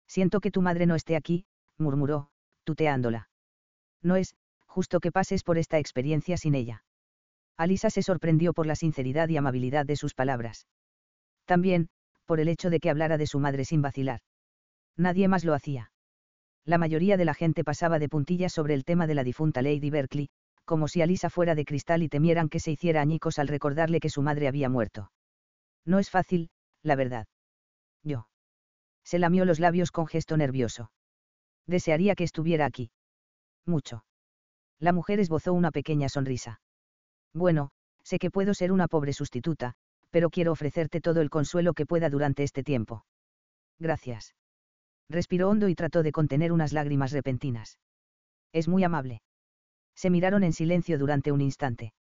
Siento 0.07 0.41
que 0.41 0.51
tu 0.51 0.61
madre 0.61 0.85
no 0.85 0.95
esté 0.95 1.15
aquí, 1.15 1.45
murmuró, 1.77 2.29
tuteándola. 2.63 3.29
No 4.01 4.17
es, 4.17 4.35
justo 4.67 4.99
que 4.99 5.11
pases 5.11 5.43
por 5.43 5.57
esta 5.57 5.79
experiencia 5.79 6.37
sin 6.37 6.53
ella. 6.53 6.83
Alisa 7.57 7.89
se 7.89 8.03
sorprendió 8.03 8.53
por 8.53 8.67
la 8.67 8.75
sinceridad 8.75 9.29
y 9.29 9.37
amabilidad 9.37 9.85
de 9.85 9.95
sus 9.95 10.13
palabras. 10.13 10.67
También, 11.45 11.89
por 12.25 12.39
el 12.39 12.49
hecho 12.49 12.69
de 12.69 12.79
que 12.79 12.89
hablara 12.89 13.17
de 13.17 13.27
su 13.27 13.39
madre 13.39 13.63
sin 13.63 13.81
vacilar. 13.81 14.19
Nadie 14.97 15.27
más 15.27 15.45
lo 15.45 15.53
hacía. 15.53 15.91
La 16.65 16.77
mayoría 16.77 17.15
de 17.15 17.25
la 17.25 17.33
gente 17.33 17.63
pasaba 17.63 17.99
de 17.99 18.09
puntillas 18.09 18.51
sobre 18.51 18.73
el 18.73 18.83
tema 18.83 19.07
de 19.07 19.15
la 19.15 19.23
difunta 19.23 19.61
Lady 19.61 19.89
Berkeley, 19.89 20.29
como 20.65 20.87
si 20.87 21.01
Alisa 21.01 21.29
fuera 21.29 21.55
de 21.55 21.65
cristal 21.65 22.03
y 22.03 22.09
temieran 22.09 22.49
que 22.49 22.59
se 22.59 22.71
hiciera 22.71 23.01
añicos 23.01 23.39
al 23.39 23.47
recordarle 23.47 23.99
que 23.99 24.09
su 24.09 24.21
madre 24.21 24.47
había 24.47 24.69
muerto. 24.69 25.11
No 25.85 25.99
es 25.99 26.09
fácil, 26.09 26.49
la 26.81 26.95
verdad. 26.95 27.27
Yo. 28.03 28.27
Se 29.03 29.19
lamió 29.19 29.45
los 29.45 29.59
labios 29.59 29.91
con 29.91 30.07
gesto 30.07 30.35
nervioso. 30.35 30.91
Desearía 31.67 32.15
que 32.15 32.23
estuviera 32.23 32.65
aquí. 32.65 32.91
Mucho. 33.65 34.03
La 34.79 34.91
mujer 34.93 35.19
esbozó 35.19 35.53
una 35.53 35.71
pequeña 35.71 36.09
sonrisa. 36.09 36.61
Bueno, 37.33 37.71
sé 38.03 38.19
que 38.19 38.31
puedo 38.31 38.53
ser 38.53 38.71
una 38.71 38.87
pobre 38.87 39.13
sustituta, 39.13 39.73
pero 40.09 40.29
quiero 40.29 40.51
ofrecerte 40.51 41.01
todo 41.01 41.21
el 41.21 41.29
consuelo 41.29 41.73
que 41.73 41.85
pueda 41.85 42.09
durante 42.09 42.43
este 42.43 42.63
tiempo. 42.63 43.05
Gracias. 43.79 44.35
Respiró 45.09 45.49
hondo 45.49 45.69
y 45.69 45.75
trató 45.75 46.03
de 46.03 46.11
contener 46.11 46.51
unas 46.51 46.73
lágrimas 46.73 47.11
repentinas. 47.11 47.77
Es 48.51 48.67
muy 48.67 48.83
amable. 48.83 49.21
Se 49.95 50.09
miraron 50.09 50.43
en 50.43 50.53
silencio 50.53 50.97
durante 50.97 51.31
un 51.31 51.41
instante. 51.41 51.93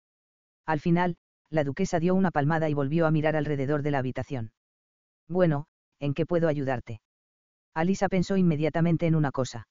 Al 0.66 0.80
final, 0.80 1.16
la 1.50 1.64
duquesa 1.64 2.00
dio 2.00 2.14
una 2.14 2.30
palmada 2.30 2.68
y 2.68 2.74
volvió 2.74 3.06
a 3.06 3.10
mirar 3.10 3.36
alrededor 3.36 3.82
de 3.82 3.90
la 3.90 3.98
habitación. 3.98 4.52
Bueno, 5.28 5.66
¿en 6.00 6.14
qué 6.14 6.26
puedo 6.26 6.48
ayudarte? 6.48 7.00
Alisa 7.74 8.08
pensó 8.08 8.36
inmediatamente 8.36 9.06
en 9.06 9.14
una 9.14 9.30
cosa. 9.30 9.68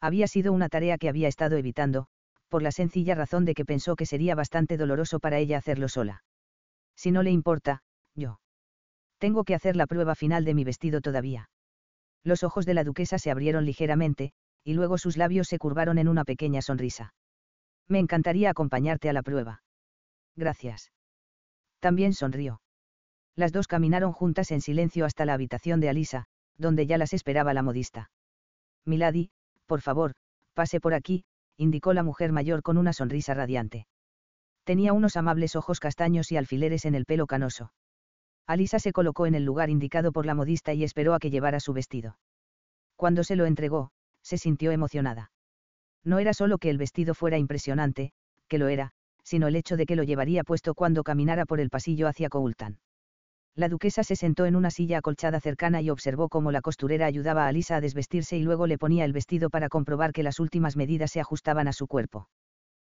Había 0.00 0.26
sido 0.26 0.52
una 0.52 0.68
tarea 0.68 0.98
que 0.98 1.08
había 1.08 1.28
estado 1.28 1.56
evitando, 1.56 2.06
por 2.48 2.62
la 2.62 2.72
sencilla 2.72 3.14
razón 3.14 3.44
de 3.44 3.54
que 3.54 3.64
pensó 3.64 3.96
que 3.96 4.06
sería 4.06 4.34
bastante 4.34 4.76
doloroso 4.76 5.18
para 5.18 5.38
ella 5.38 5.58
hacerlo 5.58 5.88
sola. 5.88 6.22
Si 6.96 7.10
no 7.10 7.22
le 7.22 7.30
importa, 7.30 7.82
yo. 8.14 8.40
Tengo 9.18 9.44
que 9.44 9.54
hacer 9.54 9.76
la 9.76 9.86
prueba 9.86 10.14
final 10.14 10.44
de 10.44 10.54
mi 10.54 10.64
vestido 10.64 11.00
todavía. 11.00 11.48
Los 12.22 12.42
ojos 12.42 12.66
de 12.66 12.74
la 12.74 12.84
duquesa 12.84 13.18
se 13.18 13.30
abrieron 13.30 13.64
ligeramente, 13.64 14.32
y 14.62 14.74
luego 14.74 14.98
sus 14.98 15.16
labios 15.16 15.48
se 15.48 15.58
curvaron 15.58 15.98
en 15.98 16.08
una 16.08 16.24
pequeña 16.24 16.62
sonrisa. 16.62 17.14
Me 17.88 17.98
encantaría 17.98 18.50
acompañarte 18.50 19.08
a 19.08 19.12
la 19.12 19.22
prueba. 19.22 19.62
Gracias. 20.36 20.92
También 21.80 22.14
sonrió. 22.14 22.60
Las 23.36 23.52
dos 23.52 23.66
caminaron 23.66 24.12
juntas 24.12 24.50
en 24.50 24.60
silencio 24.60 25.04
hasta 25.04 25.24
la 25.24 25.34
habitación 25.34 25.80
de 25.80 25.88
Alisa, 25.88 26.26
donde 26.56 26.86
ya 26.86 26.98
las 26.98 27.12
esperaba 27.12 27.52
la 27.52 27.62
modista. 27.62 28.10
Milady, 28.84 29.30
por 29.66 29.80
favor, 29.80 30.14
pase 30.54 30.80
por 30.80 30.94
aquí, 30.94 31.24
indicó 31.56 31.92
la 31.92 32.02
mujer 32.02 32.32
mayor 32.32 32.62
con 32.62 32.78
una 32.78 32.92
sonrisa 32.92 33.34
radiante. 33.34 33.86
Tenía 34.64 34.92
unos 34.92 35.16
amables 35.16 35.56
ojos 35.56 35.80
castaños 35.80 36.32
y 36.32 36.36
alfileres 36.36 36.84
en 36.84 36.94
el 36.94 37.04
pelo 37.04 37.26
canoso. 37.26 37.72
Alisa 38.46 38.78
se 38.78 38.92
colocó 38.92 39.26
en 39.26 39.34
el 39.34 39.44
lugar 39.44 39.70
indicado 39.70 40.12
por 40.12 40.26
la 40.26 40.34
modista 40.34 40.72
y 40.74 40.84
esperó 40.84 41.14
a 41.14 41.18
que 41.18 41.30
llevara 41.30 41.60
su 41.60 41.72
vestido. 41.72 42.18
Cuando 42.96 43.24
se 43.24 43.36
lo 43.36 43.46
entregó, 43.46 43.90
se 44.22 44.38
sintió 44.38 44.70
emocionada. 44.70 45.30
No 46.04 46.18
era 46.18 46.34
solo 46.34 46.58
que 46.58 46.70
el 46.70 46.78
vestido 46.78 47.14
fuera 47.14 47.38
impresionante, 47.38 48.12
que 48.48 48.58
lo 48.58 48.68
era, 48.68 48.90
sino 49.22 49.48
el 49.48 49.56
hecho 49.56 49.76
de 49.76 49.86
que 49.86 49.96
lo 49.96 50.02
llevaría 50.02 50.44
puesto 50.44 50.74
cuando 50.74 51.02
caminara 51.02 51.46
por 51.46 51.60
el 51.60 51.70
pasillo 51.70 52.08
hacia 52.08 52.28
Coultan. 52.28 52.78
La 53.56 53.68
duquesa 53.68 54.02
se 54.02 54.16
sentó 54.16 54.46
en 54.46 54.56
una 54.56 54.70
silla 54.70 54.98
acolchada 54.98 55.40
cercana 55.40 55.80
y 55.80 55.88
observó 55.88 56.28
cómo 56.28 56.50
la 56.50 56.60
costurera 56.60 57.06
ayudaba 57.06 57.44
a 57.44 57.48
Alisa 57.48 57.76
a 57.76 57.80
desvestirse 57.80 58.36
y 58.36 58.42
luego 58.42 58.66
le 58.66 58.78
ponía 58.78 59.04
el 59.04 59.12
vestido 59.12 59.48
para 59.48 59.68
comprobar 59.68 60.12
que 60.12 60.24
las 60.24 60.40
últimas 60.40 60.76
medidas 60.76 61.12
se 61.12 61.20
ajustaban 61.20 61.68
a 61.68 61.72
su 61.72 61.86
cuerpo. 61.86 62.28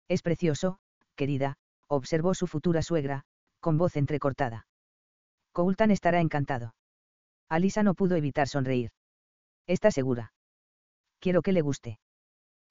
Es 0.10 0.22
precioso, 0.22 0.80
querida, 1.16 1.56
observó 1.88 2.34
su 2.34 2.46
futura 2.46 2.82
suegra, 2.82 3.24
con 3.62 3.78
voz 3.78 3.96
entrecortada. 3.96 4.68
Coultan 5.54 5.92
estará 5.92 6.20
encantado. 6.20 6.76
Alisa 7.48 7.82
no 7.82 7.96
pudo 7.96 8.16
evitar 8.16 8.48
sonreír. 8.48 8.92
¿Está 9.66 9.92
segura? 9.92 10.34
Quiero 11.20 11.42
que 11.42 11.54
le 11.54 11.62
guste. 11.62 12.00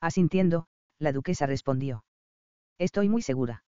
Asintiendo, 0.00 0.66
la 0.98 1.12
duquesa 1.12 1.46
respondió. 1.46 2.04
Estoy 2.78 3.08
muy 3.08 3.22
segura. 3.22 3.64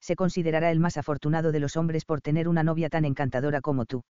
Se 0.00 0.16
considerará 0.16 0.70
el 0.70 0.80
más 0.80 0.96
afortunado 0.96 1.52
de 1.52 1.60
los 1.60 1.76
hombres 1.76 2.04
por 2.04 2.20
tener 2.20 2.48
una 2.48 2.64
novia 2.64 2.88
tan 2.88 3.04
encantadora 3.04 3.60
como 3.60 3.86
tú. 3.86 4.04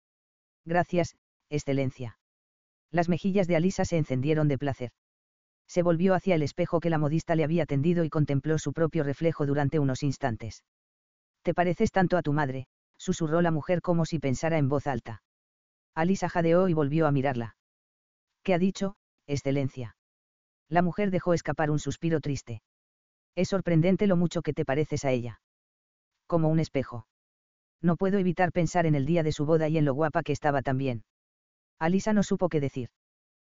Gracias, 0.66 1.16
excelencia. 1.48 2.18
Las 2.90 3.08
mejillas 3.08 3.46
de 3.46 3.56
Alisa 3.56 3.84
se 3.84 3.96
encendieron 3.96 4.48
de 4.48 4.58
placer. 4.58 4.90
Se 5.66 5.82
volvió 5.82 6.14
hacia 6.14 6.34
el 6.34 6.42
espejo 6.42 6.80
que 6.80 6.90
la 6.90 6.98
modista 6.98 7.34
le 7.34 7.44
había 7.44 7.66
tendido 7.66 8.04
y 8.04 8.10
contempló 8.10 8.58
su 8.58 8.72
propio 8.72 9.04
reflejo 9.04 9.46
durante 9.46 9.78
unos 9.78 10.02
instantes. 10.02 10.64
Te 11.42 11.54
pareces 11.54 11.92
tanto 11.92 12.16
a 12.16 12.22
tu 12.22 12.32
madre, 12.32 12.66
susurró 12.96 13.42
la 13.42 13.50
mujer 13.50 13.82
como 13.82 14.04
si 14.04 14.18
pensara 14.18 14.58
en 14.58 14.68
voz 14.68 14.86
alta. 14.86 15.22
Alisa 15.94 16.28
jadeó 16.28 16.68
y 16.68 16.74
volvió 16.74 17.06
a 17.06 17.12
mirarla. 17.12 17.56
¿Qué 18.42 18.54
ha 18.54 18.58
dicho, 18.58 18.96
excelencia? 19.26 19.97
La 20.68 20.82
mujer 20.82 21.10
dejó 21.10 21.34
escapar 21.34 21.70
un 21.70 21.78
suspiro 21.78 22.20
triste. 22.20 22.62
Es 23.34 23.48
sorprendente 23.48 24.06
lo 24.06 24.16
mucho 24.16 24.42
que 24.42 24.52
te 24.52 24.64
pareces 24.64 25.04
a 25.04 25.10
ella. 25.10 25.40
Como 26.26 26.48
un 26.48 26.60
espejo. 26.60 27.06
No 27.80 27.96
puedo 27.96 28.18
evitar 28.18 28.52
pensar 28.52 28.86
en 28.86 28.94
el 28.94 29.06
día 29.06 29.22
de 29.22 29.32
su 29.32 29.46
boda 29.46 29.68
y 29.68 29.78
en 29.78 29.84
lo 29.84 29.94
guapa 29.94 30.22
que 30.22 30.32
estaba 30.32 30.62
también. 30.62 31.04
Alisa 31.78 32.12
no 32.12 32.22
supo 32.22 32.48
qué 32.48 32.60
decir. 32.60 32.90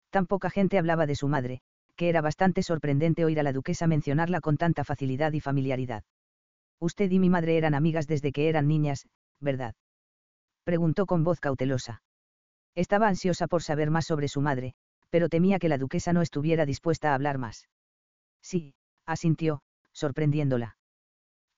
Tan 0.09 0.25
poca 0.25 0.49
gente 0.49 0.77
hablaba 0.77 1.05
de 1.05 1.15
su 1.15 1.27
madre, 1.27 1.61
que 1.95 2.09
era 2.09 2.21
bastante 2.21 2.63
sorprendente 2.63 3.25
oír 3.25 3.39
a 3.39 3.43
la 3.43 3.53
duquesa 3.53 3.87
mencionarla 3.87 4.41
con 4.41 4.57
tanta 4.57 4.83
facilidad 4.83 5.33
y 5.33 5.39
familiaridad. 5.39 6.03
Usted 6.79 7.09
y 7.11 7.19
mi 7.19 7.29
madre 7.29 7.57
eran 7.57 7.73
amigas 7.73 8.07
desde 8.07 8.31
que 8.31 8.49
eran 8.49 8.67
niñas, 8.67 9.07
¿verdad? 9.39 9.75
Preguntó 10.63 11.05
con 11.05 11.23
voz 11.23 11.39
cautelosa. 11.39 12.01
Estaba 12.75 13.07
ansiosa 13.07 13.47
por 13.47 13.63
saber 13.63 13.89
más 13.89 14.05
sobre 14.05 14.27
su 14.27 14.41
madre, 14.41 14.75
pero 15.09 15.29
temía 15.29 15.59
que 15.59 15.69
la 15.69 15.77
duquesa 15.77 16.13
no 16.13 16.21
estuviera 16.21 16.65
dispuesta 16.65 17.11
a 17.11 17.15
hablar 17.15 17.37
más. 17.37 17.67
Sí, 18.41 18.73
asintió, 19.05 19.61
sorprendiéndola. 19.91 20.77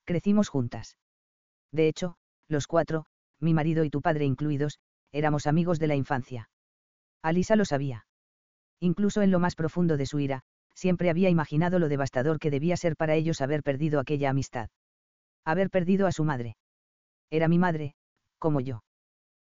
Crecimos 0.06 0.50
juntas. 0.50 0.98
De 1.72 1.88
hecho, 1.88 2.16
los 2.48 2.68
cuatro, 2.68 3.06
mi 3.40 3.54
marido 3.54 3.84
y 3.84 3.90
tu 3.90 4.02
padre 4.02 4.26
incluidos, 4.26 4.80
éramos 5.12 5.48
amigos 5.48 5.80
de 5.80 5.88
la 5.88 5.96
infancia. 5.96 6.50
Alisa 7.22 7.56
lo 7.56 7.66
sabía. 7.66 8.06
Incluso 8.80 9.22
en 9.22 9.32
lo 9.32 9.40
más 9.40 9.56
profundo 9.56 9.98
de 9.98 10.06
su 10.06 10.20
ira, 10.20 10.42
siempre 10.74 11.10
había 11.10 11.30
imaginado 11.30 11.80
lo 11.80 11.90
devastador 11.90 12.40
que 12.40 12.50
debía 12.50 12.78
ser 12.78 12.96
para 12.96 13.16
ellos 13.16 13.42
haber 13.42 13.64
perdido 13.64 14.00
aquella 14.00 14.30
amistad. 14.30 14.70
Haber 15.46 15.70
perdido 15.70 16.08
a 16.08 16.12
su 16.12 16.24
madre. 16.24 16.56
Era 17.30 17.48
mi 17.48 17.60
madre, 17.60 17.96
como 18.40 18.60
yo. 18.60 18.84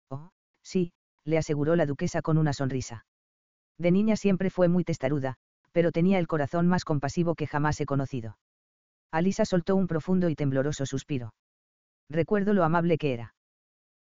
Oh, 0.10 0.32
sí, 0.62 0.94
le 1.26 1.38
aseguró 1.38 1.76
la 1.76 1.86
duquesa 1.86 2.22
con 2.22 2.38
una 2.38 2.54
sonrisa. 2.54 3.06
De 3.78 3.92
niña 3.92 4.16
siempre 4.16 4.50
fue 4.50 4.68
muy 4.68 4.84
testaruda, 4.84 5.36
pero 5.72 5.92
tenía 5.92 6.20
el 6.20 6.28
corazón 6.28 6.68
más 6.68 6.86
compasivo 6.86 7.36
que 7.36 7.48
jamás 7.48 7.80
he 7.82 7.86
conocido. 7.86 8.38
Alisa 9.12 9.46
soltó 9.46 9.76
un 9.76 9.88
profundo 9.88 10.30
y 10.30 10.36
tembloroso 10.36 10.86
suspiro. 10.86 11.34
Recuerdo 12.10 12.54
lo 12.54 12.64
amable 12.64 12.98
que 12.98 13.14
era. 13.14 13.36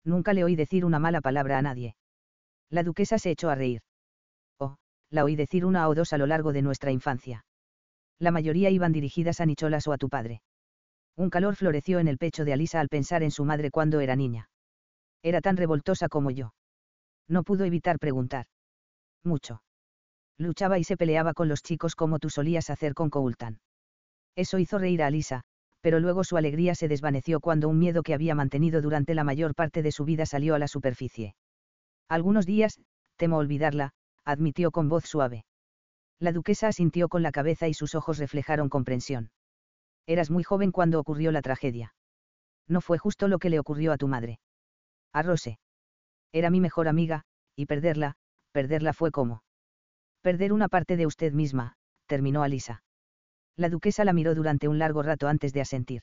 Nunca 0.05 0.33
le 0.33 0.45
oí 0.45 0.57
decir 0.57 0.85
una 0.85 0.99
mala 0.99 1.21
palabra 1.21 1.59
a 1.59 1.63
nadie. 1.63 1.97
La 2.71 2.83
duquesa 2.83 3.19
se 3.19 3.31
echó 3.31 3.51
a 3.51 3.55
reír. 3.55 3.83
Oh, 4.59 4.77
la 5.11 5.25
oí 5.25 5.37
decir 5.37 5.65
una 5.65 5.89
o 5.89 5.95
dos 5.95 6.13
a 6.13 6.19
lo 6.19 6.27
largo 6.27 6.53
de 6.53 6.63
nuestra 6.63 6.91
infancia. 6.93 7.45
La 8.19 8.31
mayoría 8.31 8.71
iban 8.71 8.93
dirigidas 8.93 9.41
a 9.41 9.47
Nicholas 9.47 9.87
o 9.87 9.93
a 9.93 9.99
tu 9.99 10.09
padre. 10.09 10.43
Un 11.17 11.31
calor 11.31 11.57
floreció 11.57 11.99
en 11.99 12.09
el 12.09 12.19
pecho 12.19 12.45
de 12.45 12.53
Alisa 12.53 12.81
al 12.81 12.89
pensar 12.89 13.23
en 13.23 13.31
su 13.31 13.45
madre 13.45 13.71
cuando 13.71 14.01
era 14.01 14.17
niña. 14.17 14.49
Era 15.23 15.41
tan 15.41 15.57
revoltosa 15.57 16.09
como 16.09 16.31
yo. 16.31 16.55
No 17.29 17.43
pudo 17.43 17.65
evitar 17.65 17.99
preguntar. 17.99 18.47
Mucho. 19.25 19.63
Luchaba 20.39 20.79
y 20.79 20.85
se 20.85 20.97
peleaba 20.97 21.35
con 21.35 21.49
los 21.49 21.63
chicos 21.63 21.95
como 21.95 22.19
tú 22.19 22.31
solías 22.31 22.71
hacer 22.71 22.95
con 22.95 23.11
Coultan. 23.11 23.61
Eso 24.37 24.59
hizo 24.59 24.79
reír 24.79 25.03
a 25.03 25.07
Alisa, 25.07 25.43
pero 25.81 26.01
luego 26.01 26.25
su 26.25 26.37
alegría 26.37 26.75
se 26.75 26.89
desvaneció 26.89 27.41
cuando 27.41 27.69
un 27.69 27.79
miedo 27.79 28.03
que 28.03 28.15
había 28.15 28.35
mantenido 28.35 28.81
durante 28.81 29.15
la 29.15 29.25
mayor 29.25 29.55
parte 29.55 29.83
de 29.83 29.93
su 29.93 30.05
vida 30.05 30.27
salió 30.27 30.55
a 30.55 30.59
la 30.59 30.69
superficie. 30.69 31.35
Algunos 32.09 32.47
días, 32.47 32.81
temo 33.17 33.39
olvidarla, 33.39 33.93
admitió 34.25 34.71
con 34.71 34.89
voz 34.89 35.05
suave. 35.05 35.45
La 36.19 36.33
duquesa 36.33 36.69
asintió 36.69 37.09
con 37.09 37.23
la 37.23 37.33
cabeza 37.33 37.69
y 37.69 37.75
sus 37.75 37.95
ojos 37.95 38.19
reflejaron 38.19 38.69
comprensión. 38.69 39.31
Eras 40.07 40.31
muy 40.31 40.43
joven 40.43 40.71
cuando 40.71 41.01
ocurrió 41.01 41.33
la 41.33 41.43
tragedia. 41.43 41.95
No 42.69 42.81
fue 42.81 42.99
justo 42.99 43.29
lo 43.29 43.39
que 43.39 43.51
le 43.51 43.59
ocurrió 43.59 43.93
a 43.93 43.97
tu 43.97 44.07
madre. 44.07 44.39
A 45.13 45.23
Rose. 45.23 45.59
Era 46.33 46.51
mi 46.51 46.61
mejor 46.61 46.89
amiga, 46.89 47.25
y 47.57 47.67
perderla, 47.67 48.17
perderla 48.53 48.93
fue 48.93 49.11
como. 49.11 49.43
Perder 50.21 50.53
una 50.53 50.69
parte 50.69 50.97
de 50.97 51.07
usted 51.07 51.33
misma, 51.33 51.75
terminó 52.07 52.43
Alisa. 52.43 52.83
La 53.57 53.69
duquesa 53.69 54.05
la 54.05 54.13
miró 54.13 54.35
durante 54.35 54.69
un 54.69 54.79
largo 54.79 55.03
rato 55.03 55.29
antes 55.29 55.53
de 55.53 55.61
asentir. 55.61 56.03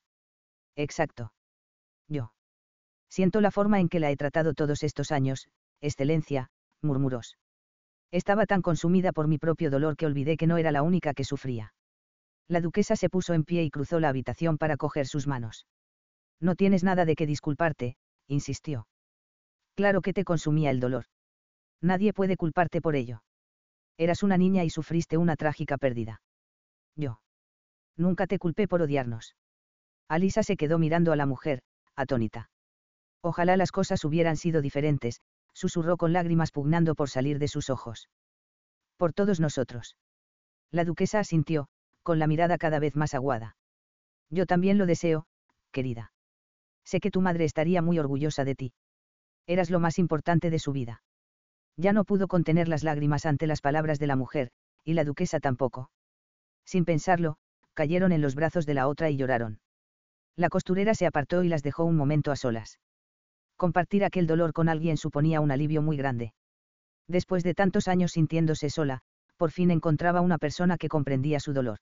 Exacto. 0.76 1.34
Yo. 2.08 2.34
Siento 3.10 3.42
la 3.42 3.52
forma 3.52 3.80
en 3.80 3.90
que 3.90 4.00
la 4.00 4.12
he 4.12 4.18
tratado 4.18 4.54
todos 4.54 4.84
estos 4.84 5.12
años, 5.12 5.48
excelencia, 5.82 6.50
murmuró. 6.82 7.22
Estaba 8.12 8.46
tan 8.46 8.62
consumida 8.62 9.12
por 9.12 9.28
mi 9.28 9.38
propio 9.38 9.70
dolor 9.70 9.98
que 9.98 10.06
olvidé 10.06 10.38
que 10.38 10.48
no 10.48 10.58
era 10.58 10.72
la 10.72 10.82
única 10.82 11.14
que 11.14 11.24
sufría. 11.24 11.74
La 12.48 12.62
duquesa 12.62 12.96
se 12.96 13.10
puso 13.10 13.34
en 13.34 13.44
pie 13.44 13.64
y 13.64 13.70
cruzó 13.70 14.00
la 14.00 14.10
habitación 14.10 14.58
para 14.58 14.78
coger 14.78 15.08
sus 15.08 15.28
manos. 15.28 15.66
No 16.40 16.56
tienes 16.56 16.84
nada 16.84 17.06
de 17.06 17.16
qué 17.16 17.26
disculparte, 17.26 17.98
insistió. 18.28 18.88
Claro 19.76 20.02
que 20.02 20.14
te 20.14 20.24
consumía 20.24 20.72
el 20.72 20.80
dolor. 20.80 21.06
Nadie 21.82 22.14
puede 22.14 22.38
culparte 22.38 22.82
por 22.82 22.96
ello. 22.96 23.24
Eras 23.98 24.24
una 24.24 24.38
niña 24.38 24.64
y 24.64 24.70
sufriste 24.70 25.18
una 25.18 25.36
trágica 25.36 25.78
pérdida. 25.78 26.22
Yo. 26.96 27.20
Nunca 27.96 28.28
te 28.28 28.40
culpé 28.40 28.68
por 28.68 28.82
odiarnos. 28.82 29.36
Alisa 30.08 30.44
se 30.44 30.58
quedó 30.58 30.80
mirando 30.80 31.12
a 31.12 31.16
la 31.16 31.26
mujer, 31.26 31.62
atónita. 31.96 32.50
Ojalá 33.22 33.58
las 33.58 33.72
cosas 33.72 34.04
hubieran 34.06 34.38
sido 34.38 34.62
diferentes, 34.62 35.22
susurró 35.54 35.98
con 35.98 36.14
lágrimas 36.14 36.52
pugnando 36.52 36.96
por 36.96 37.10
salir 37.10 37.40
de 37.40 37.48
sus 37.48 37.70
ojos. 37.70 38.10
Por 38.98 39.14
todos 39.14 39.40
nosotros. 39.40 39.98
La 40.72 40.86
duquesa 40.86 41.20
asintió, 41.20 41.68
con 42.04 42.20
la 42.20 42.28
mirada 42.28 42.58
cada 42.58 42.80
vez 42.80 42.96
más 42.96 43.14
aguada. 43.14 43.58
Yo 44.30 44.46
también 44.46 44.78
lo 44.78 44.86
deseo, 44.86 45.26
querida. 45.72 46.12
Sé 46.84 47.00
que 47.00 47.12
tu 47.12 47.22
madre 47.22 47.46
estaría 47.46 47.82
muy 47.82 48.00
orgullosa 48.00 48.46
de 48.46 48.56
ti 48.56 48.74
eras 49.48 49.70
lo 49.70 49.80
más 49.80 49.98
importante 49.98 50.50
de 50.50 50.60
su 50.60 50.74
vida. 50.74 51.02
Ya 51.78 51.94
no 51.94 52.04
pudo 52.04 52.28
contener 52.28 52.68
las 52.68 52.84
lágrimas 52.84 53.26
ante 53.26 53.48
las 53.48 53.62
palabras 53.62 54.00
de 54.00 54.08
la 54.08 54.16
mujer, 54.16 54.50
y 54.84 54.94
la 54.94 55.04
duquesa 55.04 55.40
tampoco. 55.40 55.92
Sin 56.66 56.86
pensarlo, 56.86 57.38
cayeron 57.76 58.12
en 58.12 58.22
los 58.22 58.36
brazos 58.36 58.66
de 58.66 58.74
la 58.74 58.88
otra 58.88 59.10
y 59.12 59.18
lloraron. 59.18 59.60
La 60.36 60.50
costurera 60.50 60.96
se 60.96 61.06
apartó 61.06 61.44
y 61.44 61.50
las 61.50 61.64
dejó 61.64 61.86
un 61.86 61.96
momento 61.96 62.32
a 62.32 62.36
solas. 62.36 62.80
Compartir 63.56 64.04
aquel 64.04 64.28
dolor 64.28 64.54
con 64.54 64.70
alguien 64.70 64.98
suponía 64.98 65.40
un 65.40 65.52
alivio 65.52 65.82
muy 65.82 65.98
grande. 65.98 66.34
Después 67.08 67.44
de 67.44 67.54
tantos 67.54 67.88
años 67.88 68.12
sintiéndose 68.12 68.70
sola, 68.70 69.02
por 69.38 69.52
fin 69.52 69.72
encontraba 69.72 70.22
una 70.22 70.38
persona 70.38 70.78
que 70.78 70.90
comprendía 70.90 71.40
su 71.40 71.54
dolor. 71.54 71.80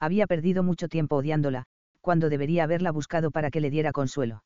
Había 0.00 0.26
perdido 0.26 0.62
mucho 0.62 0.88
tiempo 0.88 1.16
odiándola, 1.16 1.64
cuando 2.00 2.28
debería 2.28 2.64
haberla 2.64 2.90
buscado 2.90 3.30
para 3.30 3.50
que 3.50 3.60
le 3.60 3.70
diera 3.70 3.92
consuelo. 3.92 4.42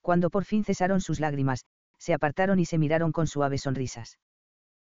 Cuando 0.00 0.28
por 0.28 0.44
fin 0.44 0.64
cesaron 0.64 1.00
sus 1.00 1.20
lágrimas, 1.20 1.64
se 2.02 2.14
apartaron 2.14 2.58
y 2.58 2.64
se 2.64 2.78
miraron 2.78 3.12
con 3.12 3.28
suaves 3.28 3.62
sonrisas. 3.62 4.18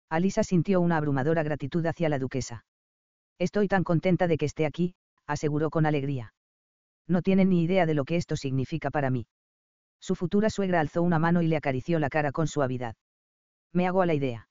Alisa 0.09 0.41
sintió 0.41 0.79
una 0.79 0.95
abrumadora 0.95 1.43
gratitud 1.43 1.85
hacia 1.85 2.07
la 2.07 2.17
duquesa. 2.17 2.63
Estoy 3.37 3.67
tan 3.67 3.83
contenta 3.83 4.25
de 4.27 4.37
que 4.37 4.45
esté 4.45 4.65
aquí, 4.65 4.95
aseguró 5.27 5.69
con 5.69 5.85
alegría. 5.85 6.33
No 7.09 7.21
tienen 7.21 7.49
ni 7.49 7.61
idea 7.61 7.85
de 7.85 7.93
lo 7.93 8.05
que 8.05 8.15
esto 8.15 8.37
significa 8.37 8.89
para 8.89 9.09
mí. 9.09 9.27
Su 9.99 10.15
futura 10.15 10.49
suegra 10.49 10.79
alzó 10.79 11.01
una 11.01 11.19
mano 11.19 11.41
y 11.41 11.47
le 11.47 11.57
acarició 11.57 11.99
la 11.99 12.07
cara 12.07 12.31
con 12.31 12.47
suavidad. 12.47 12.95
Me 13.73 13.85
hago 13.85 14.01
a 14.01 14.05
la 14.05 14.13
idea. 14.13 14.47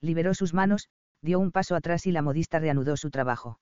Liberó 0.00 0.34
sus 0.34 0.54
manos, 0.54 0.88
dio 1.20 1.40
un 1.40 1.50
paso 1.50 1.74
atrás 1.74 2.06
y 2.06 2.12
la 2.12 2.22
modista 2.22 2.60
reanudó 2.60 2.96
su 2.96 3.10
trabajo. 3.10 3.58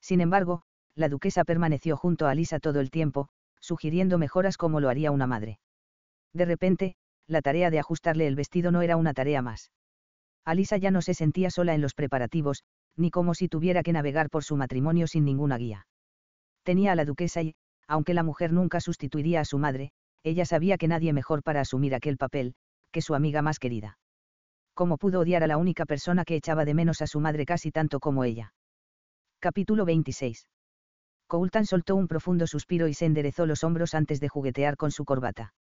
Sin 0.00 0.20
embargo, 0.20 0.62
la 0.94 1.08
duquesa 1.08 1.42
permaneció 1.42 1.96
junto 1.96 2.28
a 2.28 2.30
Alisa 2.30 2.60
todo 2.60 2.78
el 2.78 2.92
tiempo, 2.92 3.28
sugiriendo 3.58 4.18
mejoras 4.18 4.56
como 4.56 4.78
lo 4.78 4.88
haría 4.88 5.10
una 5.10 5.26
madre. 5.26 5.58
De 6.32 6.44
repente, 6.44 6.94
la 7.28 7.42
tarea 7.42 7.70
de 7.70 7.78
ajustarle 7.78 8.26
el 8.26 8.36
vestido 8.36 8.70
no 8.70 8.82
era 8.82 8.96
una 8.96 9.14
tarea 9.14 9.42
más. 9.42 9.70
Alisa 10.44 10.76
ya 10.76 10.90
no 10.90 11.02
se 11.02 11.14
sentía 11.14 11.50
sola 11.50 11.74
en 11.74 11.80
los 11.80 11.94
preparativos, 11.94 12.62
ni 12.96 13.10
como 13.10 13.34
si 13.34 13.48
tuviera 13.48 13.82
que 13.82 13.92
navegar 13.92 14.30
por 14.30 14.44
su 14.44 14.56
matrimonio 14.56 15.06
sin 15.06 15.24
ninguna 15.24 15.58
guía. 15.58 15.86
Tenía 16.62 16.92
a 16.92 16.94
la 16.94 17.04
duquesa 17.04 17.42
y, 17.42 17.54
aunque 17.88 18.14
la 18.14 18.22
mujer 18.22 18.52
nunca 18.52 18.80
sustituiría 18.80 19.40
a 19.40 19.44
su 19.44 19.58
madre, 19.58 19.90
ella 20.22 20.44
sabía 20.44 20.78
que 20.78 20.88
nadie 20.88 21.12
mejor 21.12 21.42
para 21.42 21.60
asumir 21.60 21.94
aquel 21.94 22.16
papel, 22.16 22.54
que 22.90 23.02
su 23.02 23.14
amiga 23.14 23.42
más 23.42 23.58
querida. 23.58 23.98
¿Cómo 24.74 24.98
pudo 24.98 25.20
odiar 25.20 25.42
a 25.42 25.46
la 25.46 25.56
única 25.56 25.86
persona 25.86 26.24
que 26.24 26.36
echaba 26.36 26.64
de 26.64 26.74
menos 26.74 27.00
a 27.02 27.06
su 27.06 27.20
madre 27.20 27.46
casi 27.46 27.70
tanto 27.70 28.00
como 28.00 28.24
ella? 28.24 28.52
Capítulo 29.40 29.84
26. 29.84 30.48
Coultan 31.26 31.66
soltó 31.66 31.96
un 31.96 32.08
profundo 32.08 32.46
suspiro 32.46 32.88
y 32.88 32.94
se 32.94 33.06
enderezó 33.06 33.46
los 33.46 33.64
hombros 33.64 33.94
antes 33.94 34.20
de 34.20 34.28
juguetear 34.28 34.76
con 34.76 34.90
su 34.90 35.04
corbata. 35.04 35.54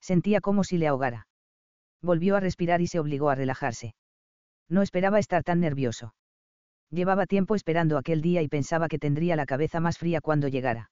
Sentía 0.00 0.40
como 0.40 0.64
si 0.64 0.78
le 0.78 0.88
ahogara. 0.88 1.26
Volvió 2.02 2.36
a 2.36 2.40
respirar 2.40 2.80
y 2.80 2.86
se 2.86 2.98
obligó 2.98 3.30
a 3.30 3.34
relajarse. 3.34 3.94
No 4.68 4.82
esperaba 4.82 5.18
estar 5.18 5.44
tan 5.44 5.60
nervioso. 5.60 6.14
Llevaba 6.90 7.26
tiempo 7.26 7.54
esperando 7.54 7.98
aquel 7.98 8.22
día 8.22 8.42
y 8.42 8.48
pensaba 8.48 8.88
que 8.88 8.98
tendría 8.98 9.36
la 9.36 9.46
cabeza 9.46 9.80
más 9.80 9.98
fría 9.98 10.20
cuando 10.20 10.48
llegara. 10.48 10.90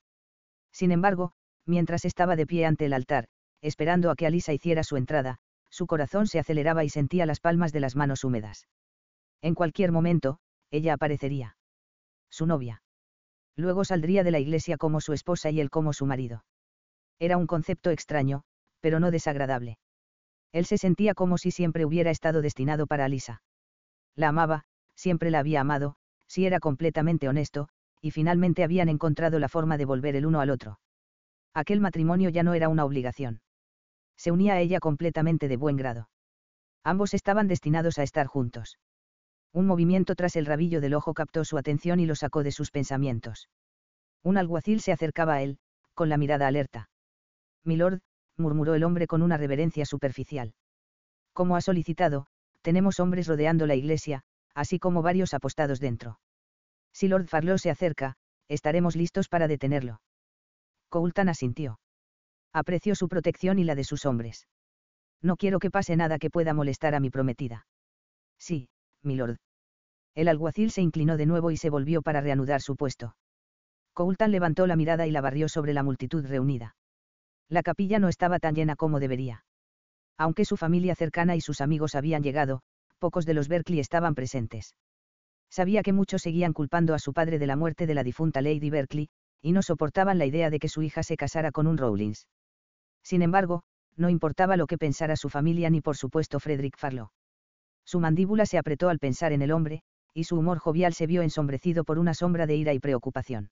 Sin 0.72 0.92
embargo, 0.92 1.32
mientras 1.66 2.04
estaba 2.04 2.36
de 2.36 2.46
pie 2.46 2.66
ante 2.66 2.86
el 2.86 2.92
altar, 2.92 3.28
esperando 3.62 4.10
a 4.10 4.16
que 4.16 4.26
Alisa 4.26 4.52
hiciera 4.52 4.84
su 4.84 4.96
entrada, 4.96 5.38
su 5.70 5.86
corazón 5.86 6.26
se 6.26 6.38
aceleraba 6.38 6.84
y 6.84 6.88
sentía 6.88 7.26
las 7.26 7.40
palmas 7.40 7.72
de 7.72 7.80
las 7.80 7.96
manos 7.96 8.24
húmedas. 8.24 8.68
En 9.42 9.54
cualquier 9.54 9.92
momento, 9.92 10.38
ella 10.70 10.94
aparecería. 10.94 11.56
Su 12.30 12.46
novia. 12.46 12.82
Luego 13.56 13.84
saldría 13.84 14.22
de 14.22 14.30
la 14.30 14.38
iglesia 14.38 14.76
como 14.76 15.00
su 15.00 15.12
esposa 15.12 15.50
y 15.50 15.60
él 15.60 15.70
como 15.70 15.92
su 15.92 16.06
marido. 16.06 16.44
Era 17.18 17.36
un 17.36 17.46
concepto 17.46 17.90
extraño, 17.90 18.44
pero 18.80 19.00
no 19.00 19.10
desagradable. 19.10 19.78
Él 20.52 20.64
se 20.64 20.78
sentía 20.78 21.14
como 21.14 21.38
si 21.38 21.50
siempre 21.50 21.84
hubiera 21.84 22.10
estado 22.10 22.42
destinado 22.42 22.86
para 22.86 23.04
Alisa. 23.04 23.42
La 24.16 24.28
amaba, 24.28 24.64
siempre 24.94 25.30
la 25.30 25.40
había 25.40 25.60
amado, 25.60 25.96
si 26.26 26.46
era 26.46 26.60
completamente 26.60 27.28
honesto, 27.28 27.68
y 28.00 28.10
finalmente 28.10 28.64
habían 28.64 28.88
encontrado 28.88 29.38
la 29.38 29.48
forma 29.48 29.76
de 29.76 29.84
volver 29.84 30.16
el 30.16 30.26
uno 30.26 30.40
al 30.40 30.50
otro. 30.50 30.78
Aquel 31.54 31.80
matrimonio 31.80 32.30
ya 32.30 32.42
no 32.42 32.54
era 32.54 32.68
una 32.68 32.84
obligación. 32.84 33.40
Se 34.16 34.30
unía 34.30 34.54
a 34.54 34.60
ella 34.60 34.80
completamente 34.80 35.48
de 35.48 35.56
buen 35.56 35.76
grado. 35.76 36.08
Ambos 36.84 37.14
estaban 37.14 37.48
destinados 37.48 37.98
a 37.98 38.02
estar 38.02 38.26
juntos. 38.26 38.78
Un 39.52 39.66
movimiento 39.66 40.14
tras 40.14 40.36
el 40.36 40.46
rabillo 40.46 40.80
del 40.80 40.94
ojo 40.94 41.14
captó 41.14 41.44
su 41.44 41.58
atención 41.58 42.00
y 42.00 42.06
lo 42.06 42.14
sacó 42.14 42.42
de 42.42 42.52
sus 42.52 42.70
pensamientos. 42.70 43.48
Un 44.22 44.36
alguacil 44.36 44.80
se 44.80 44.92
acercaba 44.92 45.34
a 45.34 45.42
él, 45.42 45.58
con 45.94 46.08
la 46.08 46.16
mirada 46.16 46.46
alerta. 46.46 46.90
Milord, 47.64 48.00
murmuró 48.38 48.74
el 48.74 48.84
hombre 48.84 49.06
con 49.06 49.22
una 49.22 49.36
reverencia 49.36 49.84
superficial. 49.84 50.54
Como 51.32 51.56
ha 51.56 51.60
solicitado, 51.60 52.26
tenemos 52.62 53.00
hombres 53.00 53.26
rodeando 53.26 53.66
la 53.66 53.74
iglesia, 53.74 54.22
así 54.54 54.78
como 54.78 55.02
varios 55.02 55.34
apostados 55.34 55.80
dentro. 55.80 56.18
Si 56.92 57.08
Lord 57.08 57.28
Farlow 57.28 57.58
se 57.58 57.70
acerca, 57.70 58.14
estaremos 58.48 58.96
listos 58.96 59.28
para 59.28 59.46
detenerlo. 59.46 60.00
Coultan 60.88 61.28
asintió. 61.28 61.78
Apreció 62.52 62.94
su 62.94 63.08
protección 63.08 63.58
y 63.58 63.64
la 63.64 63.74
de 63.74 63.84
sus 63.84 64.06
hombres. 64.06 64.48
No 65.22 65.36
quiero 65.36 65.58
que 65.58 65.70
pase 65.70 65.96
nada 65.96 66.18
que 66.18 66.30
pueda 66.30 66.54
molestar 66.54 66.94
a 66.94 67.00
mi 67.00 67.10
prometida. 67.10 67.66
Sí, 68.38 68.68
milord. 69.02 69.38
El 70.14 70.28
alguacil 70.28 70.70
se 70.70 70.82
inclinó 70.82 71.16
de 71.16 71.26
nuevo 71.26 71.50
y 71.50 71.56
se 71.56 71.70
volvió 71.70 72.02
para 72.02 72.20
reanudar 72.20 72.60
su 72.62 72.76
puesto. 72.76 73.14
Coultan 73.92 74.30
levantó 74.30 74.66
la 74.66 74.76
mirada 74.76 75.06
y 75.06 75.10
la 75.10 75.20
barrió 75.20 75.48
sobre 75.48 75.74
la 75.74 75.82
multitud 75.82 76.24
reunida. 76.24 76.76
La 77.48 77.62
capilla 77.62 77.98
no 77.98 78.08
estaba 78.08 78.38
tan 78.38 78.54
llena 78.54 78.76
como 78.76 79.00
debería. 79.00 79.44
Aunque 80.18 80.44
su 80.44 80.56
familia 80.56 80.94
cercana 80.94 81.36
y 81.36 81.40
sus 81.40 81.60
amigos 81.60 81.94
habían 81.94 82.22
llegado, 82.22 82.62
pocos 82.98 83.24
de 83.24 83.34
los 83.34 83.48
Berkeley 83.48 83.80
estaban 83.80 84.14
presentes. 84.14 84.74
Sabía 85.50 85.82
que 85.82 85.92
muchos 85.92 86.22
seguían 86.22 86.52
culpando 86.52 86.94
a 86.94 86.98
su 86.98 87.12
padre 87.12 87.38
de 87.38 87.46
la 87.46 87.56
muerte 87.56 87.86
de 87.86 87.94
la 87.94 88.04
difunta 88.04 88.42
Lady 88.42 88.68
Berkeley, 88.68 89.08
y 89.40 89.52
no 89.52 89.62
soportaban 89.62 90.18
la 90.18 90.26
idea 90.26 90.50
de 90.50 90.58
que 90.58 90.68
su 90.68 90.82
hija 90.82 91.02
se 91.02 91.16
casara 91.16 91.52
con 91.52 91.66
un 91.66 91.78
Rowlings. 91.78 92.26
Sin 93.02 93.22
embargo, 93.22 93.62
no 93.96 94.10
importaba 94.10 94.56
lo 94.56 94.66
que 94.66 94.78
pensara 94.78 95.16
su 95.16 95.28
familia 95.28 95.70
ni 95.70 95.80
por 95.80 95.96
supuesto 95.96 96.40
Frederick 96.40 96.76
Farlow. 96.76 97.10
Su 97.84 98.00
mandíbula 98.00 98.44
se 98.44 98.58
apretó 98.58 98.90
al 98.90 98.98
pensar 98.98 99.32
en 99.32 99.40
el 99.42 99.52
hombre, 99.52 99.82
y 100.12 100.24
su 100.24 100.36
humor 100.36 100.58
jovial 100.58 100.92
se 100.92 101.06
vio 101.06 101.22
ensombrecido 101.22 101.84
por 101.84 101.98
una 101.98 102.12
sombra 102.12 102.46
de 102.46 102.56
ira 102.56 102.74
y 102.74 102.80
preocupación. 102.80 103.50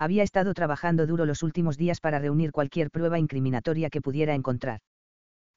Había 0.00 0.22
estado 0.22 0.54
trabajando 0.54 1.06
duro 1.06 1.26
los 1.26 1.42
últimos 1.42 1.76
días 1.76 2.00
para 2.00 2.18
reunir 2.18 2.52
cualquier 2.52 2.90
prueba 2.90 3.18
incriminatoria 3.18 3.90
que 3.90 4.00
pudiera 4.00 4.34
encontrar. 4.34 4.80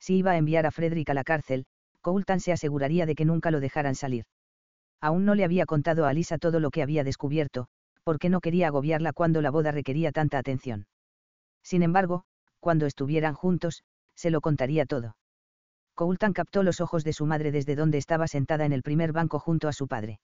Si 0.01 0.17
iba 0.17 0.31
a 0.31 0.37
enviar 0.37 0.65
a 0.65 0.71
Frederick 0.71 1.09
a 1.09 1.13
la 1.13 1.23
cárcel, 1.23 1.63
Coultan 2.01 2.41
se 2.41 2.51
aseguraría 2.51 3.05
de 3.05 3.15
que 3.15 3.23
nunca 3.23 3.51
lo 3.51 3.61
dejaran 3.61 3.95
salir. 3.95 4.25
Aún 4.99 5.23
no 5.23 5.33
le 5.33 5.45
había 5.45 5.65
contado 5.65 6.05
a 6.05 6.09
Alisa 6.09 6.37
todo 6.37 6.59
lo 6.59 6.71
que 6.71 6.81
había 6.81 7.05
descubierto, 7.05 7.67
porque 8.03 8.27
no 8.27 8.41
quería 8.41 8.67
agobiarla 8.67 9.13
cuando 9.13 9.41
la 9.41 9.49
boda 9.49 9.71
requería 9.71 10.11
tanta 10.11 10.39
atención. 10.39 10.87
Sin 11.63 11.81
embargo, 11.81 12.25
cuando 12.59 12.85
estuvieran 12.85 13.35
juntos, 13.35 13.83
se 14.13 14.29
lo 14.29 14.41
contaría 14.41 14.85
todo. 14.85 15.15
Coultan 15.95 16.33
captó 16.33 16.63
los 16.63 16.81
ojos 16.81 17.05
de 17.05 17.13
su 17.13 17.25
madre 17.25 17.53
desde 17.53 17.77
donde 17.77 17.97
estaba 17.97 18.27
sentada 18.27 18.65
en 18.65 18.73
el 18.73 18.83
primer 18.83 19.13
banco 19.13 19.39
junto 19.39 19.69
a 19.69 19.73
su 19.73 19.87
padre. 19.87 20.19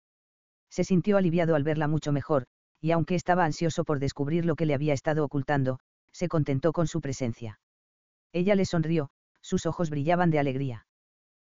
Se 0.70 0.84
sintió 0.84 1.16
aliviado 1.16 1.56
al 1.56 1.64
verla 1.64 1.88
mucho 1.88 2.12
mejor, 2.12 2.48
y 2.82 2.92
aunque 2.92 3.16
estaba 3.16 3.46
ansioso 3.46 3.84
por 3.84 4.00
descubrir 4.00 4.46
lo 4.46 4.56
que 4.56 4.66
le 4.66 4.74
había 4.74 4.94
estado 4.94 5.24
ocultando, 5.24 5.80
se 6.12 6.28
contentó 6.28 6.72
con 6.72 6.88
su 6.88 7.02
presencia. 7.02 7.60
Ella 8.32 8.56
le 8.56 8.66
sonrió, 8.66 9.10
sus 9.42 9.66
ojos 9.66 9.90
brillaban 9.90 10.30
de 10.30 10.40
alegría. 10.40 10.86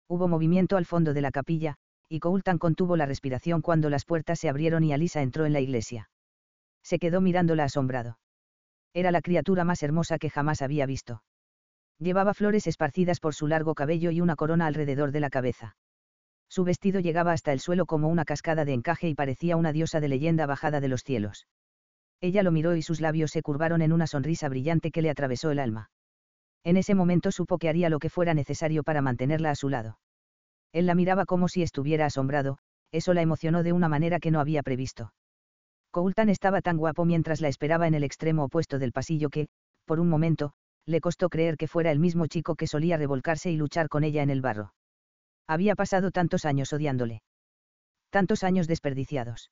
Hubo 0.08 0.28
movimiento 0.28 0.76
al 0.76 0.86
fondo 0.86 1.12
de 1.12 1.20
la 1.20 1.30
capilla, 1.30 1.76
y 2.08 2.20
Coultan 2.20 2.58
contuvo 2.58 2.96
la 2.96 3.06
respiración 3.06 3.60
cuando 3.60 3.90
las 3.90 4.04
puertas 4.04 4.40
se 4.40 4.48
abrieron 4.48 4.84
y 4.84 4.92
Alisa 4.92 5.20
entró 5.20 5.44
en 5.44 5.52
la 5.52 5.60
iglesia. 5.60 6.08
Se 6.82 6.98
quedó 6.98 7.20
mirándola 7.20 7.64
asombrado. 7.64 8.18
Era 8.94 9.10
la 9.10 9.20
criatura 9.20 9.64
más 9.64 9.82
hermosa 9.82 10.18
que 10.18 10.30
jamás 10.30 10.62
había 10.62 10.86
visto. 10.86 11.22
Llevaba 11.98 12.32
flores 12.32 12.66
esparcidas 12.66 13.20
por 13.20 13.34
su 13.34 13.46
largo 13.46 13.74
cabello 13.74 14.10
y 14.10 14.20
una 14.20 14.36
corona 14.36 14.66
alrededor 14.66 15.12
de 15.12 15.20
la 15.20 15.30
cabeza. 15.30 15.76
Su 16.48 16.64
vestido 16.64 17.00
llegaba 17.00 17.32
hasta 17.32 17.52
el 17.52 17.60
suelo 17.60 17.86
como 17.86 18.08
una 18.08 18.24
cascada 18.24 18.64
de 18.64 18.72
encaje 18.72 19.08
y 19.08 19.14
parecía 19.14 19.56
una 19.56 19.72
diosa 19.72 20.00
de 20.00 20.08
leyenda 20.08 20.46
bajada 20.46 20.80
de 20.80 20.88
los 20.88 21.02
cielos. 21.02 21.46
Ella 22.20 22.42
lo 22.42 22.50
miró 22.50 22.74
y 22.74 22.82
sus 22.82 23.00
labios 23.00 23.30
se 23.30 23.42
curvaron 23.42 23.82
en 23.82 23.92
una 23.92 24.06
sonrisa 24.06 24.48
brillante 24.48 24.90
que 24.90 25.02
le 25.02 25.10
atravesó 25.10 25.50
el 25.50 25.58
alma. 25.58 25.90
En 26.64 26.76
ese 26.76 26.94
momento 26.94 27.30
supo 27.30 27.58
que 27.58 27.68
haría 27.68 27.90
lo 27.90 27.98
que 27.98 28.10
fuera 28.10 28.34
necesario 28.34 28.82
para 28.82 29.02
mantenerla 29.02 29.50
a 29.50 29.54
su 29.54 29.68
lado. 29.68 29.98
Él 30.72 30.86
la 30.86 30.94
miraba 30.94 31.26
como 31.26 31.48
si 31.48 31.62
estuviera 31.62 32.06
asombrado, 32.06 32.58
eso 32.90 33.14
la 33.14 33.22
emocionó 33.22 33.62
de 33.62 33.72
una 33.72 33.88
manera 33.88 34.18
que 34.18 34.30
no 34.30 34.40
había 34.40 34.62
previsto. 34.62 35.12
Coultan 35.90 36.28
estaba 36.28 36.60
tan 36.60 36.76
guapo 36.76 37.04
mientras 37.04 37.40
la 37.40 37.48
esperaba 37.48 37.86
en 37.86 37.94
el 37.94 38.04
extremo 38.04 38.44
opuesto 38.44 38.78
del 38.78 38.92
pasillo 38.92 39.30
que, 39.30 39.48
por 39.84 40.00
un 40.00 40.08
momento, 40.08 40.52
le 40.86 41.00
costó 41.00 41.28
creer 41.28 41.56
que 41.56 41.68
fuera 41.68 41.90
el 41.90 41.98
mismo 41.98 42.26
chico 42.26 42.56
que 42.56 42.66
solía 42.66 42.96
revolcarse 42.96 43.50
y 43.50 43.56
luchar 43.56 43.88
con 43.88 44.04
ella 44.04 44.22
en 44.22 44.30
el 44.30 44.40
barro. 44.40 44.72
Había 45.48 45.74
pasado 45.74 46.10
tantos 46.10 46.44
años 46.44 46.72
odiándole. 46.72 47.22
Tantos 48.10 48.44
años 48.44 48.68
desperdiciados. 48.68 49.50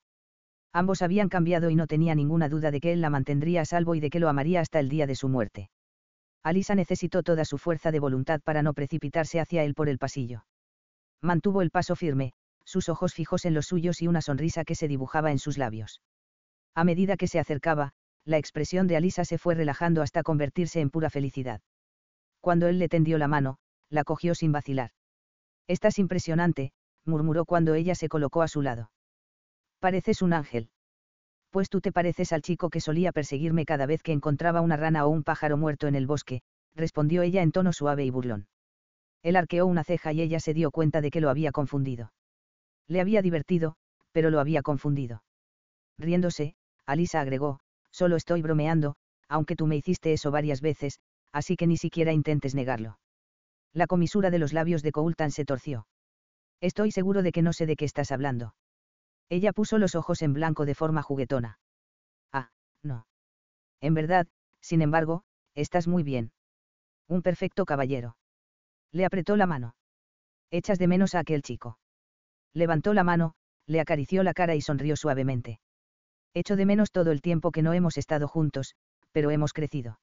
Ambos 0.71 1.01
habían 1.01 1.27
cambiado 1.27 1.71
y 1.71 1.75
no 1.75 1.87
tenía 1.87 2.13
ninguna 2.13 2.49
duda 2.49 2.69
de 2.69 2.79
que 2.79 2.93
él 2.93 3.01
la 3.01 3.09
mantendría 3.09 3.61
a 3.61 3.65
salvo 3.65 3.95
y 3.95 3.99
de 3.99 4.11
que 4.11 4.19
lo 4.19 4.29
amaría 4.29 4.61
hasta 4.61 4.79
el 4.79 4.89
día 4.89 5.07
de 5.07 5.15
su 5.15 5.27
muerte. 5.27 5.71
Alisa 6.43 6.75
necesitó 6.75 7.23
toda 7.23 7.45
su 7.45 7.57
fuerza 7.57 7.91
de 7.91 7.99
voluntad 7.99 8.41
para 8.41 8.61
no 8.61 8.73
precipitarse 8.73 9.39
hacia 9.39 9.63
él 9.63 9.73
por 9.73 9.89
el 9.89 9.97
pasillo. 9.97 10.45
Mantuvo 11.19 11.63
el 11.63 11.71
paso 11.71 11.95
firme, 11.95 12.33
sus 12.63 12.89
ojos 12.89 13.13
fijos 13.15 13.45
en 13.45 13.55
los 13.55 13.65
suyos 13.65 14.01
y 14.01 14.07
una 14.07 14.21
sonrisa 14.21 14.63
que 14.65 14.75
se 14.75 14.87
dibujaba 14.87 15.31
en 15.31 15.39
sus 15.39 15.57
labios. 15.57 16.01
A 16.75 16.83
medida 16.83 17.17
que 17.17 17.27
se 17.27 17.39
acercaba, 17.39 17.93
la 18.23 18.37
expresión 18.37 18.85
de 18.85 18.97
Alisa 18.97 19.25
se 19.25 19.39
fue 19.39 19.55
relajando 19.55 20.03
hasta 20.03 20.21
convertirse 20.21 20.79
en 20.79 20.91
pura 20.91 21.09
felicidad. 21.09 21.61
Cuando 22.39 22.67
él 22.67 22.77
le 22.77 22.87
tendió 22.87 23.17
la 23.17 23.27
mano, 23.27 23.57
la 23.89 24.03
cogió 24.03 24.35
sin 24.35 24.51
vacilar. 24.51 24.91
Estás 25.67 25.99
impresionante, 25.99 26.71
murmuró 27.05 27.45
cuando 27.45 27.73
ella 27.73 27.95
se 27.95 28.09
colocó 28.09 28.41
a 28.41 28.47
su 28.47 28.61
lado. 28.61 28.91
Pareces 29.79 30.21
un 30.21 30.33
ángel 30.33 30.69
pues 31.57 31.69
tú 31.69 31.81
te 31.81 31.91
pareces 31.91 32.33
al 32.33 32.43
chico 32.43 32.69
que 32.69 32.81
solía 32.81 33.11
perseguirme 33.11 33.65
cada 33.65 33.87
vez 33.87 34.03
que 34.03 34.11
encontraba 34.11 34.61
una 34.61 34.77
rana 34.77 35.07
o 35.07 35.09
un 35.09 35.23
pájaro 35.23 35.57
muerto 35.57 35.87
en 35.87 35.95
el 35.95 36.05
bosque, 36.05 36.41
respondió 36.75 37.23
ella 37.23 37.41
en 37.41 37.51
tono 37.51 37.73
suave 37.73 38.05
y 38.05 38.11
burlón. 38.11 38.47
Él 39.23 39.35
arqueó 39.35 39.65
una 39.65 39.83
ceja 39.83 40.13
y 40.13 40.21
ella 40.21 40.39
se 40.39 40.53
dio 40.53 40.69
cuenta 40.69 41.01
de 41.01 41.09
que 41.09 41.19
lo 41.19 41.31
había 41.31 41.51
confundido. 41.51 42.13
Le 42.87 43.01
había 43.01 43.23
divertido, 43.23 43.75
pero 44.11 44.29
lo 44.29 44.39
había 44.39 44.61
confundido. 44.61 45.23
Riéndose, 45.97 46.53
Alisa 46.85 47.21
agregó, 47.21 47.59
solo 47.89 48.17
estoy 48.17 48.43
bromeando, 48.43 48.95
aunque 49.27 49.55
tú 49.55 49.65
me 49.65 49.77
hiciste 49.77 50.13
eso 50.13 50.29
varias 50.29 50.61
veces, 50.61 50.99
así 51.31 51.55
que 51.55 51.65
ni 51.65 51.77
siquiera 51.77 52.13
intentes 52.13 52.53
negarlo. 52.53 52.99
La 53.73 53.87
comisura 53.87 54.29
de 54.29 54.39
los 54.39 54.53
labios 54.53 54.83
de 54.83 54.91
Coultan 54.91 55.31
se 55.31 55.45
torció. 55.45 55.87
Estoy 56.61 56.91
seguro 56.91 57.21
de 57.21 57.31
que 57.31 57.41
no 57.41 57.53
sé 57.53 57.65
de 57.65 57.75
qué 57.75 57.85
estás 57.85 58.11
hablando. 58.11 58.55
Ella 59.29 59.53
puso 59.53 59.77
los 59.77 59.95
ojos 59.95 60.21
en 60.21 60.33
blanco 60.33 60.65
de 60.65 60.75
forma 60.75 61.03
juguetona. 61.03 61.59
Ah, 62.31 62.49
no. 62.81 63.07
En 63.81 63.93
verdad, 63.93 64.27
sin 64.61 64.81
embargo, 64.81 65.23
estás 65.53 65.87
muy 65.87 66.03
bien. 66.03 66.31
Un 67.07 67.21
perfecto 67.21 67.65
caballero. 67.65 68.17
Le 68.91 69.05
apretó 69.05 69.35
la 69.35 69.45
mano. 69.45 69.75
Echas 70.49 70.79
de 70.79 70.87
menos 70.87 71.13
a 71.13 71.19
aquel 71.19 71.41
chico. 71.41 71.77
Levantó 72.53 72.93
la 72.93 73.03
mano, 73.03 73.35
le 73.67 73.81
acarició 73.81 74.23
la 74.23 74.33
cara 74.33 74.55
y 74.55 74.61
sonrió 74.61 74.95
suavemente. 74.95 75.59
Echo 76.33 76.55
de 76.55 76.65
menos 76.65 76.91
todo 76.91 77.11
el 77.11 77.21
tiempo 77.21 77.51
que 77.51 77.61
no 77.61 77.73
hemos 77.73 77.97
estado 77.97 78.27
juntos, 78.27 78.75
pero 79.11 79.31
hemos 79.31 79.53
crecido. 79.53 79.99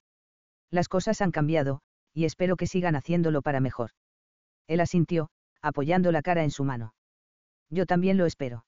Las 0.70 0.88
cosas 0.88 1.20
han 1.20 1.30
cambiado, 1.30 1.80
y 2.14 2.24
espero 2.24 2.56
que 2.56 2.66
sigan 2.66 2.96
haciéndolo 2.96 3.42
para 3.42 3.60
mejor. 3.60 3.90
Él 4.66 4.80
asintió, 4.80 5.28
apoyando 5.60 6.12
la 6.12 6.22
cara 6.22 6.44
en 6.44 6.50
su 6.50 6.64
mano. 6.64 6.94
Yo 7.70 7.86
también 7.86 8.16
lo 8.16 8.24
espero. 8.24 8.64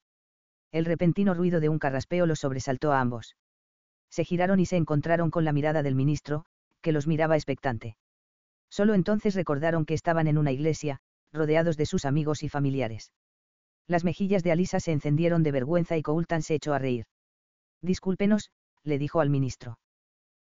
El 0.72 0.84
repentino 0.84 1.32
ruido 1.32 1.60
de 1.60 1.68
un 1.68 1.78
carraspeo 1.78 2.26
los 2.26 2.40
sobresaltó 2.40 2.92
a 2.92 3.00
ambos. 3.00 3.36
Se 4.10 4.24
giraron 4.24 4.60
y 4.60 4.66
se 4.66 4.76
encontraron 4.76 5.30
con 5.30 5.44
la 5.44 5.52
mirada 5.52 5.82
del 5.82 5.94
ministro, 5.94 6.44
que 6.82 6.92
los 6.92 7.06
miraba 7.06 7.36
expectante. 7.36 7.96
Solo 8.68 8.94
entonces 8.94 9.34
recordaron 9.34 9.86
que 9.86 9.94
estaban 9.94 10.26
en 10.26 10.38
una 10.38 10.52
iglesia, 10.52 11.00
rodeados 11.32 11.76
de 11.76 11.86
sus 11.86 12.04
amigos 12.04 12.42
y 12.42 12.48
familiares. 12.48 13.12
Las 13.86 14.04
mejillas 14.04 14.42
de 14.42 14.52
Alisa 14.52 14.80
se 14.80 14.92
encendieron 14.92 15.42
de 15.42 15.52
vergüenza 15.52 15.96
y 15.96 16.02
Coultan 16.02 16.42
se 16.42 16.54
echó 16.54 16.74
a 16.74 16.78
reír. 16.78 17.06
Discúlpenos, 17.80 18.50
le 18.82 18.98
dijo 18.98 19.20
al 19.20 19.30
ministro. 19.30 19.78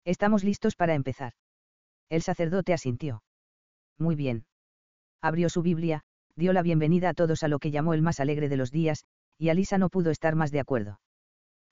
Estamos 0.05 0.43
listos 0.43 0.75
para 0.75 0.95
empezar. 0.95 1.33
El 2.09 2.21
sacerdote 2.21 2.73
asintió. 2.73 3.23
Muy 3.97 4.15
bien. 4.15 4.45
Abrió 5.21 5.49
su 5.49 5.61
Biblia, 5.61 6.03
dio 6.35 6.53
la 6.53 6.61
bienvenida 6.61 7.09
a 7.09 7.13
todos 7.13 7.43
a 7.43 7.47
lo 7.47 7.59
que 7.59 7.71
llamó 7.71 7.93
el 7.93 8.01
más 8.01 8.19
alegre 8.19 8.47
de 8.47 8.57
los 8.57 8.71
días, 8.71 9.03
y 9.37 9.49
Alisa 9.49 9.77
no 9.77 9.89
pudo 9.89 10.11
estar 10.11 10.35
más 10.35 10.51
de 10.51 10.59
acuerdo. 10.59 10.99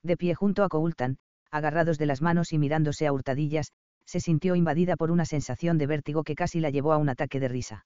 De 0.04 0.18
pie 0.18 0.36
junto 0.36 0.64
a 0.64 0.70
Coultan, 0.70 1.18
agarrados 1.52 1.98
de 1.98 2.06
las 2.06 2.22
manos 2.22 2.52
y 2.52 2.58
mirándose 2.58 3.08
a 3.08 3.14
hurtadillas, 3.14 3.72
se 4.06 4.20
sintió 4.20 4.56
invadida 4.56 4.98
por 4.98 5.10
una 5.12 5.26
sensación 5.26 5.78
de 5.78 5.88
vértigo 5.88 6.24
que 6.24 6.36
casi 6.36 6.60
la 6.60 6.70
llevó 6.70 6.94
a 6.94 6.98
un 6.98 7.10
ataque 7.10 7.40
de 7.40 7.48
risa. 7.48 7.86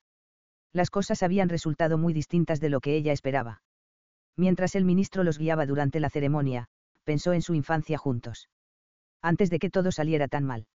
Las 0.73 0.89
cosas 0.89 1.23
habían 1.23 1.49
resultado 1.49 1.97
muy 1.97 2.13
distintas 2.13 2.59
de 2.59 2.69
lo 2.69 2.81
que 2.81 2.95
ella 2.95 3.13
esperaba. 3.13 3.61
Mientras 4.35 4.75
el 4.75 4.85
ministro 4.85 5.23
los 5.23 5.37
guiaba 5.37 5.65
durante 5.65 5.99
la 5.99 6.09
ceremonia, 6.09 6.67
pensó 7.03 7.33
en 7.33 7.41
su 7.41 7.53
infancia 7.53 7.97
juntos. 7.97 8.49
Antes 9.21 9.49
de 9.49 9.59
que 9.59 9.69
todo 9.69 9.91
saliera 9.91 10.27
tan 10.27 10.45
mal. 10.45 10.67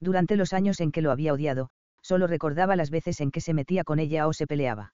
Durante 0.00 0.36
los 0.36 0.52
años 0.52 0.80
en 0.80 0.92
que 0.92 1.02
lo 1.02 1.10
había 1.10 1.32
odiado, 1.32 1.70
solo 2.02 2.26
recordaba 2.26 2.76
las 2.76 2.90
veces 2.90 3.20
en 3.20 3.30
que 3.30 3.40
se 3.40 3.54
metía 3.54 3.84
con 3.84 3.98
ella 3.98 4.26
o 4.26 4.32
se 4.32 4.46
peleaba. 4.46 4.92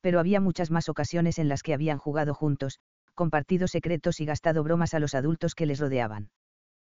Pero 0.00 0.20
había 0.20 0.40
muchas 0.40 0.70
más 0.70 0.88
ocasiones 0.88 1.38
en 1.38 1.48
las 1.48 1.62
que 1.62 1.74
habían 1.74 1.98
jugado 1.98 2.34
juntos, 2.34 2.80
compartido 3.14 3.66
secretos 3.68 4.20
y 4.20 4.26
gastado 4.26 4.62
bromas 4.62 4.94
a 4.94 4.98
los 4.98 5.14
adultos 5.14 5.54
que 5.54 5.66
les 5.66 5.80
rodeaban. 5.80 6.30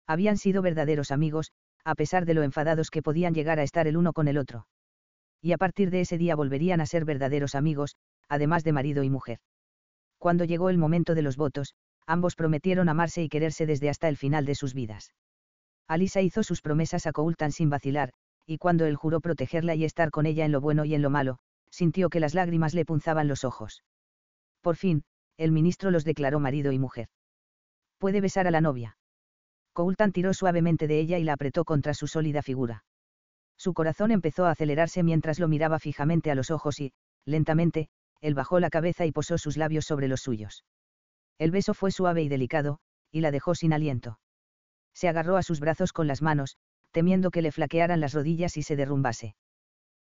Habían 0.07 0.38
sido 0.38 0.61
verdaderos 0.61 1.11
amigos, 1.11 1.51
a 1.83 1.95
pesar 1.95 2.25
de 2.25 2.33
lo 2.33 2.43
enfadados 2.43 2.89
que 2.89 3.03
podían 3.03 3.33
llegar 3.33 3.59
a 3.59 3.64
estar 3.64 3.88
el 3.88 3.97
uno 3.97 4.14
con 4.14 4.27
el 4.27 4.38
otro. 4.38 4.67
Y 5.41 5.51
a 5.51 5.57
partir 5.57 5.91
de 5.91 6.01
ese 6.01 6.17
día 6.17 6.35
volverían 6.35 6.81
a 6.81 6.85
ser 6.85 7.06
verdaderos 7.06 7.56
amigos, 7.56 7.95
además 8.27 8.64
de 8.64 8.73
marido 8.73 9.03
y 9.03 9.09
mujer. 9.09 9.39
Cuando 10.17 10.43
llegó 10.45 10.69
el 10.69 10.77
momento 10.77 11.14
de 11.14 11.22
los 11.22 11.38
votos, 11.38 11.75
ambos 12.07 12.35
prometieron 12.35 12.89
amarse 12.89 13.22
y 13.22 13.30
quererse 13.30 13.65
desde 13.65 13.89
hasta 13.89 14.09
el 14.09 14.17
final 14.17 14.45
de 14.45 14.56
sus 14.56 14.73
vidas. 14.73 15.14
Alisa 15.88 16.22
hizo 16.22 16.43
sus 16.43 16.61
promesas 16.61 17.07
a 17.07 17.11
Coultan 17.11 17.51
sin 17.51 17.69
vacilar, 17.69 18.11
y 18.45 18.57
cuando 18.57 18.85
él 18.85 18.95
juró 18.95 19.22
protegerla 19.22 19.75
y 19.75 19.85
estar 19.85 20.11
con 20.11 20.25
ella 20.25 20.45
en 20.45 20.51
lo 20.51 20.61
bueno 20.61 20.85
y 20.85 20.95
en 20.95 21.01
lo 21.01 21.09
malo, 21.09 21.40
sintió 21.69 22.09
que 22.09 22.19
las 22.19 22.33
lágrimas 22.33 22.74
le 22.74 22.85
punzaban 22.85 23.27
los 23.27 23.43
ojos. 23.43 23.83
Por 24.61 24.75
fin, 24.75 25.03
el 25.38 25.51
ministro 25.51 25.91
los 25.91 26.03
declaró 26.03 26.40
marido 26.40 26.72
y 26.72 26.80
mujer. 26.80 27.09
Puede 27.98 28.22
besar 28.22 28.48
a 28.48 28.51
la 28.51 28.61
novia. 28.61 28.98
Coultan 29.74 30.11
tiró 30.11 30.33
suavemente 30.33 30.88
de 30.88 30.99
ella 30.99 31.19
y 31.19 31.24
la 31.24 31.33
apretó 31.33 31.64
contra 31.64 31.93
su 31.93 32.07
sólida 32.07 32.41
figura. 32.41 32.83
Su 33.57 33.74
corazón 33.74 34.11
empezó 34.11 34.45
a 34.45 34.51
acelerarse 34.51 35.03
mientras 35.03 35.40
lo 35.40 35.48
miraba 35.48 35.80
fijamente 35.80 36.32
a 36.32 36.35
los 36.35 36.51
ojos 36.51 36.80
y, 36.80 36.93
lentamente, 37.25 37.90
él 38.22 38.33
bajó 38.33 38.59
la 38.59 38.69
cabeza 38.69 39.06
y 39.06 39.11
posó 39.11 39.38
sus 39.38 39.57
labios 39.57 39.85
sobre 39.85 40.07
los 40.07 40.22
suyos. 40.22 40.64
El 41.38 41.51
beso 41.51 41.74
fue 41.74 41.91
suave 41.91 42.24
y 42.24 42.30
delicado, 42.30 42.80
y 43.11 43.22
la 43.22 43.32
dejó 43.32 43.56
sin 43.56 43.74
aliento. 43.74 44.19
Se 44.98 45.08
agarró 45.08 45.38
a 45.38 45.43
sus 45.43 45.59
brazos 45.59 45.93
con 45.93 46.08
las 46.08 46.24
manos, 46.24 46.58
temiendo 46.90 47.30
que 47.30 47.43
le 47.43 47.51
flaquearan 47.51 48.00
las 48.00 48.16
rodillas 48.16 48.58
y 48.58 48.64
se 48.64 48.76
derrumbase. 48.76 49.35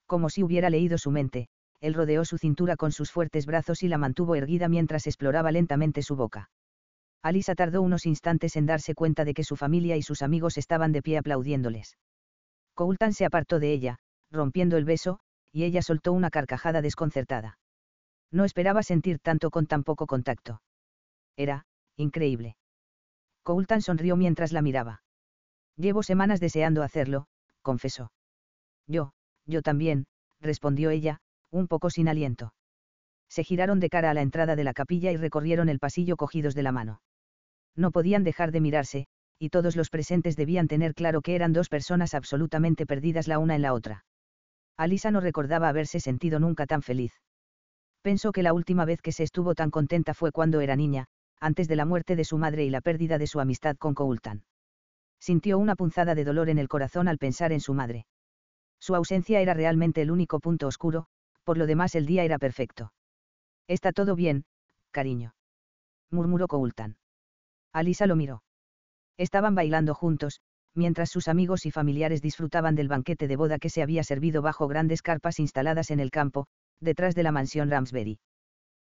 Como 0.05 0.29
si 0.29 0.43
hubiera 0.43 0.69
leído 0.69 0.99
su 0.99 1.11
mente, 1.11 1.49
él 1.81 1.95
rodeó 1.95 2.27
su 2.27 2.37
cintura 2.37 2.77
con 2.77 2.93
sus 2.93 3.11
fuertes 3.11 3.47
brazos 3.47 3.83
y 3.83 3.89
la 3.89 3.97
mantuvo 3.97 4.35
erguida 4.35 4.69
mientras 4.69 5.07
exploraba 5.07 5.51
lentamente 5.51 6.03
su 6.03 6.15
boca. 6.15 6.51
Alisa 7.23 7.55
tardó 7.55 7.81
unos 7.81 8.05
instantes 8.05 8.55
en 8.55 8.67
darse 8.67 8.95
cuenta 8.95 9.25
de 9.25 9.33
que 9.33 9.45
su 9.45 9.57
familia 9.57 9.97
y 9.97 10.03
sus 10.03 10.21
amigos 10.21 10.59
estaban 10.59 10.93
de 10.93 11.01
pie 11.01 11.17
aplaudiéndoles. 11.17 11.97
Coultan 12.75 13.15
se 13.15 13.25
apartó 13.25 13.61
de 13.61 13.73
ella, 13.73 13.99
rompiendo 14.31 14.77
el 14.77 14.85
beso, 14.85 15.21
y 15.53 15.65
ella 15.65 15.81
soltó 15.81 16.13
una 16.13 16.29
carcajada 16.29 16.83
desconcertada. 16.83 17.57
No 18.31 18.45
esperaba 18.45 18.83
sentir 18.83 19.21
tanto 19.21 19.49
con 19.51 19.67
tan 19.67 19.85
poco 19.85 20.07
contacto. 20.07 20.61
Era, 21.35 21.65
increíble. 21.97 22.57
Coultan 23.43 23.83
sonrió 23.83 24.17
mientras 24.17 24.53
la 24.53 24.63
miraba. 24.63 25.03
Llevo 25.77 26.03
semanas 26.03 26.41
deseando 26.41 26.83
hacerlo, 26.83 27.27
confesó. 27.63 28.13
Yo, 28.87 29.13
yo 29.47 29.63
también, 29.63 30.07
respondió 30.41 30.91
ella, 30.91 31.19
un 31.51 31.69
poco 31.69 31.91
sin 31.91 32.09
aliento. 32.09 32.55
Se 33.29 33.45
giraron 33.45 33.81
de 33.81 33.89
cara 33.89 34.11
a 34.11 34.15
la 34.15 34.23
entrada 34.23 34.57
de 34.57 34.65
la 34.65 34.75
capilla 34.75 35.13
y 35.13 35.17
recorrieron 35.17 35.69
el 35.69 35.79
pasillo 35.79 36.17
cogidos 36.17 36.55
de 36.55 36.63
la 36.63 36.73
mano 36.73 37.01
no 37.77 37.91
podían 37.91 38.25
dejar 38.25 38.53
de 38.53 38.61
mirarse, 38.61 39.07
y 39.39 39.49
todos 39.49 39.77
los 39.77 39.91
presentes 39.91 40.37
debían 40.37 40.69
tener 40.69 40.95
claro 40.95 41.21
que 41.21 41.35
eran 41.35 41.53
dos 41.53 41.69
personas 41.69 42.15
absolutamente 42.15 42.87
perdidas 42.87 43.29
la 43.29 43.39
una 43.39 43.57
en 43.57 43.63
la 43.63 43.73
otra. 43.73 44.05
Alisa 44.77 45.11
no 45.11 45.21
recordaba 45.21 45.69
haberse 45.69 46.01
sentido 46.01 46.39
nunca 46.39 46.67
tan 46.67 46.83
feliz. 46.83 47.13
Pensó 48.03 48.33
que 48.33 48.43
la 48.43 48.53
última 48.53 48.85
vez 48.85 49.01
que 49.01 49.13
se 49.13 49.23
estuvo 49.23 49.55
tan 49.55 49.71
contenta 49.71 50.15
fue 50.15 50.33
cuando 50.33 50.61
era 50.61 50.77
niña, 50.77 51.07
antes 51.43 51.67
de 51.67 51.75
la 51.75 51.85
muerte 51.85 52.15
de 52.15 52.25
su 52.25 52.39
madre 52.39 52.65
y 52.65 52.71
la 52.71 52.81
pérdida 52.81 53.19
de 53.19 53.27
su 53.27 53.41
amistad 53.41 53.77
con 53.77 53.95
Coultan. 53.95 54.45
Sintió 55.21 55.59
una 55.59 55.75
punzada 55.75 56.15
de 56.15 56.25
dolor 56.25 56.49
en 56.49 56.59
el 56.59 56.69
corazón 56.69 57.09
al 57.09 57.19
pensar 57.19 57.53
en 57.53 57.61
su 57.61 57.75
madre. 57.75 58.07
Su 58.79 58.95
ausencia 58.95 59.41
era 59.41 59.53
realmente 59.53 60.03
el 60.03 60.13
único 60.13 60.39
punto 60.39 60.69
oscuro, 60.69 61.07
por 61.43 61.59
lo 61.59 61.67
demás 61.67 61.97
el 61.97 62.07
día 62.07 62.23
era 62.23 62.39
perfecto. 62.39 62.93
Está 63.67 63.91
todo 63.93 64.15
bien, 64.15 64.45
cariño. 64.93 65.35
murmuró 66.11 66.47
Coultan. 66.47 66.97
Alisa 67.73 68.07
lo 68.07 68.15
miró. 68.15 68.45
Estaban 69.17 69.57
bailando 69.57 69.95
juntos, 69.95 70.41
mientras 70.75 71.11
sus 71.11 71.27
amigos 71.27 71.67
y 71.67 71.73
familiares 71.73 72.23
disfrutaban 72.23 72.77
del 72.77 72.89
banquete 72.89 73.27
de 73.27 73.37
boda 73.37 73.59
que 73.59 73.71
se 73.71 73.83
había 73.83 74.05
servido 74.05 74.43
bajo 74.43 74.69
grandes 74.69 75.03
carpas 75.03 75.41
instaladas 75.41 75.91
en 75.91 75.99
el 75.99 76.11
campo, 76.11 76.47
detrás 76.81 77.17
de 77.17 77.25
la 77.25 77.33
mansión 77.33 77.69
Ramsbury. 77.69 78.21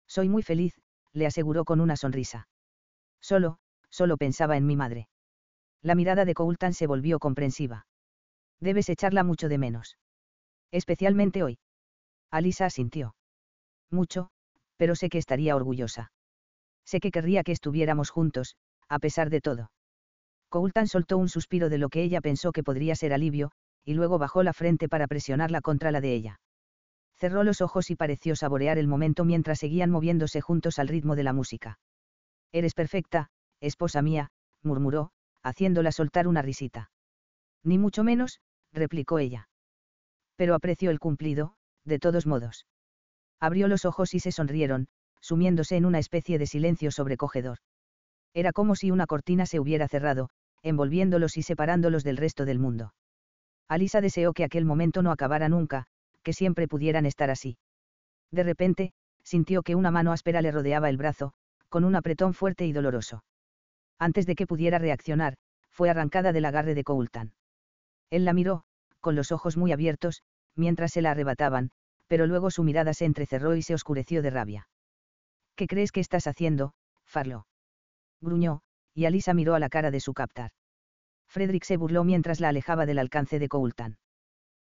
Soy 0.06 0.28
muy 0.28 0.42
feliz, 0.42 0.74
le 1.16 1.26
aseguró 1.26 1.64
con 1.64 1.80
una 1.80 1.96
sonrisa. 1.96 2.46
Solo, 3.22 3.56
solo 3.88 4.18
pensaba 4.18 4.58
en 4.58 4.66
mi 4.66 4.76
madre. 4.76 5.08
La 5.82 5.94
mirada 5.94 6.26
de 6.26 6.34
Coultan 6.34 6.74
se 6.74 6.86
volvió 6.86 7.18
comprensiva. 7.18 7.86
Debes 8.60 8.90
echarla 8.90 9.24
mucho 9.24 9.48
de 9.48 9.56
menos. 9.56 9.96
Especialmente 10.70 11.42
hoy. 11.42 11.58
Alisa 12.30 12.66
asintió. 12.66 13.14
Mucho, 13.90 14.28
pero 14.76 14.94
sé 14.94 15.08
que 15.08 15.16
estaría 15.16 15.56
orgullosa. 15.56 16.12
Sé 16.84 17.00
que 17.00 17.10
querría 17.10 17.44
que 17.44 17.52
estuviéramos 17.52 18.10
juntos, 18.10 18.56
a 18.88 18.98
pesar 18.98 19.30
de 19.30 19.40
todo. 19.40 19.70
Coultan 20.50 20.86
soltó 20.86 21.16
un 21.16 21.30
suspiro 21.30 21.70
de 21.70 21.78
lo 21.78 21.88
que 21.88 22.02
ella 22.02 22.20
pensó 22.20 22.52
que 22.52 22.62
podría 22.62 22.94
ser 22.94 23.14
alivio, 23.14 23.52
y 23.84 23.94
luego 23.94 24.18
bajó 24.18 24.42
la 24.42 24.52
frente 24.52 24.88
para 24.88 25.06
presionarla 25.06 25.62
contra 25.62 25.90
la 25.90 26.02
de 26.02 26.12
ella. 26.12 26.40
Cerró 27.16 27.44
los 27.44 27.60
ojos 27.60 27.90
y 27.90 27.96
pareció 27.96 28.36
saborear 28.36 28.78
el 28.78 28.88
momento 28.88 29.24
mientras 29.24 29.58
seguían 29.58 29.90
moviéndose 29.90 30.40
juntos 30.40 30.78
al 30.78 30.88
ritmo 30.88 31.16
de 31.16 31.22
la 31.22 31.32
música. 31.32 31.78
Eres 32.52 32.74
perfecta, 32.74 33.30
esposa 33.60 34.02
mía, 34.02 34.30
murmuró, 34.62 35.10
haciéndola 35.42 35.92
soltar 35.92 36.28
una 36.28 36.42
risita. 36.42 36.90
Ni 37.64 37.78
mucho 37.78 38.04
menos, 38.04 38.40
replicó 38.72 39.18
ella. 39.18 39.48
Pero 40.36 40.54
apreció 40.54 40.90
el 40.90 40.98
cumplido, 40.98 41.54
de 41.84 41.98
todos 41.98 42.26
modos. 42.26 42.66
Abrió 43.40 43.68
los 43.68 43.84
ojos 43.84 44.12
y 44.14 44.20
se 44.20 44.32
sonrieron, 44.32 44.88
sumiéndose 45.20 45.76
en 45.76 45.86
una 45.86 45.98
especie 45.98 46.38
de 46.38 46.46
silencio 46.46 46.90
sobrecogedor. 46.90 47.58
Era 48.34 48.52
como 48.52 48.76
si 48.76 48.90
una 48.90 49.06
cortina 49.06 49.46
se 49.46 49.58
hubiera 49.58 49.88
cerrado, 49.88 50.28
envolviéndolos 50.62 51.36
y 51.38 51.42
separándolos 51.42 52.04
del 52.04 52.18
resto 52.18 52.44
del 52.44 52.58
mundo. 52.58 52.92
Alisa 53.68 54.00
deseó 54.00 54.32
que 54.34 54.44
aquel 54.44 54.64
momento 54.64 55.02
no 55.02 55.10
acabara 55.10 55.48
nunca, 55.48 55.86
que 56.26 56.32
siempre 56.32 56.66
pudieran 56.66 57.06
estar 57.06 57.30
así. 57.30 57.56
De 58.32 58.42
repente, 58.42 58.92
sintió 59.22 59.62
que 59.62 59.76
una 59.76 59.92
mano 59.92 60.10
áspera 60.10 60.42
le 60.42 60.50
rodeaba 60.50 60.90
el 60.90 60.96
brazo, 60.96 61.32
con 61.68 61.84
un 61.84 61.94
apretón 61.94 62.34
fuerte 62.34 62.66
y 62.66 62.72
doloroso. 62.72 63.22
Antes 64.00 64.26
de 64.26 64.34
que 64.34 64.44
pudiera 64.44 64.80
reaccionar, 64.80 65.36
fue 65.70 65.88
arrancada 65.88 66.32
del 66.32 66.44
agarre 66.44 66.74
de 66.74 66.82
Coultan. 66.82 67.34
Él 68.10 68.24
la 68.24 68.32
miró, 68.32 68.64
con 68.98 69.14
los 69.14 69.30
ojos 69.30 69.56
muy 69.56 69.70
abiertos, 69.70 70.24
mientras 70.56 70.90
se 70.90 71.00
la 71.00 71.12
arrebataban, 71.12 71.70
pero 72.08 72.26
luego 72.26 72.50
su 72.50 72.64
mirada 72.64 72.92
se 72.92 73.04
entrecerró 73.04 73.54
y 73.54 73.62
se 73.62 73.74
oscureció 73.74 74.20
de 74.20 74.30
rabia. 74.30 74.68
¿Qué 75.54 75.68
crees 75.68 75.92
que 75.92 76.00
estás 76.00 76.26
haciendo, 76.26 76.72
Farlo? 77.04 77.46
gruñó, 78.20 78.62
y 78.94 79.04
Alisa 79.04 79.32
miró 79.32 79.54
a 79.54 79.60
la 79.60 79.68
cara 79.68 79.92
de 79.92 80.00
su 80.00 80.12
captar. 80.12 80.50
Frederick 81.28 81.62
se 81.62 81.76
burló 81.76 82.02
mientras 82.02 82.40
la 82.40 82.48
alejaba 82.48 82.84
del 82.84 82.98
alcance 82.98 83.38
de 83.38 83.48
Coultan. 83.48 83.98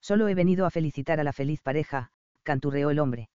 Solo 0.03 0.27
he 0.27 0.35
venido 0.35 0.65
a 0.65 0.69
felicitar 0.69 1.21
a 1.21 1.23
la 1.23 1.31
feliz 1.31 1.61
pareja, 1.61 2.11
canturreó 2.43 2.89
el 2.89 2.99
hombre. 2.99 3.29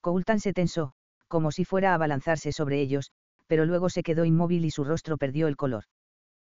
Coultan 0.00 0.38
se 0.38 0.52
tensó, 0.52 0.92
como 1.26 1.50
si 1.50 1.64
fuera 1.64 1.90
a 1.90 1.94
abalanzarse 1.94 2.52
sobre 2.52 2.80
ellos, 2.80 3.10
pero 3.48 3.66
luego 3.66 3.90
se 3.90 4.04
quedó 4.04 4.24
inmóvil 4.24 4.64
y 4.64 4.70
su 4.70 4.84
rostro 4.84 5.16
perdió 5.16 5.48
el 5.48 5.56
color. 5.56 5.84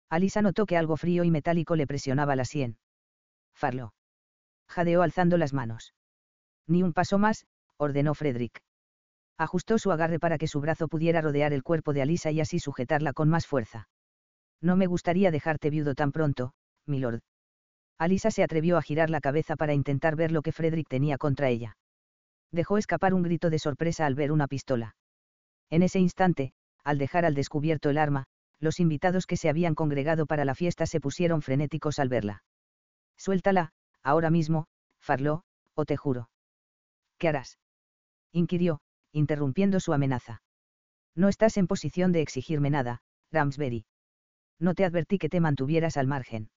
Alisa 0.09 0.41
notó 0.41 0.65
que 0.65 0.75
algo 0.75 0.97
frío 0.97 1.23
y 1.23 1.31
metálico 1.31 1.77
le 1.77 1.87
presionaba 1.87 2.35
la 2.35 2.43
sien. 2.43 2.77
Farlo. 3.53 3.93
Jadeó 4.67 5.01
alzando 5.01 5.37
las 5.37 5.53
manos. 5.53 5.93
Ni 6.67 6.83
un 6.83 6.91
paso 6.91 7.17
más, 7.17 7.47
ordenó 7.77 8.15
Frederick. 8.15 8.61
Ajustó 9.37 9.77
su 9.79 9.93
agarre 9.93 10.19
para 10.19 10.37
que 10.37 10.47
su 10.47 10.59
brazo 10.59 10.89
pudiera 10.89 11.21
rodear 11.21 11.53
el 11.53 11.63
cuerpo 11.63 11.93
de 11.93 12.01
Alisa 12.01 12.31
y 12.31 12.41
así 12.41 12.59
sujetarla 12.59 13.13
con 13.13 13.29
más 13.29 13.47
fuerza. 13.47 13.87
No 14.59 14.75
me 14.75 14.87
gustaría 14.87 15.31
dejarte 15.31 15.69
viudo 15.69 15.95
tan 15.95 16.11
pronto, 16.11 16.51
milord. 16.85 17.21
Alisa 17.97 18.31
se 18.31 18.43
atrevió 18.43 18.77
a 18.77 18.81
girar 18.81 19.09
la 19.09 19.21
cabeza 19.21 19.55
para 19.55 19.73
intentar 19.73 20.15
ver 20.15 20.31
lo 20.31 20.41
que 20.41 20.51
Frederick 20.51 20.87
tenía 20.87 21.17
contra 21.17 21.49
ella. 21.49 21.77
Dejó 22.51 22.77
escapar 22.77 23.13
un 23.13 23.23
grito 23.23 23.49
de 23.49 23.59
sorpresa 23.59 24.05
al 24.05 24.15
ver 24.15 24.31
una 24.31 24.47
pistola. 24.47 24.95
En 25.69 25.83
ese 25.83 25.99
instante, 25.99 26.53
al 26.83 26.97
dejar 26.97 27.25
al 27.25 27.33
descubierto 27.33 27.89
el 27.89 27.97
arma, 27.97 28.25
los 28.59 28.79
invitados 28.79 29.25
que 29.25 29.37
se 29.37 29.49
habían 29.49 29.75
congregado 29.75 30.25
para 30.25 30.45
la 30.45 30.55
fiesta 30.55 30.85
se 30.85 30.99
pusieron 30.99 31.41
frenéticos 31.41 31.99
al 31.99 32.09
verla. 32.09 32.43
Suéltala, 33.17 33.71
ahora 34.03 34.29
mismo, 34.29 34.67
Farlo, 35.01 35.43
o 35.73 35.85
te 35.85 35.97
juro. 35.97 36.29
¿Qué 37.17 37.27
harás? 37.27 37.57
inquirió, 38.31 38.79
interrumpiendo 39.11 39.79
su 39.79 39.93
amenaza. 39.93 40.41
No 41.15 41.29
estás 41.29 41.57
en 41.57 41.67
posición 41.67 42.11
de 42.11 42.21
exigirme 42.21 42.69
nada, 42.69 43.01
Ramsberry. 43.31 43.85
No 44.59 44.73
te 44.75 44.85
advertí 44.85 45.17
que 45.17 45.29
te 45.29 45.39
mantuvieras 45.39 45.97
al 45.97 46.07
margen. 46.07 46.49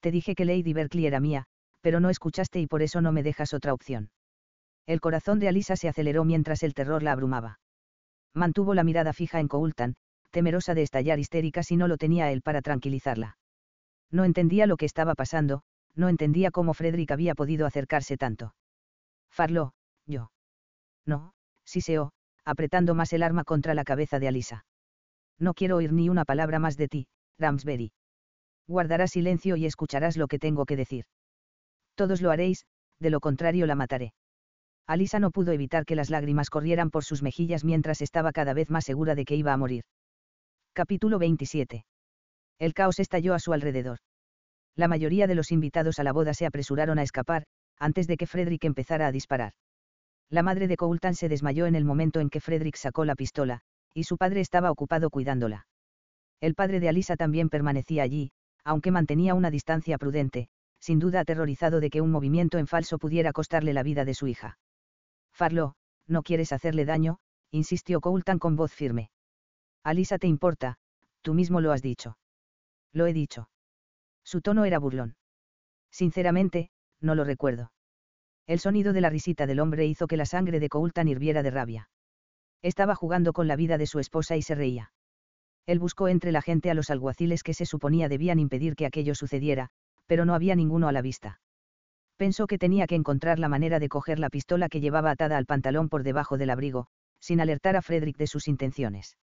Te 0.00 0.10
dije 0.10 0.34
que 0.34 0.44
Lady 0.44 0.72
Berkeley 0.72 1.06
era 1.06 1.20
mía, 1.20 1.44
pero 1.80 2.00
no 2.00 2.10
escuchaste 2.10 2.60
y 2.60 2.66
por 2.66 2.82
eso 2.82 3.00
no 3.00 3.12
me 3.12 3.22
dejas 3.22 3.54
otra 3.54 3.72
opción. 3.72 4.10
El 4.86 5.00
corazón 5.00 5.38
de 5.38 5.48
Alisa 5.48 5.76
se 5.76 5.88
aceleró 5.88 6.24
mientras 6.24 6.62
el 6.62 6.74
terror 6.74 7.02
la 7.02 7.12
abrumaba. 7.12 7.60
Mantuvo 8.34 8.74
la 8.74 8.84
mirada 8.84 9.12
fija 9.12 9.40
en 9.40 9.48
Coultan, 9.48 9.96
temerosa 10.30 10.74
de 10.74 10.82
estallar 10.82 11.18
histérica 11.18 11.62
si 11.62 11.76
no 11.76 11.88
lo 11.88 11.96
tenía 11.96 12.30
él 12.30 12.42
para 12.42 12.62
tranquilizarla. 12.62 13.36
No 14.10 14.24
entendía 14.24 14.66
lo 14.66 14.76
que 14.76 14.86
estaba 14.86 15.14
pasando, 15.14 15.62
no 15.94 16.08
entendía 16.08 16.50
cómo 16.50 16.74
Frederick 16.74 17.10
había 17.10 17.34
podido 17.34 17.66
acercarse 17.66 18.16
tanto. 18.16 18.54
Farlo, 19.30 19.72
yo. 20.06 20.30
No, 21.04 21.32
siseó, 21.64 22.12
apretando 22.44 22.94
más 22.94 23.12
el 23.12 23.22
arma 23.22 23.44
contra 23.44 23.74
la 23.74 23.84
cabeza 23.84 24.18
de 24.18 24.28
Alisa. 24.28 24.64
No 25.38 25.54
quiero 25.54 25.76
oír 25.76 25.92
ni 25.92 26.08
una 26.08 26.24
palabra 26.24 26.58
más 26.58 26.76
de 26.76 26.88
ti, 26.88 27.06
Ramsberry. 27.38 27.92
Guardarás 28.68 29.12
silencio 29.12 29.56
y 29.56 29.66
escucharás 29.66 30.16
lo 30.16 30.28
que 30.28 30.38
tengo 30.38 30.66
que 30.66 30.76
decir. 30.76 31.06
Todos 31.94 32.20
lo 32.20 32.30
haréis, 32.30 32.66
de 33.00 33.10
lo 33.10 33.18
contrario 33.20 33.66
la 33.66 33.74
mataré. 33.74 34.12
Alisa 34.86 35.18
no 35.18 35.30
pudo 35.30 35.52
evitar 35.52 35.84
que 35.84 35.96
las 35.96 36.10
lágrimas 36.10 36.50
corrieran 36.50 36.90
por 36.90 37.04
sus 37.04 37.22
mejillas 37.22 37.64
mientras 37.64 38.02
estaba 38.02 38.30
cada 38.30 38.54
vez 38.54 38.70
más 38.70 38.84
segura 38.84 39.14
de 39.14 39.24
que 39.24 39.36
iba 39.36 39.52
a 39.52 39.56
morir. 39.56 39.84
Capítulo 40.74 41.18
27. 41.18 41.84
El 42.58 42.74
caos 42.74 42.98
estalló 42.98 43.34
a 43.34 43.38
su 43.38 43.52
alrededor. 43.52 43.98
La 44.76 44.86
mayoría 44.86 45.26
de 45.26 45.34
los 45.34 45.50
invitados 45.50 45.98
a 45.98 46.04
la 46.04 46.12
boda 46.12 46.34
se 46.34 46.46
apresuraron 46.46 46.98
a 46.98 47.02
escapar, 47.02 47.44
antes 47.78 48.06
de 48.06 48.16
que 48.16 48.26
Frederick 48.26 48.64
empezara 48.64 49.06
a 49.06 49.12
disparar. 49.12 49.52
La 50.30 50.42
madre 50.42 50.68
de 50.68 50.76
Coultan 50.76 51.14
se 51.14 51.28
desmayó 51.28 51.66
en 51.66 51.74
el 51.74 51.84
momento 51.84 52.20
en 52.20 52.28
que 52.28 52.40
Frederick 52.40 52.76
sacó 52.76 53.04
la 53.04 53.14
pistola, 53.14 53.60
y 53.94 54.04
su 54.04 54.18
padre 54.18 54.40
estaba 54.40 54.70
ocupado 54.70 55.10
cuidándola. 55.10 55.66
El 56.40 56.54
padre 56.54 56.80
de 56.80 56.88
Alisa 56.88 57.16
también 57.16 57.48
permanecía 57.48 58.02
allí, 58.02 58.30
aunque 58.68 58.90
mantenía 58.90 59.34
una 59.34 59.50
distancia 59.50 59.96
prudente, 59.96 60.50
sin 60.78 60.98
duda 60.98 61.20
aterrorizado 61.20 61.80
de 61.80 61.88
que 61.88 62.02
un 62.02 62.10
movimiento 62.10 62.58
en 62.58 62.66
falso 62.66 62.98
pudiera 62.98 63.32
costarle 63.32 63.72
la 63.72 63.82
vida 63.82 64.04
de 64.04 64.12
su 64.12 64.26
hija. 64.26 64.58
Farlo, 65.32 65.74
no 66.06 66.22
quieres 66.22 66.52
hacerle 66.52 66.84
daño, 66.84 67.18
insistió 67.50 68.02
Coultan 68.02 68.38
con 68.38 68.56
voz 68.56 68.74
firme. 68.74 69.10
Alisa 69.84 70.18
te 70.18 70.26
importa, 70.26 70.76
tú 71.22 71.32
mismo 71.32 71.62
lo 71.62 71.72
has 71.72 71.80
dicho. 71.80 72.18
Lo 72.92 73.06
he 73.06 73.14
dicho. 73.14 73.48
Su 74.22 74.42
tono 74.42 74.66
era 74.66 74.78
burlón. 74.78 75.16
Sinceramente, 75.90 76.70
no 77.00 77.14
lo 77.14 77.24
recuerdo. 77.24 77.72
El 78.46 78.60
sonido 78.60 78.92
de 78.92 79.00
la 79.00 79.08
risita 79.08 79.46
del 79.46 79.60
hombre 79.60 79.86
hizo 79.86 80.06
que 80.06 80.18
la 80.18 80.26
sangre 80.26 80.60
de 80.60 80.68
Coultan 80.68 81.08
hirviera 81.08 81.42
de 81.42 81.50
rabia. 81.50 81.88
Estaba 82.60 82.94
jugando 82.94 83.32
con 83.32 83.48
la 83.48 83.56
vida 83.56 83.78
de 83.78 83.86
su 83.86 83.98
esposa 83.98 84.36
y 84.36 84.42
se 84.42 84.54
reía. 84.54 84.92
Él 85.68 85.78
buscó 85.78 86.08
entre 86.08 86.32
la 86.32 86.42
gente 86.42 86.68
a 86.68 86.74
los 86.74 86.90
alguaciles 86.90 87.44
que 87.44 87.54
se 87.54 87.66
suponía 87.66 88.08
debían 88.08 88.40
impedir 88.40 88.74
que 88.74 88.86
aquello 88.86 89.14
sucediera, 89.14 89.68
pero 90.08 90.24
no 90.24 90.34
había 90.34 90.56
ninguno 90.56 90.88
a 90.88 90.92
la 90.92 91.02
vista 91.02 91.38
pensó 92.18 92.48
que 92.48 92.58
tenía 92.58 92.86
que 92.86 92.96
encontrar 92.96 93.38
la 93.38 93.48
manera 93.48 93.78
de 93.78 93.88
coger 93.88 94.18
la 94.18 94.28
pistola 94.28 94.68
que 94.68 94.80
llevaba 94.80 95.12
atada 95.12 95.38
al 95.38 95.46
pantalón 95.46 95.88
por 95.88 96.02
debajo 96.02 96.36
del 96.36 96.50
abrigo, 96.50 96.88
sin 97.20 97.40
alertar 97.40 97.76
a 97.76 97.82
Frederick 97.82 98.18
de 98.18 98.26
sus 98.26 98.48
intenciones. 98.48 99.16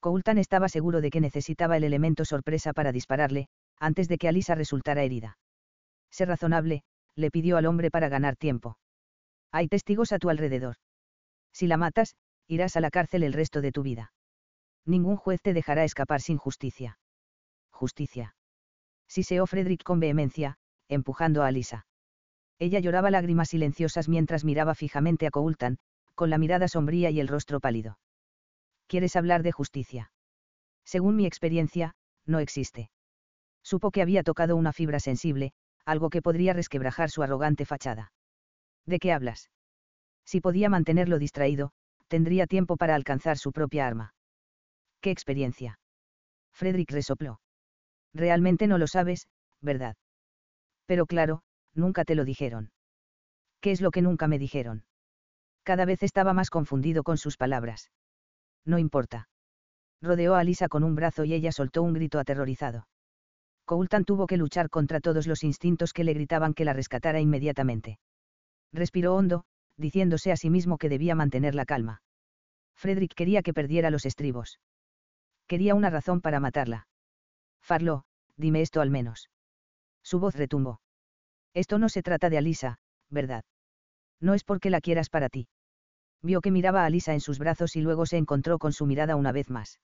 Coultan 0.00 0.38
estaba 0.38 0.68
seguro 0.68 1.00
de 1.02 1.10
que 1.10 1.20
necesitaba 1.20 1.76
el 1.76 1.84
elemento 1.84 2.24
sorpresa 2.24 2.72
para 2.72 2.92
dispararle, 2.92 3.48
antes 3.78 4.08
de 4.08 4.18
que 4.18 4.28
Alisa 4.28 4.54
resultara 4.54 5.02
herida. 5.02 5.38
Sé 6.10 6.24
razonable, 6.24 6.82
le 7.14 7.30
pidió 7.30 7.58
al 7.58 7.66
hombre 7.66 7.90
para 7.90 8.08
ganar 8.08 8.36
tiempo. 8.36 8.78
Hay 9.52 9.68
testigos 9.68 10.12
a 10.12 10.18
tu 10.18 10.30
alrededor. 10.30 10.76
Si 11.52 11.66
la 11.66 11.76
matas, 11.76 12.16
irás 12.48 12.76
a 12.76 12.80
la 12.80 12.90
cárcel 12.90 13.22
el 13.22 13.34
resto 13.34 13.60
de 13.60 13.70
tu 13.70 13.82
vida. 13.82 14.12
Ningún 14.86 15.16
juez 15.16 15.40
te 15.40 15.54
dejará 15.54 15.84
escapar 15.84 16.20
sin 16.20 16.38
justicia. 16.38 16.98
Justicia. 17.70 18.36
Siseó 19.08 19.46
Frederick 19.46 19.82
con 19.82 20.00
vehemencia, 20.00 20.56
empujando 20.88 21.42
a 21.42 21.46
Alisa. 21.46 21.86
Ella 22.58 22.80
lloraba 22.80 23.10
lágrimas 23.10 23.48
silenciosas 23.48 24.08
mientras 24.08 24.44
miraba 24.44 24.74
fijamente 24.74 25.26
a 25.26 25.30
Coultan, 25.30 25.78
con 26.14 26.30
la 26.30 26.38
mirada 26.38 26.68
sombría 26.68 27.10
y 27.10 27.20
el 27.20 27.28
rostro 27.28 27.60
pálido. 27.60 27.98
¿Quieres 28.86 29.16
hablar 29.16 29.42
de 29.42 29.52
justicia? 29.52 30.12
Según 30.84 31.16
mi 31.16 31.26
experiencia, 31.26 31.94
no 32.26 32.38
existe. 32.38 32.90
Supo 33.62 33.90
que 33.90 34.02
había 34.02 34.22
tocado 34.22 34.56
una 34.56 34.72
fibra 34.72 35.00
sensible, 35.00 35.52
algo 35.84 36.10
que 36.10 36.22
podría 36.22 36.52
resquebrajar 36.52 37.10
su 37.10 37.22
arrogante 37.22 37.64
fachada. 37.64 38.12
¿De 38.86 38.98
qué 38.98 39.12
hablas? 39.12 39.50
Si 40.24 40.40
podía 40.40 40.68
mantenerlo 40.68 41.18
distraído, 41.18 41.72
tendría 42.08 42.46
tiempo 42.46 42.76
para 42.76 42.94
alcanzar 42.94 43.38
su 43.38 43.52
propia 43.52 43.86
arma. 43.86 44.14
¿Qué 45.04 45.10
experiencia? 45.10 45.78
Frederick 46.54 46.90
resopló. 46.90 47.38
Realmente 48.14 48.66
no 48.66 48.78
lo 48.78 48.86
sabes, 48.86 49.28
¿verdad? 49.60 49.96
Pero 50.86 51.04
claro, 51.04 51.42
nunca 51.74 52.06
te 52.06 52.14
lo 52.14 52.24
dijeron. 52.24 52.70
¿Qué 53.60 53.70
es 53.72 53.82
lo 53.82 53.90
que 53.90 54.00
nunca 54.00 54.28
me 54.28 54.38
dijeron? 54.38 54.86
Cada 55.62 55.84
vez 55.84 56.02
estaba 56.02 56.32
más 56.32 56.48
confundido 56.48 57.02
con 57.02 57.18
sus 57.18 57.36
palabras. 57.36 57.90
No 58.64 58.78
importa. 58.78 59.28
Rodeó 60.00 60.36
a 60.36 60.42
Lisa 60.42 60.68
con 60.68 60.84
un 60.84 60.94
brazo 60.94 61.24
y 61.26 61.34
ella 61.34 61.52
soltó 61.52 61.82
un 61.82 61.92
grito 61.92 62.18
aterrorizado. 62.18 62.88
Coultan 63.66 64.06
tuvo 64.06 64.26
que 64.26 64.38
luchar 64.38 64.70
contra 64.70 65.00
todos 65.00 65.26
los 65.26 65.44
instintos 65.44 65.92
que 65.92 66.04
le 66.04 66.14
gritaban 66.14 66.54
que 66.54 66.64
la 66.64 66.72
rescatara 66.72 67.20
inmediatamente. 67.20 67.98
Respiró 68.72 69.16
hondo, 69.16 69.44
diciéndose 69.76 70.32
a 70.32 70.38
sí 70.38 70.48
mismo 70.48 70.78
que 70.78 70.88
debía 70.88 71.14
mantener 71.14 71.54
la 71.54 71.66
calma. 71.66 72.00
Frederick 72.74 73.12
quería 73.12 73.42
que 73.42 73.52
perdiera 73.52 73.90
los 73.90 74.06
estribos. 74.06 74.58
Quería 75.46 75.74
una 75.74 75.90
razón 75.90 76.20
para 76.20 76.40
matarla. 76.40 76.86
Farlo, 77.62 78.04
dime 78.36 78.62
esto 78.62 78.80
al 78.80 78.90
menos. 78.90 79.30
Su 80.02 80.18
voz 80.18 80.34
retumbó. 80.34 80.80
Esto 81.54 81.78
no 81.78 81.88
se 81.88 82.02
trata 82.02 82.30
de 82.30 82.38
Alisa, 82.38 82.78
¿verdad? 83.10 83.44
No 84.20 84.34
es 84.34 84.44
porque 84.44 84.70
la 84.70 84.80
quieras 84.80 85.08
para 85.08 85.28
ti. 85.28 85.48
Vio 86.22 86.40
que 86.40 86.50
miraba 86.50 86.82
a 86.82 86.86
Alisa 86.86 87.12
en 87.12 87.20
sus 87.20 87.38
brazos 87.38 87.76
y 87.76 87.80
luego 87.80 88.06
se 88.06 88.16
encontró 88.16 88.58
con 88.58 88.72
su 88.72 88.86
mirada 88.86 89.16
una 89.16 89.32
vez 89.32 89.50
más. 89.50 89.80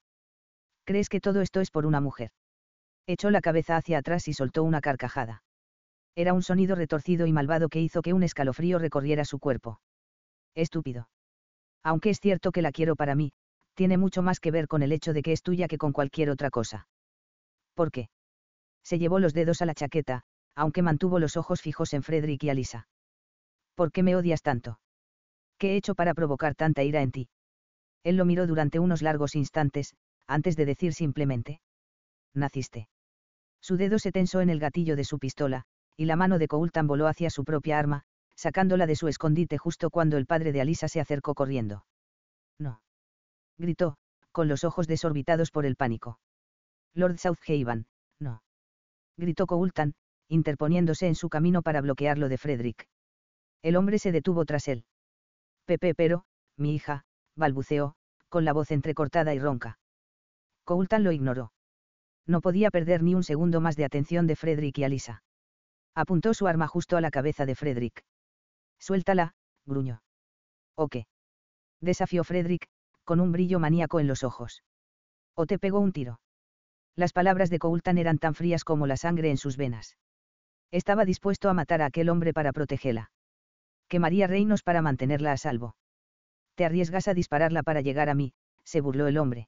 ¿Crees 0.83 1.09
que 1.09 1.21
todo 1.21 1.41
esto 1.41 1.61
es 1.61 1.69
por 1.69 1.85
una 1.85 2.01
mujer? 2.01 2.31
Echó 3.05 3.29
la 3.29 3.41
cabeza 3.41 3.77
hacia 3.77 3.99
atrás 3.99 4.27
y 4.27 4.33
soltó 4.33 4.63
una 4.63 4.81
carcajada. 4.81 5.43
Era 6.15 6.33
un 6.33 6.43
sonido 6.43 6.75
retorcido 6.75 7.25
y 7.27 7.31
malvado 7.31 7.69
que 7.69 7.79
hizo 7.81 8.01
que 8.01 8.13
un 8.13 8.23
escalofrío 8.23 8.79
recorriera 8.79 9.23
su 9.25 9.39
cuerpo. 9.39 9.79
Estúpido. 10.55 11.09
Aunque 11.83 12.09
es 12.09 12.19
cierto 12.19 12.51
que 12.51 12.61
la 12.61 12.71
quiero 12.71 12.95
para 12.95 13.15
mí, 13.15 13.33
tiene 13.73 13.97
mucho 13.97 14.21
más 14.21 14.39
que 14.39 14.51
ver 14.51 14.67
con 14.67 14.83
el 14.83 14.91
hecho 14.91 15.13
de 15.13 15.21
que 15.21 15.31
es 15.31 15.43
tuya 15.43 15.67
que 15.67 15.77
con 15.77 15.93
cualquier 15.93 16.29
otra 16.29 16.49
cosa. 16.49 16.87
¿Por 17.73 17.91
qué? 17.91 18.09
Se 18.83 18.99
llevó 18.99 19.19
los 19.19 19.33
dedos 19.33 19.61
a 19.61 19.65
la 19.65 19.73
chaqueta, 19.73 20.23
aunque 20.55 20.81
mantuvo 20.81 21.19
los 21.19 21.37
ojos 21.37 21.61
fijos 21.61 21.93
en 21.93 22.03
Frederick 22.03 22.43
y 22.43 22.49
Alisa. 22.49 22.87
¿Por 23.75 23.91
qué 23.91 24.03
me 24.03 24.15
odias 24.15 24.41
tanto? 24.41 24.79
¿Qué 25.57 25.73
he 25.73 25.75
hecho 25.77 25.95
para 25.95 26.13
provocar 26.13 26.55
tanta 26.55 26.83
ira 26.83 27.01
en 27.01 27.11
ti? 27.11 27.29
Él 28.03 28.17
lo 28.17 28.25
miró 28.25 28.47
durante 28.47 28.79
unos 28.79 29.01
largos 29.01 29.35
instantes, 29.35 29.93
antes 30.27 30.55
de 30.55 30.65
decir 30.65 30.93
simplemente. 30.93 31.61
Naciste. 32.33 32.89
Su 33.61 33.77
dedo 33.77 33.99
se 33.99 34.11
tensó 34.11 34.41
en 34.41 34.49
el 34.49 34.59
gatillo 34.59 34.95
de 34.95 35.03
su 35.03 35.19
pistola, 35.19 35.63
y 35.95 36.05
la 36.05 36.15
mano 36.15 36.39
de 36.39 36.47
Coultan 36.47 36.87
voló 36.87 37.07
hacia 37.07 37.29
su 37.29 37.43
propia 37.43 37.77
arma, 37.77 38.03
sacándola 38.35 38.87
de 38.87 38.95
su 38.95 39.07
escondite 39.07 39.57
justo 39.57 39.91
cuando 39.91 40.17
el 40.17 40.25
padre 40.25 40.51
de 40.51 40.61
Alisa 40.61 40.87
se 40.87 40.99
acercó 40.99 41.35
corriendo. 41.35 41.85
No. 42.57 42.81
Gritó, 43.61 43.95
con 44.31 44.47
los 44.47 44.63
ojos 44.63 44.87
desorbitados 44.87 45.51
por 45.51 45.67
el 45.67 45.75
pánico. 45.75 46.19
Lord 46.95 47.19
Southhaven, 47.19 47.85
no. 48.19 48.41
Gritó 49.17 49.45
Coultan, 49.45 49.93
interponiéndose 50.27 51.07
en 51.07 51.13
su 51.13 51.29
camino 51.29 51.61
para 51.61 51.81
bloquearlo 51.81 52.27
de 52.27 52.39
Frederick. 52.39 52.87
El 53.61 53.75
hombre 53.75 53.99
se 53.99 54.11
detuvo 54.11 54.45
tras 54.45 54.67
él. 54.67 54.83
Pepe, 55.65 55.93
pero, 55.93 56.25
mi 56.57 56.73
hija, 56.73 57.05
balbuceó, 57.35 57.93
con 58.29 58.45
la 58.45 58.53
voz 58.53 58.71
entrecortada 58.71 59.35
y 59.35 59.39
ronca. 59.39 59.77
Coultan 60.63 61.03
lo 61.03 61.11
ignoró. 61.11 61.53
No 62.25 62.41
podía 62.41 62.71
perder 62.71 63.03
ni 63.03 63.13
un 63.13 63.23
segundo 63.23 63.61
más 63.61 63.75
de 63.75 63.85
atención 63.85 64.25
de 64.25 64.35
Frederick 64.35 64.79
y 64.79 64.85
Alisa. 64.85 65.23
Apuntó 65.93 66.33
su 66.33 66.47
arma 66.47 66.67
justo 66.67 66.97
a 66.97 67.01
la 67.01 67.11
cabeza 67.11 67.45
de 67.45 67.53
Frederick. 67.53 68.03
Suéltala, 68.79 69.35
gruñó. 69.67 70.01
¿O 70.75 70.87
qué? 70.87 71.05
Desafió 71.79 72.23
Frederick, 72.23 72.67
con 73.03 73.19
un 73.19 73.31
brillo 73.31 73.59
maníaco 73.59 73.99
en 73.99 74.07
los 74.07 74.23
ojos. 74.23 74.63
¿O 75.35 75.45
te 75.45 75.59
pegó 75.59 75.79
un 75.79 75.91
tiro? 75.91 76.19
Las 76.95 77.13
palabras 77.13 77.49
de 77.49 77.59
Coultan 77.59 77.97
eran 77.97 78.17
tan 78.17 78.35
frías 78.35 78.63
como 78.63 78.87
la 78.87 78.97
sangre 78.97 79.29
en 79.29 79.37
sus 79.37 79.57
venas. 79.57 79.97
Estaba 80.71 81.05
dispuesto 81.05 81.49
a 81.49 81.53
matar 81.53 81.81
a 81.81 81.87
aquel 81.87 82.09
hombre 82.09 82.33
para 82.33 82.53
protegerla. 82.53 83.11
Quemaría 83.87 84.27
reinos 84.27 84.63
para 84.63 84.81
mantenerla 84.81 85.31
a 85.31 85.37
salvo. 85.37 85.75
Te 86.55 86.65
arriesgas 86.65 87.07
a 87.07 87.13
dispararla 87.13 87.63
para 87.63 87.81
llegar 87.81 88.09
a 88.09 88.13
mí, 88.13 88.33
se 88.63 88.81
burló 88.81 89.07
el 89.07 89.17
hombre. 89.17 89.47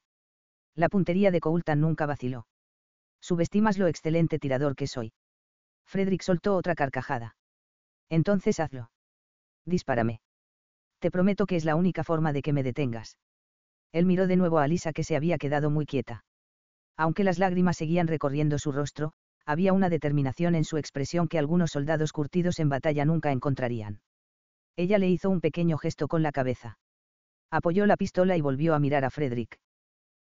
La 0.74 0.88
puntería 0.88 1.30
de 1.30 1.40
Coultan 1.40 1.80
nunca 1.80 2.06
vaciló. 2.06 2.46
Subestimas 3.20 3.78
lo 3.78 3.86
excelente 3.86 4.38
tirador 4.38 4.74
que 4.76 4.86
soy. 4.86 5.12
Frederick 5.86 6.22
soltó 6.22 6.56
otra 6.56 6.74
carcajada. 6.74 7.36
Entonces 8.10 8.60
hazlo. 8.60 8.90
Dispárame. 9.64 10.20
Te 10.98 11.10
prometo 11.10 11.46
que 11.46 11.56
es 11.56 11.64
la 11.64 11.76
única 11.76 12.04
forma 12.04 12.32
de 12.32 12.42
que 12.42 12.52
me 12.52 12.62
detengas. 12.62 13.16
Él 13.94 14.06
miró 14.06 14.26
de 14.26 14.34
nuevo 14.34 14.58
a 14.58 14.66
Lisa 14.66 14.92
que 14.92 15.04
se 15.04 15.14
había 15.14 15.38
quedado 15.38 15.70
muy 15.70 15.86
quieta. 15.86 16.24
Aunque 16.96 17.22
las 17.22 17.38
lágrimas 17.38 17.76
seguían 17.76 18.08
recorriendo 18.08 18.58
su 18.58 18.72
rostro, 18.72 19.12
había 19.46 19.72
una 19.72 19.88
determinación 19.88 20.56
en 20.56 20.64
su 20.64 20.78
expresión 20.78 21.28
que 21.28 21.38
algunos 21.38 21.70
soldados 21.70 22.10
curtidos 22.12 22.58
en 22.58 22.68
batalla 22.68 23.04
nunca 23.04 23.30
encontrarían. 23.30 24.00
Ella 24.74 24.98
le 24.98 25.08
hizo 25.08 25.30
un 25.30 25.40
pequeño 25.40 25.78
gesto 25.78 26.08
con 26.08 26.24
la 26.24 26.32
cabeza. 26.32 26.76
Apoyó 27.52 27.86
la 27.86 27.96
pistola 27.96 28.36
y 28.36 28.40
volvió 28.40 28.74
a 28.74 28.80
mirar 28.80 29.04
a 29.04 29.10
Frederick. 29.10 29.60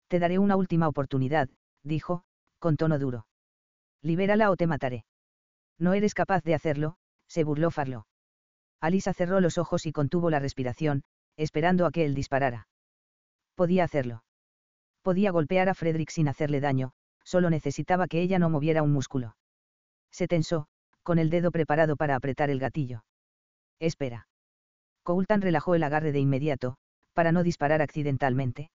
Te 0.09 0.19
daré 0.19 0.39
una 0.39 0.57
última 0.57 0.87
oportunidad, 0.87 1.49
dijo, 1.83 2.23
con 2.59 2.77
tono 2.77 2.99
duro. 2.99 3.27
Libérala 4.03 4.51
o 4.51 4.57
te 4.57 4.67
mataré. 4.67 5.07
No 5.79 5.95
eres 5.95 6.13
capaz 6.13 6.45
de 6.45 6.55
hacerlo, 6.55 6.97
se 7.29 7.45
burló 7.45 7.71
Farlo. 7.71 8.07
Alisa 8.83 9.15
cerró 9.15 9.41
los 9.41 9.57
ojos 9.57 9.87
y 9.87 9.93
contuvo 9.93 10.29
la 10.29 10.39
respiración, 10.39 11.03
esperando 11.39 11.87
a 11.87 11.91
que 11.91 12.05
él 12.05 12.15
disparara. 12.15 12.67
Podía 13.55 13.85
hacerlo. 13.85 14.25
Podía 15.03 15.31
golpear 15.31 15.69
a 15.69 15.75
Frederick 15.75 16.11
sin 16.11 16.29
hacerle 16.29 16.61
daño, 16.61 16.93
solo 17.23 17.51
necesitaba 17.51 18.09
que 18.09 18.21
ella 18.21 18.39
no 18.39 18.51
moviera 18.51 18.83
un 18.83 18.93
músculo. 18.93 19.37
Se 20.11 20.27
tensó, 20.29 20.67
con 21.03 21.19
el 21.19 21.31
dedo 21.31 21.51
preparado 21.51 21.97
para 21.97 22.17
apretar 22.17 22.51
el 22.51 22.59
gatillo. 22.59 23.05
Espera. 23.79 24.29
Coultan 25.03 25.43
relajó 25.43 25.75
el 25.75 25.83
agarre 25.83 26.13
de 26.13 26.21
inmediato, 26.21 26.77
para 27.13 27.33
no 27.33 27.43
disparar 27.43 27.83
accidentalmente. 27.83 28.71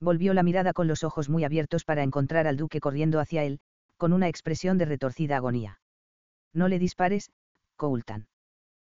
Volvió 0.00 0.32
la 0.32 0.42
mirada 0.42 0.72
con 0.72 0.88
los 0.88 1.04
ojos 1.04 1.28
muy 1.28 1.44
abiertos 1.44 1.84
para 1.84 2.02
encontrar 2.02 2.46
al 2.46 2.56
duque 2.56 2.80
corriendo 2.80 3.20
hacia 3.20 3.44
él, 3.44 3.60
con 3.98 4.14
una 4.14 4.28
expresión 4.28 4.78
de 4.78 4.86
retorcida 4.86 5.36
agonía. 5.36 5.80
No 6.54 6.68
le 6.68 6.78
dispares, 6.78 7.30
Coultan. 7.76 8.28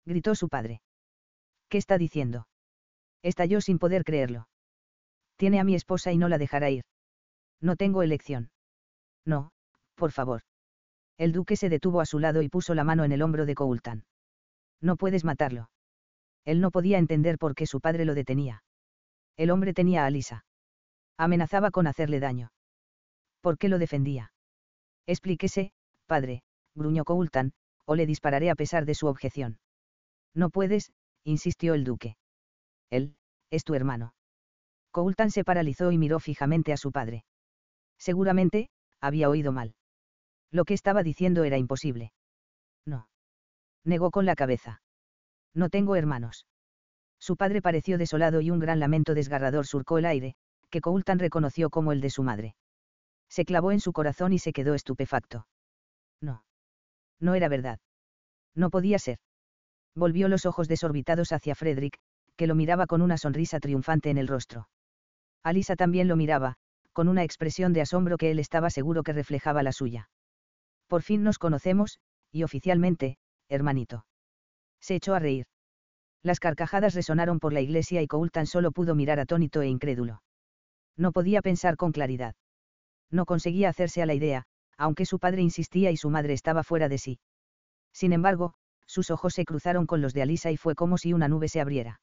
Gritó 0.05 0.35
su 0.35 0.47
padre. 0.47 0.81
¿Qué 1.69 1.79
está 1.79 1.97
diciendo? 1.97 2.47
Estalló 3.23 3.61
sin 3.61 3.79
poder 3.79 4.03
creerlo. 4.03 4.47
Tiene 5.41 5.59
a 5.59 5.63
mi 5.63 5.73
esposa 5.73 6.11
y 6.11 6.19
no 6.19 6.29
la 6.29 6.37
dejará 6.37 6.69
ir. 6.69 6.83
No 7.61 7.75
tengo 7.75 8.03
elección. 8.03 8.51
No, 9.25 9.49
por 9.95 10.11
favor. 10.11 10.43
El 11.17 11.31
duque 11.31 11.55
se 11.55 11.67
detuvo 11.67 11.99
a 11.99 12.05
su 12.05 12.19
lado 12.19 12.43
y 12.43 12.47
puso 12.47 12.75
la 12.75 12.83
mano 12.83 13.05
en 13.05 13.11
el 13.11 13.23
hombro 13.23 13.47
de 13.47 13.55
Coultan. 13.55 14.05
No 14.81 14.97
puedes 14.97 15.23
matarlo. 15.23 15.71
Él 16.45 16.61
no 16.61 16.69
podía 16.69 16.99
entender 16.99 17.39
por 17.39 17.55
qué 17.55 17.65
su 17.65 17.81
padre 17.81 18.05
lo 18.05 18.13
detenía. 18.13 18.61
El 19.35 19.49
hombre 19.49 19.73
tenía 19.73 20.03
a 20.03 20.05
Alisa. 20.05 20.45
Amenazaba 21.17 21.71
con 21.71 21.87
hacerle 21.87 22.19
daño. 22.19 22.51
¿Por 23.41 23.57
qué 23.57 23.67
lo 23.67 23.79
defendía? 23.79 24.33
Explíquese, 25.07 25.71
padre, 26.05 26.43
gruñó 26.75 27.03
Coultan, 27.03 27.53
o 27.85 27.95
le 27.95 28.05
dispararé 28.05 28.51
a 28.51 28.55
pesar 28.55 28.85
de 28.85 28.93
su 28.93 29.07
objeción. 29.07 29.57
No 30.35 30.51
puedes, 30.51 30.91
insistió 31.23 31.73
el 31.73 31.83
duque. 31.83 32.15
Él, 32.91 33.15
es 33.49 33.63
tu 33.63 33.73
hermano. 33.73 34.13
Coultan 34.91 35.31
se 35.31 35.43
paralizó 35.43 35.91
y 35.91 35.97
miró 35.97 36.19
fijamente 36.19 36.73
a 36.73 36.77
su 36.77 36.91
padre. 36.91 37.23
Seguramente, 37.97 38.69
había 38.99 39.29
oído 39.29 39.51
mal. 39.51 39.73
Lo 40.51 40.65
que 40.65 40.73
estaba 40.73 41.01
diciendo 41.01 41.43
era 41.43 41.57
imposible. 41.57 42.11
No. 42.85 43.07
Negó 43.85 44.11
con 44.11 44.25
la 44.25 44.35
cabeza. 44.35 44.81
No 45.53 45.69
tengo 45.69 45.95
hermanos. 45.95 46.45
Su 47.19 47.37
padre 47.37 47.61
pareció 47.61 47.97
desolado 47.97 48.41
y 48.41 48.51
un 48.51 48.59
gran 48.59 48.79
lamento 48.79 49.13
desgarrador 49.13 49.65
surcó 49.65 49.97
el 49.97 50.05
aire, 50.05 50.35
que 50.69 50.81
Coultan 50.81 51.19
reconoció 51.19 51.69
como 51.69 51.91
el 51.91 52.01
de 52.01 52.09
su 52.09 52.23
madre. 52.23 52.55
Se 53.29 53.45
clavó 53.45 53.71
en 53.71 53.79
su 53.79 53.93
corazón 53.93 54.33
y 54.33 54.39
se 54.39 54.51
quedó 54.51 54.73
estupefacto. 54.73 55.47
No. 56.19 56.43
No 57.19 57.35
era 57.35 57.47
verdad. 57.47 57.79
No 58.55 58.69
podía 58.69 58.99
ser. 58.99 59.19
Volvió 59.95 60.27
los 60.27 60.45
ojos 60.45 60.67
desorbitados 60.67 61.31
hacia 61.31 61.55
Frederick, 61.55 61.97
que 62.35 62.47
lo 62.47 62.55
miraba 62.55 62.87
con 62.87 63.01
una 63.01 63.17
sonrisa 63.17 63.59
triunfante 63.59 64.09
en 64.09 64.17
el 64.17 64.27
rostro. 64.27 64.67
Alisa 65.43 65.75
también 65.75 66.07
lo 66.07 66.15
miraba, 66.15 66.55
con 66.93 67.07
una 67.07 67.23
expresión 67.23 67.73
de 67.73 67.81
asombro 67.81 68.17
que 68.17 68.31
él 68.31 68.39
estaba 68.39 68.69
seguro 68.69 69.03
que 69.03 69.13
reflejaba 69.13 69.63
la 69.63 69.71
suya. 69.71 70.09
Por 70.87 71.01
fin 71.01 71.23
nos 71.23 71.39
conocemos, 71.39 71.99
y 72.31 72.43
oficialmente, 72.43 73.17
hermanito. 73.47 74.05
Se 74.79 74.95
echó 74.95 75.13
a 75.13 75.19
reír. 75.19 75.45
Las 76.23 76.39
carcajadas 76.39 76.93
resonaron 76.93 77.39
por 77.39 77.53
la 77.53 77.61
iglesia 77.61 78.01
y 78.01 78.07
Coultan 78.07 78.45
solo 78.45 78.71
pudo 78.71 78.93
mirar 78.93 79.19
atónito 79.19 79.61
e 79.61 79.67
incrédulo. 79.67 80.21
No 80.97 81.11
podía 81.11 81.41
pensar 81.41 81.77
con 81.77 81.91
claridad. 81.91 82.35
No 83.09 83.25
conseguía 83.25 83.69
hacerse 83.69 84.01
a 84.01 84.05
la 84.05 84.13
idea, 84.13 84.45
aunque 84.77 85.05
su 85.05 85.19
padre 85.19 85.41
insistía 85.41 85.91
y 85.91 85.97
su 85.97 86.09
madre 86.09 86.33
estaba 86.33 86.63
fuera 86.63 86.89
de 86.89 86.97
sí. 86.97 87.19
Sin 87.93 88.13
embargo, 88.13 88.53
sus 88.85 89.09
ojos 89.09 89.33
se 89.33 89.45
cruzaron 89.45 89.85
con 89.85 90.01
los 90.01 90.13
de 90.13 90.21
Alisa 90.21 90.51
y 90.51 90.57
fue 90.57 90.75
como 90.75 90.97
si 90.97 91.13
una 91.13 91.27
nube 91.27 91.47
se 91.47 91.61
abriera. 91.61 91.99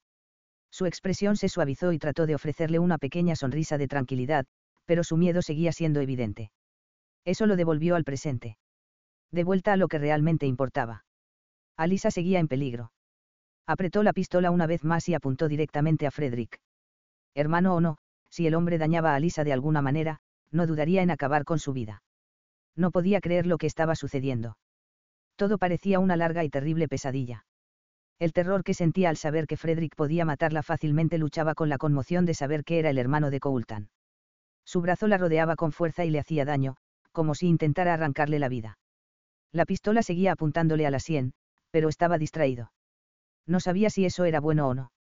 Su 0.71 0.87
expresión 0.87 1.37
se 1.37 1.49
suavizó 1.49 1.93
y 1.93 1.99
trató 1.99 2.27
de 2.27 2.35
ofrecerle 2.35 2.79
una 2.79 2.99
pequeña 2.99 3.37
sonrisa 3.37 3.79
de 3.79 3.89
tranquilidad, 3.89 4.47
pero 4.85 5.05
su 5.05 5.17
miedo 5.17 5.43
seguía 5.43 5.73
siendo 5.73 6.01
evidente. 6.01 6.51
Eso 7.25 7.47
lo 7.47 7.57
devolvió 7.57 7.97
al 7.97 8.05
presente. 8.05 8.57
De 9.31 9.45
vuelta 9.45 9.73
a 9.73 9.77
lo 9.77 9.89
que 9.89 9.99
realmente 9.99 10.47
importaba. 10.47 11.05
Alisa 11.77 12.11
seguía 12.11 12.39
en 12.39 12.49
peligro. 12.49 12.93
Apretó 13.67 14.03
la 14.03 14.13
pistola 14.13 14.51
una 14.51 14.67
vez 14.67 14.85
más 14.85 15.09
y 15.09 15.15
apuntó 15.15 15.49
directamente 15.49 16.07
a 16.07 16.11
Frederick. 16.11 16.59
Hermano 17.35 17.75
o 17.75 17.81
no, 17.81 17.99
si 18.31 18.47
el 18.47 18.55
hombre 18.55 18.79
dañaba 18.79 19.13
a 19.13 19.17
Alisa 19.17 19.45
de 19.45 19.53
alguna 19.53 19.83
manera, 19.83 20.21
no 20.51 20.67
dudaría 20.67 21.03
en 21.03 21.11
acabar 21.11 21.45
con 21.45 21.59
su 21.59 21.73
vida. 21.73 22.03
No 22.75 22.91
podía 22.91 23.21
creer 23.21 23.47
lo 23.47 23.59
que 23.59 23.67
estaba 23.67 23.95
sucediendo. 23.95 24.57
Todo 25.37 25.59
parecía 25.59 25.99
una 25.99 26.17
larga 26.17 26.45
y 26.45 26.49
terrible 26.49 26.89
pesadilla. 26.89 27.45
El 28.19 28.33
terror 28.33 28.65
que 28.65 28.75
sentía 28.75 29.11
al 29.11 29.17
saber 29.17 29.47
que 29.47 29.57
Frederick 29.57 29.95
podía 29.95 30.25
matarla 30.25 30.63
fácilmente 30.63 31.19
luchaba 31.19 31.55
con 31.55 31.69
la 31.69 31.79
conmoción 31.79 32.27
de 32.27 32.35
saber 32.35 32.65
que 32.65 32.81
era 32.81 32.91
el 32.91 32.99
hermano 32.99 33.31
de 33.31 33.39
Coultan. 33.39 33.91
Su 34.65 34.81
brazo 34.81 35.07
la 35.07 35.19
rodeaba 35.19 35.55
con 35.55 35.73
fuerza 35.73 36.05
y 36.05 36.11
le 36.11 36.19
hacía 36.19 36.45
daño, 36.45 36.77
como 37.13 37.35
si 37.35 37.47
intentara 37.47 37.95
arrancarle 37.95 38.39
la 38.39 38.49
vida. 38.49 38.79
La 39.53 39.65
pistola 39.65 40.03
seguía 40.03 40.33
apuntándole 40.33 40.87
a 40.87 40.91
la 40.91 41.01
sien, 41.01 41.33
pero 41.71 41.89
estaba 41.89 42.19
distraído. 42.19 42.73
No 43.47 43.61
sabía 43.61 43.89
si 43.89 44.05
eso 44.05 44.25
era 44.25 44.41
bueno 44.41 44.69
o 44.69 44.75
no. 44.75 44.93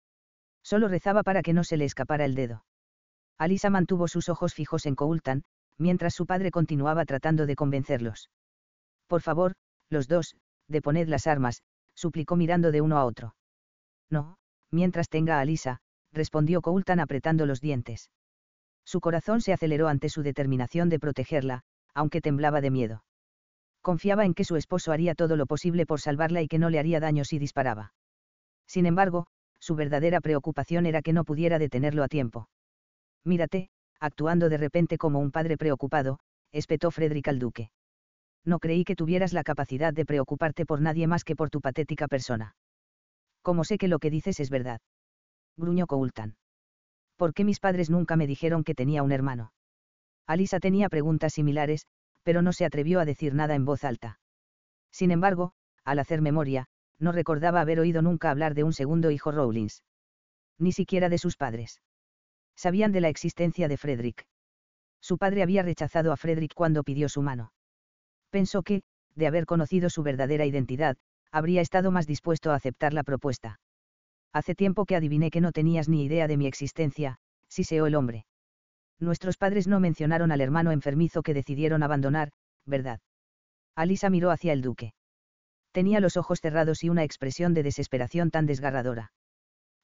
Solo 0.63 0.89
rezaba 0.89 1.23
para 1.23 1.43
que 1.43 1.53
no 1.53 1.65
se 1.65 1.77
le 1.77 1.85
escapara 1.85 2.25
el 2.25 2.35
dedo. 2.35 2.65
Alisa 3.39 3.71
mantuvo 3.71 4.09
sus 4.09 4.29
ojos 4.29 4.55
fijos 4.55 4.87
en 4.87 4.95
Coultan, 4.95 5.45
mientras 5.79 6.15
su 6.15 6.27
padre 6.27 6.51
continuaba 6.51 7.05
tratando 7.05 7.47
de 7.47 7.57
convencerlos. 7.57 8.31
Por 9.07 9.21
favor, 9.21 9.55
los 9.91 10.09
dos, 10.09 10.37
deponed 10.69 11.09
las 11.09 11.27
armas, 11.27 11.63
suplicó 11.97 12.37
mirando 12.37 12.71
de 12.71 12.81
uno 12.81 12.99
a 12.99 13.05
otro. 13.05 13.35
No, 14.09 14.37
mientras 14.71 15.09
tenga 15.09 15.41
a 15.41 15.45
Lisa, 15.45 15.81
respondió 16.13 16.63
Coultan 16.63 17.01
apretando 17.01 17.47
los 17.47 17.61
dientes. 17.61 18.11
Su 18.85 19.01
corazón 19.01 19.41
se 19.41 19.53
aceleró 19.53 19.89
ante 19.89 20.09
su 20.09 20.23
determinación 20.23 20.89
de 20.89 21.01
protegerla, 21.01 21.63
aunque 21.95 22.21
temblaba 22.21 22.61
de 22.61 22.71
miedo. 22.71 23.05
Confiaba 23.83 24.25
en 24.25 24.35
que 24.35 24.45
su 24.45 24.57
esposo 24.57 24.93
haría 24.93 25.15
todo 25.15 25.37
lo 25.37 25.47
posible 25.47 25.87
por 25.87 26.01
salvarla 26.01 26.43
y 26.43 26.49
que 26.49 26.59
no 26.59 26.71
le 26.71 26.79
haría 26.79 27.01
daño 27.01 27.25
si 27.25 27.39
disparaba. 27.39 27.95
Sin 28.67 28.87
embargo, 28.87 29.27
su 29.59 29.75
verdadera 29.75 30.21
preocupación 30.21 30.87
era 30.87 31.03
que 31.03 31.13
no 31.13 31.25
pudiera 31.25 31.59
detenerlo 31.59 32.05
a 32.05 32.09
tiempo. 32.09 32.49
Mírate, 33.25 33.71
actuando 33.99 34.49
de 34.49 34.59
repente 34.59 34.99
como 34.99 35.19
un 35.19 35.31
padre 35.31 35.57
preocupado, 35.57 36.19
espetó 36.53 36.91
Frederick 36.91 37.29
al 37.29 37.39
duque 37.39 37.71
no 38.47 38.61
creí 38.61 38.85
que 38.85 38.97
tuvieras 38.97 39.33
la 39.33 39.43
capacidad 39.43 39.93
de 39.93 40.07
preocuparte 40.07 40.65
por 40.65 40.81
nadie 40.81 41.07
más 41.07 41.25
que 41.25 41.37
por 41.37 41.51
tu 41.51 41.61
patética 41.61 42.09
persona. 42.09 42.55
¿Cómo 43.43 43.65
sé 43.65 43.77
que 43.77 43.89
lo 43.89 43.99
que 43.99 44.11
dices 44.11 44.41
es 44.41 44.51
verdad? 44.51 44.81
Gruñó 45.57 45.87
Coultan. 45.87 46.37
¿Por 47.17 47.35
qué 47.35 47.45
mis 47.45 47.61
padres 47.61 47.91
nunca 47.91 48.17
me 48.17 48.27
dijeron 48.27 48.63
que 48.63 48.75
tenía 48.75 49.03
un 49.03 49.13
hermano? 49.13 49.53
Alisa 50.27 50.61
tenía 50.61 50.89
preguntas 50.89 51.35
similares, 51.35 51.87
pero 52.23 52.43
no 52.43 52.53
se 52.53 52.65
atrevió 52.65 53.01
a 53.01 53.05
decir 53.05 53.35
nada 53.35 53.55
en 53.55 53.65
voz 53.65 53.85
alta. 53.85 54.19
Sin 54.91 55.11
embargo, 55.11 55.53
al 55.85 55.99
hacer 55.99 56.23
memoria, 56.23 56.67
no 56.99 57.13
recordaba 57.13 57.61
haber 57.61 57.81
oído 57.81 58.03
nunca 58.03 58.31
hablar 58.31 58.55
de 58.55 58.65
un 58.65 58.73
segundo 58.73 59.11
hijo 59.11 59.31
Rowlings. 59.31 59.83
Ni 60.59 60.73
siquiera 60.73 61.09
de 61.09 61.19
sus 61.19 61.37
padres. 61.37 61.81
Sabían 62.55 62.93
de 62.93 63.01
la 63.01 63.09
existencia 63.09 63.69
de 63.69 63.77
Frederick. 63.77 64.27
Su 65.01 65.19
padre 65.19 65.43
había 65.43 65.63
rechazado 65.63 66.13
a 66.13 66.17
Frederick 66.17 66.55
cuando 66.55 66.83
pidió 66.83 67.09
su 67.09 67.23
mano. 67.23 67.53
Pensó 68.31 68.63
que, 68.63 68.83
de 69.15 69.27
haber 69.27 69.47
conocido 69.47 69.91
su 69.91 70.03
verdadera 70.03 70.47
identidad, 70.47 70.97
habría 71.33 71.61
estado 71.61 71.91
más 71.91 72.07
dispuesto 72.07 72.51
a 72.51 72.55
aceptar 72.55 72.93
la 72.93 73.03
propuesta. 73.03 73.61
Hace 74.33 74.55
tiempo 74.55 74.85
que 74.85 74.97
adiviné 74.97 75.31
que 75.31 75.41
no 75.41 75.53
tenías 75.53 75.89
ni 75.89 76.05
idea 76.05 76.29
de 76.29 76.37
mi 76.37 76.47
existencia, 76.47 77.19
siseó 77.49 77.87
el 77.87 77.95
hombre. 77.95 78.27
Nuestros 78.99 79.37
padres 79.37 79.67
no 79.67 79.81
mencionaron 79.81 80.33
al 80.33 80.41
hermano 80.41 80.73
enfermizo 80.73 81.23
que 81.23 81.35
decidieron 81.35 81.83
abandonar, 81.83 82.33
¿verdad? 82.65 83.01
Alisa 83.75 84.11
miró 84.11 84.31
hacia 84.31 84.53
el 84.53 84.63
duque. 84.63 84.95
Tenía 85.73 86.01
los 86.01 86.17
ojos 86.17 86.41
cerrados 86.41 86.83
y 86.85 86.89
una 86.89 87.05
expresión 87.05 87.53
de 87.53 87.63
desesperación 87.63 88.31
tan 88.31 88.47
desgarradora. 88.47 89.13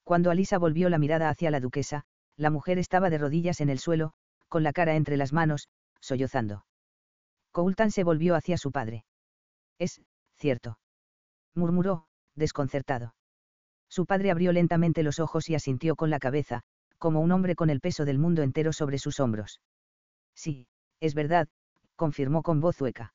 Cuando 0.05 0.31
Alisa 0.31 0.59
volvió 0.59 0.89
la 0.89 0.99
mirada 0.99 1.29
hacia 1.29 1.51
la 1.51 1.61
duquesa, 1.61 2.05
la 2.37 2.51
mujer 2.51 2.79
estaba 2.79 3.11
de 3.11 3.19
rodillas 3.19 3.61
en 3.61 3.69
el 3.69 3.79
suelo, 3.79 4.13
con 4.49 4.63
la 4.63 4.73
cara 4.73 4.97
entre 4.97 5.17
las 5.17 5.33
manos, 5.33 5.69
sollozando. 6.01 6.65
Coultan 7.53 7.91
se 7.91 8.03
volvió 8.03 8.35
hacia 8.35 8.57
su 8.57 8.73
padre. 8.73 9.05
Es, 9.79 10.01
cierto. 10.37 10.79
Murmuró, 11.55 12.07
desconcertado. 12.35 13.15
Su 13.89 14.07
padre 14.07 14.31
abrió 14.31 14.53
lentamente 14.53 15.03
los 15.03 15.21
ojos 15.21 15.51
y 15.51 15.55
asintió 15.55 15.97
con 15.97 16.09
la 16.09 16.19
cabeza, 16.19 16.63
como 16.97 17.21
un 17.21 17.31
hombre 17.31 17.55
con 17.55 17.69
el 17.69 17.81
peso 17.81 18.07
del 18.07 18.19
mundo 18.19 18.43
entero 18.43 18.73
sobre 18.73 18.99
sus 18.99 19.21
hombros. 19.21 19.61
Sí, 20.35 20.67
es 21.01 21.15
verdad, 21.15 21.49
confirmó 21.97 22.43
con 22.43 22.61
voz 22.61 22.81
hueca. 22.81 23.13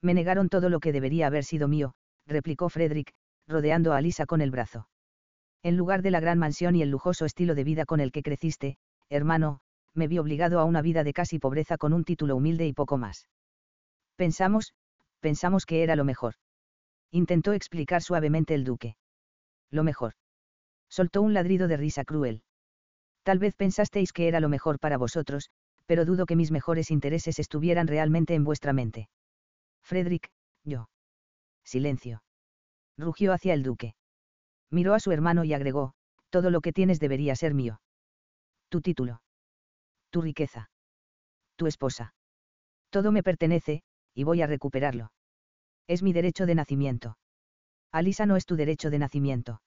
Me 0.00 0.14
negaron 0.14 0.48
todo 0.48 0.68
lo 0.68 0.78
que 0.78 0.92
debería 0.92 1.26
haber 1.26 1.42
sido 1.42 1.66
mío, 1.66 1.94
replicó 2.26 2.68
Frederick, 2.68 3.12
rodeando 3.48 3.92
a 3.92 3.96
Alisa 3.96 4.26
con 4.26 4.40
el 4.40 4.52
brazo. 4.52 4.88
En 5.64 5.76
lugar 5.76 6.02
de 6.02 6.12
la 6.12 6.20
gran 6.20 6.38
mansión 6.38 6.76
y 6.76 6.82
el 6.82 6.90
lujoso 6.90 7.24
estilo 7.24 7.56
de 7.56 7.64
vida 7.64 7.84
con 7.84 7.98
el 7.98 8.12
que 8.12 8.22
creciste, 8.22 8.76
hermano, 9.08 9.60
me 9.94 10.06
vi 10.06 10.18
obligado 10.18 10.60
a 10.60 10.64
una 10.64 10.82
vida 10.82 11.02
de 11.02 11.12
casi 11.12 11.40
pobreza 11.40 11.78
con 11.78 11.92
un 11.92 12.04
título 12.04 12.36
humilde 12.36 12.66
y 12.66 12.72
poco 12.72 12.98
más. 12.98 13.26
Pensamos, 14.16 14.74
pensamos 15.20 15.66
que 15.66 15.82
era 15.82 15.96
lo 15.96 16.04
mejor. 16.04 16.34
Intentó 17.10 17.52
explicar 17.52 18.02
suavemente 18.02 18.54
el 18.54 18.64
duque. 18.64 18.96
Lo 19.70 19.84
mejor. 19.84 20.14
Soltó 20.88 21.22
un 21.22 21.34
ladrido 21.34 21.68
de 21.68 21.76
risa 21.76 22.04
cruel. 22.04 22.42
Tal 23.22 23.38
vez 23.38 23.54
pensasteis 23.54 24.12
que 24.12 24.28
era 24.28 24.40
lo 24.40 24.48
mejor 24.48 24.78
para 24.78 24.98
vosotros, 24.98 25.50
pero 25.86 26.04
dudo 26.04 26.26
que 26.26 26.36
mis 26.36 26.50
mejores 26.50 26.90
intereses 26.90 27.38
estuvieran 27.38 27.86
realmente 27.86 28.34
en 28.34 28.44
vuestra 28.44 28.72
mente. 28.72 29.08
Frederick, 29.82 30.30
yo. 30.64 30.88
Silencio. 31.64 32.22
Rugió 32.96 33.32
hacia 33.32 33.54
el 33.54 33.62
duque. 33.62 33.94
Miró 34.70 34.94
a 34.94 35.00
su 35.00 35.12
hermano 35.12 35.44
y 35.44 35.54
agregó, 35.54 35.94
todo 36.30 36.50
lo 36.50 36.60
que 36.60 36.72
tienes 36.72 37.00
debería 37.00 37.36
ser 37.36 37.54
mío. 37.54 37.80
Tu 38.68 38.80
título. 38.80 39.22
Tu 40.10 40.22
riqueza. 40.22 40.70
Tu 41.56 41.66
esposa. 41.66 42.14
Todo 42.90 43.12
me 43.12 43.22
pertenece, 43.22 43.82
y 44.16 44.24
voy 44.24 44.40
a 44.40 44.46
recuperarlo. 44.46 45.12
Es 45.86 46.02
mi 46.02 46.12
derecho 46.14 46.46
de 46.46 46.54
nacimiento. 46.54 47.18
Alisa 47.92 48.24
no 48.24 48.36
es 48.36 48.46
tu 48.46 48.56
derecho 48.56 48.90
de 48.90 48.98
nacimiento. 48.98 49.60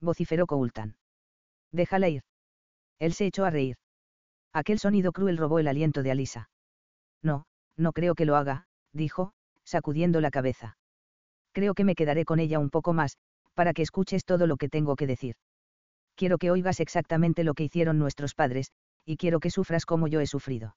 Vociferó 0.00 0.46
Coultan. 0.46 0.96
Déjala 1.72 2.10
ir. 2.10 2.22
Él 2.98 3.14
se 3.14 3.26
echó 3.26 3.46
a 3.46 3.50
reír. 3.50 3.76
Aquel 4.52 4.78
sonido 4.78 5.12
cruel 5.12 5.38
robó 5.38 5.58
el 5.58 5.66
aliento 5.66 6.02
de 6.02 6.10
Alisa. 6.10 6.50
No, 7.22 7.46
no 7.76 7.92
creo 7.92 8.14
que 8.14 8.26
lo 8.26 8.36
haga, 8.36 8.66
dijo, 8.92 9.32
sacudiendo 9.64 10.20
la 10.20 10.30
cabeza. 10.30 10.76
Creo 11.52 11.74
que 11.74 11.84
me 11.84 11.94
quedaré 11.94 12.26
con 12.26 12.38
ella 12.38 12.58
un 12.58 12.68
poco 12.68 12.92
más, 12.92 13.16
para 13.54 13.72
que 13.72 13.82
escuches 13.82 14.24
todo 14.26 14.46
lo 14.46 14.58
que 14.58 14.68
tengo 14.68 14.94
que 14.94 15.06
decir. 15.06 15.36
Quiero 16.16 16.36
que 16.36 16.50
oigas 16.50 16.80
exactamente 16.80 17.44
lo 17.44 17.54
que 17.54 17.64
hicieron 17.64 17.98
nuestros 17.98 18.34
padres, 18.34 18.72
y 19.06 19.16
quiero 19.16 19.40
que 19.40 19.50
sufras 19.50 19.86
como 19.86 20.06
yo 20.06 20.20
he 20.20 20.26
sufrido. 20.26 20.76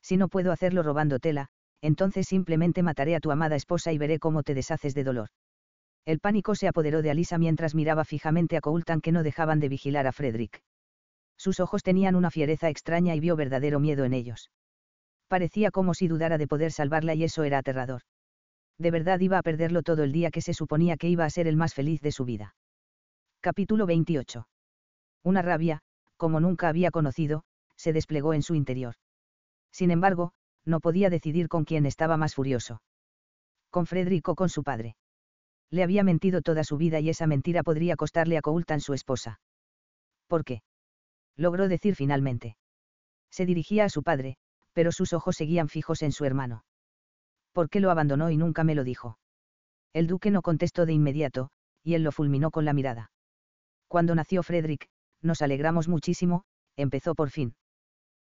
Si 0.00 0.16
no 0.16 0.28
puedo 0.28 0.50
hacerlo 0.50 0.82
robando 0.82 1.18
tela, 1.18 1.50
entonces 1.82 2.26
simplemente 2.26 2.82
mataré 2.82 3.14
a 3.14 3.20
tu 3.20 3.30
amada 3.30 3.56
esposa 3.56 3.92
y 3.92 3.98
veré 3.98 4.18
cómo 4.18 4.42
te 4.42 4.54
deshaces 4.54 4.94
de 4.94 5.04
dolor. 5.04 5.28
El 6.06 6.18
pánico 6.18 6.54
se 6.54 6.68
apoderó 6.68 7.02
de 7.02 7.10
Alisa 7.10 7.36
mientras 7.36 7.74
miraba 7.74 8.04
fijamente 8.04 8.56
a 8.56 8.62
Coultan 8.62 9.02
que 9.02 9.12
no 9.12 9.22
dejaban 9.22 9.60
de 9.60 9.68
vigilar 9.68 10.06
a 10.06 10.12
Frederick. 10.12 10.62
Sus 11.36 11.60
ojos 11.60 11.82
tenían 11.82 12.14
una 12.14 12.30
fiereza 12.30 12.70
extraña 12.70 13.14
y 13.14 13.20
vio 13.20 13.36
verdadero 13.36 13.80
miedo 13.80 14.04
en 14.04 14.14
ellos. 14.14 14.50
Parecía 15.28 15.70
como 15.70 15.92
si 15.92 16.08
dudara 16.08 16.38
de 16.38 16.46
poder 16.46 16.72
salvarla 16.72 17.14
y 17.14 17.24
eso 17.24 17.44
era 17.44 17.58
aterrador 17.58 18.02
de 18.82 18.90
verdad 18.90 19.20
iba 19.20 19.38
a 19.38 19.42
perderlo 19.42 19.82
todo 19.82 20.02
el 20.02 20.12
día 20.12 20.30
que 20.30 20.42
se 20.42 20.54
suponía 20.54 20.96
que 20.96 21.08
iba 21.08 21.24
a 21.24 21.30
ser 21.30 21.46
el 21.46 21.56
más 21.56 21.72
feliz 21.72 22.00
de 22.02 22.12
su 22.12 22.24
vida. 22.24 22.54
Capítulo 23.40 23.86
28. 23.86 24.46
Una 25.22 25.42
rabia, 25.42 25.80
como 26.16 26.40
nunca 26.40 26.68
había 26.68 26.90
conocido, 26.90 27.44
se 27.76 27.92
desplegó 27.92 28.34
en 28.34 28.42
su 28.42 28.54
interior. 28.54 28.94
Sin 29.72 29.90
embargo, 29.90 30.32
no 30.64 30.80
podía 30.80 31.10
decidir 31.10 31.48
con 31.48 31.64
quién 31.64 31.86
estaba 31.86 32.16
más 32.16 32.34
furioso. 32.34 32.82
Con 33.70 33.86
Frederico 33.86 34.32
o 34.32 34.34
con 34.34 34.48
su 34.48 34.62
padre. 34.62 34.96
Le 35.70 35.82
había 35.82 36.04
mentido 36.04 36.42
toda 36.42 36.64
su 36.64 36.76
vida 36.76 37.00
y 37.00 37.08
esa 37.08 37.26
mentira 37.26 37.62
podría 37.62 37.96
costarle 37.96 38.36
a 38.36 38.42
Coultan 38.42 38.80
su 38.80 38.92
esposa. 38.92 39.40
¿Por 40.26 40.44
qué? 40.44 40.62
Logró 41.36 41.68
decir 41.68 41.94
finalmente. 41.94 42.56
Se 43.30 43.46
dirigía 43.46 43.84
a 43.84 43.88
su 43.88 44.02
padre, 44.02 44.36
pero 44.72 44.92
sus 44.92 45.12
ojos 45.12 45.36
seguían 45.36 45.68
fijos 45.68 46.02
en 46.02 46.12
su 46.12 46.24
hermano. 46.24 46.64
¿por 47.52 47.68
qué 47.68 47.80
lo 47.80 47.90
abandonó 47.90 48.30
y 48.30 48.36
nunca 48.36 48.64
me 48.64 48.74
lo 48.74 48.84
dijo? 48.84 49.18
El 49.92 50.06
duque 50.06 50.30
no 50.30 50.42
contestó 50.42 50.86
de 50.86 50.94
inmediato, 50.94 51.50
y 51.82 51.94
él 51.94 52.02
lo 52.02 52.12
fulminó 52.12 52.50
con 52.50 52.64
la 52.64 52.72
mirada. 52.72 53.10
Cuando 53.88 54.14
nació 54.14 54.42
Frederick, 54.42 54.88
nos 55.20 55.42
alegramos 55.42 55.88
muchísimo, 55.88 56.44
empezó 56.76 57.14
por 57.14 57.30
fin. 57.30 57.54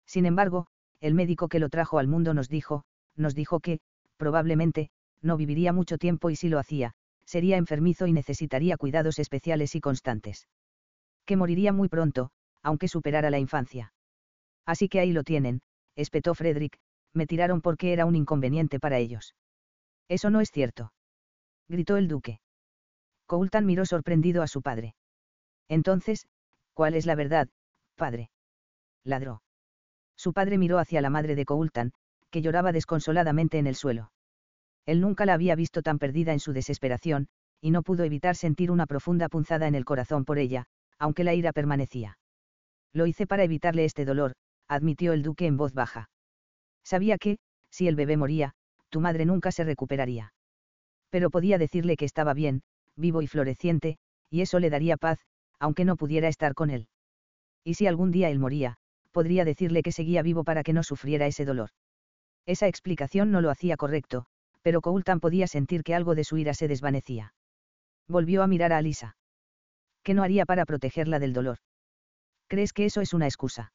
Sin 0.06 0.26
embargo, 0.26 0.68
el 1.00 1.14
médico 1.14 1.48
que 1.48 1.60
lo 1.60 1.70
trajo 1.70 2.00
al 2.00 2.08
mundo 2.08 2.34
nos 2.34 2.50
dijo, 2.50 2.84
nos 3.16 3.36
dijo 3.36 3.60
que, 3.60 3.80
probablemente, 4.18 4.90
no 5.22 5.38
viviría 5.38 5.74
mucho 5.74 5.98
tiempo 5.98 6.30
y 6.30 6.36
si 6.36 6.50
lo 6.50 6.60
hacía, 6.60 6.94
sería 7.26 7.58
enfermizo 7.58 8.08
y 8.08 8.14
necesitaría 8.14 8.78
cuidados 8.78 9.20
especiales 9.20 9.76
y 9.76 9.82
constantes. 9.82 10.48
Que 11.26 11.36
moriría 11.36 11.74
muy 11.74 11.90
pronto, 11.90 12.32
aunque 12.64 12.88
superara 12.88 13.30
la 13.30 13.40
infancia. 13.40 13.94
Así 14.66 14.90
que 14.90 15.00
ahí 15.00 15.12
lo 15.12 15.24
tienen, 15.24 15.62
espetó 15.96 16.36
Frederick, 16.36 16.80
me 17.14 17.28
tiraron 17.28 17.62
porque 17.62 17.94
era 17.94 18.06
un 18.06 18.16
inconveniente 18.16 18.80
para 18.80 18.98
ellos. 18.98 19.36
Eso 20.08 20.30
no 20.30 20.42
es 20.42 20.52
cierto. 20.52 20.94
Gritó 21.68 21.98
el 21.98 22.08
duque. 22.08 22.40
Coultan 23.26 23.66
miró 23.66 23.86
sorprendido 23.86 24.42
a 24.42 24.48
su 24.48 24.62
padre. 24.62 24.96
Entonces, 25.68 26.28
¿cuál 26.74 26.96
es 26.96 27.06
la 27.06 27.16
verdad, 27.16 27.50
padre? 27.96 28.30
Ladró. 29.04 29.42
Su 30.18 30.34
padre 30.34 30.58
miró 30.58 30.80
hacia 30.80 31.02
la 31.02 31.10
madre 31.10 31.36
de 31.36 31.46
Coultan, 31.46 31.94
que 32.32 32.42
lloraba 32.42 32.72
desconsoladamente 32.72 33.60
en 33.60 33.68
el 33.68 33.76
suelo. 33.76 34.12
Él 34.86 35.00
nunca 35.00 35.26
la 35.26 35.34
había 35.34 35.56
visto 35.56 35.82
tan 35.82 36.00
perdida 36.00 36.34
en 36.34 36.40
su 36.40 36.54
desesperación, 36.54 37.28
y 37.62 37.72
no 37.72 37.84
pudo 37.84 38.04
evitar 38.04 38.36
sentir 38.36 38.72
una 38.72 38.86
profunda 38.88 39.30
punzada 39.30 39.68
en 39.68 39.76
el 39.76 39.86
corazón 39.86 40.26
por 40.26 40.38
ella, 40.38 40.66
aunque 41.00 41.24
la 41.24 41.34
ira 41.34 41.54
permanecía. 41.54 42.18
Lo 42.94 43.06
hice 43.06 43.28
para 43.28 43.44
evitarle 43.44 43.86
este 43.86 44.06
dolor, 44.06 44.34
admitió 44.68 45.14
el 45.14 45.24
duque 45.24 45.46
en 45.46 45.58
voz 45.58 45.74
baja. 45.74 46.10
Sabía 46.84 47.18
que, 47.18 47.38
si 47.70 47.88
el 47.88 47.96
bebé 47.96 48.18
moría, 48.18 48.54
tu 48.90 49.02
madre 49.02 49.26
nunca 49.26 49.52
se 49.52 49.64
recuperaría. 49.64 50.34
Pero 51.10 51.30
podía 51.30 51.58
decirle 51.58 51.96
que 51.98 52.06
estaba 52.06 52.34
bien, 52.34 52.62
vivo 52.96 53.22
y 53.22 53.28
floreciente, 53.28 53.98
y 54.30 54.42
eso 54.42 54.60
le 54.60 54.70
daría 54.70 54.98
paz, 54.98 55.20
aunque 55.60 55.86
no 55.86 55.96
pudiera 55.96 56.28
estar 56.28 56.54
con 56.54 56.70
él. 56.70 56.88
Y 57.64 57.76
si 57.76 57.88
algún 57.88 58.12
día 58.12 58.30
él 58.30 58.40
moría, 58.40 58.78
podría 59.18 59.46
decirle 59.46 59.82
que 59.82 59.92
seguía 59.92 60.22
vivo 60.22 60.44
para 60.44 60.62
que 60.62 60.74
no 60.74 60.84
sufriera 60.84 61.26
ese 61.26 61.44
dolor. 61.44 61.70
Esa 62.46 62.68
explicación 62.68 63.32
no 63.32 63.42
lo 63.42 63.50
hacía 63.50 63.76
correcto, 63.76 64.28
pero 64.62 64.82
Coultan 64.82 65.20
podía 65.20 65.48
sentir 65.48 65.82
que 65.84 65.96
algo 65.96 66.14
de 66.14 66.24
su 66.24 66.38
ira 66.38 66.54
se 66.54 66.68
desvanecía. 66.68 67.34
Volvió 68.08 68.44
a 68.44 68.48
mirar 68.48 68.74
a 68.74 68.78
Alisa. 68.78 69.18
¿Qué 70.04 70.14
no 70.14 70.22
haría 70.22 70.46
para 70.46 70.66
protegerla 70.66 71.18
del 71.18 71.34
dolor? 71.34 71.58
¿Crees 72.48 72.74
que 72.74 72.86
eso 72.86 73.02
es 73.02 73.16
una 73.16 73.26
excusa? 73.26 73.74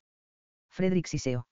Frederick 0.70 1.08
siseó 1.08 1.46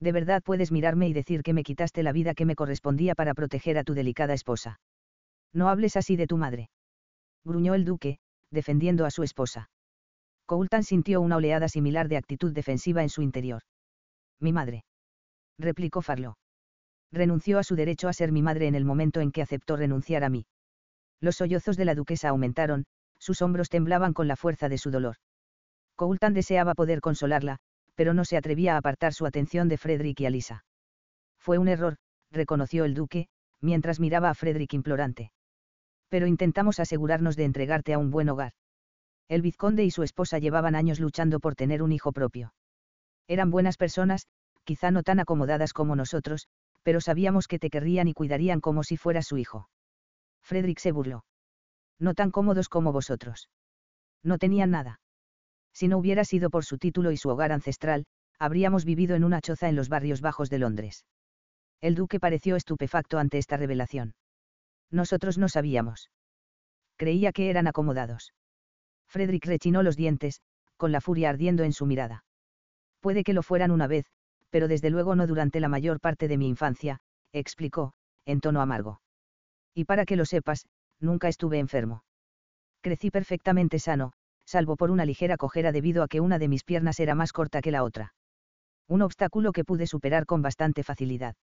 de 0.00 0.12
verdad 0.12 0.42
puedes 0.42 0.72
mirarme 0.72 1.08
y 1.08 1.12
decir 1.12 1.42
que 1.42 1.52
me 1.52 1.62
quitaste 1.62 2.02
la 2.02 2.12
vida 2.12 2.32
que 2.32 2.46
me 2.46 2.56
correspondía 2.56 3.14
para 3.14 3.34
proteger 3.34 3.76
a 3.76 3.84
tu 3.84 3.92
delicada 3.92 4.32
esposa. 4.32 4.80
No 5.52 5.68
hables 5.68 5.94
así 5.96 6.16
de 6.16 6.26
tu 6.26 6.38
madre. 6.38 6.70
Gruñó 7.44 7.74
el 7.74 7.84
duque, 7.84 8.18
defendiendo 8.50 9.04
a 9.04 9.10
su 9.10 9.22
esposa. 9.22 9.68
Coultan 10.50 10.82
sintió 10.82 11.20
una 11.20 11.36
oleada 11.36 11.68
similar 11.68 12.08
de 12.08 12.16
actitud 12.16 12.52
defensiva 12.52 13.02
en 13.02 13.08
su 13.08 13.22
interior. 13.22 13.62
Mi 14.40 14.52
madre. 14.52 14.82
Replicó 15.60 16.02
Farlo. 16.02 16.38
Renunció 17.12 17.60
a 17.60 17.62
su 17.62 17.76
derecho 17.76 18.08
a 18.08 18.12
ser 18.12 18.32
mi 18.32 18.42
madre 18.42 18.66
en 18.66 18.74
el 18.74 18.84
momento 18.84 19.20
en 19.20 19.30
que 19.30 19.42
aceptó 19.42 19.76
renunciar 19.76 20.24
a 20.24 20.28
mí. 20.28 20.46
Los 21.20 21.36
sollozos 21.36 21.76
de 21.76 21.84
la 21.84 21.94
duquesa 21.94 22.30
aumentaron, 22.30 22.86
sus 23.20 23.42
hombros 23.42 23.68
temblaban 23.68 24.12
con 24.12 24.26
la 24.26 24.34
fuerza 24.34 24.68
de 24.68 24.76
su 24.76 24.90
dolor. 24.90 25.18
Coultan 25.94 26.34
deseaba 26.34 26.74
poder 26.74 27.00
consolarla, 27.00 27.58
pero 27.94 28.12
no 28.12 28.24
se 28.24 28.36
atrevía 28.36 28.74
a 28.74 28.78
apartar 28.78 29.12
su 29.12 29.26
atención 29.26 29.68
de 29.68 29.78
Frederick 29.78 30.18
y 30.18 30.26
Alisa. 30.26 30.64
Fue 31.38 31.58
un 31.58 31.68
error, 31.68 31.94
reconoció 32.32 32.84
el 32.86 32.94
duque, 32.94 33.28
mientras 33.60 34.00
miraba 34.00 34.30
a 34.30 34.34
Frederick 34.34 34.74
implorante. 34.74 35.30
Pero 36.08 36.26
intentamos 36.26 36.80
asegurarnos 36.80 37.36
de 37.36 37.44
entregarte 37.44 37.92
a 37.92 37.98
un 37.98 38.10
buen 38.10 38.28
hogar. 38.28 38.50
El 39.30 39.42
vizconde 39.42 39.84
y 39.84 39.92
su 39.92 40.02
esposa 40.02 40.40
llevaban 40.40 40.74
años 40.74 40.98
luchando 40.98 41.38
por 41.38 41.54
tener 41.54 41.84
un 41.84 41.92
hijo 41.92 42.10
propio. 42.10 42.52
Eran 43.28 43.52
buenas 43.52 43.76
personas, 43.76 44.26
quizá 44.64 44.90
no 44.90 45.04
tan 45.04 45.20
acomodadas 45.20 45.72
como 45.72 45.94
nosotros, 45.94 46.48
pero 46.82 47.00
sabíamos 47.00 47.46
que 47.46 47.60
te 47.60 47.70
querrían 47.70 48.08
y 48.08 48.12
cuidarían 48.12 48.60
como 48.60 48.82
si 48.82 48.96
fuera 48.96 49.22
su 49.22 49.38
hijo. 49.38 49.68
Frederick 50.42 50.80
se 50.80 50.90
burló. 50.90 51.24
No 52.00 52.14
tan 52.14 52.32
cómodos 52.32 52.68
como 52.68 52.92
vosotros. 52.92 53.48
No 54.24 54.36
tenían 54.36 54.72
nada. 54.72 55.00
Si 55.72 55.86
no 55.86 55.98
hubiera 55.98 56.24
sido 56.24 56.50
por 56.50 56.64
su 56.64 56.78
título 56.78 57.12
y 57.12 57.16
su 57.16 57.28
hogar 57.28 57.52
ancestral, 57.52 58.06
habríamos 58.36 58.84
vivido 58.84 59.14
en 59.14 59.22
una 59.22 59.40
choza 59.40 59.68
en 59.68 59.76
los 59.76 59.88
barrios 59.88 60.20
bajos 60.20 60.50
de 60.50 60.58
Londres. 60.58 61.04
El 61.80 61.94
duque 61.94 62.18
pareció 62.18 62.56
estupefacto 62.56 63.20
ante 63.20 63.38
esta 63.38 63.56
revelación. 63.56 64.16
Nosotros 64.90 65.38
no 65.38 65.48
sabíamos. 65.48 66.10
Creía 66.96 67.30
que 67.30 67.48
eran 67.48 67.68
acomodados. 67.68 68.32
Frederick 69.10 69.44
rechinó 69.44 69.82
los 69.82 69.96
dientes, 69.96 70.40
con 70.76 70.92
la 70.92 71.00
furia 71.00 71.30
ardiendo 71.30 71.64
en 71.64 71.72
su 71.72 71.84
mirada. 71.84 72.24
Puede 73.00 73.24
que 73.24 73.34
lo 73.34 73.42
fueran 73.42 73.72
una 73.72 73.86
vez, 73.86 74.06
pero 74.50 74.68
desde 74.68 74.90
luego 74.90 75.16
no 75.16 75.26
durante 75.26 75.60
la 75.60 75.68
mayor 75.68 76.00
parte 76.00 76.28
de 76.28 76.38
mi 76.38 76.48
infancia, 76.48 77.00
explicó, 77.32 77.92
en 78.24 78.40
tono 78.40 78.60
amargo. 78.60 79.00
Y 79.74 79.84
para 79.84 80.04
que 80.04 80.16
lo 80.16 80.24
sepas, 80.24 80.66
nunca 81.00 81.28
estuve 81.28 81.58
enfermo. 81.58 82.04
Crecí 82.80 83.10
perfectamente 83.10 83.78
sano, 83.78 84.12
salvo 84.44 84.76
por 84.76 84.90
una 84.90 85.04
ligera 85.04 85.36
cojera 85.36 85.72
debido 85.72 86.02
a 86.02 86.08
que 86.08 86.20
una 86.20 86.38
de 86.38 86.48
mis 86.48 86.64
piernas 86.64 87.00
era 87.00 87.14
más 87.14 87.32
corta 87.32 87.60
que 87.60 87.70
la 87.70 87.84
otra. 87.84 88.14
Un 88.88 89.02
obstáculo 89.02 89.52
que 89.52 89.64
pude 89.64 89.86
superar 89.86 90.24
con 90.24 90.42
bastante 90.42 90.82
facilidad. 90.82 91.36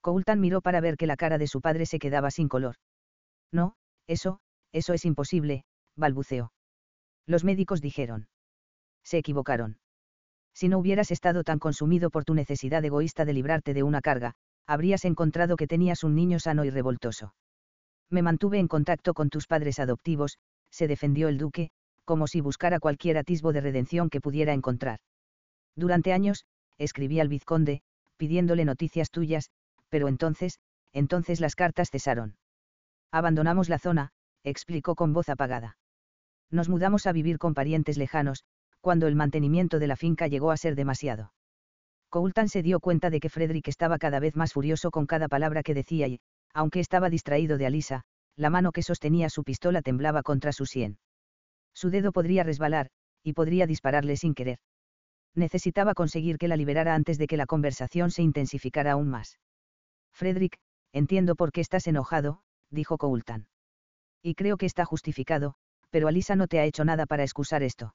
Coultan 0.00 0.40
miró 0.40 0.60
para 0.60 0.80
ver 0.80 0.96
que 0.96 1.06
la 1.06 1.16
cara 1.16 1.38
de 1.38 1.46
su 1.46 1.60
padre 1.60 1.86
se 1.86 1.98
quedaba 1.98 2.30
sin 2.30 2.48
color. 2.48 2.76
No, 3.52 3.74
eso, 4.06 4.40
eso 4.72 4.92
es 4.92 5.04
imposible, 5.04 5.64
balbuceó. 5.96 6.52
Los 7.26 7.44
médicos 7.44 7.80
dijeron. 7.80 8.28
Se 9.02 9.18
equivocaron. 9.18 9.78
Si 10.54 10.68
no 10.68 10.78
hubieras 10.78 11.10
estado 11.10 11.44
tan 11.44 11.58
consumido 11.58 12.10
por 12.10 12.24
tu 12.24 12.34
necesidad 12.34 12.84
egoísta 12.84 13.24
de 13.24 13.32
librarte 13.32 13.74
de 13.74 13.82
una 13.82 14.00
carga, 14.00 14.34
habrías 14.66 15.04
encontrado 15.04 15.56
que 15.56 15.66
tenías 15.66 16.02
un 16.02 16.14
niño 16.14 16.38
sano 16.38 16.64
y 16.64 16.70
revoltoso. 16.70 17.34
Me 18.10 18.22
mantuve 18.22 18.58
en 18.58 18.68
contacto 18.68 19.14
con 19.14 19.30
tus 19.30 19.46
padres 19.46 19.78
adoptivos, 19.78 20.38
se 20.70 20.88
defendió 20.88 21.28
el 21.28 21.38
duque, 21.38 21.70
como 22.04 22.26
si 22.26 22.40
buscara 22.40 22.80
cualquier 22.80 23.18
atisbo 23.18 23.52
de 23.52 23.60
redención 23.60 24.08
que 24.08 24.20
pudiera 24.20 24.52
encontrar. 24.52 25.00
Durante 25.74 26.12
años, 26.12 26.46
escribí 26.78 27.20
al 27.20 27.28
vizconde, 27.28 27.82
pidiéndole 28.16 28.64
noticias 28.64 29.10
tuyas, 29.10 29.50
pero 29.88 30.08
entonces, 30.08 30.58
entonces 30.92 31.40
las 31.40 31.54
cartas 31.54 31.90
cesaron. 31.90 32.36
Abandonamos 33.10 33.68
la 33.68 33.78
zona, 33.78 34.10
explicó 34.42 34.94
con 34.94 35.12
voz 35.12 35.28
apagada. 35.28 35.76
Nos 36.50 36.68
mudamos 36.68 37.06
a 37.06 37.12
vivir 37.12 37.38
con 37.38 37.54
parientes 37.54 37.98
lejanos, 37.98 38.44
cuando 38.80 39.06
el 39.06 39.16
mantenimiento 39.16 39.78
de 39.78 39.86
la 39.86 39.96
finca 39.96 40.28
llegó 40.28 40.50
a 40.50 40.56
ser 40.56 40.76
demasiado. 40.76 41.32
Coultan 42.08 42.48
se 42.48 42.62
dio 42.62 42.80
cuenta 42.80 43.10
de 43.10 43.20
que 43.20 43.28
Frederick 43.28 43.68
estaba 43.68 43.98
cada 43.98 44.20
vez 44.20 44.36
más 44.36 44.52
furioso 44.52 44.90
con 44.90 45.06
cada 45.06 45.28
palabra 45.28 45.62
que 45.62 45.74
decía 45.74 46.06
y, 46.06 46.20
aunque 46.54 46.80
estaba 46.80 47.10
distraído 47.10 47.58
de 47.58 47.66
Alisa, 47.66 48.02
la 48.36 48.50
mano 48.50 48.72
que 48.72 48.82
sostenía 48.82 49.28
su 49.28 49.44
pistola 49.44 49.82
temblaba 49.82 50.22
contra 50.22 50.52
su 50.52 50.66
sien. 50.66 50.98
Su 51.74 51.90
dedo 51.90 52.12
podría 52.12 52.44
resbalar, 52.44 52.90
y 53.22 53.32
podría 53.32 53.66
dispararle 53.66 54.16
sin 54.16 54.34
querer. 54.34 54.58
Necesitaba 55.34 55.94
conseguir 55.94 56.38
que 56.38 56.48
la 56.48 56.56
liberara 56.56 56.94
antes 56.94 57.18
de 57.18 57.26
que 57.26 57.36
la 57.36 57.46
conversación 57.46 58.10
se 58.10 58.22
intensificara 58.22 58.92
aún 58.92 59.08
más. 59.08 59.38
Frederick, 60.12 60.58
entiendo 60.92 61.34
por 61.34 61.52
qué 61.52 61.60
estás 61.60 61.86
enojado, 61.86 62.40
dijo 62.70 62.96
Coultan. 62.96 63.48
Y 64.22 64.34
creo 64.34 64.56
que 64.56 64.66
está 64.66 64.84
justificado, 64.84 65.56
pero 65.90 66.08
Alisa 66.08 66.36
no 66.36 66.46
te 66.46 66.58
ha 66.58 66.64
hecho 66.64 66.84
nada 66.84 67.06
para 67.06 67.22
excusar 67.22 67.62
esto. 67.62 67.94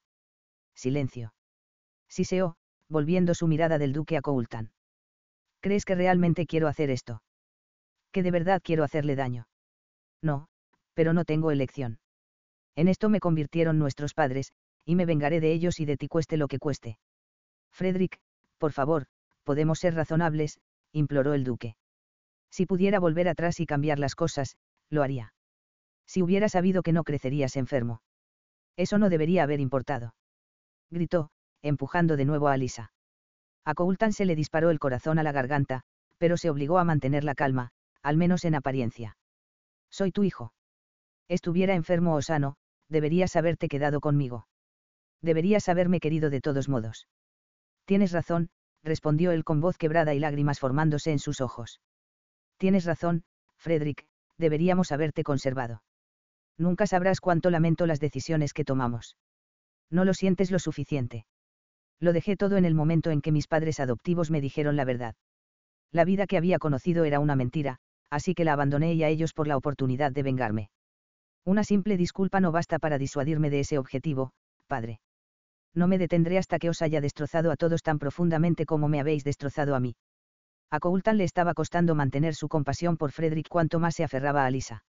Silencio. 0.75 1.33
Siseó, 2.07 2.55
volviendo 2.89 3.33
su 3.33 3.47
mirada 3.47 3.77
del 3.77 3.93
duque 3.93 4.17
a 4.17 4.21
Coultan. 4.21 4.71
¿Crees 5.61 5.85
que 5.85 5.95
realmente 5.95 6.45
quiero 6.45 6.67
hacer 6.67 6.89
esto? 6.89 7.21
¿Que 8.11 8.23
de 8.23 8.31
verdad 8.31 8.61
quiero 8.63 8.83
hacerle 8.83 9.15
daño? 9.15 9.47
No, 10.21 10.47
pero 10.93 11.13
no 11.13 11.23
tengo 11.23 11.51
elección. 11.51 11.99
En 12.75 12.87
esto 12.87 13.09
me 13.09 13.19
convirtieron 13.19 13.79
nuestros 13.79 14.13
padres, 14.13 14.51
y 14.85 14.95
me 14.95 15.05
vengaré 15.05 15.39
de 15.39 15.51
ellos 15.51 15.79
y 15.79 15.85
de 15.85 15.97
ti 15.97 16.07
cueste 16.07 16.37
lo 16.37 16.47
que 16.47 16.59
cueste. 16.59 16.97
Frederick, 17.71 18.19
por 18.57 18.71
favor, 18.71 19.05
podemos 19.43 19.79
ser 19.79 19.95
razonables, 19.95 20.59
imploró 20.91 21.33
el 21.33 21.43
duque. 21.43 21.75
Si 22.49 22.65
pudiera 22.65 22.99
volver 22.99 23.27
atrás 23.27 23.59
y 23.59 23.65
cambiar 23.65 23.99
las 23.99 24.15
cosas, 24.15 24.57
lo 24.89 25.03
haría. 25.03 25.33
Si 26.11 26.21
hubiera 26.21 26.49
sabido 26.49 26.83
que 26.83 26.91
no 26.91 27.05
crecerías 27.05 27.55
enfermo. 27.55 28.01
Eso 28.75 28.97
no 28.97 29.09
debería 29.09 29.43
haber 29.43 29.61
importado. 29.61 30.13
Gritó, 30.89 31.29
empujando 31.61 32.17
de 32.17 32.25
nuevo 32.25 32.49
a 32.49 32.53
Alisa. 32.53 32.91
A 33.63 33.73
Coultan 33.75 34.11
se 34.11 34.25
le 34.25 34.35
disparó 34.35 34.71
el 34.71 34.79
corazón 34.79 35.19
a 35.19 35.23
la 35.23 35.31
garganta, 35.31 35.83
pero 36.17 36.35
se 36.35 36.49
obligó 36.49 36.79
a 36.79 36.83
mantener 36.83 37.23
la 37.23 37.33
calma, 37.33 37.71
al 38.01 38.17
menos 38.17 38.43
en 38.43 38.55
apariencia. 38.55 39.15
Soy 39.89 40.11
tu 40.11 40.25
hijo. 40.25 40.51
Estuviera 41.29 41.75
enfermo 41.75 42.13
o 42.13 42.21
sano, 42.21 42.57
deberías 42.89 43.37
haberte 43.37 43.69
quedado 43.69 44.01
conmigo. 44.01 44.49
Deberías 45.21 45.69
haberme 45.69 46.01
querido 46.01 46.29
de 46.29 46.41
todos 46.41 46.67
modos. 46.67 47.07
Tienes 47.85 48.11
razón, 48.11 48.49
respondió 48.83 49.31
él 49.31 49.45
con 49.45 49.61
voz 49.61 49.77
quebrada 49.77 50.13
y 50.13 50.19
lágrimas 50.19 50.59
formándose 50.59 51.13
en 51.13 51.19
sus 51.19 51.39
ojos. 51.39 51.79
Tienes 52.57 52.83
razón, 52.83 53.23
Frederick, 53.55 54.05
deberíamos 54.37 54.91
haberte 54.91 55.23
conservado. 55.23 55.81
Nunca 56.57 56.87
sabrás 56.87 57.19
cuánto 57.19 57.49
lamento 57.49 57.85
las 57.87 57.99
decisiones 57.99 58.53
que 58.53 58.65
tomamos. 58.65 59.17
No 59.89 60.05
lo 60.05 60.13
sientes 60.13 60.51
lo 60.51 60.59
suficiente. 60.59 61.25
Lo 61.99 62.13
dejé 62.13 62.35
todo 62.35 62.57
en 62.57 62.65
el 62.65 62.75
momento 62.75 63.11
en 63.11 63.21
que 63.21 63.31
mis 63.31 63.47
padres 63.47 63.79
adoptivos 63.79 64.31
me 64.31 64.41
dijeron 64.41 64.75
la 64.75 64.85
verdad. 64.85 65.15
La 65.91 66.05
vida 66.05 66.25
que 66.27 66.37
había 66.37 66.57
conocido 66.57 67.03
era 67.03 67.19
una 67.19 67.35
mentira, 67.35 67.77
así 68.09 68.33
que 68.33 68.45
la 68.45 68.53
abandoné 68.53 68.93
y 68.93 69.03
a 69.03 69.09
ellos 69.09 69.33
por 69.33 69.47
la 69.47 69.57
oportunidad 69.57 70.11
de 70.11 70.23
vengarme. 70.23 70.69
Una 71.45 71.63
simple 71.63 71.97
disculpa 71.97 72.39
no 72.39 72.51
basta 72.51 72.79
para 72.79 72.97
disuadirme 72.97 73.49
de 73.49 73.61
ese 73.61 73.77
objetivo, 73.77 74.31
padre. 74.67 74.99
No 75.73 75.87
me 75.87 75.97
detendré 75.97 76.37
hasta 76.37 76.59
que 76.59 76.69
os 76.69 76.81
haya 76.81 77.01
destrozado 77.01 77.51
a 77.51 77.55
todos 77.55 77.81
tan 77.81 77.99
profundamente 77.99 78.65
como 78.65 78.87
me 78.87 78.99
habéis 78.99 79.23
destrozado 79.23 79.75
a 79.75 79.79
mí. 79.79 79.95
A 80.69 80.79
Coultan 80.79 81.17
le 81.17 81.23
estaba 81.23 81.53
costando 81.53 81.95
mantener 81.95 82.35
su 82.35 82.47
compasión 82.47 82.97
por 82.97 83.11
Frederick 83.11 83.47
cuanto 83.49 83.79
más 83.79 83.95
se 83.95 84.03
aferraba 84.03 84.45
a 84.45 84.49
Lisa. 84.49 84.83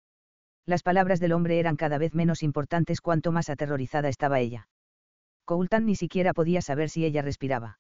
Las 0.70 0.84
palabras 0.84 1.20
del 1.20 1.32
hombre 1.32 1.60
eran 1.60 1.78
cada 1.78 1.98
vez 1.98 2.14
menos 2.14 2.44
importantes 2.44 3.02
cuanto 3.02 3.32
más 3.32 3.50
aterrorizada 3.50 4.08
estaba 4.08 4.40
ella. 4.40 4.68
Coultan 5.44 5.88
ni 5.88 5.96
siquiera 5.96 6.32
podía 6.32 6.62
saber 6.62 6.92
si 6.92 7.06
ella 7.06 7.24
respiraba. 7.24 7.80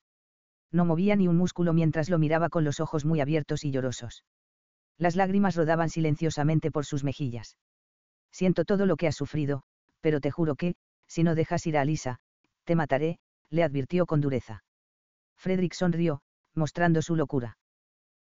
No 0.71 0.85
movía 0.85 1.15
ni 1.15 1.27
un 1.27 1.37
músculo 1.37 1.71
mientras 1.71 2.09
lo 2.09 2.17
miraba 2.17 2.49
con 2.49 2.63
los 2.63 2.79
ojos 2.79 3.05
muy 3.05 3.21
abiertos 3.21 3.63
y 3.63 3.69
llorosos. 3.69 4.23
Las 4.97 5.15
lágrimas 5.15 5.55
rodaban 5.55 5.89
silenciosamente 5.91 6.71
por 6.71 6.83
sus 6.83 7.03
mejillas. 7.03 7.57
Siento 8.31 8.65
todo 8.65 8.87
lo 8.87 8.97
que 8.97 9.05
has 9.05 9.15
sufrido, 9.15 9.61
pero 10.01 10.19
te 10.19 10.31
juro 10.31 10.55
que, 10.55 10.73
si 11.05 11.21
no 11.21 11.35
dejas 11.35 11.67
ir 11.67 11.77
a 11.77 11.81
Alisa, 11.81 12.17
te 12.63 12.73
mataré, 12.73 13.19
le 13.51 13.61
advirtió 13.61 14.07
con 14.07 14.19
dureza. 14.19 14.63
Frederick 15.37 15.75
sonrió, 15.75 16.21
mostrando 16.55 17.03
su 17.03 17.15
locura. 17.15 17.59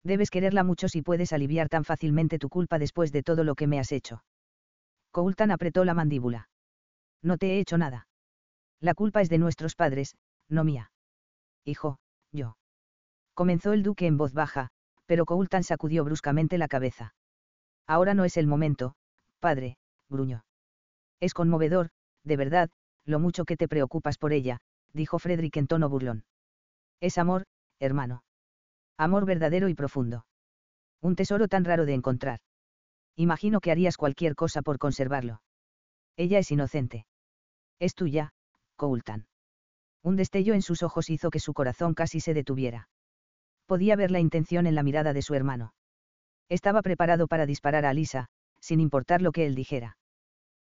Debes 0.04 0.30
quererla 0.30 0.64
mucho 0.64 0.88
si 0.88 1.02
puedes 1.02 1.34
aliviar 1.34 1.68
tan 1.68 1.84
fácilmente 1.84 2.38
tu 2.38 2.48
culpa 2.48 2.78
después 2.78 3.12
de 3.12 3.24
todo 3.24 3.44
lo 3.44 3.56
que 3.56 3.66
me 3.66 3.80
has 3.80 3.92
hecho. 3.92 4.22
Coultan 5.12 5.52
apretó 5.52 5.86
la 5.86 5.94
mandíbula. 5.94 6.50
No 7.22 7.38
te 7.38 7.52
he 7.52 7.60
hecho 7.60 7.78
nada. 7.78 8.08
La 8.80 8.94
culpa 8.94 9.22
es 9.22 9.30
de 9.30 9.38
nuestros 9.38 9.76
padres, 9.76 10.16
no 10.50 10.64
mía. 10.64 10.92
Hijo, 11.66 12.00
yo. 12.32 12.58
Comenzó 13.34 13.74
el 13.74 13.84
duque 13.84 14.08
en 14.08 14.18
voz 14.18 14.34
baja, 14.34 14.70
pero 15.06 15.26
Coultan 15.26 15.64
sacudió 15.64 16.04
bruscamente 16.04 16.58
la 16.58 16.68
cabeza. 16.68 17.14
Ahora 17.88 18.14
no 18.14 18.26
es 18.26 18.38
el 18.38 18.48
momento, 18.48 18.96
padre, 19.40 19.78
gruñó. 20.10 20.46
Es 21.20 21.34
conmovedor, 21.34 21.90
de 22.24 22.38
verdad, 22.38 22.70
lo 23.06 23.20
mucho 23.20 23.46
que 23.46 23.58
te 23.58 23.68
preocupas 23.68 24.18
por 24.18 24.34
ella, 24.34 24.60
dijo 24.94 25.20
Frederick 25.20 25.58
en 25.58 25.68
tono 25.68 25.90
burlón. 25.90 26.24
Es 27.00 27.18
amor, 27.18 27.46
hermano. 27.80 28.24
Amor 28.98 29.26
verdadero 29.26 29.70
y 29.70 29.74
profundo. 29.74 30.26
Un 31.02 31.16
tesoro 31.16 31.48
tan 31.48 31.66
raro 31.66 31.86
de 31.86 31.94
encontrar. 31.94 32.40
Imagino 33.22 33.62
que 33.62 33.70
harías 33.70 33.98
cualquier 33.98 34.34
cosa 34.34 34.64
por 34.64 34.80
conservarlo. 34.80 35.44
Ella 36.18 36.40
es 36.40 36.50
inocente. 36.50 37.06
Es 37.78 37.94
tuya, 37.94 38.34
Coultan. 38.76 39.28
Un 40.02 40.16
destello 40.16 40.56
en 40.56 40.64
sus 40.64 40.82
ojos 40.82 41.12
hizo 41.12 41.30
que 41.30 41.40
su 41.40 41.54
corazón 41.54 41.94
casi 41.94 42.20
se 42.20 42.34
detuviera. 42.34 42.90
Podía 43.68 43.96
ver 43.96 44.10
la 44.10 44.20
intención 44.20 44.66
en 44.66 44.74
la 44.74 44.82
mirada 44.82 45.14
de 45.14 45.22
su 45.22 45.36
hermano. 45.36 45.76
Estaba 46.50 46.82
preparado 46.82 47.28
para 47.28 47.46
disparar 47.46 47.86
a 47.86 47.94
Lisa, 47.94 48.26
sin 48.60 48.80
importar 48.80 49.22
lo 49.22 49.32
que 49.32 49.46
él 49.46 49.54
dijera. 49.54 49.98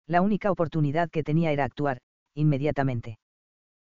La 0.07 0.21
única 0.21 0.49
oportunidad 0.49 1.11
que 1.11 1.23
tenía 1.23 1.51
era 1.51 1.63
actuar, 1.63 2.01
inmediatamente. 2.33 3.19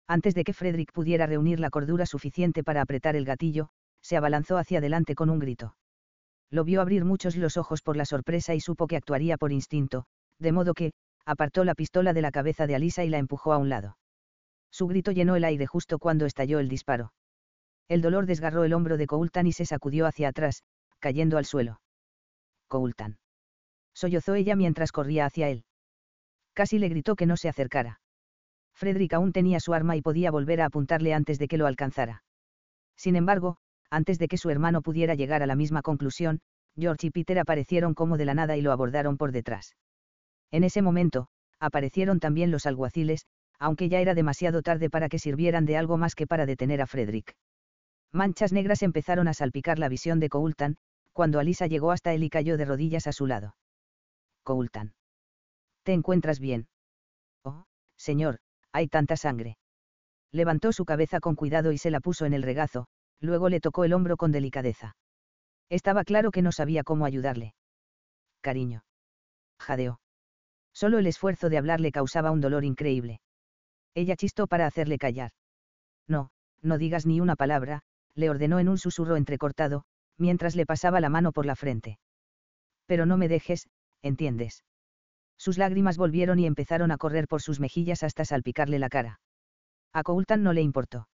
Antes 0.08 0.34
de 0.34 0.44
que 0.44 0.54
Frederick 0.54 0.92
pudiera 0.92 1.26
reunir 1.26 1.60
la 1.60 1.68
cordura 1.68 2.06
suficiente 2.06 2.64
para 2.64 2.80
apretar 2.80 3.16
el 3.16 3.26
gatillo, 3.26 3.68
se 4.00 4.16
abalanzó 4.16 4.56
hacia 4.56 4.78
adelante 4.78 5.14
con 5.14 5.28
un 5.28 5.40
grito. 5.40 5.76
Lo 6.52 6.64
vio 6.64 6.82
abrir 6.82 7.06
muchos 7.06 7.34
los 7.36 7.56
ojos 7.56 7.80
por 7.80 7.96
la 7.96 8.04
sorpresa 8.04 8.54
y 8.54 8.60
supo 8.60 8.86
que 8.86 8.98
actuaría 8.98 9.38
por 9.38 9.52
instinto, 9.52 10.04
de 10.38 10.52
modo 10.52 10.74
que, 10.74 10.92
apartó 11.24 11.64
la 11.64 11.74
pistola 11.74 12.12
de 12.12 12.20
la 12.20 12.30
cabeza 12.30 12.66
de 12.66 12.74
Alisa 12.74 13.04
y 13.04 13.08
la 13.08 13.16
empujó 13.16 13.54
a 13.54 13.56
un 13.56 13.70
lado. 13.70 13.96
Su 14.70 14.86
grito 14.86 15.12
llenó 15.12 15.34
el 15.34 15.44
aire 15.44 15.66
justo 15.66 15.98
cuando 15.98 16.26
estalló 16.26 16.58
el 16.58 16.68
disparo. 16.68 17.14
El 17.88 18.02
dolor 18.02 18.26
desgarró 18.26 18.64
el 18.64 18.74
hombro 18.74 18.98
de 18.98 19.06
Coultan 19.06 19.46
y 19.46 19.52
se 19.52 19.64
sacudió 19.64 20.06
hacia 20.06 20.28
atrás, 20.28 20.62
cayendo 20.98 21.38
al 21.38 21.46
suelo. 21.46 21.80
Coultan. 22.68 23.16
Sollozó 23.94 24.34
ella 24.34 24.54
mientras 24.54 24.92
corría 24.92 25.24
hacia 25.24 25.48
él. 25.48 25.64
Casi 26.52 26.78
le 26.78 26.90
gritó 26.90 27.16
que 27.16 27.24
no 27.24 27.38
se 27.38 27.48
acercara. 27.48 28.00
Frederick 28.74 29.14
aún 29.14 29.32
tenía 29.32 29.58
su 29.58 29.72
arma 29.72 29.96
y 29.96 30.02
podía 30.02 30.30
volver 30.30 30.60
a 30.60 30.66
apuntarle 30.66 31.14
antes 31.14 31.38
de 31.38 31.48
que 31.48 31.56
lo 31.56 31.66
alcanzara. 31.66 32.24
Sin 32.94 33.16
embargo, 33.16 33.56
antes 33.92 34.18
de 34.18 34.26
que 34.26 34.38
su 34.38 34.48
hermano 34.48 34.80
pudiera 34.80 35.14
llegar 35.14 35.42
a 35.42 35.46
la 35.46 35.54
misma 35.54 35.82
conclusión, 35.82 36.40
George 36.78 37.08
y 37.08 37.10
Peter 37.10 37.38
aparecieron 37.38 37.92
como 37.92 38.16
de 38.16 38.24
la 38.24 38.32
nada 38.32 38.56
y 38.56 38.62
lo 38.62 38.72
abordaron 38.72 39.18
por 39.18 39.32
detrás. 39.32 39.76
En 40.50 40.64
ese 40.64 40.80
momento, 40.80 41.28
aparecieron 41.60 42.18
también 42.18 42.50
los 42.50 42.64
alguaciles, 42.64 43.26
aunque 43.58 43.90
ya 43.90 44.00
era 44.00 44.14
demasiado 44.14 44.62
tarde 44.62 44.88
para 44.88 45.10
que 45.10 45.18
sirvieran 45.18 45.66
de 45.66 45.76
algo 45.76 45.98
más 45.98 46.14
que 46.14 46.26
para 46.26 46.46
detener 46.46 46.80
a 46.80 46.86
Frederick. 46.86 47.36
Manchas 48.12 48.52
negras 48.52 48.82
empezaron 48.82 49.28
a 49.28 49.34
salpicar 49.34 49.78
la 49.78 49.90
visión 49.90 50.20
de 50.20 50.30
Coultan, 50.30 50.78
cuando 51.12 51.38
Alisa 51.38 51.66
llegó 51.66 51.92
hasta 51.92 52.14
él 52.14 52.24
y 52.24 52.30
cayó 52.30 52.56
de 52.56 52.64
rodillas 52.64 53.06
a 53.06 53.12
su 53.12 53.26
lado. 53.26 53.56
Coultan. 54.42 54.94
¿Te 55.82 55.92
encuentras 55.92 56.40
bien? 56.40 56.66
Oh, 57.44 57.66
señor, 57.96 58.38
hay 58.72 58.88
tanta 58.88 59.18
sangre. 59.18 59.58
Levantó 60.32 60.72
su 60.72 60.86
cabeza 60.86 61.20
con 61.20 61.36
cuidado 61.36 61.72
y 61.72 61.78
se 61.78 61.90
la 61.90 62.00
puso 62.00 62.24
en 62.24 62.32
el 62.32 62.42
regazo, 62.42 62.86
luego 63.22 63.48
le 63.48 63.60
tocó 63.60 63.84
el 63.84 63.94
hombro 63.94 64.16
con 64.16 64.32
delicadeza. 64.32 64.96
Estaba 65.70 66.04
claro 66.04 66.30
que 66.30 66.42
no 66.42 66.52
sabía 66.52 66.82
cómo 66.82 67.06
ayudarle. 67.06 67.54
Cariño. 68.42 68.84
Jadeó. 69.58 70.00
Solo 70.74 70.98
el 70.98 71.06
esfuerzo 71.06 71.48
de 71.48 71.56
hablar 71.56 71.80
le 71.80 71.92
causaba 71.92 72.30
un 72.30 72.40
dolor 72.40 72.64
increíble. 72.64 73.20
Ella 73.94 74.16
chistó 74.16 74.46
para 74.46 74.66
hacerle 74.66 74.98
callar. 74.98 75.30
No, 76.08 76.30
no 76.60 76.78
digas 76.78 77.06
ni 77.06 77.20
una 77.20 77.36
palabra, 77.36 77.82
le 78.14 78.28
ordenó 78.28 78.58
en 78.58 78.68
un 78.68 78.78
susurro 78.78 79.16
entrecortado, 79.16 79.84
mientras 80.18 80.56
le 80.56 80.66
pasaba 80.66 81.00
la 81.00 81.08
mano 81.08 81.32
por 81.32 81.46
la 81.46 81.56
frente. 81.56 81.98
Pero 82.86 83.06
no 83.06 83.16
me 83.16 83.28
dejes, 83.28 83.68
¿entiendes? 84.02 84.64
Sus 85.38 85.58
lágrimas 85.58 85.96
volvieron 85.96 86.38
y 86.38 86.46
empezaron 86.46 86.90
a 86.90 86.98
correr 86.98 87.28
por 87.28 87.42
sus 87.42 87.60
mejillas 87.60 88.02
hasta 88.02 88.24
salpicarle 88.24 88.78
la 88.78 88.88
cara. 88.88 89.20
A 89.92 90.02
Coultan 90.02 90.42
no 90.42 90.52
le 90.52 90.62
importó. 90.62 91.08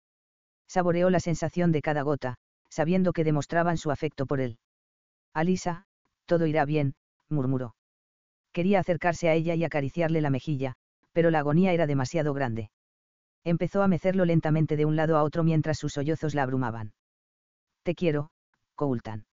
Saboreó 0.68 1.10
la 1.10 1.20
sensación 1.20 1.72
de 1.72 1.82
cada 1.82 2.02
gota, 2.02 2.36
sabiendo 2.70 3.14
que 3.14 3.24
demostraban 3.24 3.78
su 3.78 3.92
afecto 3.92 4.26
por 4.26 4.42
él. 4.42 4.60
Alisa, 5.34 5.86
todo 6.26 6.46
irá 6.46 6.66
bien, 6.66 6.96
murmuró. 7.30 7.76
Quería 8.52 8.80
acercarse 8.80 9.30
a 9.30 9.34
ella 9.34 9.56
y 9.56 9.64
acariciarle 9.64 10.22
la 10.22 10.30
mejilla, 10.30 10.76
pero 11.14 11.32
la 11.32 11.40
agonía 11.40 11.74
era 11.74 11.88
demasiado 11.88 12.34
grande. 12.34 12.70
Empezó 13.44 13.82
a 13.82 13.88
mecerlo 13.88 14.26
lentamente 14.26 14.76
de 14.76 14.86
un 14.86 14.96
lado 14.96 15.18
a 15.18 15.24
otro 15.24 15.44
mientras 15.44 15.78
sus 15.78 15.94
sollozos 15.94 16.36
la 16.36 16.44
abrumaban. 16.44 16.94
Te 17.84 17.96
quiero, 17.96 18.32
Coultan. 18.76 19.26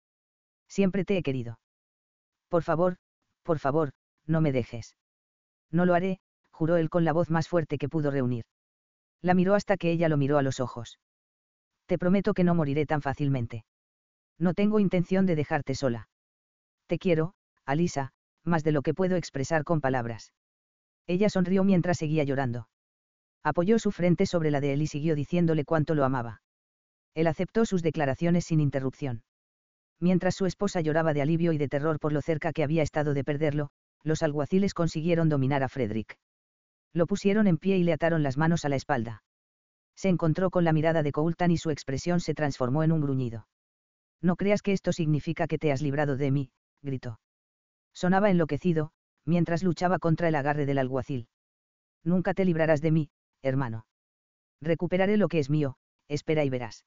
Siempre 0.69 1.05
te 1.05 1.17
he 1.17 1.23
querido. 1.23 1.59
Por 2.49 2.63
favor, 2.63 2.97
por 3.43 3.59
favor, 3.59 3.93
no 4.27 4.41
me 4.41 4.53
dejes. 4.53 4.97
No 5.71 5.87
lo 5.87 5.95
haré, 5.95 6.21
juró 6.51 6.77
él 6.77 6.91
con 6.91 7.05
la 7.05 7.13
voz 7.13 7.31
más 7.31 7.49
fuerte 7.49 7.79
que 7.79 7.89
pudo 7.89 8.11
reunir. 8.11 8.45
La 9.21 9.35
miró 9.35 9.55
hasta 9.55 9.77
que 9.77 9.91
ella 9.91 10.09
lo 10.09 10.17
miró 10.17 10.39
a 10.39 10.43
los 10.43 10.61
ojos. 10.61 10.99
Te 11.87 11.99
prometo 11.99 12.33
que 12.33 12.45
no 12.45 12.55
moriré 12.55 12.87
tan 12.87 13.03
fácilmente. 13.03 13.65
No 14.39 14.55
tengo 14.55 14.81
intención 14.81 15.27
de 15.27 15.37
dejarte 15.37 15.75
sola. 15.75 16.09
Te 16.87 16.99
quiero, 16.99 17.35
Alisa, 17.67 18.13
más 18.43 18.65
de 18.65 18.73
lo 18.73 18.83
que 18.83 18.95
puedo 18.95 19.17
expresar 19.17 19.65
con 19.65 19.81
palabras. 19.81 20.33
Ella 21.07 21.29
sonrió 21.29 21.65
mientras 21.65 21.99
seguía 21.99 22.25
llorando. 22.25 22.69
Apoyó 23.43 23.79
su 23.79 23.91
frente 23.91 24.25
sobre 24.25 24.51
la 24.51 24.61
de 24.61 24.73
él 24.73 24.83
y 24.83 24.87
siguió 24.87 25.15
diciéndole 25.15 25.65
cuánto 25.65 25.95
lo 25.95 26.05
amaba. 26.05 26.41
Él 27.15 27.27
aceptó 27.27 27.67
sus 27.67 27.83
declaraciones 27.83 28.47
sin 28.47 28.61
interrupción. 28.61 29.23
Mientras 30.01 30.35
su 30.35 30.47
esposa 30.47 30.81
lloraba 30.81 31.13
de 31.13 31.23
alivio 31.23 31.53
y 31.53 31.59
de 31.59 31.69
terror 31.69 32.01
por 32.01 32.13
lo 32.13 32.23
cerca 32.23 32.53
que 32.53 32.65
había 32.65 32.83
estado 32.83 33.15
de 33.15 33.25
perderlo, 33.25 33.71
los 34.03 34.23
alguaciles 34.23 34.75
consiguieron 34.75 35.29
dominar 35.29 35.63
a 35.63 35.69
Frederick. 35.69 36.19
Lo 36.93 37.07
pusieron 37.07 37.47
en 37.47 37.59
pie 37.59 37.77
y 37.77 37.85
le 37.85 37.93
ataron 37.93 38.23
las 38.23 38.37
manos 38.37 38.65
a 38.65 38.69
la 38.71 38.77
espalda 38.77 39.23
se 39.95 40.09
encontró 40.09 40.51
con 40.51 40.65
la 40.65 40.73
mirada 40.73 41.03
de 41.03 41.13
Coultan 41.13 41.51
y 41.51 41.57
su 41.57 41.71
expresión 41.71 42.21
se 42.21 42.35
transformó 42.35 42.83
en 42.83 42.93
un 42.93 43.01
gruñido. 43.01 43.47
No 44.21 44.37
creas 44.37 44.63
que 44.63 44.73
esto 44.73 44.93
significa 44.93 45.47
que 45.47 45.59
te 45.59 45.73
has 45.73 45.83
librado 45.83 46.17
de 46.17 46.31
mí, 46.31 46.51
gritó. 46.83 47.21
Sonaba 47.93 48.31
enloquecido, 48.31 48.93
mientras 49.25 49.63
luchaba 49.63 49.99
contra 49.99 50.29
el 50.29 50.35
agarre 50.35 50.67
del 50.67 50.79
alguacil. 50.79 51.29
Nunca 52.03 52.35
te 52.35 52.45
librarás 52.45 52.81
de 52.81 52.91
mí, 52.91 53.11
hermano. 53.43 53.87
Recuperaré 54.61 55.17
lo 55.17 55.29
que 55.29 55.39
es 55.39 55.51
mío, 55.51 55.77
espera 56.09 56.45
y 56.45 56.51
verás. 56.51 56.85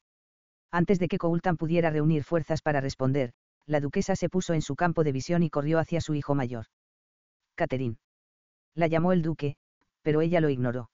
Antes 0.72 1.00
de 1.00 1.08
que 1.08 1.18
Coultan 1.18 1.58
pudiera 1.58 1.90
reunir 1.90 2.24
fuerzas 2.24 2.62
para 2.62 2.82
responder, 2.82 3.34
la 3.66 3.80
duquesa 3.80 4.16
se 4.16 4.30
puso 4.30 4.54
en 4.54 4.62
su 4.62 4.76
campo 4.76 5.04
de 5.04 5.12
visión 5.12 5.44
y 5.44 5.50
corrió 5.50 5.80
hacia 5.80 6.02
su 6.02 6.14
hijo 6.16 6.36
mayor. 6.36 6.66
Catherine. 7.56 7.98
La 8.76 8.88
llamó 8.88 9.12
el 9.12 9.22
duque, 9.22 9.58
pero 10.02 10.22
ella 10.22 10.40
lo 10.40 10.50
ignoró. 10.50 10.90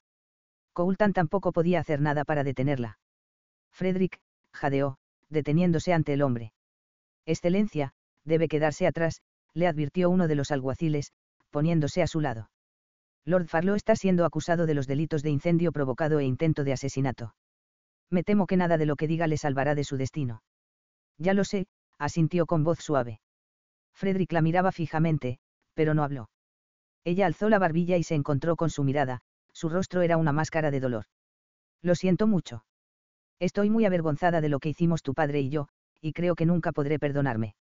Coultan 0.73 1.13
tampoco 1.13 1.51
podía 1.51 1.79
hacer 1.79 2.01
nada 2.01 2.25
para 2.25 2.43
detenerla. 2.43 2.97
Frederick, 3.71 4.19
jadeó, 4.51 4.97
deteniéndose 5.29 5.93
ante 5.93 6.13
el 6.13 6.21
hombre. 6.21 6.53
Excelencia, 7.25 7.93
debe 8.25 8.47
quedarse 8.47 8.87
atrás, 8.87 9.21
le 9.53 9.67
advirtió 9.67 10.09
uno 10.09 10.27
de 10.27 10.35
los 10.35 10.51
alguaciles, 10.51 11.13
poniéndose 11.51 12.01
a 12.01 12.07
su 12.07 12.19
lado. 12.21 12.49
Lord 13.25 13.47
Farlow 13.47 13.75
está 13.75 13.95
siendo 13.95 14.25
acusado 14.25 14.65
de 14.65 14.73
los 14.73 14.87
delitos 14.87 15.23
de 15.23 15.29
incendio 15.29 15.71
provocado 15.71 16.19
e 16.19 16.25
intento 16.25 16.63
de 16.63 16.73
asesinato. 16.73 17.35
Me 18.09 18.23
temo 18.23 18.47
que 18.47 18.57
nada 18.57 18.77
de 18.77 18.85
lo 18.85 18.95
que 18.95 19.07
diga 19.07 19.27
le 19.27 19.37
salvará 19.37 19.75
de 19.75 19.83
su 19.83 19.95
destino. 19.95 20.43
Ya 21.17 21.33
lo 21.33 21.45
sé, 21.45 21.67
asintió 21.97 22.45
con 22.45 22.63
voz 22.63 22.79
suave. 22.79 23.21
Frederick 23.93 24.31
la 24.31 24.41
miraba 24.41 24.71
fijamente, 24.71 25.39
pero 25.73 25.93
no 25.93 26.03
habló. 26.03 26.29
Ella 27.05 27.27
alzó 27.27 27.49
la 27.49 27.59
barbilla 27.59 27.97
y 27.97 28.03
se 28.03 28.15
encontró 28.15 28.55
con 28.55 28.69
su 28.69 28.83
mirada, 28.83 29.21
su 29.53 29.69
rostro 29.69 30.01
era 30.01 30.17
una 30.17 30.31
máscara 30.31 30.71
de 30.71 30.79
dolor. 30.79 31.05
Lo 31.81 31.95
siento 31.95 32.27
mucho. 32.27 32.65
Estoy 33.39 33.69
muy 33.69 33.85
avergonzada 33.85 34.41
de 34.41 34.49
lo 34.49 34.59
que 34.59 34.69
hicimos 34.69 35.01
tu 35.03 35.13
padre 35.13 35.41
y 35.41 35.49
yo, 35.49 35.67
y 36.01 36.13
creo 36.13 36.35
que 36.35 36.45
nunca 36.45 36.71
podré 36.71 36.99
perdonarme. 36.99 37.55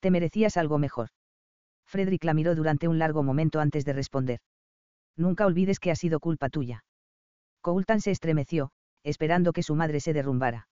Te 0.00 0.10
merecías 0.10 0.56
algo 0.56 0.78
mejor. 0.78 1.08
Frederick 1.86 2.24
la 2.24 2.34
miró 2.34 2.54
durante 2.54 2.88
un 2.88 2.98
largo 2.98 3.22
momento 3.22 3.60
antes 3.60 3.84
de 3.84 3.92
responder. 3.92 4.40
Nunca 5.16 5.46
olvides 5.46 5.80
que 5.80 5.90
ha 5.90 5.96
sido 5.96 6.20
culpa 6.20 6.48
tuya. 6.48 6.84
Coultan 7.60 8.00
se 8.00 8.10
estremeció, 8.10 8.70
esperando 9.02 9.52
que 9.52 9.62
su 9.62 9.74
madre 9.74 10.00
se 10.00 10.12
derrumbara. 10.12 10.68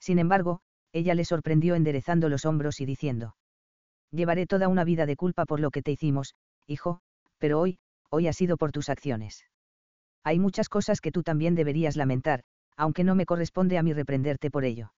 Sin 0.00 0.18
embargo, 0.18 0.60
ella 0.92 1.14
le 1.14 1.24
sorprendió 1.24 1.74
enderezando 1.74 2.28
los 2.28 2.44
hombros 2.44 2.80
y 2.80 2.86
diciendo. 2.86 3.36
Llevaré 4.10 4.46
toda 4.46 4.68
una 4.68 4.84
vida 4.84 5.06
de 5.06 5.16
culpa 5.16 5.44
por 5.44 5.60
lo 5.60 5.70
que 5.70 5.82
te 5.82 5.92
hicimos, 5.92 6.34
hijo, 6.66 7.00
pero 7.38 7.60
hoy, 7.60 7.78
hoy 8.10 8.26
ha 8.26 8.32
sido 8.32 8.56
por 8.56 8.72
tus 8.72 8.88
acciones. 8.88 9.44
Hay 10.24 10.38
muchas 10.38 10.68
cosas 10.68 11.00
que 11.00 11.12
tú 11.12 11.22
también 11.22 11.54
deberías 11.54 11.96
lamentar, 11.96 12.42
aunque 12.76 13.04
no 13.04 13.14
me 13.14 13.26
corresponde 13.26 13.78
a 13.78 13.82
mí 13.82 13.92
reprenderte 13.92 14.50
por 14.50 14.64
ello. 14.64 14.92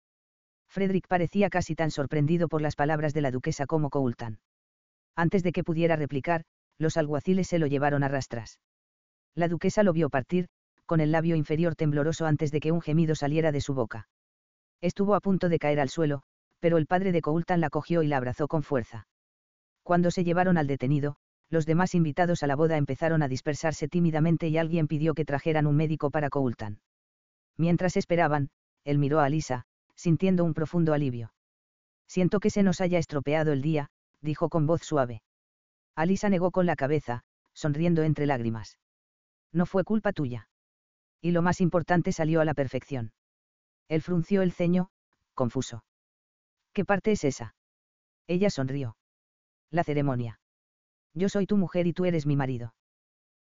Frederick 0.70 1.08
parecía 1.08 1.50
casi 1.50 1.76
tan 1.76 1.92
sorprendido 1.92 2.48
por 2.48 2.62
las 2.62 2.76
palabras 2.76 3.14
de 3.14 3.22
la 3.22 3.32
duquesa 3.32 3.66
como 3.66 3.90
Coultan. 3.90 4.40
Antes 5.16 5.44
de 5.44 5.52
que 5.52 5.64
pudiera 5.64 5.96
replicar, 5.96 6.44
los 6.78 6.96
alguaciles 6.98 7.48
se 7.48 7.60
lo 7.60 7.68
llevaron 7.68 8.04
a 8.04 8.08
rastras. 8.08 8.60
La 9.36 9.48
duquesa 9.48 9.84
lo 9.84 9.94
vio 9.94 10.10
partir, 10.10 10.48
con 10.86 11.02
el 11.02 11.12
labio 11.12 11.36
inferior 11.36 11.76
tembloroso 11.76 12.26
antes 12.26 12.52
de 12.52 12.60
que 12.60 12.72
un 12.72 12.82
gemido 12.82 13.16
saliera 13.16 13.52
de 13.52 13.62
su 13.62 13.74
boca. 13.74 14.08
Estuvo 14.82 15.16
a 15.16 15.20
punto 15.20 15.50
de 15.50 15.60
caer 15.60 15.80
al 15.80 15.90
suelo, 15.90 16.24
pero 16.60 16.78
el 16.78 16.88
padre 16.88 17.12
de 17.12 17.22
Coultan 17.22 17.62
la 17.62 17.70
cogió 17.70 18.02
y 18.04 18.08
la 18.08 18.18
abrazó 18.18 18.48
con 18.48 18.64
fuerza. 18.64 19.08
Cuando 19.84 20.12
se 20.12 20.24
llevaron 20.24 20.58
al 20.58 20.68
detenido, 20.68 21.18
los 21.50 21.66
demás 21.66 21.96
invitados 21.96 22.44
a 22.44 22.48
la 22.48 22.56
boda 22.56 22.78
empezaron 22.78 23.24
a 23.24 23.28
dispersarse 23.28 23.88
tímidamente 23.88 24.48
y 24.48 24.58
alguien 24.58 24.88
pidió 24.88 25.14
que 25.14 25.26
trajeran 25.26 25.68
un 25.68 25.76
médico 25.76 26.12
para 26.12 26.30
Coultan. 26.30 26.80
Mientras 27.58 27.98
esperaban, 27.98 28.50
él 28.84 29.00
miró 29.00 29.20
a 29.20 29.26
Alisa, 29.26 29.66
sintiendo 29.96 30.46
un 30.46 30.54
profundo 30.54 30.94
alivio. 30.94 31.34
Siento 32.08 32.40
que 32.40 32.50
se 32.50 32.64
nos 32.64 32.82
haya 32.82 33.00
estropeado 33.00 33.52
el 33.52 33.62
día, 33.62 33.90
dijo 34.22 34.50
con 34.50 34.66
voz 34.66 34.82
suave. 34.82 35.22
Alisa 35.96 36.30
negó 36.30 36.52
con 36.52 36.66
la 36.66 36.76
cabeza, 36.76 37.24
sonriendo 37.54 38.04
entre 38.04 38.26
lágrimas. 38.26 38.80
No 39.52 39.66
fue 39.66 39.84
culpa 39.84 40.14
tuya. 40.14 40.48
Y 41.22 41.32
lo 41.32 41.42
más 41.42 41.60
importante 41.60 42.12
salió 42.12 42.40
a 42.40 42.46
la 42.46 42.54
perfección. 42.54 43.12
Él 43.90 44.02
frunció 44.02 44.42
el 44.42 44.54
ceño, 44.54 44.90
confuso. 45.34 45.84
¿Qué 46.74 46.86
parte 46.86 47.12
es 47.12 47.24
esa? 47.24 47.56
Ella 48.28 48.50
sonrió. 48.50 48.96
La 49.72 49.84
ceremonia. 49.84 50.40
Yo 51.14 51.30
soy 51.30 51.46
tu 51.46 51.58
mujer 51.58 51.88
y 51.88 51.94
tú 51.94 52.06
eres 52.06 52.26
mi 52.26 52.36
marido. 52.36 52.74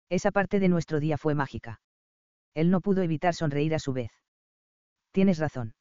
Esa 0.10 0.32
parte 0.32 0.60
de 0.60 0.70
nuestro 0.70 1.00
día 1.00 1.18
fue 1.18 1.36
mágica. 1.36 1.82
Él 2.54 2.72
no 2.72 2.82
pudo 2.82 3.04
evitar 3.04 3.36
sonreír 3.36 3.76
a 3.76 3.80
su 3.80 3.94
vez. 3.94 4.12
Tienes 5.12 5.38
razón. 5.38 5.76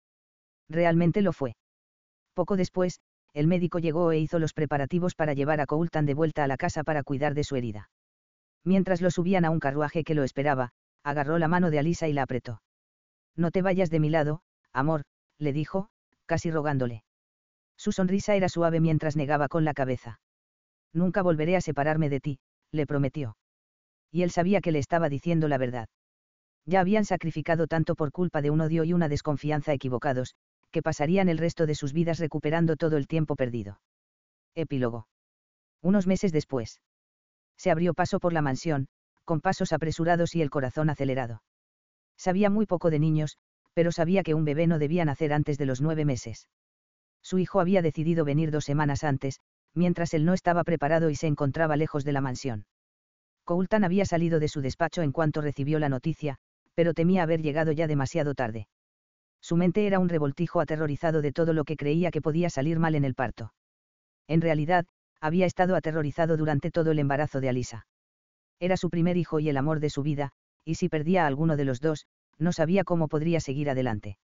Realmente 0.69 1.23
lo 1.23 1.33
fue. 1.33 1.57
Poco 2.35 2.57
después, 2.57 3.01
el 3.33 3.47
médico 3.47 3.79
llegó 3.79 4.13
e 4.13 4.19
hizo 4.19 4.39
los 4.39 4.53
preparativos 4.53 5.15
para 5.15 5.33
llevar 5.33 5.61
a 5.61 5.67
Coultan 5.67 6.07
de 6.07 6.15
vuelta 6.15 6.45
a 6.45 6.47
la 6.47 6.57
casa 6.57 6.85
para 6.85 7.03
cuidar 7.03 7.35
de 7.35 7.45
su 7.45 7.57
herida. 7.57 7.91
Mientras 8.65 9.01
lo 9.01 9.11
subían 9.11 9.45
a 9.45 9.51
un 9.51 9.61
carruaje 9.61 10.05
que 10.05 10.15
lo 10.15 10.25
esperaba, 10.25 10.71
agarró 11.03 11.39
la 11.39 11.49
mano 11.49 11.71
de 11.71 11.79
Alisa 11.79 12.09
y 12.09 12.13
la 12.13 12.23
apretó. 12.23 12.63
No 13.37 13.51
te 13.51 13.63
vayas 13.63 13.91
de 13.91 14.01
mi 14.01 14.11
lado, 14.11 14.43
amor, 14.73 15.03
le 15.39 15.53
dijo, 15.53 15.89
casi 16.27 16.51
rogándole. 16.51 17.05
Su 17.77 17.93
sonrisa 17.93 18.35
era 18.35 18.49
suave 18.49 18.81
mientras 18.81 19.17
negaba 19.17 19.49
con 19.49 19.65
la 19.65 19.75
cabeza. 19.75 20.21
Nunca 20.93 21.23
volveré 21.23 21.57
a 21.57 21.61
separarme 21.61 22.09
de 22.09 22.21
ti, 22.21 22.39
le 22.73 22.87
prometió. 22.87 23.37
Y 24.11 24.23
él 24.23 24.31
sabía 24.31 24.61
que 24.61 24.73
le 24.73 24.79
estaba 24.79 25.09
diciendo 25.09 25.49
la 25.49 25.59
verdad. 25.59 25.89
Ya 26.65 26.81
habían 26.81 27.05
sacrificado 27.05 27.67
tanto 27.67 27.95
por 27.95 28.13
culpa 28.13 28.43
de 28.43 28.51
un 28.51 28.61
odio 28.61 28.85
y 28.85 28.93
una 28.93 29.09
desconfianza 29.09 29.73
equivocados, 29.73 30.35
que 30.71 30.83
pasarían 30.83 31.29
el 31.29 31.39
resto 31.39 31.67
de 31.67 31.75
sus 31.75 31.93
vidas 31.93 32.19
recuperando 32.19 32.77
todo 32.77 32.97
el 32.97 33.07
tiempo 33.07 33.37
perdido. 33.37 33.81
Epílogo. 34.55 35.09
Unos 35.83 36.07
meses 36.07 36.33
después. 36.33 36.81
Se 37.57 37.71
abrió 37.71 37.95
paso 37.95 38.21
por 38.21 38.33
la 38.33 38.43
mansión, 38.43 38.89
con 39.25 39.41
pasos 39.41 39.73
apresurados 39.73 40.35
y 40.35 40.43
el 40.43 40.51
corazón 40.51 40.91
acelerado. 40.91 41.43
Sabía 42.17 42.51
muy 42.51 42.67
poco 42.67 42.91
de 42.91 42.99
niños, 42.99 43.39
pero 43.75 43.93
sabía 43.93 44.23
que 44.23 44.35
un 44.35 44.45
bebé 44.45 44.67
no 44.67 44.79
debía 44.79 45.05
nacer 45.05 45.33
antes 45.33 45.57
de 45.59 45.67
los 45.67 45.81
nueve 45.81 46.05
meses. 46.05 46.49
Su 47.23 47.39
hijo 47.39 47.61
había 47.61 47.83
decidido 47.83 48.25
venir 48.25 48.51
dos 48.51 48.65
semanas 48.65 49.05
antes, 49.05 49.41
mientras 49.79 50.13
él 50.13 50.25
no 50.25 50.35
estaba 50.35 50.65
preparado 50.65 51.09
y 51.09 51.15
se 51.15 51.27
encontraba 51.27 51.77
lejos 51.77 52.05
de 52.05 52.13
la 52.13 52.21
mansión. 52.21 52.67
Coultan 53.45 53.85
había 53.85 54.05
salido 54.05 54.41
de 54.41 54.49
su 54.49 54.61
despacho 54.61 55.01
en 55.01 55.13
cuanto 55.13 55.41
recibió 55.41 55.79
la 55.79 55.89
noticia, 55.89 56.37
pero 56.75 56.93
temía 56.93 57.23
haber 57.23 57.41
llegado 57.41 57.73
ya 57.73 57.87
demasiado 57.87 58.35
tarde. 58.35 58.69
Su 59.41 59.57
mente 59.57 59.87
era 59.87 59.99
un 59.99 60.09
revoltijo 60.09 60.61
aterrorizado 60.61 61.23
de 61.23 61.33
todo 61.33 61.53
lo 61.53 61.65
que 61.65 61.77
creía 61.77 62.11
que 62.11 62.21
podía 62.21 62.51
salir 62.51 62.79
mal 62.79 62.95
en 62.95 63.05
el 63.05 63.15
parto. 63.15 63.55
En 64.27 64.41
realidad, 64.41 64.85
había 65.21 65.47
estado 65.47 65.77
aterrorizado 65.77 66.37
durante 66.37 66.71
todo 66.71 66.91
el 66.91 66.99
embarazo 66.99 67.41
de 67.41 67.49
Alisa. 67.49 67.87
Era 68.61 68.77
su 68.77 68.91
primer 68.91 69.17
hijo 69.17 69.41
y 69.41 69.49
el 69.49 69.57
amor 69.57 69.81
de 69.81 69.91
su 69.91 70.03
vida, 70.03 70.33
y 70.65 70.75
si 70.75 70.89
perdía 70.89 71.25
a 71.25 71.27
alguno 71.27 71.57
de 71.57 71.65
los 71.65 71.81
dos, 71.81 72.07
no 72.39 72.53
sabía 72.53 72.85
cómo 72.85 73.09
podría 73.09 73.41
seguir 73.41 73.71
adelante. 73.71 74.19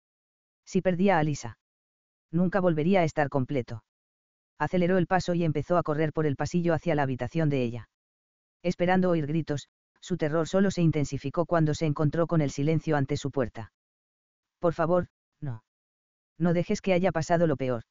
Si 0.65 0.81
perdía 0.81 1.17
a 1.17 1.21
Alisa, 1.21 1.59
nunca 2.31 2.61
volvería 2.61 3.01
a 3.01 3.05
estar 3.05 3.29
completo. 3.29 3.85
Aceleró 4.59 4.99
el 4.99 5.07
paso 5.07 5.35
y 5.35 5.45
empezó 5.45 5.77
a 5.77 5.83
correr 5.83 6.13
por 6.13 6.27
el 6.27 6.37
pasillo 6.37 6.75
hacia 6.75 6.95
la 6.95 7.03
habitación 7.03 7.49
de 7.49 7.63
ella. 7.63 7.89
Esperando 8.63 9.11
oír 9.11 9.27
gritos, 9.27 9.69
su 10.01 10.17
terror 10.17 10.49
solo 10.49 10.71
se 10.71 10.83
intensificó 10.83 11.47
cuando 11.47 11.75
se 11.75 11.87
encontró 11.87 12.27
con 12.27 12.41
el 12.41 12.51
silencio 12.51 12.97
ante 12.97 13.17
su 13.17 13.31
puerta. 13.31 13.73
Por 14.59 14.75
favor, 14.75 15.09
no. 15.41 15.65
No 16.39 16.53
dejes 16.53 16.81
que 16.81 16.93
haya 16.93 17.13
pasado 17.13 17.47
lo 17.47 17.57
peor. 17.57 17.83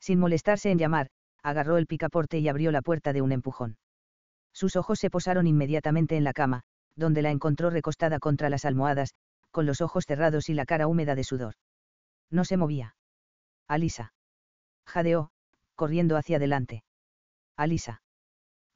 Sin 0.00 0.18
molestarse 0.18 0.70
en 0.70 0.78
llamar, 0.78 1.10
agarró 1.42 1.76
el 1.76 1.86
picaporte 1.86 2.38
y 2.38 2.48
abrió 2.48 2.72
la 2.72 2.82
puerta 2.82 3.12
de 3.12 3.22
un 3.22 3.32
empujón. 3.32 3.76
Sus 4.52 4.76
ojos 4.76 4.98
se 4.98 5.10
posaron 5.10 5.46
inmediatamente 5.46 6.16
en 6.16 6.24
la 6.24 6.32
cama, 6.32 6.62
donde 6.96 7.22
la 7.22 7.30
encontró 7.30 7.70
recostada 7.70 8.18
contra 8.18 8.50
las 8.50 8.64
almohadas, 8.64 9.14
con 9.50 9.66
los 9.66 9.80
ojos 9.80 10.04
cerrados 10.06 10.48
y 10.48 10.54
la 10.54 10.64
cara 10.64 10.86
húmeda 10.86 11.14
de 11.14 11.24
sudor. 11.24 11.54
No 12.30 12.44
se 12.44 12.56
movía. 12.56 12.96
Alisa. 13.68 14.12
Jadeó, 14.86 15.30
corriendo 15.74 16.16
hacia 16.16 16.36
adelante. 16.36 16.84
Alisa. 17.56 18.02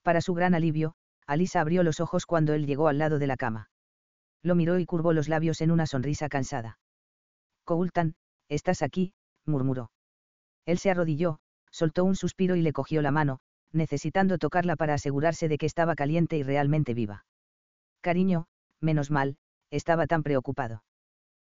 Para 0.02 0.20
su 0.20 0.34
gran 0.34 0.54
alivio, 0.54 0.94
Alisa 1.26 1.60
abrió 1.60 1.82
los 1.82 2.00
ojos 2.00 2.26
cuando 2.26 2.54
él 2.54 2.66
llegó 2.66 2.88
al 2.88 2.98
lado 2.98 3.18
de 3.18 3.26
la 3.26 3.36
cama. 3.36 3.70
Lo 4.42 4.54
miró 4.54 4.78
y 4.78 4.86
curvó 4.86 5.12
los 5.12 5.28
labios 5.28 5.60
en 5.60 5.70
una 5.70 5.86
sonrisa 5.86 6.28
cansada. 6.28 6.78
Coultan, 7.64 8.14
estás 8.48 8.82
aquí, 8.82 9.12
murmuró. 9.44 9.90
Él 10.66 10.78
se 10.78 10.90
arrodilló, 10.90 11.40
soltó 11.70 12.04
un 12.04 12.14
suspiro 12.14 12.54
y 12.54 12.62
le 12.62 12.72
cogió 12.72 13.02
la 13.02 13.10
mano, 13.10 13.40
necesitando 13.72 14.38
tocarla 14.38 14.76
para 14.76 14.94
asegurarse 14.94 15.48
de 15.48 15.58
que 15.58 15.66
estaba 15.66 15.94
caliente 15.94 16.36
y 16.36 16.42
realmente 16.42 16.94
viva. 16.94 17.24
Cariño, 18.00 18.46
menos 18.80 19.10
mal, 19.10 19.36
estaba 19.70 20.06
tan 20.06 20.22
preocupado. 20.22 20.84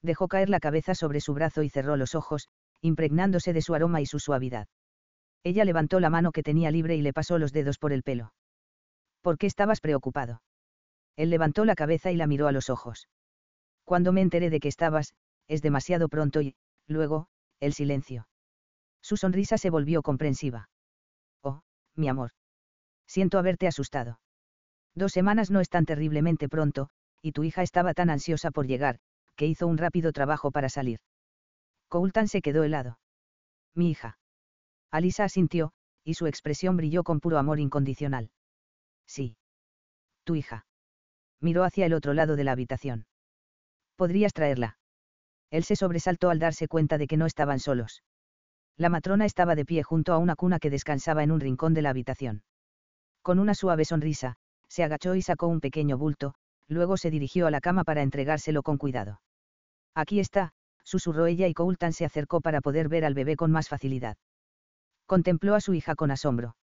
Dejó 0.01 0.27
caer 0.27 0.49
la 0.49 0.59
cabeza 0.59 0.95
sobre 0.95 1.21
su 1.21 1.33
brazo 1.33 1.61
y 1.61 1.69
cerró 1.69 1.95
los 1.97 2.15
ojos, 2.15 2.49
impregnándose 2.81 3.53
de 3.53 3.61
su 3.61 3.75
aroma 3.75 4.01
y 4.01 4.05
su 4.05 4.19
suavidad. 4.19 4.67
Ella 5.43 5.65
levantó 5.65 5.99
la 5.99 6.09
mano 6.09 6.31
que 6.31 6.43
tenía 6.43 6.71
libre 6.71 6.95
y 6.95 7.01
le 7.01 7.13
pasó 7.13 7.37
los 7.37 7.53
dedos 7.53 7.77
por 7.77 7.93
el 7.93 8.03
pelo. 8.03 8.33
¿Por 9.21 9.37
qué 9.37 9.47
estabas 9.47 9.81
preocupado? 9.81 10.41
Él 11.15 11.29
levantó 11.29 11.65
la 11.65 11.75
cabeza 11.75 12.11
y 12.11 12.15
la 12.15 12.27
miró 12.27 12.47
a 12.47 12.51
los 12.51 12.69
ojos. 12.69 13.09
Cuando 13.83 14.11
me 14.13 14.21
enteré 14.21 14.49
de 14.49 14.59
que 14.59 14.67
estabas, 14.67 15.13
es 15.47 15.61
demasiado 15.61 16.09
pronto 16.09 16.41
y, 16.41 16.55
luego, 16.87 17.27
el 17.59 17.73
silencio. 17.73 18.27
Su 19.01 19.17
sonrisa 19.17 19.57
se 19.57 19.69
volvió 19.69 20.01
comprensiva. 20.01 20.69
Oh, 21.41 21.61
mi 21.95 22.07
amor. 22.07 22.31
Siento 23.07 23.39
haberte 23.39 23.67
asustado. 23.67 24.19
Dos 24.95 25.11
semanas 25.11 25.51
no 25.51 25.59
es 25.59 25.69
tan 25.69 25.85
terriblemente 25.85 26.49
pronto, 26.49 26.89
y 27.21 27.31
tu 27.31 27.43
hija 27.43 27.63
estaba 27.63 27.93
tan 27.93 28.09
ansiosa 28.09 28.51
por 28.51 28.67
llegar, 28.67 28.99
que 29.35 29.47
hizo 29.47 29.67
un 29.67 29.77
rápido 29.77 30.11
trabajo 30.11 30.51
para 30.51 30.69
salir. 30.69 30.99
Coultan 31.87 32.27
se 32.27 32.41
quedó 32.41 32.63
helado. 32.63 32.99
Mi 33.73 33.89
hija. 33.89 34.17
Alisa 34.91 35.23
asintió, 35.23 35.71
y 36.03 36.15
su 36.15 36.27
expresión 36.27 36.77
brilló 36.77 37.03
con 37.03 37.19
puro 37.19 37.37
amor 37.37 37.59
incondicional. 37.59 38.31
Sí. 39.05 39.37
Tu 40.23 40.35
hija. 40.35 40.65
Miró 41.39 41.63
hacia 41.63 41.85
el 41.85 41.93
otro 41.93 42.13
lado 42.13 42.35
de 42.35 42.43
la 42.43 42.51
habitación. 42.51 43.05
¿Podrías 43.95 44.33
traerla? 44.33 44.77
Él 45.51 45.63
se 45.63 45.75
sobresaltó 45.75 46.29
al 46.29 46.39
darse 46.39 46.67
cuenta 46.67 46.97
de 46.97 47.07
que 47.07 47.17
no 47.17 47.25
estaban 47.25 47.59
solos. 47.59 48.03
La 48.77 48.89
matrona 48.89 49.25
estaba 49.25 49.55
de 49.55 49.65
pie 49.65 49.83
junto 49.83 50.13
a 50.13 50.17
una 50.17 50.35
cuna 50.35 50.59
que 50.59 50.69
descansaba 50.69 51.23
en 51.23 51.31
un 51.31 51.39
rincón 51.39 51.73
de 51.73 51.81
la 51.81 51.89
habitación. 51.89 52.43
Con 53.21 53.39
una 53.39 53.53
suave 53.53 53.83
sonrisa, 53.85 54.37
se 54.67 54.83
agachó 54.83 55.15
y 55.15 55.21
sacó 55.21 55.47
un 55.47 55.59
pequeño 55.59 55.97
bulto, 55.97 56.35
luego 56.67 56.95
se 56.97 57.09
dirigió 57.09 57.47
a 57.47 57.51
la 57.51 57.61
cama 57.61 57.83
para 57.83 58.03
entregárselo 58.03 58.63
con 58.63 58.77
cuidado. 58.77 59.21
Aquí 59.95 60.19
está, 60.19 60.53
susurró 60.83 61.25
ella 61.25 61.47
y 61.47 61.53
Coultan 61.53 61.93
se 61.93 62.05
acercó 62.05 62.41
para 62.41 62.61
poder 62.61 62.87
ver 62.87 63.03
al 63.03 63.15
bebé 63.15 63.35
con 63.35 63.51
más 63.51 63.67
facilidad. 63.67 64.17
Contempló 65.09 65.55
a 65.55 65.59
su 65.59 65.73
hija 65.73 65.95
con 65.95 66.11
asombro. 66.11 66.55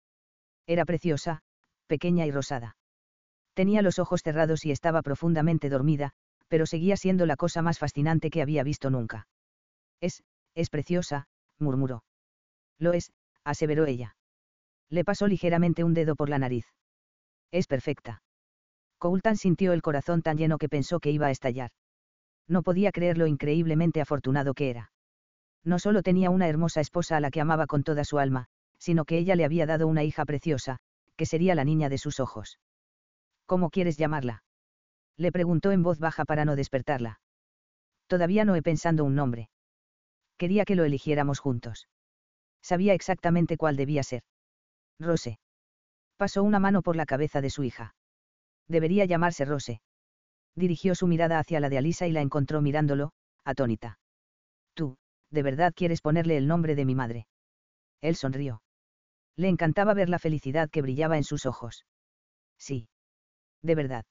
Era 0.67 0.85
preciosa, 0.85 1.41
pequeña 1.87 2.27
y 2.27 2.31
rosada. 2.31 2.77
Tenía 3.55 3.81
los 3.81 3.97
ojos 3.97 4.21
cerrados 4.21 4.65
y 4.65 4.71
estaba 4.71 5.01
profundamente 5.01 5.67
dormida, 5.67 6.11
pero 6.47 6.67
seguía 6.67 6.95
siendo 6.95 7.25
la 7.25 7.37
cosa 7.37 7.63
más 7.63 7.79
fascinante 7.79 8.29
que 8.29 8.43
había 8.43 8.61
visto 8.61 8.91
nunca. 8.91 9.27
Es, 9.99 10.21
es 10.53 10.69
preciosa, 10.69 11.25
murmuró. 11.57 12.03
Lo 12.77 12.93
es, 12.93 13.11
aseveró 13.43 13.87
ella. 13.87 14.15
Le 14.91 15.03
pasó 15.03 15.25
ligeramente 15.25 15.83
un 15.83 15.95
dedo 15.95 16.15
por 16.15 16.29
la 16.29 16.37
nariz. 16.37 16.67
Es 17.49 17.65
perfecta. 17.65 18.21
Coultan 18.99 19.37
sintió 19.37 19.73
el 19.73 19.81
corazón 19.81 20.21
tan 20.21 20.37
lleno 20.37 20.59
que 20.59 20.69
pensó 20.69 20.99
que 20.99 21.09
iba 21.09 21.25
a 21.25 21.31
estallar. 21.31 21.71
No 22.47 22.61
podía 22.61 22.91
creer 22.91 23.17
lo 23.17 23.25
increíblemente 23.25 24.01
afortunado 24.01 24.53
que 24.53 24.69
era. 24.69 24.91
No 25.65 25.79
solo 25.79 26.03
tenía 26.03 26.29
una 26.29 26.47
hermosa 26.47 26.79
esposa 26.79 27.17
a 27.17 27.19
la 27.19 27.31
que 27.31 27.41
amaba 27.41 27.65
con 27.65 27.83
toda 27.83 28.05
su 28.05 28.19
alma, 28.19 28.45
sino 28.77 29.03
que 29.03 29.17
ella 29.17 29.35
le 29.35 29.43
había 29.43 29.65
dado 29.65 29.87
una 29.87 30.03
hija 30.03 30.23
preciosa, 30.23 30.77
que 31.17 31.25
sería 31.25 31.55
la 31.55 31.65
niña 31.65 31.89
de 31.89 31.97
sus 31.97 32.19
ojos. 32.19 32.59
¿Cómo 33.47 33.71
quieres 33.71 33.97
llamarla? 33.97 34.43
Le 35.17 35.31
preguntó 35.31 35.71
en 35.71 35.81
voz 35.81 35.99
baja 35.99 36.23
para 36.23 36.45
no 36.45 36.55
despertarla. 36.55 37.19
Todavía 38.07 38.45
no 38.45 38.55
he 38.55 38.61
pensado 38.61 39.03
un 39.03 39.15
nombre. 39.15 39.49
Quería 40.37 40.65
que 40.65 40.75
lo 40.75 40.83
eligiéramos 40.83 41.39
juntos. 41.39 41.87
Sabía 42.61 42.93
exactamente 42.93 43.57
cuál 43.57 43.75
debía 43.75 44.03
ser. 44.03 44.23
Rose. 44.99 45.39
Pasó 46.17 46.43
una 46.43 46.59
mano 46.59 46.81
por 46.81 46.95
la 46.95 47.05
cabeza 47.05 47.41
de 47.41 47.49
su 47.49 47.63
hija. 47.63 47.95
Debería 48.67 49.05
llamarse 49.05 49.45
Rose. 49.45 49.81
Dirigió 50.55 50.95
su 50.95 51.07
mirada 51.07 51.39
hacia 51.39 51.59
la 51.59 51.69
de 51.69 51.77
Alisa 51.77 52.07
y 52.07 52.11
la 52.11 52.21
encontró 52.21 52.61
mirándolo, 52.61 53.11
atónita. 53.43 53.99
Tú, 54.73 54.97
¿de 55.31 55.43
verdad 55.43 55.73
quieres 55.75 56.01
ponerle 56.01 56.37
el 56.37 56.47
nombre 56.47 56.75
de 56.75 56.85
mi 56.85 56.95
madre? 56.95 57.27
Él 58.01 58.15
sonrió. 58.15 58.61
Le 59.35 59.49
encantaba 59.49 59.93
ver 59.93 60.09
la 60.09 60.19
felicidad 60.19 60.69
que 60.69 60.81
brillaba 60.81 61.17
en 61.17 61.23
sus 61.23 61.45
ojos. 61.45 61.85
Sí. 62.57 62.87
De 63.61 63.75
verdad. 63.75 64.05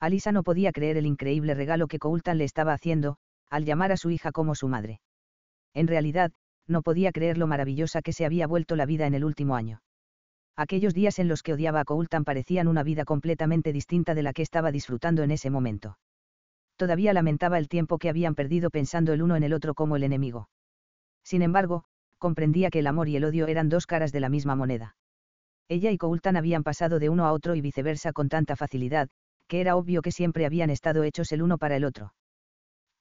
Alisa 0.00 0.32
no 0.32 0.42
podía 0.42 0.72
creer 0.72 0.96
el 0.96 1.06
increíble 1.06 1.54
regalo 1.54 1.88
que 1.88 1.98
Coultan 1.98 2.38
le 2.38 2.44
estaba 2.44 2.72
haciendo, 2.72 3.16
al 3.48 3.64
llamar 3.64 3.92
a 3.92 3.96
su 3.96 4.10
hija 4.10 4.32
como 4.32 4.54
su 4.54 4.68
madre. 4.68 5.00
En 5.72 5.86
realidad, 5.86 6.32
no 6.66 6.82
podía 6.82 7.12
creer 7.12 7.38
lo 7.38 7.46
maravillosa 7.46 8.02
que 8.02 8.12
se 8.12 8.24
había 8.24 8.46
vuelto 8.46 8.76
la 8.76 8.86
vida 8.86 9.06
en 9.06 9.14
el 9.14 9.24
último 9.24 9.56
año. 9.56 9.80
Aquellos 10.56 10.94
días 10.94 11.18
en 11.18 11.28
los 11.28 11.42
que 11.42 11.52
odiaba 11.52 11.80
a 11.80 11.84
Coultan 11.84 12.24
parecían 12.24 12.68
una 12.68 12.82
vida 12.82 13.04
completamente 13.04 13.72
distinta 13.72 14.14
de 14.14 14.22
la 14.22 14.32
que 14.32 14.42
estaba 14.42 14.70
disfrutando 14.70 15.22
en 15.22 15.32
ese 15.32 15.50
momento. 15.50 15.98
Todavía 16.76 17.12
lamentaba 17.12 17.58
el 17.58 17.68
tiempo 17.68 17.98
que 17.98 18.08
habían 18.08 18.34
perdido 18.34 18.70
pensando 18.70 19.12
el 19.12 19.22
uno 19.22 19.36
en 19.36 19.42
el 19.42 19.52
otro 19.52 19.74
como 19.74 19.96
el 19.96 20.02
enemigo. 20.02 20.48
Sin 21.22 21.42
embargo, 21.42 21.84
comprendía 22.18 22.70
que 22.70 22.80
el 22.80 22.86
amor 22.86 23.08
y 23.08 23.16
el 23.16 23.24
odio 23.24 23.46
eran 23.46 23.68
dos 23.68 23.86
caras 23.86 24.12
de 24.12 24.20
la 24.20 24.28
misma 24.28 24.56
moneda. 24.56 24.96
Ella 25.68 25.90
y 25.90 25.98
Coultan 25.98 26.36
habían 26.36 26.62
pasado 26.62 26.98
de 26.98 27.08
uno 27.08 27.26
a 27.26 27.32
otro 27.32 27.54
y 27.54 27.60
viceversa 27.60 28.12
con 28.12 28.28
tanta 28.28 28.56
facilidad, 28.56 29.08
que 29.46 29.60
era 29.60 29.76
obvio 29.76 30.02
que 30.02 30.12
siempre 30.12 30.46
habían 30.46 30.70
estado 30.70 31.04
hechos 31.04 31.32
el 31.32 31.42
uno 31.42 31.58
para 31.58 31.76
el 31.76 31.84
otro. 31.84 32.14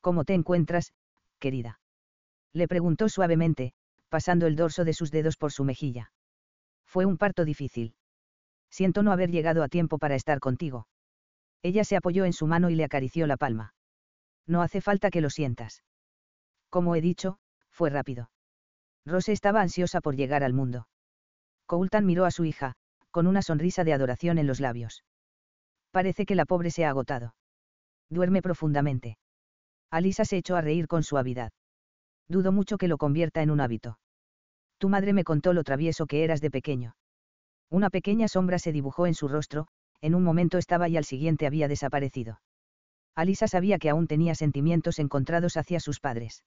¿Cómo 0.02 0.24
te 0.24 0.34
encuentras, 0.34 0.94
querida? 1.40 1.80
Le 2.54 2.68
preguntó 2.68 3.10
suavemente, 3.10 3.74
pasando 4.10 4.46
el 4.48 4.56
dorso 4.56 4.86
de 4.86 4.94
sus 4.94 5.12
dedos 5.12 5.38
por 5.38 5.52
su 5.52 5.64
mejilla. 5.64 6.12
Fue 6.86 7.06
un 7.06 7.18
parto 7.18 7.46
difícil. 7.46 7.96
Siento 8.70 9.04
no 9.04 9.12
haber 9.12 9.32
llegado 9.32 9.64
a 9.64 9.70
tiempo 9.70 9.98
para 9.98 10.16
estar 10.16 10.40
contigo. 10.40 10.88
Ella 11.64 11.84
se 11.86 11.96
apoyó 11.96 12.26
en 12.26 12.34
su 12.34 12.46
mano 12.46 12.70
y 12.70 12.76
le 12.76 12.84
acarició 12.84 13.26
la 13.26 13.38
palma. 13.38 13.74
No 14.46 14.62
hace 14.62 14.82
falta 14.82 15.10
que 15.10 15.22
lo 15.22 15.30
sientas. 15.30 15.84
Como 16.70 16.96
he 16.96 17.02
dicho, 17.02 17.40
Fue 17.72 17.90
rápido. 17.90 18.30
Rose 19.06 19.32
estaba 19.32 19.62
ansiosa 19.62 20.00
por 20.00 20.16
llegar 20.16 20.44
al 20.44 20.54
mundo. 20.54 20.88
Coultan 21.66 22.06
miró 22.06 22.26
a 22.26 22.32
su 22.32 22.46
hija, 22.46 22.76
con 23.10 23.26
una 23.26 23.42
sonrisa 23.42 23.84
de 23.84 23.94
adoración 23.94 24.38
en 24.38 24.46
los 24.46 24.60
labios. 24.60 25.04
Parece 25.90 26.26
que 26.26 26.36
la 26.36 26.46
pobre 26.46 26.70
se 26.70 26.86
ha 26.86 26.90
agotado. 26.90 27.36
Duerme 28.10 28.42
profundamente. 28.42 29.18
Alisa 29.90 30.26
se 30.26 30.38
echó 30.38 30.56
a 30.56 30.62
reír 30.62 30.88
con 30.88 31.04
suavidad. 31.04 31.52
Dudo 32.28 32.52
mucho 32.52 32.78
que 32.78 32.88
lo 32.88 32.98
convierta 32.98 33.42
en 33.42 33.52
un 33.52 33.60
hábito. 33.60 33.98
Tu 34.78 34.90
madre 34.90 35.14
me 35.14 35.24
contó 35.24 35.54
lo 35.54 35.64
travieso 35.64 36.06
que 36.06 36.24
eras 36.24 36.42
de 36.42 36.52
pequeño. 36.52 36.96
Una 37.70 37.90
pequeña 37.90 38.28
sombra 38.28 38.60
se 38.60 38.72
dibujó 38.72 39.08
en 39.08 39.14
su 39.14 39.28
rostro, 39.28 39.68
en 40.04 40.16
un 40.16 40.24
momento 40.24 40.58
estaba 40.58 40.90
y 40.90 40.98
al 40.98 41.06
siguiente 41.06 41.48
había 41.48 41.70
desaparecido. 41.70 42.42
Alisa 43.16 43.48
sabía 43.48 43.80
que 43.80 43.90
aún 43.90 44.06
tenía 44.06 44.36
sentimientos 44.36 45.00
encontrados 45.00 45.56
hacia 45.56 45.80
sus 45.80 46.02
padres. 46.02 46.44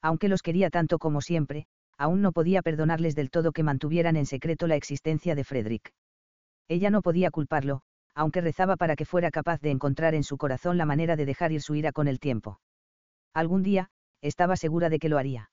Aunque 0.00 0.28
los 0.28 0.40
quería 0.40 0.70
tanto 0.70 1.00
como 1.00 1.20
siempre, 1.20 1.66
aún 1.98 2.22
no 2.22 2.30
podía 2.30 2.62
perdonarles 2.62 3.16
del 3.16 3.30
todo 3.30 3.50
que 3.50 3.64
mantuvieran 3.64 4.14
en 4.14 4.24
secreto 4.24 4.68
la 4.68 4.76
existencia 4.76 5.34
de 5.34 5.42
Frederick. 5.42 5.92
Ella 6.68 6.90
no 6.90 7.02
podía 7.02 7.32
culparlo, 7.32 7.82
aunque 8.14 8.40
rezaba 8.40 8.76
para 8.76 8.94
que 8.94 9.04
fuera 9.04 9.32
capaz 9.32 9.60
de 9.62 9.72
encontrar 9.72 10.14
en 10.14 10.22
su 10.22 10.36
corazón 10.36 10.78
la 10.78 10.86
manera 10.86 11.16
de 11.16 11.26
dejar 11.26 11.50
ir 11.50 11.62
su 11.62 11.74
ira 11.74 11.90
con 11.90 12.06
el 12.06 12.20
tiempo. 12.20 12.60
Algún 13.34 13.64
día, 13.64 13.90
estaba 14.22 14.54
segura 14.54 14.90
de 14.90 15.00
que 15.00 15.08
lo 15.08 15.18
haría. 15.18 15.50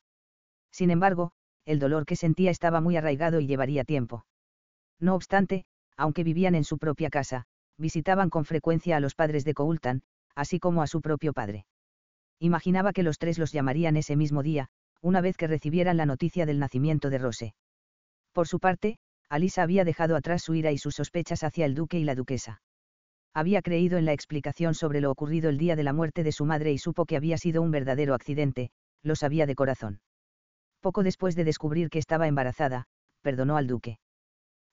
Sin 0.72 0.92
embargo, 0.92 1.32
el 1.66 1.80
dolor 1.80 2.06
que 2.06 2.16
sentía 2.16 2.52
estaba 2.52 2.80
muy 2.80 2.96
arraigado 2.96 3.40
y 3.40 3.48
llevaría 3.48 3.86
tiempo. 3.86 4.26
No 5.00 5.16
obstante, 5.16 5.66
aunque 5.98 6.24
vivían 6.24 6.56
en 6.56 6.64
su 6.64 6.78
propia 6.78 7.10
casa, 7.10 7.46
visitaban 7.78 8.30
con 8.30 8.46
frecuencia 8.46 8.98
a 8.98 9.00
los 9.00 9.16
padres 9.16 9.46
de 9.46 9.54
Coultan, 9.54 10.02
así 10.36 10.60
como 10.60 10.82
a 10.82 10.88
su 10.88 11.02
propio 11.02 11.34
padre. 11.34 11.66
Imaginaba 12.40 12.94
que 12.94 13.04
los 13.04 13.18
tres 13.18 13.38
los 13.38 13.52
llamarían 13.52 13.98
ese 13.98 14.16
mismo 14.16 14.44
día, 14.44 14.70
una 15.02 15.22
vez 15.22 15.38
que 15.38 15.48
recibieran 15.48 15.98
la 15.98 16.06
noticia 16.06 16.46
del 16.46 16.60
nacimiento 16.60 17.10
de 17.10 17.18
Rose. 17.18 17.56
Por 18.32 18.48
su 18.48 18.60
parte, 18.60 18.98
Alisa 19.30 19.64
había 19.64 19.84
dejado 19.84 20.16
atrás 20.16 20.44
su 20.44 20.54
ira 20.54 20.72
y 20.72 20.78
sus 20.78 20.96
sospechas 20.96 21.44
hacia 21.44 21.66
el 21.66 21.76
duque 21.76 22.00
y 22.00 22.04
la 22.04 22.16
duquesa. 22.16 22.62
Había 23.34 23.62
creído 23.62 23.98
en 23.98 24.06
la 24.06 24.14
explicación 24.14 24.76
sobre 24.76 25.02
lo 25.02 25.10
ocurrido 25.10 25.50
el 25.50 25.58
día 25.58 25.76
de 25.76 25.84
la 25.84 25.94
muerte 25.94 26.24
de 26.24 26.32
su 26.32 26.46
madre 26.46 26.72
y 26.72 26.78
supo 26.78 27.06
que 27.06 27.18
había 27.18 27.38
sido 27.38 27.62
un 27.62 27.72
verdadero 27.72 28.14
accidente, 28.14 28.70
lo 29.02 29.16
sabía 29.16 29.46
de 29.46 29.56
corazón. 29.56 30.02
Poco 30.82 31.02
después 31.02 31.36
de 31.36 31.44
descubrir 31.44 31.90
que 31.90 32.00
estaba 32.00 32.28
embarazada, 32.28 32.86
perdonó 33.22 33.58
al 33.58 33.68
duque. 33.68 33.98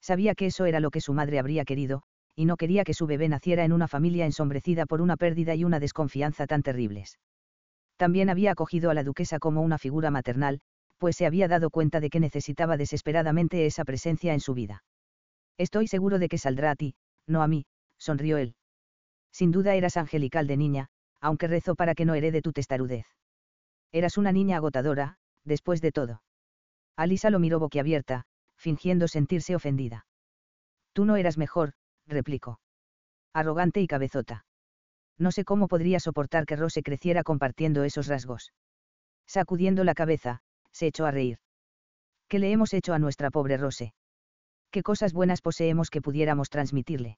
Sabía 0.01 0.35
que 0.35 0.47
eso 0.47 0.65
era 0.65 0.79
lo 0.79 0.91
que 0.91 1.01
su 1.01 1.13
madre 1.13 1.39
habría 1.39 1.63
querido, 1.63 2.03
y 2.35 2.45
no 2.45 2.57
quería 2.57 2.83
que 2.83 2.93
su 2.93 3.07
bebé 3.07 3.29
naciera 3.29 3.63
en 3.63 3.71
una 3.71 3.87
familia 3.87 4.25
ensombrecida 4.25 4.85
por 4.85 5.01
una 5.01 5.17
pérdida 5.17 5.53
y 5.55 5.63
una 5.63 5.79
desconfianza 5.79 6.47
tan 6.47 6.63
terribles. 6.63 7.19
También 7.97 8.29
había 8.29 8.51
acogido 8.51 8.89
a 8.89 8.93
la 8.93 9.03
duquesa 9.03 9.37
como 9.37 9.61
una 9.61 9.77
figura 9.77 10.09
maternal, 10.09 10.59
pues 10.97 11.15
se 11.15 11.25
había 11.25 11.47
dado 11.47 11.69
cuenta 11.69 11.99
de 11.99 12.09
que 12.09 12.19
necesitaba 12.19 12.77
desesperadamente 12.77 13.65
esa 13.65 13.85
presencia 13.85 14.33
en 14.33 14.39
su 14.39 14.53
vida. 14.53 14.83
Estoy 15.57 15.87
seguro 15.87 16.17
de 16.17 16.29
que 16.29 16.37
saldrá 16.37 16.71
a 16.71 16.75
ti, 16.75 16.95
no 17.27 17.43
a 17.43 17.47
mí, 17.47 17.65
sonrió 17.97 18.37
él. 18.37 18.55
Sin 19.31 19.51
duda 19.51 19.75
eras 19.75 19.97
angelical 19.97 20.47
de 20.47 20.57
niña, 20.57 20.87
aunque 21.19 21.47
rezo 21.47 21.75
para 21.75 21.93
que 21.93 22.05
no 22.05 22.15
herede 22.15 22.41
tu 22.41 22.51
testarudez. 22.53 23.05
Eras 23.91 24.17
una 24.17 24.31
niña 24.31 24.57
agotadora, 24.57 25.17
después 25.43 25.81
de 25.81 25.91
todo. 25.91 26.21
Alisa 26.95 27.29
lo 27.29 27.39
miró 27.39 27.59
boquiabierta, 27.59 28.25
fingiendo 28.61 29.07
sentirse 29.07 29.55
ofendida. 29.55 30.05
Tú 30.93 31.03
no 31.03 31.15
eras 31.17 31.37
mejor, 31.37 31.73
replicó. 32.07 32.59
Arrogante 33.33 33.81
y 33.81 33.87
cabezota. 33.87 34.45
No 35.17 35.31
sé 35.31 35.43
cómo 35.43 35.67
podría 35.67 35.99
soportar 35.99 36.45
que 36.45 36.55
Rose 36.55 36.83
creciera 36.83 37.23
compartiendo 37.23 37.83
esos 37.83 38.07
rasgos. 38.07 38.53
Sacudiendo 39.27 39.83
la 39.83 39.95
cabeza, 39.95 40.41
se 40.71 40.87
echó 40.87 41.05
a 41.05 41.11
reír. 41.11 41.39
¿Qué 42.27 42.39
le 42.39 42.51
hemos 42.51 42.73
hecho 42.73 42.93
a 42.93 42.99
nuestra 42.99 43.31
pobre 43.31 43.57
Rose? 43.57 43.93
¿Qué 44.69 44.83
cosas 44.83 45.11
buenas 45.11 45.41
poseemos 45.41 45.89
que 45.89 46.01
pudiéramos 46.01 46.49
transmitirle? 46.49 47.17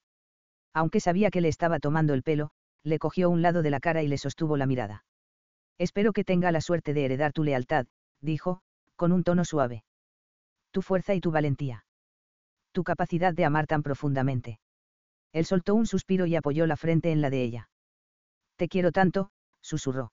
Aunque 0.73 0.99
sabía 0.99 1.29
que 1.29 1.41
le 1.41 1.49
estaba 1.49 1.79
tomando 1.79 2.13
el 2.13 2.23
pelo, 2.23 2.51
le 2.83 2.99
cogió 2.99 3.29
un 3.29 3.41
lado 3.41 3.61
de 3.61 3.69
la 3.69 3.79
cara 3.79 4.01
y 4.01 4.07
le 4.07 4.17
sostuvo 4.17 4.57
la 4.57 4.65
mirada. 4.65 5.05
Espero 5.77 6.13
que 6.13 6.23
tenga 6.23 6.51
la 6.51 6.61
suerte 6.61 6.93
de 6.93 7.05
heredar 7.05 7.33
tu 7.33 7.43
lealtad, 7.43 7.85
dijo, 8.21 8.61
con 8.95 9.11
un 9.11 9.23
tono 9.23 9.45
suave. 9.45 9.83
Tu 10.73 10.81
fuerza 10.81 11.13
y 11.13 11.21
tu 11.21 11.29
valentía. 11.31 11.85
Tu 12.71 12.83
capacidad 12.83 13.33
de 13.33 13.45
amar 13.45 13.67
tan 13.67 13.83
profundamente. 13.83 14.59
Él 15.31 15.45
soltó 15.45 15.75
un 15.75 15.85
suspiro 15.85 16.25
y 16.25 16.35
apoyó 16.35 16.65
la 16.65 16.77
frente 16.77 17.11
en 17.11 17.21
la 17.21 17.29
de 17.29 17.43
ella. 17.43 17.69
Te 18.55 18.67
quiero 18.67 18.91
tanto, 18.91 19.29
susurró. 19.61 20.11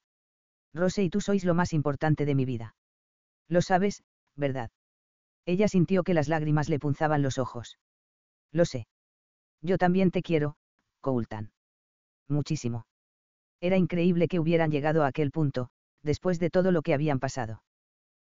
Rose 0.74 1.02
y 1.02 1.08
tú 1.08 1.22
sois 1.22 1.44
lo 1.44 1.54
más 1.54 1.72
importante 1.72 2.26
de 2.26 2.34
mi 2.34 2.44
vida. 2.44 2.74
Lo 3.48 3.62
sabes, 3.62 4.02
¿verdad? 4.36 4.70
Ella 5.46 5.66
sintió 5.66 6.02
que 6.02 6.14
las 6.14 6.28
lágrimas 6.28 6.68
le 6.68 6.78
punzaban 6.78 7.22
los 7.22 7.38
ojos. 7.38 7.78
Lo 8.52 8.66
sé. 8.66 8.86
Yo 9.62 9.78
también 9.78 10.10
te 10.10 10.22
quiero, 10.22 10.56
Coultan. 11.00 11.52
Muchísimo. 12.28 12.86
Era 13.60 13.78
increíble 13.78 14.28
que 14.28 14.38
hubieran 14.38 14.70
llegado 14.70 15.04
a 15.04 15.06
aquel 15.06 15.30
punto, 15.30 15.70
después 16.02 16.38
de 16.38 16.50
todo 16.50 16.70
lo 16.70 16.82
que 16.82 16.92
habían 16.92 17.18
pasado. 17.18 17.62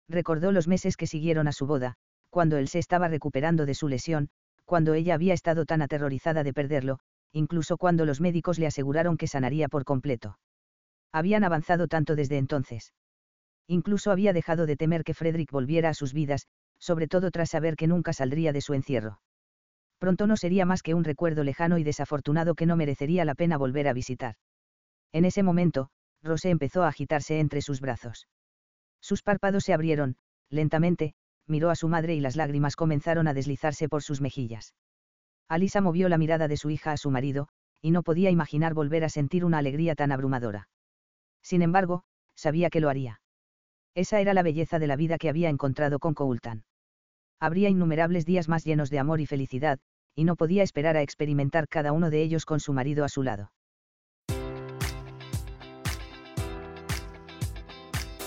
Recordó 0.08 0.50
los 0.50 0.66
meses 0.66 0.96
que 0.96 1.06
siguieron 1.06 1.46
a 1.46 1.52
su 1.52 1.66
boda, 1.66 1.96
cuando 2.32 2.56
él 2.56 2.66
se 2.66 2.78
estaba 2.78 3.08
recuperando 3.08 3.66
de 3.66 3.74
su 3.74 3.88
lesión, 3.88 4.30
cuando 4.64 4.94
ella 4.94 5.12
había 5.12 5.34
estado 5.34 5.66
tan 5.66 5.82
aterrorizada 5.82 6.42
de 6.42 6.54
perderlo, 6.54 6.98
incluso 7.30 7.76
cuando 7.76 8.06
los 8.06 8.22
médicos 8.22 8.58
le 8.58 8.66
aseguraron 8.66 9.18
que 9.18 9.26
sanaría 9.26 9.68
por 9.68 9.84
completo. 9.84 10.38
Habían 11.12 11.44
avanzado 11.44 11.88
tanto 11.88 12.16
desde 12.16 12.38
entonces. 12.38 12.94
Incluso 13.68 14.10
había 14.10 14.32
dejado 14.32 14.64
de 14.64 14.76
temer 14.76 15.04
que 15.04 15.12
Frederick 15.12 15.52
volviera 15.52 15.90
a 15.90 15.94
sus 15.94 16.14
vidas, 16.14 16.46
sobre 16.78 17.06
todo 17.06 17.30
tras 17.30 17.50
saber 17.50 17.76
que 17.76 17.86
nunca 17.86 18.14
saldría 18.14 18.54
de 18.54 18.62
su 18.62 18.72
encierro. 18.72 19.20
Pronto 19.98 20.26
no 20.26 20.38
sería 20.38 20.64
más 20.64 20.82
que 20.82 20.94
un 20.94 21.04
recuerdo 21.04 21.44
lejano 21.44 21.76
y 21.76 21.84
desafortunado 21.84 22.54
que 22.54 22.64
no 22.64 22.76
merecería 22.76 23.26
la 23.26 23.34
pena 23.34 23.58
volver 23.58 23.88
a 23.88 23.92
visitar. 23.92 24.36
En 25.12 25.26
ese 25.26 25.42
momento, 25.42 25.90
Rose 26.22 26.48
empezó 26.48 26.82
a 26.82 26.88
agitarse 26.88 27.40
entre 27.40 27.60
sus 27.60 27.82
brazos. 27.82 28.26
Sus 29.02 29.22
párpados 29.22 29.64
se 29.64 29.74
abrieron, 29.74 30.16
lentamente, 30.48 31.14
miró 31.46 31.70
a 31.70 31.76
su 31.76 31.88
madre 31.88 32.14
y 32.14 32.20
las 32.20 32.36
lágrimas 32.36 32.76
comenzaron 32.76 33.28
a 33.28 33.34
deslizarse 33.34 33.88
por 33.88 34.02
sus 34.02 34.20
mejillas. 34.20 34.74
Alisa 35.48 35.80
movió 35.80 36.08
la 36.08 36.18
mirada 36.18 36.48
de 36.48 36.56
su 36.56 36.70
hija 36.70 36.92
a 36.92 36.96
su 36.96 37.10
marido, 37.10 37.48
y 37.80 37.90
no 37.90 38.02
podía 38.02 38.30
imaginar 38.30 38.74
volver 38.74 39.04
a 39.04 39.08
sentir 39.08 39.44
una 39.44 39.58
alegría 39.58 39.94
tan 39.94 40.12
abrumadora. 40.12 40.68
Sin 41.42 41.62
embargo, 41.62 42.04
sabía 42.34 42.70
que 42.70 42.80
lo 42.80 42.88
haría. 42.88 43.20
Esa 43.94 44.20
era 44.20 44.34
la 44.34 44.42
belleza 44.42 44.78
de 44.78 44.86
la 44.86 44.96
vida 44.96 45.18
que 45.18 45.28
había 45.28 45.50
encontrado 45.50 45.98
con 45.98 46.14
Coultan. 46.14 46.64
Habría 47.40 47.68
innumerables 47.68 48.24
días 48.24 48.48
más 48.48 48.64
llenos 48.64 48.88
de 48.88 49.00
amor 49.00 49.20
y 49.20 49.26
felicidad, 49.26 49.80
y 50.14 50.24
no 50.24 50.36
podía 50.36 50.62
esperar 50.62 50.96
a 50.96 51.02
experimentar 51.02 51.68
cada 51.68 51.92
uno 51.92 52.08
de 52.08 52.22
ellos 52.22 52.44
con 52.46 52.60
su 52.60 52.72
marido 52.72 53.04
a 53.04 53.08
su 53.08 53.22
lado. 53.22 53.50